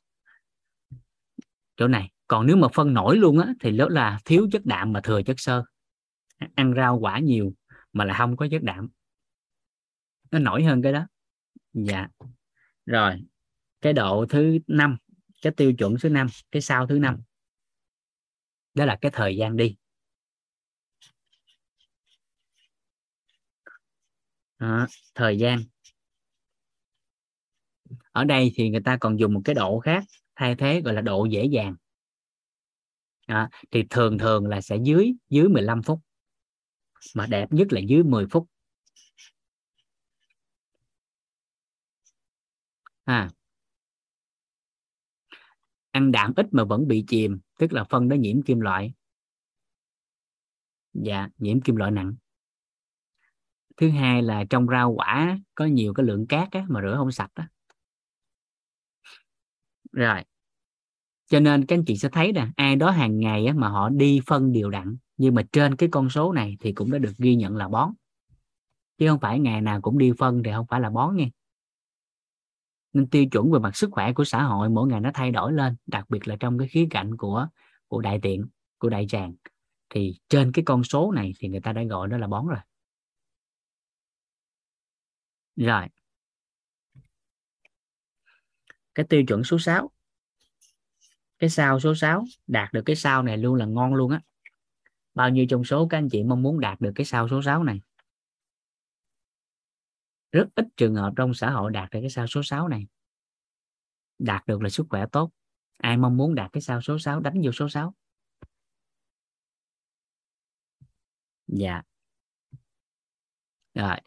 chỗ 1.78 1.88
này 1.88 2.12
còn 2.28 2.48
nếu 2.48 2.56
mà 2.58 2.68
phân 2.74 2.94
nổi 2.94 3.18
luôn 3.18 3.40
á 3.40 3.54
thì 3.60 3.78
đó 3.78 3.88
là 3.90 4.20
thiếu 4.26 4.48
chất 4.52 4.66
đạm 4.66 4.94
mà 4.94 5.02
thừa 5.02 5.22
chất 5.24 5.40
xơ. 5.40 5.64
Ăn 6.56 6.74
rau 6.76 7.00
quả 7.00 7.20
nhiều 7.20 7.54
mà 7.94 8.06
là 8.06 8.14
không 8.18 8.38
có 8.38 8.48
chất 8.52 8.64
đạm. 8.64 8.90
Nó 10.32 10.40
nổi 10.40 10.64
hơn 10.64 10.82
cái 10.82 10.94
đó. 10.94 11.08
Dạ. 11.74 12.08
Rồi 12.86 13.22
cái 13.82 13.94
độ 13.94 14.26
thứ 14.30 14.58
năm 14.68 14.98
cái 15.42 15.54
tiêu 15.58 15.74
chuẩn 15.74 15.96
thứ 16.02 16.10
năm 16.10 16.28
cái 16.52 16.62
sau 16.62 16.88
thứ 16.88 17.00
năm. 17.00 17.22
Đó 18.74 18.86
là 18.86 18.98
cái 19.02 19.12
thời 19.14 19.38
gian 19.38 19.58
đi. 19.58 19.76
À, 24.58 24.88
thời 25.16 25.38
gian. 25.38 25.64
Ở 28.12 28.24
đây 28.24 28.52
thì 28.56 28.70
người 28.70 28.82
ta 28.86 28.98
còn 28.98 29.20
dùng 29.20 29.34
một 29.34 29.42
cái 29.46 29.56
độ 29.56 29.80
khác 29.80 30.04
thay 30.38 30.56
thế 30.56 30.82
gọi 30.82 30.94
là 30.94 31.02
độ 31.02 31.26
dễ 31.26 31.46
dàng. 31.46 31.76
À, 33.28 33.50
thì 33.72 33.84
thường 33.90 34.18
thường 34.18 34.48
là 34.48 34.62
sẽ 34.62 34.78
dưới 34.84 35.14
dưới 35.30 35.48
15 35.48 35.84
phút 35.84 36.00
mà 37.16 37.28
đẹp 37.28 37.54
nhất 37.54 37.74
là 37.74 37.80
dưới 37.80 38.04
10 38.04 38.26
phút. 38.32 38.48
À, 43.06 43.30
ăn 45.92 46.12
đạm 46.12 46.34
ít 46.36 46.48
mà 46.52 46.64
vẫn 46.64 46.88
bị 46.88 47.06
chìm 47.08 47.40
tức 47.60 47.74
là 47.74 47.84
phân 47.84 48.08
nó 48.08 48.16
nhiễm 48.16 48.42
kim 48.42 48.60
loại. 48.60 48.94
Dạ 50.94 51.30
nhiễm 51.38 51.62
kim 51.62 51.76
loại 51.76 51.92
nặng. 51.92 52.16
Thứ 53.78 53.90
hai 53.90 54.22
là 54.22 54.44
trong 54.50 54.68
rau 54.68 54.92
quả 54.92 55.40
có 55.56 55.66
nhiều 55.66 55.94
cái 55.94 56.06
lượng 56.06 56.28
cát 56.28 56.52
á, 56.52 56.66
mà 56.70 56.82
rửa 56.82 56.96
không 56.98 57.12
sạch 57.12 57.32
á 57.34 57.48
rồi. 59.98 60.24
Cho 61.28 61.40
nên 61.40 61.66
các 61.66 61.76
anh 61.76 61.86
chị 61.86 61.98
sẽ 61.98 62.10
thấy 62.10 62.32
nè 62.32 62.48
ai 62.56 62.76
đó 62.76 62.92
hàng 62.92 63.20
ngày 63.20 63.46
á, 63.46 63.54
mà 63.54 63.68
họ 63.70 63.90
đi 63.90 64.20
phân 64.28 64.52
đều 64.54 64.70
đặn 64.70 64.98
nhưng 65.18 65.36
mà 65.36 65.44
trên 65.52 65.76
cái 65.76 65.90
con 65.92 66.10
số 66.10 66.32
này 66.34 66.58
thì 66.60 66.72
cũng 66.74 66.92
đã 66.92 66.98
được 66.98 67.14
ghi 67.18 67.36
nhận 67.36 67.56
là 67.56 67.68
bón. 67.68 67.94
Chứ 68.98 69.08
không 69.10 69.20
phải 69.20 69.40
ngày 69.40 69.62
nào 69.62 69.82
cũng 69.82 69.98
đi 69.98 70.12
phân 70.18 70.44
thì 70.44 70.52
không 70.52 70.66
phải 70.70 70.82
là 70.82 70.90
bón 70.90 71.16
nha. 71.16 71.26
Nên 72.94 73.08
tiêu 73.08 73.26
chuẩn 73.32 73.52
về 73.52 73.60
mặt 73.60 73.76
sức 73.76 73.90
khỏe 73.92 74.14
của 74.14 74.24
xã 74.24 74.44
hội 74.44 74.70
mỗi 74.70 74.88
ngày 74.88 75.02
nó 75.02 75.12
thay 75.14 75.32
đổi 75.32 75.54
lên 75.54 75.76
đặc 75.88 76.10
biệt 76.10 76.28
là 76.28 76.36
trong 76.40 76.58
cái 76.58 76.68
khía 76.68 76.88
cạnh 76.90 77.18
của 77.18 77.48
của 77.88 78.02
đại 78.02 78.20
tiện 78.22 78.46
của 78.78 78.90
đại 78.90 79.06
tràng. 79.10 79.34
Thì 79.90 80.16
trên 80.30 80.52
cái 80.52 80.66
con 80.66 80.84
số 80.84 81.12
này 81.12 81.34
thì 81.40 81.48
người 81.48 81.62
ta 81.62 81.74
đã 81.74 81.84
gọi 81.84 82.08
đó 82.08 82.18
là 82.18 82.28
bón 82.28 82.48
rồi. 82.48 82.60
Rồi 85.56 85.88
cái 88.98 89.06
tiêu 89.10 89.24
chuẩn 89.28 89.44
số 89.44 89.60
6 89.60 89.92
cái 91.40 91.50
sao 91.50 91.80
số 91.80 91.96
6 91.96 92.24
đạt 92.48 92.74
được 92.74 92.82
cái 92.86 92.96
sao 92.96 93.24
này 93.24 93.38
luôn 93.38 93.56
là 93.56 93.66
ngon 93.66 93.94
luôn 93.94 94.12
á. 94.12 94.22
Bao 95.14 95.30
nhiêu 95.30 95.46
trong 95.50 95.64
số 95.64 95.88
các 95.88 95.98
anh 95.98 96.10
chị 96.10 96.24
mong 96.24 96.42
muốn 96.42 96.60
đạt 96.60 96.82
được 96.82 96.92
cái 96.96 97.06
sao 97.06 97.28
số 97.30 97.42
6 97.42 97.64
này? 97.64 97.82
Rất 100.32 100.48
ít 100.56 100.66
trường 100.78 100.96
hợp 100.96 101.14
trong 101.18 101.34
xã 101.34 101.50
hội 101.50 101.72
đạt 101.72 101.90
được 101.92 102.00
cái 102.02 102.10
sao 102.10 102.28
số 102.28 102.44
6 102.44 102.68
này. 102.68 102.88
Đạt 104.20 104.48
được 104.48 104.62
là 104.62 104.70
sức 104.70 104.88
khỏe 104.90 105.06
tốt. 105.12 105.32
Ai 105.78 105.98
mong 105.98 106.18
muốn 106.18 106.36
đạt 106.36 106.52
cái 106.54 106.62
sao 106.62 106.82
số 106.82 107.00
6 107.00 107.20
đánh 107.20 107.42
vô 107.44 107.52
số 107.52 107.70
6 107.70 107.94
dạ. 111.48 111.82
Rồi. 113.74 113.98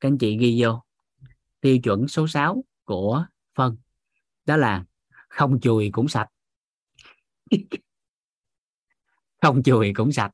Các 0.00 0.08
anh 0.08 0.18
chị 0.18 0.38
ghi 0.38 0.62
vô. 0.62 0.82
Tiêu 1.60 1.78
chuẩn 1.82 2.08
số 2.08 2.26
6 2.28 2.64
của 2.84 3.26
phân. 3.54 3.76
Đó 4.46 4.56
là 4.56 4.84
không 5.28 5.60
chùi 5.60 5.90
cũng 5.92 6.08
sạch. 6.08 6.28
Không 9.42 9.62
chùi 9.62 9.92
cũng 9.94 10.12
sạch. 10.12 10.32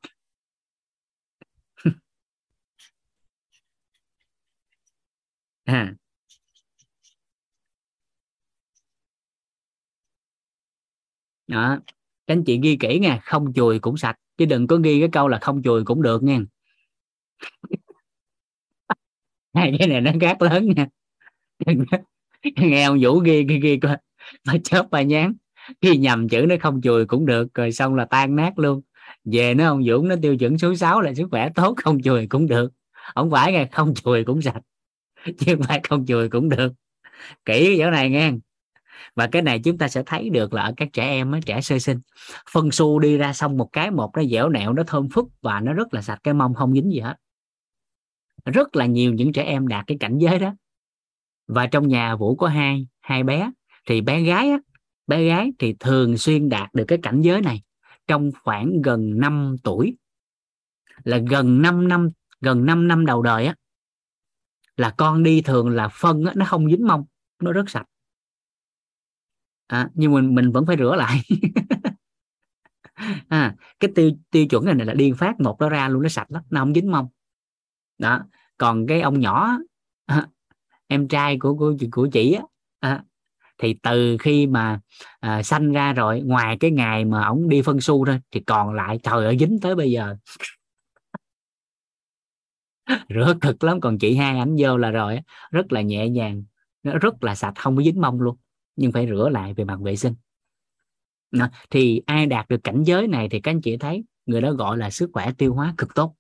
À. 5.67 5.93
đó. 11.47 11.79
Các 12.27 12.35
anh 12.35 12.45
chị 12.45 12.61
ghi 12.63 12.77
kỹ 12.81 12.99
nha 12.99 13.21
không 13.25 13.53
chùi 13.53 13.79
cũng 13.79 13.97
sạch. 13.97 14.17
Chứ 14.39 14.45
đừng 14.45 14.67
có 14.67 14.77
ghi 14.77 15.01
cái 15.01 15.09
câu 15.13 15.29
là 15.29 15.39
không 15.43 15.63
chùi 15.63 15.85
cũng 15.85 16.03
được 16.03 16.23
nha 16.23 16.39
hai 19.55 19.73
cái 19.79 19.89
này 19.89 20.01
nó 20.01 20.13
gác 20.21 20.43
lớn 20.43 20.69
nha. 20.77 20.87
đừng, 21.67 21.85
nghe 22.57 22.85
ông 22.85 22.99
vũ 23.01 23.19
ghi 23.19 23.45
ghi 23.49 23.61
ghi 23.61 23.77
coi. 23.77 23.97
Bà 24.47 24.55
chớp 24.65 24.87
bà 24.91 25.03
nhán 25.03 25.35
khi 25.81 25.97
nhầm 25.97 26.29
chữ 26.29 26.47
nó 26.49 26.55
không 26.61 26.81
chùi 26.83 27.07
cũng 27.07 27.27
được, 27.27 27.55
rồi 27.55 27.73
xong 27.73 27.95
là 27.95 28.05
tan 28.05 28.37
nát 28.37 28.59
luôn. 28.59 28.81
Về 29.25 29.55
nó 29.55 29.69
ông 29.69 29.85
Dũng 29.85 30.09
nó 30.09 30.15
tiêu 30.23 30.37
chuẩn 30.37 30.59
số 30.59 30.75
6 30.75 31.01
là 31.01 31.15
sức 31.15 31.29
khỏe 31.31 31.49
tốt, 31.55 31.75
không 31.85 32.03
chùi 32.03 32.27
cũng 32.27 32.47
được. 32.47 32.73
Không 33.15 33.31
phải 33.31 33.53
nghe, 33.53 33.67
không 33.73 33.95
chùi 33.95 34.25
cũng 34.25 34.43
sạch. 34.43 34.61
Chứ 35.25 35.55
không 35.57 35.63
phải 35.63 35.81
không 35.89 36.07
chùi 36.07 36.29
cũng 36.29 36.49
được. 36.49 36.73
Kỹ 37.45 37.77
chỗ 37.79 37.91
này 37.91 38.11
nghe. 38.11 38.33
Và 39.15 39.27
cái 39.27 39.43
này 39.43 39.61
chúng 39.65 39.79
ta 39.79 39.89
sẽ 39.89 40.03
thấy 40.07 40.31
được 40.31 40.55
là 40.55 40.63
ở 40.63 40.73
các 40.77 40.89
trẻ 40.93 41.05
em 41.05 41.33
trẻ 41.47 41.61
sơ 41.61 41.79
sinh. 41.79 42.01
Phân 42.53 42.71
su 42.71 42.99
đi 42.99 43.17
ra 43.17 43.33
xong 43.33 43.57
một 43.57 43.69
cái, 43.73 43.91
một 43.91 44.11
nó 44.17 44.25
dẻo 44.25 44.49
nẹo, 44.49 44.73
nó 44.73 44.83
thơm 44.83 45.09
phức 45.09 45.25
và 45.43 45.61
nó 45.61 45.73
rất 45.73 45.95
là 45.95 46.03
sạch, 46.03 46.19
cái 46.25 46.35
mông 46.35 46.55
không 46.55 46.75
dính 46.75 46.93
gì 46.93 47.01
hết. 47.01 47.15
Rất 48.45 48.77
là 48.77 48.87
nhiều 48.87 49.15
những 49.15 49.33
trẻ 49.33 49.43
em 49.43 49.69
đạt 49.69 49.87
cái 49.87 49.97
cảnh 50.01 50.19
giới 50.19 50.39
đó 50.39 50.55
và 51.55 51.67
trong 51.67 51.89
nhà 51.89 52.17
vũ 52.17 52.37
có 52.37 52.49
hai 52.49 52.87
hai 53.01 53.23
bé. 53.23 53.51
Thì 53.89 54.01
bé 54.01 54.23
gái 54.23 54.51
á, 54.51 54.59
bé 55.07 55.25
gái 55.25 55.53
thì 55.59 55.75
thường 55.81 56.19
xuyên 56.19 56.49
đạt 56.49 56.75
được 56.75 56.85
cái 56.89 56.99
cảnh 57.03 57.21
giới 57.21 57.41
này 57.41 57.63
trong 58.07 58.31
khoảng 58.45 58.83
gần 58.83 59.21
5 59.21 59.57
tuổi. 59.65 59.97
Là 61.05 61.19
gần 61.31 61.63
5 61.63 61.89
năm 61.89 62.11
gần 62.41 62.67
5 62.67 62.89
năm 62.89 63.07
đầu 63.07 63.23
đời 63.23 63.47
á 63.47 63.55
là 64.77 64.95
con 64.97 65.23
đi 65.23 65.43
thường 65.43 65.69
là 65.69 65.89
phân 65.89 66.25
á, 66.25 66.33
nó 66.37 66.45
không 66.45 66.71
dính 66.71 66.87
mông 66.87 67.05
nó 67.43 67.53
rất 67.53 67.71
sạch. 67.71 67.87
À, 69.67 69.91
nhưng 69.95 70.13
mình 70.13 70.35
mình 70.35 70.51
vẫn 70.53 70.67
phải 70.67 70.77
rửa 70.77 70.97
lại. 70.97 71.21
À, 73.29 73.55
cái 73.81 73.91
tiêu 73.95 74.11
tiêu 74.31 74.47
chuẩn 74.47 74.65
này, 74.65 74.75
này 74.75 74.87
là 74.87 74.95
điên 74.95 75.15
phát 75.15 75.41
một 75.41 75.57
nó 75.61 75.69
ra 75.69 75.89
luôn 75.89 76.03
nó 76.03 76.09
sạch 76.09 76.27
lắm 76.31 76.43
nó 76.51 76.61
không 76.61 76.75
dính 76.75 76.91
mông. 76.91 77.09
Đó 77.99 78.21
còn 78.59 78.87
cái 78.87 79.01
ông 79.01 79.21
nhỏ 79.21 79.59
em 80.91 81.09
trai 81.09 81.39
của 81.39 81.55
của 81.55 81.75
của 81.93 82.09
chị 82.13 82.33
á. 82.33 82.43
À, 82.81 83.05
thì 83.59 83.75
từ 83.83 84.17
khi 84.21 84.47
mà 84.47 84.81
à, 85.21 85.43
sanh 85.43 85.73
ra 85.73 85.93
rồi 85.93 86.21
ngoài 86.21 86.57
cái 86.61 86.71
ngày 86.71 87.05
mà 87.05 87.27
ổng 87.27 87.49
đi 87.49 87.63
phân 87.63 87.81
su 87.81 88.05
thôi 88.07 88.21
thì 88.31 88.41
còn 88.41 88.75
lại 88.75 88.99
trời 89.03 89.25
ơi 89.25 89.37
dính 89.41 89.59
tới 89.63 89.75
bây 89.75 89.91
giờ. 89.91 90.17
Rửa 93.09 93.35
cực 93.41 93.65
lắm 93.65 93.81
còn 93.81 93.99
chị 93.99 94.17
hai 94.17 94.39
ảnh 94.39 94.57
vô 94.59 94.77
là 94.77 94.91
rồi 94.91 95.21
rất 95.51 95.73
là 95.73 95.81
nhẹ 95.81 96.09
nhàng 96.09 96.45
nó 96.83 96.99
rất 96.99 97.25
là 97.25 97.35
sạch 97.35 97.55
không 97.57 97.77
có 97.77 97.83
dính 97.83 98.01
mông 98.01 98.21
luôn 98.21 98.37
nhưng 98.77 98.93
phải 98.93 99.07
rửa 99.07 99.29
lại 99.33 99.55
về 99.55 99.65
mặt 99.65 99.81
vệ 99.81 99.97
sinh. 99.97 100.15
Đó. 101.31 101.49
thì 101.71 102.03
ai 102.07 102.27
đạt 102.27 102.49
được 102.49 102.65
cảnh 102.65 102.83
giới 102.83 103.07
này 103.07 103.29
thì 103.29 103.41
các 103.41 103.51
anh 103.51 103.61
chị 103.61 103.77
thấy 103.77 104.05
người 104.27 104.41
đó 104.41 104.53
gọi 104.53 104.79
là 104.79 104.91
sức 104.91 105.11
khỏe 105.13 105.33
tiêu 105.39 105.55
hóa 105.55 105.75
cực 105.79 105.95
tốt. 105.95 106.15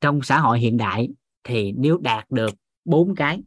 Trong 0.00 0.22
xã 0.22 0.40
hội 0.40 0.58
hiện 0.58 0.76
đại 0.76 1.08
thì 1.44 1.72
nếu 1.72 1.98
đạt 2.02 2.30
được 2.30 2.54
bốn 2.88 3.14
cái. 3.14 3.42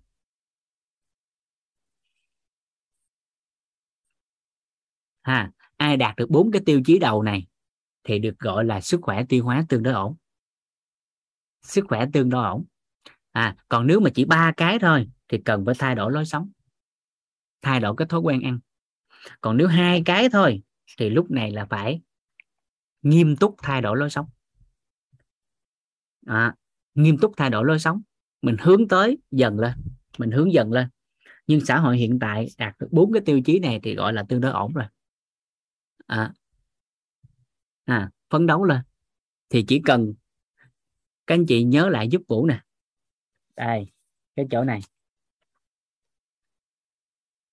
Ha 5.22 5.52
ai 5.78 5.98
đạt 5.98 6.16
được 6.16 6.30
bốn 6.30 6.52
cái 6.52 6.62
tiêu 6.66 6.82
chí 6.86 7.00
đầu 7.00 7.24
này 7.24 7.48
thì 8.04 8.20
được 8.20 8.40
gọi 8.40 8.66
là 8.66 8.82
sức 8.82 9.00
khỏe 9.04 9.24
tiêu 9.30 9.44
hóa 9.46 9.66
tương 9.70 9.84
đối 9.84 9.94
ổn. 9.94 10.16
Sức 11.62 11.86
khỏe 11.88 12.06
tương 12.14 12.30
đối 12.30 12.46
ổn. 12.46 12.66
À 13.32 13.56
còn 13.70 13.88
nếu 13.88 14.00
mà 14.00 14.10
chỉ 14.16 14.26
ba 14.26 14.54
cái 14.58 14.80
thôi 14.80 15.10
thì 15.28 15.38
cần 15.46 15.66
phải 15.66 15.76
thay 15.80 15.96
đổi 15.96 16.12
lối 16.12 16.26
sống 16.26 16.52
thay 17.62 17.80
đổi 17.80 17.96
cái 17.98 18.08
thói 18.08 18.20
quen 18.20 18.42
ăn. 18.42 18.60
Còn 19.42 19.58
nếu 19.58 19.68
hai 19.68 20.02
cái 20.06 20.30
thôi 20.30 20.62
thì 20.98 21.10
lúc 21.10 21.32
này 21.32 21.52
là 21.52 21.66
phải 21.66 22.02
nghiêm 23.02 23.36
túc 23.36 23.56
thay 23.64 23.82
đổi 23.82 23.98
lối 23.98 24.10
sống. 24.10 24.30
À, 26.26 26.56
nghiêm 26.94 27.18
túc 27.18 27.34
thay 27.38 27.50
đổi 27.50 27.66
lối 27.66 27.80
sống 27.80 28.02
mình 28.42 28.56
hướng 28.60 28.88
tới 28.88 29.18
dần 29.32 29.60
lên 29.60 29.74
mình 30.18 30.32
hướng 30.32 30.54
dần 30.54 30.72
lên. 30.72 30.88
Nhưng 31.48 31.66
xã 31.66 31.80
hội 31.80 31.98
hiện 31.98 32.20
tại 32.22 32.48
đạt 32.58 32.80
được 32.80 32.88
bốn 32.92 33.14
cái 33.14 33.22
tiêu 33.26 33.42
chí 33.46 33.60
này 33.60 33.80
thì 33.84 33.96
gọi 33.96 34.14
là 34.14 34.24
tương 34.30 34.42
đối 34.42 34.52
ổn 34.52 34.74
rồi. 34.74 34.86
À, 36.08 36.34
à 37.86 38.12
phấn 38.30 38.48
đấu 38.48 38.64
lên. 38.64 38.82
Thì 39.50 39.66
chỉ 39.68 39.82
cần 39.86 40.14
các 41.28 41.36
anh 41.36 41.46
chị 41.46 41.64
nhớ 41.64 41.90
lại 41.90 42.08
giúp 42.12 42.22
vũ 42.28 42.46
nè. 42.46 42.62
Đây 43.56 43.92
cái 44.36 44.46
chỗ 44.52 44.64
này. 44.64 44.82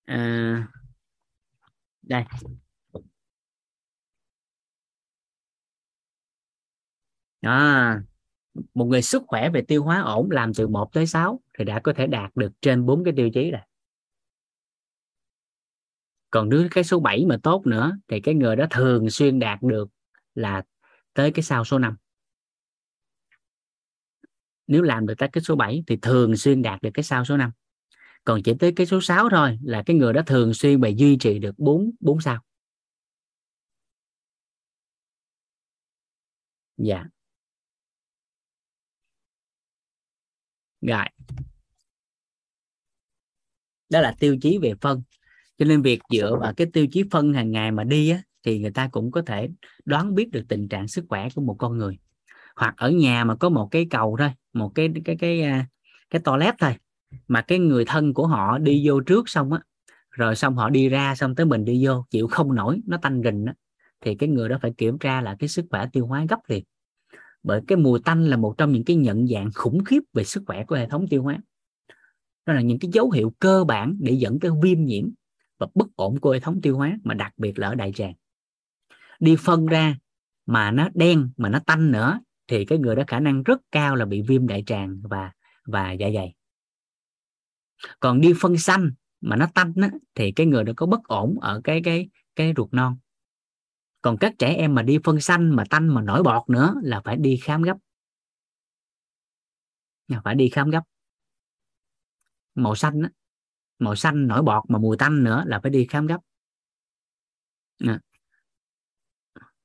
À, 0.04 0.68
đây. 2.02 2.24
Đó 7.40 7.96
một 8.74 8.84
người 8.84 9.02
sức 9.02 9.22
khỏe 9.26 9.50
về 9.50 9.62
tiêu 9.62 9.82
hóa 9.82 10.00
ổn 10.00 10.30
làm 10.30 10.54
từ 10.54 10.68
1 10.68 10.92
tới 10.92 11.06
6 11.06 11.40
thì 11.58 11.64
đã 11.64 11.80
có 11.80 11.92
thể 11.92 12.06
đạt 12.06 12.36
được 12.36 12.52
trên 12.60 12.86
bốn 12.86 13.04
cái 13.04 13.14
tiêu 13.16 13.30
chí 13.30 13.50
rồi. 13.50 13.60
Còn 16.30 16.48
nếu 16.48 16.68
cái 16.70 16.84
số 16.84 17.00
7 17.00 17.26
mà 17.26 17.36
tốt 17.42 17.66
nữa 17.66 17.98
thì 18.08 18.20
cái 18.20 18.34
người 18.34 18.56
đó 18.56 18.66
thường 18.70 19.10
xuyên 19.10 19.38
đạt 19.38 19.62
được 19.62 19.88
là 20.34 20.62
tới 21.14 21.30
cái 21.30 21.42
sau 21.42 21.64
số 21.64 21.78
5 21.78 21.96
nếu 24.66 24.82
làm 24.82 25.06
được 25.06 25.14
tới 25.18 25.28
cái 25.32 25.42
số 25.42 25.56
7 25.56 25.84
thì 25.86 25.96
thường 26.02 26.36
xuyên 26.36 26.62
đạt 26.62 26.82
được 26.82 26.90
cái 26.94 27.02
sau 27.02 27.24
số 27.24 27.36
5 27.36 27.50
còn 28.24 28.42
chỉ 28.42 28.54
tới 28.58 28.72
cái 28.76 28.86
số 28.86 29.00
6 29.00 29.28
thôi 29.30 29.58
là 29.62 29.82
cái 29.86 29.96
người 29.96 30.12
đó 30.12 30.22
thường 30.26 30.54
xuyên 30.54 30.80
bị 30.80 30.94
duy 30.96 31.16
trì 31.20 31.38
được 31.38 31.58
4 31.58 31.90
4 32.00 32.20
sao 32.20 32.42
dạ. 36.76 36.94
yeah. 36.94 37.06
Rồi. 40.80 41.04
Đó 43.90 44.00
là 44.00 44.14
tiêu 44.18 44.36
chí 44.40 44.58
về 44.58 44.72
phân. 44.80 45.02
Cho 45.58 45.64
nên 45.64 45.82
việc 45.82 46.00
dựa 46.10 46.36
vào 46.40 46.52
cái 46.56 46.66
tiêu 46.72 46.86
chí 46.92 47.04
phân 47.10 47.32
hàng 47.32 47.50
ngày 47.50 47.72
mà 47.72 47.84
đi 47.84 48.10
á, 48.10 48.22
thì 48.44 48.58
người 48.58 48.70
ta 48.70 48.88
cũng 48.92 49.10
có 49.10 49.22
thể 49.22 49.48
đoán 49.84 50.14
biết 50.14 50.30
được 50.30 50.42
tình 50.48 50.68
trạng 50.68 50.88
sức 50.88 51.04
khỏe 51.08 51.28
của 51.34 51.40
một 51.40 51.56
con 51.58 51.78
người. 51.78 51.98
Hoặc 52.56 52.74
ở 52.76 52.90
nhà 52.90 53.24
mà 53.24 53.34
có 53.34 53.48
một 53.48 53.68
cái 53.70 53.86
cầu 53.90 54.16
thôi 54.18 54.30
một 54.52 54.72
cái 54.74 54.90
cái 54.94 55.02
cái 55.04 55.16
cái, 55.16 55.64
cái 56.10 56.20
toilet 56.24 56.54
thôi 56.58 56.76
mà 57.28 57.40
cái 57.42 57.58
người 57.58 57.84
thân 57.84 58.14
của 58.14 58.26
họ 58.26 58.58
đi 58.58 58.82
vô 58.88 59.00
trước 59.00 59.28
xong 59.28 59.52
á 59.52 59.60
rồi 60.10 60.36
xong 60.36 60.56
họ 60.56 60.70
đi 60.70 60.88
ra 60.88 61.14
xong 61.14 61.34
tới 61.34 61.46
mình 61.46 61.64
đi 61.64 61.86
vô 61.86 62.04
chịu 62.10 62.28
không 62.28 62.54
nổi 62.54 62.80
nó 62.86 62.98
tanh 63.02 63.22
rình 63.24 63.46
á 63.46 63.54
thì 64.00 64.14
cái 64.14 64.28
người 64.28 64.48
đó 64.48 64.58
phải 64.62 64.72
kiểm 64.78 64.98
tra 64.98 65.20
là 65.20 65.36
cái 65.38 65.48
sức 65.48 65.66
khỏe 65.70 65.86
tiêu 65.92 66.06
hóa 66.06 66.26
gấp 66.28 66.38
liền 66.48 66.64
bởi 67.42 67.60
cái 67.66 67.78
mùi 67.78 68.00
tanh 68.04 68.24
là 68.24 68.36
một 68.36 68.54
trong 68.58 68.72
những 68.72 68.84
cái 68.84 68.96
nhận 68.96 69.26
dạng 69.26 69.50
khủng 69.54 69.84
khiếp 69.84 70.00
về 70.14 70.24
sức 70.24 70.42
khỏe 70.46 70.64
của 70.64 70.76
hệ 70.76 70.88
thống 70.88 71.06
tiêu 71.08 71.22
hóa. 71.22 71.38
Đó 72.46 72.52
là 72.52 72.60
những 72.60 72.78
cái 72.78 72.90
dấu 72.92 73.10
hiệu 73.10 73.32
cơ 73.38 73.64
bản 73.64 73.96
để 74.00 74.12
dẫn 74.12 74.40
tới 74.40 74.50
viêm 74.62 74.84
nhiễm 74.84 75.08
và 75.58 75.66
bất 75.74 75.96
ổn 75.96 76.20
của 76.20 76.32
hệ 76.32 76.40
thống 76.40 76.60
tiêu 76.62 76.76
hóa 76.76 76.98
mà 77.04 77.14
đặc 77.14 77.32
biệt 77.36 77.58
là 77.58 77.68
ở 77.68 77.74
đại 77.74 77.92
tràng. 77.92 78.14
Đi 79.20 79.36
phân 79.36 79.66
ra 79.66 79.98
mà 80.46 80.70
nó 80.70 80.88
đen 80.94 81.30
mà 81.36 81.48
nó 81.48 81.58
tanh 81.58 81.92
nữa 81.92 82.20
thì 82.46 82.64
cái 82.64 82.78
người 82.78 82.96
đó 82.96 83.02
khả 83.06 83.20
năng 83.20 83.42
rất 83.42 83.60
cao 83.72 83.96
là 83.96 84.04
bị 84.04 84.22
viêm 84.22 84.46
đại 84.46 84.62
tràng 84.66 85.00
và 85.02 85.32
và 85.64 85.92
dạ 85.92 86.08
dày. 86.14 86.34
Còn 88.00 88.20
đi 88.20 88.32
phân 88.40 88.56
xanh 88.56 88.92
mà 89.20 89.36
nó 89.36 89.46
tanh 89.54 89.72
á, 89.82 89.90
thì 90.14 90.32
cái 90.32 90.46
người 90.46 90.64
đó 90.64 90.72
có 90.76 90.86
bất 90.86 91.04
ổn 91.04 91.40
ở 91.40 91.60
cái 91.64 91.80
cái 91.84 92.08
cái 92.36 92.52
ruột 92.56 92.68
non 92.72 92.96
còn 94.02 94.16
các 94.20 94.34
trẻ 94.38 94.54
em 94.54 94.74
mà 94.74 94.82
đi 94.82 94.98
phân 95.04 95.20
xanh 95.20 95.56
mà 95.56 95.64
tanh 95.70 95.88
mà 95.88 96.02
nổi 96.02 96.22
bọt 96.22 96.50
nữa 96.50 96.74
là 96.82 97.00
phải 97.04 97.16
đi 97.16 97.40
khám 97.42 97.62
gấp. 97.62 97.76
Phải 100.24 100.34
đi 100.34 100.48
khám 100.48 100.70
gấp. 100.70 100.82
Màu 102.54 102.74
xanh 102.74 103.02
á, 103.02 103.10
màu 103.78 103.96
xanh 103.96 104.26
nổi 104.26 104.42
bọt 104.42 104.64
mà 104.68 104.78
mùi 104.78 104.96
tanh 104.96 105.24
nữa 105.24 105.44
là 105.46 105.60
phải 105.60 105.70
đi 105.70 105.86
khám 105.90 106.06
gấp. 106.06 106.18
À. 107.78 108.00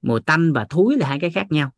mùi 0.02 0.22
tanh 0.22 0.54
và 0.54 0.66
thúi 0.70 0.98
là 0.98 1.08
hai 1.08 1.20
cái 1.22 1.32
khác 1.32 1.48
nhau. 1.50 1.72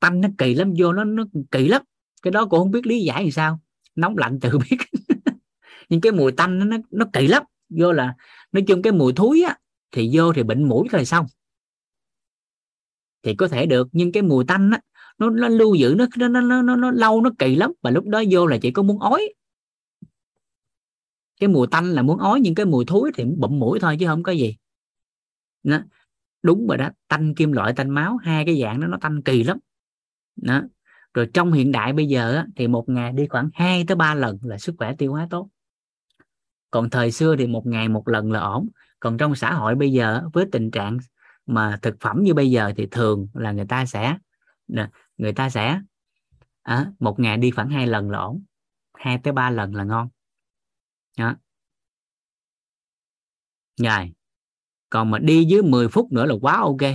Tanh 0.00 0.20
nó 0.20 0.28
kỳ 0.38 0.54
lắm 0.54 0.72
vô 0.78 0.92
nó 0.92 1.04
nó 1.04 1.24
kỳ 1.50 1.68
lắm. 1.68 1.82
Cái 2.22 2.30
đó 2.30 2.46
cũng 2.50 2.58
không 2.58 2.70
biết 2.70 2.86
lý 2.86 3.00
giải 3.00 3.22
làm 3.22 3.30
sao. 3.30 3.60
Nóng 3.94 4.16
lạnh 4.16 4.38
tự 4.40 4.58
biết. 4.70 4.76
Nhưng 5.88 6.00
cái 6.00 6.12
mùi 6.12 6.32
tanh 6.32 6.68
nó 6.68 6.76
nó 6.90 7.06
kỳ 7.12 7.26
lắm. 7.26 7.42
Vô 7.68 7.92
là 7.92 8.14
nói 8.52 8.64
chung 8.68 8.82
cái 8.82 8.92
mùi 8.92 9.12
thúi 9.12 9.42
á 9.42 9.58
thì 9.94 10.10
vô 10.12 10.32
thì 10.32 10.42
bệnh 10.42 10.68
mũi 10.68 10.88
rồi 10.90 11.04
xong. 11.04 11.26
Thì 13.22 13.34
có 13.34 13.48
thể 13.48 13.66
được 13.66 13.88
nhưng 13.92 14.12
cái 14.12 14.22
mùi 14.22 14.44
tanh 14.44 14.70
á 14.70 14.80
nó, 15.18 15.30
nó 15.30 15.48
lưu 15.48 15.74
giữ 15.74 15.94
nó 15.98 16.06
nó, 16.16 16.28
nó 16.28 16.62
nó 16.62 16.76
nó 16.76 16.90
lâu 16.90 17.20
nó 17.20 17.30
kỳ 17.38 17.54
lắm 17.54 17.72
và 17.82 17.90
lúc 17.90 18.06
đó 18.06 18.22
vô 18.30 18.46
là 18.46 18.58
chỉ 18.62 18.70
có 18.70 18.82
muốn 18.82 18.98
ói. 18.98 19.34
Cái 21.40 21.48
mùi 21.48 21.66
tanh 21.70 21.84
là 21.84 22.02
muốn 22.02 22.18
ói 22.18 22.40
nhưng 22.40 22.54
cái 22.54 22.66
mùi 22.66 22.84
thối 22.84 23.10
thì 23.14 23.24
bụm 23.24 23.58
mũi 23.58 23.80
thôi 23.80 23.96
chứ 24.00 24.06
không 24.06 24.22
có 24.22 24.32
gì. 24.32 24.56
Đó. 25.62 25.80
đúng 26.42 26.66
rồi 26.66 26.78
đó 26.78 26.88
tanh 27.08 27.34
kim 27.34 27.52
loại 27.52 27.72
tanh 27.76 27.90
máu 27.90 28.16
hai 28.16 28.44
cái 28.46 28.60
dạng 28.60 28.80
đó 28.80 28.86
nó 28.86 28.98
tanh 29.00 29.22
kỳ 29.22 29.44
lắm. 29.44 29.58
Đó. 30.36 30.62
rồi 31.14 31.30
trong 31.34 31.52
hiện 31.52 31.72
đại 31.72 31.92
bây 31.92 32.06
giờ 32.06 32.34
á, 32.34 32.46
thì 32.56 32.68
một 32.68 32.88
ngày 32.88 33.12
đi 33.12 33.26
khoảng 33.26 33.50
2 33.54 33.84
tới 33.88 33.96
ba 33.96 34.14
lần 34.14 34.38
là 34.42 34.58
sức 34.58 34.74
khỏe 34.78 34.94
tiêu 34.98 35.12
hóa 35.12 35.26
tốt. 35.30 35.48
Còn 36.70 36.90
thời 36.90 37.12
xưa 37.12 37.36
thì 37.36 37.46
một 37.46 37.66
ngày 37.66 37.88
một 37.88 38.08
lần 38.08 38.32
là 38.32 38.40
ổn 38.40 38.68
còn 39.04 39.18
trong 39.18 39.34
xã 39.34 39.52
hội 39.52 39.74
bây 39.74 39.92
giờ 39.92 40.22
với 40.32 40.46
tình 40.52 40.70
trạng 40.70 40.98
mà 41.46 41.78
thực 41.82 41.96
phẩm 42.00 42.22
như 42.22 42.34
bây 42.34 42.50
giờ 42.50 42.72
thì 42.76 42.86
thường 42.90 43.28
là 43.34 43.52
người 43.52 43.66
ta 43.66 43.86
sẽ 43.86 44.18
người 45.16 45.32
ta 45.32 45.50
sẽ 45.50 45.80
à, 46.62 46.92
một 46.98 47.20
ngày 47.20 47.36
đi 47.36 47.50
khoảng 47.50 47.68
hai 47.68 47.86
lần 47.86 48.10
là 48.10 48.18
ổn 48.18 48.44
hai 48.94 49.18
tới 49.18 49.32
ba 49.32 49.50
lần 49.50 49.74
là 49.74 49.84
ngon. 49.84 50.08
Đó. 51.18 51.36
Rồi 53.76 54.12
còn 54.90 55.10
mà 55.10 55.18
đi 55.18 55.44
dưới 55.44 55.62
10 55.62 55.88
phút 55.88 56.12
nữa 56.12 56.26
là 56.26 56.34
quá 56.40 56.56
ok. 56.56 56.94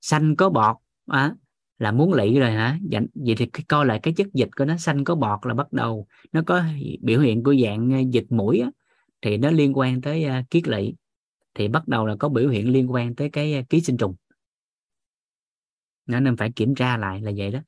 Xanh 0.00 0.36
có 0.36 0.50
bọt 0.50 0.76
à, 1.06 1.34
là 1.78 1.92
muốn 1.92 2.12
lị 2.12 2.38
rồi 2.38 2.50
hả? 2.50 2.78
Dạ, 2.90 3.00
vậy 3.14 3.34
thì 3.38 3.46
coi 3.68 3.86
lại 3.86 4.00
cái 4.02 4.14
chất 4.14 4.26
dịch 4.32 4.48
của 4.56 4.64
nó 4.64 4.76
xanh 4.76 5.04
có 5.04 5.14
bọt 5.14 5.46
là 5.46 5.54
bắt 5.54 5.72
đầu 5.72 6.06
nó 6.32 6.42
có 6.46 6.62
biểu 7.00 7.20
hiện 7.20 7.42
của 7.42 7.54
dạng 7.64 7.90
ờ, 7.90 7.98
dịch 8.10 8.26
mũi 8.32 8.60
á, 8.60 8.70
thì 9.22 9.36
nó 9.36 9.50
liên 9.50 9.78
quan 9.78 10.00
tới 10.00 10.26
uh, 10.26 10.50
kiết 10.50 10.68
lỵ. 10.68 10.94
Thì 11.54 11.68
bắt 11.68 11.88
đầu 11.88 12.06
là 12.06 12.16
có 12.16 12.28
biểu 12.28 12.48
hiện 12.48 12.72
liên 12.72 12.92
quan 12.92 13.14
tới 13.14 13.30
cái 13.30 13.58
uh, 13.60 13.68
ký 13.68 13.80
sinh 13.80 13.96
trùng. 13.96 14.14
Nên 16.06 16.36
phải 16.36 16.52
kiểm 16.52 16.74
tra 16.74 16.96
lại 16.96 17.20
là 17.20 17.32
vậy 17.36 17.50
đó. 17.50 17.60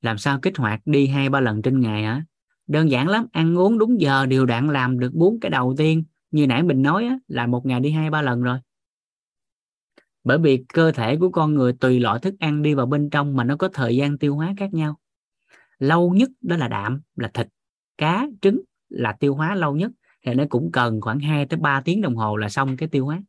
Làm 0.00 0.18
sao 0.18 0.38
kích 0.42 0.56
hoạt 0.56 0.80
đi 0.84 1.06
hai 1.06 1.28
ba 1.28 1.40
lần 1.40 1.62
trên 1.62 1.80
ngày 1.80 2.02
hả? 2.02 2.24
Đơn 2.66 2.90
giản 2.90 3.08
lắm 3.08 3.26
ăn 3.32 3.58
uống 3.58 3.78
đúng 3.78 4.00
giờ 4.00 4.26
điều 4.26 4.46
đặn 4.46 4.68
làm 4.68 4.98
được 4.98 5.10
bốn 5.14 5.40
cái 5.40 5.50
đầu 5.50 5.74
tiên. 5.78 6.04
Như 6.30 6.46
nãy 6.46 6.62
mình 6.62 6.82
nói 6.82 7.04
á, 7.04 7.18
là 7.28 7.46
một 7.46 7.66
ngày 7.66 7.80
đi 7.80 7.90
hai 7.90 8.10
ba 8.10 8.22
lần 8.22 8.42
rồi. 8.42 8.58
Bởi 10.24 10.38
vì 10.38 10.64
cơ 10.68 10.92
thể 10.92 11.16
của 11.16 11.30
con 11.30 11.54
người 11.54 11.72
tùy 11.72 12.00
loại 12.00 12.18
thức 12.20 12.34
ăn 12.38 12.62
đi 12.62 12.74
vào 12.74 12.86
bên 12.86 13.10
trong 13.10 13.36
mà 13.36 13.44
nó 13.44 13.56
có 13.56 13.68
thời 13.72 13.96
gian 13.96 14.18
tiêu 14.18 14.36
hóa 14.36 14.54
khác 14.56 14.74
nhau. 14.74 14.98
Lâu 15.78 16.14
nhất 16.14 16.30
đó 16.40 16.56
là 16.56 16.68
đạm 16.68 17.00
là 17.16 17.30
thịt 17.34 17.48
cá 17.98 18.26
trứng 18.42 18.60
là 18.94 19.12
tiêu 19.20 19.34
hóa 19.34 19.54
lâu 19.54 19.76
nhất 19.76 19.90
thì 20.26 20.34
nó 20.34 20.44
cũng 20.50 20.72
cần 20.72 21.00
khoảng 21.00 21.20
2 21.20 21.46
tới 21.46 21.58
3 21.60 21.80
tiếng 21.84 22.00
đồng 22.00 22.16
hồ 22.16 22.36
là 22.36 22.48
xong 22.48 22.76
cái 22.76 22.88
tiêu 22.88 23.04
hóa. 23.06 23.20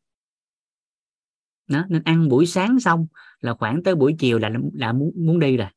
Đó, 1.68 1.86
nên 1.90 2.04
ăn 2.06 2.30
buổi 2.30 2.46
sáng 2.46 2.80
xong 2.80 3.08
là 3.42 3.54
khoảng 3.54 3.84
tới 3.84 3.96
buổi 3.96 4.16
chiều 4.20 4.40
là 4.40 4.50
là 4.74 4.94
muốn 4.94 5.12
muốn 5.16 5.40
đi 5.40 5.58
rồi. 5.58 5.68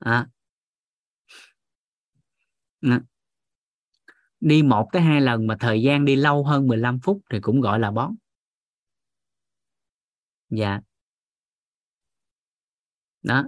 À. 0.00 0.26
À. 2.82 3.00
đi 4.40 4.62
một 4.62 4.88
tới 4.92 5.02
hai 5.02 5.20
lần 5.20 5.46
mà 5.46 5.56
thời 5.60 5.82
gian 5.82 6.04
đi 6.04 6.16
lâu 6.16 6.44
hơn 6.44 6.66
15 6.66 6.98
phút 7.00 7.20
thì 7.30 7.40
cũng 7.40 7.60
gọi 7.60 7.80
là 7.80 7.90
bón. 7.90 8.14
Dạ. 10.50 10.80
Đó 13.22 13.44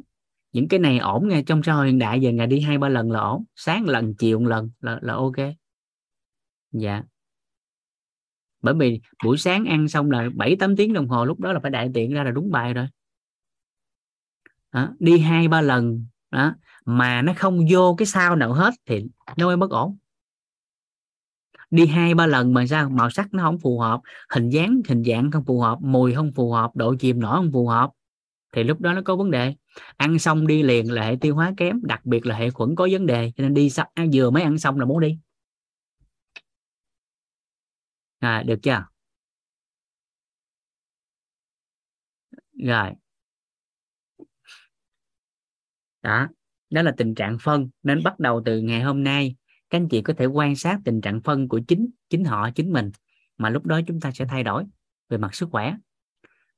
những 0.59 0.69
cái 0.69 0.81
này 0.81 0.99
ổn 0.99 1.29
nghe 1.29 1.43
trong 1.43 1.63
xã 1.63 1.73
hội 1.73 1.87
hiện 1.87 1.99
đại 1.99 2.21
giờ 2.21 2.31
ngày 2.31 2.47
đi 2.47 2.61
hai 2.61 2.79
ba 2.79 2.89
lần 2.89 3.11
là 3.11 3.21
ổn. 3.21 3.45
Sáng 3.57 3.85
lần 3.85 4.15
chiều 4.15 4.41
một 4.41 4.47
lần 4.49 4.71
là 4.81 4.99
là 5.03 5.15
ok. 5.15 5.37
Dạ. 6.73 7.03
Bởi 8.63 8.75
vì 8.75 9.01
buổi 9.25 9.39
sáng 9.39 9.65
ăn 9.65 9.89
xong 9.89 10.11
là 10.11 10.29
7 10.35 10.57
8 10.57 10.77
tiếng 10.77 10.93
đồng 10.93 11.09
hồ 11.09 11.25
lúc 11.25 11.41
đó 11.41 11.53
là 11.53 11.61
phải 11.61 11.71
đại 11.71 11.91
tiện 11.95 12.13
ra 12.13 12.25
là 12.25 12.31
đúng 12.31 12.51
bài 12.51 12.75
rồi. 12.75 12.87
Đó, 14.73 14.89
đi 14.99 15.19
hai 15.19 15.49
ba 15.49 15.61
lần 15.61 16.07
đó 16.31 16.55
mà 16.85 17.23
nó 17.23 17.33
không 17.37 17.67
vô 17.71 17.95
cái 17.99 18.07
sao 18.07 18.37
nào 18.37 18.53
hết 18.53 18.75
thì 18.87 19.05
nó 19.37 19.47
mới 19.47 19.57
bất 19.57 19.71
ổn. 19.71 19.97
Đi 21.71 21.87
hai 21.87 22.15
ba 22.15 22.27
lần 22.27 22.55
mà 22.55 22.67
sao? 22.67 22.91
Màu 22.91 23.11
sắc 23.11 23.35
nó 23.35 23.43
không 23.43 23.59
phù 23.59 23.79
hợp 23.79 24.01
hình 24.31 24.51
dáng 24.51 24.81
hình 24.89 25.05
dạng 25.05 25.31
không 25.31 25.45
phù 25.45 25.61
hợp 25.61 25.79
mùi 25.81 26.15
không 26.15 26.33
phù 26.33 26.53
hợp 26.53 26.77
độ 26.77 26.95
chìm 26.99 27.21
nổi 27.21 27.37
không 27.37 27.53
phù 27.53 27.67
hợp 27.67 27.91
thì 28.53 28.65
lúc 28.65 28.81
đó 28.81 28.93
nó 28.93 29.03
có 29.05 29.17
vấn 29.17 29.31
đề. 29.31 29.55
Ăn 29.97 30.19
xong 30.19 30.47
đi 30.47 30.63
liền 30.63 30.93
là 30.93 31.03
hệ 31.07 31.17
tiêu 31.21 31.35
hóa 31.35 31.53
kém 31.57 31.81
đặc 31.83 32.07
biệt 32.07 32.27
là 32.27 32.37
hệ 32.37 32.51
khuẩn 32.51 32.75
có 32.77 32.89
vấn 32.91 33.07
đề 33.07 33.33
cho 33.37 33.43
nên 33.43 33.55
đi 33.55 33.71
sắp 33.71 33.89
à, 33.95 34.05
vừa 34.13 34.31
mới 34.31 34.43
ăn 34.43 34.59
xong 34.59 34.79
là 34.79 34.85
muốn 34.85 35.01
đi. 35.01 35.19
À, 38.21 38.43
được 38.43 38.59
chưa? 38.63 38.85
Rồi. 42.53 42.91
Đó 46.03 46.29
đó 46.71 46.83
là 46.83 46.95
tình 46.97 47.15
trạng 47.15 47.39
phân 47.41 47.69
nên 47.83 48.03
bắt 48.03 48.19
đầu 48.19 48.43
từ 48.45 48.61
ngày 48.61 48.81
hôm 48.83 49.05
nay 49.05 49.37
các 49.71 49.79
anh 49.79 49.89
chị 49.89 50.03
có 50.03 50.15
thể 50.19 50.27
quan 50.27 50.57
sát 50.57 50.79
tình 50.85 51.01
trạng 51.01 51.21
phân 51.21 51.49
của 51.49 51.61
chính 51.69 51.91
chính 52.11 52.25
họ 52.25 52.51
chính 52.51 52.73
mình 52.73 52.91
mà 53.39 53.51
lúc 53.51 53.67
đó 53.67 53.81
chúng 53.87 54.01
ta 54.01 54.11
sẽ 54.15 54.25
thay 54.29 54.43
đổi 54.43 54.65
về 55.09 55.19
mặt 55.19 55.35
sức 55.35 55.49
khỏe. 55.53 55.75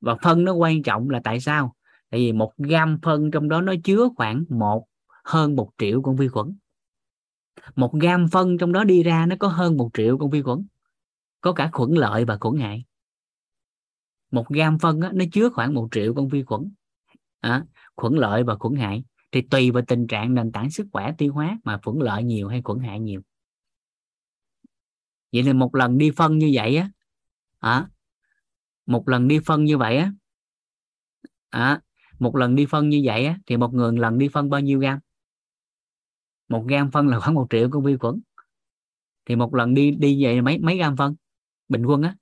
Và 0.00 0.16
phân 0.22 0.44
nó 0.44 0.52
quan 0.52 0.82
trọng 0.82 1.10
là 1.10 1.20
tại 1.24 1.40
sao? 1.40 1.74
Tại 2.10 2.20
vì 2.20 2.32
một 2.32 2.52
gam 2.58 2.98
phân 3.02 3.30
trong 3.30 3.48
đó 3.48 3.60
nó 3.60 3.74
chứa 3.84 4.08
khoảng 4.16 4.44
một 4.48 4.86
hơn 5.24 5.56
một 5.56 5.70
triệu 5.78 6.02
con 6.02 6.16
vi 6.16 6.28
khuẩn. 6.28 6.56
Một 7.76 7.94
gam 8.00 8.28
phân 8.28 8.58
trong 8.58 8.72
đó 8.72 8.84
đi 8.84 9.02
ra 9.02 9.26
nó 9.26 9.36
có 9.38 9.48
hơn 9.48 9.76
một 9.76 9.90
triệu 9.94 10.18
con 10.18 10.30
vi 10.30 10.42
khuẩn 10.42 10.66
có 11.40 11.52
cả 11.52 11.70
khuẩn 11.72 11.90
lợi 11.90 12.24
và 12.24 12.38
khuẩn 12.40 12.56
hại. 12.60 12.84
Một 14.30 14.48
gam 14.48 14.78
phân 14.78 15.00
á, 15.00 15.10
nó 15.14 15.24
chứa 15.32 15.48
khoảng 15.50 15.74
một 15.74 15.88
triệu 15.90 16.14
con 16.14 16.28
vi 16.28 16.42
khuẩn 16.42 16.72
à, 17.40 17.64
khuẩn 17.96 18.14
lợi 18.14 18.44
và 18.44 18.54
khuẩn 18.54 18.74
hại. 18.74 19.04
Thì 19.32 19.42
tùy 19.42 19.70
vào 19.70 19.82
tình 19.88 20.06
trạng 20.06 20.34
nền 20.34 20.52
tảng 20.52 20.70
sức 20.70 20.86
khỏe 20.92 21.12
tiêu 21.18 21.32
hóa 21.32 21.58
mà 21.64 21.80
khuẩn 21.84 21.98
lợi 21.98 22.22
nhiều 22.22 22.48
hay 22.48 22.62
khuẩn 22.62 22.78
hại 22.78 23.00
nhiều. 23.00 23.20
Vậy 25.32 25.42
thì 25.42 25.52
một 25.52 25.74
lần 25.74 25.98
đi 25.98 26.10
phân 26.10 26.38
như 26.38 26.50
vậy 26.54 26.76
á 26.76 26.90
à, 27.58 27.88
một 28.86 29.08
lần 29.08 29.28
đi 29.28 29.40
phân 29.44 29.64
như 29.64 29.78
vậy 29.78 29.96
á 29.96 30.12
à, 31.48 31.80
một 32.20 32.36
lần 32.36 32.54
đi 32.54 32.66
phân 32.66 32.88
như 32.88 33.02
vậy 33.04 33.26
á, 33.26 33.38
thì 33.46 33.56
một 33.56 33.74
người 33.74 33.98
lần 33.98 34.18
đi 34.18 34.28
phân 34.28 34.50
bao 34.50 34.60
nhiêu 34.60 34.78
gam? 34.78 34.98
Một 36.48 36.64
gam 36.68 36.90
phân 36.90 37.08
là 37.08 37.20
khoảng 37.20 37.34
một 37.34 37.46
triệu 37.50 37.68
con 37.70 37.84
vi 37.84 37.96
khuẩn. 37.96 38.20
Thì 39.26 39.36
một 39.36 39.54
lần 39.54 39.74
đi 39.74 39.90
đi 39.90 40.24
về 40.24 40.40
mấy 40.40 40.58
mấy 40.58 40.78
gam 40.78 40.96
phân? 40.96 41.14
Bình 41.68 41.86
quân 41.86 42.02
á. 42.02 42.16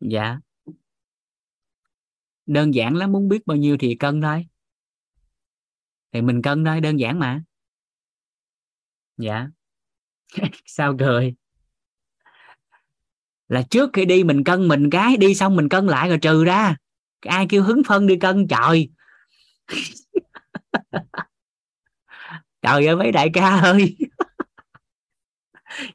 Dạ. 0.00 0.40
Đơn 2.46 2.74
giản 2.74 2.96
lắm 2.96 3.12
muốn 3.12 3.28
biết 3.28 3.46
bao 3.46 3.56
nhiêu 3.56 3.76
thì 3.80 3.94
cân 3.94 4.20
thôi. 4.20 4.46
Thì 6.12 6.22
mình 6.22 6.42
cân 6.42 6.64
thôi 6.64 6.80
đơn 6.80 7.00
giản 7.00 7.18
mà. 7.18 7.42
Dạ. 9.16 9.48
Sao 10.66 10.96
cười? 10.98 11.34
Là 13.48 13.62
trước 13.70 13.90
khi 13.92 14.04
đi 14.04 14.24
mình 14.24 14.44
cân 14.44 14.68
mình 14.68 14.90
cái, 14.90 15.16
đi 15.16 15.34
xong 15.34 15.56
mình 15.56 15.68
cân 15.68 15.86
lại 15.86 16.08
rồi 16.08 16.18
trừ 16.18 16.44
ra. 16.44 16.76
Ai 17.26 17.46
kêu 17.48 17.62
hứng 17.62 17.82
phân 17.84 18.06
đi 18.06 18.16
cân, 18.16 18.48
trời. 18.48 18.88
Trời 22.62 22.86
ơi, 22.86 22.96
mấy 22.96 23.12
đại 23.12 23.30
ca 23.32 23.56
ơi. 23.56 23.96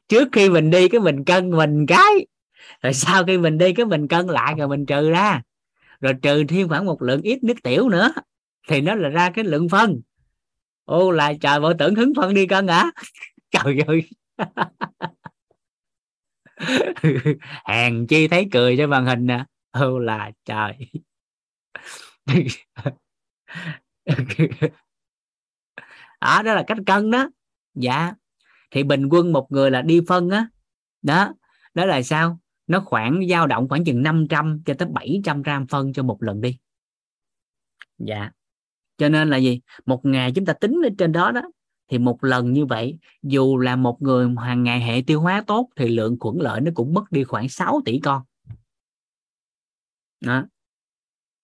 Trước 0.08 0.28
khi 0.32 0.50
mình 0.50 0.70
đi 0.70 0.88
cái 0.88 1.00
mình 1.00 1.24
cân 1.24 1.50
mình 1.50 1.86
cái, 1.86 2.26
rồi 2.82 2.94
sau 2.94 3.24
khi 3.24 3.38
mình 3.38 3.58
đi 3.58 3.72
cái 3.72 3.86
mình 3.86 4.08
cân 4.08 4.26
lại 4.26 4.54
rồi 4.58 4.68
mình 4.68 4.86
trừ 4.86 5.10
ra. 5.10 5.42
Rồi 6.00 6.14
trừ 6.22 6.44
thêm 6.48 6.68
khoảng 6.68 6.86
một 6.86 7.02
lượng 7.02 7.22
ít 7.22 7.44
nước 7.44 7.62
tiểu 7.62 7.88
nữa, 7.88 8.12
thì 8.68 8.80
nó 8.80 8.94
là 8.94 9.08
ra 9.08 9.30
cái 9.30 9.44
lượng 9.44 9.68
phân. 9.68 10.00
Ô 10.84 11.10
là 11.10 11.32
trời, 11.40 11.60
bộ 11.60 11.72
tưởng 11.78 11.94
hứng 11.94 12.12
phân 12.16 12.34
đi 12.34 12.46
cân 12.46 12.68
hả? 12.68 12.90
Trời 13.50 13.78
ơi. 13.86 14.02
hàng 17.64 18.06
chi 18.06 18.28
thấy 18.28 18.48
cười 18.52 18.76
trên 18.76 18.90
màn 18.90 19.06
hình 19.06 19.26
nè. 19.26 19.44
Ô 19.70 19.98
là 19.98 20.30
trời. 20.44 20.90
Đó, 26.20 26.42
đó 26.42 26.54
là 26.54 26.64
cách 26.66 26.78
cân 26.86 27.10
đó. 27.10 27.30
Dạ. 27.74 28.12
Thì 28.70 28.82
bình 28.82 29.08
quân 29.08 29.32
một 29.32 29.46
người 29.50 29.70
là 29.70 29.82
đi 29.82 30.00
phân 30.08 30.30
á. 30.30 30.48
Đó. 31.02 31.24
đó 31.24 31.32
đó 31.74 31.86
là 31.86 32.02
sao? 32.02 32.40
Nó 32.66 32.80
khoảng 32.80 33.20
dao 33.30 33.46
động 33.46 33.68
khoảng 33.68 33.84
chừng 33.84 34.02
500 34.02 34.62
cho 34.66 34.74
tới 34.78 34.88
700 34.92 35.42
gram 35.42 35.66
phân 35.66 35.92
cho 35.92 36.02
một 36.02 36.22
lần 36.22 36.40
đi. 36.40 36.58
Dạ. 37.98 38.30
Cho 38.96 39.08
nên 39.08 39.30
là 39.30 39.36
gì? 39.36 39.60
Một 39.86 40.00
ngày 40.04 40.32
chúng 40.34 40.44
ta 40.44 40.52
tính 40.52 40.72
lên 40.82 40.96
trên 40.96 41.12
đó 41.12 41.30
đó 41.30 41.42
thì 41.88 41.98
một 41.98 42.24
lần 42.24 42.52
như 42.52 42.66
vậy 42.66 42.98
dù 43.22 43.58
là 43.58 43.76
một 43.76 44.02
người 44.02 44.28
hàng 44.38 44.62
ngày 44.62 44.80
hệ 44.80 45.02
tiêu 45.06 45.20
hóa 45.20 45.44
tốt 45.46 45.68
thì 45.76 45.88
lượng 45.88 46.16
khuẩn 46.20 46.36
lợi 46.38 46.60
nó 46.60 46.70
cũng 46.74 46.94
mất 46.94 47.04
đi 47.10 47.24
khoảng 47.24 47.48
6 47.48 47.80
tỷ 47.84 47.98
con. 47.98 48.22
Đó. 50.20 50.44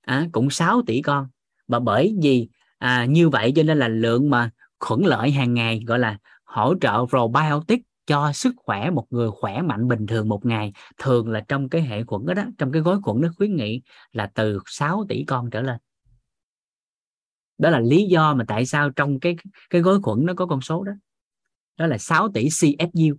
À, 0.03 0.29
cũng 0.33 0.51
6 0.51 0.83
tỷ 0.87 1.03
con. 1.03 1.29
Và 1.69 1.79
bởi 1.79 2.17
vì 2.23 2.49
à, 2.79 3.05
như 3.05 3.29
vậy 3.29 3.53
cho 3.57 3.63
nên 3.63 3.79
là 3.79 3.89
lượng 3.89 4.31
mà 4.31 4.51
khuẩn 4.79 5.01
lợi 5.01 5.31
hàng 5.31 5.55
ngày 5.55 5.83
gọi 5.87 5.99
là 5.99 6.19
hỗ 6.45 6.75
trợ 6.81 7.07
probiotic 7.09 7.83
cho 8.07 8.33
sức 8.33 8.55
khỏe 8.57 8.91
một 8.91 9.07
người 9.11 9.31
khỏe 9.31 9.63
mạnh 9.63 9.89
bình 9.89 10.07
thường 10.07 10.29
một 10.29 10.47
ngày 10.47 10.73
thường 10.99 11.29
là 11.29 11.41
trong 11.41 11.69
cái 11.69 11.83
hệ 11.83 12.05
khuẩn 12.05 12.27
đó, 12.27 12.35
đó 12.35 12.45
trong 12.59 12.73
cái 12.73 12.83
gói 12.83 12.99
khuẩn 13.03 13.21
nó 13.21 13.29
khuyến 13.37 13.57
nghị 13.57 13.83
là 14.13 14.31
từ 14.35 14.59
6 14.67 15.05
tỷ 15.09 15.25
con 15.25 15.51
trở 15.51 15.63
lên 15.63 15.77
đó 17.61 17.71
là 17.71 17.81
lý 17.81 18.05
do 18.05 18.35
mà 18.35 18.45
tại 18.49 18.67
sao 18.67 18.91
trong 18.91 19.21
cái 19.21 19.37
cái 19.71 19.81
gói 19.81 20.01
khuẩn 20.03 20.27
nó 20.27 20.35
có 20.35 20.47
con 20.47 20.61
số 20.61 20.85
đó. 20.85 20.93
Đó 21.77 21.87
là 21.87 21.99
6 21.99 22.29
tỷ 22.35 22.49
CFU 22.49 23.17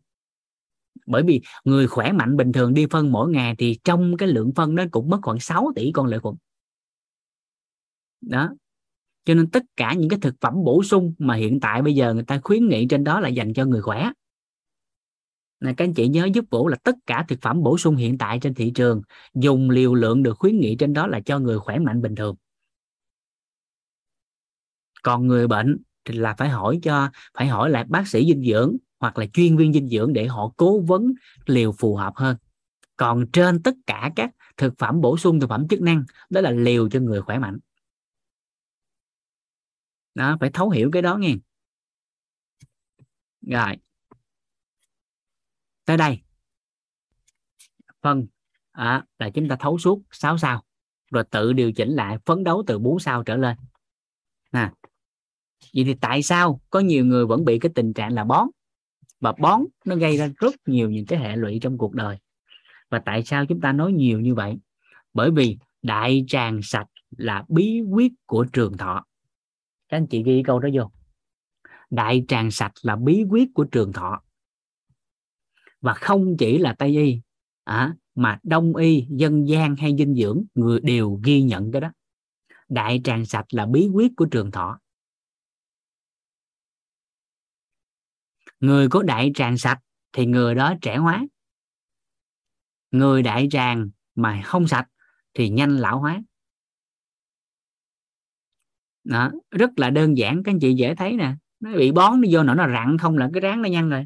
bởi 1.06 1.24
vì 1.24 1.42
người 1.64 1.88
khỏe 1.88 2.12
mạnh 2.12 2.38
bình 2.38 2.52
thường 2.52 2.74
đi 2.74 2.86
phân 2.92 3.12
mỗi 3.12 3.30
ngày 3.30 3.56
thì 3.58 3.80
trong 3.84 4.18
cái 4.18 4.30
lượng 4.30 4.52
phân 4.56 4.76
nó 4.76 4.84
cũng 4.92 5.10
mất 5.10 5.20
khoảng 5.22 5.40
6 5.40 5.72
tỷ 5.76 5.92
con 5.92 6.06
lợi 6.06 6.20
khuẩn. 6.20 6.36
Đó. 8.22 8.50
Cho 9.26 9.34
nên 9.34 9.50
tất 9.50 9.64
cả 9.76 9.94
những 9.94 10.10
cái 10.10 10.20
thực 10.22 10.36
phẩm 10.42 10.54
bổ 10.64 10.84
sung 10.84 11.14
mà 11.18 11.36
hiện 11.36 11.60
tại 11.60 11.82
bây 11.82 11.96
giờ 11.96 12.14
người 12.14 12.24
ta 12.24 12.40
khuyến 12.44 12.68
nghị 12.68 12.88
trên 12.90 13.04
đó 13.04 13.20
là 13.20 13.30
dành 13.30 13.54
cho 13.54 13.66
người 13.66 13.82
khỏe. 13.82 14.12
Là 15.60 15.74
các 15.78 15.86
anh 15.86 15.94
chị 15.94 16.08
nhớ 16.08 16.28
giúp 16.34 16.46
Vũ 16.50 16.68
là 16.68 16.78
tất 16.84 16.96
cả 17.06 17.26
thực 17.28 17.42
phẩm 17.42 17.64
bổ 17.64 17.78
sung 17.78 17.96
hiện 17.96 18.18
tại 18.18 18.40
trên 18.42 18.54
thị 18.54 18.72
trường 18.76 19.02
dùng 19.34 19.70
liều 19.70 19.94
lượng 19.94 20.24
được 20.24 20.38
khuyến 20.38 20.60
nghị 20.60 20.76
trên 20.76 20.94
đó 20.94 21.08
là 21.08 21.20
cho 21.20 21.40
người 21.40 21.60
khỏe 21.60 21.80
mạnh 21.80 22.02
bình 22.02 22.16
thường 22.16 22.36
còn 25.02 25.28
người 25.28 25.48
bệnh 25.48 25.78
thì 26.06 26.16
là 26.16 26.34
phải 26.34 26.50
hỏi 26.50 26.80
cho 26.84 27.10
phải 27.34 27.48
hỏi 27.48 27.70
lại 27.70 27.84
bác 27.90 28.08
sĩ 28.08 28.26
dinh 28.26 28.44
dưỡng 28.44 28.78
hoặc 29.00 29.18
là 29.18 29.26
chuyên 29.34 29.58
viên 29.58 29.74
dinh 29.74 29.90
dưỡng 29.90 30.14
để 30.14 30.28
họ 30.28 30.52
cố 30.58 30.80
vấn 30.80 31.14
liều 31.46 31.72
phù 31.72 31.96
hợp 31.96 32.14
hơn. 32.16 32.38
Còn 32.98 33.26
trên 33.34 33.64
tất 33.64 33.76
cả 33.88 34.12
các 34.16 34.30
thực 34.58 34.74
phẩm 34.78 35.02
bổ 35.02 35.18
sung 35.18 35.40
thực 35.40 35.50
phẩm 35.50 35.68
chức 35.68 35.82
năng 35.82 36.04
đó 36.30 36.42
là 36.42 36.52
liều 36.52 36.90
cho 36.90 37.00
người 37.00 37.22
khỏe 37.22 37.40
mạnh. 37.40 37.60
Đó 40.16 40.38
phải 40.40 40.50
thấu 40.54 40.70
hiểu 40.70 40.90
cái 40.94 41.02
đó 41.02 41.18
nghe. 41.18 41.36
Rồi. 43.42 43.78
Tới 45.86 45.98
đây. 45.98 46.22
Phân 48.02 48.28
à, 48.72 49.06
là 49.20 49.30
chúng 49.30 49.50
ta 49.50 49.56
thấu 49.60 49.78
suốt 49.78 50.02
6 50.12 50.38
sao 50.38 50.64
rồi 51.12 51.24
tự 51.32 51.54
điều 51.54 51.72
chỉnh 51.72 51.90
lại 51.90 52.18
phấn 52.26 52.44
đấu 52.44 52.64
từ 52.68 52.80
4 52.80 53.00
sao 53.00 53.24
trở 53.24 53.38
lên. 53.38 53.58
Nè 54.52 54.72
vậy 55.76 55.84
thì 55.84 55.94
tại 55.94 56.22
sao 56.22 56.62
có 56.70 56.80
nhiều 56.80 57.06
người 57.06 57.26
vẫn 57.26 57.46
bị 57.46 57.60
cái 57.60 57.72
tình 57.76 57.94
trạng 57.94 58.14
là 58.14 58.24
bón? 58.24 58.48
Và 59.20 59.34
bón 59.40 59.62
nó 59.86 59.96
gây 59.96 60.18
ra 60.18 60.30
rất 60.38 60.56
nhiều 60.66 60.90
những 60.90 61.06
cái 61.06 61.20
hệ 61.20 61.36
lụy 61.36 61.60
trong 61.62 61.78
cuộc 61.78 61.94
đời. 61.94 62.18
Và 62.90 63.00
tại 63.00 63.24
sao 63.24 63.46
chúng 63.46 63.62
ta 63.62 63.72
nói 63.72 63.94
nhiều 63.94 64.20
như 64.20 64.36
vậy? 64.36 64.58
Bởi 65.14 65.32
vì 65.32 65.58
đại 65.82 66.26
tràng 66.28 66.60
sạch 66.64 66.88
là 67.18 67.46
bí 67.48 67.82
quyết 67.82 68.12
của 68.26 68.46
trường 68.54 68.78
thọ. 68.78 69.06
Các 69.90 69.98
anh 69.98 70.08
chị 70.08 70.24
ghi 70.24 70.44
câu 70.46 70.60
đó 70.60 70.70
vô. 70.74 70.92
Đại 71.90 72.24
tràng 72.28 72.52
sạch 72.52 72.74
là 72.82 72.96
bí 72.96 73.24
quyết 73.30 73.50
của 73.54 73.64
trường 73.64 73.94
thọ. 73.94 74.22
Và 75.82 75.94
không 75.94 76.38
chỉ 76.38 76.58
là 76.58 76.76
tây 76.80 76.90
y 76.90 77.22
à, 77.64 77.96
mà 78.16 78.40
đông 78.44 78.76
y 78.76 79.06
dân 79.10 79.48
gian 79.48 79.76
hay 79.76 79.96
dinh 79.98 80.16
dưỡng 80.16 80.44
người 80.56 80.80
đều 80.80 81.20
ghi 81.24 81.42
nhận 81.42 81.72
cái 81.72 81.82
đó. 81.82 81.92
Đại 82.70 83.02
tràng 83.04 83.26
sạch 83.26 83.46
là 83.50 83.66
bí 83.66 83.88
quyết 83.94 84.12
của 84.16 84.26
trường 84.26 84.52
thọ. 84.52 84.80
Người 88.62 88.88
có 88.90 89.04
đại 89.04 89.32
tràng 89.36 89.58
sạch 89.58 89.80
thì 90.14 90.26
người 90.26 90.56
đó 90.56 90.74
trẻ 90.82 90.98
hóa. 90.98 91.26
Người 92.92 93.24
đại 93.24 93.48
tràng 93.52 93.90
mà 94.16 94.42
không 94.46 94.68
sạch 94.68 94.88
thì 95.34 95.50
nhanh 95.50 95.78
lão 95.78 96.00
hóa. 96.00 96.22
Đó, 99.04 99.32
rất 99.52 99.70
là 99.76 99.90
đơn 99.90 100.18
giản, 100.18 100.44
các 100.44 100.52
anh 100.52 100.60
chị 100.60 100.74
dễ 100.74 100.96
thấy 100.96 101.14
nè. 101.14 101.34
Nó 101.60 101.72
bị 101.72 101.92
bón, 101.92 102.22
nó 102.22 102.28
vô 102.32 102.44
nó 102.44 102.56
nó 102.56 102.68
rặn 102.74 102.98
không 102.98 103.18
là 103.18 103.30
cái 103.34 103.42
ráng 103.42 103.62
nó 103.62 103.70
nhăn 103.70 103.90
rồi. 103.90 104.06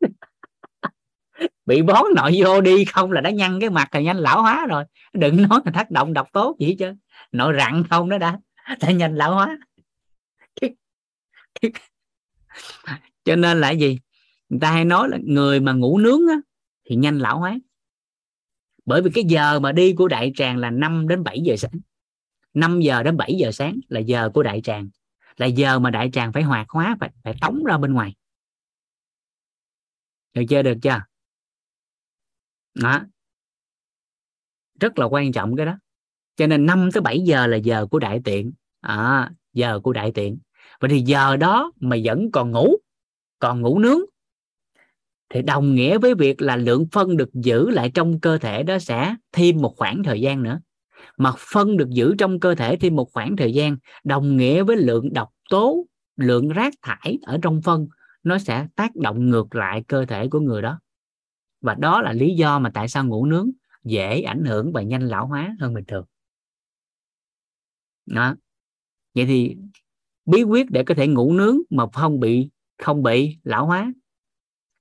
Bị 1.66 1.82
bón 1.82 2.04
nội 2.16 2.32
vô 2.38 2.60
đi, 2.60 2.84
không 2.84 3.12
là 3.12 3.20
đã 3.20 3.30
nhăn 3.30 3.60
cái 3.60 3.70
mặt 3.70 3.88
là 3.94 4.00
nhanh 4.00 4.16
lão 4.16 4.42
hóa 4.42 4.66
rồi. 4.66 4.84
Đừng 5.12 5.42
nói 5.48 5.60
là 5.64 5.72
tác 5.74 5.90
động 5.90 6.12
độc 6.12 6.32
tố 6.32 6.56
gì 6.58 6.76
chứ 6.78 6.94
nội 7.32 7.54
rặn 7.58 7.84
không 7.90 8.08
đó 8.08 8.18
đã 8.18 8.38
đã 8.80 8.90
nhanh 8.90 9.14
lão 9.14 9.34
hóa. 9.34 9.58
cho 13.24 13.36
nên 13.36 13.60
là 13.60 13.70
gì? 13.70 13.98
Người 14.48 14.60
ta 14.60 14.72
hay 14.72 14.84
nói 14.84 15.08
là 15.08 15.18
người 15.24 15.60
mà 15.60 15.72
ngủ 15.72 15.98
nướng 15.98 16.28
á, 16.28 16.36
thì 16.84 16.96
nhanh 16.96 17.18
lão 17.18 17.38
hóa. 17.38 17.58
Bởi 18.84 19.02
vì 19.02 19.10
cái 19.14 19.24
giờ 19.24 19.60
mà 19.60 19.72
đi 19.72 19.92
của 19.92 20.08
đại 20.08 20.32
tràng 20.36 20.56
là 20.56 20.70
5 20.70 21.08
đến 21.08 21.22
7 21.22 21.40
giờ 21.40 21.56
sáng. 21.56 21.80
5 22.54 22.80
giờ 22.80 23.02
đến 23.02 23.16
7 23.16 23.34
giờ 23.34 23.52
sáng 23.52 23.80
là 23.88 24.00
giờ 24.00 24.30
của 24.34 24.42
đại 24.42 24.60
tràng. 24.60 24.88
Là 25.36 25.46
giờ 25.46 25.78
mà 25.78 25.90
đại 25.90 26.10
tràng 26.12 26.32
phải 26.32 26.42
hoạt 26.42 26.68
hóa 26.68 26.96
phải 27.00 27.10
phải 27.24 27.34
tống 27.40 27.64
ra 27.64 27.78
bên 27.78 27.92
ngoài. 27.92 28.14
Được 30.34 30.42
chưa? 30.48 30.62
Được 30.62 30.78
chưa? 30.82 31.00
Đó. 32.74 33.00
Rất 34.80 34.98
là 34.98 35.06
quan 35.06 35.32
trọng 35.32 35.56
cái 35.56 35.66
đó. 35.66 35.78
Cho 36.36 36.46
nên 36.46 36.66
5 36.66 36.88
tới 36.92 37.00
7 37.00 37.20
giờ 37.20 37.46
là 37.46 37.56
giờ 37.56 37.86
của 37.86 37.98
đại 37.98 38.20
tiện. 38.24 38.52
À, 38.80 39.30
giờ 39.52 39.80
của 39.82 39.92
đại 39.92 40.12
tiện 40.14 40.38
vậy 40.80 40.90
thì 40.90 41.00
giờ 41.00 41.36
đó 41.36 41.72
mà 41.80 41.96
vẫn 42.04 42.30
còn 42.30 42.50
ngủ 42.50 42.76
còn 43.38 43.60
ngủ 43.60 43.78
nướng, 43.78 44.00
thì 45.28 45.42
đồng 45.42 45.74
nghĩa 45.74 45.98
với 45.98 46.14
việc 46.14 46.42
là 46.42 46.56
lượng 46.56 46.86
phân 46.92 47.16
được 47.16 47.34
giữ 47.34 47.70
lại 47.70 47.90
trong 47.94 48.20
cơ 48.20 48.38
thể 48.38 48.62
đó 48.62 48.78
sẽ 48.78 49.16
thêm 49.32 49.56
một 49.56 49.74
khoảng 49.76 50.02
thời 50.02 50.20
gian 50.20 50.42
nữa. 50.42 50.60
Mà 51.16 51.32
phân 51.38 51.76
được 51.76 51.90
giữ 51.90 52.14
trong 52.18 52.40
cơ 52.40 52.54
thể 52.54 52.76
thêm 52.76 52.96
một 52.96 53.12
khoảng 53.12 53.36
thời 53.36 53.52
gian, 53.54 53.76
đồng 54.04 54.36
nghĩa 54.36 54.62
với 54.62 54.76
lượng 54.76 55.12
độc 55.12 55.28
tố, 55.50 55.86
lượng 56.16 56.48
rác 56.48 56.74
thải 56.82 57.18
ở 57.22 57.38
trong 57.42 57.62
phân 57.62 57.88
nó 58.22 58.38
sẽ 58.38 58.66
tác 58.76 58.96
động 58.96 59.30
ngược 59.30 59.54
lại 59.54 59.84
cơ 59.88 60.04
thể 60.04 60.28
của 60.28 60.40
người 60.40 60.62
đó. 60.62 60.80
Và 61.60 61.74
đó 61.74 62.02
là 62.02 62.12
lý 62.12 62.34
do 62.34 62.58
mà 62.58 62.70
tại 62.74 62.88
sao 62.88 63.04
ngủ 63.04 63.26
nướng 63.26 63.50
dễ 63.84 64.20
ảnh 64.20 64.44
hưởng 64.44 64.72
và 64.72 64.82
nhanh 64.82 65.08
lão 65.08 65.26
hóa 65.26 65.56
hơn 65.60 65.74
bình 65.74 65.84
thường. 65.84 66.04
Đó. 68.06 68.34
Vậy 69.14 69.26
thì 69.26 69.56
bí 70.26 70.42
quyết 70.42 70.70
để 70.70 70.82
có 70.84 70.94
thể 70.94 71.06
ngủ 71.06 71.32
nướng 71.32 71.58
mà 71.70 71.84
không 71.92 72.20
bị 72.20 72.50
không 72.78 73.02
bị 73.02 73.36
lão 73.44 73.66
hóa. 73.66 73.92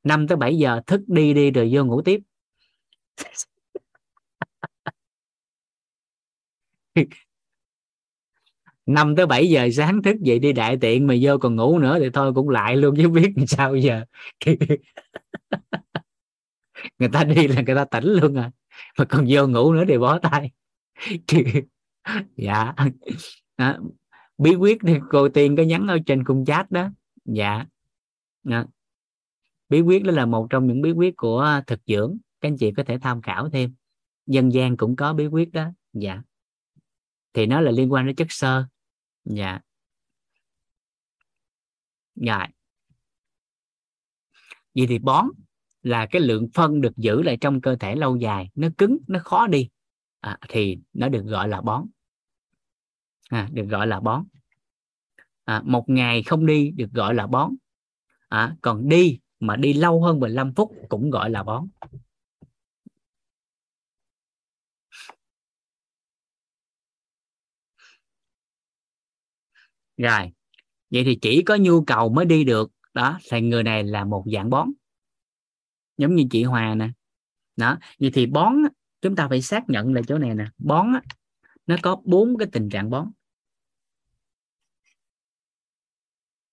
5 0.03 0.27
tới 0.27 0.37
7 0.37 0.57
giờ, 0.57 0.81
thức 0.87 1.01
đi 1.07 1.33
đi 1.33 1.51
rồi 1.51 1.69
vô 1.73 1.85
ngủ 1.85 2.01
tiếp. 2.01 2.19
Năm 8.85 9.15
tới 9.15 9.25
7 9.25 9.49
giờ 9.49 9.69
sáng 9.77 10.01
thức 10.03 10.15
dậy 10.21 10.39
đi 10.39 10.53
đại 10.53 10.77
tiện 10.81 11.07
mà 11.07 11.15
vô 11.21 11.37
còn 11.37 11.55
ngủ 11.55 11.79
nữa 11.79 11.97
thì 11.99 12.09
thôi 12.13 12.33
cũng 12.35 12.49
lại 12.49 12.75
luôn 12.77 12.95
chứ 12.97 13.09
biết 13.09 13.31
làm 13.35 13.47
sao 13.47 13.75
giờ. 13.75 14.05
Người 16.99 17.09
ta 17.13 17.23
đi 17.23 17.47
là 17.47 17.61
người 17.61 17.75
ta 17.75 17.85
tỉnh 17.85 18.05
luôn 18.05 18.35
à. 18.35 18.51
Mà 18.97 19.05
còn 19.05 19.25
vô 19.29 19.47
ngủ 19.47 19.73
nữa 19.73 19.83
thì 19.87 19.97
bó 19.97 20.19
tay. 20.19 20.51
Dạ 22.37 22.73
bí 24.37 24.55
quyết 24.55 24.77
thì 24.87 24.93
cô 25.09 25.29
tiên 25.29 25.55
có 25.55 25.63
nhắn 25.63 25.87
ở 25.87 25.97
trên 26.05 26.23
cung 26.23 26.45
chat 26.45 26.71
đó. 26.71 26.89
Dạ. 27.25 27.65
Đó. 28.43 28.65
bí 29.69 29.81
quyết 29.81 30.03
đó 30.03 30.11
là 30.11 30.25
một 30.25 30.47
trong 30.49 30.67
những 30.67 30.81
bí 30.81 30.91
quyết 30.91 31.13
của 31.17 31.61
thực 31.67 31.79
dưỡng. 31.85 32.17
Các 32.41 32.49
anh 32.49 32.57
chị 32.57 32.71
có 32.77 32.83
thể 32.83 32.97
tham 33.01 33.21
khảo 33.21 33.49
thêm. 33.49 33.75
Dân 34.27 34.53
gian 34.53 34.77
cũng 34.77 34.95
có 34.95 35.13
bí 35.13 35.27
quyết 35.27 35.51
đó. 35.51 35.71
Dạ. 35.93 36.21
Thì 37.33 37.45
nó 37.45 37.61
là 37.61 37.71
liên 37.71 37.93
quan 37.93 38.05
đến 38.05 38.15
chất 38.15 38.27
xơ. 38.29 38.65
Dạ. 39.25 39.59
Dạ 42.15 42.47
vậy 44.75 44.87
thì 44.87 44.99
bón 44.99 45.25
là 45.83 46.05
cái 46.05 46.21
lượng 46.21 46.47
phân 46.53 46.81
được 46.81 46.97
giữ 46.97 47.21
lại 47.21 47.37
trong 47.41 47.61
cơ 47.61 47.75
thể 47.75 47.95
lâu 47.95 48.15
dài. 48.15 48.49
Nó 48.55 48.67
cứng 48.77 48.97
nó 49.07 49.19
khó 49.19 49.47
đi. 49.47 49.69
À, 50.19 50.37
thì 50.49 50.77
nó 50.93 51.09
được 51.09 51.23
gọi 51.25 51.47
là 51.47 51.61
bón 51.61 51.85
à, 53.29 53.49
được 53.53 53.65
gọi 53.69 53.87
là 53.87 53.99
bón. 53.99 54.23
À, 55.45 55.61
một 55.65 55.89
ngày 55.89 56.23
không 56.23 56.45
đi 56.45 56.71
được 56.71 56.91
gọi 56.93 57.15
là 57.15 57.27
bón. 57.27 57.55
À, 58.29 58.55
còn 58.61 58.89
đi 58.89 59.19
mà 59.39 59.55
đi 59.55 59.73
lâu 59.73 60.01
hơn 60.01 60.19
15 60.19 60.53
phút 60.53 60.71
cũng 60.89 61.09
gọi 61.09 61.29
là 61.29 61.43
bón. 61.43 61.67
Rồi 69.97 70.31
vậy 70.89 71.03
thì 71.05 71.17
chỉ 71.21 71.43
có 71.43 71.55
nhu 71.55 71.83
cầu 71.83 72.09
mới 72.09 72.25
đi 72.25 72.43
được 72.43 72.71
đó 72.93 73.19
thì 73.31 73.41
người 73.41 73.63
này 73.63 73.83
là 73.83 74.05
một 74.05 74.23
dạng 74.33 74.49
bón. 74.49 74.71
Giống 75.97 76.15
như 76.15 76.23
chị 76.31 76.43
Hòa 76.43 76.75
nè. 76.75 76.89
Đó 77.57 77.77
vậy 77.99 78.11
thì 78.13 78.25
bón 78.25 78.53
chúng 79.01 79.15
ta 79.15 79.27
phải 79.27 79.41
xác 79.41 79.69
nhận 79.69 79.93
là 79.93 80.01
chỗ 80.07 80.17
này 80.17 80.35
nè. 80.35 80.45
Bón 80.57 80.87
nó 81.67 81.75
có 81.83 82.01
bốn 82.03 82.37
cái 82.37 82.47
tình 82.51 82.69
trạng 82.69 82.89
bón. 82.89 83.11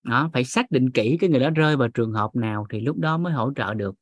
Đó 0.03 0.29
phải 0.33 0.43
xác 0.43 0.71
định 0.71 0.91
kỹ 0.91 1.17
cái 1.19 1.29
người 1.29 1.39
đó 1.39 1.49
rơi 1.49 1.77
vào 1.77 1.87
trường 1.87 2.11
hợp 2.11 2.35
nào 2.35 2.65
thì 2.69 2.79
lúc 2.79 2.97
đó 2.97 3.17
mới 3.17 3.33
hỗ 3.33 3.53
trợ 3.55 3.73
được. 3.73 3.95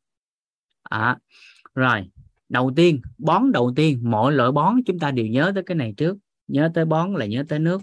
À, 0.83 1.17
rồi 1.75 2.11
đầu 2.49 2.71
tiên 2.75 3.01
bón 3.17 3.51
đầu 3.51 3.73
tiên 3.75 3.99
mọi 4.03 4.33
loại 4.33 4.51
bón 4.51 4.75
chúng 4.85 4.99
ta 4.99 5.11
đều 5.11 5.25
nhớ 5.25 5.51
tới 5.55 5.63
cái 5.65 5.75
này 5.75 5.93
trước. 5.97 6.17
Nhớ 6.47 6.71
tới 6.73 6.85
bón 6.85 7.13
là 7.13 7.25
nhớ 7.25 7.43
tới 7.49 7.59
nước. 7.59 7.81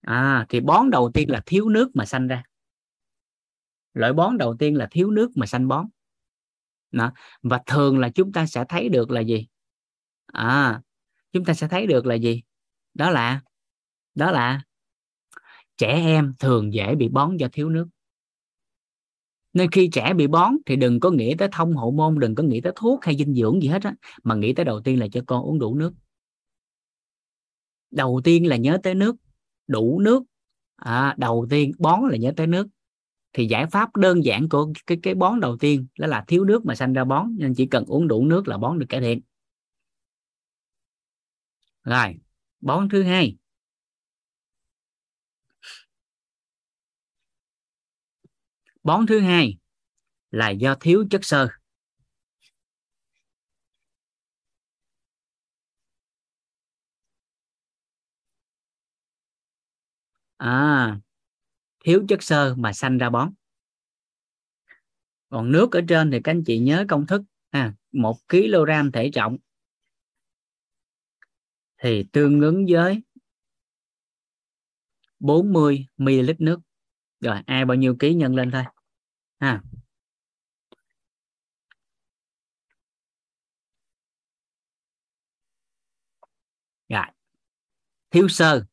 À 0.00 0.46
thì 0.48 0.60
bón 0.60 0.90
đầu 0.90 1.10
tiên 1.14 1.30
là 1.30 1.42
thiếu 1.46 1.68
nước 1.68 1.90
mà 1.94 2.04
sanh 2.04 2.26
ra. 2.26 2.42
Loại 3.94 4.12
bón 4.12 4.38
đầu 4.38 4.56
tiên 4.58 4.76
là 4.76 4.88
thiếu 4.90 5.10
nước 5.10 5.30
mà 5.36 5.46
sanh 5.46 5.68
bón 5.68 5.86
đó. 6.90 7.12
và 7.42 7.60
thường 7.66 7.98
là 7.98 8.08
chúng 8.08 8.32
ta 8.32 8.46
sẽ 8.46 8.64
thấy 8.68 8.88
được 8.88 9.10
là 9.10 9.20
gì? 9.20 9.46
À 10.26 10.80
chúng 11.32 11.44
ta 11.44 11.54
sẽ 11.54 11.68
thấy 11.68 11.86
được 11.86 12.06
là 12.06 12.14
gì? 12.14 12.42
Đó 12.94 13.10
là 13.10 13.40
đó 14.14 14.30
là 14.30 14.62
trẻ 15.76 15.92
em 15.92 16.34
thường 16.38 16.74
dễ 16.74 16.94
bị 16.94 17.08
bón 17.08 17.36
do 17.36 17.48
thiếu 17.52 17.68
nước. 17.68 17.88
Nên 19.52 19.70
khi 19.70 19.88
trẻ 19.92 20.14
bị 20.14 20.26
bón 20.26 20.56
thì 20.66 20.76
đừng 20.76 21.00
có 21.00 21.10
nghĩ 21.10 21.34
tới 21.38 21.48
thông 21.52 21.76
hậu 21.76 21.90
môn 21.90 22.18
đừng 22.18 22.34
có 22.34 22.42
nghĩ 22.42 22.60
tới 22.60 22.72
thuốc 22.76 23.04
hay 23.04 23.16
dinh 23.16 23.34
dưỡng 23.34 23.62
gì 23.62 23.68
hết 23.68 23.82
á 23.82 23.94
mà 24.22 24.34
nghĩ 24.34 24.52
tới 24.52 24.64
đầu 24.64 24.80
tiên 24.80 24.98
là 24.98 25.06
cho 25.12 25.20
con 25.26 25.42
uống 25.42 25.58
đủ 25.58 25.74
nước. 25.74 25.94
Đầu 27.90 28.20
tiên 28.24 28.48
là 28.48 28.56
nhớ 28.56 28.78
tới 28.82 28.94
nước 28.94 29.16
đủ 29.66 30.00
nước. 30.00 30.22
À, 30.76 31.14
đầu 31.18 31.46
tiên 31.50 31.72
bón 31.78 32.00
là 32.10 32.16
nhớ 32.16 32.32
tới 32.36 32.46
nước 32.46 32.66
thì 33.36 33.46
giải 33.46 33.66
pháp 33.66 33.96
đơn 33.96 34.24
giản 34.24 34.48
của 34.48 34.72
cái 34.86 34.98
cái 35.02 35.14
bón 35.14 35.40
đầu 35.40 35.56
tiên 35.56 35.86
đó 35.98 36.06
là 36.06 36.24
thiếu 36.28 36.44
nước 36.44 36.66
mà 36.66 36.74
sanh 36.74 36.92
ra 36.92 37.04
bón, 37.04 37.36
nên 37.38 37.54
chỉ 37.54 37.66
cần 37.66 37.84
uống 37.86 38.08
đủ 38.08 38.24
nước 38.26 38.48
là 38.48 38.58
bón 38.58 38.78
được 38.78 38.86
cải 38.88 39.00
thiện. 39.00 39.20
Rồi, 41.84 42.14
bón 42.60 42.88
thứ 42.88 43.02
hai. 43.02 43.36
Bón 48.82 49.06
thứ 49.06 49.20
hai 49.20 49.58
là 50.30 50.50
do 50.50 50.74
thiếu 50.74 51.04
chất 51.10 51.24
xơ. 51.24 51.48
À 60.38 60.98
thiếu 61.86 62.04
chất 62.08 62.22
xơ 62.22 62.54
mà 62.58 62.72
sanh 62.72 62.98
ra 62.98 63.10
bón. 63.10 63.32
Còn 65.28 65.52
nước 65.52 65.72
ở 65.72 65.80
trên 65.88 66.10
thì 66.10 66.20
các 66.24 66.32
anh 66.32 66.44
chị 66.46 66.58
nhớ 66.58 66.84
công 66.88 67.06
thức, 67.06 67.22
ha, 67.52 67.74
một 67.92 68.18
kg 68.28 68.92
thể 68.92 69.10
trọng. 69.14 69.36
Thì 71.78 72.04
tương 72.12 72.40
ứng 72.40 72.66
với 72.68 73.02
40 75.18 75.86
ml 75.96 76.30
nước. 76.38 76.60
Rồi, 77.20 77.40
ai 77.46 77.64
bao 77.64 77.74
nhiêu 77.76 77.96
ký 77.98 78.14
nhân 78.14 78.34
lên 78.34 78.50
thôi, 78.50 78.64
ha. 79.38 79.62
Rồi, 86.88 87.06
thiếu 88.10 88.28
sơ 88.28 88.64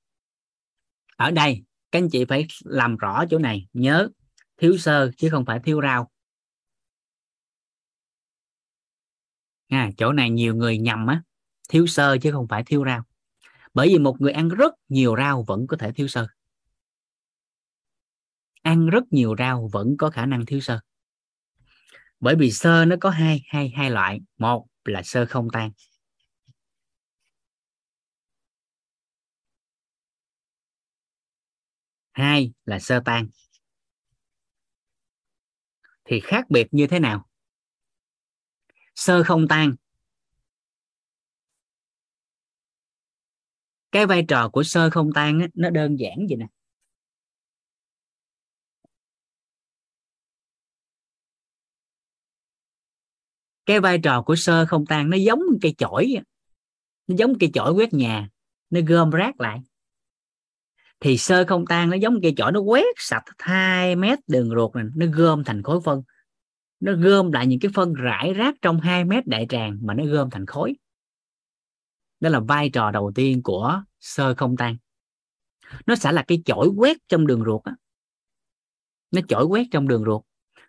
ở 1.16 1.32
đây 1.32 1.64
các 1.94 2.00
anh 2.00 2.10
chị 2.10 2.26
phải 2.26 2.48
làm 2.66 2.98
rõ 2.98 3.26
chỗ 3.30 3.40
này 3.40 3.68
nhớ 3.74 4.10
thiếu 4.58 4.78
sơ 4.78 5.12
chứ 5.18 5.30
không 5.32 5.46
phải 5.46 5.60
thiếu 5.64 5.82
rau. 5.82 6.12
À, 9.68 9.90
chỗ 9.98 10.12
này 10.12 10.30
nhiều 10.30 10.56
người 10.56 10.78
nhầm 10.78 11.08
á 11.08 11.22
thiếu 11.70 11.88
sơ 11.88 12.18
chứ 12.22 12.32
không 12.32 12.48
phải 12.48 12.64
thiếu 12.64 12.86
rau. 12.86 13.04
Bởi 13.74 13.88
vì 13.88 14.00
một 14.00 14.22
người 14.22 14.32
ăn 14.32 14.50
rất 14.50 14.74
nhiều 14.90 15.16
rau 15.18 15.44
vẫn 15.48 15.68
có 15.68 15.78
thể 15.78 15.92
thiếu 15.92 16.08
sơ. 16.08 16.28
Ăn 18.62 18.90
rất 18.90 19.04
nhiều 19.12 19.36
rau 19.38 19.70
vẫn 19.72 19.96
có 19.98 20.10
khả 20.10 20.26
năng 20.26 20.46
thiếu 20.46 20.60
sơ. 20.60 20.80
Bởi 22.20 22.36
vì 22.36 22.52
sơ 22.52 22.86
nó 22.86 22.96
có 23.02 23.10
hai 23.10 23.44
hai 23.48 23.70
hai 23.70 23.92
loại. 23.92 24.20
Một 24.38 24.68
là 24.86 25.02
sơ 25.04 25.26
không 25.26 25.50
tan. 25.50 25.72
Hai 32.14 32.52
là 32.66 32.80
sơ 32.80 33.00
tan. 33.06 33.28
Thì 36.06 36.20
khác 36.20 36.50
biệt 36.50 36.68
như 36.72 36.88
thế 36.88 37.00
nào? 37.00 37.30
Sơ 38.96 39.24
không 39.24 39.48
tan. 39.48 39.76
Cái 43.92 44.06
vai 44.06 44.26
trò 44.28 44.50
của 44.50 44.64
sơ 44.64 44.90
không 44.90 45.10
tan 45.16 45.40
á, 45.40 45.48
nó 45.54 45.70
đơn 45.70 46.00
giản 46.00 46.18
vậy 46.30 46.38
nè. 46.38 46.48
Cái 53.66 53.80
vai 53.80 54.00
trò 54.04 54.22
của 54.22 54.36
sơ 54.36 54.66
không 54.66 54.86
tan 54.86 55.10
nó 55.10 55.18
giống 55.18 55.40
cây 55.62 55.76
chổi 55.78 56.14
nó 57.08 57.16
giống 57.18 57.34
cây 57.40 57.50
chổi 57.54 57.74
quét 57.74 57.94
nhà 57.94 58.30
nó 58.70 58.80
gom 58.88 59.10
rác 59.10 59.40
lại 59.42 59.60
thì 61.04 61.18
sơ 61.18 61.46
không 61.48 61.66
tan, 61.66 61.90
nó 61.90 61.96
giống 61.96 62.22
cây 62.22 62.34
chổi 62.38 62.52
nó 62.52 62.60
quét 62.60 62.96
sạch 62.98 63.24
2 63.40 63.96
mét 63.96 64.20
đường 64.28 64.50
ruột 64.56 64.76
này, 64.76 64.86
nó 64.96 65.06
gom 65.14 65.44
thành 65.44 65.64
khối 65.64 65.80
phân. 65.86 66.04
Nó 66.80 66.94
gom 66.94 67.32
lại 67.32 67.48
những 67.48 67.60
cái 67.60 67.72
phân 67.76 67.94
rải 67.94 68.34
rác 68.34 68.56
trong 68.62 68.80
2 68.80 69.06
mét 69.06 69.28
đại 69.28 69.46
tràng 69.50 69.78
mà 69.82 69.94
nó 69.94 70.06
gom 70.06 70.30
thành 70.30 70.46
khối. 70.46 70.76
Đó 72.20 72.30
là 72.30 72.40
vai 72.40 72.70
trò 72.70 72.92
đầu 72.92 73.12
tiên 73.16 73.44
của 73.44 73.84
sơ 74.00 74.36
không 74.36 74.58
tan. 74.58 74.78
Nó 75.86 75.96
sẽ 75.96 76.12
là 76.12 76.24
cái 76.28 76.42
chổi 76.46 76.68
quét 76.68 76.98
trong 77.08 77.28
đường 77.28 77.44
ruột 77.46 77.64
á. 77.64 77.76
Nó 79.12 79.22
chổi 79.28 79.46
quét 79.46 79.68
trong 79.72 79.88
đường 79.88 80.04
ruột. 80.06 80.22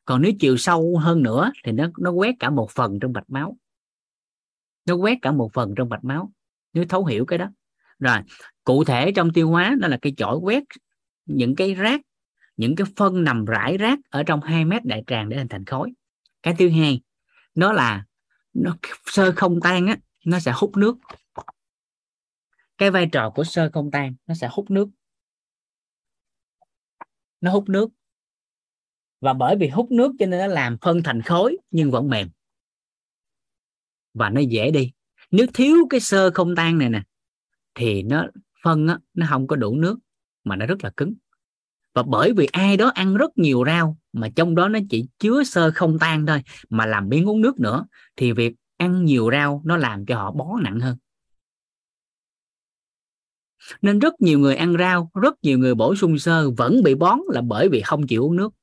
Còn 0.05 0.23
nếu 0.23 0.33
chiều 0.41 0.57
sâu 0.57 0.99
hơn 0.99 1.23
nữa 1.23 1.53
thì 1.65 1.73
nó 1.73 1.87
nó 1.99 2.11
quét 2.11 2.35
cả 2.39 2.51
một 2.51 2.71
phần 2.71 2.99
trong 3.01 3.13
mạch 3.13 3.31
máu. 3.31 3.57
Nó 4.87 4.95
quét 4.95 5.19
cả 5.23 5.33
một 5.33 5.53
phần 5.53 5.75
trong 5.77 5.89
mạch 5.89 6.05
máu. 6.05 6.33
Nếu 6.73 6.85
thấu 6.89 7.05
hiểu 7.05 7.27
cái 7.27 7.39
đó 7.39 7.51
rồi, 7.99 8.19
cụ 8.65 8.85
thể 8.85 9.13
trong 9.13 9.33
tiêu 9.33 9.49
hóa 9.49 9.77
đó 9.81 9.89
là 9.89 9.99
cái 10.03 10.15
chổi 10.17 10.37
quét, 10.37 10.63
những 11.27 11.57
cái 11.57 11.75
rác, 11.75 12.01
những 12.57 12.77
cái 12.77 12.87
phân 12.97 13.25
nằm 13.25 13.45
rải 13.45 13.79
rác 13.79 13.99
ở 14.11 14.23
trong 14.23 14.41
2 14.41 14.65
mét 14.65 14.85
đại 14.85 15.03
tràng 15.07 15.29
để 15.29 15.37
hình 15.37 15.49
thành 15.49 15.65
khối. 15.65 15.93
Cái 16.43 16.55
thứ 16.59 16.71
hai 16.71 17.01
nó 17.55 17.73
là 17.73 18.05
nó 18.53 18.77
sơ 19.07 19.33
không 19.37 19.61
tan 19.61 19.87
á, 19.87 19.97
nó 20.25 20.41
sẽ 20.41 20.53
hút 20.55 20.77
nước. 20.77 20.97
Cái 22.79 22.91
vai 22.91 23.09
trò 23.13 23.31
của 23.31 23.45
sơ 23.45 23.71
không 23.73 23.91
tan, 23.91 24.15
nó 24.27 24.35
sẽ 24.35 24.49
hút 24.53 24.71
nước. 24.71 24.89
Nó 27.41 27.51
hút 27.51 27.69
nước. 27.69 27.89
Và 29.21 29.33
bởi 29.33 29.57
vì 29.57 29.69
hút 29.69 29.91
nước 29.91 30.13
cho 30.19 30.27
nên 30.27 30.41
nó 30.41 30.47
làm 30.47 30.79
phân 30.79 31.03
thành 31.03 31.23
khối 31.23 31.57
nhưng 31.71 31.91
vẫn 31.91 32.09
mềm. 32.09 32.29
Và 34.15 34.31
nó 34.31 34.41
dễ 34.41 34.71
đi. 34.71 34.93
Nếu 35.31 35.47
thiếu 35.55 35.77
cái 35.91 36.01
sơ 36.01 36.31
không 36.31 36.57
tan 36.57 36.79
này 36.79 36.89
nè 36.89 37.03
thì 37.75 38.03
nó 38.03 38.27
phân 38.65 38.87
á, 38.87 38.99
nó 39.15 39.27
không 39.31 39.47
có 39.47 39.57
đủ 39.57 39.77
nước 39.77 39.99
mà 40.45 40.57
nó 40.57 40.67
rất 40.67 40.85
là 40.85 40.91
cứng. 40.97 41.15
Và 41.95 42.03
bởi 42.03 42.33
vì 42.33 42.47
ai 42.47 42.77
đó 42.77 42.93
ăn 42.95 43.15
rất 43.15 43.39
nhiều 43.39 43.65
rau 43.67 43.99
mà 44.13 44.29
trong 44.37 44.55
đó 44.55 44.69
nó 44.69 44.79
chỉ 44.91 45.07
chứa 45.19 45.45
sơ 45.45 45.71
không 45.75 45.99
tan 45.99 46.27
thôi 46.27 46.43
mà 46.71 46.87
làm 46.87 47.09
biến 47.09 47.29
uống 47.29 47.41
nước 47.41 47.61
nữa 47.61 47.87
thì 48.17 48.33
việc 48.33 48.55
ăn 48.77 49.05
nhiều 49.05 49.31
rau 49.33 49.63
nó 49.65 49.77
làm 49.77 50.07
cho 50.07 50.17
họ 50.17 50.33
bó 50.33 50.59
nặng 50.63 50.81
hơn. 50.81 50.97
Nên 53.83 53.99
rất 53.99 54.21
nhiều 54.21 54.39
người 54.39 54.57
ăn 54.57 54.77
rau 54.79 55.11
rất 55.15 55.35
nhiều 55.43 55.59
người 55.59 55.75
bổ 55.75 55.95
sung 55.95 56.19
sơ 56.19 56.51
vẫn 56.51 56.83
bị 56.83 56.95
bón 56.95 57.19
là 57.29 57.41
bởi 57.41 57.69
vì 57.69 57.81
không 57.81 58.07
chịu 58.07 58.25
uống 58.25 58.37
nước. 58.37 58.55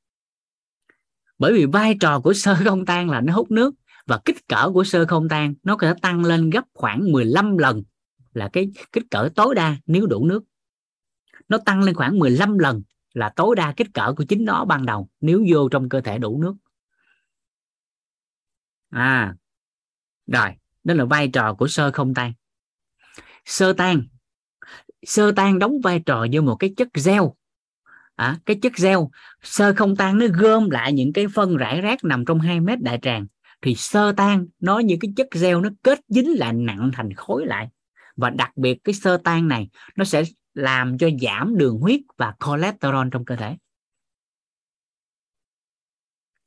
Bởi 1.38 1.54
vì 1.54 1.66
vai 1.66 1.96
trò 2.00 2.20
của 2.20 2.34
sơ 2.34 2.56
không 2.66 2.86
tan 2.86 3.10
là 3.10 3.22
nó 3.22 3.34
hút 3.34 3.52
nước 3.52 3.76
và 4.08 4.20
kích 4.26 4.48
cỡ 4.48 4.72
của 4.74 4.84
sơ 4.84 5.06
không 5.06 5.30
tan 5.30 5.54
nó 5.64 5.76
có 5.76 5.88
thể 5.88 5.94
tăng 6.02 6.26
lên 6.26 6.50
gấp 6.50 6.64
khoảng 6.74 7.12
15 7.12 7.58
lần 7.58 7.84
là 8.34 8.50
cái 8.54 8.72
kích 8.92 9.04
cỡ 9.12 9.30
tối 9.36 9.56
đa 9.56 9.78
nếu 9.86 10.06
đủ 10.06 10.26
nước. 10.26 10.44
Nó 11.50 11.58
tăng 11.66 11.84
lên 11.84 11.96
khoảng 11.96 12.20
15 12.20 12.58
lần 12.58 12.82
là 13.14 13.34
tối 13.36 13.56
đa 13.56 13.74
kích 13.78 13.88
cỡ 13.94 14.14
của 14.18 14.24
chính 14.30 14.46
nó 14.46 14.66
ban 14.66 14.86
đầu 14.86 15.10
nếu 15.22 15.46
vô 15.50 15.70
trong 15.70 15.90
cơ 15.90 16.02
thể 16.02 16.18
đủ 16.18 16.42
nước. 16.42 16.56
À 18.90 19.36
rồi 20.28 20.50
đó 20.84 20.94
là 20.94 21.06
vai 21.06 21.28
trò 21.28 21.54
của 21.54 21.68
sơ 21.68 21.92
không 21.92 22.14
tan. 22.14 22.34
Sơ 23.46 23.74
tan 23.74 24.04
sơ 25.04 25.32
tan 25.32 25.60
đóng 25.60 25.74
vai 25.84 26.00
trò 26.00 26.24
như 26.24 26.42
một 26.42 26.56
cái 26.56 26.74
chất 26.78 26.88
gieo 26.96 27.36
à, 28.16 28.38
cái 28.46 28.60
chất 28.62 28.78
gieo 28.78 29.12
sơ 29.44 29.74
không 29.74 29.96
tan 29.96 30.18
nó 30.18 30.26
gom 30.34 30.70
lại 30.70 30.94
những 30.94 31.14
cái 31.14 31.28
phân 31.28 31.58
rải 31.58 31.82
rác 31.82 32.04
nằm 32.04 32.26
trong 32.26 32.40
2 32.40 32.60
mét 32.60 32.82
đại 32.82 33.00
tràng. 33.02 33.28
Thì 33.62 33.76
sơ 33.76 34.12
tan 34.18 34.48
nó 34.60 34.80
như 34.80 34.98
cái 35.00 35.12
chất 35.16 35.28
gieo 35.32 35.62
nó 35.62 35.70
kết 35.84 36.00
dính 36.08 36.40
lại 36.40 36.54
nặng 36.54 36.92
thành 36.94 37.14
khối 37.14 37.46
lại 37.46 37.70
và 38.22 38.30
đặc 38.30 38.58
biệt 38.58 38.78
cái 38.84 38.94
sơ 38.94 39.18
tan 39.18 39.48
này, 39.48 39.70
nó 39.96 40.06
sẽ 40.06 40.24
làm 40.54 40.98
cho 40.98 41.10
giảm 41.22 41.58
đường 41.58 41.80
huyết 41.80 42.00
và 42.18 42.34
cholesterol 42.46 43.08
trong 43.12 43.26
cơ 43.26 43.36
thể. 43.36 43.58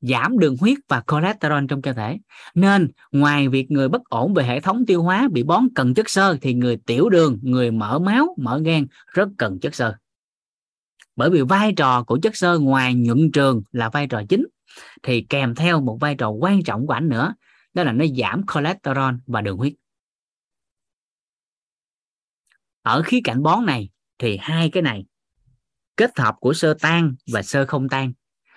Giảm 0.00 0.38
đường 0.38 0.56
huyết 0.60 0.78
và 0.88 1.02
cholesterol 1.06 1.64
trong 1.68 1.82
cơ 1.82 1.92
thể. 1.92 2.18
Nên 2.54 2.90
ngoài 3.12 3.48
việc 3.48 3.70
người 3.70 3.88
bất 3.88 4.04
ổn 4.04 4.34
về 4.34 4.44
hệ 4.44 4.60
thống 4.60 4.86
tiêu 4.86 5.02
hóa 5.02 5.28
bị 5.32 5.42
bón 5.42 5.68
cần 5.74 5.94
chất 5.94 6.10
xơ, 6.10 6.36
thì 6.42 6.54
người 6.54 6.76
tiểu 6.76 7.08
đường, 7.08 7.38
người 7.42 7.70
mỡ 7.70 7.98
máu 7.98 8.34
mỡ 8.38 8.58
gan 8.58 8.86
rất 9.06 9.28
cần 9.38 9.60
chất 9.60 9.74
xơ. 9.74 9.94
Bởi 11.16 11.30
vì 11.30 11.42
vai 11.42 11.72
trò 11.72 12.02
của 12.02 12.18
chất 12.22 12.36
xơ 12.36 12.58
ngoài 12.58 12.94
nhuận 12.94 13.32
trường 13.32 13.62
là 13.72 13.88
vai 13.88 14.06
trò 14.06 14.22
chính, 14.28 14.46
thì 15.02 15.26
kèm 15.28 15.54
theo 15.54 15.80
một 15.80 15.98
vai 16.00 16.14
trò 16.14 16.30
quan 16.30 16.62
trọng 16.62 16.86
của 16.86 16.92
ảnh 16.92 17.08
nữa, 17.08 17.34
đó 17.74 17.82
là 17.82 17.92
nó 17.92 18.04
giảm 18.18 18.42
cholesterol 18.54 19.14
và 19.26 19.40
đường 19.40 19.56
huyết 19.56 19.72
ở 22.84 23.02
khía 23.02 23.20
cạnh 23.24 23.42
bón 23.42 23.66
này 23.66 23.88
thì 24.18 24.38
hai 24.40 24.70
cái 24.70 24.82
này, 24.82 25.04
kết 25.96 26.18
hợp 26.18 26.36
của 26.40 26.52
sơ 26.54 26.74
tan 26.80 27.14
và 27.32 27.42
sơ 27.42 27.66
không 27.66 27.88
tan, 27.88 28.12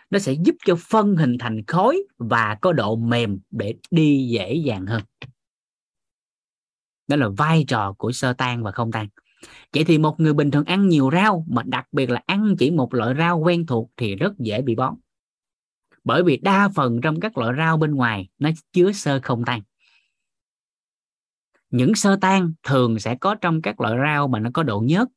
nó 0.10 0.20
sẽ 0.20 0.34
giúp 0.34 0.56
cho 0.66 0.76
phân 0.90 1.16
hình 1.16 1.38
thành 1.38 1.66
khối 1.68 2.04
và 2.18 2.58
có 2.62 2.74
độ 2.74 2.96
mềm 2.96 3.40
để 3.52 3.76
đi 3.92 4.28
dễ 4.32 4.54
dàng 4.54 4.86
hơn. 4.86 5.02
Đó 7.08 7.16
là 7.16 7.30
vai 7.38 7.66
trò 7.68 7.94
của 7.98 8.12
sơ 8.12 8.34
tan 8.34 8.64
và 8.64 8.72
không 8.72 8.92
tan. 8.92 9.08
Vậy 9.74 9.84
thì 9.84 9.98
một 9.98 10.20
người 10.20 10.34
bình 10.34 10.52
thường 10.52 10.66
ăn 10.66 10.88
nhiều 10.88 11.10
rau 11.14 11.46
mà 11.48 11.64
đặc 11.66 11.88
biệt 11.92 12.10
là 12.10 12.22
ăn 12.26 12.56
chỉ 12.60 12.72
một 12.72 12.94
loại 12.94 13.16
rau 13.18 13.40
quen 13.40 13.66
thuộc 13.66 13.92
thì 13.98 14.16
rất 14.16 14.34
dễ 14.40 14.62
bị 14.62 14.76
bón. 14.76 14.96
Bởi 16.04 16.24
vì 16.24 16.38
đa 16.38 16.70
phần 16.76 17.02
trong 17.02 17.20
các 17.20 17.38
loại 17.38 17.54
rau 17.58 17.78
bên 17.78 17.96
ngoài 17.96 18.30
nó 18.40 18.50
chứa 18.74 18.92
sơ 18.92 19.20
không 19.24 19.46
tan 19.46 19.62
những 21.70 21.96
sơ 21.96 22.18
tan 22.22 22.54
thường 22.64 23.00
sẽ 23.00 23.16
có 23.16 23.36
trong 23.36 23.62
các 23.62 23.82
loại 23.82 23.98
rau 24.04 24.28
mà 24.28 24.40
nó 24.40 24.50
có 24.54 24.64
độ 24.64 24.80
nhớt. 24.80 25.08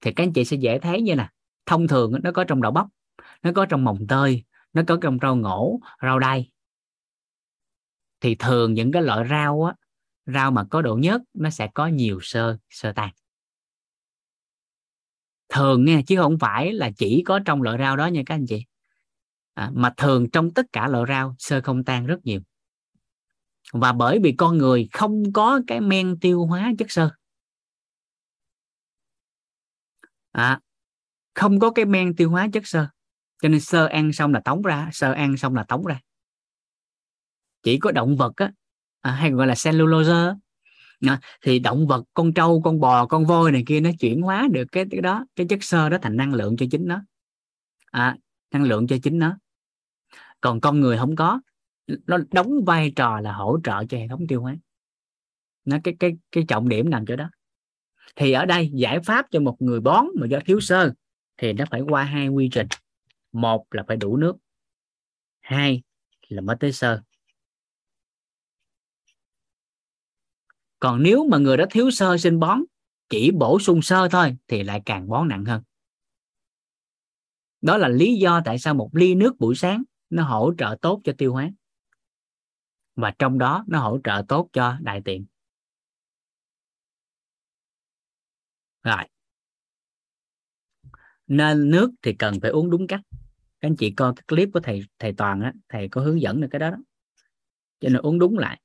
Thì 0.00 0.12
các 0.12 0.24
anh 0.24 0.32
chị 0.32 0.44
sẽ 0.44 0.56
dễ 0.56 0.78
thấy 0.78 1.02
như 1.02 1.14
nè 1.14 1.28
thông 1.66 1.88
thường 1.88 2.12
nó 2.22 2.32
có 2.32 2.44
trong 2.44 2.62
đậu 2.62 2.72
bắp 2.72 2.86
nó 3.42 3.52
có 3.54 3.66
trong 3.66 3.84
mồng 3.84 4.06
tơi 4.08 4.44
nó 4.72 4.82
có 4.86 4.98
trong 5.02 5.18
rau 5.22 5.36
ngổ 5.36 5.80
rau 6.02 6.18
đay. 6.18 6.50
Thì 8.20 8.34
thường 8.34 8.74
những 8.74 8.92
cái 8.92 9.02
loại 9.02 9.28
rau 9.30 9.64
á 9.64 9.74
rau 10.26 10.50
mà 10.50 10.64
có 10.64 10.82
độ 10.82 10.96
nhớt 10.96 11.22
nó 11.34 11.50
sẽ 11.50 11.68
có 11.74 11.86
nhiều 11.86 12.18
sơ 12.22 12.58
sơ 12.70 12.92
tan. 12.92 13.10
Thường 15.48 15.84
nghe 15.84 16.02
chứ 16.06 16.16
không 16.16 16.38
phải 16.38 16.72
là 16.72 16.90
chỉ 16.96 17.22
có 17.26 17.40
trong 17.44 17.62
loại 17.62 17.78
rau 17.78 17.96
đó 17.96 18.06
nha 18.06 18.22
các 18.26 18.34
anh 18.34 18.46
chị. 18.46 18.64
À, 19.54 19.70
mà 19.74 19.94
thường 19.96 20.30
trong 20.30 20.50
tất 20.50 20.66
cả 20.72 20.88
loại 20.88 21.04
rau 21.08 21.34
sơ 21.38 21.60
không 21.60 21.84
tan 21.84 22.06
rất 22.06 22.18
nhiều 22.24 22.40
và 23.74 23.92
bởi 23.92 24.18
vì 24.22 24.32
con 24.32 24.58
người 24.58 24.88
không 24.92 25.32
có 25.32 25.60
cái 25.66 25.80
men 25.80 26.18
tiêu 26.20 26.46
hóa 26.46 26.72
chất 26.78 26.90
xơ. 26.90 27.10
À, 30.32 30.60
không 31.34 31.60
có 31.60 31.70
cái 31.70 31.84
men 31.84 32.16
tiêu 32.16 32.30
hóa 32.30 32.48
chất 32.52 32.66
xơ. 32.66 32.86
Cho 33.42 33.48
nên 33.48 33.60
sơ 33.60 33.86
ăn 33.86 34.12
xong 34.12 34.32
là 34.32 34.40
tống 34.40 34.62
ra 34.62 34.88
sơ 34.92 35.12
ăn 35.12 35.36
xong 35.36 35.54
là 35.54 35.64
tống 35.68 35.86
ra. 35.86 36.00
Chỉ 37.62 37.78
có 37.78 37.92
động 37.92 38.16
vật 38.16 38.32
á 38.36 38.52
à, 39.00 39.10
hay 39.12 39.30
gọi 39.30 39.46
là 39.46 39.54
cellulose 39.64 40.34
à, 41.06 41.20
thì 41.42 41.58
động 41.58 41.86
vật 41.86 42.04
con 42.14 42.34
trâu 42.34 42.62
con 42.64 42.80
bò 42.80 43.06
con 43.06 43.26
voi 43.26 43.52
này 43.52 43.62
kia 43.66 43.80
nó 43.80 43.90
chuyển 44.00 44.22
hóa 44.22 44.48
được 44.52 44.64
cái, 44.72 44.84
cái 44.90 45.00
đó 45.00 45.26
cái 45.36 45.46
chất 45.50 45.62
xơ 45.62 45.88
đó 45.88 45.98
thành 46.02 46.16
năng 46.16 46.34
lượng 46.34 46.56
cho 46.56 46.66
chính 46.70 46.86
nó. 46.86 47.02
À, 47.90 48.16
năng 48.52 48.62
lượng 48.62 48.86
cho 48.86 48.96
chính 49.02 49.18
nó. 49.18 49.38
Còn 50.40 50.60
con 50.60 50.80
người 50.80 50.98
không 50.98 51.16
có 51.16 51.40
nó 51.86 52.18
đóng 52.32 52.64
vai 52.66 52.92
trò 52.96 53.20
là 53.20 53.32
hỗ 53.32 53.58
trợ 53.64 53.84
cho 53.88 53.98
hệ 53.98 54.08
thống 54.08 54.26
tiêu 54.28 54.42
hóa. 54.42 54.56
Nó 55.64 55.78
cái 55.84 55.96
cái 55.98 56.12
cái 56.32 56.44
trọng 56.48 56.68
điểm 56.68 56.90
nằm 56.90 57.06
chỗ 57.06 57.16
đó. 57.16 57.30
Thì 58.16 58.32
ở 58.32 58.44
đây, 58.44 58.70
giải 58.74 59.00
pháp 59.00 59.26
cho 59.30 59.40
một 59.40 59.56
người 59.58 59.80
bón 59.80 60.06
mà 60.20 60.26
do 60.26 60.38
thiếu 60.46 60.60
sơ 60.60 60.92
thì 61.36 61.52
nó 61.52 61.64
phải 61.70 61.80
qua 61.80 62.02
hai 62.02 62.28
quy 62.28 62.48
trình. 62.52 62.66
Một 63.32 63.66
là 63.70 63.84
phải 63.88 63.96
đủ 63.96 64.16
nước. 64.16 64.36
Hai 65.40 65.82
là 66.28 66.42
mới 66.42 66.56
tới 66.60 66.72
sơ. 66.72 67.02
Còn 70.78 71.02
nếu 71.02 71.26
mà 71.28 71.38
người 71.38 71.56
đó 71.56 71.64
thiếu 71.70 71.90
sơ 71.90 72.18
sinh 72.18 72.40
bón, 72.40 72.60
chỉ 73.08 73.30
bổ 73.30 73.58
sung 73.58 73.82
sơ 73.82 74.08
thôi 74.08 74.36
thì 74.48 74.62
lại 74.62 74.82
càng 74.86 75.08
bón 75.08 75.28
nặng 75.28 75.44
hơn. 75.44 75.62
Đó 77.60 77.76
là 77.76 77.88
lý 77.88 78.14
do 78.14 78.42
tại 78.44 78.58
sao 78.58 78.74
một 78.74 78.90
ly 78.92 79.14
nước 79.14 79.38
buổi 79.38 79.54
sáng 79.54 79.82
nó 80.10 80.22
hỗ 80.22 80.52
trợ 80.58 80.76
tốt 80.82 81.00
cho 81.04 81.12
tiêu 81.18 81.32
hóa 81.32 81.50
và 82.96 83.10
trong 83.18 83.38
đó 83.38 83.64
nó 83.68 83.78
hỗ 83.78 83.98
trợ 84.04 84.22
tốt 84.28 84.48
cho 84.52 84.76
đại 84.80 85.00
tiện. 85.04 85.26
Rồi. 88.82 89.04
Nên 91.26 91.70
nước 91.70 91.90
thì 92.02 92.12
cần 92.12 92.40
phải 92.40 92.50
uống 92.50 92.70
đúng 92.70 92.86
cách. 92.86 93.00
Các 93.60 93.68
anh 93.68 93.76
chị 93.76 93.90
coi 93.90 94.12
cái 94.16 94.24
clip 94.28 94.48
của 94.52 94.60
thầy 94.60 94.82
thầy 94.98 95.12
toàn 95.12 95.40
á 95.40 95.52
thầy 95.68 95.88
có 95.88 96.00
hướng 96.00 96.20
dẫn 96.20 96.40
được 96.40 96.48
cái 96.50 96.58
đó, 96.58 96.70
đó. 96.70 96.76
cho 97.80 97.88
nên 97.88 98.02
uống 98.02 98.18
đúng 98.18 98.38
lại. 98.38 98.60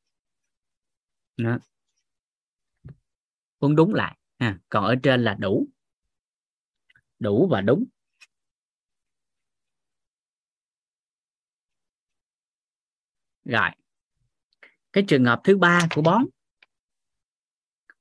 Đó. 1.38 1.58
uống 3.60 3.76
đúng 3.76 3.94
lại. 3.94 4.18
À, 4.38 4.60
còn 4.70 4.86
ở 4.86 4.96
trên 5.04 5.24
là 5.24 5.34
đủ. 5.40 5.68
Đủ 7.20 7.48
và 7.52 7.62
đúng. 7.62 7.86
Rồi 13.46 13.70
cái 14.94 15.04
trường 15.08 15.26
hợp 15.26 15.42
thứ 15.44 15.58
ba 15.58 15.88
của 15.96 16.02
bón. 16.02 16.26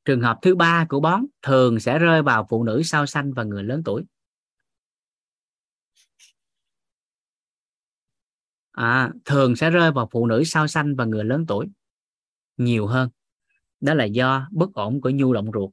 Trường 0.05 0.21
hợp 0.21 0.39
thứ 0.43 0.55
ba 0.55 0.87
của 0.89 1.01
bón 1.01 1.25
thường 1.43 1.81
sẽ 1.81 1.99
rơi 1.99 2.23
vào 2.23 2.47
phụ 2.51 2.65
nữ 2.65 2.83
sau 2.83 3.07
sanh 3.07 3.33
và 3.33 3.45
người 3.45 3.65
lớn 3.65 3.83
tuổi. 3.85 4.05
À, 8.73 9.13
thường 9.25 9.57
sẽ 9.57 9.71
rơi 9.71 9.93
vào 9.93 10.09
phụ 10.11 10.27
nữ 10.27 10.45
sau 10.45 10.67
sanh 10.67 10.97
và 10.97 11.05
người 11.05 11.25
lớn 11.25 11.45
tuổi 11.49 11.67
nhiều 12.57 12.87
hơn. 12.87 13.11
Đó 13.81 13.95
là 13.95 14.05
do 14.05 14.49
bất 14.51 14.73
ổn 14.73 15.01
của 15.01 15.11
nhu 15.11 15.33
động 15.33 15.51
ruột. 15.55 15.71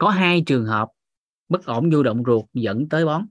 Có 0.00 0.08
hai 0.08 0.42
trường 0.46 0.66
hợp 0.66 0.88
bất 1.48 1.64
ổn 1.64 1.88
nhu 1.88 2.02
động 2.02 2.22
ruột 2.26 2.44
dẫn 2.54 2.88
tới 2.88 3.06
bón 3.06 3.26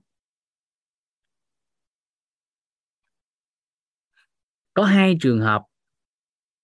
có 4.74 4.84
hai 4.84 5.16
trường 5.20 5.40
hợp 5.40 5.62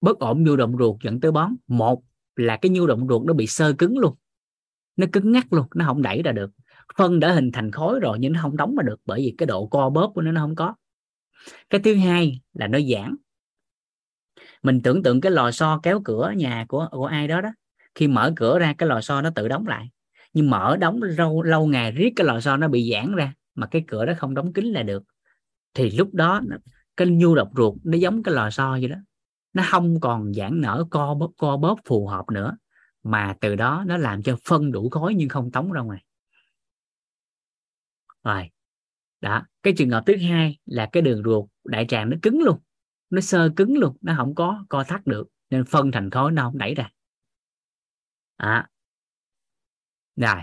bất 0.00 0.18
ổn 0.18 0.44
nhu 0.44 0.56
động 0.56 0.76
ruột 0.78 1.02
dẫn 1.02 1.20
tới 1.20 1.32
bón 1.32 1.56
một 1.66 2.02
là 2.36 2.56
cái 2.56 2.70
nhu 2.70 2.86
động 2.86 3.06
ruột 3.08 3.22
nó 3.26 3.32
bị 3.34 3.46
sơ 3.46 3.72
cứng 3.78 3.98
luôn. 3.98 4.14
Nó 4.96 5.06
cứng 5.12 5.32
ngắc 5.32 5.52
luôn, 5.52 5.66
nó 5.74 5.84
không 5.84 6.02
đẩy 6.02 6.22
ra 6.22 6.32
được. 6.32 6.50
Phân 6.96 7.20
đã 7.20 7.32
hình 7.32 7.52
thành 7.52 7.70
khối 7.70 8.00
rồi 8.00 8.18
nhưng 8.20 8.32
nó 8.32 8.42
không 8.42 8.56
đóng 8.56 8.76
ra 8.76 8.82
được 8.86 9.00
bởi 9.04 9.20
vì 9.20 9.34
cái 9.38 9.46
độ 9.46 9.66
co 9.66 9.90
bóp 9.90 10.12
của 10.14 10.22
nó 10.22 10.32
nó 10.32 10.40
không 10.40 10.54
có. 10.54 10.74
Cái 11.70 11.80
thứ 11.84 11.94
hai 11.94 12.40
là 12.52 12.66
nó 12.66 12.78
giãn. 12.92 13.16
Mình 14.62 14.82
tưởng 14.82 15.02
tượng 15.02 15.20
cái 15.20 15.32
lò 15.32 15.50
xo 15.50 15.80
kéo 15.82 16.00
cửa 16.04 16.32
nhà 16.36 16.64
của 16.68 16.88
của 16.90 17.06
ai 17.06 17.28
đó 17.28 17.40
đó. 17.40 17.48
Khi 17.94 18.08
mở 18.08 18.32
cửa 18.36 18.58
ra, 18.58 18.74
cái 18.78 18.88
lò 18.88 19.00
xo 19.00 19.22
nó 19.22 19.30
tự 19.30 19.48
đóng 19.48 19.66
lại 19.66 19.88
nhưng 20.36 20.50
mở 20.50 20.76
đóng 20.76 21.02
lâu 21.02 21.42
lâu 21.42 21.66
ngày 21.66 21.92
riết 21.92 22.12
cái 22.16 22.26
lò 22.26 22.40
xo 22.40 22.56
nó 22.56 22.68
bị 22.68 22.90
giãn 22.92 23.16
ra 23.16 23.34
mà 23.54 23.66
cái 23.66 23.84
cửa 23.88 24.06
đó 24.06 24.12
không 24.18 24.34
đóng 24.34 24.52
kín 24.52 24.64
là 24.64 24.82
được. 24.82 25.02
Thì 25.74 25.90
lúc 25.90 26.14
đó 26.14 26.40
cái 26.96 27.08
nhu 27.08 27.34
độc 27.34 27.48
ruột 27.56 27.74
nó 27.84 27.98
giống 27.98 28.22
cái 28.22 28.34
lò 28.34 28.50
xo 28.50 28.72
vậy 28.72 28.88
đó. 28.88 28.96
Nó 29.52 29.62
không 29.70 30.00
còn 30.00 30.34
giãn 30.34 30.60
nở 30.60 30.84
co 30.90 31.14
bóp 31.14 31.32
co 31.38 31.56
bóp 31.56 31.78
phù 31.84 32.06
hợp 32.06 32.24
nữa 32.32 32.56
mà 33.02 33.36
từ 33.40 33.56
đó 33.56 33.84
nó 33.86 33.96
làm 33.96 34.22
cho 34.22 34.36
phân 34.44 34.72
đủ 34.72 34.88
khối 34.88 35.14
nhưng 35.14 35.28
không 35.28 35.50
tống 35.50 35.72
ra 35.72 35.80
ngoài. 35.80 36.04
Rồi 38.24 38.50
đó 39.20 39.42
cái 39.62 39.74
trường 39.76 39.90
hợp 39.90 40.02
thứ 40.06 40.16
hai 40.16 40.58
là 40.66 40.88
cái 40.92 41.02
đường 41.02 41.22
ruột 41.24 41.48
đại 41.64 41.86
tràng 41.88 42.10
nó 42.10 42.16
cứng 42.22 42.42
luôn 42.42 42.58
nó 43.10 43.20
sơ 43.20 43.50
cứng 43.56 43.78
luôn 43.78 43.96
nó 44.00 44.14
không 44.16 44.34
có 44.34 44.64
co 44.68 44.84
thắt 44.84 45.06
được 45.06 45.28
nên 45.50 45.64
phân 45.64 45.92
thành 45.92 46.10
khối 46.10 46.32
nó 46.32 46.42
không 46.42 46.58
đẩy 46.58 46.74
ra. 46.74 46.90
À, 48.36 48.68
rồi. 50.16 50.42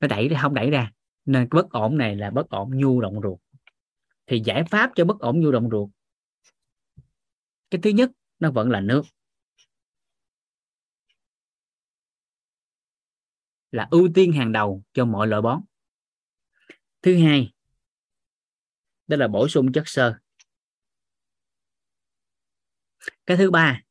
Nó 0.00 0.08
đẩy 0.08 0.28
ra 0.28 0.38
không 0.42 0.54
đẩy 0.54 0.70
ra. 0.70 0.92
Nên 1.24 1.48
cái 1.50 1.62
bất 1.62 1.70
ổn 1.70 1.98
này 1.98 2.16
là 2.16 2.30
bất 2.30 2.48
ổn 2.48 2.70
nhu 2.74 3.00
động 3.00 3.20
ruột. 3.22 3.38
Thì 4.26 4.42
giải 4.44 4.64
pháp 4.70 4.90
cho 4.94 5.04
bất 5.04 5.18
ổn 5.18 5.40
nhu 5.40 5.50
động 5.50 5.68
ruột 5.70 5.90
cái 7.72 7.80
thứ 7.82 7.90
nhất 7.90 8.10
nó 8.38 8.50
vẫn 8.50 8.70
là 8.70 8.80
nước. 8.80 9.02
Là 13.70 13.88
ưu 13.90 14.08
tiên 14.14 14.32
hàng 14.32 14.52
đầu 14.52 14.82
cho 14.92 15.04
mọi 15.04 15.26
loại 15.26 15.42
bón. 15.42 15.60
Thứ 17.02 17.18
hai 17.22 17.52
đó 19.06 19.16
là 19.16 19.28
bổ 19.28 19.48
sung 19.48 19.72
chất 19.72 19.82
xơ. 19.86 20.18
Cái 23.26 23.36
thứ 23.36 23.50
ba 23.50 23.82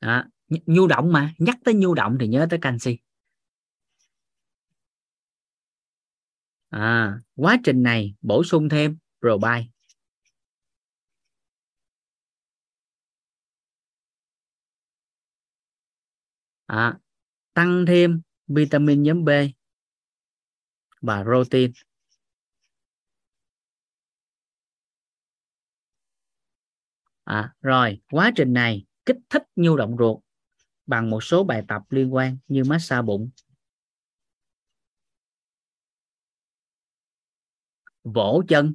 đó, 0.00 0.24
nhu 0.48 0.86
động 0.86 1.12
mà 1.12 1.34
nhắc 1.38 1.58
tới 1.64 1.74
nhu 1.74 1.94
động 1.94 2.16
thì 2.20 2.26
nhớ 2.28 2.46
tới 2.50 2.58
canxi. 2.62 2.98
À, 6.70 7.18
quá 7.36 7.56
trình 7.64 7.82
này 7.82 8.14
bổ 8.22 8.44
sung 8.44 8.68
thêm 8.68 8.98
probi 9.20 9.68
à, 16.68 16.98
tăng 17.54 17.86
thêm 17.86 18.22
vitamin 18.48 19.02
nhóm 19.02 19.24
B 19.24 19.30
và 21.00 21.22
protein. 21.24 21.72
À, 27.24 27.54
rồi 27.60 28.00
quá 28.10 28.32
trình 28.36 28.52
này 28.52 28.84
kích 29.06 29.16
thích 29.30 29.42
nhu 29.56 29.76
động 29.76 29.96
ruột 29.98 30.25
bằng 30.86 31.10
một 31.10 31.20
số 31.24 31.44
bài 31.44 31.64
tập 31.68 31.82
liên 31.90 32.14
quan 32.14 32.36
như 32.48 32.64
massage 32.64 33.02
bụng. 33.02 33.30
Vỗ 38.04 38.42
chân. 38.48 38.74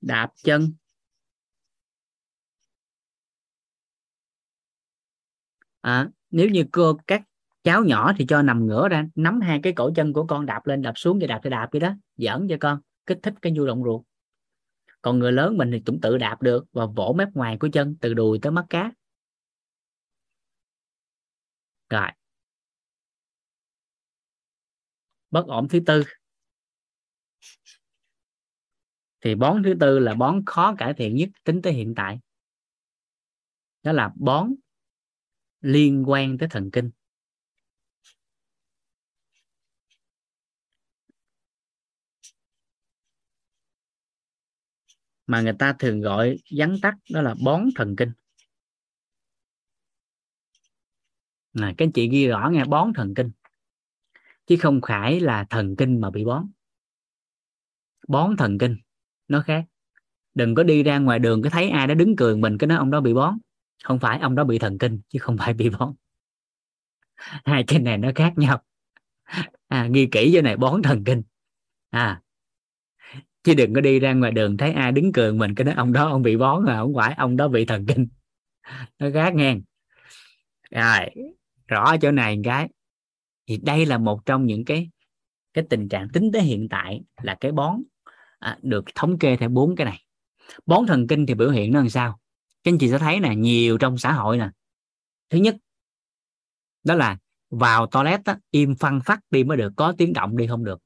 Đạp 0.00 0.32
chân. 0.44 0.72
À, 5.80 6.08
nếu 6.30 6.48
như 6.48 6.64
cô 6.72 6.98
các 7.06 7.22
cháu 7.64 7.84
nhỏ 7.84 8.12
thì 8.18 8.26
cho 8.28 8.42
nằm 8.42 8.66
ngửa 8.66 8.88
ra 8.88 9.06
nắm 9.14 9.40
hai 9.40 9.60
cái 9.62 9.72
cổ 9.72 9.90
chân 9.96 10.12
của 10.12 10.26
con 10.26 10.46
đạp 10.46 10.66
lên 10.66 10.82
đạp 10.82 10.92
xuống 10.96 11.18
và 11.20 11.26
đạp 11.26 11.40
thì 11.44 11.50
đạp 11.50 11.68
vậy 11.72 11.80
đó 11.80 11.94
giỡn 12.16 12.46
cho 12.50 12.56
con 12.60 12.80
kích 13.06 13.18
thích 13.22 13.34
cái 13.42 13.52
nhu 13.52 13.66
động 13.66 13.84
ruột 13.84 14.07
còn 15.02 15.18
người 15.18 15.32
lớn 15.32 15.56
mình 15.56 15.70
thì 15.72 15.82
cũng 15.86 16.00
tự 16.00 16.18
đạp 16.18 16.42
được 16.42 16.64
và 16.72 16.86
vỗ 16.86 17.14
mép 17.18 17.28
ngoài 17.34 17.56
của 17.60 17.68
chân, 17.72 17.96
từ 18.00 18.14
đùi 18.14 18.38
tới 18.42 18.52
mắt 18.52 18.66
cá. 18.70 18.92
Rồi. 21.90 22.08
Bất 25.30 25.46
ổn 25.46 25.68
thứ 25.68 25.80
tư. 25.86 26.02
Thì 29.20 29.34
bón 29.34 29.62
thứ 29.62 29.74
tư 29.80 29.98
là 29.98 30.14
bón 30.14 30.42
khó 30.46 30.74
cải 30.78 30.94
thiện 30.94 31.16
nhất 31.16 31.28
tính 31.44 31.62
tới 31.62 31.72
hiện 31.72 31.94
tại. 31.96 32.18
Đó 33.82 33.92
là 33.92 34.12
bón 34.16 34.54
liên 35.60 36.04
quan 36.06 36.38
tới 36.38 36.48
thần 36.48 36.70
kinh. 36.70 36.90
Mà 45.28 45.40
người 45.40 45.52
ta 45.58 45.72
thường 45.72 46.00
gọi 46.00 46.38
vắn 46.56 46.76
tắt 46.82 46.94
đó 47.10 47.22
là 47.22 47.34
bón 47.44 47.68
thần 47.76 47.96
kinh. 47.96 48.12
Này 51.52 51.74
các 51.78 51.84
anh 51.84 51.92
chị 51.92 52.08
ghi 52.08 52.26
rõ 52.28 52.48
nghe 52.52 52.64
bón 52.64 52.92
thần 52.94 53.14
kinh. 53.14 53.30
Chứ 54.46 54.56
không 54.60 54.80
phải 54.86 55.20
là 55.20 55.44
thần 55.50 55.76
kinh 55.76 56.00
mà 56.00 56.10
bị 56.10 56.24
bón. 56.24 56.46
Bón 58.08 58.36
thần 58.36 58.58
kinh 58.58 58.76
nó 59.28 59.42
khác. 59.46 59.64
Đừng 60.34 60.54
có 60.54 60.62
đi 60.62 60.82
ra 60.82 60.98
ngoài 60.98 61.18
đường 61.18 61.42
cái 61.42 61.50
thấy 61.50 61.70
ai 61.70 61.86
đó 61.86 61.94
đứng 61.94 62.16
cười 62.16 62.36
mình 62.36 62.58
cái 62.58 62.68
nói 62.68 62.78
ông 62.78 62.90
đó 62.90 63.00
bị 63.00 63.14
bón. 63.14 63.38
Không 63.84 63.98
phải 63.98 64.18
ông 64.18 64.34
đó 64.34 64.44
bị 64.44 64.58
thần 64.58 64.78
kinh 64.78 65.00
chứ 65.08 65.18
không 65.18 65.36
phải 65.38 65.54
bị 65.54 65.70
bón. 65.70 65.94
Hai 67.44 67.64
cái 67.66 67.78
này 67.78 67.98
nó 67.98 68.10
khác 68.14 68.32
nhau. 68.36 68.62
À, 69.68 69.88
ghi 69.92 70.08
kỹ 70.12 70.30
cái 70.32 70.42
này 70.42 70.56
bón 70.56 70.82
thần 70.82 71.04
kinh. 71.04 71.22
À 71.90 72.22
chứ 73.42 73.54
đừng 73.54 73.74
có 73.74 73.80
đi 73.80 74.00
ra 74.00 74.12
ngoài 74.12 74.32
đường 74.32 74.56
thấy 74.56 74.72
ai 74.72 74.92
đứng 74.92 75.12
cười 75.12 75.32
mình 75.32 75.54
cái 75.54 75.64
đó 75.64 75.72
ông 75.76 75.92
đó 75.92 76.08
ông 76.08 76.22
bị 76.22 76.36
bón 76.36 76.64
mà 76.64 76.78
không 76.78 76.94
phải 76.96 77.14
ông 77.14 77.36
đó 77.36 77.48
bị 77.48 77.64
thần 77.64 77.86
kinh. 77.86 78.08
Nó 78.98 79.08
khác 79.14 79.34
nghe 79.34 79.56
rồi 80.70 81.10
rõ 81.68 81.96
chỗ 81.96 82.10
này 82.10 82.38
cái. 82.44 82.68
Thì 83.46 83.56
đây 83.62 83.86
là 83.86 83.98
một 83.98 84.26
trong 84.26 84.46
những 84.46 84.64
cái 84.64 84.90
cái 85.54 85.64
tình 85.70 85.88
trạng 85.88 86.08
tính 86.08 86.30
tới 86.32 86.42
hiện 86.42 86.68
tại 86.68 87.00
là 87.22 87.36
cái 87.40 87.52
bón 87.52 87.82
à, 88.38 88.58
được 88.62 88.84
thống 88.94 89.18
kê 89.18 89.36
theo 89.36 89.48
bốn 89.48 89.76
cái 89.76 89.84
này. 89.84 90.04
Bón 90.66 90.86
thần 90.86 91.06
kinh 91.06 91.26
thì 91.26 91.34
biểu 91.34 91.50
hiện 91.50 91.72
nó 91.72 91.78
làm 91.78 91.88
sao? 91.88 92.18
Các 92.64 92.72
anh 92.72 92.78
chị 92.78 92.90
sẽ 92.90 92.98
thấy 92.98 93.20
nè 93.20 93.34
nhiều 93.34 93.78
trong 93.78 93.98
xã 93.98 94.12
hội 94.12 94.38
nè. 94.38 94.50
Thứ 95.30 95.38
nhất 95.38 95.56
đó 96.84 96.94
là 96.94 97.18
vào 97.50 97.86
toilet 97.86 98.24
á, 98.24 98.38
im 98.50 98.74
phăng 98.74 99.00
phát 99.04 99.20
đi 99.30 99.44
mới 99.44 99.56
được 99.56 99.72
có 99.76 99.94
tiếng 99.98 100.12
động 100.12 100.36
đi 100.36 100.46
không 100.46 100.64
được 100.64 100.82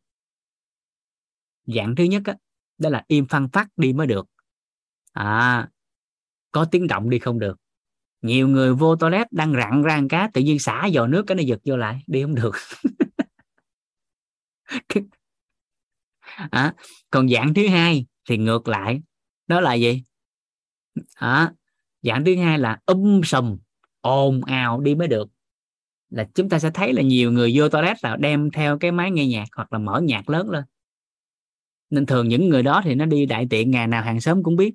dạng 1.67 1.95
thứ 1.97 2.05
nhất 2.05 2.23
á, 2.25 2.35
đó 2.79 2.91
là 2.91 3.05
im 3.09 3.27
phăng 3.27 3.49
phát 3.49 3.69
đi 3.77 3.93
mới 3.93 4.07
được. 4.07 4.27
À 5.13 5.69
có 6.53 6.65
tiếng 6.65 6.87
động 6.87 7.11
đi 7.11 7.19
không 7.19 7.39
được. 7.39 7.57
Nhiều 8.23 8.49
người 8.49 8.75
vô 8.75 8.97
toilet 8.97 9.33
đang 9.33 9.53
rặn 9.53 9.83
ra 9.83 10.01
cá 10.09 10.31
tự 10.35 10.41
nhiên 10.41 10.59
xả 10.59 10.89
vào 10.93 11.07
nước 11.07 11.23
cái 11.27 11.37
nó 11.37 11.43
giật 11.43 11.61
vô 11.65 11.77
lại 11.77 12.03
đi 12.07 12.23
không 12.23 12.35
được. 12.35 12.53
À, 16.51 16.75
còn 17.11 17.29
dạng 17.29 17.55
thứ 17.55 17.69
hai 17.69 18.07
thì 18.29 18.37
ngược 18.37 18.69
lại 18.69 19.01
đó 19.47 19.61
là 19.61 19.75
gì? 19.75 20.03
À, 21.15 21.53
dạng 22.03 22.25
thứ 22.25 22.37
hai 22.37 22.59
là 22.59 22.79
um 22.87 23.23
sùm 23.23 23.59
ồn 24.01 24.45
ào 24.45 24.81
đi 24.81 24.95
mới 24.95 25.09
được. 25.09 25.29
Là 26.11 26.29
chúng 26.35 26.49
ta 26.49 26.59
sẽ 26.59 26.71
thấy 26.75 26.93
là 26.93 27.03
nhiều 27.03 27.33
người 27.33 27.53
vô 27.55 27.69
toilet 27.69 28.05
là 28.05 28.17
đem 28.17 28.51
theo 28.51 28.79
cái 28.79 28.93
máy 28.93 29.11
nghe 29.11 29.27
nhạc 29.27 29.45
hoặc 29.57 29.73
là 29.73 29.79
mở 29.79 30.01
nhạc 30.05 30.31
lớn 30.31 30.51
lên 30.51 30.65
nên 31.93 32.07
thường 32.07 32.29
những 32.29 32.49
người 32.49 32.63
đó 32.63 32.81
thì 32.85 32.95
nó 32.95 33.07
đi 33.07 33.27
đại 33.27 33.47
tiện 33.51 33.71
ngày 33.71 33.87
nào 33.87 34.03
hàng 34.03 34.21
xóm 34.21 34.43
cũng 34.43 34.57
biết. 34.57 34.75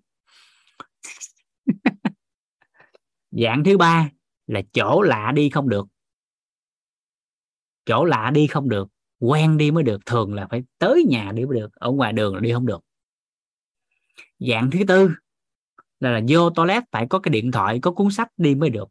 Dạng 3.32 3.64
thứ 3.64 3.78
ba 3.78 4.10
là 4.48 4.62
chỗ 4.74 5.02
lạ 5.02 5.32
đi 5.36 5.50
không 5.50 5.70
được. 5.70 5.88
Chỗ 7.86 8.06
lạ 8.06 8.32
đi 8.34 8.48
không 8.48 8.70
được 8.70 8.88
quen 9.20 9.58
đi 9.58 9.72
mới 9.72 9.84
được. 9.84 10.06
Thường 10.06 10.34
là 10.34 10.48
phải 10.50 10.64
tới 10.78 11.04
nhà 11.10 11.32
đi 11.36 11.46
mới 11.46 11.60
được 11.60 11.74
ở 11.74 11.92
ngoài 11.92 12.14
đường 12.14 12.34
là 12.34 12.40
đi 12.40 12.54
không 12.54 12.66
được. 12.66 12.80
Dạng 14.40 14.70
thứ 14.72 14.80
tư 14.88 15.10
là, 16.00 16.12
là 16.12 16.22
vô 16.30 16.50
toilet 16.50 16.84
phải 16.92 17.08
có 17.10 17.20
cái 17.20 17.30
điện 17.32 17.52
thoại 17.52 17.80
có 17.82 17.92
cuốn 17.92 18.12
sách 18.12 18.28
đi 18.38 18.56
mới 18.56 18.70
được. 18.70 18.88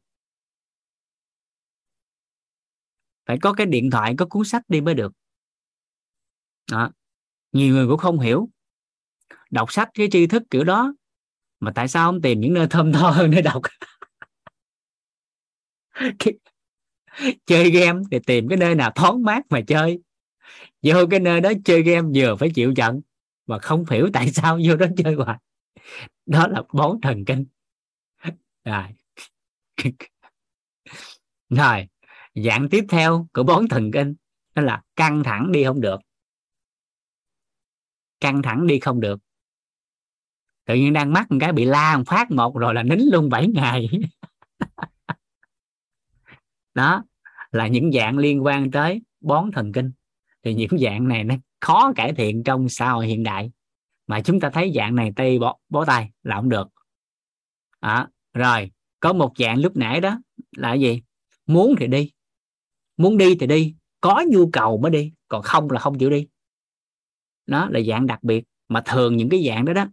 Phải 3.26 3.38
có 3.42 3.52
cái 3.52 3.66
điện 3.66 3.90
thoại 3.90 4.14
có 4.18 4.26
cuốn 4.26 4.44
sách 4.44 4.62
đi 4.68 4.80
mới 4.80 4.94
được. 4.94 5.12
Đó 6.70 6.90
nhiều 7.52 7.74
người 7.74 7.86
cũng 7.86 7.98
không 7.98 8.20
hiểu. 8.20 8.48
Đọc 9.50 9.72
sách 9.72 9.88
cái 9.94 10.08
tri 10.10 10.26
thức 10.26 10.42
kiểu 10.50 10.64
đó, 10.64 10.94
mà 11.60 11.72
tại 11.74 11.88
sao 11.88 12.12
không 12.12 12.22
tìm 12.22 12.40
những 12.40 12.54
nơi 12.54 12.66
thơm 12.70 12.92
tho 12.92 13.10
hơn 13.10 13.30
để 13.30 13.42
đọc? 13.42 13.62
Chơi 17.46 17.70
game 17.70 18.00
thì 18.10 18.18
tìm 18.26 18.48
cái 18.48 18.58
nơi 18.58 18.74
nào 18.74 18.90
thoáng 18.94 19.22
mát 19.22 19.42
mà 19.50 19.60
chơi. 19.66 19.98
Vô 20.82 21.06
cái 21.10 21.20
nơi 21.20 21.40
đó 21.40 21.52
chơi 21.64 21.82
game 21.82 22.08
vừa 22.14 22.36
phải 22.36 22.50
chịu 22.50 22.74
trận, 22.74 23.00
mà 23.46 23.58
không 23.58 23.84
hiểu 23.90 24.10
tại 24.12 24.32
sao 24.32 24.58
vô 24.66 24.76
đó 24.76 24.86
chơi 24.96 25.14
hoài. 25.14 25.38
Đó 26.26 26.46
là 26.48 26.62
bón 26.72 27.00
thần 27.02 27.24
kinh. 27.24 27.46
Rồi. 28.64 28.84
Rồi, 31.48 31.88
dạng 32.34 32.68
tiếp 32.68 32.84
theo 32.88 33.26
của 33.32 33.42
bón 33.42 33.68
thần 33.68 33.90
kinh, 33.92 34.14
đó 34.54 34.62
là 34.62 34.82
căng 34.96 35.22
thẳng 35.24 35.52
đi 35.52 35.64
không 35.64 35.80
được 35.80 36.00
căng 38.20 38.42
thẳng 38.42 38.66
đi 38.66 38.80
không 38.80 39.00
được. 39.00 39.20
Tự 40.64 40.74
nhiên 40.74 40.92
đang 40.92 41.12
mắc 41.12 41.30
một 41.30 41.36
cái 41.40 41.52
bị 41.52 41.64
la 41.64 41.96
một 41.96 42.02
phát 42.06 42.30
một 42.30 42.56
rồi 42.56 42.74
là 42.74 42.82
nín 42.82 42.98
luôn 43.12 43.28
7 43.28 43.46
ngày. 43.46 43.88
Đó 46.74 47.04
là 47.50 47.66
những 47.66 47.92
dạng 47.92 48.18
liên 48.18 48.44
quan 48.44 48.70
tới 48.70 49.02
bón 49.20 49.50
thần 49.52 49.72
kinh. 49.72 49.92
Thì 50.42 50.54
những 50.54 50.78
dạng 50.78 51.08
này 51.08 51.24
nó 51.24 51.34
khó 51.60 51.92
cải 51.96 52.12
thiện 52.12 52.44
trong 52.44 52.68
xã 52.68 52.90
hội 52.90 53.06
hiện 53.06 53.22
đại. 53.22 53.50
Mà 54.06 54.20
chúng 54.20 54.40
ta 54.40 54.50
thấy 54.50 54.72
dạng 54.74 54.94
này 54.94 55.12
tay 55.16 55.38
bó, 55.38 55.56
bó 55.68 55.84
tay 55.84 56.10
là 56.22 56.36
không 56.36 56.48
được. 56.48 56.68
À, 57.80 58.08
rồi 58.34 58.70
có 59.00 59.12
một 59.12 59.32
dạng 59.38 59.58
lúc 59.58 59.76
nãy 59.76 60.00
đó 60.00 60.18
là 60.56 60.74
gì? 60.74 61.02
Muốn 61.46 61.74
thì 61.78 61.86
đi. 61.86 62.12
Muốn 62.96 63.16
đi 63.16 63.36
thì 63.40 63.46
đi. 63.46 63.74
Có 64.00 64.24
nhu 64.28 64.50
cầu 64.52 64.78
mới 64.78 64.90
đi. 64.90 65.12
Còn 65.28 65.42
không 65.42 65.70
là 65.70 65.80
không 65.80 65.98
chịu 65.98 66.10
đi 66.10 66.26
nó 67.46 67.68
là 67.68 67.80
dạng 67.88 68.06
đặc 68.06 68.22
biệt 68.22 68.44
mà 68.68 68.82
thường 68.86 69.16
những 69.16 69.28
cái 69.28 69.46
dạng 69.46 69.64
đó 69.64 69.72
đó 69.72 69.86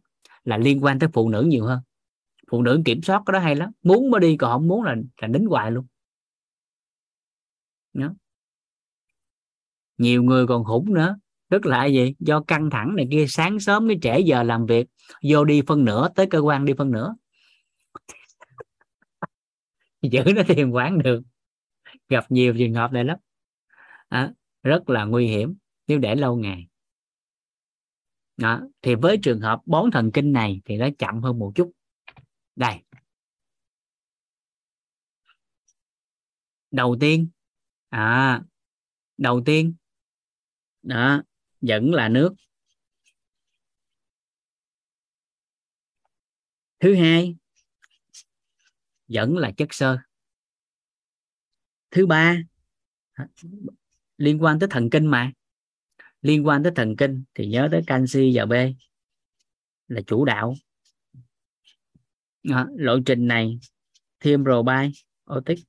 là 0.43 0.57
liên 0.57 0.83
quan 0.83 0.99
tới 0.99 1.09
phụ 1.13 1.29
nữ 1.29 1.41
nhiều 1.41 1.65
hơn. 1.65 1.79
Phụ 2.51 2.61
nữ 2.61 2.81
kiểm 2.85 3.01
soát 3.01 3.21
cái 3.25 3.33
đó 3.33 3.39
hay 3.39 3.55
lắm 3.55 3.71
muốn 3.83 4.11
mới 4.11 4.21
đi 4.21 4.37
còn 4.37 4.51
không 4.51 4.67
muốn 4.67 4.83
là 4.83 4.95
là 5.21 5.27
đính 5.27 5.45
hoài 5.45 5.71
luôn. 5.71 5.85
Đó. 7.93 8.13
nhiều 9.97 10.23
người 10.23 10.47
còn 10.47 10.63
khủng 10.63 10.93
nữa 10.93 11.17
tức 11.49 11.65
là 11.65 11.85
gì? 11.85 12.15
Do 12.19 12.41
căng 12.41 12.69
thẳng 12.69 12.95
này 12.95 13.07
kia 13.11 13.25
sáng 13.29 13.59
sớm 13.59 13.87
cái 13.87 13.97
trễ 14.01 14.19
giờ 14.19 14.43
làm 14.43 14.65
việc 14.65 14.87
vô 15.23 15.45
đi 15.45 15.61
phân 15.67 15.85
nửa 15.85 16.09
tới 16.15 16.27
cơ 16.29 16.39
quan 16.39 16.65
đi 16.65 16.73
phân 16.77 16.91
nửa. 16.91 17.15
Giữ 20.01 20.23
nó 20.35 20.41
tiền 20.47 20.75
quán 20.75 21.03
được. 21.03 21.21
Gặp 22.09 22.25
nhiều 22.29 22.53
trường 22.57 22.73
hợp 22.73 22.91
này 22.91 23.03
lắm. 23.03 23.17
À, 24.09 24.31
rất 24.63 24.89
là 24.89 25.05
nguy 25.05 25.27
hiểm 25.27 25.55
nếu 25.87 25.99
để 25.99 26.15
lâu 26.15 26.35
ngày 26.35 26.67
đó. 28.37 28.61
thì 28.81 28.95
với 28.95 29.17
trường 29.23 29.41
hợp 29.41 29.59
bón 29.65 29.91
thần 29.91 30.11
kinh 30.13 30.33
này 30.33 30.61
thì 30.65 30.77
nó 30.77 30.87
chậm 30.97 31.21
hơn 31.21 31.39
một 31.39 31.51
chút. 31.55 31.71
Đây. 32.55 32.75
Đầu 36.71 36.97
tiên. 36.99 37.29
À 37.89 38.41
đầu 39.17 39.41
tiên. 39.45 39.75
Đó, 40.81 41.23
vẫn 41.61 41.93
là 41.93 42.09
nước. 42.09 42.33
Thứ 46.79 46.95
hai. 46.95 47.35
Vẫn 49.07 49.37
là 49.37 49.51
chất 49.57 49.67
xơ. 49.71 49.97
Thứ 51.91 52.05
ba. 52.05 52.37
Liên 54.17 54.43
quan 54.43 54.59
tới 54.59 54.69
thần 54.71 54.89
kinh 54.91 55.07
mà 55.07 55.31
liên 56.23 56.47
quan 56.47 56.63
tới 56.63 56.71
thần 56.75 56.95
kinh 56.97 57.23
thì 57.35 57.47
nhớ 57.47 57.67
tới 57.71 57.81
canxi 57.87 58.31
và 58.37 58.45
b 58.45 58.53
là 59.87 60.01
chủ 60.07 60.25
đạo. 60.25 60.53
Đó, 62.43 62.67
lộ 62.75 62.99
trình 63.05 63.27
này 63.27 63.59
thêm 64.19 64.43
probiotic 64.43 65.59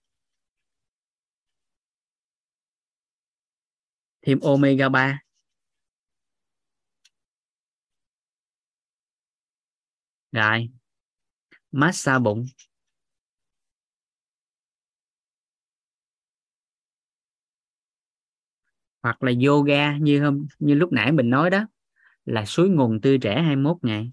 thêm 4.22 4.40
omega 4.40 4.88
3 4.88 5.18
rồi 10.32 10.68
massage 11.70 12.18
bụng. 12.18 12.46
Hoặc 19.04 19.22
là 19.22 19.32
yoga 19.46 19.96
như 19.96 20.24
hôm 20.24 20.46
như 20.58 20.74
lúc 20.74 20.92
nãy 20.92 21.12
mình 21.12 21.30
nói 21.30 21.50
đó 21.50 21.66
là 22.26 22.44
suối 22.44 22.70
nguồn 22.70 23.00
tươi 23.00 23.18
trẻ 23.18 23.42
21 23.42 23.76
ngày. 23.82 24.10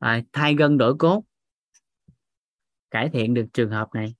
À, 0.00 0.22
thay 0.32 0.54
gân 0.54 0.78
đổi 0.78 0.94
cốt 0.98 1.22
cải 2.90 3.08
thiện 3.08 3.34
được 3.34 3.46
trường 3.52 3.70
hợp 3.70 3.88
này. 3.94 4.14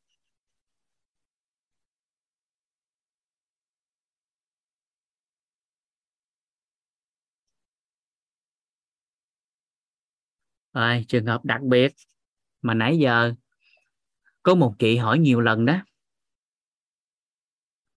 Rồi 10.74 11.04
trường 11.08 11.26
hợp 11.26 11.44
đặc 11.44 11.62
biệt. 11.62 11.94
Mà 12.62 12.74
nãy 12.74 12.98
giờ 12.98 13.34
có 14.42 14.54
một 14.54 14.74
chị 14.78 14.96
hỏi 14.96 15.18
nhiều 15.18 15.40
lần 15.40 15.66
đó. 15.66 15.80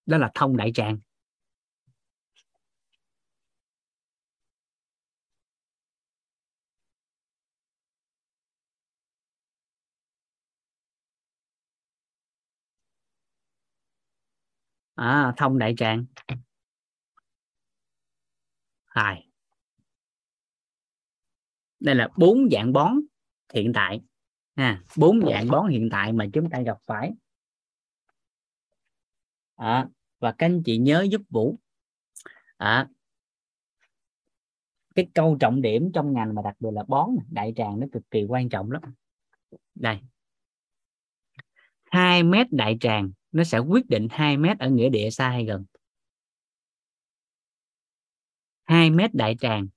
Đó 0.05 0.17
là 0.17 0.31
thông 0.35 0.57
đại 0.57 0.71
tràng. 0.73 0.97
À, 14.95 15.33
thông 15.37 15.57
đại 15.57 15.73
tràng. 15.77 16.05
Hai 18.95 19.26
đây 21.79 21.95
là 21.95 22.09
bốn 22.17 22.49
dạng 22.51 22.73
bón 22.73 22.93
hiện 23.53 23.71
tại. 23.73 24.01
Ha 24.55 24.83
bốn 24.97 25.21
dạng 25.21 25.47
bón 25.47 25.69
hiện 25.69 25.89
tại 25.91 26.13
mà 26.13 26.25
chúng 26.33 26.49
ta 26.49 26.61
gặp 26.61 26.77
phải. 26.85 27.11
À, 29.55 29.87
và 30.19 30.31
các 30.31 30.45
anh 30.45 30.63
chị 30.65 30.77
nhớ 30.77 31.05
giúp 31.11 31.21
vũ. 31.29 31.59
À, 32.57 32.87
cái 34.97 35.07
câu 35.13 35.37
trọng 35.39 35.61
điểm 35.61 35.91
trong 35.93 36.13
ngành 36.13 36.35
mà 36.35 36.41
đặc 36.41 36.55
biệt 36.59 36.69
là 36.73 36.83
bón 36.87 37.09
đại 37.31 37.53
tràng 37.55 37.79
nó 37.79 37.87
cực 37.91 38.11
kỳ 38.11 38.23
quan 38.23 38.49
trọng 38.49 38.71
lắm. 38.71 38.81
Đây. 39.75 39.99
2 41.83 42.23
mét 42.23 42.47
đại 42.51 42.77
tràng 42.79 43.11
nó 43.31 43.43
sẽ 43.43 43.57
quyết 43.57 43.89
định 43.89 44.07
2 44.11 44.37
mét 44.37 44.59
ở 44.59 44.69
nghĩa 44.69 44.89
địa 44.89 45.09
xa 45.09 45.29
hay 45.29 45.45
gần. 45.45 45.65
2 48.65 48.89
mét 48.89 49.13
đại 49.13 49.35
tràng 49.39 49.67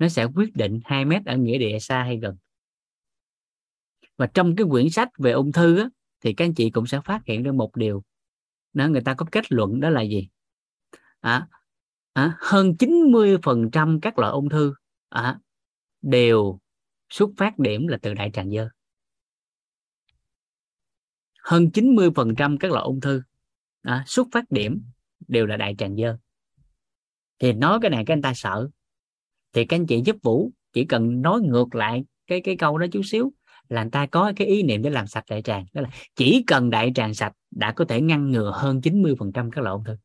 nó 0.00 0.08
sẽ 0.08 0.24
quyết 0.24 0.56
định 0.56 0.80
2 0.84 1.04
mét 1.04 1.24
ở 1.26 1.36
nghĩa 1.36 1.58
địa 1.58 1.78
xa 1.78 2.02
hay 2.02 2.18
gần. 2.18 2.36
Và 4.16 4.26
trong 4.26 4.56
cái 4.56 4.66
quyển 4.70 4.90
sách 4.90 5.08
về 5.18 5.32
ung 5.32 5.52
thư 5.52 5.78
á, 5.78 5.88
thì 6.20 6.34
các 6.34 6.44
anh 6.44 6.54
chị 6.54 6.70
cũng 6.70 6.86
sẽ 6.86 7.00
phát 7.04 7.20
hiện 7.26 7.42
ra 7.42 7.52
một 7.52 7.76
điều. 7.76 8.02
Đó 8.72 8.88
người 8.88 9.00
ta 9.00 9.14
có 9.14 9.26
kết 9.32 9.52
luận 9.52 9.80
đó 9.80 9.90
là 9.90 10.02
gì? 10.02 10.28
À, 11.20 11.48
à, 12.12 12.36
hơn 12.40 12.74
90% 12.78 13.98
các 14.02 14.18
loại 14.18 14.32
ung 14.32 14.48
thư 14.48 14.74
à, 15.08 15.38
đều 16.02 16.58
xuất 17.10 17.30
phát 17.36 17.58
điểm 17.58 17.86
là 17.86 17.98
từ 18.02 18.14
đại 18.14 18.30
tràng 18.32 18.50
dơ. 18.50 18.68
Hơn 21.42 21.70
90% 21.74 22.56
các 22.60 22.70
loại 22.70 22.84
ung 22.84 23.00
thư 23.00 23.22
à, 23.82 24.04
xuất 24.06 24.26
phát 24.32 24.44
điểm 24.50 24.82
đều 25.28 25.46
là 25.46 25.56
đại 25.56 25.74
tràng 25.78 25.96
dơ. 25.96 26.18
Thì 27.38 27.52
nói 27.52 27.78
cái 27.82 27.90
này 27.90 28.04
các 28.06 28.14
anh 28.14 28.22
ta 28.22 28.32
sợ 28.34 28.68
thì 29.52 29.64
các 29.64 29.76
anh 29.76 29.86
chị 29.86 30.02
giúp 30.04 30.16
vũ, 30.22 30.52
chỉ 30.72 30.84
cần 30.84 31.22
nói 31.22 31.40
ngược 31.40 31.74
lại 31.74 32.04
cái 32.26 32.40
cái 32.40 32.56
câu 32.56 32.78
đó 32.78 32.86
chút 32.92 33.02
xíu 33.04 33.32
là 33.68 33.82
người 33.82 33.90
ta 33.90 34.06
có 34.06 34.32
cái 34.36 34.46
ý 34.46 34.62
niệm 34.62 34.82
để 34.82 34.90
làm 34.90 35.06
sạch 35.06 35.24
đại 35.30 35.42
tràng. 35.42 35.66
Đó 35.72 35.82
là 35.82 35.88
chỉ 36.16 36.44
cần 36.46 36.70
đại 36.70 36.92
tràng 36.94 37.14
sạch 37.14 37.32
đã 37.50 37.72
có 37.72 37.84
thể 37.84 38.00
ngăn 38.00 38.30
ngừa 38.30 38.52
hơn 38.54 38.80
90% 38.80 39.50
các 39.50 39.62
loại 39.62 39.72
ung 39.72 39.84
thư. 39.84 39.96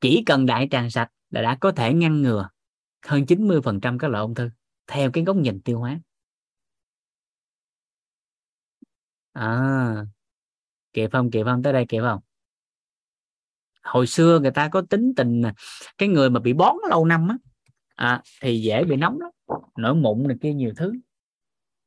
Chỉ 0.00 0.22
cần 0.26 0.46
đại 0.46 0.68
tràng 0.70 0.90
sạch 0.90 1.08
là 1.30 1.42
đã 1.42 1.56
có 1.60 1.72
thể 1.72 1.94
ngăn 1.94 2.22
ngừa 2.22 2.48
hơn 3.06 3.26
90% 3.26 3.98
các 3.98 4.10
loại 4.10 4.22
ung 4.22 4.34
thư 4.34 4.50
theo 4.86 5.10
cái 5.10 5.24
góc 5.24 5.36
nhìn 5.36 5.60
tiêu 5.60 5.78
hóa. 5.78 6.00
À 9.32 10.06
kịp 10.92 11.08
không? 11.12 11.30
Kịp 11.30 11.44
không? 11.44 11.62
Tới 11.62 11.72
đây 11.72 11.86
kịp 11.88 12.00
không? 12.00 12.20
Hồi 13.86 14.06
xưa 14.06 14.40
người 14.40 14.50
ta 14.50 14.68
có 14.68 14.80
tính 14.80 15.12
tình 15.16 15.42
cái 15.98 16.08
người 16.08 16.30
mà 16.30 16.40
bị 16.40 16.52
bón 16.52 16.76
lâu 16.90 17.04
năm 17.04 17.28
á 17.28 17.36
à, 17.94 18.22
thì 18.40 18.60
dễ 18.60 18.84
bị 18.84 18.96
nóng 18.96 19.20
lắm 19.20 19.30
nổi 19.76 19.94
mụn 19.94 20.28
này 20.28 20.36
kia 20.42 20.52
nhiều 20.52 20.72
thứ. 20.76 20.92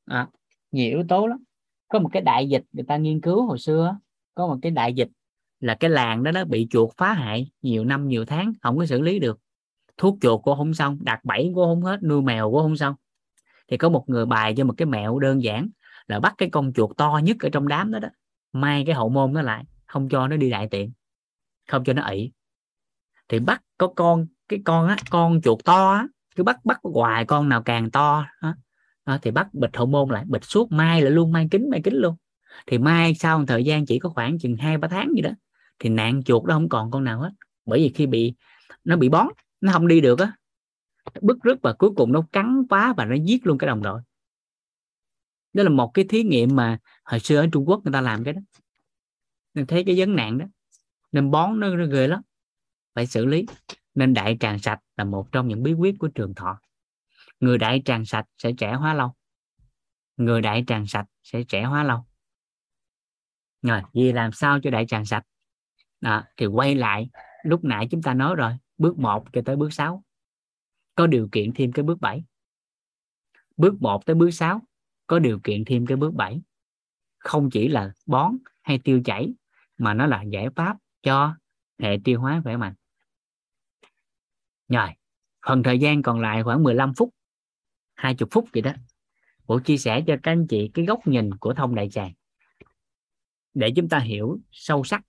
À, 0.06 0.28
nhiều 0.72 0.90
yếu 0.90 1.04
tố 1.10 1.28
lắm. 1.28 1.44
Có 1.88 2.00
một 2.00 2.10
cái 2.14 2.22
đại 2.22 2.50
dịch 2.50 2.64
người 2.72 2.86
ta 2.88 2.98
nghiên 2.98 3.22
cứu 3.22 3.46
hồi 3.46 3.60
xưa 3.60 3.98
có 4.36 4.48
một 4.48 4.58
cái 4.62 4.72
đại 4.72 4.94
dịch 4.94 5.10
là 5.60 5.76
cái 5.76 5.90
làng 5.90 6.24
đó 6.24 6.32
nó 6.32 6.46
bị 6.46 6.68
chuột 6.70 6.90
phá 6.98 7.14
hại 7.14 7.52
nhiều 7.62 7.86
năm 7.86 8.08
nhiều 8.08 8.26
tháng 8.26 8.54
không 8.62 8.78
có 8.78 8.86
xử 8.86 9.02
lý 9.02 9.20
được. 9.20 9.40
Thuốc 9.98 10.18
chuột 10.22 10.42
cô 10.44 10.56
không 10.56 10.74
xong 10.74 10.98
đặt 11.02 11.26
bẫy 11.26 11.52
cô 11.56 11.66
không 11.66 11.84
hết 11.84 12.04
nuôi 12.04 12.22
mèo 12.22 12.52
cô 12.52 12.62
không 12.62 12.78
xong. 12.78 12.96
Thì 13.68 13.78
có 13.78 13.90
một 13.90 14.10
người 14.10 14.26
bài 14.26 14.54
cho 14.58 14.66
một 14.66 14.74
cái 14.78 14.86
mẹo 14.86 15.20
đơn 15.20 15.44
giản 15.44 15.70
là 16.08 16.20
bắt 16.20 16.34
cái 16.38 16.50
con 16.50 16.74
chuột 16.74 16.98
to 16.98 17.20
nhất 17.24 17.38
ở 17.40 17.50
trong 17.50 17.68
đám 17.68 17.92
đó 17.92 18.00
đó 18.00 18.10
mai 18.54 18.84
cái 18.86 18.96
hậu 18.96 19.10
môn 19.10 19.34
nó 19.34 19.42
lại 19.42 19.64
không 19.86 20.10
cho 20.10 20.28
nó 20.28 20.38
đi 20.38 20.50
đại 20.50 20.68
tiện 20.72 20.92
không 21.70 21.84
cho 21.84 21.94
nó 21.94 22.04
ị. 22.04 22.32
Thì 23.30 23.40
bắt 23.40 23.62
có 23.78 23.88
con 23.88 24.28
cái 24.48 24.60
con 24.66 24.88
á 24.88 24.96
con 25.10 25.42
chuột 25.42 25.60
to 25.66 25.92
á 25.92 26.08
cứ 26.36 26.44
bắt 26.44 26.66
bắt 26.66 26.80
hoài 26.84 27.26
con 27.26 27.50
nào 27.50 27.64
càng 27.64 27.92
to 27.92 28.26
á, 28.40 28.54
á, 29.04 29.20
thì 29.22 29.32
bắt 29.32 29.54
bịch 29.54 29.78
hậu 29.78 29.86
môn 29.86 30.10
lại 30.10 30.24
bịch 30.28 30.44
suốt 30.44 30.72
mai 30.72 31.02
lại 31.02 31.12
luôn 31.12 31.32
mai 31.32 31.48
kính 31.52 31.70
mai 31.70 31.82
kính 31.84 31.96
luôn. 31.96 32.16
Thì 32.68 32.78
mai 32.78 33.16
sau 33.16 33.40
một 33.40 33.46
thời 33.48 33.64
gian 33.64 33.86
chỉ 33.86 34.00
có 34.00 34.10
khoảng 34.10 34.40
chừng 34.40 34.56
hai 34.56 34.78
ba 34.78 34.88
tháng 34.88 35.12
gì 35.16 35.22
đó 35.22 35.32
thì 35.80 35.90
nạn 35.90 36.24
chuột 36.24 36.46
đó 36.46 36.56
không 36.56 36.70
còn 36.70 36.92
con 36.92 37.04
nào 37.04 37.20
hết. 37.20 37.32
Bởi 37.66 37.80
vì 37.80 37.90
khi 37.90 38.06
bị 38.06 38.34
nó 38.84 38.98
bị 38.98 39.10
bón 39.10 39.28
nó 39.62 39.72
không 39.72 39.88
đi 39.88 40.02
được 40.02 40.20
á 40.20 40.34
bứt 41.22 41.38
rứt 41.44 41.62
và 41.62 41.74
cuối 41.74 41.90
cùng 41.96 42.12
nó 42.12 42.24
cắn 42.32 42.64
phá 42.70 42.94
và 42.98 43.06
nó 43.06 43.16
giết 43.16 43.48
luôn 43.48 43.58
cái 43.58 43.68
đồng 43.68 43.82
đội. 43.84 44.02
Đó 45.54 45.64
là 45.64 45.70
một 45.70 45.92
cái 45.94 46.06
thí 46.10 46.24
nghiệm 46.24 46.56
mà 46.56 46.78
hồi 47.04 47.20
xưa 47.20 47.38
ở 47.38 47.48
Trung 47.52 47.70
Quốc 47.70 47.82
người 47.84 47.94
ta 47.94 48.02
làm 48.02 48.24
cái 48.24 48.34
đó. 48.34 48.42
Nên 49.54 49.68
thấy 49.68 49.84
cái 49.84 49.96
vấn 49.98 50.16
nạn 50.16 50.38
đó 50.38 50.46
nên 51.12 51.32
bón 51.32 51.60
nó, 51.60 51.76
nó 51.76 51.86
ghê 51.86 52.08
lắm. 52.08 52.22
Phải 52.96 53.08
xử 53.08 53.26
lý. 53.26 53.46
Nên 53.96 54.14
đại 54.14 54.38
tràng 54.40 54.60
sạch 54.60 54.80
là 54.98 55.04
một 55.04 55.32
trong 55.32 55.48
những 55.48 55.64
bí 55.64 55.74
quyết 55.74 55.96
của 56.00 56.08
trường 56.08 56.36
thọ. 56.36 56.60
Người 57.40 57.58
đại 57.58 57.82
tràng 57.86 58.06
sạch 58.06 58.26
sẽ 58.38 58.52
trẻ 58.58 58.74
hóa 58.74 58.94
lâu. 58.94 59.14
Người 60.18 60.42
đại 60.42 60.64
tràng 60.68 60.88
sạch 60.88 61.06
sẽ 61.24 61.44
trẻ 61.44 61.64
hóa 61.64 61.84
lâu. 61.84 62.06
Rồi 63.62 63.82
vì 63.94 64.12
làm 64.12 64.32
sao 64.32 64.60
cho 64.64 64.70
đại 64.70 64.86
tràng 64.86 65.06
sạch? 65.06 65.24
Đó, 66.02 66.24
thì 66.38 66.46
quay 66.46 66.76
lại 66.76 67.10
lúc 67.44 67.64
nãy 67.64 67.88
chúng 67.92 68.02
ta 68.02 68.14
nói 68.14 68.36
rồi 68.36 68.58
bước 68.78 68.98
1 68.98 69.26
cho 69.34 69.42
tới 69.46 69.56
bước 69.56 69.74
6 69.74 70.04
có 70.96 71.08
điều 71.08 71.30
kiện 71.32 71.52
thêm 71.56 71.72
cái 71.72 71.84
bước 71.84 72.02
7 72.02 72.24
bước 73.58 73.82
1 73.82 74.06
tới 74.06 74.16
bước 74.16 74.32
6 74.32 74.62
có 75.08 75.20
điều 75.20 75.40
kiện 75.44 75.66
thêm 75.66 75.86
cái 75.86 75.98
bước 75.98 76.14
7 76.14 76.42
không 77.18 77.50
chỉ 77.50 77.68
là 77.68 77.92
bón 78.06 78.38
hay 78.62 78.80
tiêu 78.80 79.02
chảy 79.06 79.34
mà 79.78 79.94
nó 79.94 80.06
là 80.06 80.24
giải 80.24 80.48
pháp 80.56 80.78
cho 81.02 81.36
hệ 81.80 81.98
tiêu 82.04 82.20
hóa 82.20 82.42
khỏe 82.44 82.58
mạnh. 82.58 82.74
Rồi 84.68 84.90
phần 85.48 85.64
thời 85.64 85.80
gian 85.80 86.02
còn 86.02 86.20
lại 86.20 86.44
khoảng 86.44 86.64
15 86.64 86.94
phút 86.94 87.10
20 87.96 88.28
phút 88.32 88.54
gì 88.54 88.62
đó. 88.62 88.72
Bộ 89.48 89.60
chia 89.60 89.78
sẻ 89.78 90.04
cho 90.08 90.16
các 90.24 90.32
anh 90.32 90.48
chị 90.48 90.72
cái 90.74 90.86
góc 90.86 91.08
nhìn 91.08 91.38
của 91.38 91.54
thông 91.54 91.76
đại 91.76 91.90
tràng. 91.90 92.12
Để 93.54 93.72
chúng 93.76 93.90
ta 93.90 94.00
hiểu 94.00 94.40
sâu 94.52 94.84
sắc. 94.84 95.02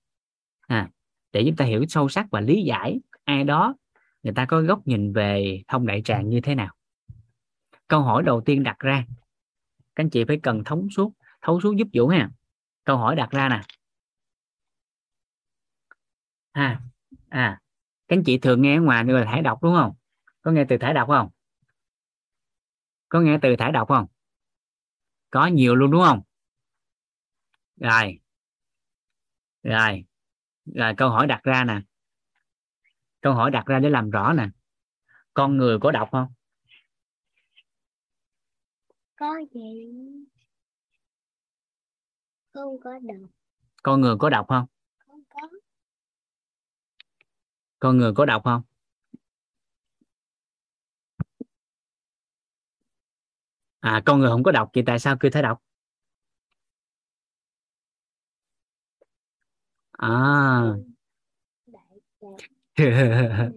À, 0.61 0.91
để 1.33 1.43
chúng 1.47 1.57
ta 1.57 1.65
hiểu 1.65 1.85
sâu 1.89 2.09
sắc 2.09 2.27
và 2.31 2.41
lý 2.41 2.63
giải 2.63 3.01
ai 3.25 3.45
đó 3.45 3.75
người 4.23 4.33
ta 4.33 4.47
có 4.47 4.63
góc 4.63 4.87
nhìn 4.87 5.13
về 5.13 5.63
thông 5.69 5.87
đại 5.87 6.03
tràng 6.03 6.29
như 6.29 6.41
thế 6.41 6.55
nào. 6.55 6.75
Câu 7.89 8.03
hỏi 8.03 8.23
đầu 8.23 8.41
tiên 8.41 8.63
đặt 8.63 8.79
ra. 8.79 9.05
Các 9.95 10.05
anh 10.05 10.11
chị 10.11 10.25
phải 10.25 10.41
cần 10.43 10.65
thống 10.65 10.89
suốt 10.91 11.13
thấu 11.43 11.61
suốt 11.61 11.77
giúp 11.77 11.89
vũ 11.93 12.09
ha. 12.09 12.31
Câu 12.85 12.97
hỏi 12.97 13.17
đặt 13.17 13.31
ra 13.31 13.49
nè 13.49 13.61
à 16.53 16.81
à 17.29 17.61
các 18.09 18.17
anh 18.17 18.23
chị 18.27 18.39
thường 18.39 18.63
nghe 18.63 18.79
ở 18.79 18.81
ngoài 18.81 19.05
gọi 19.05 19.21
là 19.21 19.27
thải 19.31 19.43
độc 19.43 19.63
đúng 19.63 19.75
không? 19.75 19.95
Có 20.43 20.51
nghe 20.51 20.65
từ 20.69 20.77
thải 20.79 20.95
độc 20.95 21.09
không? 21.09 21.31
Có 23.09 23.21
nghe 23.21 23.39
từ 23.43 23.57
thải 23.59 23.73
độc 23.73 23.89
không? 23.89 24.07
Có 25.31 25.47
nhiều 25.47 25.75
luôn 25.75 25.91
đúng 25.91 26.03
không? 26.03 26.23
Rồi. 27.77 28.21
Rồi. 29.63 30.05
Rồi 30.65 30.95
câu 30.97 31.11
hỏi 31.11 31.27
đặt 31.27 31.43
ra 31.43 31.65
nè. 31.65 31.81
Câu 33.21 33.35
hỏi 33.35 33.51
đặt 33.51 33.67
ra 33.67 33.79
để 33.79 33.91
làm 33.91 34.11
rõ 34.11 34.33
nè. 34.33 34.49
Con 35.35 35.57
người 35.57 35.79
có 35.81 35.91
độc 35.91 36.09
không? 36.13 36.33
Có 39.17 39.41
gì 39.55 39.93
không 42.53 42.81
có 42.85 42.99
độc. 43.03 43.31
Con 43.83 44.01
người 44.01 44.17
có 44.19 44.31
độc 44.31 44.47
không 44.49 44.67
không 45.07 45.23
có 45.29 45.49
con 47.81 47.99
người 47.99 48.13
có 48.17 48.25
đọc 48.27 48.43
không 48.45 48.63
à 53.81 54.03
con 54.07 54.21
người 54.21 54.29
không 54.29 54.43
có 54.43 54.53
đọc 54.53 54.71
thì 54.75 54.83
tại 54.87 54.99
sao 54.99 55.17
kêu 55.21 55.31
thấy 55.31 55.43
đọc? 55.43 55.63
à 59.93 60.75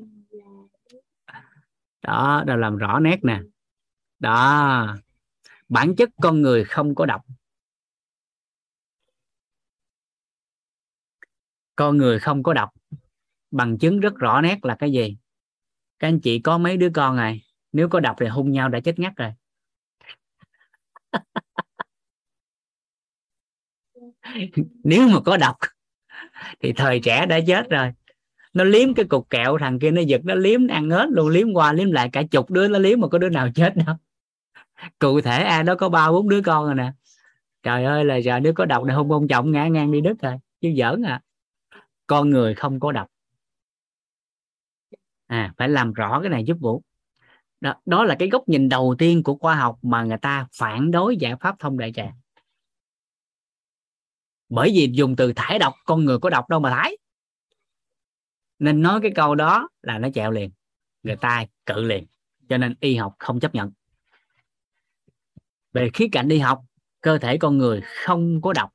đó 2.01 2.43
là 2.47 2.55
làm 2.55 2.77
rõ 2.77 2.99
nét 2.99 3.19
nè 3.23 3.41
đó 4.19 4.97
bản 5.69 5.95
chất 5.97 6.09
con 6.21 6.41
người 6.41 6.63
không 6.63 6.95
có 6.95 7.05
đọc. 7.05 7.21
con 11.75 11.97
người 11.97 12.19
không 12.19 12.43
có 12.43 12.53
đọc 12.53 12.69
bằng 13.53 13.77
chứng 13.77 13.99
rất 13.99 14.15
rõ 14.15 14.41
nét 14.41 14.65
là 14.65 14.75
cái 14.75 14.91
gì? 14.91 15.17
Các 15.99 16.07
anh 16.07 16.19
chị 16.19 16.40
có 16.40 16.57
mấy 16.57 16.77
đứa 16.77 16.90
con 16.93 17.15
này 17.15 17.41
nếu 17.72 17.90
có 17.90 17.99
đọc 17.99 18.15
thì 18.19 18.27
hung 18.27 18.51
nhau 18.51 18.69
đã 18.69 18.80
chết 18.80 18.99
ngắt 18.99 19.14
rồi. 19.15 19.32
Nếu 24.83 25.07
mà 25.07 25.19
có 25.25 25.38
đọc 25.38 25.56
thì 26.59 26.73
thời 26.73 26.99
trẻ 26.99 27.25
đã 27.25 27.40
chết 27.48 27.69
rồi. 27.69 27.91
Nó 28.53 28.64
liếm 28.64 28.93
cái 28.93 29.06
cục 29.06 29.30
kẹo, 29.30 29.57
thằng 29.57 29.80
kia 29.80 29.91
nó 29.91 30.01
giật, 30.01 30.22
nó 30.23 30.35
liếm 30.35 30.67
ăn 30.67 30.90
hết 30.90 31.09
luôn, 31.09 31.30
liếm 31.30 31.53
qua, 31.53 31.73
liếm 31.73 31.91
lại, 31.91 32.09
cả 32.14 32.23
chục 32.32 32.51
đứa 32.51 32.67
nó 32.67 32.80
liếm 32.80 32.99
mà 32.99 33.07
có 33.07 33.17
đứa 33.17 33.30
nào 33.30 33.48
chết 33.56 33.75
đâu. 33.75 33.95
Cụ 34.99 35.22
thể 35.22 35.43
ai 35.43 35.64
đó 35.64 35.75
có 35.75 35.90
ba, 35.90 36.11
bốn 36.11 36.30
đứa 36.30 36.41
con 36.41 36.65
rồi 36.65 36.75
nè. 36.75 36.91
Trời 37.64 37.83
ơi, 37.83 38.06
là 38.06 38.15
giờ 38.15 38.40
nếu 38.40 38.53
có 38.53 38.65
đọc 38.65 38.83
này 38.83 38.95
hung 38.95 39.11
ông 39.11 39.27
chồng 39.27 39.51
ngã 39.51 39.67
ngang 39.67 39.91
đi 39.91 40.01
đứt 40.01 40.22
rồi. 40.22 40.38
Chứ 40.61 40.69
giỡn 40.77 41.01
à. 41.01 41.22
Con 42.07 42.30
người 42.30 42.56
không 42.56 42.80
có 42.80 42.91
đọc 42.91 43.12
à 45.33 45.53
phải 45.57 45.69
làm 45.69 45.93
rõ 45.93 46.19
cái 46.21 46.29
này 46.29 46.43
giúp 46.43 46.57
vũ. 46.61 46.83
Đó, 47.61 47.73
đó 47.85 48.03
là 48.03 48.15
cái 48.19 48.29
góc 48.29 48.49
nhìn 48.49 48.69
đầu 48.69 48.95
tiên 48.97 49.23
của 49.23 49.35
khoa 49.35 49.55
học 49.55 49.79
mà 49.81 50.03
người 50.03 50.17
ta 50.17 50.47
phản 50.53 50.91
đối 50.91 51.17
giải 51.17 51.35
pháp 51.39 51.59
thông 51.59 51.77
đại 51.77 51.91
tràng. 51.93 52.13
Bởi 54.49 54.71
vì 54.75 54.89
dùng 54.93 55.15
từ 55.15 55.33
thải 55.35 55.59
độc 55.59 55.73
con 55.85 56.05
người 56.05 56.19
có 56.19 56.29
độc 56.29 56.49
đâu 56.49 56.59
mà 56.59 56.69
thải. 56.69 56.97
Nên 58.59 58.81
nói 58.81 58.99
cái 59.01 59.11
câu 59.15 59.35
đó 59.35 59.69
là 59.81 59.97
nó 59.97 60.09
chẹo 60.13 60.31
liền. 60.31 60.51
Người 61.03 61.15
ta 61.15 61.45
cự 61.65 61.81
liền 61.81 62.05
cho 62.49 62.57
nên 62.57 62.75
y 62.79 62.95
học 62.95 63.15
không 63.19 63.39
chấp 63.39 63.55
nhận. 63.55 63.71
Về 65.73 65.89
khía 65.93 66.07
cạnh 66.11 66.29
y 66.29 66.39
học 66.39 66.63
cơ 67.01 67.17
thể 67.17 67.37
con 67.37 67.57
người 67.57 67.81
không 68.05 68.41
có 68.41 68.53
độc 68.53 68.73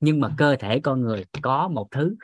nhưng 0.00 0.20
mà 0.20 0.30
cơ 0.38 0.56
thể 0.56 0.80
con 0.80 1.00
người 1.00 1.24
có 1.42 1.68
một 1.68 1.90
thứ. 1.90 2.14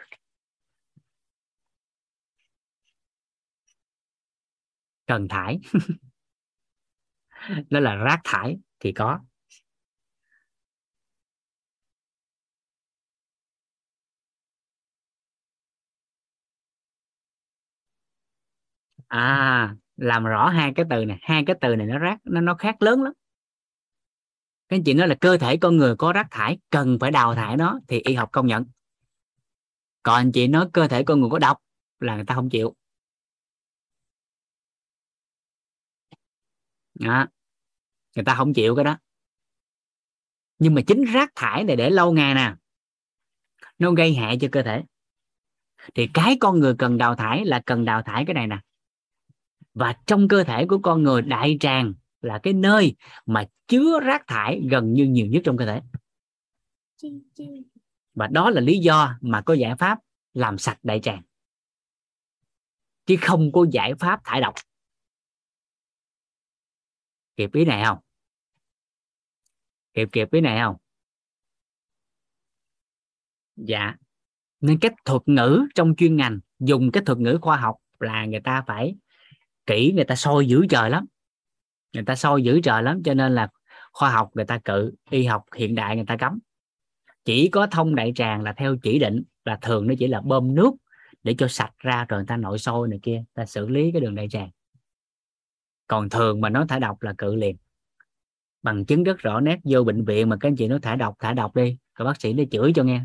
Cần 5.07 5.29
thải. 5.29 5.61
Đó 7.71 7.81
là 7.81 7.95
rác 7.95 8.21
thải 8.25 8.59
thì 8.81 8.93
có. 8.93 9.19
À 19.09 19.77
làm 19.97 20.25
rõ 20.25 20.49
hai 20.49 20.73
cái 20.77 20.87
từ 20.91 21.05
này. 21.05 21.19
Hai 21.23 21.45
cái 21.47 21.57
từ 21.61 21.77
này 21.77 21.87
nó 21.87 21.99
rác, 21.99 22.19
nó 22.25 22.41
nó 22.41 22.55
khác 22.55 22.83
lớn 22.83 23.03
lắm. 23.03 23.13
Cái 24.69 24.83
chuyện 24.87 24.97
đó 24.97 25.07
là 25.07 25.15
cơ 25.15 25.37
thể 25.39 25.57
con 25.57 25.77
người 25.77 25.97
có 25.97 26.13
rác 26.13 26.27
thải, 26.31 26.59
cần 26.71 26.99
phải 27.01 27.11
đào 27.11 27.35
thải 27.35 27.57
nó 27.57 27.79
thì 27.89 28.01
y 28.01 28.15
học 28.15 28.29
công 28.33 28.47
nhận. 28.47 28.65
Còn 30.03 30.15
anh 30.15 30.33
chị 30.33 30.47
nói 30.49 30.67
cơ 30.73 30.89
thể 30.89 31.03
con 31.03 31.21
người 31.21 31.31
có 31.31 31.39
độc 31.39 31.59
là 32.01 32.15
người 32.15 32.25
ta 32.25 32.35
không 32.35 32.51
chịu. 32.51 32.75
Đó. 37.01 37.27
người 38.17 38.25
ta 38.25 38.35
không 38.35 38.55
chịu 38.55 38.77
cái 38.77 38.85
đó. 38.85 38.99
Nhưng 40.59 40.75
mà 40.75 40.81
chính 40.87 41.05
rác 41.05 41.33
thải 41.35 41.65
này 41.65 41.77
để 41.77 41.91
lâu 41.91 42.13
ngày 42.13 42.35
nè, 42.35 42.55
nó 43.79 43.91
gây 43.91 44.15
hại 44.15 44.39
cho 44.41 44.49
cơ 44.53 44.63
thể. 44.63 44.85
Thì 45.95 46.09
cái 46.15 46.37
con 46.41 46.59
người 46.59 46.75
cần 46.79 46.99
đào 46.99 47.15
thải 47.15 47.45
là 47.45 47.63
cần 47.67 47.85
đào 47.85 48.03
thải 48.03 48.25
cái 48.27 48.35
này 48.35 48.47
nè. 48.47 48.59
Và 49.75 49.97
trong 50.07 50.29
cơ 50.29 50.45
thể 50.45 50.67
của 50.67 50.79
con 50.79 51.03
người 51.03 51.23
đại 51.23 51.57
tràng 51.61 51.95
là 52.21 52.41
cái 52.43 52.53
nơi 52.53 52.97
mà 53.27 53.47
chứa 53.69 54.01
rác 54.01 54.27
thải 54.27 54.63
gần 54.71 54.93
như 54.93 55.05
nhiều 55.05 55.27
nhất 55.27 55.43
trong 55.45 55.57
cơ 55.57 55.67
thể. 55.67 55.81
Và 58.15 58.27
đó 58.27 58.51
là 58.51 58.61
lý 58.61 58.79
do 58.79 59.19
mà 59.21 59.41
có 59.41 59.55
giải 59.55 59.77
pháp 59.77 59.99
làm 60.35 60.59
sạch 60.59 60.79
đại 60.83 61.01
tràng. 61.01 61.23
Chứ 63.07 63.17
không 63.21 63.53
có 63.53 63.67
giải 63.73 63.95
pháp 63.95 64.21
thải 64.25 64.41
độc 64.41 64.55
kịp 67.37 67.53
ý 67.53 67.65
này 67.65 67.85
không? 67.85 67.99
Kịp 69.95 70.09
kịp 70.13 70.33
ý 70.33 70.41
này 70.41 70.61
không? 70.61 70.77
Dạ. 73.57 73.95
Nên 74.61 74.79
cái 74.79 74.91
thuật 75.05 75.23
ngữ 75.27 75.67
trong 75.75 75.95
chuyên 75.97 76.17
ngành, 76.17 76.41
dùng 76.59 76.91
cái 76.93 77.03
thuật 77.07 77.19
ngữ 77.19 77.39
khoa 77.43 77.57
học 77.57 77.77
là 78.01 78.25
người 78.25 78.41
ta 78.41 78.65
phải 78.67 78.97
kỹ, 79.67 79.93
người 79.95 80.05
ta 80.05 80.17
soi 80.17 80.47
dữ 80.47 80.67
trời 80.71 80.91
lắm. 80.91 81.07
Người 81.93 82.05
ta 82.05 82.15
soi 82.15 82.43
dữ 82.43 82.61
trời 82.61 82.83
lắm, 82.83 83.03
cho 83.05 83.15
nên 83.15 83.35
là 83.35 83.49
khoa 83.93 84.11
học 84.11 84.31
người 84.35 84.45
ta 84.45 84.59
cự, 84.59 84.95
y 85.11 85.25
học 85.25 85.45
hiện 85.57 85.75
đại 85.75 85.97
người 85.97 86.05
ta 86.07 86.17
cấm. 86.17 86.39
Chỉ 87.25 87.49
có 87.49 87.67
thông 87.67 87.95
đại 87.95 88.13
tràng 88.17 88.43
là 88.43 88.53
theo 88.53 88.77
chỉ 88.83 88.99
định, 88.99 89.23
là 89.45 89.59
thường 89.63 89.87
nó 89.87 89.95
chỉ 89.99 90.07
là 90.07 90.21
bơm 90.21 90.55
nước 90.55 90.71
để 91.23 91.35
cho 91.39 91.49
sạch 91.49 91.73
ra 91.79 92.07
rồi 92.09 92.21
người 92.21 92.27
ta 92.27 92.37
nội 92.37 92.59
sôi 92.59 92.89
này 92.89 92.99
kia 93.03 93.25
ta 93.35 93.47
xử 93.47 93.69
lý 93.69 93.93
cái 93.93 94.01
đường 94.01 94.15
đại 94.15 94.29
tràng 94.29 94.51
còn 95.87 96.09
thường 96.09 96.41
mà 96.41 96.51
nó 96.51 96.67
thải 96.69 96.81
độc 96.81 97.03
là 97.03 97.15
cự 97.19 97.35
liền 97.35 97.57
bằng 98.63 98.85
chứng 98.85 99.05
rất 99.05 99.19
rõ 99.19 99.41
nét 99.41 99.59
vô 99.65 99.85
bệnh 99.85 100.05
viện 100.05 100.29
mà 100.29 100.37
các 100.41 100.49
anh 100.49 100.57
chị 100.57 100.69
nó 100.69 100.79
thải 100.83 100.97
độc 100.97 101.15
thải 101.19 101.35
độc 101.35 101.57
đi 101.57 101.79
rồi 101.95 102.07
bác 102.07 102.21
sĩ 102.21 102.33
nó 102.33 102.45
chửi 102.51 102.73
cho 102.75 102.83
nghe. 102.83 103.01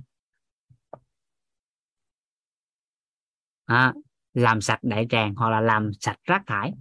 À, 3.65 3.93
làm 4.33 4.61
sạch 4.61 4.79
đại 4.83 5.07
tràng 5.09 5.35
hoặc 5.35 5.49
là 5.49 5.61
làm 5.61 5.91
sạch 5.99 6.19
rác 6.23 6.43
thải. 6.47 6.73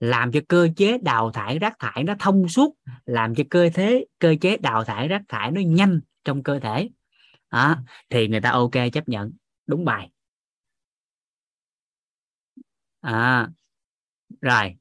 Làm 0.00 0.32
cho 0.32 0.40
cơ 0.48 0.68
chế 0.76 0.98
đào 0.98 1.30
thải 1.32 1.58
rác 1.58 1.78
thải 1.78 2.04
nó 2.04 2.14
thông 2.18 2.48
suốt 2.48 2.76
làm 3.06 3.34
cho 3.34 3.44
cơ 3.50 3.68
thế 3.74 4.06
cơ 4.18 4.34
chế 4.40 4.56
đào 4.56 4.84
thải 4.84 5.08
rác 5.08 5.22
thải 5.28 5.50
nó 5.50 5.60
nhanh 5.60 6.00
trong 6.24 6.42
cơ 6.42 6.60
thể. 6.60 6.88
À, 7.48 7.76
thì 8.10 8.28
người 8.28 8.40
ta 8.40 8.50
ok 8.50 8.72
chấp 8.92 9.08
nhận. 9.08 9.32
Đúng 9.66 9.84
bài. 9.84 10.10
À 13.02 13.48
rồi 14.40 14.79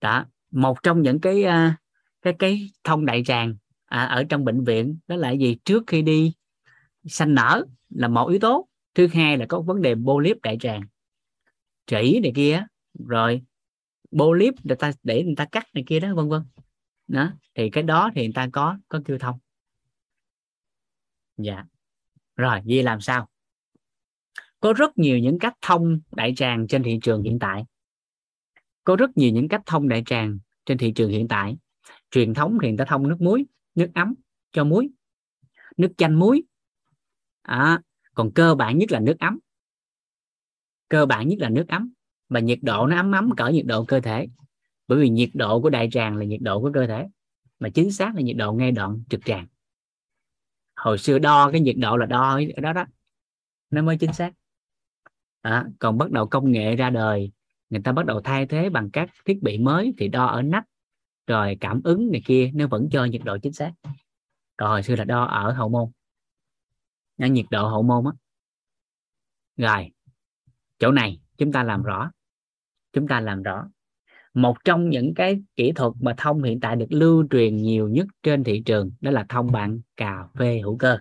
đó 0.00 0.26
một 0.50 0.82
trong 0.82 1.02
những 1.02 1.20
cái 1.20 1.44
à, 1.44 1.76
cái 2.22 2.34
cái 2.38 2.70
thông 2.84 3.06
đại 3.06 3.22
tràng 3.26 3.56
à, 3.84 4.04
ở 4.04 4.24
trong 4.24 4.44
bệnh 4.44 4.64
viện 4.64 4.98
đó 5.06 5.16
là 5.16 5.30
gì? 5.30 5.56
Trước 5.64 5.84
khi 5.86 6.02
đi 6.02 6.32
sanh 7.06 7.34
nở 7.34 7.64
là 7.88 8.08
một 8.08 8.28
yếu 8.28 8.38
tố 8.38 8.68
thứ 8.94 9.06
hai 9.12 9.38
là 9.38 9.46
có 9.48 9.60
vấn 9.60 9.82
đề 9.82 9.94
polyp 9.94 10.36
đại 10.42 10.56
tràng 10.60 10.82
trĩ 11.86 12.20
này 12.22 12.32
kia 12.34 12.66
rồi 13.06 13.42
polyp 14.12 14.54
để 14.64 14.74
ta 14.74 14.92
để 15.02 15.24
người 15.24 15.34
ta 15.36 15.44
cắt 15.44 15.66
này 15.74 15.84
kia 15.86 16.00
đó 16.00 16.14
vân 16.14 16.28
vân. 16.28 16.42
Đó 17.08 17.32
thì 17.54 17.70
cái 17.70 17.82
đó 17.82 18.10
thì 18.14 18.22
người 18.22 18.32
ta 18.34 18.48
có 18.52 18.78
có 18.88 19.00
kêu 19.04 19.18
thông. 19.18 19.38
Dạ. 21.36 21.64
Rồi 22.36 22.60
vậy 22.66 22.82
làm 22.82 23.00
sao? 23.00 23.28
Có 24.60 24.72
rất 24.72 24.98
nhiều 24.98 25.18
những 25.18 25.38
cách 25.38 25.54
thông 25.60 26.00
đại 26.10 26.32
tràng 26.36 26.66
trên 26.66 26.82
thị 26.82 26.98
trường 27.02 27.22
hiện 27.22 27.38
tại 27.38 27.64
có 28.84 28.96
rất 28.96 29.16
nhiều 29.16 29.32
những 29.32 29.48
cách 29.48 29.62
thông 29.66 29.88
đại 29.88 30.02
tràng 30.06 30.38
trên 30.66 30.78
thị 30.78 30.92
trường 30.92 31.10
hiện 31.10 31.28
tại. 31.28 31.56
Truyền 32.10 32.34
thống 32.34 32.58
thì 32.62 32.68
người 32.68 32.78
ta 32.78 32.84
thông 32.84 33.08
nước 33.08 33.16
muối 33.20 33.44
nước 33.74 33.90
ấm 33.94 34.14
cho 34.52 34.64
muối 34.64 34.90
nước 35.76 35.92
chanh 35.96 36.18
muối. 36.18 36.42
À, 37.42 37.80
còn 38.14 38.30
cơ 38.32 38.54
bản 38.54 38.78
nhất 38.78 38.92
là 38.92 39.00
nước 39.00 39.18
ấm. 39.18 39.38
Cơ 40.88 41.06
bản 41.06 41.28
nhất 41.28 41.38
là 41.38 41.48
nước 41.48 41.68
ấm. 41.68 41.92
Và 42.28 42.40
nhiệt 42.40 42.58
độ 42.62 42.86
nó 42.86 42.96
ấm 42.96 43.12
ấm 43.12 43.30
cỡ 43.36 43.48
nhiệt 43.48 43.66
độ 43.66 43.84
cơ 43.84 44.00
thể. 44.00 44.26
Bởi 44.88 44.98
vì 44.98 45.08
nhiệt 45.08 45.30
độ 45.34 45.60
của 45.60 45.70
đại 45.70 45.88
tràng 45.92 46.16
là 46.16 46.24
nhiệt 46.24 46.40
độ 46.42 46.60
của 46.60 46.70
cơ 46.74 46.86
thể. 46.86 47.06
Mà 47.58 47.68
chính 47.68 47.92
xác 47.92 48.14
là 48.14 48.20
nhiệt 48.20 48.36
độ 48.36 48.52
ngay 48.52 48.72
đoạn 48.72 49.02
trực 49.10 49.20
tràng. 49.24 49.46
Hồi 50.76 50.98
xưa 50.98 51.18
đo 51.18 51.50
cái 51.50 51.60
nhiệt 51.60 51.76
độ 51.78 51.96
là 51.96 52.06
đo 52.06 52.40
ở 52.56 52.60
đó 52.62 52.72
đó. 52.72 52.84
Nó 53.70 53.82
mới 53.82 53.96
chính 53.96 54.12
xác. 54.12 54.32
À, 55.40 55.66
còn 55.78 55.98
bắt 55.98 56.10
đầu 56.10 56.26
công 56.26 56.52
nghệ 56.52 56.76
ra 56.76 56.90
đời 56.90 57.32
người 57.70 57.80
ta 57.84 57.92
bắt 57.92 58.06
đầu 58.06 58.20
thay 58.20 58.46
thế 58.46 58.70
bằng 58.70 58.90
các 58.90 59.10
thiết 59.24 59.42
bị 59.42 59.58
mới 59.58 59.94
thì 59.98 60.08
đo 60.08 60.26
ở 60.26 60.42
nách, 60.42 60.64
rồi 61.26 61.56
cảm 61.60 61.80
ứng 61.84 62.10
này 62.12 62.22
kia, 62.24 62.50
nó 62.54 62.66
vẫn 62.66 62.88
cho 62.92 63.04
nhiệt 63.04 63.20
độ 63.24 63.38
chính 63.38 63.52
xác. 63.52 63.72
Còn 64.56 64.70
hồi 64.70 64.82
xưa 64.82 64.96
là 64.96 65.04
đo 65.04 65.24
ở 65.24 65.52
hậu 65.52 65.68
môn, 65.68 65.90
nó 67.18 67.26
nhiệt 67.26 67.46
độ 67.50 67.68
hậu 67.68 67.82
môn 67.82 68.04
á. 68.04 68.12
Rồi, 69.56 69.90
chỗ 70.78 70.92
này 70.92 71.20
chúng 71.38 71.52
ta 71.52 71.62
làm 71.62 71.82
rõ, 71.82 72.10
chúng 72.92 73.08
ta 73.08 73.20
làm 73.20 73.42
rõ. 73.42 73.68
Một 74.34 74.56
trong 74.64 74.90
những 74.90 75.14
cái 75.14 75.42
kỹ 75.56 75.72
thuật 75.72 75.92
mà 76.00 76.14
thông 76.16 76.42
hiện 76.42 76.60
tại 76.60 76.76
được 76.76 76.86
lưu 76.90 77.26
truyền 77.30 77.56
nhiều 77.56 77.88
nhất 77.88 78.06
trên 78.22 78.44
thị 78.44 78.62
trường 78.66 78.90
đó 79.00 79.10
là 79.10 79.26
thông 79.28 79.52
bằng 79.52 79.80
cà 79.96 80.28
phê 80.38 80.60
hữu 80.64 80.76
cơ. 80.78 80.98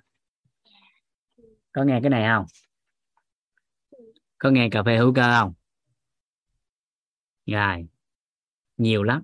Có 1.72 1.84
nghe 1.84 2.00
cái 2.02 2.10
này 2.10 2.28
không? 2.28 2.46
Có 4.38 4.50
nghe 4.50 4.70
cà 4.70 4.84
phê 4.84 4.98
hữu 4.98 5.14
cơ 5.14 5.40
không? 5.40 5.54
Rồi. 7.50 7.88
Nhiều 8.78 9.04
lắm. 9.04 9.24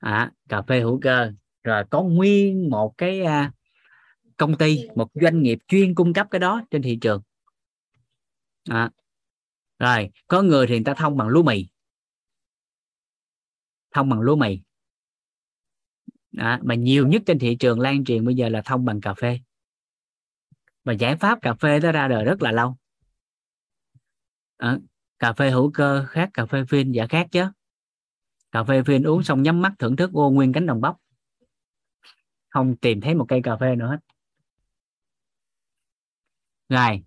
À, 0.00 0.32
cà 0.48 0.62
phê 0.62 0.80
hữu 0.80 1.00
cơ. 1.02 1.32
Rồi 1.64 1.84
có 1.90 2.02
nguyên 2.02 2.70
một 2.70 2.94
cái 2.98 3.22
à, 3.22 3.52
công 4.36 4.58
ty 4.58 4.88
một 4.94 5.10
doanh 5.14 5.42
nghiệp 5.42 5.58
chuyên 5.68 5.94
cung 5.94 6.12
cấp 6.12 6.26
cái 6.30 6.38
đó 6.38 6.62
trên 6.70 6.82
thị 6.82 6.98
trường. 7.00 7.22
À, 8.68 8.90
rồi 9.78 10.10
có 10.26 10.42
người 10.42 10.66
thì 10.66 10.74
người 10.74 10.84
ta 10.84 10.94
thông 10.94 11.16
bằng 11.16 11.28
lúa 11.28 11.42
mì. 11.42 11.66
Thông 13.90 14.08
bằng 14.08 14.20
lúa 14.20 14.36
mì. 14.36 14.60
À, 16.36 16.60
mà 16.62 16.74
nhiều 16.74 17.06
nhất 17.06 17.22
trên 17.26 17.38
thị 17.38 17.56
trường 17.60 17.80
lan 17.80 18.04
truyền 18.04 18.24
bây 18.24 18.34
giờ 18.34 18.48
là 18.48 18.62
thông 18.64 18.84
bằng 18.84 19.00
cà 19.00 19.14
phê. 19.14 19.40
Và 20.84 20.92
giải 20.92 21.16
pháp 21.16 21.38
cà 21.42 21.54
phê 21.54 21.80
đó 21.80 21.92
ra 21.92 22.08
đời 22.08 22.24
rất 22.24 22.42
là 22.42 22.52
lâu. 22.52 22.76
À, 24.56 24.78
cà 25.18 25.32
phê 25.32 25.50
hữu 25.50 25.70
cơ 25.74 26.06
khác 26.08 26.30
cà 26.34 26.46
phê 26.46 26.64
phin 26.68 26.92
dạ 26.92 27.06
khác 27.06 27.26
chứ. 27.30 27.44
Cà 28.52 28.64
phê 28.64 28.82
phin 28.82 29.02
uống 29.02 29.22
xong 29.22 29.42
nhắm 29.42 29.62
mắt 29.62 29.72
thưởng 29.78 29.96
thức 29.96 30.10
ô 30.12 30.30
nguyên 30.30 30.52
cánh 30.52 30.66
đồng 30.66 30.80
bắp. 30.80 30.96
Không 32.48 32.76
tìm 32.76 33.00
thấy 33.00 33.14
một 33.14 33.26
cây 33.28 33.40
cà 33.44 33.56
phê 33.56 33.76
nữa 33.76 33.88
hết. 33.90 33.98
Rồi. 36.68 37.02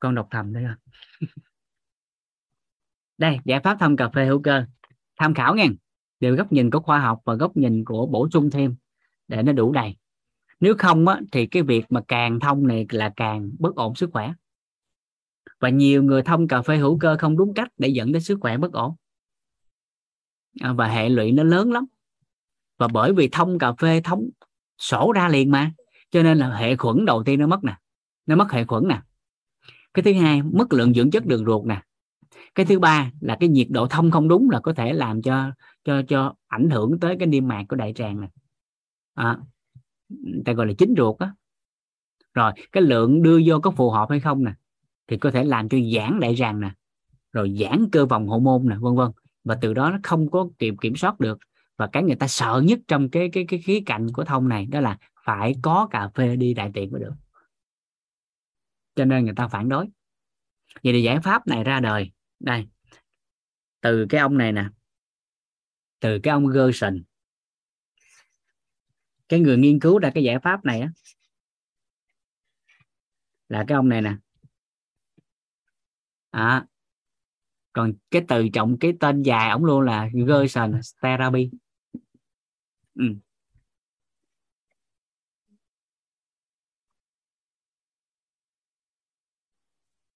Con 0.00 0.14
đọc 0.14 0.28
thầm 0.30 0.52
đây 0.52 0.62
rồi. 0.62 0.74
Đây 3.18 3.38
giải 3.44 3.60
pháp 3.64 3.76
thăm 3.80 3.96
cà 3.96 4.08
phê 4.14 4.26
hữu 4.26 4.42
cơ. 4.42 4.64
Tham 5.16 5.34
khảo 5.34 5.56
nha 5.56 5.66
đều 6.20 6.36
góc 6.36 6.52
nhìn 6.52 6.70
của 6.70 6.80
khoa 6.80 6.98
học 6.98 7.20
và 7.24 7.34
góc 7.34 7.56
nhìn 7.56 7.84
của 7.84 8.06
bổ 8.06 8.28
sung 8.30 8.50
thêm 8.50 8.76
để 9.28 9.42
nó 9.42 9.52
đủ 9.52 9.72
đầy. 9.72 9.96
Nếu 10.60 10.74
không 10.78 11.08
á, 11.08 11.20
thì 11.32 11.46
cái 11.46 11.62
việc 11.62 11.84
mà 11.88 12.00
càng 12.08 12.40
thông 12.40 12.66
này 12.66 12.86
là 12.90 13.12
càng 13.16 13.50
bất 13.58 13.76
ổn 13.76 13.94
sức 13.94 14.10
khỏe 14.12 14.32
và 15.60 15.68
nhiều 15.68 16.02
người 16.02 16.22
thông 16.22 16.48
cà 16.48 16.62
phê 16.62 16.76
hữu 16.76 16.98
cơ 16.98 17.16
không 17.18 17.36
đúng 17.36 17.54
cách 17.54 17.68
để 17.78 17.88
dẫn 17.88 18.12
đến 18.12 18.22
sức 18.22 18.38
khỏe 18.40 18.56
bất 18.56 18.72
ổn. 18.72 18.94
À, 20.60 20.72
và 20.72 20.88
hệ 20.88 21.08
lụy 21.08 21.32
nó 21.32 21.42
lớn 21.42 21.72
lắm. 21.72 21.86
Và 22.78 22.88
bởi 22.88 23.12
vì 23.12 23.28
thông 23.28 23.58
cà 23.58 23.72
phê 23.72 24.00
thống 24.00 24.28
sổ 24.78 25.12
ra 25.12 25.28
liền 25.28 25.50
mà 25.50 25.72
cho 26.10 26.22
nên 26.22 26.38
là 26.38 26.56
hệ 26.56 26.76
khuẩn 26.76 27.04
đầu 27.04 27.22
tiên 27.24 27.40
nó 27.40 27.46
mất 27.46 27.64
nè. 27.64 27.76
Nó 28.26 28.36
mất 28.36 28.52
hệ 28.52 28.64
khuẩn 28.64 28.88
nè. 28.88 29.00
Cái 29.94 30.02
thứ 30.02 30.12
hai 30.12 30.42
mất 30.42 30.72
lượng 30.72 30.94
dưỡng 30.94 31.10
chất 31.10 31.26
đường 31.26 31.44
ruột 31.44 31.66
nè. 31.66 31.82
Cái 32.54 32.66
thứ 32.66 32.78
ba 32.78 33.10
là 33.20 33.36
cái 33.40 33.48
nhiệt 33.48 33.66
độ 33.70 33.86
thông 33.86 34.10
không 34.10 34.28
đúng 34.28 34.50
là 34.50 34.60
có 34.60 34.72
thể 34.72 34.92
làm 34.92 35.22
cho 35.22 35.50
cho 35.84 36.02
cho 36.08 36.34
ảnh 36.46 36.70
hưởng 36.70 37.00
tới 37.00 37.16
cái 37.18 37.26
niêm 37.26 37.48
mạc 37.48 37.64
của 37.68 37.76
đại 37.76 37.92
tràng 37.92 38.20
này 38.20 38.30
à, 39.14 39.38
ta 40.44 40.52
gọi 40.52 40.66
là 40.66 40.72
chính 40.78 40.94
ruột 40.96 41.18
á. 41.18 41.32
Rồi 42.34 42.52
cái 42.72 42.82
lượng 42.82 43.22
đưa 43.22 43.40
vô 43.46 43.60
có 43.60 43.70
phù 43.70 43.90
hợp 43.90 44.06
hay 44.10 44.20
không 44.20 44.44
nè? 44.44 44.52
Thì 45.08 45.16
có 45.16 45.30
thể 45.30 45.44
làm 45.44 45.68
cho 45.68 45.78
giãn 45.94 46.20
đại 46.20 46.34
tràng 46.38 46.60
nè, 46.60 46.70
rồi 47.32 47.56
giãn 47.60 47.88
cơ 47.92 48.06
vòng 48.06 48.28
hậu 48.28 48.40
môn 48.40 48.68
nè, 48.68 48.76
vân 48.80 48.96
vân. 48.96 49.10
Và 49.44 49.58
từ 49.60 49.74
đó 49.74 49.90
nó 49.90 49.98
không 50.02 50.30
có 50.30 50.48
kiểm 50.58 50.76
kiểm 50.76 50.96
soát 50.96 51.20
được. 51.20 51.38
Và 51.76 51.88
cái 51.92 52.02
người 52.02 52.16
ta 52.16 52.28
sợ 52.28 52.62
nhất 52.64 52.78
trong 52.88 53.10
cái 53.10 53.28
cái 53.32 53.44
cái 53.48 53.60
khía 53.60 53.80
cạnh 53.86 54.06
của 54.12 54.24
thông 54.24 54.48
này 54.48 54.66
đó 54.66 54.80
là 54.80 54.98
phải 55.24 55.54
có 55.62 55.88
cà 55.90 56.10
phê 56.14 56.36
đi 56.36 56.54
đại 56.54 56.70
tiện 56.74 56.92
mới 56.92 57.00
được. 57.00 57.14
Cho 58.94 59.04
nên 59.04 59.24
người 59.24 59.34
ta 59.36 59.48
phản 59.48 59.68
đối. 59.68 59.86
Vậy 60.82 60.92
thì 60.92 61.02
giải 61.02 61.20
pháp 61.20 61.46
này 61.46 61.64
ra 61.64 61.80
đời. 61.80 62.10
Đây. 62.40 62.66
Từ 63.80 64.06
cái 64.08 64.20
ông 64.20 64.38
này 64.38 64.52
nè. 64.52 64.68
Từ 66.00 66.18
cái 66.22 66.32
ông 66.32 66.46
Gerson. 66.46 67.02
Cái 69.28 69.40
người 69.40 69.56
nghiên 69.56 69.80
cứu 69.80 69.98
ra 69.98 70.10
cái 70.14 70.24
giải 70.24 70.38
pháp 70.38 70.64
này 70.64 70.80
á, 70.80 70.90
là 73.48 73.64
cái 73.68 73.76
ông 73.76 73.88
này 73.88 74.02
nè 74.02 74.16
à, 76.30 76.66
còn 77.72 77.92
cái 78.10 78.22
từ 78.28 78.48
trọng 78.52 78.76
cái 78.80 78.92
tên 79.00 79.22
dài 79.22 79.50
ổng 79.50 79.64
luôn 79.64 79.80
là 79.80 80.08
Gerson 80.28 80.80
therapy 81.02 81.50
ừ. 82.94 83.04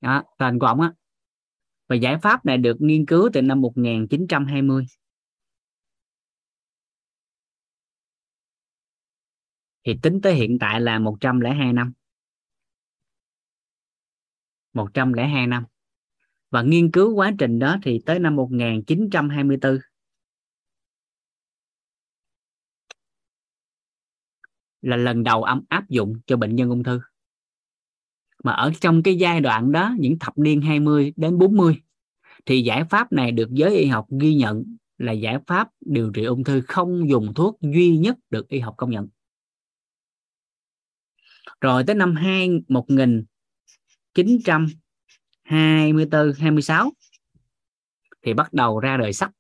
đó, 0.01 0.23
tên 0.39 0.59
của 0.59 0.67
ổng 0.67 0.81
á. 0.81 0.93
Và 1.89 1.97
giải 1.97 2.17
pháp 2.23 2.47
này 2.47 2.59
được 2.59 2.77
nghiên 2.81 3.07
cứu 3.07 3.31
từ 3.33 3.43
năm 3.43 3.61
1920 3.61 4.85
thì 9.85 9.99
tính 10.03 10.21
tới 10.23 10.35
hiện 10.35 10.59
tại 10.61 10.81
là 10.81 10.99
102 10.99 11.73
năm. 11.73 11.93
102 14.73 15.47
năm 15.47 15.65
và 16.53 16.63
nghiên 16.63 16.91
cứu 16.91 17.15
quá 17.15 17.33
trình 17.39 17.59
đó 17.59 17.77
thì 17.83 18.01
tới 18.07 18.19
năm 18.19 18.37
1924 18.37 19.79
là 24.83 24.97
lần 24.97 25.23
đầu 25.23 25.43
ông 25.43 25.65
áp 25.69 25.89
dụng 25.89 26.21
cho 26.27 26.37
bệnh 26.37 26.57
nhân 26.57 26.71
ung 26.71 26.83
thư 26.83 27.01
mà 28.45 28.53
ở 28.53 28.73
trong 28.81 29.03
cái 29.03 29.17
giai 29.17 29.41
đoạn 29.41 29.73
đó, 29.73 29.95
những 29.99 30.19
thập 30.19 30.39
niên 30.39 30.61
20 30.61 31.13
đến 31.17 31.39
40 31.39 31.83
thì 32.47 32.63
giải 32.63 32.85
pháp 32.85 33.13
này 33.13 33.33
được 33.33 33.51
giới 33.51 33.79
y 33.79 33.87
học 33.87 34.07
ghi 34.21 34.35
nhận 34.35 34.77
là 34.99 35.13
giải 35.13 35.39
pháp 35.47 35.69
điều 35.81 36.11
trị 36.11 36.25
ung 36.25 36.45
thư 36.45 36.61
không 36.61 37.09
dùng 37.09 37.35
thuốc 37.35 37.59
duy 37.61 37.97
nhất 37.97 38.17
được 38.31 38.49
y 38.49 38.59
học 38.59 38.75
công 38.77 38.91
nhận. 38.91 39.09
Rồi 41.61 41.85
tới 41.87 41.97
năm 41.97 42.15
2 42.15 42.49
1924 45.53 46.41
26 46.41 46.93
thì 48.23 48.35
bắt 48.35 48.53
đầu 48.53 48.81
ra 48.81 48.97
đời 48.97 49.13
sách 49.13 49.31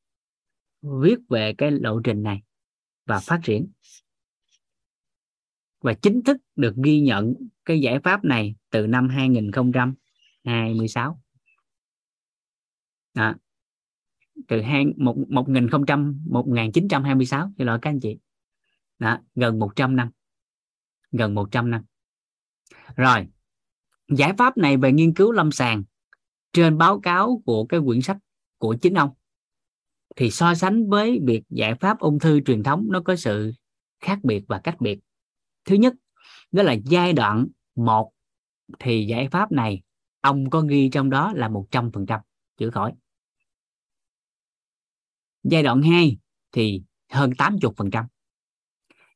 viết 0.83 1.17
về 1.29 1.55
cái 1.59 1.71
lộ 1.71 2.01
trình 2.05 2.23
này 2.23 2.43
và 3.07 3.21
phát 3.21 3.41
triển. 3.45 3.73
Và 5.81 5.95
chính 5.95 6.23
thức 6.23 6.37
được 6.57 6.75
ghi 6.85 7.01
nhận 7.01 7.35
cái 7.65 7.81
giải 7.81 7.99
pháp 8.05 8.25
này 8.25 8.55
từ 8.71 8.87
năm 8.87 9.09
2026 9.09 11.21
đó. 13.15 13.35
từ 14.49 14.61
hai 14.61 14.87
một 14.97 15.17
một 15.29 15.49
nghìn 15.49 15.71
không 15.71 15.87
trăm 15.87 16.25
một 16.31 16.49
nghìn 16.49 16.73
chín 16.73 16.89
trăm 16.89 17.05
hai 17.05 17.15
mươi 17.15 17.27
sáu 17.27 17.53
cho 17.59 17.65
lỗi 17.65 17.79
các 17.83 17.91
anh 17.91 18.01
chị. 18.01 18.19
Đó, 18.99 19.19
gần 19.35 19.59
100 19.59 19.97
năm. 19.97 20.11
Gần 21.13 21.35
100 21.35 21.71
năm. 21.71 21.83
Rồi 22.97 23.29
giải 24.09 24.33
pháp 24.39 24.57
này 24.57 24.77
về 24.77 24.93
nghiên 24.93 25.15
cứu 25.15 25.33
lâm 25.33 25.53
sàng 25.53 25.85
trên 26.53 26.79
báo 26.79 27.01
cáo 27.01 27.43
của 27.47 27.65
cái 27.65 27.81
quyển 27.87 28.03
sách 28.03 28.17
của 28.59 28.77
chính 28.83 28.95
ông, 28.95 29.11
thì 30.17 30.31
so 30.31 30.55
sánh 30.55 30.91
với 30.91 31.21
việc 31.27 31.43
giải 31.49 31.75
pháp 31.75 31.99
ung 31.99 32.19
thư 32.19 32.41
truyền 32.41 32.63
thống 32.63 32.87
nó 32.91 33.01
có 33.01 33.17
sự 33.17 33.53
khác 34.01 34.19
biệt 34.23 34.45
và 34.49 34.61
cách 34.65 34.81
biệt. 34.81 34.99
Thứ 35.65 35.75
nhất, 35.75 35.95
đó 36.53 36.63
là 36.63 36.73
giai 36.73 37.13
đoạn 37.13 37.47
một 37.75 38.13
thì 38.79 39.07
giải 39.07 39.29
pháp 39.29 39.53
này, 39.53 39.83
ông 40.21 40.51
có 40.51 40.61
ghi 40.61 40.91
trong 40.93 41.11
đó 41.11 41.33
là 41.37 41.49
100% 41.49 42.21
chữa 42.57 42.71
khỏi. 42.71 42.93
Giai 45.43 45.63
đoạn 45.63 45.83
2 45.83 46.19
thì 46.53 46.83
hơn 47.09 47.31
80% 47.31 48.05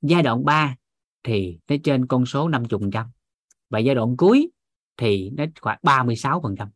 giai 0.02 0.22
đoạn 0.22 0.44
3 0.44 0.76
thì 1.22 1.58
nó 1.68 1.76
trên 1.84 2.06
con 2.06 2.26
số 2.26 2.48
50% 2.48 3.06
và 3.70 3.78
giai 3.78 3.94
đoạn 3.94 4.16
cuối 4.16 4.50
thì 4.96 5.30
nó 5.30 5.44
khoảng 5.60 5.78
36% 5.82 6.68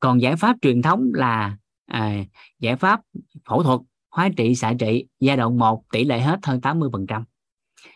còn 0.00 0.20
giải 0.20 0.36
pháp 0.36 0.56
truyền 0.62 0.82
thống 0.82 1.10
là 1.14 1.56
à, 1.86 2.24
giải 2.58 2.76
pháp 2.76 3.00
phẫu 3.48 3.62
thuật 3.62 3.80
hóa 4.10 4.28
trị 4.36 4.54
xạ 4.54 4.72
trị 4.78 5.06
giai 5.20 5.36
đoạn 5.36 5.58
1 5.58 5.84
tỷ 5.92 6.04
lệ 6.04 6.20
hết 6.20 6.38
hơn 6.46 6.60
80% 6.60 7.24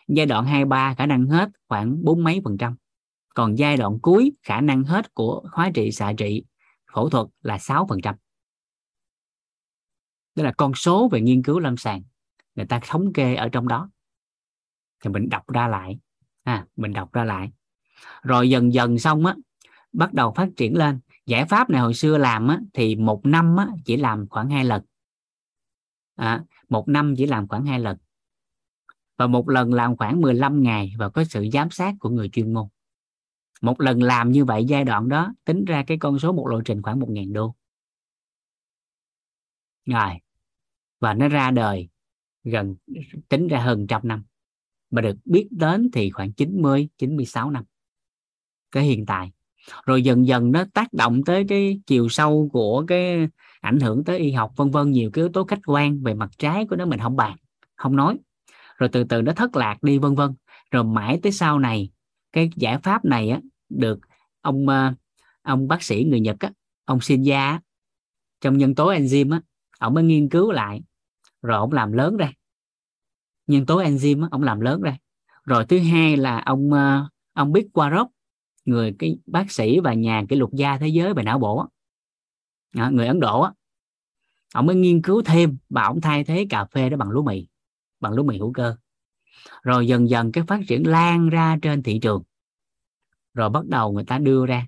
giai 0.07 0.25
đoạn 0.25 0.45
23 0.45 0.93
khả 0.93 1.05
năng 1.05 1.27
hết 1.27 1.49
khoảng 1.67 2.03
bốn 2.03 2.23
mấy 2.23 2.41
phần 2.43 2.57
trăm. 2.57 2.75
Còn 3.35 3.57
giai 3.57 3.77
đoạn 3.77 3.99
cuối 4.01 4.31
khả 4.43 4.61
năng 4.61 4.83
hết 4.83 5.13
của 5.13 5.43
hóa 5.51 5.71
trị 5.73 5.91
xạ 5.91 6.13
trị 6.17 6.43
phẫu 6.93 7.09
thuật 7.09 7.27
là 7.41 7.57
6 7.57 7.85
phần 7.89 8.01
trăm. 8.03 8.15
Đó 10.35 10.43
là 10.43 10.51
con 10.57 10.73
số 10.75 11.09
về 11.11 11.21
nghiên 11.21 11.43
cứu 11.43 11.59
lâm 11.59 11.77
sàng. 11.77 12.03
Người 12.55 12.65
ta 12.65 12.79
thống 12.87 13.13
kê 13.13 13.35
ở 13.35 13.49
trong 13.49 13.67
đó. 13.67 13.89
Thì 15.03 15.09
mình 15.09 15.29
đọc 15.29 15.49
ra 15.51 15.67
lại. 15.67 15.99
À, 16.43 16.65
mình 16.75 16.93
đọc 16.93 17.13
ra 17.13 17.23
lại. 17.23 17.51
Rồi 18.23 18.49
dần 18.49 18.73
dần 18.73 18.99
xong 18.99 19.25
á 19.25 19.35
bắt 19.93 20.13
đầu 20.13 20.33
phát 20.35 20.49
triển 20.57 20.77
lên 20.77 20.99
giải 21.25 21.45
pháp 21.45 21.69
này 21.69 21.81
hồi 21.81 21.93
xưa 21.93 22.17
làm 22.17 22.47
á, 22.47 22.59
thì 22.73 22.95
một 22.95 23.25
năm 23.25 23.55
á, 23.57 23.67
chỉ 23.85 23.97
làm 23.97 24.27
khoảng 24.29 24.49
hai 24.49 24.65
lần. 24.65 24.83
À, 26.15 26.43
một 26.69 26.87
năm 26.87 27.13
chỉ 27.17 27.25
làm 27.25 27.47
khoảng 27.47 27.65
hai 27.65 27.79
lần. 27.79 27.97
Và 29.17 29.27
một 29.27 29.49
lần 29.49 29.73
làm 29.73 29.97
khoảng 29.97 30.21
15 30.21 30.63
ngày 30.63 30.93
và 30.97 31.09
có 31.09 31.23
sự 31.23 31.47
giám 31.53 31.69
sát 31.69 31.95
của 31.99 32.09
người 32.09 32.29
chuyên 32.29 32.53
môn. 32.53 32.67
Một 33.61 33.81
lần 33.81 34.03
làm 34.03 34.31
như 34.31 34.45
vậy 34.45 34.65
giai 34.67 34.83
đoạn 34.83 35.09
đó 35.09 35.33
tính 35.45 35.65
ra 35.65 35.83
cái 35.87 35.97
con 35.97 36.19
số 36.19 36.31
một 36.33 36.47
lộ 36.47 36.61
trình 36.61 36.81
khoảng 36.81 36.99
1.000 36.99 37.33
đô. 37.33 37.55
Rồi 39.85 40.19
và 40.99 41.13
nó 41.13 41.27
ra 41.27 41.51
đời 41.51 41.89
gần 42.43 42.75
tính 43.29 43.47
ra 43.47 43.59
hơn 43.59 43.87
trăm 43.87 44.01
năm. 44.07 44.23
Mà 44.89 45.01
được 45.01 45.17
biết 45.25 45.47
đến 45.51 45.89
thì 45.93 46.09
khoảng 46.09 46.33
90 46.33 46.89
96 46.97 47.51
năm. 47.51 47.63
Cái 48.71 48.83
hiện 48.83 49.05
tại 49.05 49.31
rồi 49.85 50.03
dần 50.03 50.27
dần 50.27 50.51
nó 50.51 50.63
tác 50.73 50.93
động 50.93 51.23
tới 51.25 51.45
cái 51.49 51.79
chiều 51.87 52.09
sâu 52.09 52.49
của 52.53 52.83
cái 52.87 53.27
ảnh 53.61 53.79
hưởng 53.79 54.03
tới 54.03 54.19
y 54.19 54.31
học 54.31 54.51
vân 54.55 54.71
vân 54.71 54.91
nhiều 54.91 55.09
cái 55.13 55.21
yếu 55.21 55.29
tố 55.29 55.43
khách 55.43 55.59
quan 55.65 56.03
về 56.03 56.13
mặt 56.13 56.29
trái 56.37 56.65
của 56.69 56.75
nó 56.75 56.85
mình 56.85 56.99
không 56.99 57.15
bàn 57.15 57.35
không 57.75 57.95
nói. 57.95 58.17
Rồi 58.77 58.89
từ 58.89 59.03
từ 59.03 59.21
nó 59.21 59.31
thất 59.31 59.55
lạc 59.55 59.83
đi 59.83 59.97
vân 59.97 60.15
vân. 60.15 60.33
Rồi 60.71 60.83
mãi 60.83 61.19
tới 61.23 61.31
sau 61.31 61.59
này 61.59 61.89
cái 62.31 62.49
giải 62.55 62.77
pháp 62.79 63.05
này 63.05 63.29
á 63.29 63.39
được 63.69 63.99
ông 64.41 64.67
ờ, 64.67 64.93
ông 65.41 65.67
bác 65.67 65.83
sĩ 65.83 66.03
người 66.03 66.19
Nhật 66.19 66.39
á 66.39 66.51
ông 66.85 67.01
Shinya 67.01 67.59
trong 68.41 68.57
nhân 68.57 68.75
tố 68.75 68.91
enzyme 68.91 69.31
á 69.31 69.41
ông 69.79 69.93
mới 69.93 70.03
nghiên 70.03 70.29
cứu 70.29 70.51
lại. 70.51 70.81
Rồi 71.41 71.57
ông 71.57 71.71
làm 71.71 71.91
lớn 71.91 72.17
ra. 72.17 72.31
Nhân 73.47 73.65
tố 73.65 73.81
enzyme 73.81 74.21
á, 74.21 74.27
ông 74.31 74.43
làm 74.43 74.59
lớn 74.59 74.81
ra. 74.81 74.97
Rồi 75.45 75.65
thứ 75.65 75.79
hai 75.79 76.17
là 76.17 76.39
ông 76.45 76.73
ờ, 76.73 77.07
ông 77.33 77.51
biết 77.51 77.67
qua 77.73 77.89
người 78.65 78.95
cái 78.99 79.17
bác 79.25 79.51
sĩ 79.51 79.79
và 79.79 79.93
nhà 79.93 80.23
kỷ 80.29 80.35
lục 80.35 80.53
gia 80.53 80.77
thế 80.77 80.87
giới 80.87 81.13
về 81.13 81.23
não 81.23 81.39
bộ 81.39 81.65
đó, 82.73 82.89
người 82.91 83.07
Ấn 83.07 83.19
Độ 83.19 83.41
á 83.41 83.51
ông 84.53 84.65
mới 84.65 84.75
nghiên 84.75 85.01
cứu 85.01 85.21
thêm 85.25 85.57
và 85.69 85.83
ông 85.83 86.01
thay 86.01 86.23
thế 86.23 86.45
cà 86.49 86.65
phê 86.65 86.89
đó 86.89 86.97
bằng 86.97 87.09
lúa 87.09 87.23
mì 87.23 87.47
bằng 87.99 88.13
lúa 88.13 88.23
mì 88.23 88.37
hữu 88.37 88.53
cơ. 88.53 88.75
Rồi 89.63 89.87
dần 89.87 90.09
dần 90.09 90.31
cái 90.31 90.43
phát 90.47 90.59
triển 90.67 90.87
lan 90.87 91.29
ra 91.29 91.57
trên 91.61 91.83
thị 91.83 91.99
trường. 91.99 92.23
Rồi 93.33 93.49
bắt 93.49 93.65
đầu 93.65 93.91
người 93.91 94.03
ta 94.03 94.17
đưa 94.17 94.45
ra. 94.45 94.67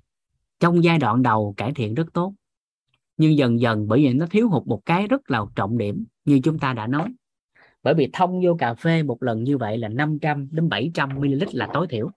Trong 0.60 0.84
giai 0.84 1.00
đoạn 1.00 1.24
đầu 1.24 1.54
cải 1.58 1.74
thiện 1.74 1.94
rất 1.94 2.14
tốt. 2.14 2.34
Nhưng 3.18 3.38
dần 3.38 3.60
dần 3.60 3.88
bởi 3.88 4.00
vì 4.00 4.14
nó 4.14 4.26
thiếu 4.30 4.50
hụt 4.50 4.68
một 4.68 4.86
cái 4.86 5.08
rất 5.08 5.32
là 5.32 5.42
trọng 5.56 5.78
điểm 5.78 6.06
như 6.26 6.40
chúng 6.44 6.60
ta 6.60 6.74
đã 6.74 6.88
nói. 6.88 7.14
Bởi 7.84 7.94
vì 7.94 8.10
thông 8.14 8.42
vô 8.46 8.56
cà 8.60 8.74
phê 8.74 9.04
một 9.04 9.24
lần 9.24 9.44
như 9.44 9.58
vậy 9.58 9.78
là 9.78 9.88
500 9.88 10.50
đến 10.52 10.70
700 10.70 11.10
ml 11.16 11.44
là 11.52 11.70
tối 11.74 11.88
thiểu 11.88 12.12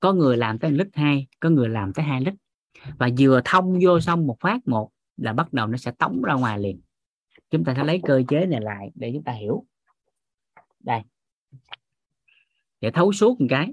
có 0.00 0.12
người 0.12 0.36
làm 0.36 0.58
tới 0.58 0.70
lít 0.70 0.88
2 0.92 1.26
có 1.40 1.50
người 1.50 1.68
làm 1.68 1.92
tới 1.92 2.04
2 2.04 2.20
lít. 2.20 2.34
Và 2.98 3.08
vừa 3.18 3.40
thông 3.44 3.78
vô 3.82 4.00
xong 4.00 4.26
một 4.26 4.36
phát 4.40 4.68
một 4.68 4.90
là 5.16 5.32
bắt 5.32 5.52
đầu 5.52 5.66
nó 5.66 5.76
sẽ 5.76 5.90
tống 5.90 6.22
ra 6.22 6.34
ngoài 6.34 6.58
liền. 6.58 6.80
Chúng 7.50 7.64
ta 7.64 7.74
sẽ 7.76 7.84
lấy 7.84 8.00
cơ 8.04 8.22
chế 8.28 8.46
này 8.46 8.60
lại 8.60 8.90
để 8.94 9.10
chúng 9.14 9.22
ta 9.22 9.32
hiểu. 9.32 9.66
Đây. 10.80 11.00
Để 12.80 12.90
thấu 12.90 13.12
suốt 13.12 13.40
một 13.40 13.46
cái, 13.50 13.72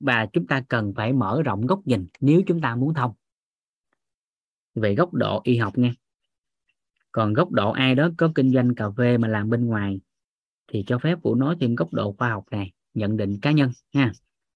và 0.00 0.26
chúng 0.32 0.46
ta 0.46 0.64
cần 0.68 0.92
phải 0.96 1.12
mở 1.12 1.42
rộng 1.42 1.66
góc 1.66 1.80
nhìn 1.84 2.06
nếu 2.20 2.42
chúng 2.46 2.60
ta 2.60 2.76
muốn 2.76 2.94
thông. 2.94 3.12
Về 4.74 4.94
góc 4.94 5.14
độ 5.14 5.40
y 5.44 5.56
học 5.56 5.78
nha. 5.78 5.94
Còn 7.12 7.32
góc 7.32 7.50
độ 7.50 7.70
ai 7.70 7.94
đó 7.94 8.08
có 8.18 8.32
kinh 8.34 8.52
doanh 8.52 8.74
cà 8.74 8.90
phê 8.96 9.18
mà 9.18 9.28
làm 9.28 9.50
bên 9.50 9.66
ngoài 9.66 10.00
thì 10.66 10.84
cho 10.86 10.98
phép 10.98 11.22
vũ 11.22 11.34
nói 11.34 11.56
thêm 11.60 11.74
góc 11.74 11.92
độ 11.92 12.14
khoa 12.18 12.28
học 12.28 12.44
này, 12.50 12.72
nhận 12.94 13.16
định 13.16 13.38
cá 13.42 13.50
nhân 13.50 13.70
ha 13.94 14.12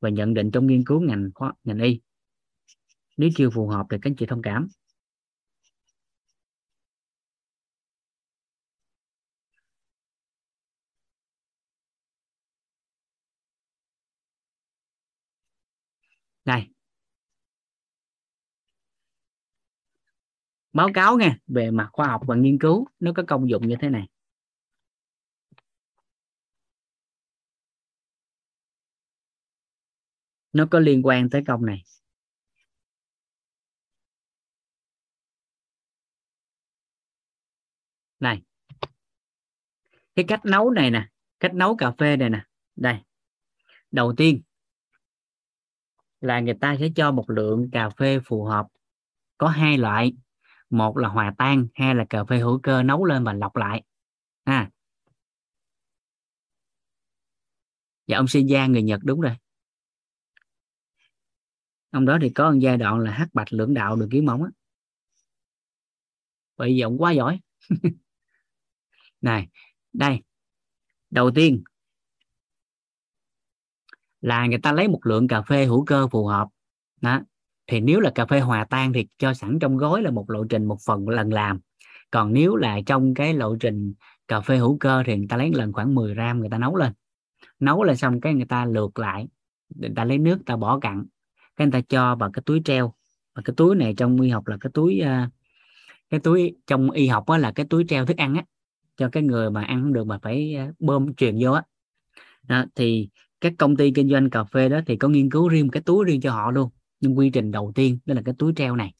và 0.07 0.11
nhận 0.11 0.35
định 0.35 0.51
trong 0.51 0.67
nghiên 0.67 0.85
cứu 0.85 1.01
ngành 1.01 1.31
khoa, 1.35 1.53
ngành 1.65 1.79
y. 1.79 2.01
Nếu 3.17 3.31
chưa 3.37 3.51
phù 3.51 3.69
hợp 3.69 3.87
thì 3.91 3.97
các 4.03 4.11
anh 4.11 4.17
chị 4.17 4.27
thông 4.27 4.43
cảm. 4.43 4.69
Đây 16.45 16.69
báo 20.73 20.89
cáo 20.95 21.19
nha 21.19 21.37
về 21.47 21.71
mặt 21.71 21.89
khoa 21.93 22.07
học 22.09 22.21
và 22.27 22.35
nghiên 22.37 22.59
cứu, 22.59 22.87
nó 23.01 23.13
có 23.17 23.23
công 23.29 23.51
dụng 23.51 23.69
như 23.69 23.77
thế 23.81 23.89
này. 23.89 24.07
Nó 30.57 30.67
có 30.71 30.79
liên 30.79 31.07
quan 31.07 31.31
tới 31.31 31.43
công 31.47 31.67
này. 31.67 31.83
Này. 38.21 38.43
Cái 40.15 40.25
cách 40.29 40.45
nấu 40.45 40.71
này 40.71 40.91
nè, 40.91 41.09
cách 41.41 41.55
nấu 41.55 41.77
cà 41.77 41.91
phê 41.99 42.17
này 42.17 42.31
nè. 42.31 42.45
Đây. 42.77 42.97
Đầu 43.91 44.15
tiên 44.17 44.43
là 46.21 46.41
người 46.41 46.55
ta 46.61 46.77
sẽ 46.81 46.89
cho 46.97 47.13
một 47.13 47.31
lượng 47.31 47.71
cà 47.73 47.91
phê 47.91 48.19
phù 48.25 48.45
hợp. 48.45 48.67
Có 49.39 49.49
hai 49.49 49.79
loại. 49.79 50.13
Một 50.71 50.97
là 50.97 51.09
hòa 51.09 51.35
tan, 51.39 51.67
hai 51.75 51.95
là 51.95 52.05
cà 52.11 52.25
phê 52.25 52.39
hữu 52.39 52.61
cơ 52.63 52.83
nấu 52.83 53.05
lên 53.05 53.25
và 53.25 53.33
lọc 53.33 53.57
lại. 53.57 53.83
À 54.45 54.71
dạ 58.07 58.17
ông 58.17 58.29
sinh 58.29 58.49
gia 58.49 58.67
người 58.67 58.83
nhật 58.83 59.01
đúng 59.05 59.21
rồi 59.21 59.37
ông 61.97 62.07
đó 62.07 62.19
thì 62.21 62.31
có 62.31 62.51
một 62.51 62.59
giai 62.61 62.77
đoạn 62.77 62.99
là 62.99 63.11
hát 63.11 63.29
bạch 63.33 63.53
lưỡng 63.53 63.75
đạo 63.75 63.97
được 63.97 64.09
kiếm 64.11 64.25
móng 64.25 64.43
á. 64.43 64.51
Bởi 66.57 66.69
vì 66.69 66.81
ông 66.81 66.99
quá 66.99 67.13
giỏi. 67.13 67.41
Này, 69.21 69.49
đây. 69.93 70.21
Đầu 71.11 71.31
tiên, 71.35 71.63
là 74.21 74.47
người 74.47 74.59
ta 74.59 74.73
lấy 74.73 74.89
một 74.89 75.01
lượng 75.07 75.29
cà 75.29 75.43
phê 75.43 75.65
hữu 75.65 75.85
cơ 75.85 76.09
phù 76.09 76.27
hợp. 76.27 76.49
Đó. 77.01 77.21
Thì 77.67 77.81
nếu 77.81 78.01
là 78.01 78.11
cà 78.15 78.27
phê 78.27 78.41
hòa 78.41 78.65
tan 78.71 78.93
thì 78.93 79.07
cho 79.19 79.35
sẵn 79.35 79.59
trong 79.59 79.77
gói 79.77 80.03
là 80.03 80.11
một 80.11 80.31
lộ 80.31 80.45
trình 80.45 80.65
một 80.65 80.79
phần 80.87 81.09
lần 81.09 81.33
làm. 81.33 81.61
Còn 82.11 82.33
nếu 82.33 82.57
là 82.57 82.81
trong 82.87 83.15
cái 83.15 83.35
lộ 83.35 83.57
trình 83.57 83.95
cà 84.29 84.41
phê 84.41 84.57
hữu 84.57 84.79
cơ 84.79 85.03
thì 85.07 85.17
người 85.17 85.29
ta 85.29 85.37
lấy 85.37 85.53
lần 85.55 85.73
khoảng 85.73 85.95
10 85.95 86.15
gram 86.15 86.41
người 86.41 86.51
ta 86.51 86.59
nấu 86.59 86.77
lên. 86.77 86.93
Nấu 87.61 87.85
lên 87.85 87.97
xong 87.97 88.21
cái 88.21 88.35
người 88.35 88.47
ta 88.47 88.65
lượt 88.65 88.99
lại. 88.99 89.29
Người 89.75 89.93
ta 89.97 90.05
lấy 90.05 90.19
nước 90.19 90.39
ta 90.47 90.57
bỏ 90.57 90.79
cặn 90.81 91.07
cái 91.57 91.67
người 91.67 91.73
ta 91.73 91.81
cho 91.89 92.17
vào 92.17 92.31
cái 92.33 92.43
túi 92.47 92.63
treo. 92.65 92.95
Và 93.35 93.43
cái 93.45 93.55
túi 93.57 93.77
này 93.77 93.95
trong 93.97 94.21
y 94.21 94.29
học 94.29 94.47
là 94.47 94.57
cái 94.61 94.71
túi 94.75 95.01
à, 95.01 95.31
cái 96.11 96.21
túi 96.21 96.57
trong 96.67 96.91
y 96.91 97.07
học 97.07 97.25
là 97.29 97.53
cái 97.53 97.67
túi 97.71 97.85
treo 97.89 98.07
thức 98.07 98.17
ăn 98.17 98.35
á. 98.35 98.45
Cho 98.97 99.09
cái 99.13 99.23
người 99.23 99.51
mà 99.51 99.63
ăn 99.63 99.83
không 99.83 99.93
được 99.93 100.07
mà 100.07 100.19
phải 100.23 100.55
à, 100.55 100.73
bơm 100.79 101.15
truyền 101.15 101.37
vô 101.41 101.53
á. 101.53 101.63
Đó, 102.43 102.65
thì 102.75 103.09
các 103.41 103.53
công 103.59 103.77
ty 103.77 103.91
kinh 103.91 104.09
doanh 104.09 104.31
cà 104.31 104.45
phê 104.45 104.69
đó 104.69 104.81
thì 104.87 104.97
có 104.97 105.09
nghiên 105.09 105.31
cứu 105.31 105.49
riêng 105.49 105.69
cái 105.69 105.83
túi 105.83 106.05
riêng 106.05 106.21
cho 106.21 106.33
họ 106.33 106.51
luôn. 106.51 106.71
Nhưng 107.01 107.19
quy 107.19 107.31
trình 107.31 107.51
đầu 107.51 107.73
tiên 107.75 107.99
đó 108.07 108.15
là 108.15 108.23
cái 108.25 108.35
túi 108.39 108.53
treo 108.57 108.77
này. 108.77 108.95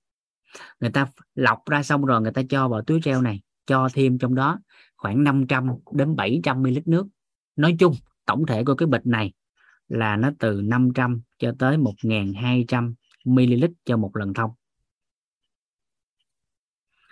Người 0.81 0.91
ta 0.91 1.07
lọc 1.35 1.59
ra 1.71 1.83
xong 1.83 2.05
rồi 2.05 2.21
người 2.21 2.33
ta 2.33 2.43
cho 2.49 2.69
vào 2.69 2.83
túi 2.83 3.01
treo 3.03 3.23
này 3.23 3.41
cho 3.67 3.89
thêm 3.95 4.19
trong 4.19 4.35
đó 4.35 4.59
khoảng 4.97 5.25
500 5.25 5.69
đến 5.93 6.17
700 6.17 6.63
ml 6.63 6.79
nước. 6.85 7.07
Nói 7.57 7.77
chung 7.79 7.95
tổng 8.27 8.47
thể 8.47 8.65
của 8.65 8.75
cái 8.75 8.87
bịch 8.87 9.07
này 9.07 9.33
là 9.89 10.17
nó 10.17 10.31
từ 10.39 10.61
500 10.65 11.21
cho 11.39 11.53
tới 11.59 11.77
1.200 11.77 12.95
ml 13.25 13.65
cho 13.85 13.97
một 13.97 14.17
lần 14.17 14.35
thông. 14.35 14.51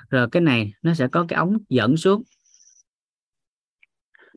Rồi 0.09 0.29
cái 0.33 0.43
này 0.43 0.73
nó 0.83 0.95
sẽ 0.95 1.09
có 1.09 1.27
cái 1.29 1.37
ống 1.37 1.59
dẫn 1.69 1.97
xuống. 1.97 2.23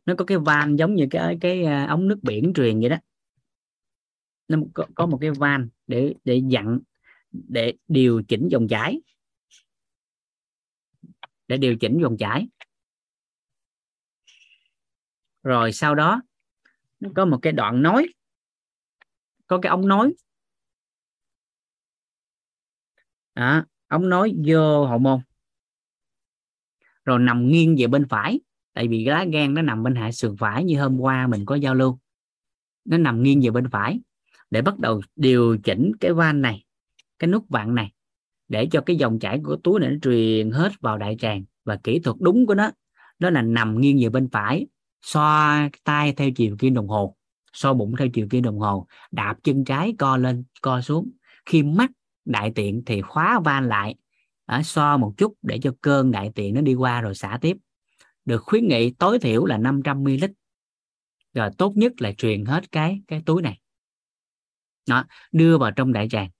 Nó 0.06 0.14
có 0.18 0.24
cái 0.24 0.38
van 0.38 0.76
giống 0.76 0.94
như 0.94 1.06
cái 1.10 1.38
cái 1.40 1.64
à, 1.64 1.86
ống 1.86 2.08
nước 2.08 2.18
biển 2.22 2.52
truyền 2.54 2.80
vậy 2.80 2.88
đó. 2.88 2.96
Nó 4.48 4.58
có, 4.74 4.86
có 4.94 5.06
một 5.06 5.18
cái 5.20 5.30
van 5.30 5.68
để 5.86 6.14
để 6.24 6.42
dặn 6.48 6.78
để 7.30 7.74
điều 7.88 8.22
chỉnh 8.28 8.48
dòng 8.50 8.68
chảy. 8.68 9.00
Để 11.48 11.56
điều 11.56 11.76
chỉnh 11.76 11.98
dòng 12.02 12.16
chảy. 12.16 12.48
Rồi 15.42 15.72
sau 15.72 15.94
đó 15.94 16.22
nó 17.00 17.10
có 17.14 17.24
một 17.24 17.38
cái 17.42 17.52
đoạn 17.52 17.82
nối 17.82 18.06
có 19.48 19.58
cái 19.62 19.70
ống 19.70 19.88
nối. 19.88 20.14
À, 23.34 23.64
ống 23.88 24.08
nối 24.08 24.34
vô 24.46 24.86
hậu 24.86 24.98
môn. 24.98 25.20
Rồi 27.04 27.18
nằm 27.18 27.48
nghiêng 27.48 27.76
về 27.78 27.86
bên 27.86 28.08
phải. 28.08 28.40
Tại 28.72 28.88
vì 28.88 29.04
lá 29.04 29.24
gan 29.32 29.54
nó 29.54 29.62
nằm 29.62 29.82
bên 29.82 29.94
hạ 29.94 30.12
sườn 30.12 30.36
phải 30.36 30.64
như 30.64 30.80
hôm 30.80 31.00
qua 31.00 31.26
mình 31.26 31.44
có 31.46 31.54
giao 31.54 31.74
lưu. 31.74 31.98
Nó 32.84 32.98
nằm 32.98 33.22
nghiêng 33.22 33.40
về 33.42 33.50
bên 33.50 33.70
phải. 33.70 34.00
Để 34.50 34.62
bắt 34.62 34.78
đầu 34.78 35.00
điều 35.16 35.58
chỉnh 35.64 35.92
cái 36.00 36.12
van 36.12 36.42
này 36.42 36.64
cái 37.18 37.28
nút 37.28 37.44
vặn 37.48 37.74
này 37.74 37.92
để 38.48 38.68
cho 38.70 38.80
cái 38.80 38.96
dòng 38.96 39.18
chảy 39.18 39.40
của 39.44 39.56
túi 39.56 39.80
này 39.80 39.90
nó 39.90 39.96
truyền 40.02 40.50
hết 40.50 40.72
vào 40.80 40.98
đại 40.98 41.16
tràng. 41.18 41.44
Và 41.64 41.76
kỹ 41.76 41.98
thuật 41.98 42.16
đúng 42.20 42.46
của 42.46 42.54
nó 42.54 42.70
đó 43.18 43.30
là 43.30 43.42
nằm 43.42 43.80
nghiêng 43.80 43.98
về 44.02 44.08
bên 44.08 44.28
phải 44.32 44.66
xoa 45.02 45.70
tay 45.84 46.12
theo 46.12 46.30
chiều 46.36 46.56
kim 46.58 46.74
đồng 46.74 46.88
hồ 46.88 47.17
so 47.58 47.74
bụng 47.74 47.94
theo 47.98 48.08
chiều 48.14 48.26
kim 48.30 48.42
đồng 48.42 48.58
hồ 48.58 48.86
đạp 49.10 49.36
chân 49.42 49.64
trái 49.64 49.94
co 49.98 50.16
lên 50.16 50.44
co 50.62 50.80
xuống. 50.80 51.10
Khi 51.46 51.62
mắt 51.62 51.90
đại 52.24 52.52
tiện 52.54 52.82
thì 52.86 53.00
khóa 53.00 53.40
van 53.44 53.68
lại 53.68 53.94
à, 54.46 54.62
so 54.62 54.96
một 54.96 55.14
chút 55.16 55.34
để 55.42 55.58
cho 55.62 55.72
cơn 55.80 56.10
đại 56.10 56.30
tiện 56.34 56.54
nó 56.54 56.60
đi 56.60 56.74
qua 56.74 57.00
rồi 57.00 57.14
xả 57.14 57.38
tiếp. 57.40 57.56
Được 58.24 58.42
khuyến 58.44 58.68
nghị 58.68 58.90
tối 58.90 59.18
thiểu 59.18 59.44
là 59.44 59.58
500 59.58 60.02
ml 60.02 60.24
rồi 61.34 61.50
tốt 61.58 61.72
nhất 61.76 61.92
là 61.98 62.12
truyền 62.12 62.44
hết 62.44 62.72
cái 62.72 63.00
cái 63.08 63.22
túi 63.26 63.42
này. 63.42 63.60
Đó, 64.88 65.04
đưa 65.32 65.58
vào 65.58 65.70
trong 65.70 65.92
đại 65.92 66.08
tràng. 66.08 66.30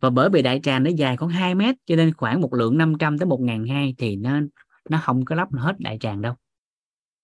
Và 0.00 0.10
bởi 0.10 0.30
vì 0.30 0.42
đại 0.42 0.60
tràng 0.62 0.82
nó 0.82 0.90
dài 0.90 1.16
khoảng 1.16 1.30
2 1.30 1.54
mét 1.54 1.74
cho 1.86 1.96
nên 1.96 2.14
khoảng 2.14 2.40
một 2.40 2.54
lượng 2.54 2.78
500 2.78 3.18
tới 3.18 3.28
1.200 3.28 3.94
thì 3.98 4.16
nó 4.16 4.40
nó 4.90 5.00
không 5.02 5.24
có 5.24 5.34
lắp 5.34 5.48
hết 5.52 5.74
đại 5.78 5.98
tràng 6.00 6.22
đâu. 6.22 6.34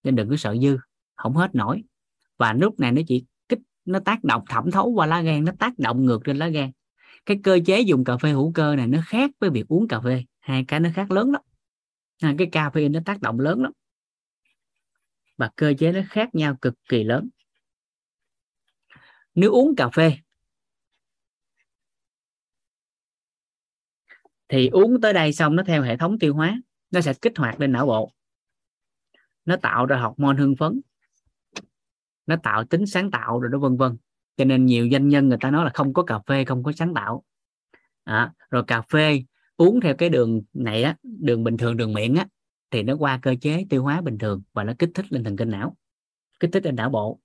Nên 0.04 0.16
đừng 0.16 0.28
có 0.28 0.36
sợ 0.36 0.56
dư 0.62 0.78
không 1.16 1.34
hết 1.34 1.54
nổi. 1.54 1.82
Và 2.38 2.52
lúc 2.52 2.80
này 2.80 2.92
nó 2.92 3.02
chỉ 3.06 3.24
nó 3.84 3.98
tác 4.04 4.24
động, 4.24 4.44
thẩm 4.48 4.70
thấu 4.70 4.90
qua 4.90 5.06
lá 5.06 5.22
gan, 5.22 5.44
nó 5.44 5.52
tác 5.58 5.78
động 5.78 6.04
ngược 6.04 6.20
trên 6.24 6.36
lá 6.36 6.48
gan. 6.48 6.70
Cái 7.26 7.40
cơ 7.44 7.58
chế 7.66 7.80
dùng 7.80 8.04
cà 8.04 8.16
phê 8.16 8.30
hữu 8.30 8.52
cơ 8.52 8.76
này 8.76 8.86
nó 8.86 8.98
khác 9.06 9.30
với 9.38 9.50
việc 9.50 9.68
uống 9.68 9.88
cà 9.88 10.00
phê. 10.00 10.24
Hai 10.40 10.64
cái 10.68 10.80
nó 10.80 10.90
khác 10.94 11.10
lớn 11.10 11.30
lắm. 11.32 11.42
Cái 12.38 12.48
cà 12.52 12.70
phê 12.70 12.88
nó 12.88 13.00
tác 13.04 13.20
động 13.20 13.40
lớn 13.40 13.62
lắm. 13.62 13.72
Và 15.36 15.50
cơ 15.56 15.74
chế 15.78 15.92
nó 15.92 16.00
khác 16.10 16.34
nhau 16.34 16.56
cực 16.60 16.74
kỳ 16.88 17.04
lớn. 17.04 17.28
Nếu 19.34 19.52
uống 19.52 19.76
cà 19.76 19.88
phê, 19.88 20.16
thì 24.48 24.68
uống 24.68 25.00
tới 25.00 25.12
đây 25.12 25.32
xong 25.32 25.56
nó 25.56 25.62
theo 25.66 25.82
hệ 25.82 25.96
thống 25.96 26.18
tiêu 26.18 26.34
hóa. 26.34 26.60
Nó 26.90 27.00
sẽ 27.00 27.14
kích 27.14 27.38
hoạt 27.38 27.60
lên 27.60 27.72
não 27.72 27.86
bộ. 27.86 28.12
Nó 29.44 29.56
tạo 29.56 29.86
ra 29.86 30.00
hormone 30.00 30.36
hưng 30.38 30.56
phấn 30.56 30.80
nó 32.26 32.36
tạo 32.42 32.64
tính 32.64 32.86
sáng 32.86 33.10
tạo 33.10 33.40
rồi 33.40 33.50
đó 33.52 33.58
vân 33.58 33.76
vân. 33.76 33.96
Cho 34.36 34.44
nên 34.44 34.66
nhiều 34.66 34.88
doanh 34.92 35.08
nhân 35.08 35.28
người 35.28 35.38
ta 35.40 35.50
nói 35.50 35.64
là 35.64 35.70
không 35.74 35.92
có 35.92 36.02
cà 36.02 36.18
phê 36.26 36.44
không 36.44 36.62
có 36.62 36.72
sáng 36.72 36.94
tạo. 36.94 37.24
À, 38.04 38.32
rồi 38.50 38.64
cà 38.66 38.82
phê 38.82 39.22
uống 39.56 39.80
theo 39.80 39.94
cái 39.94 40.08
đường 40.08 40.42
này 40.52 40.82
á 40.82 40.96
đường 41.02 41.44
bình 41.44 41.56
thường 41.56 41.76
đường 41.76 41.92
miệng 41.92 42.14
á 42.14 42.26
thì 42.70 42.82
nó 42.82 42.96
qua 42.96 43.18
cơ 43.22 43.34
chế 43.40 43.66
tiêu 43.70 43.82
hóa 43.82 44.00
bình 44.00 44.18
thường 44.18 44.42
và 44.52 44.64
nó 44.64 44.72
kích 44.78 44.90
thích 44.94 45.12
lên 45.12 45.24
thần 45.24 45.36
kinh 45.36 45.50
não 45.50 45.76
kích 46.40 46.50
thích 46.52 46.64
lên 46.64 46.76
não 46.76 46.90
bộ. 46.90 47.20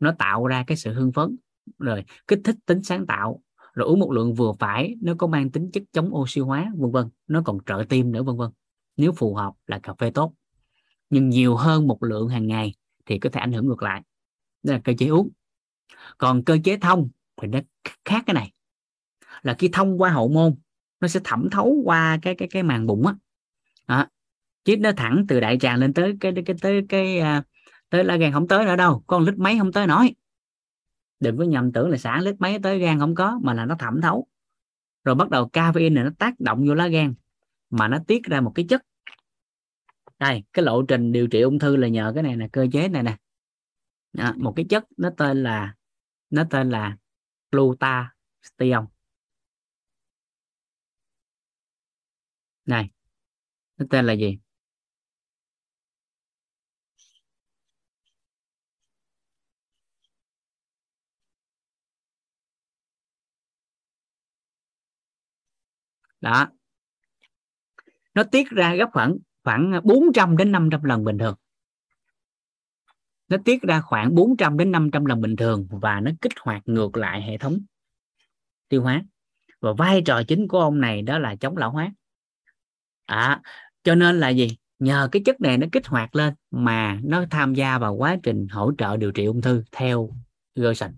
Nó 0.00 0.12
tạo 0.18 0.46
ra 0.46 0.64
cái 0.66 0.76
sự 0.76 0.92
hưng 0.92 1.12
phấn 1.12 1.36
rồi 1.78 2.04
kích 2.28 2.40
thích 2.44 2.56
tính 2.66 2.82
sáng 2.82 3.06
tạo. 3.06 3.42
Rồi 3.74 3.88
uống 3.88 4.00
một 4.00 4.12
lượng 4.12 4.34
vừa 4.34 4.52
phải 4.58 4.96
nó 5.02 5.14
có 5.18 5.26
mang 5.26 5.50
tính 5.50 5.70
chất 5.72 5.82
chống 5.92 6.14
oxy 6.14 6.40
hóa 6.40 6.72
vân 6.76 6.90
vân. 6.90 7.08
Nó 7.26 7.42
còn 7.44 7.58
trợ 7.66 7.84
tim 7.88 8.12
nữa 8.12 8.22
vân 8.22 8.36
vân. 8.36 8.50
Nếu 8.96 9.12
phù 9.12 9.34
hợp 9.34 9.52
là 9.66 9.78
cà 9.78 9.94
phê 9.98 10.10
tốt. 10.10 10.32
Nhưng 11.10 11.28
nhiều 11.28 11.56
hơn 11.56 11.86
một 11.86 12.02
lượng 12.02 12.28
hàng 12.28 12.46
ngày 12.46 12.74
thì 13.06 13.18
có 13.18 13.30
thể 13.30 13.40
ảnh 13.40 13.52
hưởng 13.52 13.66
ngược 13.66 13.82
lại 13.82 14.02
đó 14.62 14.72
là 14.72 14.80
cơ 14.84 14.92
chế 14.98 15.06
uống. 15.06 15.30
Còn 16.18 16.44
cơ 16.44 16.58
chế 16.64 16.76
thông 16.76 17.08
thì 17.42 17.48
nó 17.48 17.58
khác 18.04 18.22
cái 18.26 18.34
này. 18.34 18.52
Là 19.42 19.54
khi 19.54 19.68
thông 19.72 20.02
qua 20.02 20.10
hậu 20.10 20.28
môn, 20.28 20.54
nó 21.00 21.08
sẽ 21.08 21.20
thẩm 21.24 21.50
thấu 21.50 21.82
qua 21.84 22.18
cái 22.22 22.34
cái 22.34 22.48
cái 22.48 22.62
màng 22.62 22.86
bụng 22.86 23.06
á. 23.06 23.14
Đó. 23.86 24.06
chứ 24.64 24.76
nó 24.76 24.92
thẳng 24.96 25.24
từ 25.28 25.40
đại 25.40 25.58
tràng 25.58 25.78
lên 25.78 25.94
tới 25.94 26.16
cái 26.20 26.32
cái, 26.46 26.56
tới 26.60 26.82
cái 26.88 27.18
à, 27.18 27.42
tới 27.90 28.04
lá 28.04 28.16
gan 28.16 28.32
không 28.32 28.48
tới 28.48 28.64
nữa 28.64 28.76
đâu. 28.76 29.04
Con 29.06 29.24
lít 29.24 29.38
mấy 29.38 29.58
không 29.58 29.72
tới 29.72 29.86
nổi. 29.86 30.14
Đừng 31.20 31.38
có 31.38 31.44
nhầm 31.44 31.72
tưởng 31.72 31.90
là 31.90 31.96
xả 31.96 32.20
lít 32.20 32.34
mấy 32.38 32.58
tới 32.62 32.78
gan 32.78 32.98
không 32.98 33.14
có, 33.14 33.40
mà 33.42 33.54
là 33.54 33.64
nó 33.64 33.74
thẩm 33.78 34.00
thấu. 34.00 34.26
Rồi 35.04 35.14
bắt 35.14 35.30
đầu 35.30 35.48
caffeine 35.52 35.92
này 35.92 36.04
nó 36.04 36.10
tác 36.18 36.40
động 36.40 36.64
vô 36.68 36.74
lá 36.74 36.88
gan, 36.88 37.14
mà 37.70 37.88
nó 37.88 37.98
tiết 38.06 38.22
ra 38.24 38.40
một 38.40 38.52
cái 38.54 38.66
chất. 38.68 38.82
Đây, 40.18 40.42
cái 40.52 40.64
lộ 40.64 40.82
trình 40.82 41.12
điều 41.12 41.26
trị 41.26 41.40
ung 41.40 41.58
thư 41.58 41.76
là 41.76 41.88
nhờ 41.88 42.12
cái 42.14 42.22
này 42.22 42.36
là 42.36 42.48
cơ 42.52 42.66
chế 42.72 42.88
này 42.88 43.02
nè 43.02 43.16
đó, 44.12 44.32
một 44.36 44.52
cái 44.56 44.66
chất 44.68 44.84
nó 44.96 45.10
tên 45.16 45.42
là 45.42 45.74
nó 46.30 46.44
tên 46.50 46.70
là 46.70 46.96
glutathione. 47.52 48.86
Này 52.66 52.90
nó 53.78 53.86
tên 53.90 54.06
là 54.06 54.12
gì? 54.12 54.38
Đó. 66.20 66.48
Nó 68.14 68.22
tiết 68.24 68.48
ra 68.50 68.74
gấp 68.74 68.88
khoảng 68.92 69.16
khoảng 69.44 69.80
400 69.84 70.36
đến 70.36 70.52
500 70.52 70.84
lần 70.84 71.04
bình 71.04 71.18
thường 71.18 71.34
nó 73.28 73.36
tiết 73.44 73.62
ra 73.62 73.80
khoảng 73.80 74.14
400 74.14 74.56
đến 74.56 74.72
500 74.72 75.04
lần 75.04 75.20
bình 75.20 75.36
thường 75.36 75.66
và 75.70 76.00
nó 76.00 76.10
kích 76.20 76.32
hoạt 76.40 76.62
ngược 76.66 76.96
lại 76.96 77.22
hệ 77.22 77.38
thống 77.38 77.60
tiêu 78.68 78.82
hóa. 78.82 79.02
Và 79.60 79.72
vai 79.72 80.02
trò 80.06 80.22
chính 80.28 80.48
của 80.48 80.60
ông 80.60 80.80
này 80.80 81.02
đó 81.02 81.18
là 81.18 81.36
chống 81.36 81.56
lão 81.56 81.70
hóa. 81.70 81.92
À, 83.06 83.42
cho 83.82 83.94
nên 83.94 84.20
là 84.20 84.28
gì? 84.28 84.48
Nhờ 84.78 85.08
cái 85.12 85.22
chất 85.24 85.40
này 85.40 85.58
nó 85.58 85.66
kích 85.72 85.86
hoạt 85.86 86.16
lên 86.16 86.34
mà 86.50 87.00
nó 87.04 87.24
tham 87.30 87.54
gia 87.54 87.78
vào 87.78 87.94
quá 87.94 88.16
trình 88.22 88.48
hỗ 88.48 88.72
trợ 88.78 88.96
điều 88.96 89.12
trị 89.12 89.24
ung 89.24 89.40
thư 89.40 89.62
theo 89.72 90.10
Gerson 90.54 90.90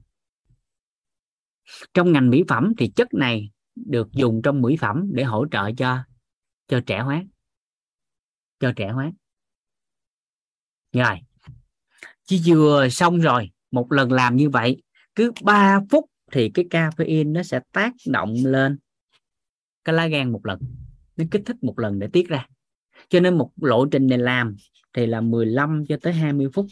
trong 1.95 2.13
ngành 2.13 2.31
mỹ 2.31 2.45
phẩm 2.49 2.73
thì 2.79 2.93
chất 2.97 3.15
này 3.15 3.51
được 3.75 4.13
dùng 4.13 4.43
trong 4.43 4.63
mỹ 4.63 4.77
phẩm 4.77 5.11
để 5.13 5.25
hỗ 5.25 5.47
trợ 5.51 5.71
cho 5.77 5.99
cho 6.69 6.81
trẻ 6.87 7.01
hóa. 7.01 7.25
Cho 8.61 8.73
trẻ 8.77 8.91
hóa. 8.91 9.13
Rồi 10.93 11.21
chỉ 12.31 12.43
vừa 12.47 12.89
xong 12.89 13.21
rồi 13.21 13.51
một 13.71 13.93
lần 13.93 14.13
làm 14.13 14.37
như 14.37 14.51
vậy 14.51 14.83
cứ 15.15 15.33
3 15.43 15.81
phút 15.91 16.05
thì 16.33 16.51
cái 16.55 16.65
caffeine 16.71 17.33
nó 17.33 17.43
sẽ 17.43 17.61
tác 17.73 17.93
động 18.07 18.35
lên 18.45 18.79
cái 19.85 19.95
lá 19.95 20.07
gan 20.07 20.33
một 20.33 20.47
lần 20.47 20.59
nó 21.21 21.25
kích 21.31 21.43
thích 21.47 21.57
một 21.63 21.79
lần 21.79 21.99
để 21.99 22.09
tiết 22.13 22.29
ra. 22.29 22.47
Cho 23.09 23.21
nên 23.21 23.39
một 23.39 23.51
lộ 23.57 23.87
trình 23.87 24.07
này 24.07 24.19
làm 24.19 24.57
thì 24.93 25.07
là 25.07 25.21
15 25.21 25.85
cho 25.89 25.97
tới 26.03 26.13
20 26.13 26.49
phút 26.55 26.67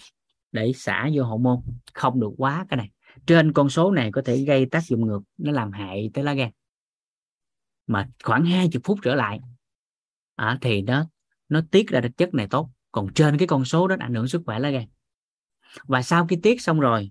để 0.52 0.72
xả 0.74 1.10
vô 1.14 1.24
hậu 1.24 1.38
môn. 1.38 1.58
Không 1.94 2.20
được 2.20 2.30
quá 2.38 2.66
cái 2.68 2.76
này. 2.76 2.90
Trên 3.26 3.52
con 3.52 3.70
số 3.70 3.90
này 3.90 4.12
có 4.12 4.22
thể 4.24 4.36
gây 4.36 4.66
tác 4.66 4.84
dụng 4.84 5.06
ngược 5.06 5.20
nó 5.38 5.52
làm 5.52 5.72
hại 5.72 6.10
tới 6.14 6.24
lá 6.24 6.34
gan. 6.34 6.50
Mà 7.86 8.08
khoảng 8.24 8.44
20 8.44 8.80
phút 8.84 8.98
trở 9.02 9.14
lại 9.14 9.40
à, 10.36 10.58
thì 10.60 10.82
nó 10.82 11.06
nó 11.48 11.60
tiết 11.70 11.88
ra 11.88 12.00
được 12.00 12.16
chất 12.16 12.34
này 12.34 12.46
tốt. 12.50 12.70
Còn 12.92 13.12
trên 13.14 13.38
cái 13.38 13.48
con 13.48 13.64
số 13.64 13.88
đó 13.88 13.96
ảnh 13.98 14.14
hưởng 14.14 14.28
sức 14.28 14.42
khỏe 14.46 14.58
lá 14.58 14.70
gan 14.70 14.84
và 15.84 16.02
sau 16.02 16.26
khi 16.26 16.36
tiết 16.42 16.62
xong 16.62 16.80
rồi 16.80 17.10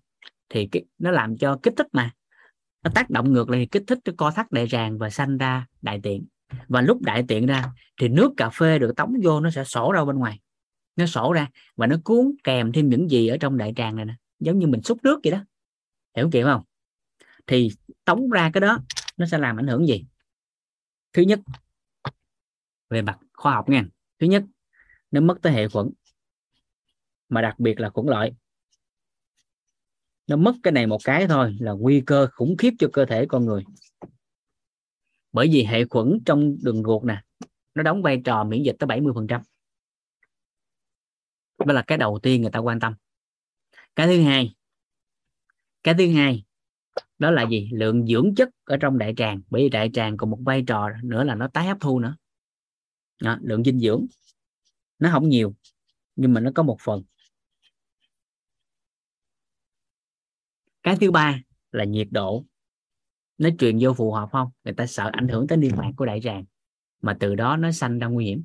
thì 0.49 0.67
cái, 0.71 0.85
nó 0.97 1.11
làm 1.11 1.37
cho 1.37 1.59
kích 1.63 1.73
thích 1.77 1.87
mà. 1.91 2.11
Nó 2.83 2.91
tác 2.95 3.09
động 3.09 3.33
ngược 3.33 3.49
lại 3.49 3.67
kích 3.71 3.83
thích 3.87 3.99
cái 4.05 4.15
co 4.17 4.31
thắt 4.31 4.51
đại 4.51 4.67
tràng 4.67 4.97
và 4.97 5.09
sanh 5.09 5.37
ra 5.37 5.67
đại 5.81 5.99
tiện. 6.03 6.25
Và 6.67 6.81
lúc 6.81 7.01
đại 7.01 7.23
tiện 7.27 7.45
ra 7.45 7.63
thì 7.97 8.07
nước 8.07 8.31
cà 8.37 8.49
phê 8.49 8.79
được 8.79 8.95
tống 8.95 9.13
vô 9.23 9.39
nó 9.39 9.49
sẽ 9.49 9.63
sổ 9.63 9.91
ra 9.91 10.05
bên 10.05 10.15
ngoài. 10.15 10.39
Nó 10.95 11.05
sổ 11.05 11.33
ra 11.33 11.47
và 11.75 11.87
nó 11.87 11.95
cuốn 12.03 12.31
kèm 12.43 12.71
thêm 12.71 12.89
những 12.89 13.09
gì 13.09 13.27
ở 13.27 13.37
trong 13.37 13.57
đại 13.57 13.73
tràng 13.75 13.95
này 13.95 14.05
nè. 14.05 14.13
Giống 14.39 14.59
như 14.59 14.67
mình 14.67 14.81
xúc 14.81 14.97
nước 15.03 15.19
vậy 15.23 15.31
đó. 15.31 15.43
Hiểu 16.15 16.29
kiểu 16.31 16.45
không? 16.45 16.63
Thì 17.47 17.71
tống 18.05 18.29
ra 18.29 18.51
cái 18.53 18.61
đó 18.61 18.79
nó 19.17 19.25
sẽ 19.25 19.37
làm 19.37 19.59
ảnh 19.59 19.67
hưởng 19.67 19.87
gì? 19.87 20.05
Thứ 21.13 21.21
nhất 21.21 21.39
về 22.89 23.01
mặt 23.01 23.17
khoa 23.33 23.53
học 23.53 23.69
nha. 23.69 23.85
Thứ 24.19 24.27
nhất 24.27 24.43
nó 25.11 25.21
mất 25.21 25.37
tới 25.41 25.53
hệ 25.53 25.67
khuẩn. 25.67 25.89
Mà 27.29 27.41
đặc 27.41 27.59
biệt 27.59 27.79
là 27.79 27.89
khuẩn 27.89 28.07
lợi 28.07 28.31
nó 30.27 30.35
mất 30.35 30.55
cái 30.63 30.71
này 30.71 30.87
một 30.87 30.99
cái 31.03 31.27
thôi 31.27 31.57
là 31.59 31.71
nguy 31.71 32.01
cơ 32.05 32.27
khủng 32.31 32.57
khiếp 32.57 32.73
cho 32.79 32.87
cơ 32.93 33.05
thể 33.05 33.25
con 33.25 33.45
người. 33.45 33.63
Bởi 35.31 35.49
vì 35.51 35.63
hệ 35.63 35.85
khuẩn 35.85 36.19
trong 36.25 36.55
đường 36.63 36.83
ruột 36.83 37.03
nè 37.03 37.23
nó 37.75 37.83
đóng 37.83 38.01
vai 38.01 38.21
trò 38.25 38.43
miễn 38.43 38.63
dịch 38.63 38.75
tới 38.79 38.87
70 38.87 39.13
phần 39.15 39.27
trăm. 39.27 39.41
Đó 41.65 41.73
là 41.73 41.81
cái 41.81 41.97
đầu 41.97 42.19
tiên 42.23 42.41
người 42.41 42.51
ta 42.51 42.59
quan 42.59 42.79
tâm. 42.79 42.93
Cái 43.95 44.07
thứ 44.07 44.21
hai 44.21 44.55
cái 45.83 45.95
thứ 45.97 46.11
hai 46.11 46.43
đó 47.19 47.31
là 47.31 47.49
gì? 47.49 47.69
Lượng 47.73 48.07
dưỡng 48.07 48.35
chất 48.35 48.49
ở 48.63 48.77
trong 48.77 48.97
đại 48.97 49.13
tràng 49.17 49.41
bởi 49.49 49.61
vì 49.61 49.69
đại 49.69 49.89
tràng 49.93 50.17
còn 50.17 50.29
một 50.29 50.39
vai 50.45 50.63
trò 50.67 50.89
nữa 51.03 51.23
là 51.23 51.35
nó 51.35 51.47
tái 51.47 51.67
hấp 51.67 51.77
thu 51.79 51.99
nữa. 51.99 52.15
Đó, 53.21 53.37
lượng 53.41 53.63
dinh 53.63 53.79
dưỡng. 53.79 54.05
Nó 54.99 55.09
không 55.11 55.29
nhiều 55.29 55.55
nhưng 56.15 56.33
mà 56.33 56.41
nó 56.41 56.51
có 56.55 56.63
một 56.63 56.77
phần. 56.81 57.03
Cái 60.87 60.97
thứ 61.01 61.11
ba 61.11 61.39
là 61.71 61.83
nhiệt 61.83 62.07
độ. 62.11 62.45
Nó 63.37 63.49
truyền 63.59 63.77
vô 63.81 63.93
phù 63.93 64.11
hợp 64.11 64.29
không? 64.31 64.49
Người 64.63 64.73
ta 64.73 64.85
sợ 64.85 65.09
ảnh 65.13 65.27
hưởng 65.27 65.47
tới 65.47 65.57
niêm 65.57 65.75
mạc 65.77 65.91
của 65.97 66.05
đại 66.05 66.19
tràng 66.23 66.45
mà 67.01 67.17
từ 67.19 67.35
đó 67.35 67.57
nó 67.57 67.71
sanh 67.71 67.99
ra 67.99 68.07
nguy 68.07 68.25
hiểm. 68.25 68.43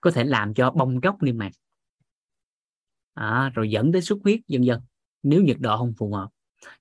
Có 0.00 0.10
thể 0.10 0.24
làm 0.24 0.54
cho 0.54 0.70
bong 0.70 1.00
tróc 1.02 1.22
niêm 1.22 1.38
mạc. 1.38 1.50
À, 3.14 3.50
rồi 3.54 3.70
dẫn 3.70 3.92
tới 3.92 4.02
xuất 4.02 4.18
huyết 4.24 4.40
vân 4.48 4.62
vân. 4.66 4.80
Nếu 5.22 5.42
nhiệt 5.42 5.56
độ 5.60 5.76
không 5.76 5.94
phù 5.98 6.12
hợp. 6.12 6.28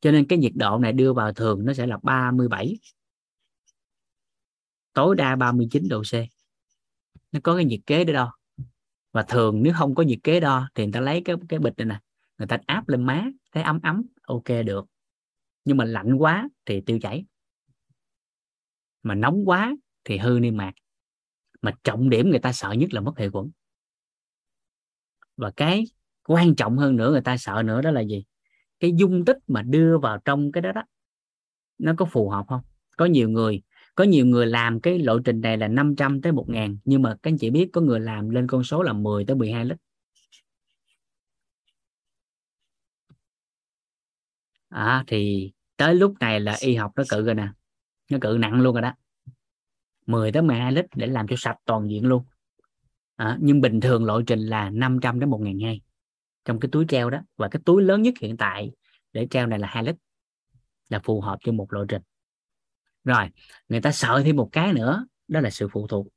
Cho 0.01 0.11
nên 0.11 0.27
cái 0.27 0.39
nhiệt 0.39 0.51
độ 0.55 0.77
này 0.77 0.93
đưa 0.93 1.13
vào 1.13 1.33
thường 1.33 1.65
nó 1.65 1.73
sẽ 1.73 1.87
là 1.87 1.97
37 2.03 2.77
tối 4.93 5.15
đa 5.15 5.35
39 5.35 5.87
độ 5.89 6.01
C. 6.01 6.13
Nó 7.31 7.39
có 7.43 7.55
cái 7.55 7.65
nhiệt 7.65 7.79
kế 7.85 8.03
để 8.03 8.13
đo 8.13 8.37
và 9.11 9.23
thường 9.23 9.63
nếu 9.63 9.73
không 9.77 9.95
có 9.95 10.03
nhiệt 10.03 10.19
kế 10.23 10.39
đo 10.39 10.69
thì 10.75 10.83
người 10.83 10.93
ta 10.93 10.99
lấy 10.99 11.21
cái 11.25 11.35
cái 11.49 11.59
bịch 11.59 11.73
này 11.77 11.85
nè 11.85 11.99
người 12.37 12.47
ta 12.47 12.57
áp 12.65 12.89
lên 12.89 13.03
má 13.03 13.25
thấy 13.51 13.63
ấm 13.63 13.79
ấm 13.83 14.03
ok 14.27 14.65
được. 14.65 14.85
Nhưng 15.65 15.77
mà 15.77 15.85
lạnh 15.85 16.15
quá 16.15 16.49
thì 16.65 16.81
tiêu 16.81 16.99
chảy. 17.01 17.25
Mà 19.03 19.15
nóng 19.15 19.43
quá 19.45 19.75
thì 20.03 20.17
hư 20.17 20.39
niêm 20.39 20.57
mạc. 20.57 20.71
Mà 21.61 21.71
trọng 21.83 22.09
điểm 22.09 22.29
người 22.29 22.39
ta 22.39 22.53
sợ 22.53 22.71
nhất 22.71 22.93
là 22.93 23.01
mất 23.01 23.17
hệ 23.17 23.29
quẩn. 23.29 23.51
Và 25.37 25.51
cái 25.51 25.83
quan 26.27 26.55
trọng 26.55 26.77
hơn 26.77 26.95
nữa 26.95 27.11
người 27.11 27.21
ta 27.21 27.37
sợ 27.37 27.61
nữa 27.65 27.81
đó 27.81 27.91
là 27.91 28.01
gì? 28.01 28.25
Cái 28.79 28.93
dung 28.95 29.25
tích 29.25 29.37
mà 29.47 29.61
đưa 29.61 29.97
vào 29.97 30.17
trong 30.25 30.51
cái 30.51 30.61
đó 30.61 30.71
đó, 30.71 30.83
nó 31.77 31.93
có 31.97 32.05
phù 32.05 32.29
hợp 32.29 32.45
không? 32.47 32.61
Có 32.97 33.05
nhiều 33.05 33.29
người, 33.29 33.61
có 33.95 34.03
nhiều 34.03 34.25
người 34.25 34.45
làm 34.45 34.79
cái 34.79 34.99
lộ 34.99 35.19
trình 35.19 35.41
này 35.41 35.57
là 35.57 35.67
500 35.67 36.21
tới 36.21 36.31
1 36.31 36.49
ngàn, 36.49 36.77
nhưng 36.85 37.01
mà 37.01 37.15
các 37.23 37.31
anh 37.31 37.37
chị 37.37 37.49
biết 37.49 37.69
có 37.73 37.81
người 37.81 37.99
làm 37.99 38.29
lên 38.29 38.47
con 38.47 38.63
số 38.63 38.83
là 38.83 38.93
10 38.93 39.25
tới 39.25 39.35
12 39.35 39.65
lít. 39.65 39.77
À, 44.73 45.03
thì 45.07 45.51
tới 45.77 45.95
lúc 45.95 46.13
này 46.19 46.39
là 46.39 46.57
y 46.59 46.75
học 46.75 46.91
nó 46.95 47.03
cự 47.09 47.25
rồi 47.25 47.35
nè. 47.35 47.47
Nó 48.11 48.17
cự 48.21 48.37
nặng 48.39 48.61
luôn 48.61 48.73
rồi 48.73 48.81
đó. 48.81 48.93
10 50.05 50.31
tới 50.31 50.43
12 50.43 50.71
lít 50.71 50.85
để 50.95 51.07
làm 51.07 51.27
cho 51.27 51.35
sạch 51.39 51.57
toàn 51.65 51.89
diện 51.89 52.05
luôn. 52.05 52.25
À, 53.15 53.37
nhưng 53.41 53.61
bình 53.61 53.81
thường 53.81 54.05
lộ 54.05 54.21
trình 54.21 54.39
là 54.39 54.69
500 54.69 55.19
đến 55.19 55.29
1 55.29 55.41
ngàn 55.41 55.59
hai 55.59 55.81
trong 56.45 56.59
cái 56.59 56.69
túi 56.71 56.85
treo 56.87 57.09
đó. 57.09 57.19
Và 57.37 57.47
cái 57.49 57.61
túi 57.65 57.83
lớn 57.83 58.01
nhất 58.01 58.13
hiện 58.21 58.37
tại 58.37 58.71
để 59.13 59.27
treo 59.29 59.47
này 59.47 59.59
là 59.59 59.67
2 59.67 59.83
lít 59.83 59.95
là 60.89 60.99
phù 60.99 61.21
hợp 61.21 61.37
cho 61.43 61.51
một 61.51 61.73
lộ 61.73 61.85
trình. 61.85 62.01
Rồi 63.03 63.29
người 63.69 63.81
ta 63.81 63.91
sợ 63.91 64.21
thêm 64.25 64.35
một 64.35 64.49
cái 64.51 64.73
nữa 64.73 65.05
đó 65.27 65.39
là 65.39 65.49
sự 65.49 65.67
phụ 65.71 65.87
thuộc. 65.87 66.07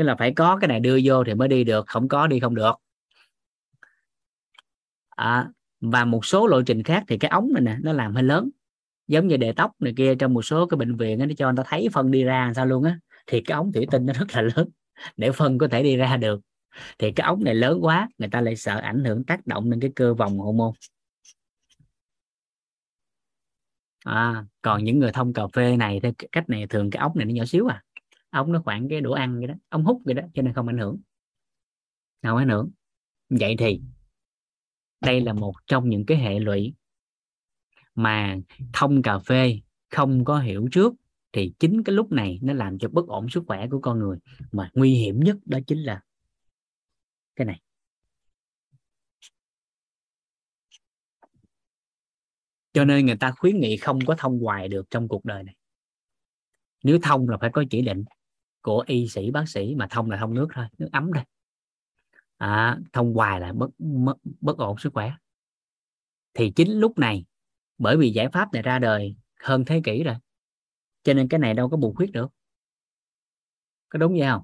Tức 0.00 0.04
là 0.04 0.16
phải 0.16 0.32
có 0.32 0.58
cái 0.60 0.68
này 0.68 0.80
đưa 0.80 0.98
vô 1.04 1.24
thì 1.24 1.34
mới 1.34 1.48
đi 1.48 1.64
được 1.64 1.86
không 1.86 2.08
có 2.08 2.26
đi 2.26 2.40
không 2.40 2.54
được. 2.54 2.72
À, 5.08 5.48
và 5.80 6.04
một 6.04 6.24
số 6.24 6.46
lộ 6.46 6.62
trình 6.62 6.82
khác 6.82 7.04
thì 7.08 7.18
cái 7.18 7.28
ống 7.28 7.48
này 7.52 7.62
nè 7.62 7.76
nó 7.82 7.92
làm 7.92 8.14
hơi 8.14 8.22
lớn. 8.22 8.50
Giống 9.08 9.28
như 9.28 9.36
đề 9.36 9.52
tóc 9.52 9.70
này 9.78 9.94
kia 9.96 10.14
trong 10.14 10.34
một 10.34 10.42
số 10.42 10.66
cái 10.66 10.78
bệnh 10.78 10.96
viện 10.96 11.18
nó 11.18 11.26
cho 11.38 11.46
người 11.46 11.56
ta 11.56 11.62
thấy 11.66 11.88
phân 11.92 12.10
đi 12.10 12.24
ra 12.24 12.52
sao 12.56 12.66
luôn 12.66 12.84
á. 12.84 12.98
Thì 13.26 13.40
cái 13.40 13.54
ống 13.56 13.72
thủy 13.72 13.86
tinh 13.90 14.06
nó 14.06 14.12
rất 14.12 14.26
là 14.32 14.42
lớn 14.42 14.68
để 15.16 15.32
phân 15.32 15.58
có 15.58 15.68
thể 15.68 15.82
đi 15.82 15.96
ra 15.96 16.16
được. 16.16 16.40
Thì 16.98 17.12
cái 17.12 17.26
ống 17.26 17.44
này 17.44 17.54
lớn 17.54 17.78
quá 17.82 18.08
người 18.18 18.28
ta 18.28 18.40
lại 18.40 18.56
sợ 18.56 18.76
ảnh 18.76 19.04
hưởng 19.04 19.24
tác 19.24 19.46
động 19.46 19.70
lên 19.70 19.80
cái 19.80 19.90
cơ 19.96 20.14
vòng 20.14 20.38
hormone. 20.38 20.72
À, 24.04 24.44
còn 24.62 24.84
những 24.84 24.98
người 24.98 25.12
thông 25.12 25.32
cà 25.32 25.42
phê 25.52 25.76
này 25.76 26.00
theo 26.02 26.12
cách 26.32 26.48
này 26.48 26.66
thường 26.66 26.90
cái 26.90 27.00
ống 27.00 27.12
này 27.14 27.26
nó 27.26 27.32
nhỏ 27.32 27.44
xíu 27.44 27.66
à 27.66 27.82
ống 28.30 28.52
nó 28.52 28.62
khoảng 28.64 28.88
cái 28.88 29.00
đũa 29.00 29.12
ăn 29.12 29.38
vậy 29.38 29.46
đó, 29.46 29.54
ống 29.68 29.84
hút 29.84 30.02
vậy 30.04 30.14
đó, 30.14 30.22
cho 30.34 30.42
nên 30.42 30.54
không 30.54 30.66
ảnh 30.68 30.78
hưởng. 30.78 31.00
Không 32.22 32.36
ảnh 32.36 32.48
hưởng. 32.48 32.70
Vậy 33.28 33.56
thì, 33.58 33.80
đây 35.00 35.20
là 35.20 35.32
một 35.32 35.54
trong 35.66 35.88
những 35.88 36.06
cái 36.06 36.18
hệ 36.18 36.38
lụy 36.38 36.74
mà 37.94 38.36
thông 38.72 39.02
cà 39.02 39.18
phê 39.18 39.60
không 39.90 40.24
có 40.24 40.38
hiểu 40.38 40.68
trước, 40.72 40.94
thì 41.32 41.52
chính 41.58 41.82
cái 41.84 41.94
lúc 41.94 42.12
này 42.12 42.38
nó 42.42 42.52
làm 42.52 42.78
cho 42.78 42.88
bất 42.88 43.06
ổn 43.06 43.28
sức 43.28 43.44
khỏe 43.46 43.66
của 43.70 43.80
con 43.80 43.98
người. 43.98 44.18
Mà 44.52 44.70
nguy 44.74 44.94
hiểm 44.94 45.20
nhất 45.20 45.36
đó 45.44 45.58
chính 45.66 45.78
là 45.78 46.02
cái 47.36 47.44
này. 47.44 47.60
Cho 52.72 52.84
nên 52.84 53.06
người 53.06 53.16
ta 53.16 53.32
khuyến 53.38 53.60
nghị 53.60 53.76
không 53.76 53.98
có 54.06 54.14
thông 54.18 54.40
hoài 54.40 54.68
được 54.68 54.90
trong 54.90 55.08
cuộc 55.08 55.24
đời 55.24 55.42
này. 55.42 55.54
Nếu 56.82 56.98
thông 57.02 57.28
là 57.28 57.36
phải 57.40 57.50
có 57.52 57.64
chỉ 57.70 57.82
định 57.82 58.04
của 58.62 58.84
y 58.86 59.08
sĩ 59.08 59.30
bác 59.30 59.48
sĩ 59.48 59.74
mà 59.74 59.86
thông 59.90 60.10
là 60.10 60.16
thông 60.16 60.34
nước 60.34 60.48
thôi 60.54 60.64
nước 60.78 60.88
ấm 60.92 61.10
thôi. 61.14 61.24
À, 62.36 62.78
thông 62.92 63.14
hoài 63.14 63.40
là 63.40 63.52
bất, 63.52 63.70
bất 63.78 64.16
bất 64.40 64.58
ổn 64.58 64.78
sức 64.78 64.92
khỏe. 64.92 65.12
Thì 66.34 66.52
chính 66.56 66.72
lúc 66.72 66.98
này 66.98 67.24
bởi 67.78 67.96
vì 67.96 68.10
giải 68.10 68.28
pháp 68.32 68.52
này 68.52 68.62
ra 68.62 68.78
đời 68.78 69.16
hơn 69.40 69.64
thế 69.64 69.80
kỷ 69.84 70.02
rồi 70.02 70.14
cho 71.02 71.14
nên 71.14 71.28
cái 71.28 71.40
này 71.40 71.54
đâu 71.54 71.68
có 71.68 71.76
bù 71.76 71.92
khuyết 71.96 72.12
được. 72.12 72.32
Có 73.88 73.98
đúng 73.98 74.12
vậy 74.18 74.28
không? 74.28 74.42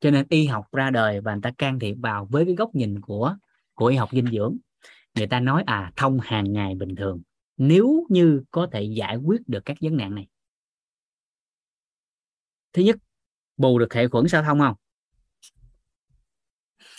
Cho 0.00 0.10
nên 0.10 0.26
y 0.28 0.46
học 0.46 0.66
ra 0.72 0.90
đời 0.90 1.20
và 1.20 1.34
người 1.34 1.42
ta 1.42 1.50
can 1.58 1.78
thiệp 1.78 1.94
vào 1.94 2.28
với 2.30 2.44
cái 2.44 2.54
góc 2.54 2.74
nhìn 2.74 3.00
của 3.00 3.36
của 3.74 3.86
y 3.86 3.96
học 3.96 4.08
dinh 4.12 4.26
dưỡng. 4.32 4.56
Người 5.14 5.26
ta 5.26 5.40
nói 5.40 5.62
à 5.66 5.92
thông 5.96 6.18
hàng 6.20 6.52
ngày 6.52 6.74
bình 6.74 6.94
thường. 6.94 7.22
Nếu 7.56 8.06
như 8.08 8.42
có 8.50 8.68
thể 8.72 8.82
giải 8.82 9.16
quyết 9.16 9.48
được 9.48 9.64
các 9.64 9.76
vấn 9.80 9.96
nạn 9.96 10.14
này 10.14 10.26
thứ 12.76 12.82
nhất, 12.82 12.96
bù 13.56 13.78
được 13.78 13.94
hệ 13.94 14.08
khuẩn 14.08 14.28
sao 14.28 14.42
thông 14.42 14.58
không? 14.58 14.74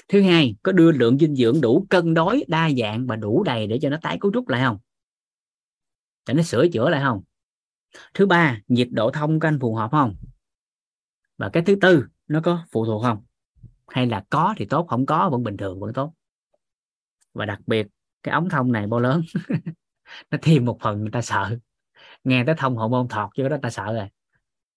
Thứ 0.08 0.22
hai, 0.22 0.56
có 0.64 0.72
đưa 0.72 0.92
lượng 0.92 1.18
dinh 1.18 1.36
dưỡng 1.36 1.62
đủ 1.62 1.86
cân 1.90 2.14
đối, 2.14 2.44
đa 2.48 2.70
dạng 2.82 3.08
và 3.08 3.16
đủ 3.16 3.44
đầy 3.44 3.68
để 3.68 3.80
cho 3.82 3.90
nó 3.90 3.98
tái 4.02 4.18
cấu 4.22 4.32
trúc 4.34 4.48
lại 4.48 4.62
không? 4.62 4.78
Để 6.28 6.34
nó 6.34 6.44
sửa 6.44 6.68
chữa 6.68 6.90
lại 6.90 7.02
không? 7.04 7.24
Thứ 8.14 8.26
ba, 8.26 8.60
nhiệt 8.68 8.88
độ 8.92 9.12
thông 9.12 9.40
của 9.40 9.48
anh 9.48 9.60
phù 9.60 9.76
hợp 9.76 9.92
không? 9.92 10.16
Và 11.38 11.50
cái 11.50 11.64
thứ 11.64 11.76
tư, 11.82 12.06
nó 12.28 12.42
có 12.44 12.66
phụ 12.72 12.86
thuộc 12.86 13.04
không? 13.04 13.24
Hay 13.88 14.08
là 14.08 14.26
có 14.30 14.54
thì 14.58 14.66
tốt, 14.66 14.88
không 14.90 15.06
có 15.06 15.30
vẫn 15.30 15.44
bình 15.44 15.58
thường, 15.58 15.80
vẫn 15.80 15.94
tốt. 15.94 16.14
Và 17.34 17.46
đặc 17.46 17.60
biệt, 17.68 17.88
cái 18.24 18.34
ống 18.34 18.50
thông 18.50 18.72
này 18.72 18.88
bao 18.88 19.00
lớn, 19.00 19.22
nó 20.32 20.38
thêm 20.42 20.66
một 20.66 20.78
phần 20.82 21.02
người 21.02 21.12
ta 21.12 21.22
sợ. 21.22 21.58
Nghe 22.24 22.44
tới 22.46 22.56
thông 22.58 22.78
hậu 22.78 22.90
môn 22.90 23.08
thọt 23.08 23.30
chứ 23.36 23.50
đó, 23.50 23.58
ta 23.62 23.70
sợ 23.70 23.94
rồi 23.94 24.08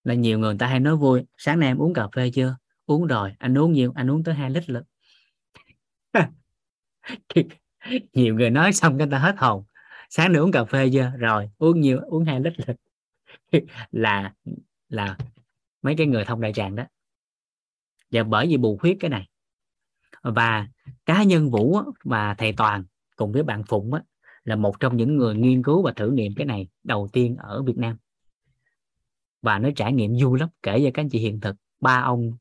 là 0.05 0.15
nhiều 0.15 0.39
người, 0.39 0.49
người 0.49 0.59
ta 0.59 0.67
hay 0.67 0.81
nói 0.81 0.97
vui 0.97 1.25
sáng 1.39 1.61
nay 1.61 1.69
em 1.69 1.79
uống 1.79 1.95
cà 1.95 2.09
phê 2.17 2.31
chưa? 2.35 2.57
Uống 2.87 3.07
rồi 3.07 3.33
anh 3.39 3.59
uống 3.59 3.73
nhiều 3.73 3.93
anh 3.95 4.11
uống 4.11 4.25
tới 4.25 4.35
2 4.35 4.51
lít 4.51 4.70
lận 4.70 4.85
nhiều 8.12 8.35
người 8.35 8.51
nói 8.51 8.73
xong 8.73 8.99
cái 8.99 9.09
ta 9.11 9.19
hết 9.19 9.35
hồn. 9.39 9.65
Sáng 10.11 10.33
nay 10.33 10.41
uống 10.41 10.53
cà 10.53 10.65
phê 10.65 10.91
chưa? 10.93 11.12
Rồi 11.19 11.51
uống 11.59 11.81
nhiều 11.81 12.01
uống 12.01 12.25
hai 12.25 12.41
lít 12.41 12.53
lận 12.67 12.77
là 13.91 14.35
là 14.89 15.17
mấy 15.83 15.95
cái 15.99 16.07
người 16.07 16.25
thông 16.25 16.41
đại 16.41 16.53
tràng 16.53 16.77
đó. 16.77 16.85
Và 18.11 18.23
bởi 18.23 18.47
vì 18.47 18.57
bù 18.57 18.77
khuyết 18.77 18.97
cái 19.01 19.11
này. 19.11 19.29
Và 20.23 20.69
cá 21.07 21.23
nhân 21.23 21.51
vũ 21.51 21.79
và 22.05 22.35
thầy 22.35 22.53
toàn 22.53 22.85
cùng 23.17 23.33
với 23.33 23.43
bạn 23.43 23.62
phụng 23.69 23.91
là 24.45 24.57
một 24.57 24.81
trong 24.81 24.97
những 24.97 25.17
người 25.17 25.35
nghiên 25.35 25.62
cứu 25.62 25.83
và 25.83 25.93
thử 25.97 26.11
nghiệm 26.11 26.33
cái 26.37 26.47
này 26.47 26.69
đầu 26.85 27.09
tiên 27.12 27.37
ở 27.37 27.62
việt 27.62 27.77
nam 27.77 27.97
và 29.43 29.59
nó 29.59 29.69
trải 29.77 29.93
nghiệm 29.93 30.12
vui 30.23 30.39
lắm 30.39 30.49
kể 30.62 30.81
cho 30.85 30.91
các 30.94 31.02
anh 31.02 31.09
chị 31.09 31.19
hiện 31.19 31.41
thực. 31.41 31.57
Ba 31.81 32.02
ông 32.05 32.33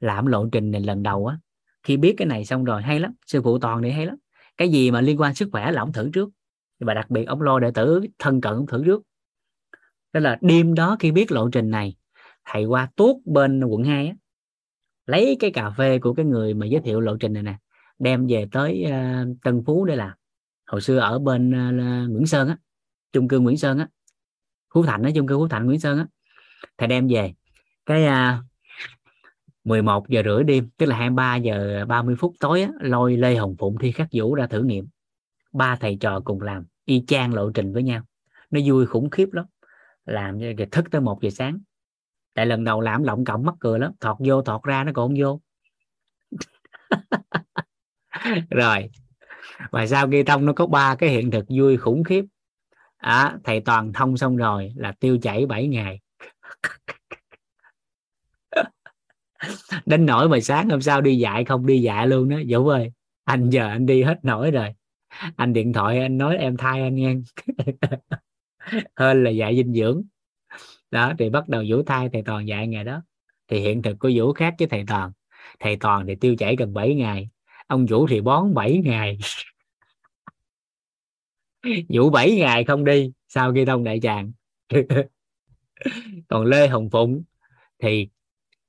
làm 0.00 0.26
lộ 0.26 0.48
trình 0.52 0.70
này 0.70 0.80
lần 0.80 1.02
đầu 1.02 1.26
á 1.26 1.38
khi 1.82 1.96
biết 1.96 2.14
cái 2.16 2.26
này 2.26 2.44
xong 2.44 2.64
rồi 2.64 2.82
hay 2.82 3.00
lắm. 3.00 3.14
Sư 3.26 3.42
phụ 3.42 3.58
toàn 3.58 3.82
này 3.82 3.92
hay 3.92 4.06
lắm. 4.06 4.16
Cái 4.56 4.68
gì 4.68 4.90
mà 4.90 5.00
liên 5.00 5.20
quan 5.20 5.34
sức 5.34 5.48
khỏe 5.52 5.70
là 5.70 5.82
ông 5.82 5.92
thử 5.92 6.10
trước. 6.12 6.28
Và 6.80 6.94
đặc 6.94 7.10
biệt 7.10 7.24
ông 7.24 7.42
lo 7.42 7.58
đệ 7.58 7.70
tử 7.70 8.00
thân 8.18 8.40
cận 8.40 8.52
ông 8.52 8.66
thử 8.66 8.84
trước. 8.84 9.02
Đó 10.12 10.20
là 10.20 10.38
đêm 10.40 10.74
đó 10.74 10.96
khi 11.00 11.12
biết 11.12 11.32
lộ 11.32 11.48
trình 11.48 11.70
này 11.70 11.96
thầy 12.44 12.64
qua 12.64 12.88
tuốt 12.96 13.16
bên 13.24 13.64
quận 13.64 13.84
2 13.84 14.06
á, 14.06 14.14
lấy 15.06 15.36
cái 15.40 15.50
cà 15.50 15.70
phê 15.70 15.98
của 15.98 16.14
cái 16.14 16.26
người 16.26 16.54
mà 16.54 16.66
giới 16.66 16.80
thiệu 16.80 17.00
lộ 17.00 17.16
trình 17.16 17.32
này 17.32 17.42
nè 17.42 17.58
đem 17.98 18.26
về 18.26 18.46
tới 18.52 18.84
uh, 18.86 19.36
Tân 19.42 19.62
Phú 19.66 19.84
để 19.84 19.96
làm. 19.96 20.12
Hồi 20.66 20.80
xưa 20.80 20.98
ở 20.98 21.18
bên 21.18 21.50
uh, 21.50 22.10
Nguyễn 22.10 22.26
Sơn 22.26 22.48
á 22.48 22.58
chung 23.12 23.28
cư 23.28 23.40
Nguyễn 23.40 23.56
Sơn 23.56 23.78
á 23.78 23.88
Phú 24.74 24.82
Thạnh 24.82 25.02
á 25.02 25.10
chung 25.14 25.26
cư 25.26 25.36
Phú 25.36 25.48
Thạnh 25.48 25.66
Nguyễn 25.66 25.80
Sơn 25.80 25.98
á 25.98 26.06
thầy 26.78 26.88
đem 26.88 27.08
về. 27.08 27.34
Cái 27.86 28.06
à, 28.06 28.42
11 29.64 30.08
giờ 30.08 30.22
rưỡi 30.24 30.44
đêm 30.44 30.68
tức 30.76 30.86
là 30.86 30.96
23 30.96 31.36
giờ 31.36 31.84
30 31.88 32.16
phút 32.18 32.34
tối 32.40 32.62
á, 32.62 32.68
lôi 32.80 33.16
Lê 33.16 33.36
Hồng 33.36 33.56
Phụng 33.58 33.78
thi 33.78 33.92
khắc 33.92 34.08
vũ 34.12 34.34
ra 34.34 34.46
thử 34.46 34.62
nghiệm. 34.62 34.88
Ba 35.52 35.76
thầy 35.76 35.96
trò 36.00 36.20
cùng 36.20 36.40
làm 36.40 36.64
y 36.84 37.04
chang 37.06 37.34
lộ 37.34 37.50
trình 37.50 37.72
với 37.72 37.82
nhau. 37.82 38.02
Nó 38.50 38.60
vui 38.66 38.86
khủng 38.86 39.10
khiếp 39.10 39.32
lắm 39.32 39.44
làm 40.06 40.40
cho 40.40 40.64
thức 40.72 40.84
tới 40.90 41.00
một 41.00 41.22
giờ 41.22 41.30
sáng. 41.30 41.58
Tại 42.34 42.46
lần 42.46 42.64
đầu 42.64 42.80
làm 42.80 43.02
lộng 43.02 43.24
cộng 43.24 43.44
mắc 43.44 43.54
cười 43.60 43.78
lắm 43.78 43.92
thọt 44.00 44.16
vô 44.18 44.42
thọt 44.42 44.62
ra 44.62 44.84
nó 44.84 44.92
còn 44.94 45.08
không 45.08 45.16
vô. 45.20 45.40
Rồi 48.50 48.90
và 49.70 49.86
sau 49.86 50.08
khi 50.10 50.22
thông 50.22 50.46
nó 50.46 50.52
có 50.52 50.66
ba 50.66 50.94
cái 50.94 51.10
hiện 51.10 51.30
thực 51.30 51.44
vui 51.48 51.76
khủng 51.76 52.04
khiếp. 52.04 52.24
À, 52.96 53.38
thầy 53.44 53.60
toàn 53.60 53.92
thông 53.92 54.16
xong 54.16 54.36
rồi 54.36 54.72
là 54.76 54.92
tiêu 54.92 55.18
chảy 55.22 55.46
7 55.46 55.68
ngày. 55.68 56.00
đến 59.86 60.06
nỗi 60.06 60.28
mà 60.28 60.40
sáng 60.40 60.68
hôm 60.68 60.80
sau 60.80 61.00
đi 61.00 61.18
dạy, 61.18 61.44
không 61.44 61.66
đi 61.66 61.82
dạy 61.82 62.06
luôn 62.06 62.28
đó. 62.28 62.36
Dũng 62.48 62.68
ơi, 62.68 62.92
anh 63.24 63.50
giờ 63.50 63.68
anh 63.68 63.86
đi 63.86 64.02
hết 64.02 64.24
nổi 64.24 64.50
rồi. 64.50 64.74
Anh 65.36 65.52
điện 65.52 65.72
thoại, 65.72 66.00
anh 66.00 66.18
nói 66.18 66.36
em 66.36 66.56
thay 66.56 66.82
anh 66.82 66.94
nghe. 66.94 67.14
Hơn 68.96 69.24
là 69.24 69.30
dạy 69.30 69.56
dinh 69.56 69.72
dưỡng. 69.72 70.02
Đó, 70.90 71.12
thì 71.18 71.30
bắt 71.30 71.48
đầu 71.48 71.64
vũ 71.68 71.82
thai 71.82 72.08
thầy 72.12 72.22
toàn 72.22 72.48
dạy 72.48 72.66
ngày 72.68 72.84
đó. 72.84 73.02
Thì 73.48 73.60
hiện 73.60 73.82
thực 73.82 73.98
của 73.98 74.10
vũ 74.14 74.32
khác 74.32 74.54
với 74.58 74.68
thầy 74.68 74.84
toàn. 74.86 75.12
Thầy 75.60 75.76
toàn 75.76 76.06
thì 76.06 76.14
tiêu 76.14 76.34
chảy 76.38 76.56
gần 76.56 76.74
7 76.74 76.94
ngày. 76.94 77.28
Ông 77.66 77.86
vũ 77.86 78.06
thì 78.06 78.20
bón 78.20 78.54
7 78.54 78.80
ngày. 78.84 79.18
Vũ 81.88 82.10
7 82.10 82.36
ngày 82.36 82.64
không 82.64 82.84
đi, 82.84 83.12
sau 83.28 83.52
khi 83.52 83.64
thông 83.64 83.84
đại 83.84 84.00
tràng. 84.02 84.32
còn 86.28 86.44
lê 86.44 86.68
hồng 86.68 86.90
phụng 86.90 87.22
thì 87.82 88.08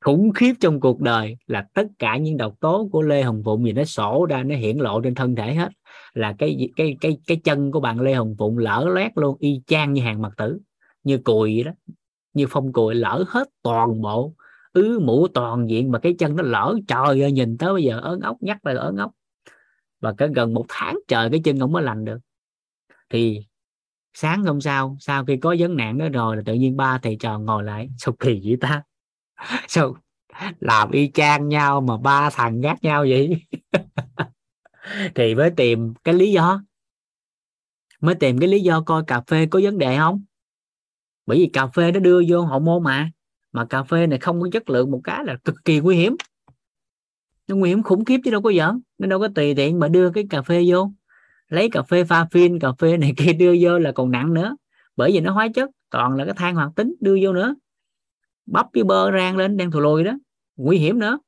khủng 0.02 0.34
khiếp 0.34 0.54
trong 0.60 0.80
cuộc 0.80 1.02
đời 1.02 1.38
là 1.48 1.68
tất 1.74 1.88
cả 2.00 2.18
những 2.18 2.38
độc 2.38 2.60
tố 2.60 2.90
của 2.92 3.02
lê 3.02 3.22
hồng 3.22 3.42
phụng 3.46 3.66
gì 3.66 3.72
nó 3.72 3.84
sổ 3.84 4.26
ra, 4.30 4.44
nó 4.44 4.56
hiển 4.56 4.78
lộ 4.78 5.02
trên 5.02 5.16
thân 5.16 5.36
thể 5.36 5.54
hết. 5.54 5.70
Là 6.14 6.36
cái 6.38 6.70
cái 6.76 6.98
cái 7.02 7.18
cái 7.28 7.38
chân 7.44 7.72
của 7.72 7.80
bạn 7.80 8.00
lê 8.00 8.14
hồng 8.14 8.36
phụng 8.38 8.58
lỡ 8.58 8.86
loét 8.94 9.12
luôn, 9.16 9.38
y 9.40 9.62
chang 9.68 9.94
như 9.94 10.02
hàng 10.02 10.22
mặt 10.22 10.34
tử, 10.38 10.60
như 11.04 11.18
cùi 11.18 11.56
vậy 11.56 11.64
đó, 11.64 11.72
như 12.34 12.46
phong 12.50 12.74
cùi 12.74 12.96
lỡ 12.96 13.24
hết 13.28 13.48
toàn 13.62 14.02
bộ, 14.02 14.34
ứ 14.74 15.00
mũ 15.00 15.28
toàn 15.28 15.70
diện 15.70 15.92
mà 15.92 16.00
cái 16.00 16.16
chân 16.20 16.36
nó 16.36 16.44
lỡ 16.44 16.76
trời 16.88 17.22
ơi, 17.22 17.32
nhìn 17.32 17.58
tới 17.58 17.74
bây 17.74 17.84
giờ 17.84 18.00
ớn 18.00 18.20
ốc, 18.20 18.38
nhắc 18.42 18.66
là 18.66 18.82
ớn 18.82 18.98
ốc. 18.98 19.12
Và 20.00 20.14
cái 20.18 20.30
gần 20.36 20.54
một 20.54 20.66
tháng 20.70 21.00
trời 21.08 21.30
cái 21.30 21.42
chân 21.44 21.60
không 21.60 21.74
có 21.74 21.82
lành 21.82 22.06
được. 22.06 22.20
Thì 23.10 23.46
sáng 24.14 24.44
hôm 24.44 24.62
sau 24.62 24.98
sau 25.00 25.26
khi 25.26 25.38
có 25.38 25.56
vấn 25.60 25.76
nạn 25.76 25.98
đó 25.98 26.10
rồi 26.10 26.36
là 26.38 26.44
tự 26.46 26.54
nhiên 26.54 26.78
ba 26.78 26.98
thầy 26.98 27.18
trò 27.20 27.40
ngồi 27.40 27.64
lại, 27.64 27.90
sao 27.98 28.16
kỳ 28.20 28.42
vậy 28.44 28.58
ta? 28.62 28.84
Sao 29.68 29.96
làm 30.60 30.92
y 30.92 31.12
chang 31.14 31.48
nhau 31.48 31.82
mà 31.82 31.98
ba 31.98 32.30
thằng 32.30 32.62
gác 32.62 32.84
nhau 32.84 33.06
vậy? 33.10 33.46
Thì 35.16 35.36
mới 35.36 35.50
tìm 35.50 35.94
cái 36.04 36.14
lý 36.14 36.32
do. 36.32 36.64
Mới 38.02 38.16
tìm 38.16 38.40
cái 38.40 38.50
lý 38.50 38.60
do 38.60 38.82
coi 38.82 39.04
cà 39.08 39.22
phê 39.28 39.46
có 39.46 39.60
vấn 39.64 39.78
đề 39.78 39.98
không? 39.98 40.24
Bởi 41.26 41.38
vì 41.38 41.50
cà 41.54 41.68
phê 41.68 41.92
nó 41.92 42.00
đưa 42.00 42.22
vô 42.28 42.42
hậu 42.42 42.60
môn 42.60 42.84
mà. 42.84 43.12
Mà 43.52 43.66
cà 43.66 43.84
phê 43.84 44.08
này 44.08 44.20
không 44.20 44.42
có 44.42 44.48
chất 44.52 44.70
lượng 44.70 44.92
một 44.92 45.02
cái 45.04 45.24
là 45.26 45.36
cực 45.44 45.56
kỳ 45.66 45.80
nguy 45.80 45.96
hiểm. 45.96 46.16
Nó 47.48 47.56
nguy 47.56 47.70
hiểm 47.70 47.84
khủng 47.84 48.06
khiếp 48.06 48.20
chứ 48.24 48.32
đâu 48.32 48.42
có 48.42 48.52
giỡn. 48.54 48.82
Nó 48.98 49.08
đâu 49.08 49.20
có 49.20 49.28
tùy 49.36 49.56
tiện 49.56 49.80
mà 49.80 49.88
đưa 49.88 50.12
cái 50.12 50.28
cà 50.30 50.42
phê 50.42 50.66
vô 50.68 50.92
lấy 51.50 51.70
cà 51.70 51.82
phê 51.82 52.04
pha 52.04 52.26
phin 52.32 52.60
cà 52.60 52.72
phê 52.80 52.98
này 52.98 53.14
kia 53.18 53.34
đưa 53.34 53.56
vô 53.62 53.80
là 53.80 53.92
còn 53.92 54.12
nặng 54.12 54.34
nữa. 54.34 54.56
Bởi 54.96 55.12
vì 55.12 55.20
nó 55.20 55.34
hóa 55.34 55.48
chất 55.56 55.70
toàn 55.90 56.16
là 56.16 56.26
cái 56.26 56.34
than 56.38 56.56
hoạt 56.56 56.72
tính 56.76 56.96
đưa 57.02 57.18
vô 57.22 57.34
nữa. 57.34 57.56
Bắp 58.46 58.68
với 58.74 58.84
bơ 58.84 59.12
rang 59.12 59.38
lên 59.38 59.58
đang 59.58 59.72
thù 59.72 59.80
lùi 59.80 60.04
đó. 60.04 60.14
Nguy 60.56 60.78
hiểm 60.78 61.00
nữa. 61.00 61.20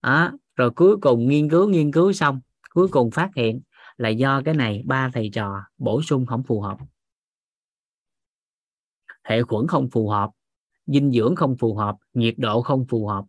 À, 0.00 0.32
rồi 0.56 0.70
cuối 0.70 0.96
cùng 0.96 1.28
nghiên 1.28 1.50
cứu 1.50 1.68
nghiên 1.68 1.92
cứu 1.92 2.12
xong 2.12 2.40
cuối 2.70 2.88
cùng 2.88 3.10
phát 3.10 3.30
hiện 3.36 3.60
là 3.96 4.08
do 4.08 4.42
cái 4.44 4.54
này 4.54 4.82
ba 4.86 5.10
thầy 5.14 5.30
trò 5.32 5.62
bổ 5.78 6.02
sung 6.02 6.26
không 6.26 6.42
phù 6.42 6.60
hợp. 6.60 6.78
Hệ 9.24 9.42
khuẩn 9.42 9.66
không 9.66 9.90
phù 9.90 10.08
hợp 10.08 10.30
dinh 10.86 11.12
dưỡng 11.12 11.36
không 11.36 11.56
phù 11.56 11.74
hợp 11.74 11.96
nhiệt 12.14 12.34
độ 12.38 12.62
không 12.62 12.86
phù 12.88 13.06
hợp. 13.06 13.24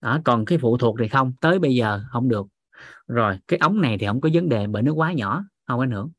Đó 0.00 0.20
còn 0.24 0.44
cái 0.44 0.58
phụ 0.58 0.78
thuộc 0.78 0.96
thì 1.00 1.08
không? 1.08 1.32
Tới 1.40 1.58
bây 1.58 1.74
giờ 1.74 2.00
không 2.10 2.28
được 2.28 2.46
rồi 3.08 3.38
cái 3.48 3.58
ống 3.58 3.80
này 3.80 3.98
thì 3.98 4.06
không 4.06 4.20
có 4.20 4.28
vấn 4.32 4.48
đề 4.48 4.66
bởi 4.66 4.82
nó 4.82 4.92
quá 4.92 5.12
nhỏ 5.12 5.44
không 5.66 5.80
ảnh 5.80 5.90
hưởng. 5.90 6.10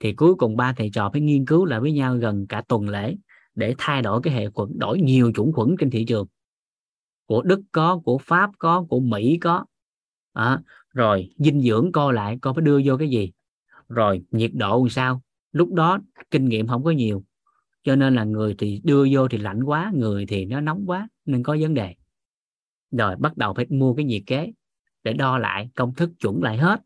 Thì 0.00 0.12
cuối 0.12 0.34
cùng 0.34 0.56
ba 0.56 0.72
thầy 0.72 0.90
trò 0.90 1.10
phải 1.12 1.20
nghiên 1.20 1.46
cứu 1.46 1.64
lại 1.64 1.80
với 1.80 1.92
nhau 1.92 2.16
gần 2.16 2.46
cả 2.46 2.62
tuần 2.68 2.88
lễ 2.88 3.16
để 3.54 3.74
thay 3.78 4.02
đổi 4.02 4.20
cái 4.22 4.34
hệ 4.34 4.50
khuẩn 4.50 4.78
đổi 4.78 5.00
nhiều 5.00 5.32
chủng 5.34 5.52
khuẩn 5.52 5.74
trên 5.78 5.90
thị 5.90 6.04
trường. 6.04 6.26
Của 7.26 7.42
Đức 7.42 7.60
có 7.72 8.00
của 8.04 8.18
Pháp 8.18 8.50
có 8.58 8.86
của 8.88 9.00
Mỹ 9.00 9.38
có. 9.40 9.64
À, 10.32 10.60
rồi 10.94 11.30
dinh 11.38 11.60
dưỡng 11.60 11.92
coi 11.92 12.14
lại 12.14 12.38
coi 12.42 12.54
phải 12.54 12.62
đưa 12.62 12.80
vô 12.84 12.96
cái 12.96 13.08
gì. 13.08 13.32
Rồi 13.88 14.22
nhiệt 14.30 14.50
độ 14.54 14.78
làm 14.82 14.88
sao? 14.88 15.22
Lúc 15.52 15.72
đó 15.72 15.98
kinh 16.30 16.48
nghiệm 16.48 16.66
không 16.66 16.84
có 16.84 16.90
nhiều 16.90 17.24
cho 17.88 17.96
nên 17.96 18.14
là 18.14 18.24
người 18.24 18.54
thì 18.58 18.80
đưa 18.84 19.06
vô 19.12 19.28
thì 19.28 19.38
lạnh 19.38 19.62
quá 19.62 19.92
người 19.94 20.26
thì 20.26 20.44
nó 20.44 20.60
nóng 20.60 20.84
quá 20.86 21.08
nên 21.24 21.42
có 21.42 21.56
vấn 21.60 21.74
đề. 21.74 21.94
Rồi 22.90 23.16
bắt 23.16 23.36
đầu 23.36 23.54
phải 23.54 23.66
mua 23.68 23.94
cái 23.94 24.04
nhiệt 24.04 24.22
kế 24.26 24.52
để 25.08 25.14
đo 25.14 25.38
lại 25.38 25.70
công 25.74 25.94
thức 25.94 26.10
chuẩn 26.20 26.42
lại 26.42 26.58
hết. 26.58 26.80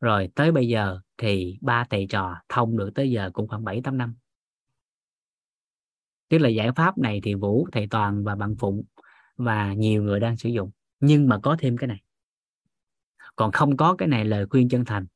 Rồi 0.00 0.28
tới 0.34 0.52
bây 0.52 0.68
giờ 0.68 1.00
thì 1.18 1.58
ba 1.60 1.84
thầy 1.90 2.06
trò 2.10 2.36
thông 2.48 2.76
được 2.76 2.90
tới 2.94 3.10
giờ 3.10 3.30
cũng 3.32 3.48
khoảng 3.48 3.64
7 3.64 3.80
8 3.84 3.98
năm. 3.98 4.14
Tức 6.28 6.38
là 6.38 6.48
giải 6.48 6.72
pháp 6.76 6.98
này 6.98 7.20
thì 7.24 7.34
Vũ, 7.34 7.68
thầy 7.72 7.86
Toàn 7.86 8.24
và 8.24 8.34
bạn 8.34 8.56
Phụng 8.56 8.82
và 9.36 9.72
nhiều 9.72 10.02
người 10.02 10.20
đang 10.20 10.36
sử 10.36 10.48
dụng. 10.48 10.70
Nhưng 11.00 11.28
mà 11.28 11.38
có 11.42 11.56
thêm 11.58 11.76
cái 11.76 11.88
này. 11.88 12.02
Còn 13.36 13.52
không 13.52 13.76
có 13.76 13.94
cái 13.94 14.08
này 14.08 14.24
lời 14.24 14.46
khuyên 14.50 14.68
chân 14.68 14.84
thành. 14.84 15.06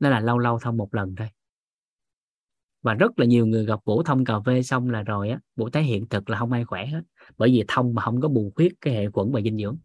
Đó 0.00 0.10
là 0.10 0.20
lâu 0.20 0.38
lâu 0.38 0.58
thông 0.58 0.76
một 0.76 0.94
lần 0.94 1.14
thôi. 1.16 1.28
Và 2.82 2.94
rất 2.94 3.18
là 3.18 3.26
nhiều 3.26 3.46
người 3.46 3.66
gặp 3.66 3.80
Vũ 3.84 4.02
thông 4.02 4.24
cà 4.24 4.34
phê 4.46 4.62
xong 4.62 4.90
là 4.90 5.02
rồi 5.02 5.30
á, 5.30 5.40
Vũ 5.56 5.70
thấy 5.70 5.82
hiện 5.82 6.08
thực 6.08 6.30
là 6.30 6.38
không 6.38 6.52
ai 6.52 6.64
khỏe 6.64 6.86
hết. 6.86 7.02
Bởi 7.36 7.48
vì 7.48 7.64
thông 7.68 7.94
mà 7.94 8.02
không 8.02 8.20
có 8.20 8.28
bù 8.28 8.52
khuyết 8.54 8.72
cái 8.80 8.94
hệ 8.94 9.10
khuẩn 9.10 9.32
và 9.32 9.40
dinh 9.40 9.58
dưỡng 9.58 9.78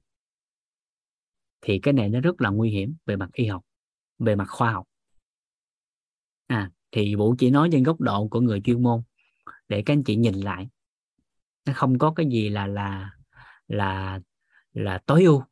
thì 1.62 1.80
cái 1.80 1.94
này 1.94 2.10
nó 2.10 2.22
rất 2.22 2.42
là 2.42 2.50
nguy 2.50 2.70
hiểm 2.70 2.96
về 3.06 3.16
mặt 3.16 3.30
y 3.34 3.46
học, 3.46 3.64
về 4.20 4.36
mặt 4.36 4.48
khoa 4.50 4.72
học. 4.72 4.86
À 6.48 6.72
thì 6.92 7.16
Vũ 7.16 7.36
chỉ 7.38 7.50
nói 7.50 7.70
trên 7.72 7.84
góc 7.84 8.02
độ 8.02 8.28
của 8.28 8.42
người 8.42 8.62
chuyên 8.62 8.84
môn 8.84 9.02
để 9.68 9.84
các 9.86 9.94
anh 9.94 10.04
chị 10.04 10.16
nhìn 10.16 10.36
lại. 10.36 10.68
Nó 11.66 11.74
không 11.76 11.98
có 11.98 12.14
cái 12.14 12.26
gì 12.26 12.50
là 12.50 12.68
là 12.68 13.12
là 13.68 14.20
là 14.74 14.98
tối 15.06 15.24
ưu, 15.24 15.44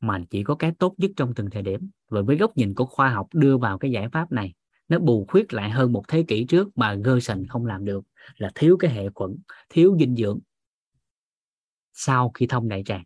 mà 0.00 0.20
chỉ 0.30 0.44
có 0.44 0.54
cái 0.54 0.72
tốt 0.78 0.94
nhất 0.96 1.10
trong 1.16 1.34
từng 1.34 1.50
thời 1.50 1.62
điểm. 1.62 1.90
Và 2.08 2.20
với 2.22 2.36
góc 2.36 2.56
nhìn 2.56 2.74
của 2.74 2.86
khoa 2.86 3.10
học 3.10 3.28
đưa 3.32 3.58
vào 3.58 3.78
cái 3.78 3.90
giải 3.90 4.08
pháp 4.12 4.32
này, 4.32 4.54
nó 4.88 4.98
bù 4.98 5.26
khuyết 5.28 5.52
lại 5.52 5.70
hơn 5.70 5.92
một 5.92 6.04
thế 6.08 6.24
kỷ 6.28 6.44
trước 6.44 6.78
mà 6.78 6.94
Gerson 6.94 7.46
không 7.46 7.66
làm 7.66 7.84
được, 7.84 8.04
là 8.36 8.50
thiếu 8.54 8.76
cái 8.76 8.90
hệ 8.90 9.08
khuẩn, 9.14 9.36
thiếu 9.68 9.96
dinh 9.98 10.16
dưỡng 10.16 10.38
sau 11.92 12.30
khi 12.34 12.46
thông 12.46 12.68
đại 12.68 12.82
tràng 12.86 13.04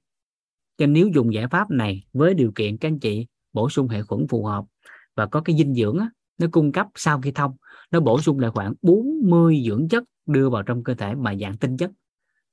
cho 0.81 0.87
nếu 0.87 1.09
dùng 1.15 1.35
giải 1.35 1.49
pháp 1.49 1.71
này 1.71 2.05
với 2.13 2.35
điều 2.35 2.53
kiện 2.55 2.79
các 2.79 2.89
anh 2.89 2.99
chị 2.99 3.27
bổ 3.53 3.71
sung 3.71 3.89
hệ 3.89 4.03
khuẩn 4.03 4.27
phù 4.29 4.45
hợp 4.45 4.65
và 5.15 5.27
có 5.27 5.41
cái 5.41 5.57
dinh 5.57 5.75
dưỡng 5.75 5.99
á, 5.99 6.11
nó 6.39 6.47
cung 6.53 6.73
cấp 6.73 6.87
sau 6.95 7.21
khi 7.21 7.33
thông 7.33 7.57
nó 7.91 8.01
bổ 8.01 8.21
sung 8.21 8.39
lại 8.39 8.51
khoảng 8.51 8.75
40 8.83 9.63
dưỡng 9.67 9.89
chất 9.89 10.05
đưa 10.27 10.51
vào 10.51 10.63
trong 10.63 10.85
cơ 10.85 10.95
thể 10.95 11.15
mà 11.15 11.35
dạng 11.35 11.57
tinh 11.57 11.77
chất 11.77 11.91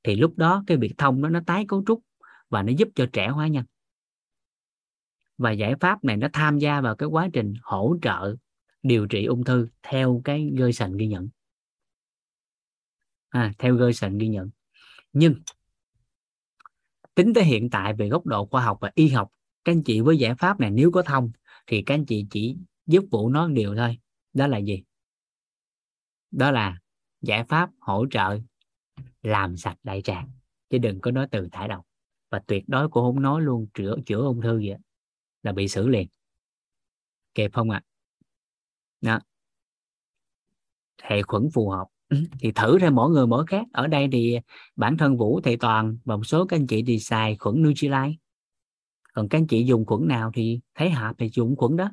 thì 0.03 0.15
lúc 0.15 0.37
đó 0.37 0.63
cái 0.67 0.77
việc 0.77 0.93
thông 0.97 1.21
đó 1.21 1.29
nó 1.29 1.39
tái 1.45 1.65
cấu 1.67 1.83
trúc 1.87 2.01
và 2.49 2.63
nó 2.63 2.71
giúp 2.77 2.89
cho 2.95 3.05
trẻ 3.13 3.27
hóa 3.27 3.47
nhanh 3.47 3.65
và 5.37 5.51
giải 5.51 5.75
pháp 5.79 6.03
này 6.03 6.17
nó 6.17 6.27
tham 6.33 6.59
gia 6.59 6.81
vào 6.81 6.95
cái 6.95 7.09
quá 7.09 7.29
trình 7.33 7.53
hỗ 7.61 7.97
trợ 8.01 8.35
điều 8.83 9.07
trị 9.07 9.25
ung 9.25 9.43
thư 9.43 9.67
theo 9.83 10.21
cái 10.23 10.51
Gerson 10.57 10.97
ghi 10.97 11.07
nhận. 11.07 11.29
À, 13.29 13.53
theo 13.57 13.75
Gerson 13.75 14.17
ghi 14.17 14.27
nhận. 14.27 14.49
Nhưng 15.13 15.35
tính 17.17 17.33
tới 17.33 17.43
hiện 17.43 17.69
tại 17.69 17.93
về 17.93 18.09
góc 18.09 18.25
độ 18.25 18.45
khoa 18.45 18.63
học 18.63 18.77
và 18.81 18.91
y 18.95 19.09
học, 19.09 19.31
các 19.63 19.71
anh 19.71 19.83
chị 19.83 20.01
với 20.01 20.17
giải 20.17 20.35
pháp 20.35 20.59
này 20.59 20.71
nếu 20.71 20.91
có 20.91 21.01
thông, 21.01 21.31
thì 21.67 21.81
các 21.81 21.93
anh 21.93 22.05
chị 22.05 22.25
chỉ 22.29 22.57
giúp 22.85 23.03
vụ 23.11 23.29
một 23.29 23.47
điều 23.47 23.75
thôi, 23.75 23.97
đó 24.33 24.47
là 24.47 24.57
gì? 24.57 24.83
Đó 26.31 26.51
là 26.51 26.79
giải 27.21 27.43
pháp 27.43 27.69
hỗ 27.79 28.05
trợ 28.11 28.39
làm 29.21 29.57
sạch 29.57 29.77
đại 29.83 30.01
tràng, 30.01 30.29
chứ 30.69 30.77
đừng 30.77 31.01
có 31.01 31.11
nói 31.11 31.27
từ 31.31 31.47
thải 31.51 31.67
độc. 31.67 31.85
Và 32.29 32.39
tuyệt 32.47 32.63
đối 32.67 32.89
cũng 32.89 33.03
không 33.03 33.21
nói 33.21 33.41
luôn 33.41 33.67
chữa 33.73 33.95
chữa 34.05 34.21
ung 34.21 34.41
thư 34.41 34.53
vậy 34.57 34.77
là 35.43 35.51
bị 35.51 35.67
xử 35.67 35.87
liền. 35.87 36.07
Kịp 37.35 37.51
không 37.53 37.69
ạ? 37.69 37.81
À? 37.81 37.87
đó. 39.01 39.19
Hệ 41.01 41.21
khuẩn 41.21 41.49
phù 41.53 41.69
hợp 41.69 41.87
thì 42.39 42.51
thử 42.51 42.77
ra 42.77 42.89
mỗi 42.89 43.09
người 43.09 43.27
mỗi 43.27 43.45
khác. 43.47 43.65
Ở 43.71 43.87
đây 43.87 44.07
thì 44.11 44.39
bản 44.75 44.97
thân 44.97 45.17
vũ 45.17 45.41
thầy 45.43 45.57
toàn 45.57 45.97
và 46.05 46.15
một 46.15 46.23
số 46.23 46.45
các 46.45 46.57
anh 46.57 46.67
chị 46.67 46.83
thì 46.87 46.99
xài 46.99 47.35
khuẩn 47.35 47.63
Nutrilite 47.63 48.13
còn 49.13 49.29
các 49.29 49.37
anh 49.37 49.47
chị 49.47 49.63
dùng 49.63 49.85
khuẩn 49.85 50.07
nào 50.07 50.31
thì 50.33 50.59
thấy 50.75 50.89
hợp 50.89 51.15
thì 51.17 51.29
dùng 51.33 51.55
khuẩn 51.55 51.77
đó. 51.77 51.91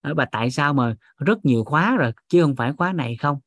Ờ, 0.00 0.14
Ở 0.16 0.24
tại 0.32 0.50
sao 0.50 0.74
mà 0.74 0.96
rất 1.18 1.44
nhiều 1.44 1.64
khóa 1.64 1.96
rồi, 1.96 2.12
chứ 2.28 2.42
không 2.42 2.56
phải 2.56 2.72
khóa 2.72 2.92
này 2.92 3.16
không? 3.16 3.38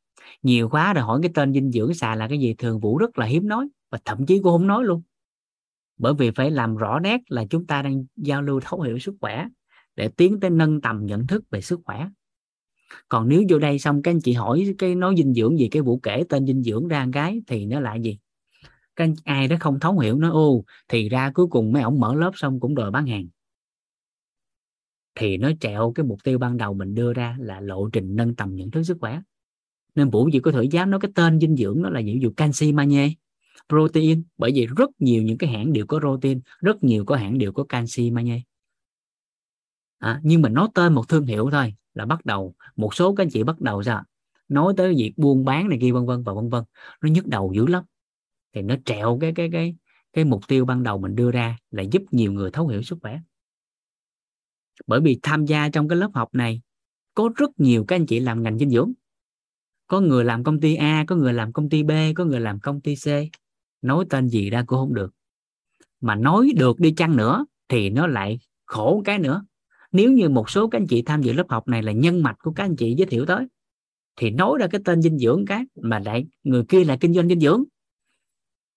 Nhiều 0.44 0.70
khóa 0.70 0.94
rồi 0.94 1.04
hỏi 1.04 1.20
cái 1.24 1.32
tên 1.34 1.54
dinh 1.54 1.72
dưỡng 1.72 1.94
xài 1.94 2.18
là 2.18 2.28
cái 2.28 2.40
gì 2.40 2.54
thường 2.58 2.80
vũ 2.80 2.98
rất 2.98 3.18
là 3.18 3.26
hiếm 3.26 3.48
nói 3.48 3.68
và 3.92 4.00
thậm 4.06 4.26
chí 4.26 4.42
cô 4.44 4.52
không 4.52 4.68
nói 4.68 4.84
luôn. 4.84 5.02
Bởi 5.98 6.14
vì 6.14 6.32
phải 6.32 6.52
làm 6.52 6.76
rõ 6.76 7.00
nét 7.00 7.22
là 7.28 7.46
chúng 7.50 7.68
ta 7.68 7.82
đang 7.82 8.06
giao 8.16 8.42
lưu 8.42 8.60
thấu 8.64 8.82
hiểu 8.82 9.00
sức 9.00 9.16
khỏe 9.22 9.48
để 9.96 10.08
tiến 10.08 10.40
tới 10.40 10.50
nâng 10.50 10.82
tầm 10.82 11.06
nhận 11.06 11.28
thức 11.28 11.44
về 11.52 11.62
sức 11.62 11.80
khỏe 11.86 12.08
còn 13.10 13.30
nếu 13.30 13.44
vô 13.50 13.60
đây 13.60 13.80
xong 13.80 14.02
các 14.02 14.12
anh 14.12 14.22
chị 14.22 14.34
hỏi 14.34 14.74
cái 14.78 14.96
nói 14.96 15.14
dinh 15.18 15.34
dưỡng 15.34 15.60
gì 15.60 15.68
cái 15.68 15.82
vụ 15.82 15.98
kể 15.98 16.24
tên 16.30 16.48
dinh 16.48 16.64
dưỡng 16.64 16.88
ra 16.88 17.08
cái 17.14 17.42
thì 17.48 17.66
nó 17.66 17.80
lại 17.80 18.02
gì? 18.02 18.18
Các 18.96 19.04
anh, 19.04 19.16
ai 19.24 19.48
đó 19.48 19.56
không 19.60 19.80
thấu 19.80 20.00
hiểu 20.00 20.18
nó 20.18 20.32
ô 20.32 20.64
thì 20.88 21.10
ra 21.10 21.32
cuối 21.32 21.48
cùng 21.48 21.72
mấy 21.72 21.82
ông 21.84 22.00
mở 22.00 22.16
lớp 22.16 22.32
xong 22.34 22.60
cũng 22.60 22.76
đòi 22.76 22.92
bán 22.92 23.08
hàng. 23.08 23.28
Thì 25.16 25.38
nó 25.38 25.52
trẹo 25.60 25.92
cái 25.96 26.06
mục 26.06 26.24
tiêu 26.24 26.38
ban 26.38 26.58
đầu 26.58 26.74
mình 26.74 26.96
đưa 26.96 27.14
ra 27.14 27.38
là 27.40 27.60
lộ 27.60 27.90
trình 27.94 28.16
nâng 28.16 28.36
tầm 28.36 28.56
nhận 28.56 28.72
thức 28.72 28.84
sức 28.84 28.98
khỏe. 29.02 29.22
Nên 29.96 30.10
vũ 30.10 30.30
gì 30.30 30.40
có 30.40 30.52
thể 30.52 30.64
dám 30.64 30.92
nói 30.92 31.00
cái 31.00 31.12
tên 31.16 31.40
dinh 31.40 31.56
dưỡng 31.56 31.82
nó 31.82 31.90
là 31.90 32.02
ví 32.06 32.20
dụ 32.22 32.32
canxi 32.38 32.72
magie 32.72 33.10
protein 33.70 34.24
bởi 34.38 34.52
vì 34.56 34.66
rất 34.66 34.90
nhiều 35.00 35.24
những 35.24 35.38
cái 35.38 35.50
hãng 35.50 35.74
đều 35.74 35.86
có 35.86 36.00
protein 36.00 36.42
rất 36.60 36.84
nhiều 36.84 37.06
có 37.06 37.16
hãng 37.16 37.38
đều 37.38 37.52
có 37.52 37.64
canxi 37.64 38.12
magie 38.12 38.42
à, 39.98 40.20
nhưng 40.24 40.42
mà 40.42 40.50
nói 40.50 40.68
tên 40.74 40.94
một 40.94 41.10
thương 41.10 41.26
hiệu 41.26 41.50
thôi 41.52 41.74
là 41.94 42.06
bắt 42.06 42.26
đầu, 42.26 42.56
một 42.76 42.96
số 42.96 43.16
các 43.16 43.24
anh 43.24 43.30
chị 43.30 43.44
bắt 43.44 43.62
đầu 43.62 43.84
ra 43.84 44.04
nói 44.52 44.74
tới 44.78 44.96
việc 44.96 45.14
buôn 45.18 45.46
bán 45.46 45.70
này 45.70 45.78
kia, 45.82 45.92
vân 45.92 46.06
vân 46.06 46.24
và 46.24 46.34
vân 46.34 46.50
vân, 46.50 46.64
nó 47.02 47.10
nhức 47.10 47.28
đầu 47.28 47.52
dữ 47.56 47.68
lắm. 47.68 47.84
Thì 48.54 48.62
nó 48.62 48.76
trẹo 48.86 49.18
cái 49.22 49.32
cái 49.36 49.50
cái 49.52 49.76
cái 50.14 50.26
mục 50.26 50.48
tiêu 50.48 50.66
ban 50.66 50.84
đầu 50.84 50.98
mình 50.98 51.16
đưa 51.16 51.32
ra 51.32 51.58
là 51.72 51.84
giúp 51.84 52.02
nhiều 52.12 52.34
người 52.34 52.52
thấu 52.52 52.68
hiểu 52.68 52.82
sức 52.82 52.98
khỏe. 53.02 53.20
Bởi 54.88 55.02
vì 55.02 55.20
tham 55.24 55.46
gia 55.46 55.70
trong 55.70 55.88
cái 55.88 55.98
lớp 55.98 56.10
học 56.14 56.30
này, 56.34 56.62
có 57.14 57.30
rất 57.36 57.50
nhiều 57.58 57.86
các 57.88 57.96
anh 57.96 58.06
chị 58.06 58.20
làm 58.20 58.44
ngành 58.44 58.58
dinh 58.58 58.70
dưỡng. 58.70 58.94
Có 59.88 60.00
người 60.00 60.26
làm 60.26 60.44
công 60.44 60.60
ty 60.60 60.76
A, 60.76 61.06
có 61.08 61.16
người 61.16 61.34
làm 61.34 61.54
công 61.54 61.70
ty 61.70 61.84
B, 61.84 61.92
có 62.16 62.26
người 62.26 62.40
làm 62.40 62.60
công 62.60 62.82
ty 62.82 62.96
C. 62.96 63.08
Nói 63.82 64.06
tên 64.10 64.30
gì 64.30 64.50
ra 64.50 64.64
cũng 64.68 64.80
không 64.80 64.94
được. 64.94 65.14
Mà 66.02 66.16
nói 66.16 66.52
được 66.56 66.80
đi 66.80 66.94
chăng 66.98 67.16
nữa 67.16 67.46
thì 67.68 67.90
nó 67.90 68.08
lại 68.08 68.40
khổ 68.66 69.02
cái 69.06 69.20
nữa 69.20 69.46
nếu 69.92 70.12
như 70.12 70.30
một 70.30 70.50
số 70.50 70.68
các 70.68 70.78
anh 70.78 70.88
chị 70.88 71.02
tham 71.02 71.22
dự 71.22 71.34
lớp 71.34 71.46
học 71.50 71.68
này 71.68 71.84
là 71.84 71.92
nhân 71.92 72.24
mạch 72.24 72.36
của 72.40 72.52
các 72.52 72.64
anh 72.64 72.76
chị 72.76 72.96
giới 72.98 73.06
thiệu 73.06 73.26
tới 73.26 73.48
thì 74.16 74.30
nói 74.30 74.58
ra 74.60 74.68
cái 74.72 74.82
tên 74.86 75.02
dinh 75.02 75.18
dưỡng 75.18 75.46
cái 75.48 75.64
mà 75.76 76.00
lại 76.00 76.26
người 76.44 76.64
kia 76.70 76.84
là 76.84 76.98
kinh 77.00 77.14
doanh 77.14 77.28
dinh 77.28 77.40
dưỡng. 77.40 77.64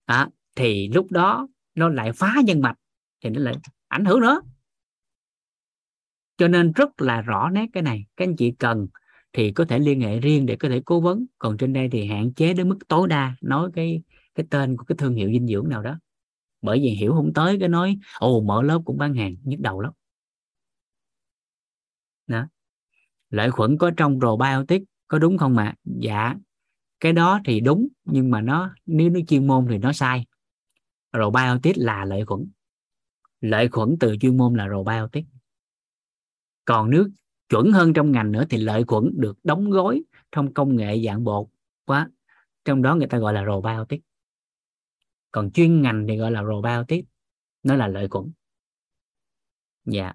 À, 0.04 0.28
thì 0.56 0.88
lúc 0.88 1.10
đó 1.10 1.48
nó 1.74 1.88
lại 1.88 2.12
phá 2.12 2.34
nhân 2.44 2.60
mạch 2.60 2.76
thì 3.20 3.30
nó 3.30 3.40
lại 3.40 3.54
ảnh 3.88 4.04
hưởng 4.04 4.20
nữa. 4.20 4.40
Cho 6.36 6.48
nên 6.48 6.72
rất 6.72 7.00
là 7.02 7.20
rõ 7.20 7.50
nét 7.50 7.66
cái 7.72 7.82
này. 7.82 8.04
Các 8.16 8.24
anh 8.28 8.36
chị 8.36 8.52
cần 8.58 8.86
thì 9.32 9.52
có 9.52 9.64
thể 9.64 9.78
liên 9.78 10.00
hệ 10.00 10.20
riêng 10.20 10.46
để 10.46 10.56
có 10.56 10.68
thể 10.68 10.82
cố 10.84 11.00
vấn. 11.00 11.26
Còn 11.38 11.56
trên 11.56 11.72
đây 11.72 11.88
thì 11.92 12.06
hạn 12.06 12.32
chế 12.32 12.54
đến 12.54 12.68
mức 12.68 12.78
tối 12.88 13.08
đa 13.08 13.36
nói 13.40 13.70
cái 13.74 14.02
cái 14.34 14.46
tên 14.50 14.76
của 14.76 14.84
cái 14.84 14.96
thương 14.96 15.14
hiệu 15.14 15.30
dinh 15.32 15.46
dưỡng 15.46 15.68
nào 15.68 15.82
đó. 15.82 15.98
Bởi 16.62 16.78
vì 16.78 16.88
hiểu 16.88 17.12
không 17.12 17.32
tới 17.34 17.56
cái 17.60 17.68
nói 17.68 17.98
ồ 18.18 18.40
mở 18.40 18.62
lớp 18.62 18.80
cũng 18.84 18.98
bán 18.98 19.14
hàng 19.14 19.36
nhức 19.42 19.60
đầu 19.60 19.80
lắm 19.80 19.92
đó 22.26 22.46
lợi 23.34 23.50
khuẩn 23.50 23.78
có 23.78 23.90
trong 23.96 24.20
probiotic, 24.20 24.82
có 25.08 25.18
đúng 25.18 25.38
không 25.38 25.54
mà 25.54 25.74
dạ. 25.84 26.34
Cái 27.00 27.12
đó 27.12 27.40
thì 27.44 27.60
đúng, 27.60 27.88
nhưng 28.04 28.30
mà 28.30 28.40
nó, 28.40 28.74
nếu 28.86 29.10
nó 29.10 29.20
chuyên 29.28 29.46
môn 29.46 29.66
thì 29.70 29.78
nó 29.78 29.92
sai. 29.92 30.26
Probiotic 31.12 31.78
là 31.78 32.04
lợi 32.04 32.24
khuẩn. 32.24 32.50
Lợi 33.40 33.68
khuẩn 33.68 33.96
từ 34.00 34.16
chuyên 34.20 34.36
môn 34.36 34.54
là 34.54 34.68
probiotic. 34.68 35.24
Còn 36.64 36.90
nước 36.90 37.10
chuẩn 37.48 37.72
hơn 37.72 37.92
trong 37.92 38.12
ngành 38.12 38.32
nữa 38.32 38.44
thì 38.50 38.58
lợi 38.58 38.84
khuẩn 38.84 39.10
được 39.14 39.38
đóng 39.44 39.70
gói 39.70 40.02
trong 40.32 40.54
công 40.54 40.76
nghệ 40.76 41.02
dạng 41.06 41.24
bột 41.24 41.46
quá. 41.84 42.10
Trong 42.64 42.82
đó 42.82 42.94
người 42.94 43.06
ta 43.06 43.18
gọi 43.18 43.32
là 43.32 43.44
probiotic. 43.44 44.00
Còn 45.32 45.50
chuyên 45.50 45.82
ngành 45.82 46.06
thì 46.08 46.16
gọi 46.16 46.30
là 46.30 46.42
probiotic. 46.42 47.04
Nó 47.62 47.74
là 47.76 47.88
lợi 47.88 48.08
khuẩn. 48.08 48.32
Dạ. 49.84 50.12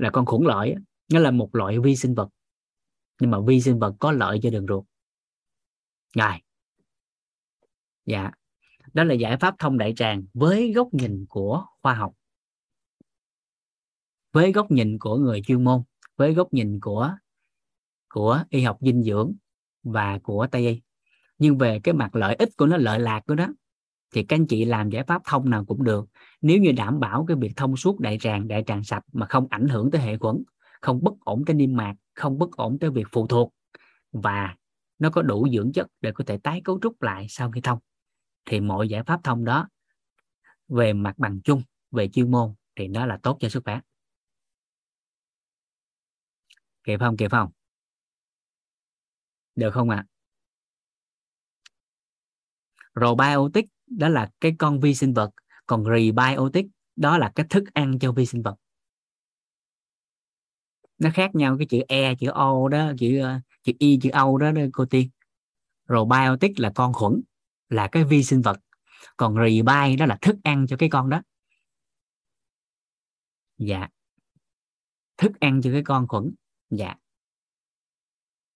Là 0.00 0.10
con 0.10 0.26
khuẩn 0.26 0.42
lợi 0.42 0.74
nó 1.12 1.20
là 1.20 1.30
một 1.30 1.54
loại 1.54 1.78
vi 1.78 1.96
sinh 1.96 2.14
vật. 2.14 2.28
Nhưng 3.20 3.30
mà 3.30 3.38
vi 3.46 3.60
sinh 3.60 3.78
vật 3.78 3.94
có 4.00 4.12
lợi 4.12 4.40
cho 4.42 4.50
đường 4.50 4.66
ruột. 4.66 4.84
Rồi. 6.16 6.32
Dạ. 8.06 8.30
Đó 8.92 9.04
là 9.04 9.14
giải 9.14 9.36
pháp 9.36 9.54
thông 9.58 9.78
đại 9.78 9.92
tràng 9.96 10.24
với 10.34 10.72
góc 10.72 10.88
nhìn 10.94 11.26
của 11.28 11.66
khoa 11.82 11.94
học. 11.94 12.12
Với 14.32 14.52
góc 14.52 14.70
nhìn 14.70 14.98
của 14.98 15.16
người 15.16 15.42
chuyên 15.46 15.64
môn. 15.64 15.82
Với 16.16 16.34
góc 16.34 16.52
nhìn 16.52 16.80
của 16.80 17.14
của 18.08 18.44
y 18.50 18.62
học 18.62 18.78
dinh 18.80 19.02
dưỡng 19.02 19.34
và 19.82 20.18
của 20.22 20.46
tây 20.50 20.66
y. 20.66 20.80
Nhưng 21.38 21.58
về 21.58 21.80
cái 21.84 21.94
mặt 21.94 22.16
lợi 22.16 22.34
ích 22.34 22.48
của 22.56 22.66
nó, 22.66 22.76
lợi 22.76 23.00
lạc 23.00 23.20
của 23.26 23.34
nó, 23.34 23.48
thì 24.14 24.24
các 24.24 24.36
anh 24.36 24.46
chị 24.46 24.64
làm 24.64 24.90
giải 24.90 25.04
pháp 25.04 25.22
thông 25.24 25.50
nào 25.50 25.64
cũng 25.64 25.84
được 25.84 26.06
nếu 26.40 26.58
như 26.58 26.72
đảm 26.72 27.00
bảo 27.00 27.24
cái 27.28 27.36
việc 27.40 27.52
thông 27.56 27.76
suốt 27.76 28.00
đại 28.00 28.18
tràng 28.20 28.48
đại 28.48 28.64
tràng 28.66 28.84
sạch 28.84 29.04
mà 29.12 29.26
không 29.26 29.46
ảnh 29.50 29.68
hưởng 29.68 29.90
tới 29.90 30.00
hệ 30.00 30.18
khuẩn 30.18 30.42
không 30.80 31.02
bất 31.02 31.12
ổn 31.20 31.44
tới 31.46 31.54
niêm 31.54 31.76
mạc, 31.76 31.94
không 32.14 32.38
bất 32.38 32.52
ổn 32.52 32.78
tới 32.78 32.90
việc 32.90 33.06
phụ 33.12 33.26
thuộc, 33.26 33.54
và 34.12 34.56
nó 34.98 35.10
có 35.10 35.22
đủ 35.22 35.48
dưỡng 35.52 35.72
chất 35.72 35.86
để 36.00 36.12
có 36.12 36.24
thể 36.26 36.38
tái 36.38 36.60
cấu 36.64 36.78
trúc 36.82 37.02
lại 37.02 37.26
sau 37.28 37.50
khi 37.50 37.60
thông, 37.60 37.78
thì 38.44 38.60
mọi 38.60 38.88
giải 38.88 39.02
pháp 39.02 39.20
thông 39.24 39.44
đó 39.44 39.68
về 40.68 40.92
mặt 40.92 41.18
bằng 41.18 41.40
chung, 41.44 41.62
về 41.90 42.08
chuyên 42.08 42.30
môn 42.30 42.54
thì 42.76 42.88
nó 42.88 43.06
là 43.06 43.18
tốt 43.22 43.36
cho 43.40 43.48
sức 43.48 43.64
khỏe. 43.64 43.80
Kịp 46.84 47.00
không? 47.00 47.16
Kịp 47.16 47.30
không? 47.30 47.50
Được 49.54 49.70
không 49.70 49.90
ạ? 49.90 49.96
À? 49.96 50.10
probiotic 52.94 53.66
đó 53.86 54.08
là 54.08 54.30
cái 54.40 54.54
con 54.58 54.80
vi 54.80 54.94
sinh 54.94 55.14
vật 55.14 55.30
còn 55.70 55.84
rebiotic 55.84 56.66
đó 56.96 57.18
là 57.18 57.32
cái 57.34 57.46
thức 57.50 57.64
ăn 57.74 57.98
cho 57.98 58.12
vi 58.12 58.26
sinh 58.26 58.42
vật. 58.42 58.54
Nó 60.98 61.10
khác 61.14 61.34
nhau 61.34 61.56
cái 61.58 61.66
chữ 61.66 61.80
e 61.88 62.14
chữ 62.14 62.30
o 62.30 62.68
đó 62.68 62.92
chữ 62.98 63.18
ờ, 63.18 63.40
chữ 63.62 63.72
y 63.78 63.98
chữ 64.02 64.10
o 64.10 64.38
đó, 64.38 64.52
đó 64.52 64.62
cô 64.72 64.84
tiên 64.84 65.10
probiotic 65.86 66.60
là 66.60 66.72
con 66.74 66.92
khuẩn 66.92 67.22
là 67.68 67.88
cái 67.88 68.04
vi 68.04 68.22
sinh 68.22 68.42
vật. 68.42 68.60
Còn 69.16 69.34
rebi 69.34 69.96
đó 69.96 70.06
là 70.06 70.18
thức 70.22 70.36
ăn 70.44 70.66
cho 70.66 70.76
cái 70.76 70.88
con 70.88 71.08
đó. 71.08 71.22
Dạ. 73.58 73.88
Thức 75.16 75.40
ăn 75.40 75.60
cho 75.62 75.70
cái 75.72 75.82
con 75.84 76.08
khuẩn. 76.08 76.34
Dạ. 76.70 76.94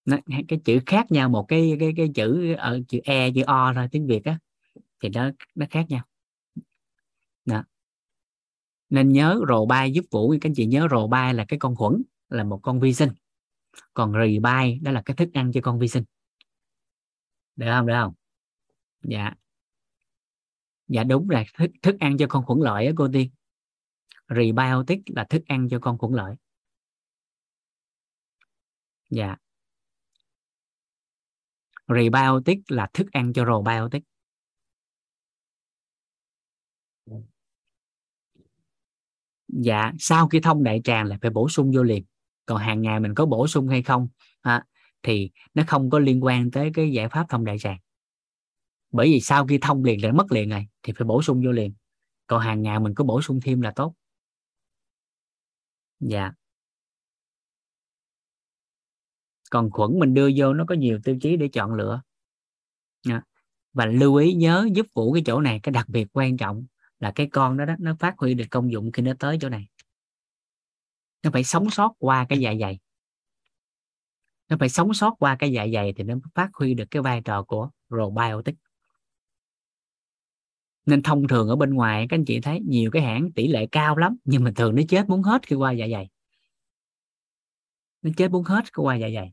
Nó, 0.04 0.16
cái 0.48 0.60
chữ 0.64 0.80
khác 0.86 1.12
nhau 1.12 1.28
một 1.28 1.44
cái 1.48 1.76
cái 1.80 1.92
cái 1.96 2.10
chữ 2.14 2.54
ở 2.54 2.80
chữ 2.88 3.00
e 3.04 3.30
chữ 3.30 3.42
o 3.42 3.72
thôi 3.74 3.88
tiếng 3.90 4.06
việt 4.06 4.24
á. 4.24 4.38
Thì 5.02 5.08
nó 5.08 5.30
nó 5.54 5.66
khác 5.70 5.86
nhau 5.88 6.04
nên 8.94 9.12
nhớ 9.12 9.40
rồ 9.48 9.66
bay 9.66 9.92
giúp 9.92 10.04
vũ. 10.10 10.30
Các 10.40 10.48
anh 10.48 10.54
chị 10.54 10.66
nhớ 10.66 10.88
rồ 10.90 11.06
bay 11.06 11.34
là 11.34 11.44
cái 11.48 11.58
con 11.58 11.76
khuẩn 11.76 12.02
là 12.28 12.44
một 12.44 12.60
con 12.62 12.80
vi 12.80 12.94
sinh. 12.94 13.10
Còn 13.94 14.12
rì 14.12 14.38
bay 14.38 14.78
đó 14.82 14.90
là 14.90 15.02
cái 15.04 15.16
thức 15.16 15.28
ăn 15.34 15.52
cho 15.52 15.60
con 15.60 15.78
vi 15.78 15.88
sinh. 15.88 16.04
Được 17.56 17.66
không? 17.70 17.86
Được 17.86 17.94
không? 17.94 18.14
Dạ. 19.02 19.34
Dạ 20.88 21.04
đúng 21.04 21.28
rồi. 21.28 21.44
Thức, 21.58 21.70
thức 21.82 21.96
ăn 22.00 22.16
cho 22.18 22.26
con 22.28 22.44
khuẩn 22.44 22.60
lợi 22.60 22.86
á 22.86 22.92
cô 22.96 23.08
tiên 23.12 23.30
rebiotic 24.28 25.00
là 25.06 25.24
thức 25.24 25.42
ăn 25.46 25.68
cho 25.70 25.78
con 25.82 25.98
khuẩn 25.98 26.12
lợi 26.12 26.34
dạ. 29.10 29.36
Rebiotic 31.88 32.58
là 32.68 32.88
thức 32.92 33.06
ăn 33.12 33.32
cho 33.32 33.44
probiotic 33.44 34.02
dạ 39.62 39.92
sau 39.98 40.28
khi 40.28 40.40
thông 40.40 40.62
đại 40.62 40.80
tràng 40.84 41.06
là 41.06 41.18
phải 41.22 41.30
bổ 41.30 41.48
sung 41.48 41.72
vô 41.74 41.82
liền 41.82 42.04
còn 42.46 42.58
hàng 42.58 42.82
ngày 42.82 43.00
mình 43.00 43.14
có 43.14 43.26
bổ 43.26 43.46
sung 43.46 43.68
hay 43.68 43.82
không 43.82 44.08
à, 44.40 44.64
thì 45.02 45.30
nó 45.54 45.62
không 45.66 45.90
có 45.90 45.98
liên 45.98 46.24
quan 46.24 46.50
tới 46.50 46.70
cái 46.74 46.92
giải 46.92 47.08
pháp 47.08 47.26
thông 47.28 47.44
đại 47.44 47.58
tràng. 47.58 47.78
Bởi 48.90 49.06
vì 49.06 49.20
sau 49.20 49.46
khi 49.46 49.58
thông 49.62 49.84
liền 49.84 50.04
là 50.04 50.12
mất 50.12 50.32
liền 50.32 50.48
này 50.48 50.68
thì 50.82 50.92
phải 50.96 51.04
bổ 51.04 51.22
sung 51.22 51.42
vô 51.44 51.52
liền 51.52 51.74
còn 52.26 52.40
hàng 52.40 52.62
ngày 52.62 52.80
mình 52.80 52.94
có 52.94 53.04
bổ 53.04 53.22
sung 53.22 53.40
thêm 53.44 53.60
là 53.60 53.72
tốt. 53.76 53.94
Dạ. 56.00 56.32
Còn 59.50 59.70
khuẩn 59.70 59.98
mình 59.98 60.14
đưa 60.14 60.30
vô 60.36 60.54
nó 60.54 60.64
có 60.68 60.74
nhiều 60.74 60.98
tiêu 61.04 61.16
chí 61.20 61.36
để 61.36 61.48
chọn 61.52 61.74
lựa. 61.74 62.02
Dạ. 63.06 63.20
và 63.72 63.86
lưu 63.86 64.16
ý 64.16 64.34
nhớ 64.34 64.68
giúp 64.74 64.86
vũ 64.94 65.12
cái 65.12 65.22
chỗ 65.26 65.40
này 65.40 65.60
cái 65.62 65.72
đặc 65.72 65.88
biệt 65.88 66.06
quan 66.12 66.36
trọng 66.36 66.66
là 67.00 67.12
cái 67.14 67.28
con 67.32 67.56
đó, 67.56 67.64
đó 67.64 67.74
nó 67.78 67.96
phát 68.00 68.14
huy 68.18 68.34
được 68.34 68.44
công 68.50 68.72
dụng 68.72 68.92
khi 68.92 69.02
nó 69.02 69.12
tới 69.18 69.38
chỗ 69.40 69.48
này. 69.48 69.68
Nó 71.22 71.30
phải 71.32 71.44
sống 71.44 71.70
sót 71.70 71.94
qua 71.98 72.26
cái 72.28 72.38
dạ 72.38 72.54
dày. 72.60 72.78
Nó 74.48 74.56
phải 74.60 74.68
sống 74.68 74.94
sót 74.94 75.14
qua 75.18 75.36
cái 75.38 75.52
dạ 75.52 75.66
dày 75.74 75.92
thì 75.92 76.04
nó 76.04 76.14
phát 76.34 76.50
huy 76.54 76.74
được 76.74 76.84
cái 76.90 77.02
vai 77.02 77.20
trò 77.20 77.42
của 77.42 77.70
probiotic. 77.88 78.54
Nên 80.86 81.02
thông 81.02 81.28
thường 81.28 81.48
ở 81.48 81.56
bên 81.56 81.74
ngoài 81.74 82.06
các 82.08 82.16
anh 82.16 82.24
chị 82.24 82.40
thấy 82.40 82.60
nhiều 82.60 82.90
cái 82.90 83.02
hãng 83.02 83.32
tỷ 83.32 83.48
lệ 83.48 83.66
cao 83.66 83.96
lắm 83.96 84.16
nhưng 84.24 84.44
mà 84.44 84.52
thường 84.56 84.74
nó 84.74 84.82
chết 84.88 85.08
muốn 85.08 85.22
hết 85.22 85.46
khi 85.46 85.56
qua 85.56 85.72
dạ 85.72 85.86
dày. 85.92 86.08
Nó 88.02 88.10
chết 88.16 88.30
muốn 88.30 88.44
hết 88.44 88.64
khi 88.64 88.82
qua 88.82 88.96
dạ 88.96 89.08
dày. 89.14 89.32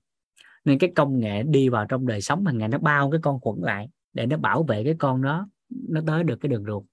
Nên 0.65 0.79
cái 0.79 0.91
công 0.95 1.19
nghệ 1.19 1.43
đi 1.43 1.69
vào 1.69 1.85
trong 1.89 2.07
đời 2.07 2.21
sống 2.21 2.45
hàng 2.45 2.57
ngày 2.57 2.67
nó 2.67 2.77
bao 2.77 3.11
cái 3.11 3.19
con 3.23 3.39
khuẩn 3.39 3.59
lại 3.61 3.89
để 4.13 4.25
nó 4.25 4.37
bảo 4.37 4.63
vệ 4.63 4.83
cái 4.83 4.95
con 4.99 5.21
đó 5.21 5.49
nó 5.69 6.01
tới 6.07 6.23
được 6.23 6.35
cái 6.41 6.49
đường 6.49 6.65
ruột 6.65 6.83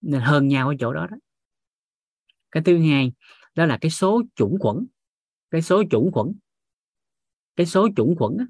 nên 0.00 0.20
hơn 0.20 0.48
nhau 0.48 0.68
ở 0.68 0.74
chỗ 0.80 0.92
đó 0.92 1.06
đó. 1.06 1.16
Cái 2.50 2.62
thứ 2.62 2.78
hai 2.78 3.12
đó 3.54 3.66
là 3.66 3.78
cái 3.80 3.90
số 3.90 4.22
chủng 4.34 4.58
khuẩn. 4.60 4.86
Cái 5.50 5.62
số 5.62 5.82
chủng 5.90 6.12
khuẩn. 6.12 6.32
Cái 7.56 7.66
số 7.66 7.88
chủng 7.96 8.16
khuẩn 8.16 8.36
đó. 8.36 8.44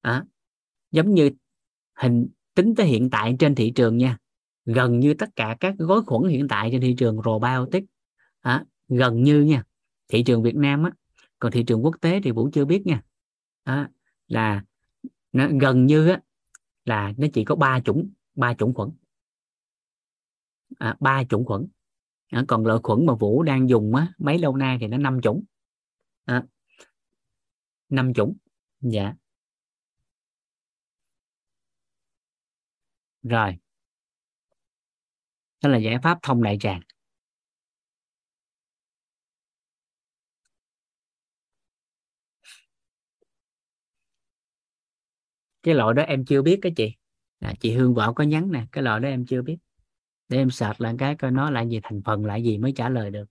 à, 0.00 0.24
giống 0.90 1.14
như 1.14 1.30
hình 1.94 2.28
tính 2.54 2.74
tới 2.74 2.86
hiện 2.86 3.10
tại 3.10 3.36
trên 3.38 3.54
thị 3.54 3.72
trường 3.74 3.96
nha. 3.96 4.18
Gần 4.64 5.00
như 5.00 5.14
tất 5.14 5.28
cả 5.36 5.56
các 5.60 5.74
gói 5.78 6.02
khuẩn 6.02 6.30
hiện 6.30 6.48
tại 6.48 6.68
trên 6.72 6.80
thị 6.80 6.94
trường 6.98 7.20
probiotic 7.22 7.84
à, 8.40 8.64
gần 8.88 9.22
như 9.22 9.40
nha. 9.40 9.64
Thị 10.08 10.22
trường 10.22 10.42
Việt 10.42 10.56
Nam 10.56 10.82
á 10.82 10.90
còn 11.38 11.52
thị 11.52 11.64
trường 11.66 11.84
quốc 11.84 11.96
tế 12.00 12.20
thì 12.24 12.30
Vũ 12.30 12.48
chưa 12.52 12.64
biết 12.64 12.86
nha. 12.86 13.02
À, 13.64 13.90
là 14.28 14.64
nó 15.32 15.48
gần 15.60 15.86
như 15.86 16.08
á 16.08 16.20
là 16.84 17.12
nó 17.16 17.26
chỉ 17.32 17.44
có 17.44 17.54
ba 17.54 17.80
chủng 17.80 18.10
ba 18.34 18.54
chủng 18.54 18.74
khuẩn 18.74 18.90
à, 20.78 20.96
ba 21.00 21.24
chủng 21.24 21.44
khuẩn. 21.44 21.66
À, 22.30 22.44
còn 22.48 22.66
lợi 22.66 22.78
khuẩn 22.82 23.06
mà 23.06 23.14
Vũ 23.14 23.42
đang 23.42 23.68
dùng 23.68 23.94
á 23.94 24.06
mấy 24.18 24.38
lâu 24.38 24.56
nay 24.56 24.78
thì 24.80 24.86
nó 24.86 24.98
năm 24.98 25.20
chủng. 25.22 25.44
À, 26.24 26.44
năm 27.88 28.14
chủng. 28.14 28.36
Dạ. 28.80 29.14
Rồi. 33.22 33.58
Đó 35.62 35.70
là 35.70 35.78
giải 35.78 35.96
pháp 36.02 36.18
thông 36.22 36.42
đại 36.42 36.56
tràng. 36.60 36.80
Cái 45.62 45.74
loại 45.74 45.94
đó 45.94 46.02
em 46.02 46.24
chưa 46.24 46.42
biết 46.42 46.58
cái 46.62 46.72
chị. 46.76 46.94
À, 47.38 47.54
chị 47.60 47.72
Hương 47.74 47.94
Võ 47.94 48.12
có 48.12 48.24
nhắn 48.24 48.52
nè 48.52 48.66
cái 48.72 48.84
loại 48.84 49.00
đó 49.00 49.08
em 49.08 49.26
chưa 49.26 49.42
biết 49.42 49.56
để 50.32 50.38
em 50.38 50.50
sạc 50.50 50.80
lại 50.80 50.94
cái 50.98 51.14
coi 51.16 51.30
nó 51.30 51.50
là 51.50 51.62
gì 51.62 51.80
thành 51.82 52.02
phần 52.04 52.24
lại 52.24 52.42
gì 52.42 52.58
mới 52.58 52.72
trả 52.76 52.88
lời 52.88 53.10
được. 53.10 53.24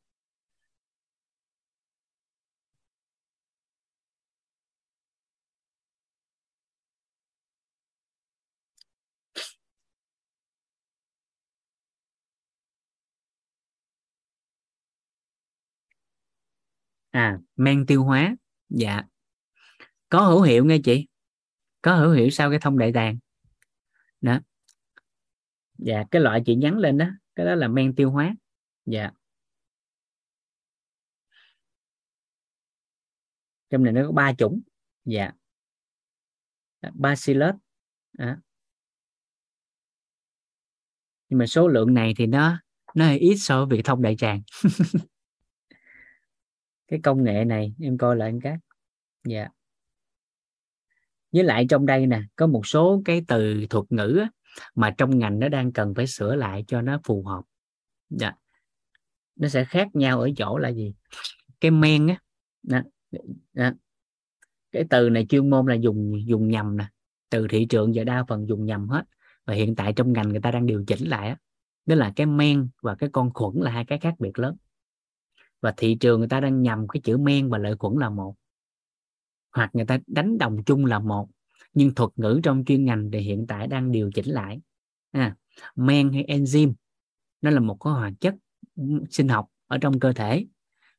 À 17.11 17.39
men 17.55 17.85
tiêu 17.85 18.03
hóa. 18.03 18.35
Dạ. 18.69 19.01
Có 20.09 20.21
hữu 20.21 20.41
hiệu 20.41 20.65
nghe 20.65 20.77
chị? 20.83 21.07
Có 21.81 21.95
hữu 21.95 22.11
hiệu 22.11 22.30
sau 22.30 22.49
cái 22.49 22.59
thông 22.59 22.77
đại 22.77 22.91
tàng 22.93 23.17
đó 24.21 24.39
dạ 25.82 26.03
cái 26.11 26.22
loại 26.22 26.42
chị 26.45 26.56
nhắn 26.56 26.77
lên 26.77 26.98
đó 26.98 27.06
cái 27.35 27.45
đó 27.45 27.56
là 27.56 27.68
men 27.68 27.95
tiêu 27.95 28.11
hóa. 28.11 28.35
Dạ. 28.85 29.11
Trong 33.69 33.84
này 33.84 33.93
nó 33.93 34.01
có 34.06 34.11
ba 34.11 34.34
chủng. 34.34 34.61
Dạ. 35.06 35.32
Bacillus 36.93 37.56
à. 38.18 38.38
nhưng 41.30 41.38
mà 41.38 41.45
số 41.45 41.68
lượng 41.68 41.93
này 41.93 42.14
thì 42.18 42.27
nó 42.27 42.60
nó 42.95 43.06
hơi 43.06 43.18
ít 43.19 43.35
so 43.35 43.66
với 43.66 43.77
việc 43.77 43.85
thông 43.85 44.01
đại 44.01 44.16
tràng. 44.18 44.42
Cái 46.88 47.00
công 47.03 47.24
nghệ 47.24 47.45
này 47.45 47.74
em 47.80 47.98
coi 47.98 48.16
lại 48.16 48.34
cái. 48.43 48.58
Dạ. 49.24 49.48
Với 51.32 51.43
lại 51.43 51.66
trong 51.69 51.85
đây 51.85 52.08
nè 52.08 52.22
có 52.35 52.48
một 52.48 52.68
số 52.68 53.01
cái 53.06 53.22
từ 53.27 53.66
thuật 53.69 53.85
ngữ 53.90 54.19
á, 54.22 54.30
mà 54.75 54.91
trong 54.97 55.19
ngành 55.19 55.39
nó 55.39 55.49
đang 55.49 55.71
cần 55.71 55.93
phải 55.95 56.07
sửa 56.07 56.35
lại 56.35 56.63
cho 56.67 56.81
nó 56.81 56.99
phù 57.03 57.23
hợp. 57.23 57.41
Dạ. 58.09 58.33
nó 59.35 59.47
sẽ 59.47 59.65
khác 59.65 59.88
nhau 59.93 60.21
ở 60.21 60.30
chỗ 60.38 60.57
là 60.57 60.69
gì? 60.69 60.93
Cái 61.59 61.71
men 61.71 62.07
á 62.07 62.15
đó, 62.63 62.81
đó. 63.53 63.71
cái 64.71 64.83
từ 64.89 65.09
này 65.09 65.25
chuyên 65.30 65.49
môn 65.49 65.65
là 65.65 65.75
dùng 65.75 66.27
dùng 66.27 66.47
nhầm 66.47 66.77
nè. 66.77 66.85
Từ 67.30 67.47
thị 67.47 67.65
trường 67.69 67.95
giờ 67.95 68.03
đa 68.03 68.23
phần 68.27 68.47
dùng 68.47 68.65
nhầm 68.65 68.89
hết. 68.89 69.03
Và 69.45 69.53
hiện 69.53 69.75
tại 69.75 69.93
trong 69.93 70.13
ngành 70.13 70.30
người 70.30 70.41
ta 70.41 70.51
đang 70.51 70.65
điều 70.65 70.83
chỉnh 70.88 71.07
lại 71.07 71.35
đó 71.85 71.95
là 71.95 72.13
cái 72.15 72.25
men 72.25 72.69
và 72.81 72.95
cái 72.95 73.09
con 73.13 73.33
khuẩn 73.33 73.55
là 73.55 73.71
hai 73.71 73.85
cái 73.85 73.99
khác 73.99 74.13
biệt 74.19 74.39
lớn. 74.39 74.57
Và 75.61 75.73
thị 75.77 75.97
trường 75.99 76.19
người 76.19 76.30
ta 76.30 76.39
đang 76.39 76.61
nhầm 76.61 76.88
cái 76.88 77.01
chữ 77.01 77.17
men 77.17 77.49
và 77.49 77.57
lợi 77.57 77.75
khuẩn 77.80 77.93
là 77.97 78.09
một. 78.09 78.35
Hoặc 79.51 79.69
người 79.73 79.85
ta 79.85 79.99
đánh 80.07 80.38
đồng 80.38 80.63
chung 80.63 80.85
là 80.85 80.99
một 80.99 81.30
nhưng 81.74 81.95
thuật 81.95 82.09
ngữ 82.16 82.40
trong 82.43 82.64
chuyên 82.66 82.85
ngành 82.85 83.11
thì 83.11 83.19
hiện 83.19 83.45
tại 83.48 83.67
đang 83.67 83.91
điều 83.91 84.11
chỉnh 84.11 84.30
lại. 84.30 84.59
À, 85.11 85.35
men 85.75 86.14
hay 86.14 86.24
enzyme 86.24 86.74
nó 87.41 87.50
là 87.50 87.59
một 87.59 87.77
cái 87.80 87.93
hoạt 87.93 88.14
chất 88.19 88.35
sinh 89.09 89.27
học 89.27 89.48
ở 89.67 89.77
trong 89.77 90.00
cơ 90.00 90.14
thể. 90.14 90.45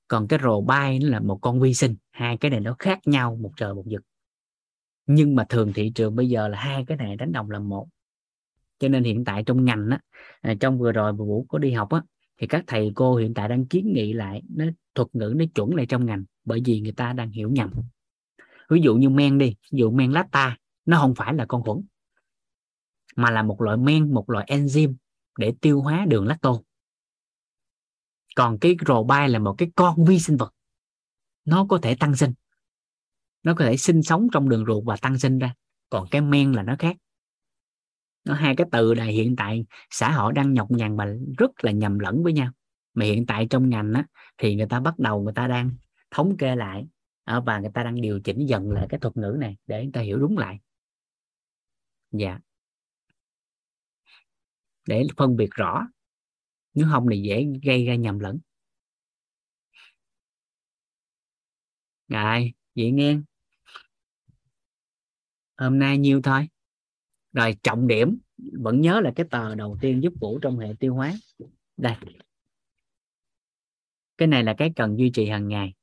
Còn 0.08 0.28
cái 0.28 0.38
rồ 0.42 0.60
bay 0.60 0.98
nó 0.98 1.08
là 1.08 1.20
một 1.20 1.38
con 1.42 1.60
vi 1.60 1.74
sinh 1.74 1.96
hai 2.10 2.36
cái 2.36 2.50
này 2.50 2.60
nó 2.60 2.76
khác 2.78 2.98
nhau 3.04 3.38
một 3.40 3.52
trời 3.56 3.74
một 3.74 3.84
vực. 3.90 4.02
Nhưng 5.06 5.34
mà 5.34 5.44
thường 5.48 5.72
thị 5.74 5.92
trường 5.94 6.16
bây 6.16 6.28
giờ 6.28 6.48
là 6.48 6.58
hai 6.58 6.84
cái 6.84 6.96
này 6.96 7.16
đánh 7.16 7.32
đồng 7.32 7.50
là 7.50 7.58
một. 7.58 7.88
Cho 8.78 8.88
nên 8.88 9.04
hiện 9.04 9.24
tại 9.24 9.42
trong 9.44 9.64
ngành 9.64 9.90
á 9.90 9.98
à, 10.40 10.54
trong 10.60 10.78
vừa 10.78 10.92
rồi 10.92 11.12
bà 11.12 11.16
vũ 11.16 11.46
có 11.48 11.58
đi 11.58 11.72
học 11.72 11.90
á 11.90 12.02
thì 12.42 12.46
các 12.46 12.64
thầy 12.66 12.92
cô 12.94 13.16
hiện 13.16 13.34
tại 13.34 13.48
đang 13.48 13.66
kiến 13.66 13.92
nghị 13.92 14.12
lại 14.12 14.42
nó 14.48 14.64
thuật 14.94 15.08
ngữ 15.12 15.34
nó 15.36 15.44
chuẩn 15.54 15.74
lại 15.74 15.86
trong 15.86 16.06
ngành 16.06 16.24
bởi 16.44 16.62
vì 16.64 16.80
người 16.80 16.92
ta 16.92 17.12
đang 17.12 17.30
hiểu 17.30 17.50
nhầm 17.50 17.70
ví 18.70 18.80
dụ 18.80 18.96
như 18.96 19.08
men 19.08 19.38
đi 19.38 19.46
ví 19.46 19.78
dụ 19.78 19.90
men 19.90 20.12
lacta 20.12 20.56
nó 20.86 20.98
không 21.00 21.14
phải 21.14 21.34
là 21.34 21.46
con 21.48 21.62
khuẩn 21.62 21.82
mà 23.16 23.30
là 23.30 23.42
một 23.42 23.60
loại 23.60 23.76
men 23.76 24.14
một 24.14 24.30
loại 24.30 24.46
enzyme 24.48 24.94
để 25.38 25.54
tiêu 25.60 25.80
hóa 25.80 26.04
đường 26.08 26.26
lacto 26.26 26.58
còn 28.34 28.58
cái 28.58 28.76
rồ 28.86 29.04
bai 29.04 29.28
là 29.28 29.38
một 29.38 29.54
cái 29.58 29.70
con 29.76 30.04
vi 30.04 30.18
sinh 30.18 30.36
vật. 30.36 30.54
Nó 31.44 31.66
có 31.68 31.78
thể 31.82 31.94
tăng 31.94 32.16
sinh. 32.16 32.32
Nó 33.42 33.54
có 33.54 33.64
thể 33.64 33.76
sinh 33.76 34.02
sống 34.02 34.28
trong 34.32 34.48
đường 34.48 34.66
ruột 34.66 34.84
và 34.86 34.96
tăng 34.96 35.18
sinh 35.18 35.38
ra. 35.38 35.54
Còn 35.90 36.06
cái 36.10 36.20
men 36.20 36.52
là 36.52 36.62
nó 36.62 36.76
khác. 36.78 36.96
Nó 38.24 38.34
hai 38.34 38.56
cái 38.56 38.66
từ 38.72 38.94
này 38.96 39.12
hiện 39.12 39.36
tại 39.36 39.64
xã 39.90 40.10
hội 40.10 40.32
đang 40.32 40.54
nhọc 40.54 40.70
nhằn 40.70 40.96
và 40.96 41.06
rất 41.38 41.50
là 41.64 41.72
nhầm 41.72 41.98
lẫn 41.98 42.22
với 42.22 42.32
nhau. 42.32 42.50
Mà 42.94 43.04
hiện 43.04 43.26
tại 43.26 43.46
trong 43.50 43.68
ngành 43.68 43.92
á, 43.92 44.04
thì 44.38 44.54
người 44.54 44.66
ta 44.66 44.80
bắt 44.80 44.98
đầu 44.98 45.22
người 45.22 45.32
ta 45.32 45.46
đang 45.46 45.70
thống 46.10 46.36
kê 46.36 46.56
lại 46.56 46.86
ờ, 47.24 47.40
và 47.40 47.58
người 47.58 47.70
ta 47.74 47.82
đang 47.82 48.00
điều 48.00 48.20
chỉnh 48.20 48.46
dần 48.48 48.70
lại 48.70 48.86
cái 48.88 49.00
thuật 49.00 49.16
ngữ 49.16 49.36
này 49.38 49.56
để 49.66 49.82
người 49.82 49.92
ta 49.92 50.00
hiểu 50.00 50.18
đúng 50.18 50.38
lại 50.38 50.58
dạ. 52.12 52.38
Để 54.86 55.06
phân 55.16 55.36
biệt 55.36 55.50
rõ 55.50 55.86
nếu 56.74 56.86
không 56.90 57.06
thì 57.10 57.22
dễ 57.22 57.46
gây 57.62 57.86
ra 57.86 57.94
nhầm 57.94 58.18
lẫn. 58.18 58.38
Rồi 62.08 62.52
vậy 62.76 62.90
nghe. 62.90 63.18
Hôm 65.56 65.78
nay 65.78 65.98
nhiêu 65.98 66.20
thôi. 66.22 66.48
Rồi 67.32 67.56
trọng 67.62 67.86
điểm 67.86 68.18
vẫn 68.52 68.80
nhớ 68.80 69.00
là 69.00 69.12
cái 69.16 69.26
tờ 69.30 69.54
đầu 69.54 69.78
tiên 69.80 70.02
giúp 70.02 70.12
vũ 70.20 70.38
trong 70.38 70.58
hệ 70.58 70.74
tiêu 70.80 70.94
hóa. 70.94 71.14
Đây. 71.76 71.96
Cái 74.18 74.28
này 74.28 74.44
là 74.44 74.54
cái 74.58 74.72
cần 74.76 74.98
duy 74.98 75.10
trì 75.14 75.28
hàng 75.28 75.48
ngày. 75.48 75.74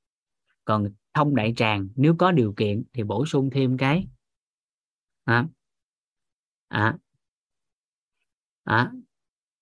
Còn 0.65 0.93
thông 1.13 1.35
đại 1.35 1.53
tràng 1.55 1.89
nếu 1.95 2.15
có 2.19 2.31
điều 2.31 2.53
kiện 2.57 2.83
thì 2.93 3.03
bổ 3.03 3.25
sung 3.25 3.49
thêm 3.53 3.77
cái 3.77 4.07
à, 5.23 5.47
à, 6.69 6.97
à, 8.63 8.91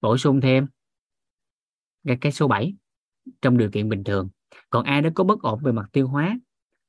bổ 0.01 0.17
sung 0.17 0.41
thêm 0.41 0.67
cái, 2.05 2.17
cái 2.21 2.31
số 2.31 2.47
7 2.47 2.73
trong 3.41 3.57
điều 3.57 3.69
kiện 3.71 3.89
bình 3.89 4.03
thường. 4.03 4.29
Còn 4.69 4.85
ai 4.85 5.01
đó 5.01 5.09
có 5.15 5.23
bất 5.23 5.41
ổn 5.41 5.59
về 5.63 5.71
mặt 5.71 5.89
tiêu 5.91 6.07
hóa 6.07 6.37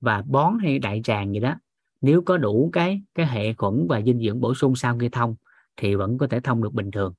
và 0.01 0.23
bón 0.27 0.59
hay 0.63 0.79
đại 0.79 1.01
tràng 1.05 1.33
gì 1.33 1.41
đó 1.41 1.55
nếu 2.01 2.23
có 2.27 2.37
đủ 2.37 2.71
cái 2.73 3.03
cái 3.15 3.27
hệ 3.27 3.55
khuẩn 3.55 3.87
và 3.89 4.03
dinh 4.03 4.21
dưỡng 4.21 4.41
bổ 4.41 4.55
sung 4.55 4.77
sau 4.77 4.99
khi 4.99 5.09
thông 5.09 5.37
thì 5.77 5.95
vẫn 5.95 6.19
có 6.19 6.27
thể 6.31 6.41
thông 6.41 6.63
được 6.63 6.73
bình 6.73 6.91
thường. 6.91 7.15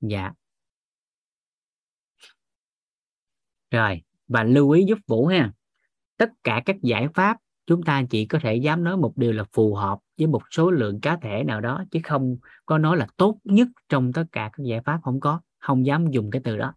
Dạ. 0.00 0.32
Rồi 3.70 4.02
và 4.28 4.44
lưu 4.44 4.70
ý 4.70 4.84
giúp 4.88 4.98
vũ 5.06 5.26
ha. 5.26 5.52
Tất 6.16 6.30
cả 6.44 6.62
các 6.64 6.76
giải 6.82 7.06
pháp 7.14 7.36
chúng 7.68 7.82
ta 7.82 8.02
chỉ 8.10 8.26
có 8.26 8.38
thể 8.42 8.54
dám 8.54 8.84
nói 8.84 8.96
một 8.96 9.16
điều 9.16 9.32
là 9.32 9.44
phù 9.52 9.74
hợp 9.74 9.98
với 10.18 10.26
một 10.26 10.42
số 10.50 10.70
lượng 10.70 11.00
cá 11.00 11.16
thể 11.16 11.44
nào 11.44 11.60
đó, 11.60 11.84
chứ 11.90 12.00
không 12.04 12.36
có 12.66 12.78
nói 12.78 12.96
là 12.96 13.06
tốt 13.16 13.38
nhất 13.44 13.68
trong 13.88 14.12
tất 14.12 14.24
cả 14.32 14.50
các 14.52 14.64
giải 14.64 14.80
pháp 14.80 15.00
không 15.02 15.20
có. 15.20 15.40
Không 15.58 15.86
dám 15.86 16.10
dùng 16.10 16.30
cái 16.30 16.42
từ 16.44 16.56
đó. 16.56 16.74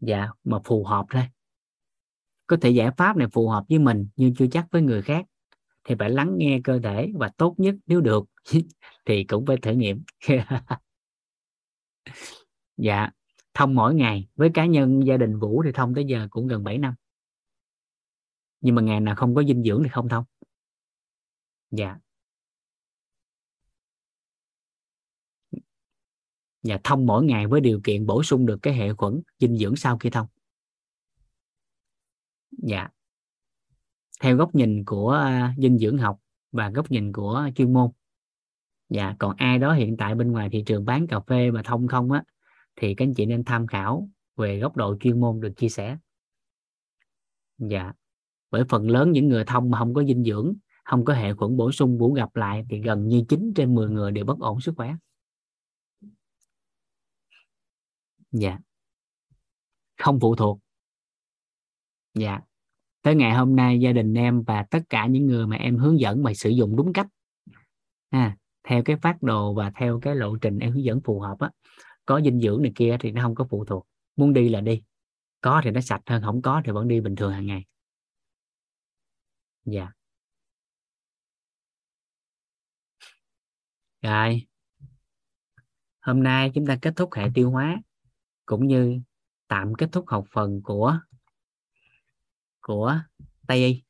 Dạ 0.00 0.28
mà 0.44 0.58
phù 0.64 0.84
hợp 0.84 1.06
thôi. 1.10 1.22
Có 2.46 2.56
thể 2.60 2.70
giải 2.70 2.90
pháp 2.96 3.16
này 3.16 3.28
phù 3.32 3.48
hợp 3.48 3.64
với 3.68 3.78
mình, 3.78 4.08
nhưng 4.16 4.34
chưa 4.34 4.46
chắc 4.50 4.66
với 4.70 4.82
người 4.82 5.02
khác. 5.02 5.26
Thì 5.84 5.94
phải 5.98 6.10
lắng 6.10 6.34
nghe 6.36 6.60
cơ 6.64 6.80
thể 6.82 7.12
và 7.14 7.28
tốt 7.28 7.54
nhất 7.58 7.74
nếu 7.86 8.00
được, 8.00 8.24
thì 9.06 9.24
cũng 9.24 9.46
phải 9.46 9.56
thử 9.56 9.72
nghiệm. 9.72 10.02
Dạ 12.76 13.10
thông 13.54 13.74
mỗi 13.74 13.94
ngày. 13.94 14.28
Với 14.36 14.50
cá 14.54 14.66
nhân, 14.66 15.06
gia 15.06 15.16
đình 15.16 15.38
vũ 15.38 15.62
thì 15.62 15.72
thông 15.72 15.94
tới 15.94 16.04
giờ 16.04 16.28
cũng 16.30 16.46
gần 16.46 16.64
7 16.64 16.78
năm 16.78 16.94
nhưng 18.60 18.74
mà 18.74 18.82
ngày 18.82 19.00
nào 19.00 19.14
không 19.16 19.34
có 19.34 19.42
dinh 19.42 19.62
dưỡng 19.62 19.82
thì 19.82 19.88
không 19.92 20.08
thông. 20.08 20.24
Dạ. 21.70 21.98
Dạ 26.62 26.78
thông 26.84 27.06
mỗi 27.06 27.24
ngày 27.24 27.46
với 27.46 27.60
điều 27.60 27.80
kiện 27.84 28.06
bổ 28.06 28.22
sung 28.22 28.46
được 28.46 28.58
cái 28.62 28.74
hệ 28.74 28.94
khuẩn 28.94 29.22
dinh 29.38 29.56
dưỡng 29.56 29.76
sau 29.76 29.98
khi 29.98 30.10
thông. 30.10 30.26
Dạ. 32.50 32.88
Theo 34.20 34.36
góc 34.36 34.54
nhìn 34.54 34.84
của 34.84 35.10
à, 35.10 35.54
dinh 35.58 35.78
dưỡng 35.78 35.98
học 35.98 36.20
và 36.52 36.70
góc 36.70 36.90
nhìn 36.90 37.12
của 37.12 37.48
chuyên 37.56 37.72
môn. 37.72 37.90
Dạ 38.88 39.16
còn 39.18 39.36
ai 39.36 39.58
đó 39.58 39.72
hiện 39.72 39.96
tại 39.96 40.14
bên 40.14 40.32
ngoài 40.32 40.48
thị 40.52 40.62
trường 40.66 40.84
bán 40.84 41.06
cà 41.06 41.20
phê 41.20 41.50
mà 41.50 41.62
thông 41.64 41.88
không 41.88 42.12
á, 42.12 42.24
thì 42.76 42.94
các 42.94 43.04
anh 43.04 43.14
chị 43.14 43.26
nên 43.26 43.44
tham 43.44 43.66
khảo 43.66 44.08
về 44.36 44.58
góc 44.58 44.76
độ 44.76 44.96
chuyên 45.00 45.20
môn 45.20 45.40
được 45.40 45.52
chia 45.56 45.68
sẻ. 45.68 45.98
Dạ 47.58 47.92
bởi 48.50 48.64
phần 48.68 48.90
lớn 48.90 49.12
những 49.12 49.28
người 49.28 49.44
thông 49.44 49.70
mà 49.70 49.78
không 49.78 49.94
có 49.94 50.04
dinh 50.04 50.24
dưỡng 50.24 50.54
không 50.84 51.04
có 51.04 51.14
hệ 51.14 51.34
khuẩn 51.34 51.56
bổ 51.56 51.72
sung 51.72 51.98
vũ 51.98 52.12
gặp 52.12 52.36
lại 52.36 52.64
thì 52.70 52.80
gần 52.80 53.08
như 53.08 53.24
9 53.28 53.52
trên 53.56 53.74
10 53.74 53.90
người 53.90 54.12
đều 54.12 54.24
bất 54.24 54.38
ổn 54.38 54.60
sức 54.60 54.74
khỏe. 54.76 54.94
Dạ. 58.32 58.58
Không 59.98 60.20
phụ 60.20 60.34
thuộc. 60.36 60.60
Dạ. 62.14 62.40
Tới 63.02 63.14
ngày 63.14 63.34
hôm 63.34 63.56
nay 63.56 63.80
gia 63.80 63.92
đình 63.92 64.14
em 64.14 64.42
và 64.42 64.66
tất 64.70 64.80
cả 64.90 65.06
những 65.06 65.26
người 65.26 65.46
mà 65.46 65.56
em 65.56 65.76
hướng 65.76 66.00
dẫn 66.00 66.22
mà 66.22 66.34
sử 66.34 66.50
dụng 66.50 66.76
đúng 66.76 66.92
cách 66.92 67.06
à, 68.10 68.36
theo 68.62 68.82
cái 68.84 68.96
phát 69.02 69.22
đồ 69.22 69.54
và 69.54 69.72
theo 69.74 70.00
cái 70.00 70.16
lộ 70.16 70.36
trình 70.36 70.58
em 70.58 70.72
hướng 70.72 70.84
dẫn 70.84 71.00
phù 71.00 71.20
hợp 71.20 71.38
á 71.38 71.50
có 72.08 72.20
dinh 72.20 72.40
dưỡng 72.40 72.62
này 72.62 72.72
kia 72.74 72.96
thì 73.00 73.10
nó 73.10 73.22
không 73.22 73.34
có 73.34 73.46
phụ 73.50 73.64
thuộc. 73.64 73.86
Muốn 74.16 74.32
đi 74.32 74.48
là 74.48 74.60
đi. 74.60 74.82
Có 75.40 75.60
thì 75.64 75.70
nó 75.70 75.80
sạch 75.80 76.00
hơn 76.06 76.22
không 76.22 76.42
có 76.42 76.62
thì 76.64 76.72
vẫn 76.72 76.88
đi 76.88 77.00
bình 77.00 77.16
thường 77.16 77.32
hàng 77.32 77.46
ngày 77.46 77.64
dạ. 79.70 79.88
Rồi. 84.02 84.46
Hôm 86.00 86.22
nay 86.22 86.50
chúng 86.54 86.66
ta 86.66 86.78
kết 86.82 86.92
thúc 86.96 87.14
hệ 87.14 87.28
tiêu 87.34 87.50
hóa, 87.50 87.76
cũng 88.46 88.66
như 88.66 89.00
tạm 89.48 89.74
kết 89.74 89.88
thúc 89.92 90.04
học 90.08 90.24
phần 90.30 90.62
của 90.62 90.98
của 92.60 93.00
Tây 93.46 93.58
Y. 93.66 93.82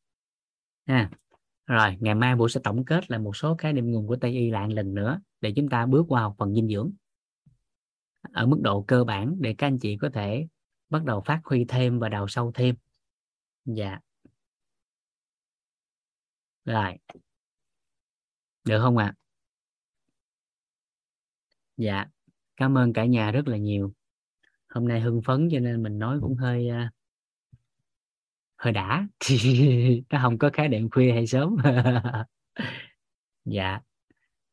Ha. 0.87 1.11
Rồi, 1.67 1.97
ngày 2.01 2.15
mai 2.15 2.37
buổi 2.37 2.51
sẽ 2.51 2.61
tổng 2.65 2.85
kết 2.85 3.11
lại 3.11 3.21
một 3.21 3.37
số 3.37 3.55
cái 3.59 3.73
điểm 3.73 3.91
nguồn 3.93 4.07
của 4.07 4.17
Tây 4.17 4.33
Y 4.33 4.51
lại 4.51 4.69
lần 4.71 4.95
nữa 4.95 5.21
để 5.41 5.53
chúng 5.57 5.69
ta 5.69 5.87
bước 5.87 6.05
qua 6.09 6.23
học 6.23 6.35
phần 6.39 6.55
dinh 6.55 6.69
dưỡng. 6.69 6.93
Ở 8.33 8.47
mức 8.47 8.59
độ 8.63 8.85
cơ 8.89 9.05
bản 9.05 9.37
để 9.41 9.55
các 9.59 9.67
anh 9.67 9.79
chị 9.79 9.97
có 9.97 10.11
thể 10.15 10.47
bắt 10.89 11.05
đầu 11.05 11.21
phát 11.21 11.41
huy 11.45 11.65
thêm 11.69 11.99
và 11.99 12.09
đào 12.09 12.29
sâu 12.29 12.53
thêm. 12.55 12.75
Dạ 13.65 13.99
rồi. 16.69 16.99
Được 18.65 18.81
không 18.83 18.97
ạ? 18.97 19.07
À? 19.07 19.15
dạ. 21.77 22.07
Cảm 22.57 22.79
ơn 22.79 22.93
cả 22.93 23.05
nhà 23.05 23.31
rất 23.31 23.49
là 23.49 23.57
nhiều. 23.57 23.93
Hôm 24.69 24.89
nay 24.89 25.01
hưng 25.01 25.23
phấn 25.23 25.49
cho 25.53 25.59
nên 25.61 25.83
mình 25.83 25.99
nói 25.99 26.19
cũng 26.21 26.37
hơi 26.37 26.69
uh, 26.71 26.93
hơi 28.57 28.73
đã. 28.73 29.07
Nó 30.11 30.19
không 30.23 30.39
có 30.39 30.51
khái 30.53 30.69
niệm 30.69 30.91
khuya 30.91 31.13
hay 31.13 31.27
sớm. 31.27 31.57
Dạ. 33.45 33.81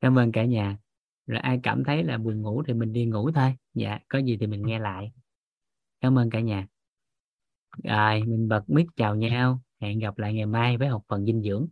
Cảm 0.01 0.19
ơn 0.19 0.31
cả 0.31 0.45
nhà. 0.45 0.77
Rồi 1.27 1.39
ai 1.39 1.59
cảm 1.63 1.83
thấy 1.83 2.03
là 2.03 2.17
buồn 2.17 2.41
ngủ 2.41 2.63
thì 2.67 2.73
mình 2.73 2.93
đi 2.93 3.05
ngủ 3.05 3.31
thôi. 3.31 3.55
Dạ 3.73 3.99
có 4.07 4.19
gì 4.19 4.37
thì 4.37 4.47
mình 4.47 4.61
nghe 4.65 4.79
lại. 4.79 5.11
Cảm 6.01 6.17
ơn 6.17 6.29
cả 6.29 6.39
nhà. 6.39 6.67
Rồi 7.83 8.23
mình 8.23 8.47
bật 8.47 8.69
mic 8.69 8.87
chào 8.95 9.15
nhau. 9.15 9.61
Hẹn 9.81 9.99
gặp 9.99 10.17
lại 10.17 10.33
ngày 10.33 10.45
mai 10.45 10.77
với 10.77 10.87
học 10.87 11.03
phần 11.07 11.25
dinh 11.25 11.41
dưỡng. 11.41 11.67